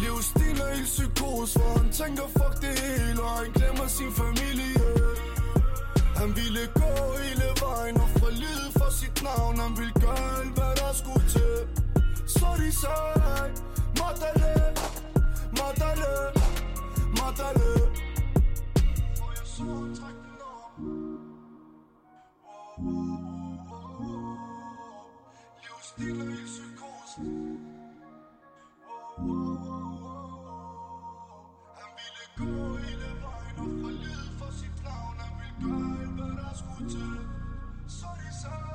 Livsstil 0.00 0.60
er 0.60 0.74
helt 0.74 0.90
psykos 0.94 1.52
Hvor 1.54 1.72
han 1.78 1.88
tænker 2.00 2.26
fuck 2.36 2.54
det 2.64 2.74
hele 2.80 3.22
Og 3.22 3.34
han 3.40 3.50
glemmer 3.58 3.86
sin 3.98 4.12
familie. 4.22 4.86
Han 6.20 6.28
ville 6.38 6.64
gå 6.80 6.90
hele 7.22 7.48
vejen 7.64 7.96
Og 8.04 8.08
fra 8.18 8.30
livet 8.42 8.70
for 8.78 8.90
sit 9.00 9.16
navn. 9.22 9.58
Han 9.64 9.72
ville 9.78 9.96
gøre 10.04 10.28
alt 10.40 10.52
hvad 10.58 10.72
der 10.80 10.92
skulle 11.00 11.26
til. 11.36 11.56
Så 12.34 12.48
de 12.60 12.70
sagde 12.82 13.20
Matale 14.10 14.74
Matale 15.52 16.02
mata-le, 16.02 16.32
mata-le 17.14 17.70
Mata-le, 22.80 24.50
mata-le 25.96 26.26
Livsstil 26.26 26.70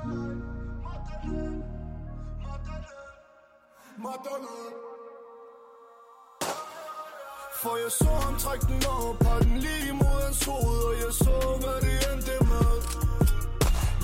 er 0.06 0.36
Matale 0.84 1.46
Matale 2.42 2.94
Matale 3.98 4.95
for 7.62 7.76
jeg 7.84 7.92
så 8.02 8.12
ham 8.26 8.36
trække 8.44 8.66
den 8.72 8.82
op 9.00 9.18
Har 9.28 9.40
den 9.40 9.58
lige 9.66 9.94
mod 10.02 10.18
hans 10.26 10.46
hoved 10.50 10.82
Og 10.90 10.96
jeg 11.04 11.14
så 11.24 11.36
hvad 11.62 11.78
det 11.86 11.98
endte 12.12 12.36
med. 12.52 12.74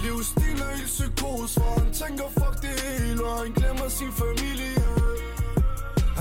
Livsstil 0.03 0.59
er 0.67 0.71
helt 0.77 0.91
psykos 0.95 1.51
For 1.59 1.71
han 1.79 1.89
tænker 2.01 2.27
fuck 2.37 2.55
det 2.65 2.75
hele 2.85 3.21
Og 3.29 3.35
han 3.43 3.51
glemmer 3.59 3.87
sin 3.99 4.11
familie. 4.21 4.85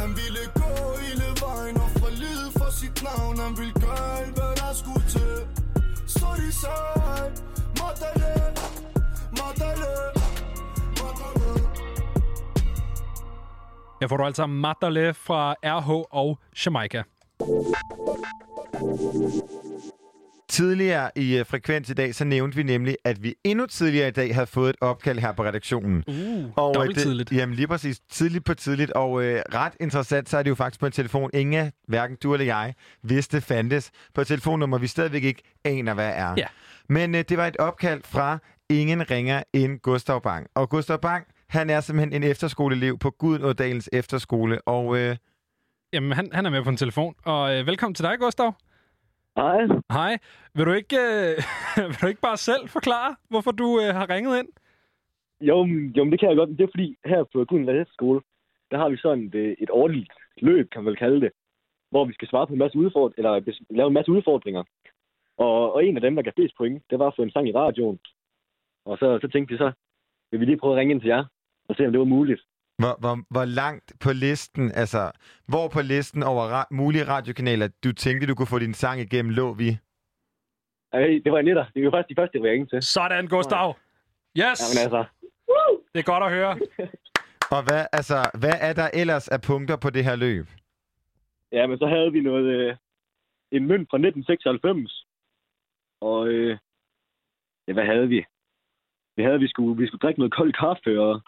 Han 0.01 0.11
ville 0.19 0.45
gå 0.61 0.71
hele 1.05 1.29
vejen 1.45 1.77
Og 1.85 1.91
fra 1.99 2.11
livet 2.23 2.51
for 2.59 2.71
sit 2.81 2.97
navn. 3.09 3.35
Han 3.45 3.53
ville 3.61 3.77
gøre 3.85 4.09
alt 4.21 4.35
hvad 4.39 4.53
der 4.61 4.73
skulle 4.83 5.07
til. 5.17 5.35
Så 6.15 6.29
de 6.41 6.49
sagde 6.63 7.25
Matale 7.81 8.33
Matale 9.39 9.93
Matale 11.01 11.55
Her 14.01 14.09
får 14.09 14.17
du 14.17 14.25
altså 14.25 14.47
Madale 14.47 15.15
fra 15.15 15.55
RH 15.65 15.91
og 16.11 16.39
Jamaica. 16.67 17.03
Tidligere 20.49 21.11
i 21.17 21.41
uh, 21.41 21.47
Frekvens 21.47 21.91
i 21.91 21.95
dag, 21.95 22.15
så 22.15 22.25
nævnte 22.25 22.57
vi 22.57 22.63
nemlig, 22.63 22.97
at 23.05 23.23
vi 23.23 23.35
endnu 23.45 23.67
tidligere 23.67 24.09
i 24.09 24.11
dag 24.11 24.35
havde 24.35 24.47
fået 24.47 24.71
et 24.71 24.77
opkald 24.81 25.19
her 25.19 25.33
på 25.33 25.45
redaktionen. 25.45 26.05
Uh, 26.09 26.15
og, 26.57 26.71
øh, 26.71 26.75
dobbelt 26.75 26.97
det- 26.97 27.03
tidligt. 27.03 27.33
Jamen 27.33 27.55
lige 27.55 27.67
præcis. 27.67 28.01
Tidligt 28.11 28.45
på 28.45 28.55
tidligt. 28.55 28.91
Og 28.91 29.11
uh, 29.13 29.23
ret 29.23 29.73
interessant, 29.81 30.29
så 30.29 30.39
er 30.39 30.43
det 30.43 30.51
jo 30.51 30.55
faktisk 30.55 30.81
på 30.81 30.87
en 30.87 30.93
telefon. 30.93 31.31
Ingen, 31.35 31.73
hverken 31.89 32.17
du 32.23 32.33
eller 32.35 32.47
jeg, 32.47 32.75
vidste 33.03 33.41
fandtes 33.41 33.91
på 34.15 34.21
et 34.21 34.27
telefonnummer, 34.27 34.79
vi 34.79 34.87
stadigvæk 34.87 35.25
ikke 35.25 35.43
aner, 35.65 35.95
hvad 35.95 36.13
er. 36.15 36.35
Ja. 36.37 36.47
Men 36.89 37.15
uh, 37.15 37.21
det 37.29 37.37
var 37.39 37.47
et 37.47 37.57
opkald 37.57 38.01
fra 38.05 38.39
ingen 38.71 39.11
ringer 39.11 39.43
end 39.53 39.79
Gustav 39.79 40.23
Bang. 40.23 40.47
Og 40.55 40.69
Gustav 40.71 40.99
Bang, 41.01 41.25
han 41.49 41.71
er 41.71 41.81
simpelthen 41.81 42.23
en 42.23 42.31
efterskoleelev 42.31 42.99
på 42.99 43.11
Gudnådalens 43.11 43.89
efterskole. 43.93 44.61
Og 44.69 44.87
uh, 44.87 44.99
Jamen, 45.93 46.13
han, 46.13 46.29
han 46.33 46.47
er 46.47 46.51
med 46.51 46.63
på 46.65 46.71
en 46.71 46.77
telefon. 46.77 47.15
Og 47.25 47.43
øh, 47.55 47.67
velkommen 47.67 47.95
til 47.95 48.05
dig, 48.05 48.19
Gustav. 48.19 48.53
Hej. 49.37 49.61
Hej. 49.93 50.19
Vil 50.55 50.67
du 50.67 50.73
ikke, 50.73 50.97
øh, 50.97 51.37
vil 51.89 52.01
du 52.03 52.07
ikke 52.07 52.21
bare 52.21 52.37
selv 52.37 52.69
forklare, 52.69 53.17
hvorfor 53.29 53.51
du 53.51 53.81
øh, 53.83 53.95
har 53.95 54.11
ringet 54.11 54.39
ind? 54.39 54.49
Jo, 55.41 55.57
jo, 55.97 56.11
det 56.11 56.21
kan 56.21 56.29
jeg 56.29 56.37
godt. 56.37 56.51
Det 56.51 56.61
er 56.61 56.73
fordi, 56.75 56.97
her 57.05 57.25
på 57.33 57.45
Guden 57.45 57.87
skole, 57.93 58.21
der 58.71 58.79
har 58.79 58.89
vi 58.89 58.97
sådan 58.97 59.25
et, 59.25 59.35
øh, 59.35 59.57
et 59.59 59.71
årligt 59.71 60.13
løb, 60.37 60.71
kan 60.71 60.83
man 60.83 60.91
vel 60.91 60.97
kalde 60.97 61.21
det, 61.21 61.31
hvor 61.91 62.05
vi 62.05 62.13
skal 62.13 62.29
svare 62.29 62.47
på 62.47 62.53
en 62.53 62.59
masse 62.59 62.79
udfordringer, 62.79 63.31
eller 63.31 63.55
lave 63.71 63.87
en 63.87 63.99
masse 63.99 64.13
udfordringer. 64.13 64.63
Og, 65.37 65.75
og 65.75 65.85
en 65.85 65.97
af 65.97 66.03
dem, 66.03 66.17
der 66.17 66.23
gav 66.23 66.33
flest 66.37 66.57
point, 66.57 66.83
det 66.91 66.99
var 66.99 67.07
at 67.07 67.17
få 67.17 67.23
en 67.23 67.31
sang 67.31 67.49
i 67.49 67.55
radioen. 67.55 67.99
Og 68.85 68.99
så, 68.99 69.19
så 69.23 69.29
tænkte 69.29 69.53
vi 69.53 69.59
så, 69.59 69.73
vil 70.31 70.41
vi 70.41 70.45
lige 70.45 70.59
prøve 70.59 70.75
at 70.75 70.79
ringe 70.79 70.95
ind 70.95 71.01
til 71.01 71.09
jer, 71.09 71.25
og 71.69 71.77
se, 71.77 71.87
om 71.87 71.93
det 71.93 71.99
var 71.99 72.15
muligt. 72.17 72.43
Hvor, 72.81 72.95
hvor, 73.03 73.15
hvor 73.31 73.45
langt 73.45 73.93
på 74.01 74.13
listen, 74.13 74.73
altså, 74.75 75.11
hvor 75.49 75.69
på 75.69 75.81
listen 75.83 76.23
over 76.23 76.45
ra- 76.55 76.69
mulige 76.71 77.05
radiokanaler, 77.05 77.69
du 77.85 77.93
tænkte, 77.93 78.27
du 78.27 78.35
kunne 78.35 78.47
få 78.55 78.59
din 78.59 78.75
sang 78.75 79.01
igennem, 79.01 79.31
lå 79.41 79.53
vi? 79.53 79.79
Ej, 80.93 81.21
det 81.25 81.33
var 81.33 81.39
en 81.39 81.49
etter. 81.49 81.67
Det 81.75 81.85
var 81.85 81.91
faktisk 81.91 82.09
de 82.17 82.21
første, 82.21 82.39
jeg 82.39 82.45
ringede 82.51 82.71
til. 82.71 82.83
Sådan, 82.83 83.27
Gustav. 83.29 83.77
Yes! 84.39 84.59
Jamen 84.63 84.79
altså, 84.85 85.05
Det 85.93 85.99
er 86.01 86.03
godt 86.13 86.25
at 86.25 86.31
høre. 86.31 86.53
Og 87.57 87.63
hvad, 87.63 87.87
altså, 87.93 88.31
hvad 88.41 88.55
er 88.61 88.73
der 88.73 88.89
ellers 88.95 89.29
af 89.29 89.41
punkter 89.41 89.77
på 89.77 89.91
det 89.91 90.05
her 90.05 90.17
løb? 90.17 90.47
ja, 91.53 91.67
men 91.67 91.79
så 91.79 91.87
havde 91.87 92.13
vi 92.13 92.21
noget, 92.21 92.45
øh, 92.45 92.77
en 93.53 93.67
mønt 93.67 93.91
fra 93.91 93.97
1996. 93.97 95.07
Og, 96.01 96.29
øh, 96.29 96.59
ja, 97.69 97.73
hvad 97.73 97.85
havde 97.85 98.09
vi? 98.09 98.25
Vi 99.17 99.23
havde, 99.23 99.39
vi 99.39 99.49
skulle, 99.49 99.81
vi 99.83 99.87
skulle 99.87 100.01
drikke 100.01 100.21
noget 100.21 100.35
kold 100.35 100.53
kaffe 100.53 101.01
og 101.01 101.21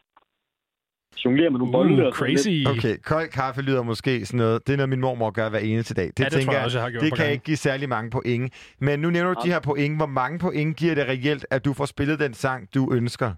jonglere 1.25 1.51
med 1.51 1.59
nogle 1.59 1.73
bolde. 1.73 2.07
og 2.07 2.15
sådan 2.17 2.35
lidt. 2.55 2.69
Okay, 2.69 2.97
kold 3.05 3.29
kaffe 3.29 3.63
lyder 3.63 3.83
måske 3.83 4.27
sådan 4.27 4.39
noget. 4.39 4.67
Det 4.67 4.73
er 4.73 4.77
noget, 4.77 4.89
min 4.89 5.01
mormor 5.01 5.31
gør 5.31 5.49
hver 5.49 5.59
eneste 5.59 5.95
dag. 5.95 6.07
Det, 6.07 6.21
Ja, 6.21 6.25
det 6.25 6.45
tror 6.45 6.53
jeg 6.53 6.65
også, 6.65 6.79
jeg 6.79 6.85
har 6.85 6.91
gjort 6.91 7.03
det 7.03 7.11
kan 7.13 7.19
gange. 7.19 7.33
ikke 7.33 7.45
give 7.45 7.57
særlig 7.57 7.89
mange 7.89 8.11
point. 8.11 8.53
Men 8.81 9.01
nu 9.01 9.11
nævner 9.11 9.35
du 9.35 9.41
de 9.45 9.49
her 9.53 9.61
point. 9.61 9.97
Hvor 9.97 10.07
mange 10.07 10.39
point 10.39 10.77
giver 10.77 10.95
det 10.95 11.05
reelt, 11.09 11.47
at 11.51 11.65
du 11.65 11.73
får 11.73 11.85
spillet 11.85 12.19
den 12.19 12.35
sang, 12.35 12.69
du 12.75 12.93
ønsker? 12.95 13.33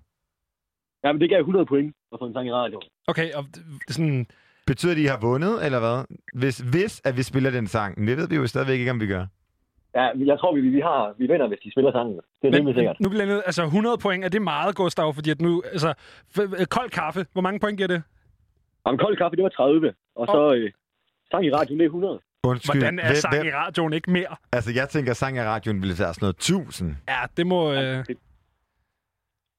Jamen, 1.05 1.21
det 1.21 1.31
gav 1.31 1.39
100 1.39 1.67
point 1.67 1.95
at 2.13 2.19
få 2.21 2.27
en 2.27 2.33
sang 2.33 2.49
i 2.49 2.53
radioen. 2.53 2.83
Okay, 3.07 3.33
og 3.33 3.45
sådan... 3.89 4.27
Betyder 4.67 4.95
det, 4.95 5.01
at 5.01 5.05
I 5.05 5.07
har 5.09 5.19
vundet, 5.21 5.65
eller 5.67 5.79
hvad? 5.81 6.05
Hvis, 6.35 6.59
hvis 6.59 7.01
at 7.05 7.17
vi 7.17 7.23
spiller 7.23 7.51
den 7.51 7.67
sang. 7.67 8.07
Det 8.07 8.17
ved 8.17 8.29
vi 8.29 8.37
jo 8.37 8.47
stadigvæk 8.47 8.79
ikke, 8.79 8.91
om 8.91 9.01
vi 9.01 9.07
gør. 9.07 9.27
Ja, 9.97 10.13
men 10.15 10.27
jeg 10.27 10.39
tror, 10.39 10.55
vi, 10.55 10.61
vi, 10.61 10.81
har, 10.81 11.15
vi 11.19 11.27
vinder, 11.27 11.49
hvis 11.49 11.59
de 11.65 11.71
spiller 11.73 11.93
sangen. 11.93 12.17
Det 12.17 12.23
er 12.23 12.27
Men, 12.43 12.55
rimelig 12.55 12.75
sikkert. 12.75 13.01
nu 13.01 13.09
bliver 13.09 13.23
jeg 13.25 13.33
nødt, 13.35 13.43
altså 13.47 13.63
100 13.65 13.99
point, 13.99 14.25
er 14.25 14.29
det 14.29 14.43
meget, 14.43 14.75
Gustav? 14.77 15.15
Fordi 15.15 15.31
at 15.31 15.41
nu, 15.41 15.63
altså, 15.73 15.95
kold 16.71 16.91
kaffe, 16.91 17.27
hvor 17.33 17.43
mange 17.43 17.61
point 17.61 17.77
giver 17.77 17.89
det? 17.89 18.03
Jamen, 18.87 18.99
kold 18.99 19.17
kaffe, 19.17 19.37
det 19.37 19.43
var 19.43 19.49
30. 19.49 19.95
Og 20.17 20.27
så 20.27 20.55
øh, 20.55 20.73
sang 21.31 21.45
i 21.47 21.53
radioen, 21.53 21.79
det 21.81 21.85
er 21.85 21.89
100. 21.89 22.21
Undskyld. 22.47 22.81
Hvordan 22.81 22.99
er 22.99 23.07
hvem- 23.07 23.15
sang 23.17 23.35
hvem- 23.35 23.47
i 23.47 23.51
radioen 23.51 23.93
ikke 23.93 24.11
mere? 24.11 24.37
Altså, 24.53 24.71
jeg 24.75 24.89
tænker, 24.89 25.11
at 25.11 25.17
sang 25.17 25.37
i 25.37 25.41
radioen 25.41 25.81
ville 25.83 25.95
være 25.99 26.15
sådan 26.15 26.25
noget 26.25 26.35
1000. 26.37 26.97
Ja, 27.09 27.21
det 27.37 27.47
må... 27.47 27.73
Øh... 27.73 27.79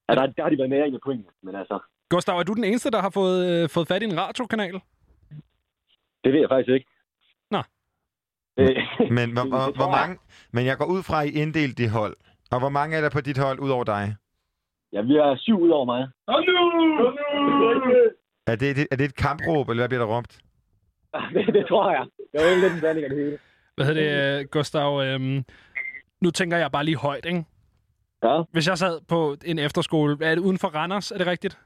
Ja, 0.08 0.14
der, 0.14 0.26
der 0.26 0.42
har 0.42 0.50
de 0.50 0.58
været 0.58 0.70
nære 0.70 0.88
i 0.88 0.98
point, 1.04 1.26
men 1.42 1.54
altså, 1.54 1.78
Gustav, 2.10 2.38
er 2.38 2.42
du 2.42 2.52
den 2.54 2.64
eneste, 2.64 2.90
der 2.90 3.00
har 3.00 3.10
fået, 3.10 3.62
øh, 3.62 3.68
fået 3.68 3.88
fat 3.88 4.02
i 4.02 4.04
en 4.04 4.18
radiokanal? 4.18 4.80
det 6.24 6.32
ved 6.32 6.40
jeg 6.40 6.48
faktisk 6.48 6.68
ikke. 6.74 6.86
Øh, 8.60 8.76
Men 9.16 9.32
hvor, 9.34 9.46
hvor, 9.52 9.66
hvor 9.80 9.90
mange... 9.98 10.18
Men 10.52 10.66
jeg 10.66 10.76
går 10.76 10.84
ud 10.84 11.02
fra, 11.02 11.22
at 11.22 11.28
I 11.28 11.32
inddelt 11.42 11.78
de 11.78 11.88
hold. 11.88 12.16
Og 12.52 12.58
hvor 12.58 12.68
mange 12.68 12.96
er 12.96 13.00
der 13.00 13.10
på 13.10 13.20
dit 13.20 13.38
hold, 13.38 13.58
ud 13.60 13.70
over 13.70 13.84
dig? 13.84 14.16
Ja, 14.92 15.00
vi 15.00 15.16
er 15.16 15.36
syv 15.36 15.58
ud 15.60 15.70
over 15.70 15.84
mig. 15.84 16.08
Kom 16.28 16.42
nu! 16.48 16.58
Kom 16.98 17.14
nu! 17.88 17.94
Er 18.46 18.56
det, 18.56 18.86
er 18.90 18.96
det 18.96 19.04
et 19.04 19.16
kampråb, 19.16 19.68
eller 19.68 19.80
hvad 19.82 19.88
bliver 19.88 20.04
der 20.06 20.16
råbt? 20.16 20.38
det, 21.34 21.54
det 21.54 21.64
tror 21.68 21.90
jeg. 21.90 22.04
Det 22.32 22.40
var 22.40 22.48
jo 22.54 22.60
lidt 22.60 22.72
en 22.72 22.80
blanding 22.80 23.04
af 23.04 23.10
det 23.10 23.18
hele. 23.18 23.38
Hvad 23.76 23.86
hedder 23.86 24.02
det, 24.02 24.40
øh, 24.40 24.48
Gustav? 24.50 25.00
Øh, 25.04 25.42
nu 26.20 26.30
tænker 26.30 26.56
jeg 26.56 26.72
bare 26.72 26.84
lige 26.84 26.96
højt, 26.96 27.24
ikke? 27.24 27.44
Ja. 28.22 28.42
Hvis 28.52 28.68
jeg 28.68 28.78
sad 28.78 29.00
på 29.08 29.36
en 29.44 29.58
efterskole, 29.58 30.16
er 30.20 30.34
det 30.34 30.42
uden 30.42 30.58
for 30.58 30.68
Randers, 30.68 31.10
er 31.10 31.18
det 31.18 31.26
rigtigt? 31.26 31.58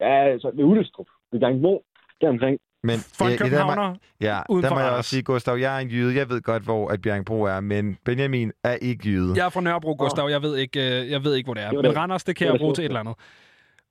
Ja, 0.00 0.38
så 0.38 0.50
ved 0.54 0.64
Ullestrup. 0.64 1.06
Ved 1.32 1.40
Bjergbro. 1.40 1.84
Deromkring. 2.20 2.58
Men, 2.82 2.98
For 2.98 3.24
en 3.24 3.38
københavner 3.38 3.94
Ja, 4.20 4.40
uden 4.48 4.62
der 4.62 4.68
for 4.68 4.74
må 4.74 4.80
jeg 4.80 4.90
også 4.90 5.10
sige, 5.10 5.22
Gustav, 5.22 5.56
jeg 5.56 5.76
er 5.76 5.80
en 5.80 5.88
jyde. 5.88 6.16
Jeg 6.16 6.28
ved 6.28 6.42
godt, 6.42 6.62
hvor 6.62 6.88
at 6.88 7.02
Bjergbro 7.02 7.42
er, 7.42 7.60
men 7.60 7.98
Benjamin 8.04 8.52
er 8.64 8.74
ikke 8.74 9.08
jyde. 9.08 9.32
Jeg 9.36 9.46
er 9.46 9.50
fra 9.50 9.60
Nørrebro, 9.60 9.96
Gustav. 9.98 10.28
Jeg 10.28 10.42
ved 10.42 10.56
ikke, 10.56 10.80
øh, 11.02 11.10
jeg 11.10 11.24
ved 11.24 11.34
ikke 11.34 11.46
hvor 11.46 11.54
det 11.54 11.62
er. 11.62 11.72
Men. 11.72 11.96
Randers, 11.96 12.24
det 12.24 12.36
kan 12.36 12.46
jeg 12.46 12.56
bruge 12.58 12.74
til 12.74 12.82
et 12.82 12.86
eller 12.88 13.00
andet. 13.00 13.14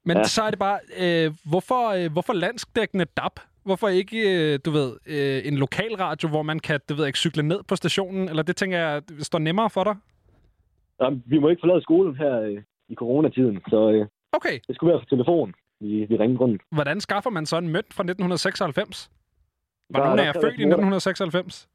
Men 0.06 0.17
Ja. 0.17 0.24
så 0.24 0.41
er 0.43 0.49
det 0.49 0.59
bare, 0.59 0.80
øh, 0.99 1.32
hvorfor, 1.49 1.90
øh, 1.90 2.11
hvorfor 2.11 2.33
landskdækkende 2.33 3.06
DAB? 3.17 3.40
Hvorfor 3.64 3.88
ikke, 3.88 4.17
øh, 4.53 4.59
du 4.66 4.72
ved, 4.72 4.91
øh, 5.07 5.41
en 5.48 5.57
lokalradio, 5.57 6.30
hvor 6.30 6.41
man 6.41 6.59
kan, 6.59 6.80
du 6.90 6.93
ved 6.93 7.06
ikke, 7.07 7.19
cykle 7.19 7.43
ned 7.43 7.59
på 7.67 7.75
stationen? 7.75 8.30
Eller 8.30 8.43
det 8.43 8.56
tænker 8.56 8.77
jeg, 8.80 9.01
står 9.19 9.40
nemmere 9.40 9.69
for 9.69 9.83
dig? 9.83 9.95
Jamen, 11.01 11.24
vi 11.25 11.40
må 11.40 11.49
ikke 11.49 11.59
forlade 11.59 11.82
skolen 11.82 12.16
her 12.16 12.40
øh, 12.41 12.61
i 12.90 12.95
coronatiden, 12.95 13.59
så 13.69 13.90
øh, 13.91 14.06
okay. 14.32 14.59
det 14.67 14.75
skulle 14.75 14.91
være 14.93 15.01
for 15.01 15.16
telefon. 15.16 15.53
Vi 15.80 16.17
ringede 16.19 16.39
rundt. 16.39 16.61
Hvordan 16.72 17.01
skaffer 17.01 17.30
man 17.30 17.45
så 17.45 17.57
en 17.57 17.69
mønt 17.69 17.93
fra 17.93 18.03
1996? 18.03 19.11
Var 19.89 19.99
Der- 19.99 20.06
nogen 20.06 20.19
af 20.19 20.25
jer 20.25 20.33
født 20.33 20.53
i 20.53 20.57
til 20.57 20.67
mor, 20.67 20.75
der- 20.75 20.83
1996? 20.99 21.67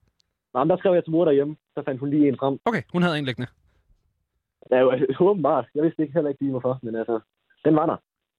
Nej, 0.55 0.65
men 0.65 0.71
der 0.71 0.77
skrev 0.77 0.95
jeg 0.95 1.05
til 1.05 1.11
mor 1.11 1.25
derhjemme. 1.25 1.57
Så 1.75 1.83
fandt 1.87 2.01
hun 2.01 2.11
lige 2.11 2.29
en 2.29 2.37
frem. 2.41 2.59
Okay, 2.65 2.83
hun 2.93 3.03
havde 3.03 3.19
en 3.19 3.25
liggende. 3.25 3.49
Ja, 4.71 4.79
jo, 4.79 4.93
åbenbart. 5.31 5.67
Jeg 5.75 5.83
vidste 5.83 6.03
ikke 6.03 6.15
heller 6.15 6.31
ikke 6.31 6.41
lige, 6.41 6.51
hvorfor, 6.51 6.79
men 6.83 6.95
altså, 6.95 7.21
den 7.65 7.75
var 7.77 7.87
der. 7.87 7.97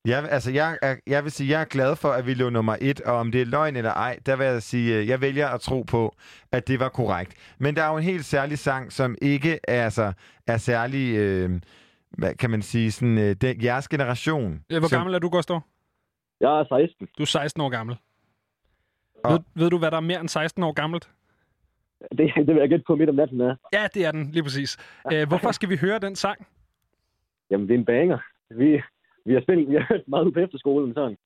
Jeg, 0.08 0.27
altså, 0.30 0.51
jeg, 0.51 0.77
er, 0.82 0.95
jeg 1.08 1.24
vil 1.24 1.32
sige, 1.32 1.50
jeg 1.50 1.61
er 1.61 1.66
glad 1.66 1.95
for, 1.95 2.09
at 2.09 2.25
vi 2.27 2.33
lå 2.33 2.50
nummer 2.50 2.75
et, 2.82 3.01
og 3.01 3.14
om 3.14 3.32
det 3.32 3.42
er 3.42 3.45
løgn 3.45 3.75
eller 3.75 3.92
ej, 3.93 4.19
der 4.25 4.35
vil 4.35 4.45
jeg 4.45 4.64
sige, 4.64 4.98
øh, 5.00 5.08
jeg 5.08 5.22
vælger 5.22 5.48
at 5.48 5.61
tro 5.61 5.82
på, 5.82 6.16
at 6.51 6.67
det 6.67 6.80
var 6.80 6.90
korrekt. 6.90 7.33
Men 7.59 7.75
der 7.75 7.83
er 7.83 7.92
jo 7.92 7.98
en 7.98 8.03
helt 8.03 8.25
særlig 8.25 8.58
sang, 8.59 8.92
som 8.92 9.16
ikke 9.22 9.59
er, 9.67 9.83
altså, 9.83 10.14
er 10.48 10.58
særlig, 10.58 11.16
øh, 11.17 11.50
hvad 12.17 12.35
kan 12.35 12.50
man 12.50 12.61
sige, 12.61 12.92
sådan, 12.92 13.17
øh, 13.17 13.35
den, 13.42 13.64
jeres 13.64 13.88
generation. 13.88 14.66
Øh, 14.72 14.80
Hvor 14.80 14.88
som, 14.88 14.98
gammel 14.98 15.16
er 15.16 15.19
du, 15.19 15.30
Gustav? 15.30 15.61
Jeg 16.40 16.59
er 16.59 16.64
16. 16.64 17.08
Du 17.17 17.24
er 17.24 17.27
16 17.27 17.61
år 17.61 17.69
gammel. 17.69 17.95
Ved, 19.30 19.40
ved 19.56 19.69
du, 19.69 19.77
hvad 19.77 19.92
der 19.92 19.98
er 19.98 20.01
mere 20.01 20.19
end 20.19 20.30
16 20.30 20.64
år 20.64 20.72
gammelt? 20.72 21.09
Det, 22.17 22.32
det 22.48 22.48
vil 22.48 22.56
jeg 22.58 22.69
gætte 22.69 22.83
på 22.88 22.95
midt 22.95 23.09
om 23.09 23.16
natten 23.16 23.42
er. 23.42 23.56
Ja, 23.74 23.88
det 23.93 24.06
er 24.06 24.11
den, 24.11 24.32
lige 24.32 24.43
præcis. 24.43 24.77
Øh, 25.14 25.27
hvorfor 25.27 25.51
skal 25.51 25.69
vi 25.69 25.77
høre 25.77 26.00
den 26.00 26.16
sang? 26.16 26.48
Jamen, 27.50 27.67
det 27.67 27.74
er 27.74 27.80
en 27.80 27.85
banger. 27.85 28.17
Vi, 28.50 28.82
vi 29.25 29.33
har 29.33 29.42
spillet 29.42 29.69
vi 29.69 29.75
har 29.75 29.85
hørt 29.90 30.08
meget 30.08 30.33
på 30.33 30.40
efterskolen, 30.40 30.93
sådan. 30.93 31.17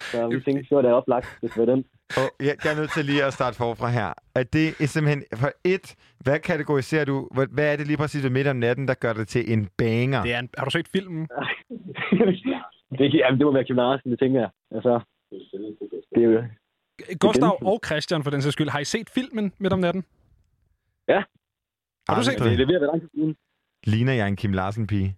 Så 0.00 0.28
vi 0.28 0.40
tænkte, 0.40 0.68
så 0.68 0.74
var 0.74 0.82
det 0.82 0.92
oplagt, 0.92 1.26
hvis 1.40 1.50
det 1.50 1.60
var 1.60 1.74
den. 1.74 1.84
Og 2.16 2.26
jeg, 2.40 2.54
jeg 2.64 2.72
er 2.72 2.76
nødt 2.76 2.92
til 2.92 3.04
lige 3.04 3.24
at 3.24 3.32
starte 3.32 3.56
forfra 3.56 3.88
her. 3.88 4.12
At 4.34 4.52
det 4.52 4.66
er 4.80 4.86
simpelthen, 4.86 5.24
for 5.34 5.50
et, 5.64 5.96
hvad 6.24 6.38
kategoriserer 6.38 7.04
du, 7.04 7.28
hvad, 7.34 7.46
hvad 7.52 7.72
er 7.72 7.76
det 7.76 7.86
lige 7.86 7.96
præcis 7.96 8.22
ved 8.22 8.30
midt 8.30 8.46
om 8.46 8.56
natten, 8.56 8.88
der 8.88 8.94
gør 8.94 9.12
det 9.12 9.28
til 9.28 9.52
en 9.52 9.68
banger? 9.78 10.22
Det 10.22 10.34
er 10.34 10.38
en, 10.38 10.48
har 10.58 10.64
du 10.64 10.70
set 10.70 10.88
filmen? 10.88 11.22
det, 12.98 13.14
jamen, 13.14 13.38
det 13.38 13.46
må 13.46 13.52
være 13.52 13.64
gymnasien, 13.64 14.10
det 14.12 14.18
tænker 14.18 14.40
jeg. 14.40 14.50
Altså, 14.70 15.00
det 16.14 16.24
er 16.24 16.28
jo... 16.28 16.42
Gustav 17.20 17.58
og 17.62 17.80
Christian, 17.86 18.22
for 18.22 18.30
den 18.30 18.42
sags 18.42 18.52
skyld, 18.52 18.68
har 18.68 18.78
I 18.78 18.84
set 18.84 19.10
filmen 19.10 19.52
midt 19.58 19.72
om 19.72 19.78
natten? 19.78 20.04
Ja. 21.08 21.22
Har 22.08 22.16
du 22.16 22.24
set 22.24 22.38
den? 22.38 22.46
Det 22.46 22.60
er 22.60 22.66
ved 22.66 22.74
at 22.74 22.80
være 22.80 22.90
lang 22.90 23.00
tid 23.00 23.08
siden. 23.14 23.36
Ligner 23.86 24.12
jeg 24.12 24.28
en 24.28 24.36
Kim 24.36 24.52
Larsen-pige? 24.52 25.16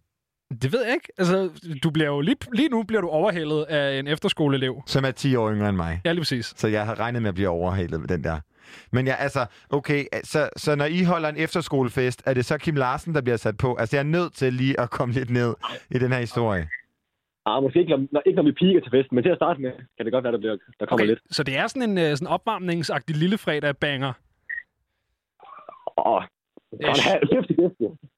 Det 0.62 0.72
ved 0.72 0.84
jeg 0.84 0.94
ikke. 0.94 1.08
Altså, 1.18 1.50
du 1.82 1.90
bliver 1.90 2.08
jo 2.08 2.20
lige, 2.20 2.36
lige 2.52 2.68
nu 2.68 2.82
bliver 2.82 3.00
du 3.00 3.08
overhalet 3.08 3.62
af 3.64 3.98
en 3.98 4.06
efterskoleelev. 4.06 4.82
Som 4.86 5.04
er 5.04 5.10
10 5.10 5.36
år 5.36 5.50
yngre 5.52 5.68
end 5.68 5.76
mig. 5.76 6.00
Ja, 6.04 6.12
lige 6.12 6.20
præcis. 6.20 6.52
Så 6.56 6.68
jeg 6.68 6.84
havde 6.84 6.98
regnet 6.98 7.22
med 7.22 7.28
at 7.28 7.34
blive 7.34 7.48
overhalet 7.48 8.00
med 8.00 8.08
den 8.08 8.24
der. 8.24 8.40
Men 8.92 9.06
ja, 9.06 9.14
altså, 9.14 9.46
okay, 9.70 10.04
så, 10.24 10.48
så 10.56 10.74
når 10.76 10.84
I 10.84 11.02
holder 11.02 11.28
en 11.28 11.36
efterskolefest, 11.36 12.22
er 12.26 12.34
det 12.34 12.44
så 12.44 12.58
Kim 12.58 12.74
Larsen, 12.74 13.14
der 13.14 13.20
bliver 13.20 13.36
sat 13.36 13.56
på? 13.56 13.74
Altså, 13.74 13.96
jeg 13.96 14.00
er 14.02 14.06
nødt 14.06 14.32
til 14.34 14.52
lige 14.52 14.80
at 14.80 14.90
komme 14.90 15.14
lidt 15.14 15.30
ned 15.30 15.54
i 15.90 15.98
den 15.98 16.12
her 16.12 16.20
historie. 16.20 16.68
Ah, 17.46 17.62
måske 17.62 17.78
ikke, 17.80 17.96
når, 18.12 18.22
ikke 18.26 18.36
når 18.36 18.42
vi 18.42 18.52
piker 18.52 18.80
til 18.80 18.90
festen, 18.90 19.14
men 19.14 19.24
til 19.24 19.30
at 19.30 19.36
starte 19.36 19.60
med, 19.60 19.70
kan 19.96 20.04
det 20.06 20.12
godt 20.12 20.24
være, 20.24 20.32
der, 20.32 20.38
bliver, 20.38 20.56
der 20.80 20.86
kommer 20.86 20.94
Okay, 21.04 21.06
lidt. 21.06 21.20
så 21.30 21.42
det 21.42 21.56
er 21.58 21.66
sådan 21.66 21.98
en 21.98 22.10
uh, 22.10 22.16
sådan 22.16 22.26
opvarmningsagtig 22.28 23.16
lille 23.16 23.38
fredag 23.38 23.76
banger. 23.76 24.12
Åh, 26.06 26.22
Yes. 26.22 26.28
Fifty. 26.76 27.52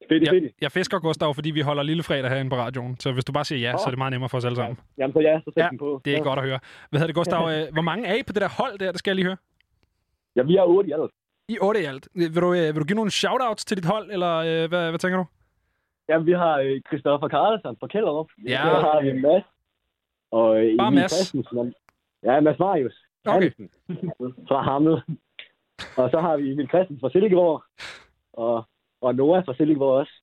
Fedt, 0.09 0.23
Jeg, 0.23 0.51
jeg 0.61 0.71
fisker, 0.71 0.99
Gustav, 0.99 1.33
fordi 1.33 1.51
vi 1.51 1.61
holder 1.61 1.83
lille 1.83 2.03
fredag 2.03 2.29
herinde 2.29 2.49
på 2.49 2.55
radioen. 2.55 2.99
Så 2.99 3.11
hvis 3.11 3.25
du 3.25 3.31
bare 3.31 3.45
siger 3.45 3.59
ja, 3.71 3.77
så 3.77 3.83
er 3.85 3.89
det 3.89 3.97
meget 3.97 4.11
nemmere 4.11 4.29
for 4.29 4.37
os 4.37 4.45
alle 4.45 4.55
sammen. 4.55 4.77
Jamen, 4.97 5.13
så 5.13 5.19
ja, 5.19 5.39
så 5.45 5.51
sæt 5.53 5.63
Ja, 5.63 5.67
den 5.69 5.77
på. 5.77 6.01
det 6.05 6.13
er 6.13 6.17
Ja. 6.17 6.23
godt 6.23 6.39
at 6.39 6.45
høre. 6.45 6.59
Hvad 6.89 6.99
hedder 6.99 7.07
det, 7.07 7.15
Gustav? 7.15 7.41
øh, 7.53 7.73
Hvor 7.73 7.81
mange 7.81 8.07
er 8.07 8.13
I 8.15 8.23
på 8.27 8.33
det 8.33 8.41
der 8.41 8.49
hold 8.61 8.77
der? 8.79 8.91
Det 8.91 8.99
skal 8.99 9.11
jeg 9.11 9.15
lige 9.15 9.25
høre. 9.25 9.37
Ja, 10.35 10.41
vi 10.43 10.55
er 10.55 10.63
otte 10.63 10.89
i 10.89 10.91
alt. 10.93 11.11
I 11.49 11.57
otte 11.61 11.81
i 11.81 11.85
alt. 11.85 12.07
Vil 12.15 12.35
du, 12.41 12.53
øh, 12.53 12.67
vil 12.73 12.75
du 12.75 12.83
give 12.85 12.95
nogle 12.95 13.11
shoutouts 13.11 13.65
til 13.65 13.77
dit 13.77 13.85
hold, 13.85 14.11
eller 14.11 14.33
øh, 14.37 14.69
hvad, 14.69 14.89
hvad 14.89 14.99
tænker 14.99 15.17
du? 15.17 15.25
Jamen, 16.09 16.25
vi 16.27 16.31
har 16.31 16.55
øh, 16.59 16.81
Christoffer 16.87 17.27
Karlsson 17.27 17.77
fra 17.79 17.87
Kjellerup. 17.87 18.29
Ja. 18.47 18.61
Så 18.63 18.79
har 18.87 19.01
vi 19.03 19.19
Mads. 19.21 19.43
Og 20.31 20.49
øh, 20.65 20.77
Bare 20.77 20.91
Mads? 20.91 21.11
Christensen. 21.11 21.73
Ja, 22.23 22.39
Mads 22.39 22.59
Marius. 22.59 22.95
Okay. 23.25 23.41
Hansen 23.41 23.69
fra 24.49 24.61
Hamlet. 24.61 25.03
Og 25.97 26.09
så 26.13 26.19
har 26.21 26.37
vi 26.37 26.51
Emil 26.51 26.67
Christensen 26.67 26.99
fra 27.01 27.09
Silkeborg. 27.09 27.63
Og, 28.37 28.67
og 29.01 29.15
Noah 29.15 29.45
fra 29.45 29.53
Silkeborg 29.57 29.99
også. 29.99 30.13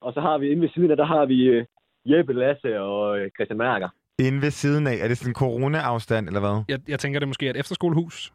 Og 0.00 0.12
så 0.12 0.20
har 0.20 0.38
vi 0.38 0.50
inde 0.50 0.62
ved 0.62 0.68
siden 0.74 0.90
af, 0.90 0.96
der 0.96 1.04
har 1.04 1.26
vi 1.26 1.42
øh, 1.44 1.64
Jeppe 2.04 2.32
Lasse 2.32 2.80
og 2.80 3.18
øh, 3.18 3.30
Christian 3.36 3.58
Mærker. 3.58 3.88
Inde 4.18 4.42
ved 4.42 4.50
siden 4.50 4.86
af, 4.86 4.96
er 5.00 5.08
det 5.08 5.18
sådan 5.18 5.30
en 5.30 5.34
corona-afstand, 5.34 6.26
eller 6.26 6.40
hvad? 6.40 6.64
Jeg, 6.68 6.78
jeg 6.88 6.98
tænker, 7.00 7.18
det 7.20 7.28
måske 7.28 7.46
er 7.46 7.50
et 7.50 7.56
efterskolehus. 7.56 8.32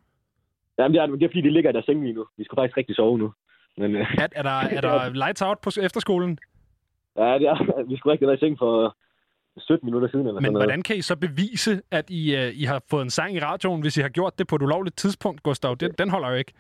Jamen, 0.79 0.93
det 0.93 1.01
er, 1.01 1.05
det 1.05 1.23
er 1.23 1.29
fordi, 1.29 1.41
de 1.41 1.49
ligger 1.49 1.69
i 1.69 1.73
deres 1.73 1.85
seng 1.85 2.01
lige 2.03 2.13
nu. 2.13 2.25
Vi 2.37 2.43
skulle 2.43 2.61
faktisk 2.61 2.77
rigtig 2.77 2.95
sove 2.95 3.17
nu. 3.17 3.33
Men, 3.77 3.95
øh, 3.95 4.01
Er, 4.17 4.27
er, 4.35 4.43
der, 4.43 4.49
er 4.77 4.81
der 4.81 5.09
lights 5.13 5.41
out 5.41 5.59
på 5.59 5.69
efterskolen? 5.81 6.37
ja, 7.17 7.33
det 7.39 7.47
er, 7.47 7.83
vi 7.89 7.97
skulle 7.97 8.11
rigtig 8.11 8.27
være 8.27 8.35
i 8.35 8.39
seng 8.39 8.57
for 8.59 8.95
17 9.57 9.85
minutter 9.85 10.07
siden. 10.09 10.27
Eller 10.27 10.33
Men 10.41 10.43
sådan 10.45 10.53
noget. 10.53 10.67
hvordan 10.67 10.81
kan 10.81 10.95
I 10.95 11.01
så 11.01 11.15
bevise, 11.15 11.81
at 11.91 12.09
I, 12.09 12.35
øh, 12.35 12.51
I 12.55 12.63
har 12.63 12.81
fået 12.89 13.01
en 13.03 13.09
sang 13.09 13.35
i 13.35 13.39
radioen, 13.39 13.81
hvis 13.81 13.97
I 13.97 14.01
har 14.01 14.09
gjort 14.09 14.39
det 14.39 14.47
på 14.47 14.55
et 14.55 14.61
ulovligt 14.61 14.97
tidspunkt, 14.97 15.43
Gustav? 15.43 15.75
Det, 15.79 15.97
den 15.99 16.09
holder 16.09 16.29
jo 16.29 16.35
ikke. 16.35 16.53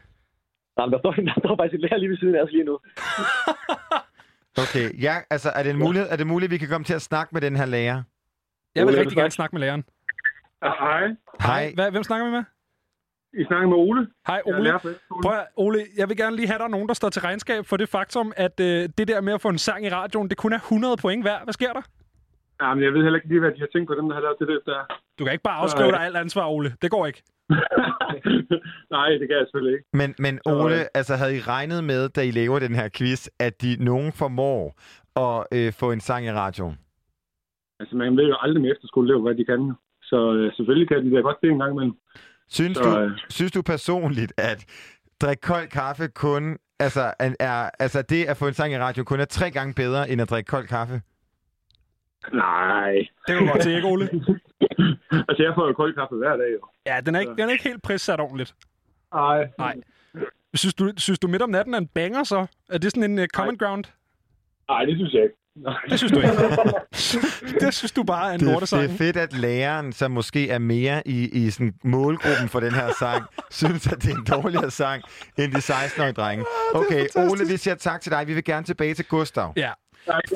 Jamen, 0.77 0.91
der 0.93 0.99
står, 0.99 1.11
der 1.31 1.39
står 1.43 1.55
faktisk 1.59 1.75
en 1.75 1.81
lærer 1.81 1.97
lige 1.97 2.09
ved 2.09 2.17
siden 2.17 2.35
af 2.35 2.41
os 2.43 2.51
lige 2.51 2.63
nu. 2.63 2.75
Okay, 4.57 5.01
ja, 5.01 5.15
altså, 5.29 5.49
er 5.55 5.63
det, 5.63 5.69
en 5.69 5.79
mulighed, 5.79 6.07
er 6.09 6.15
det 6.15 6.27
muligt, 6.27 6.47
at 6.49 6.51
vi 6.51 6.57
kan 6.57 6.67
komme 6.67 6.85
til 6.85 6.93
at 6.93 7.01
snakke 7.01 7.29
med 7.33 7.41
den 7.41 7.55
her 7.55 7.65
lærer? 7.65 8.03
Jeg 8.75 8.85
vil 8.87 8.93
Ole, 8.93 8.99
rigtig 9.01 9.17
er 9.17 9.21
gerne 9.21 9.31
snakke 9.31 9.55
med 9.55 9.61
læreren. 9.61 9.83
Hej. 10.63 11.07
Hej. 11.41 11.71
Hvad, 11.75 11.91
hvem 11.91 12.03
snakker 12.03 12.25
vi 12.25 12.31
med? 12.31 12.43
I 13.41 13.45
snakker 13.45 13.67
med 13.67 13.77
Ole. 13.77 14.07
Hej, 14.27 14.41
Jeg 14.45 14.51
er 14.51 14.55
Ole. 14.55 14.63
lærer 14.63 14.77
på 14.77 14.89
efterskolen. 14.89 15.23
Prøv 15.23 15.33
at, 15.33 15.47
Ole, 15.55 15.79
jeg 15.97 16.09
vil 16.09 16.17
gerne 16.17 16.35
lige 16.35 16.47
have, 16.47 16.57
der 16.57 16.63
er 16.63 16.69
nogen, 16.77 16.87
der 16.87 16.93
står 16.93 17.09
til 17.09 17.21
regnskab 17.21 17.65
for 17.65 17.77
det 17.77 17.89
faktum, 17.89 18.33
at 18.35 18.59
øh, 18.59 18.89
det 18.97 19.07
der 19.07 19.21
med 19.21 19.33
at 19.33 19.41
få 19.41 19.49
en 19.49 19.57
sang 19.57 19.85
i 19.85 19.89
radioen, 19.89 20.29
det 20.29 20.37
kun 20.37 20.53
er 20.53 20.57
100 20.57 20.97
point 20.97 21.25
værd. 21.25 21.43
Hvad 21.43 21.53
sker 21.53 21.73
der? 21.73 21.81
Jamen, 22.61 22.83
jeg 22.83 22.93
ved 22.93 23.03
heller 23.03 23.17
ikke 23.19 23.27
lige, 23.27 23.39
hvad 23.39 23.51
de 23.51 23.59
har 23.59 23.67
tænkt 23.73 23.87
på, 23.87 23.95
dem, 23.95 24.07
der 24.09 24.15
har 24.15 24.21
lavet 24.21 24.37
det 24.39 24.47
der. 24.47 24.59
der. 24.73 24.81
Du 25.19 25.23
kan 25.23 25.31
ikke 25.33 25.43
bare 25.43 25.57
afskrive 25.57 25.91
dig 25.91 25.99
alt 26.01 26.17
ansvar, 26.17 26.45
Ole. 26.47 26.75
Det 26.81 26.91
går 26.91 27.05
ikke. 27.07 27.23
Nej, 28.95 29.09
det 29.09 29.25
kan 29.27 29.37
jeg 29.37 29.45
selvfølgelig 29.45 29.73
ikke. 29.77 29.87
Men, 29.93 30.15
men 30.19 30.39
Ole, 30.45 30.97
altså 30.97 31.15
havde 31.15 31.37
I 31.37 31.39
regnet 31.39 31.83
med, 31.83 32.09
da 32.09 32.21
I 32.21 32.31
laver 32.31 32.59
den 32.59 32.75
her 32.75 32.89
quiz, 32.97 33.27
at 33.39 33.61
de 33.61 33.77
nogen 33.79 34.11
formår 34.11 34.61
at 35.25 35.47
øh, 35.57 35.73
få 35.73 35.91
en 35.91 35.99
sang 35.99 36.25
i 36.25 36.31
radioen? 36.31 36.77
Altså, 37.79 37.95
man 37.95 38.17
ved 38.17 38.27
jo 38.27 38.37
aldrig 38.41 38.61
med 38.61 38.71
efterskoleelever, 38.71 39.21
hvad 39.21 39.35
de 39.35 39.45
kan. 39.45 39.73
Så 40.03 40.33
øh, 40.33 40.53
selvfølgelig 40.55 40.87
kan 40.87 41.05
de 41.05 41.15
da 41.15 41.21
godt 41.21 41.37
det 41.41 41.49
en 41.49 41.59
gang 41.59 41.71
imellem. 41.71 41.93
Synes, 42.49 42.77
Så, 42.77 42.83
du, 42.83 42.99
øh, 42.99 43.11
synes 43.29 43.51
du 43.51 43.61
personligt, 43.61 44.33
at 44.37 44.65
drikke 45.21 45.41
kold 45.41 45.67
kaffe 45.67 46.07
kun, 46.07 46.57
altså, 46.79 47.13
er, 47.39 47.69
altså 47.79 48.01
det 48.01 48.25
at 48.25 48.37
få 48.37 48.47
en 48.47 48.53
sang 48.53 48.73
i 48.73 48.77
radio 48.77 49.03
kun 49.03 49.19
er 49.19 49.25
tre 49.25 49.51
gange 49.51 49.73
bedre, 49.73 50.09
end 50.09 50.21
at 50.21 50.29
drikke 50.29 50.47
kold 50.47 50.67
kaffe? 50.67 51.01
Nej. 52.33 52.93
Det 53.27 53.39
du 53.39 53.47
godt 53.47 53.63
se, 53.63 53.75
ikke, 53.75 53.87
Ole? 53.87 54.03
altså, 55.29 55.43
jeg 55.43 55.51
får 55.55 55.67
jo 55.67 55.73
kold 55.73 55.93
kaffe 55.95 56.15
hver 56.15 56.35
dag, 56.37 56.49
jo. 56.53 56.59
Ja, 56.85 56.99
den 57.05 57.15
er 57.15 57.19
ikke, 57.19 57.31
den 57.37 57.39
er 57.49 57.51
ikke 57.51 57.63
helt 57.63 57.81
prissat 57.83 58.19
ordentligt. 58.19 58.55
Nej. 59.13 59.47
Nej. 59.57 59.75
Synes 60.53 60.73
du, 60.73 60.91
synes 60.97 61.19
du 61.19 61.27
midt 61.27 61.41
om 61.41 61.49
natten 61.49 61.73
er 61.73 61.77
en 61.77 61.87
banger 61.87 62.23
så? 62.23 62.45
Er 62.69 62.77
det 62.77 62.91
sådan 62.91 63.11
en 63.11 63.19
uh, 63.19 63.25
common 63.33 63.57
ground? 63.57 63.83
Nej, 64.69 64.85
det 64.85 64.95
synes 64.97 65.13
jeg 65.13 65.23
ikke. 65.23 65.35
Det 65.89 65.97
synes 65.99 66.11
du 66.11 66.17
ikke. 66.19 66.33
det 67.65 67.73
synes 67.73 67.91
du 67.91 68.03
bare 68.03 68.29
er 68.29 68.33
en 68.33 68.39
Det, 68.39 68.47
lortesang. 68.51 68.83
det 68.83 68.91
er 68.91 68.97
fedt, 68.97 69.17
at 69.17 69.33
læreren, 69.33 69.93
som 69.93 70.11
måske 70.11 70.49
er 70.49 70.59
mere 70.59 71.07
i, 71.07 71.45
i 71.45 71.49
sådan 71.49 71.73
målgruppen 71.83 72.49
for 72.49 72.59
den 72.59 72.71
her 72.73 72.89
sang, 72.99 73.23
synes, 73.51 73.87
at 73.87 74.03
det 74.03 74.11
er 74.11 74.17
en 74.17 74.25
dårligere 74.41 74.71
sang 74.71 75.03
end 75.37 75.51
de 75.51 75.57
16-årige 75.57 76.13
drenge. 76.13 76.45
Okay, 76.73 77.07
Ole, 77.15 77.47
vi 77.51 77.57
siger 77.57 77.75
tak 77.75 78.01
til 78.01 78.11
dig. 78.11 78.27
Vi 78.27 78.33
vil 78.33 78.43
gerne 78.43 78.65
tilbage 78.65 78.93
til 78.93 79.05
Gustav. 79.05 79.53
Ja. 79.57 79.71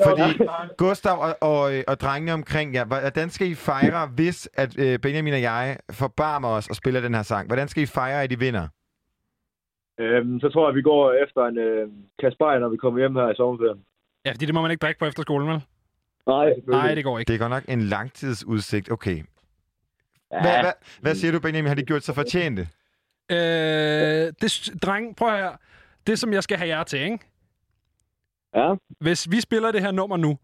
Fordi 0.04 0.48
Gustav 0.78 1.18
og, 1.18 1.36
og, 1.40 1.72
og 1.88 2.00
drengene 2.00 2.32
omkring 2.32 2.74
jer, 2.74 2.84
hvordan 2.84 3.30
skal 3.30 3.46
I 3.46 3.54
fejre, 3.54 4.06
hvis 4.06 4.48
at 4.54 4.78
øh, 4.78 4.98
Benjamin 4.98 5.34
og 5.34 5.42
jeg 5.42 5.78
forbarmer 5.90 6.48
os 6.48 6.68
og 6.68 6.76
spiller 6.76 7.00
den 7.00 7.14
her 7.14 7.22
sang? 7.22 7.46
Hvordan 7.46 7.68
skal 7.68 7.82
I 7.82 7.86
fejre, 7.86 8.22
at 8.22 8.32
I 8.32 8.34
vinder? 8.34 8.68
Øhm, 9.98 10.40
så 10.40 10.48
tror 10.48 10.62
jeg, 10.64 10.68
at 10.68 10.74
vi 10.74 10.82
går 10.82 11.12
efter 11.12 11.46
en 11.46 11.58
øh, 11.58 11.88
kasse 12.22 12.38
bajer, 12.38 12.58
når 12.58 12.68
vi 12.68 12.76
kommer 12.76 13.00
hjem 13.00 13.16
her 13.16 13.30
i 13.30 13.34
sommerferien. 13.36 13.84
Ja, 14.24 14.30
fordi 14.30 14.46
det 14.46 14.54
må 14.54 14.62
man 14.62 14.70
ikke 14.70 14.80
drikke 14.80 14.98
på 14.98 15.04
efterskolen, 15.04 15.48
vel? 15.48 15.62
Nej, 16.26 16.52
Nej, 16.68 16.94
det 16.94 17.04
går 17.04 17.18
ikke. 17.18 17.28
Det 17.28 17.34
er 17.34 17.38
godt 17.38 17.50
nok 17.50 17.64
en 17.68 17.82
langtidsudsigt. 17.82 18.90
Okay. 18.90 19.16
Ja. 20.32 20.40
Hvad, 20.40 20.60
hvad, 20.60 20.72
hvad 21.00 21.14
siger 21.14 21.32
du, 21.32 21.40
Benjamin? 21.40 21.68
Har 21.68 21.74
de 21.74 21.82
gjort 21.82 22.02
sig 22.02 22.14
fortjente? 22.14 22.68
Øh, 23.30 23.36
det, 24.40 24.70
dreng, 24.82 25.16
prøv 25.16 25.30
her. 25.30 25.50
Det, 26.06 26.18
som 26.18 26.32
jeg 26.32 26.42
skal 26.42 26.58
have 26.58 26.68
jer 26.68 26.84
til, 26.84 27.00
ikke? 27.00 27.18
Ja. 28.56 28.74
Hvis 29.00 29.30
vi 29.30 29.40
spiller 29.40 29.72
det 29.72 29.80
her 29.82 29.90
nummer 29.90 30.16
nu, 30.16 30.38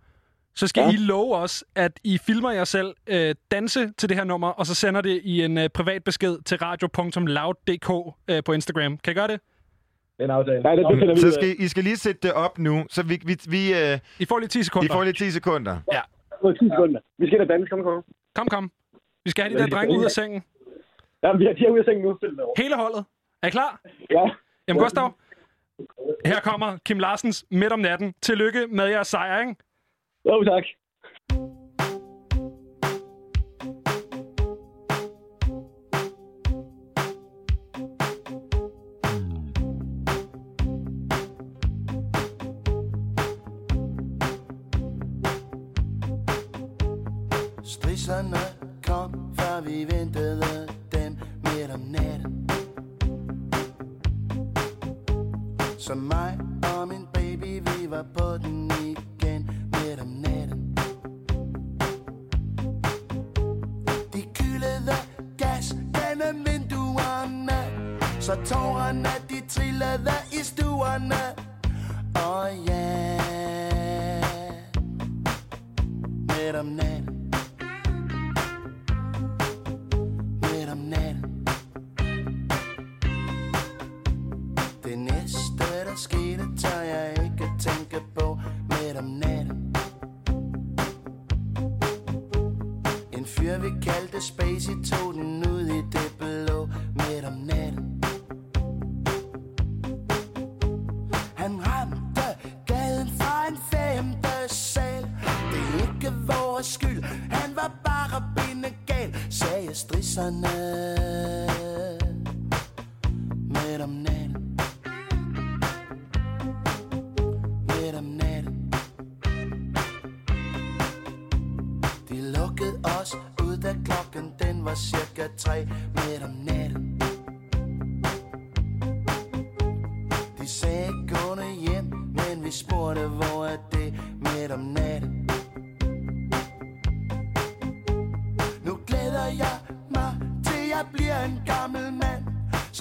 så 0.55 0.67
skal 0.67 0.81
ja. 0.83 0.91
I 0.91 0.97
love 0.97 1.37
os, 1.37 1.65
at 1.75 2.01
I 2.05 2.19
filmer 2.27 2.51
jer 2.51 2.65
selv 2.65 2.95
øh, 3.07 3.35
danse 3.51 3.93
til 3.93 4.09
det 4.09 4.17
her 4.17 4.25
nummer, 4.25 4.49
og 4.49 4.67
så 4.67 4.75
sender 4.75 5.01
det 5.01 5.21
i 5.25 5.43
en 5.43 5.59
øh, 5.59 5.69
privat 5.69 6.05
besked 6.05 6.39
til 6.43 6.59
radio.loud.dk 6.59 8.17
øh, 8.31 8.43
på 8.45 8.53
Instagram. 8.53 8.99
Kan 8.99 9.11
I 9.11 9.15
gøre 9.15 9.29
det? 9.29 9.41
Det 10.17 10.21
er 10.21 10.25
en 10.25 10.31
aftale. 10.31 10.63
Nej, 10.63 10.75
det, 10.75 10.87
det 10.91 10.99
finder 10.99 11.15
vi 11.15 11.21
Så 11.21 11.27
ud 11.27 11.33
skal 11.33 11.55
I 11.59 11.69
skal 11.69 11.85
lige 11.85 11.97
sætte 11.97 12.21
det 12.23 12.33
op 12.33 12.59
nu, 12.59 12.85
så 12.91 13.03
vi... 13.03 13.21
vi, 13.27 13.37
vi 13.49 13.63
øh, 13.73 13.99
I 14.19 14.25
får 14.25 14.39
lige 14.39 14.49
10 14.49 14.63
sekunder. 14.63 14.87
I 14.87 14.93
får 14.93 15.03
lige 15.05 15.13
10 15.13 15.31
sekunder. 15.31 15.77
Ja. 15.93 16.01
På 16.43 16.53
10 16.53 16.59
sekunder. 16.59 17.01
Vi 17.19 17.27
skal 17.27 17.39
da 17.39 17.45
danse, 17.45 17.69
kom, 17.71 17.83
kom. 17.83 18.05
Kom, 18.35 18.47
kom. 18.49 18.71
Vi 19.25 19.31
skal 19.31 19.45
have 19.45 19.59
de 19.59 19.63
der 19.63 19.69
drenge 19.77 19.99
ud 19.99 20.05
af 20.05 20.11
sengen. 20.11 20.43
Ja, 21.23 21.33
vi 21.33 21.47
er, 21.47 21.53
de 21.53 21.73
ude 21.73 21.79
af 21.79 21.85
sengen 21.85 22.05
nu. 22.05 22.19
Hele 22.57 22.77
holdet. 22.77 23.05
Er 23.43 23.47
I 23.47 23.51
klar? 23.51 23.81
Ja. 24.11 24.25
Jamen, 24.69 24.83
Gustav. 24.83 25.13
Her 26.25 26.41
kommer 26.41 26.79
Kim 26.85 26.99
Larsens 26.99 27.45
Midt 27.51 27.73
om 27.73 27.79
natten. 27.81 28.15
Tillykke 28.23 28.67
med 28.67 28.87
jeres 28.89 29.09
sejr, 29.09 29.41
ikke? 29.41 29.57
Jo, 30.25 30.45
tak. 30.45 30.65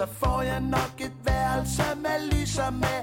Så 0.01 0.07
får 0.07 0.41
jeg 0.41 0.61
nok 0.61 0.93
et 0.99 1.11
værelse 1.23 1.83
med 1.95 2.31
lys 2.31 2.57
og 2.57 2.73
med. 2.73 3.00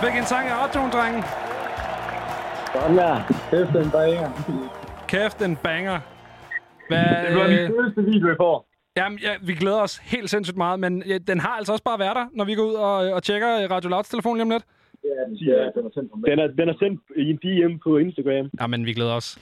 Så 0.00 0.06
fik 0.06 0.16
en 0.18 0.24
sang 0.24 0.48
af 0.48 0.54
Autoen, 0.62 0.90
drengen. 0.90 1.22
Sådan 2.74 2.96
der. 2.96 3.14
Kæft, 3.50 3.72
den 3.78 3.90
banger. 3.90 4.28
Kæft, 5.08 5.42
en 5.42 5.56
banger. 5.56 6.00
Hvad, 6.88 7.04
Det 7.28 7.36
var 7.36 7.46
den 7.46 7.72
fedeste 7.72 8.02
video, 8.02 8.32
I 8.32 8.36
får. 8.36 8.66
Jamen, 8.96 9.18
ja, 9.18 9.32
vi 9.42 9.54
glæder 9.54 9.80
os 9.80 9.96
helt 9.96 10.30
sindssygt 10.30 10.56
meget, 10.56 10.80
men 10.80 11.02
ja, 11.06 11.18
den 11.18 11.40
har 11.40 11.48
altså 11.48 11.72
også 11.72 11.84
bare 11.84 11.98
været 11.98 12.16
der, 12.16 12.26
når 12.34 12.44
vi 12.44 12.54
går 12.54 12.62
ud 12.62 12.74
og, 12.74 12.94
og 12.96 13.22
tjekker 13.22 13.70
Radio 13.70 13.90
Louds 13.90 14.08
telefon 14.08 14.36
lige 14.36 14.42
om 14.42 14.50
lidt. 14.50 14.64
Ja, 15.04 15.54
den 15.76 15.86
er 15.86 15.90
sendt 15.94 16.10
på 16.12 16.18
Den 16.26 16.38
er, 16.38 16.46
den 16.46 16.68
er 16.68 16.74
sendt 16.78 17.00
i 17.16 17.30
en 17.30 17.36
DM 17.36 17.78
på 17.84 17.96
Instagram. 17.98 18.50
Ja, 18.60 18.66
men 18.66 18.86
vi 18.86 18.92
glæder 18.92 19.12
os. 19.14 19.38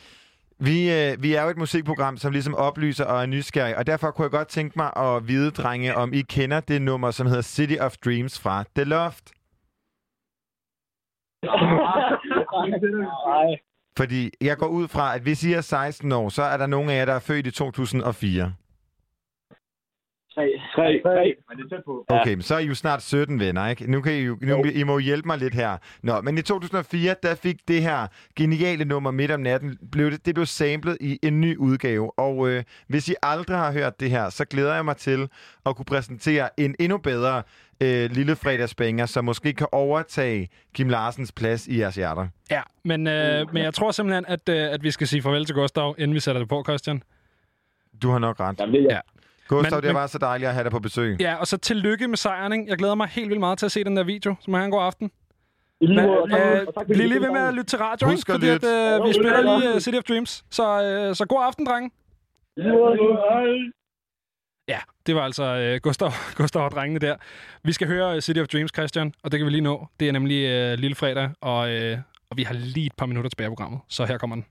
Vi, 0.58 0.92
øh, 0.92 1.22
vi 1.22 1.34
er 1.34 1.42
jo 1.42 1.48
et 1.48 1.56
musikprogram, 1.56 2.16
som 2.16 2.32
ligesom 2.32 2.54
oplyser 2.54 3.04
og 3.04 3.22
er 3.22 3.26
nysgerrig, 3.26 3.76
og 3.78 3.86
derfor 3.86 4.10
kunne 4.10 4.22
jeg 4.22 4.30
godt 4.30 4.48
tænke 4.48 4.72
mig 4.76 4.90
at 4.96 5.28
vide, 5.28 5.50
drenge, 5.50 5.94
om 5.94 6.12
I 6.12 6.20
kender 6.22 6.60
det 6.60 6.82
nummer, 6.82 7.10
som 7.10 7.26
hedder 7.26 7.42
City 7.42 7.76
of 7.80 7.96
Dreams 8.04 8.40
fra 8.40 8.64
The 8.76 8.84
Loft. 8.84 9.32
Nej. 13.26 13.56
Fordi 13.96 14.30
jeg 14.40 14.56
går 14.56 14.66
ud 14.66 14.88
fra, 14.88 15.14
at 15.14 15.22
hvis 15.22 15.44
I 15.44 15.52
er 15.52 15.60
16 15.60 16.12
år, 16.12 16.28
så 16.28 16.42
er 16.42 16.56
der 16.56 16.66
nogen 16.66 16.90
af 16.90 16.94
jer, 16.98 17.04
der 17.04 17.12
er 17.12 17.18
født 17.18 17.46
i 17.46 17.50
2004. 17.50 18.54
Tre. 20.38 20.60
Tre. 20.74 21.00
Tre. 21.04 21.34
Men 21.48 21.58
det 21.58 21.64
er 21.64 21.76
tæt 21.76 21.84
på. 21.84 22.04
Okay, 22.08 22.34
men 22.34 22.42
så 22.42 22.54
er 22.54 22.58
I 22.58 22.66
jo 22.66 22.74
snart 22.74 23.02
17 23.02 23.40
venner, 23.40 23.68
ikke? 23.68 23.90
Nu 23.90 24.00
kan 24.00 24.12
I, 24.12 24.20
jo, 24.20 24.38
nu, 24.40 24.64
I 24.64 24.82
må 24.82 24.98
hjælpe 24.98 25.26
mig 25.26 25.38
lidt 25.38 25.54
her. 25.54 25.76
Nå, 26.02 26.20
men 26.20 26.38
i 26.38 26.42
2004, 26.42 27.14
der 27.22 27.34
fik 27.34 27.56
det 27.68 27.82
her 27.82 28.06
geniale 28.36 28.84
nummer 28.84 29.10
midt 29.10 29.30
om 29.30 29.40
natten, 29.40 29.78
blev 29.92 30.10
det, 30.10 30.26
det 30.26 30.34
blev 30.34 30.46
samlet 30.46 30.96
i 31.00 31.18
en 31.22 31.40
ny 31.40 31.56
udgave. 31.56 32.18
Og 32.18 32.48
øh, 32.48 32.64
hvis 32.88 33.08
I 33.08 33.14
aldrig 33.22 33.56
har 33.56 33.72
hørt 33.72 34.00
det 34.00 34.10
her, 34.10 34.30
så 34.30 34.44
glæder 34.44 34.74
jeg 34.74 34.84
mig 34.84 34.96
til 34.96 35.28
at 35.66 35.76
kunne 35.76 35.84
præsentere 35.84 36.60
en 36.60 36.74
endnu 36.80 36.98
bedre 36.98 37.42
øh, 37.80 38.10
lille 38.10 38.36
fredagsbanger, 38.36 39.06
som 39.06 39.24
måske 39.24 39.52
kan 39.52 39.66
overtage 39.72 40.48
Kim 40.74 40.88
Larsens 40.88 41.32
plads 41.32 41.66
i 41.66 41.78
jeres 41.80 41.94
hjerter. 41.94 42.26
Ja, 42.50 42.62
men, 42.84 43.06
øh, 43.06 43.52
men 43.52 43.62
jeg 43.62 43.74
tror 43.74 43.90
simpelthen, 43.90 44.24
at, 44.28 44.48
øh, 44.48 44.72
at 44.72 44.82
vi 44.82 44.90
skal 44.90 45.06
sige 45.06 45.22
farvel 45.22 45.44
til 45.44 45.54
Gustav, 45.54 45.94
inden 45.98 46.14
vi 46.14 46.20
sætter 46.20 46.38
det 46.38 46.48
på, 46.48 46.62
Christian. 46.68 47.02
Du 48.02 48.10
har 48.10 48.18
nok 48.18 48.40
ret. 48.40 48.60
Jamen, 48.60 48.74
det 48.74 48.82
er 48.82 48.94
Ja. 48.94 49.00
Gustav, 49.48 49.76
Men- 49.76 49.86
det 49.86 49.94
var 49.94 50.06
så 50.06 50.18
dejligt 50.18 50.48
at 50.48 50.54
have 50.54 50.64
dig 50.64 50.70
på 50.72 50.78
besøg. 50.78 51.16
Ja, 51.20 51.34
og 51.34 51.46
så 51.46 51.56
tillykke 51.56 52.08
med 52.08 52.16
sejren, 52.16 52.52
ikke? 52.52 52.64
Jeg 52.68 52.78
glæder 52.78 52.94
mig 52.94 53.08
helt 53.08 53.28
vildt 53.28 53.40
meget 53.40 53.58
til 53.58 53.66
at 53.66 53.72
se 53.72 53.84
den 53.84 53.96
der 53.96 54.04
video, 54.04 54.34
som 54.40 54.54
har 54.54 54.64
en 54.64 54.70
god 54.70 54.82
aften. 54.82 55.10
I 55.80 55.86
Men, 55.86 55.98
øh, 55.98 56.66
bliv 56.88 57.00
I 57.04 57.08
lige 57.08 57.20
ved 57.20 57.30
med 57.30 57.40
at 57.40 57.54
lytte 57.54 57.70
til 57.70 57.78
radio, 57.78 58.10
ikke? 58.10 58.22
Fordi 58.30 58.48
at, 58.48 58.64
øh, 58.64 59.06
vi 59.08 59.12
spiller 59.12 59.32
er 59.32 59.58
lige 59.58 59.74
uh, 59.74 59.80
City 59.80 59.96
of 59.98 60.04
Dreams. 60.04 60.44
Så, 60.50 60.82
øh, 60.82 61.14
så 61.16 61.24
god 61.26 61.44
aften, 61.46 61.66
drenge. 61.66 61.90
I. 62.56 62.60
Ja, 64.68 64.78
det 65.06 65.14
var 65.14 65.22
altså 65.22 65.44
øh, 65.44 65.80
Gustav, 65.82 66.10
Gustav 66.38 66.62
og 66.64 66.70
drengene 66.70 67.00
der. 67.00 67.16
Vi 67.64 67.72
skal 67.72 67.86
høre 67.86 68.14
øh, 68.16 68.20
City 68.20 68.40
of 68.40 68.46
Dreams, 68.48 68.70
Christian, 68.74 69.12
og 69.22 69.32
det 69.32 69.40
kan 69.40 69.46
vi 69.46 69.50
lige 69.50 69.60
nå. 69.60 69.86
Det 70.00 70.08
er 70.08 70.12
nemlig 70.12 70.44
øh, 70.48 70.78
lille 70.78 70.94
fredag, 70.94 71.30
og, 71.40 71.70
øh, 71.70 71.98
og 72.30 72.36
vi 72.36 72.42
har 72.42 72.54
lige 72.54 72.86
et 72.86 72.92
par 72.98 73.06
minutter 73.06 73.28
tilbage 73.30 73.46
af 73.46 73.50
programmet. 73.50 73.80
Så 73.88 74.04
her 74.04 74.18
kommer 74.18 74.36
den. 74.36 74.44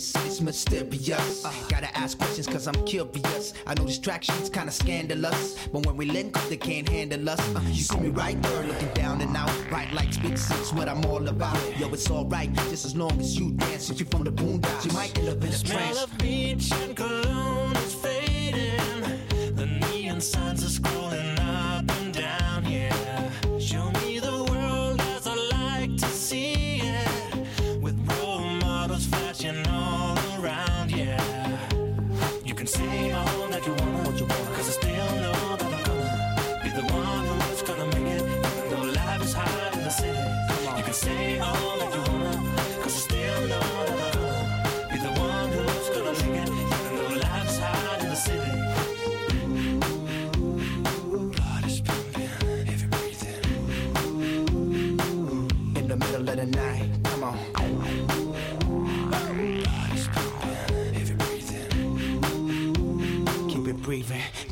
This 0.00 0.16
is 0.24 0.40
mysterious. 0.40 1.44
Uh, 1.44 1.52
gotta 1.68 1.94
ask 1.94 2.16
questions 2.16 2.46
cause 2.46 2.66
I'm 2.66 2.80
curious. 2.86 3.52
I 3.66 3.74
know 3.74 3.84
distractions 3.84 4.48
kinda 4.48 4.72
scandalous, 4.72 5.58
but 5.72 5.84
when 5.84 5.94
we 5.94 6.06
link 6.06 6.38
up, 6.38 6.48
they 6.48 6.56
can't 6.56 6.88
handle 6.88 7.28
us. 7.28 7.40
Uh, 7.54 7.60
you 7.66 7.82
see 7.82 7.98
me 8.00 8.08
right 8.08 8.40
there 8.42 8.62
looking 8.64 8.88
down 8.94 9.20
and 9.20 9.36
out. 9.36 9.52
Bright 9.68 9.92
lights, 9.92 10.16
big 10.16 10.38
six, 10.38 10.72
what 10.72 10.88
I'm 10.88 11.04
all 11.04 11.28
about. 11.28 11.58
Yo, 11.78 11.86
it's 11.92 12.10
alright, 12.10 12.50
just 12.70 12.86
as 12.86 12.96
long 12.96 13.12
as 13.20 13.38
you 13.38 13.50
dance. 13.52 13.90
If 13.90 14.00
you 14.00 14.06
from 14.06 14.24
the 14.24 14.32
boondocks, 14.32 14.86
you 14.86 14.92
might 14.92 15.18
end 15.18 15.28
up 15.28 15.36
in 15.42 15.48
a 15.48 15.52
Smell 15.52 15.76
trance. 15.78 16.02
of 16.04 16.16
beach 16.16 16.72
and 16.72 16.96
cologne 16.96 17.76
is 17.76 17.94
fading. 17.94 19.54
The 19.54 19.66
neon 19.66 20.22
signs 20.22 20.64
are 20.64 20.80
scrolling 20.80 20.99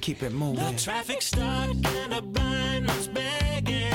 keep 0.09 0.23
it 0.23 0.33
moving. 0.33 0.65
The 0.75 0.81
traffic 0.81 1.21
stuck 1.21 1.69
and 2.01 2.15
a 2.15 2.23
blind 2.23 2.87
man's 2.87 3.09
begging 3.09 3.93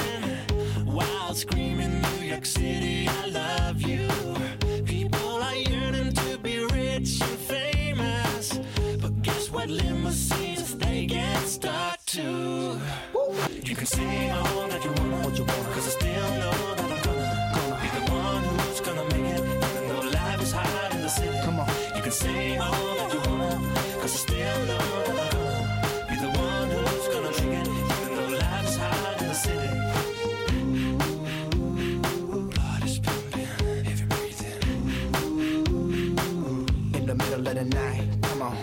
while 0.85 1.33
screaming 1.33 2.01
New 2.01 2.25
York 2.27 2.45
City, 2.45 3.07
I 3.07 3.25
love 3.41 3.81
you. 3.81 4.07
People 4.85 5.41
are 5.41 5.55
yearning 5.55 6.13
to 6.13 6.37
be 6.37 6.59
rich 6.65 7.19
and 7.19 7.39
famous, 7.53 8.59
but 9.01 9.23
guess 9.23 9.49
what? 9.49 9.69
Limousines 9.69 10.77
they 10.77 11.07
get 11.07 11.41
stuck 11.47 11.97
too. 12.05 12.79
You 13.63 13.75
can 13.75 13.87
say 13.87 14.29
all 14.29 14.67
that 14.67 14.83
you 14.85 14.91
want, 14.91 15.25
what 15.25 15.35
you 15.39 15.45
want, 15.45 15.65
cause 15.73 15.87
I 15.87 15.93
still 15.99 16.29
know 16.41 16.75
that 16.77 16.91
I'm 16.95 17.01
gonna, 17.07 17.79
be 17.81 17.89
the 17.97 18.11
one 18.11 18.43
who's 18.43 18.81
gonna 18.81 19.05
make 19.13 19.33
it, 19.33 19.39
even 19.39 19.83
though 19.89 20.09
life 20.19 20.41
is 20.43 20.51
hard 20.51 20.93
in 20.93 21.01
the 21.01 21.09
city. 21.09 21.39
Come 21.43 21.59
on, 21.59 21.67
you 21.95 22.03
can 22.03 22.11
say 22.11 22.57
all 22.57 23.02
the 37.69 37.75
middle 37.75 37.89
of 37.89 38.03
the 38.03 38.03
night. 38.03 38.21
Come 38.23 38.41
on. 38.41 38.57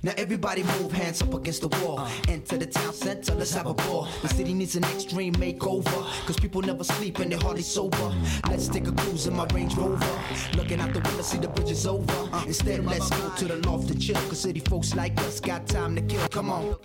Now 0.00 0.14
everybody 0.16 0.62
move 0.62 0.92
hands 0.92 1.20
up 1.20 1.34
against 1.34 1.60
the 1.60 1.68
wall. 1.84 2.08
Enter 2.28 2.56
the 2.56 2.66
town 2.66 2.94
center, 2.94 3.34
let's 3.34 3.52
have 3.52 3.66
a 3.66 3.74
ball. 3.74 4.08
The 4.22 4.28
city 4.28 4.54
needs 4.54 4.76
an 4.76 4.84
extreme 4.84 5.34
makeover. 5.34 6.26
Cause 6.26 6.38
people 6.38 6.62
never 6.62 6.84
sleep 6.84 7.18
and 7.18 7.30
they're 7.30 7.38
hardly 7.38 7.62
sober. 7.62 8.14
Let's 8.48 8.68
take 8.68 8.86
a 8.86 8.92
cruise 8.92 9.26
in 9.26 9.34
my 9.34 9.46
Range 9.52 9.74
Rover. 9.74 10.20
Looking 10.56 10.80
out 10.80 10.94
the 10.94 11.00
window, 11.00 11.22
see 11.22 11.38
the 11.38 11.48
bridge 11.48 11.72
is 11.72 11.86
over. 11.86 12.30
Instead, 12.46 12.86
let's 12.86 13.10
go 13.10 13.28
to 13.36 13.44
the 13.46 13.56
loft 13.68 13.88
to 13.88 13.98
chill. 13.98 14.14
Cause 14.28 14.40
city 14.40 14.60
folks 14.60 14.94
like 14.94 15.18
us 15.20 15.40
got 15.40 15.66
time 15.66 15.96
to 15.96 16.02
kill. 16.02 16.26
Come 16.28 16.50
on. 16.50 16.76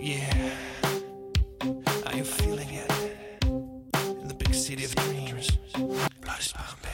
Yeah. 0.00 0.54
Are 2.06 2.16
you 2.16 2.24
feeling 2.24 2.68
it? 2.70 3.23
City 4.74 4.86
of 4.86 4.94
dreams. 4.96 5.50
Blood 6.20 6.40
is 6.40 6.52
pumping. 6.52 6.90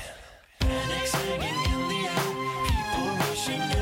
Panic's 0.60 1.14
hanging 1.14 1.64
in 1.72 1.88
the 1.88 2.00
air. 2.08 2.28
People 2.66 3.06
rushing 3.16 3.79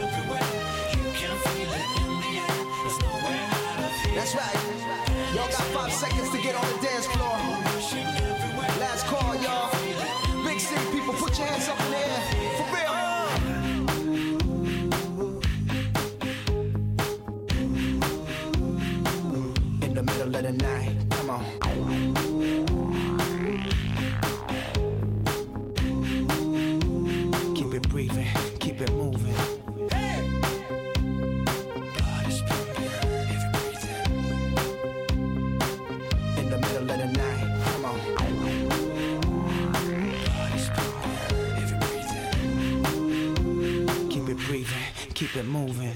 keep 45.29 45.45
it 45.45 45.51
moving. 45.51 45.95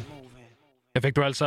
Jeg 0.95 1.03
fik 1.03 1.17
du 1.17 1.23
altså 1.23 1.47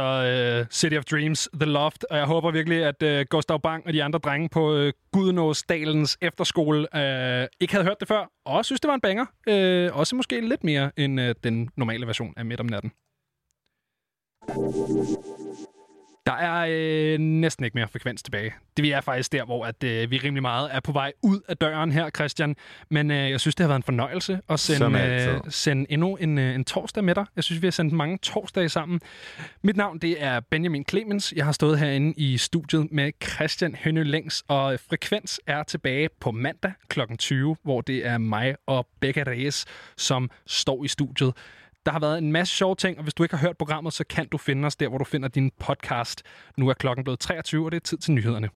uh, 0.62 0.68
City 0.72 0.96
of 0.96 1.06
Dreams, 1.06 1.50
The 1.54 1.66
Loft, 1.66 2.04
og 2.10 2.18
jeg 2.18 2.26
håber 2.26 2.52
virkelig, 2.52 2.84
at 2.84 3.04
uh, 3.04 3.26
Gustav 3.30 3.62
Bang 3.62 3.88
og 3.88 3.94
de 3.94 4.04
andre 4.04 4.20
drenge 4.20 4.50
på 4.50 4.76
øh, 4.76 4.88
uh, 4.88 4.92
Gudnåsdalens 5.12 6.18
efterskole 6.22 6.80
uh, 6.80 7.48
ikke 7.60 7.74
havde 7.74 7.86
hørt 7.86 8.00
det 8.00 8.08
før, 8.08 8.32
og 8.46 8.66
synes, 8.66 8.82
det 8.82 8.88
var 8.88 8.96
en 8.96 9.02
banger. 9.02 9.26
Uh, 9.50 10.00
også 10.00 10.16
måske 10.16 10.48
lidt 10.50 10.64
mere 10.64 10.92
end 10.98 11.22
uh, 11.22 11.28
den 11.44 11.70
normale 11.76 12.08
version 12.08 12.34
af 12.38 12.46
Midt 12.46 12.60
om 12.60 12.66
natten. 12.66 12.92
Der 16.26 16.34
er 16.34 16.68
øh, 16.70 17.20
næsten 17.20 17.66
ikke 17.66 17.78
mere 17.78 17.88
frekvens 17.88 18.24
tilbage. 18.24 18.54
Det 18.78 18.84
vi 18.84 18.92
er 18.92 19.02
faktisk 19.02 19.32
der, 19.32 19.46
hvor 19.46 19.66
at, 19.66 19.84
øh, 19.84 20.12
vi 20.12 20.18
rimelig 20.18 20.42
meget 20.42 20.70
er 20.76 20.80
på 20.80 20.92
vej 20.92 21.12
ud 21.22 21.40
af 21.48 21.58
døren 21.58 21.92
her, 21.92 22.10
Christian. 22.10 22.56
Men 22.90 23.12
øh, 23.12 23.30
jeg 23.32 23.40
synes, 23.40 23.56
det 23.56 23.64
har 23.64 23.68
været 23.68 23.80
en 23.80 23.84
fornøjelse 23.84 24.40
at 24.50 24.60
sende, 24.60 25.00
øh, 25.00 25.42
sende 25.50 25.86
endnu 25.90 26.16
en, 26.16 26.38
øh, 26.38 26.56
en 26.56 26.66
torsdag 26.66 27.04
med 27.04 27.16
dig. 27.16 27.26
Jeg 27.36 27.44
synes, 27.44 27.62
vi 27.62 27.68
har 27.68 27.72
sendt 27.72 27.94
mange 27.94 28.18
torsdage 28.18 28.70
sammen. 28.70 29.02
Mit 29.62 29.78
navn 29.78 30.00
det 30.00 30.24
er 30.24 30.40
Benjamin 30.40 30.86
Clemens. 30.90 31.34
Jeg 31.36 31.46
har 31.46 31.52
stået 31.52 31.80
herinde 31.80 32.14
i 32.18 32.38
studiet 32.38 32.88
med 32.92 33.12
Christian 33.24 33.76
Hønne 33.84 34.04
Længs, 34.04 34.44
og 34.48 34.80
Frekvens 34.90 35.42
er 35.48 35.64
tilbage 35.64 36.10
på 36.20 36.32
mandag 36.32 36.72
kl. 36.88 37.00
20, 37.20 37.56
hvor 37.64 37.82
det 37.82 38.08
er 38.08 38.18
mig 38.18 38.56
og 38.66 38.88
Becca 39.00 39.24
Reyes, 39.28 39.66
som 39.98 40.30
står 40.48 40.84
i 40.84 40.88
studiet. 40.88 41.34
Der 41.86 41.92
har 41.92 42.00
været 42.00 42.18
en 42.18 42.32
masse 42.32 42.56
sjove 42.56 42.76
ting, 42.76 42.98
og 42.98 43.04
hvis 43.04 43.14
du 43.14 43.24
ikke 43.24 43.36
har 43.36 43.48
hørt 43.48 43.58
programmet, 43.58 43.94
så 43.94 44.04
kan 44.10 44.28
du 44.28 44.38
finde 44.38 44.66
os 44.66 44.76
der, 44.76 44.88
hvor 44.88 44.98
du 44.98 45.04
finder 45.04 45.30
din 45.30 45.52
podcast. 45.60 46.24
Nu 46.58 46.70
er 46.70 46.74
klokken 46.74 47.04
blevet 47.04 47.20
23, 47.20 47.66
og 47.66 47.72
det 47.72 47.78
er 47.78 47.82
tid 47.82 47.98
til 47.98 48.14
nyhederne. 48.14 48.44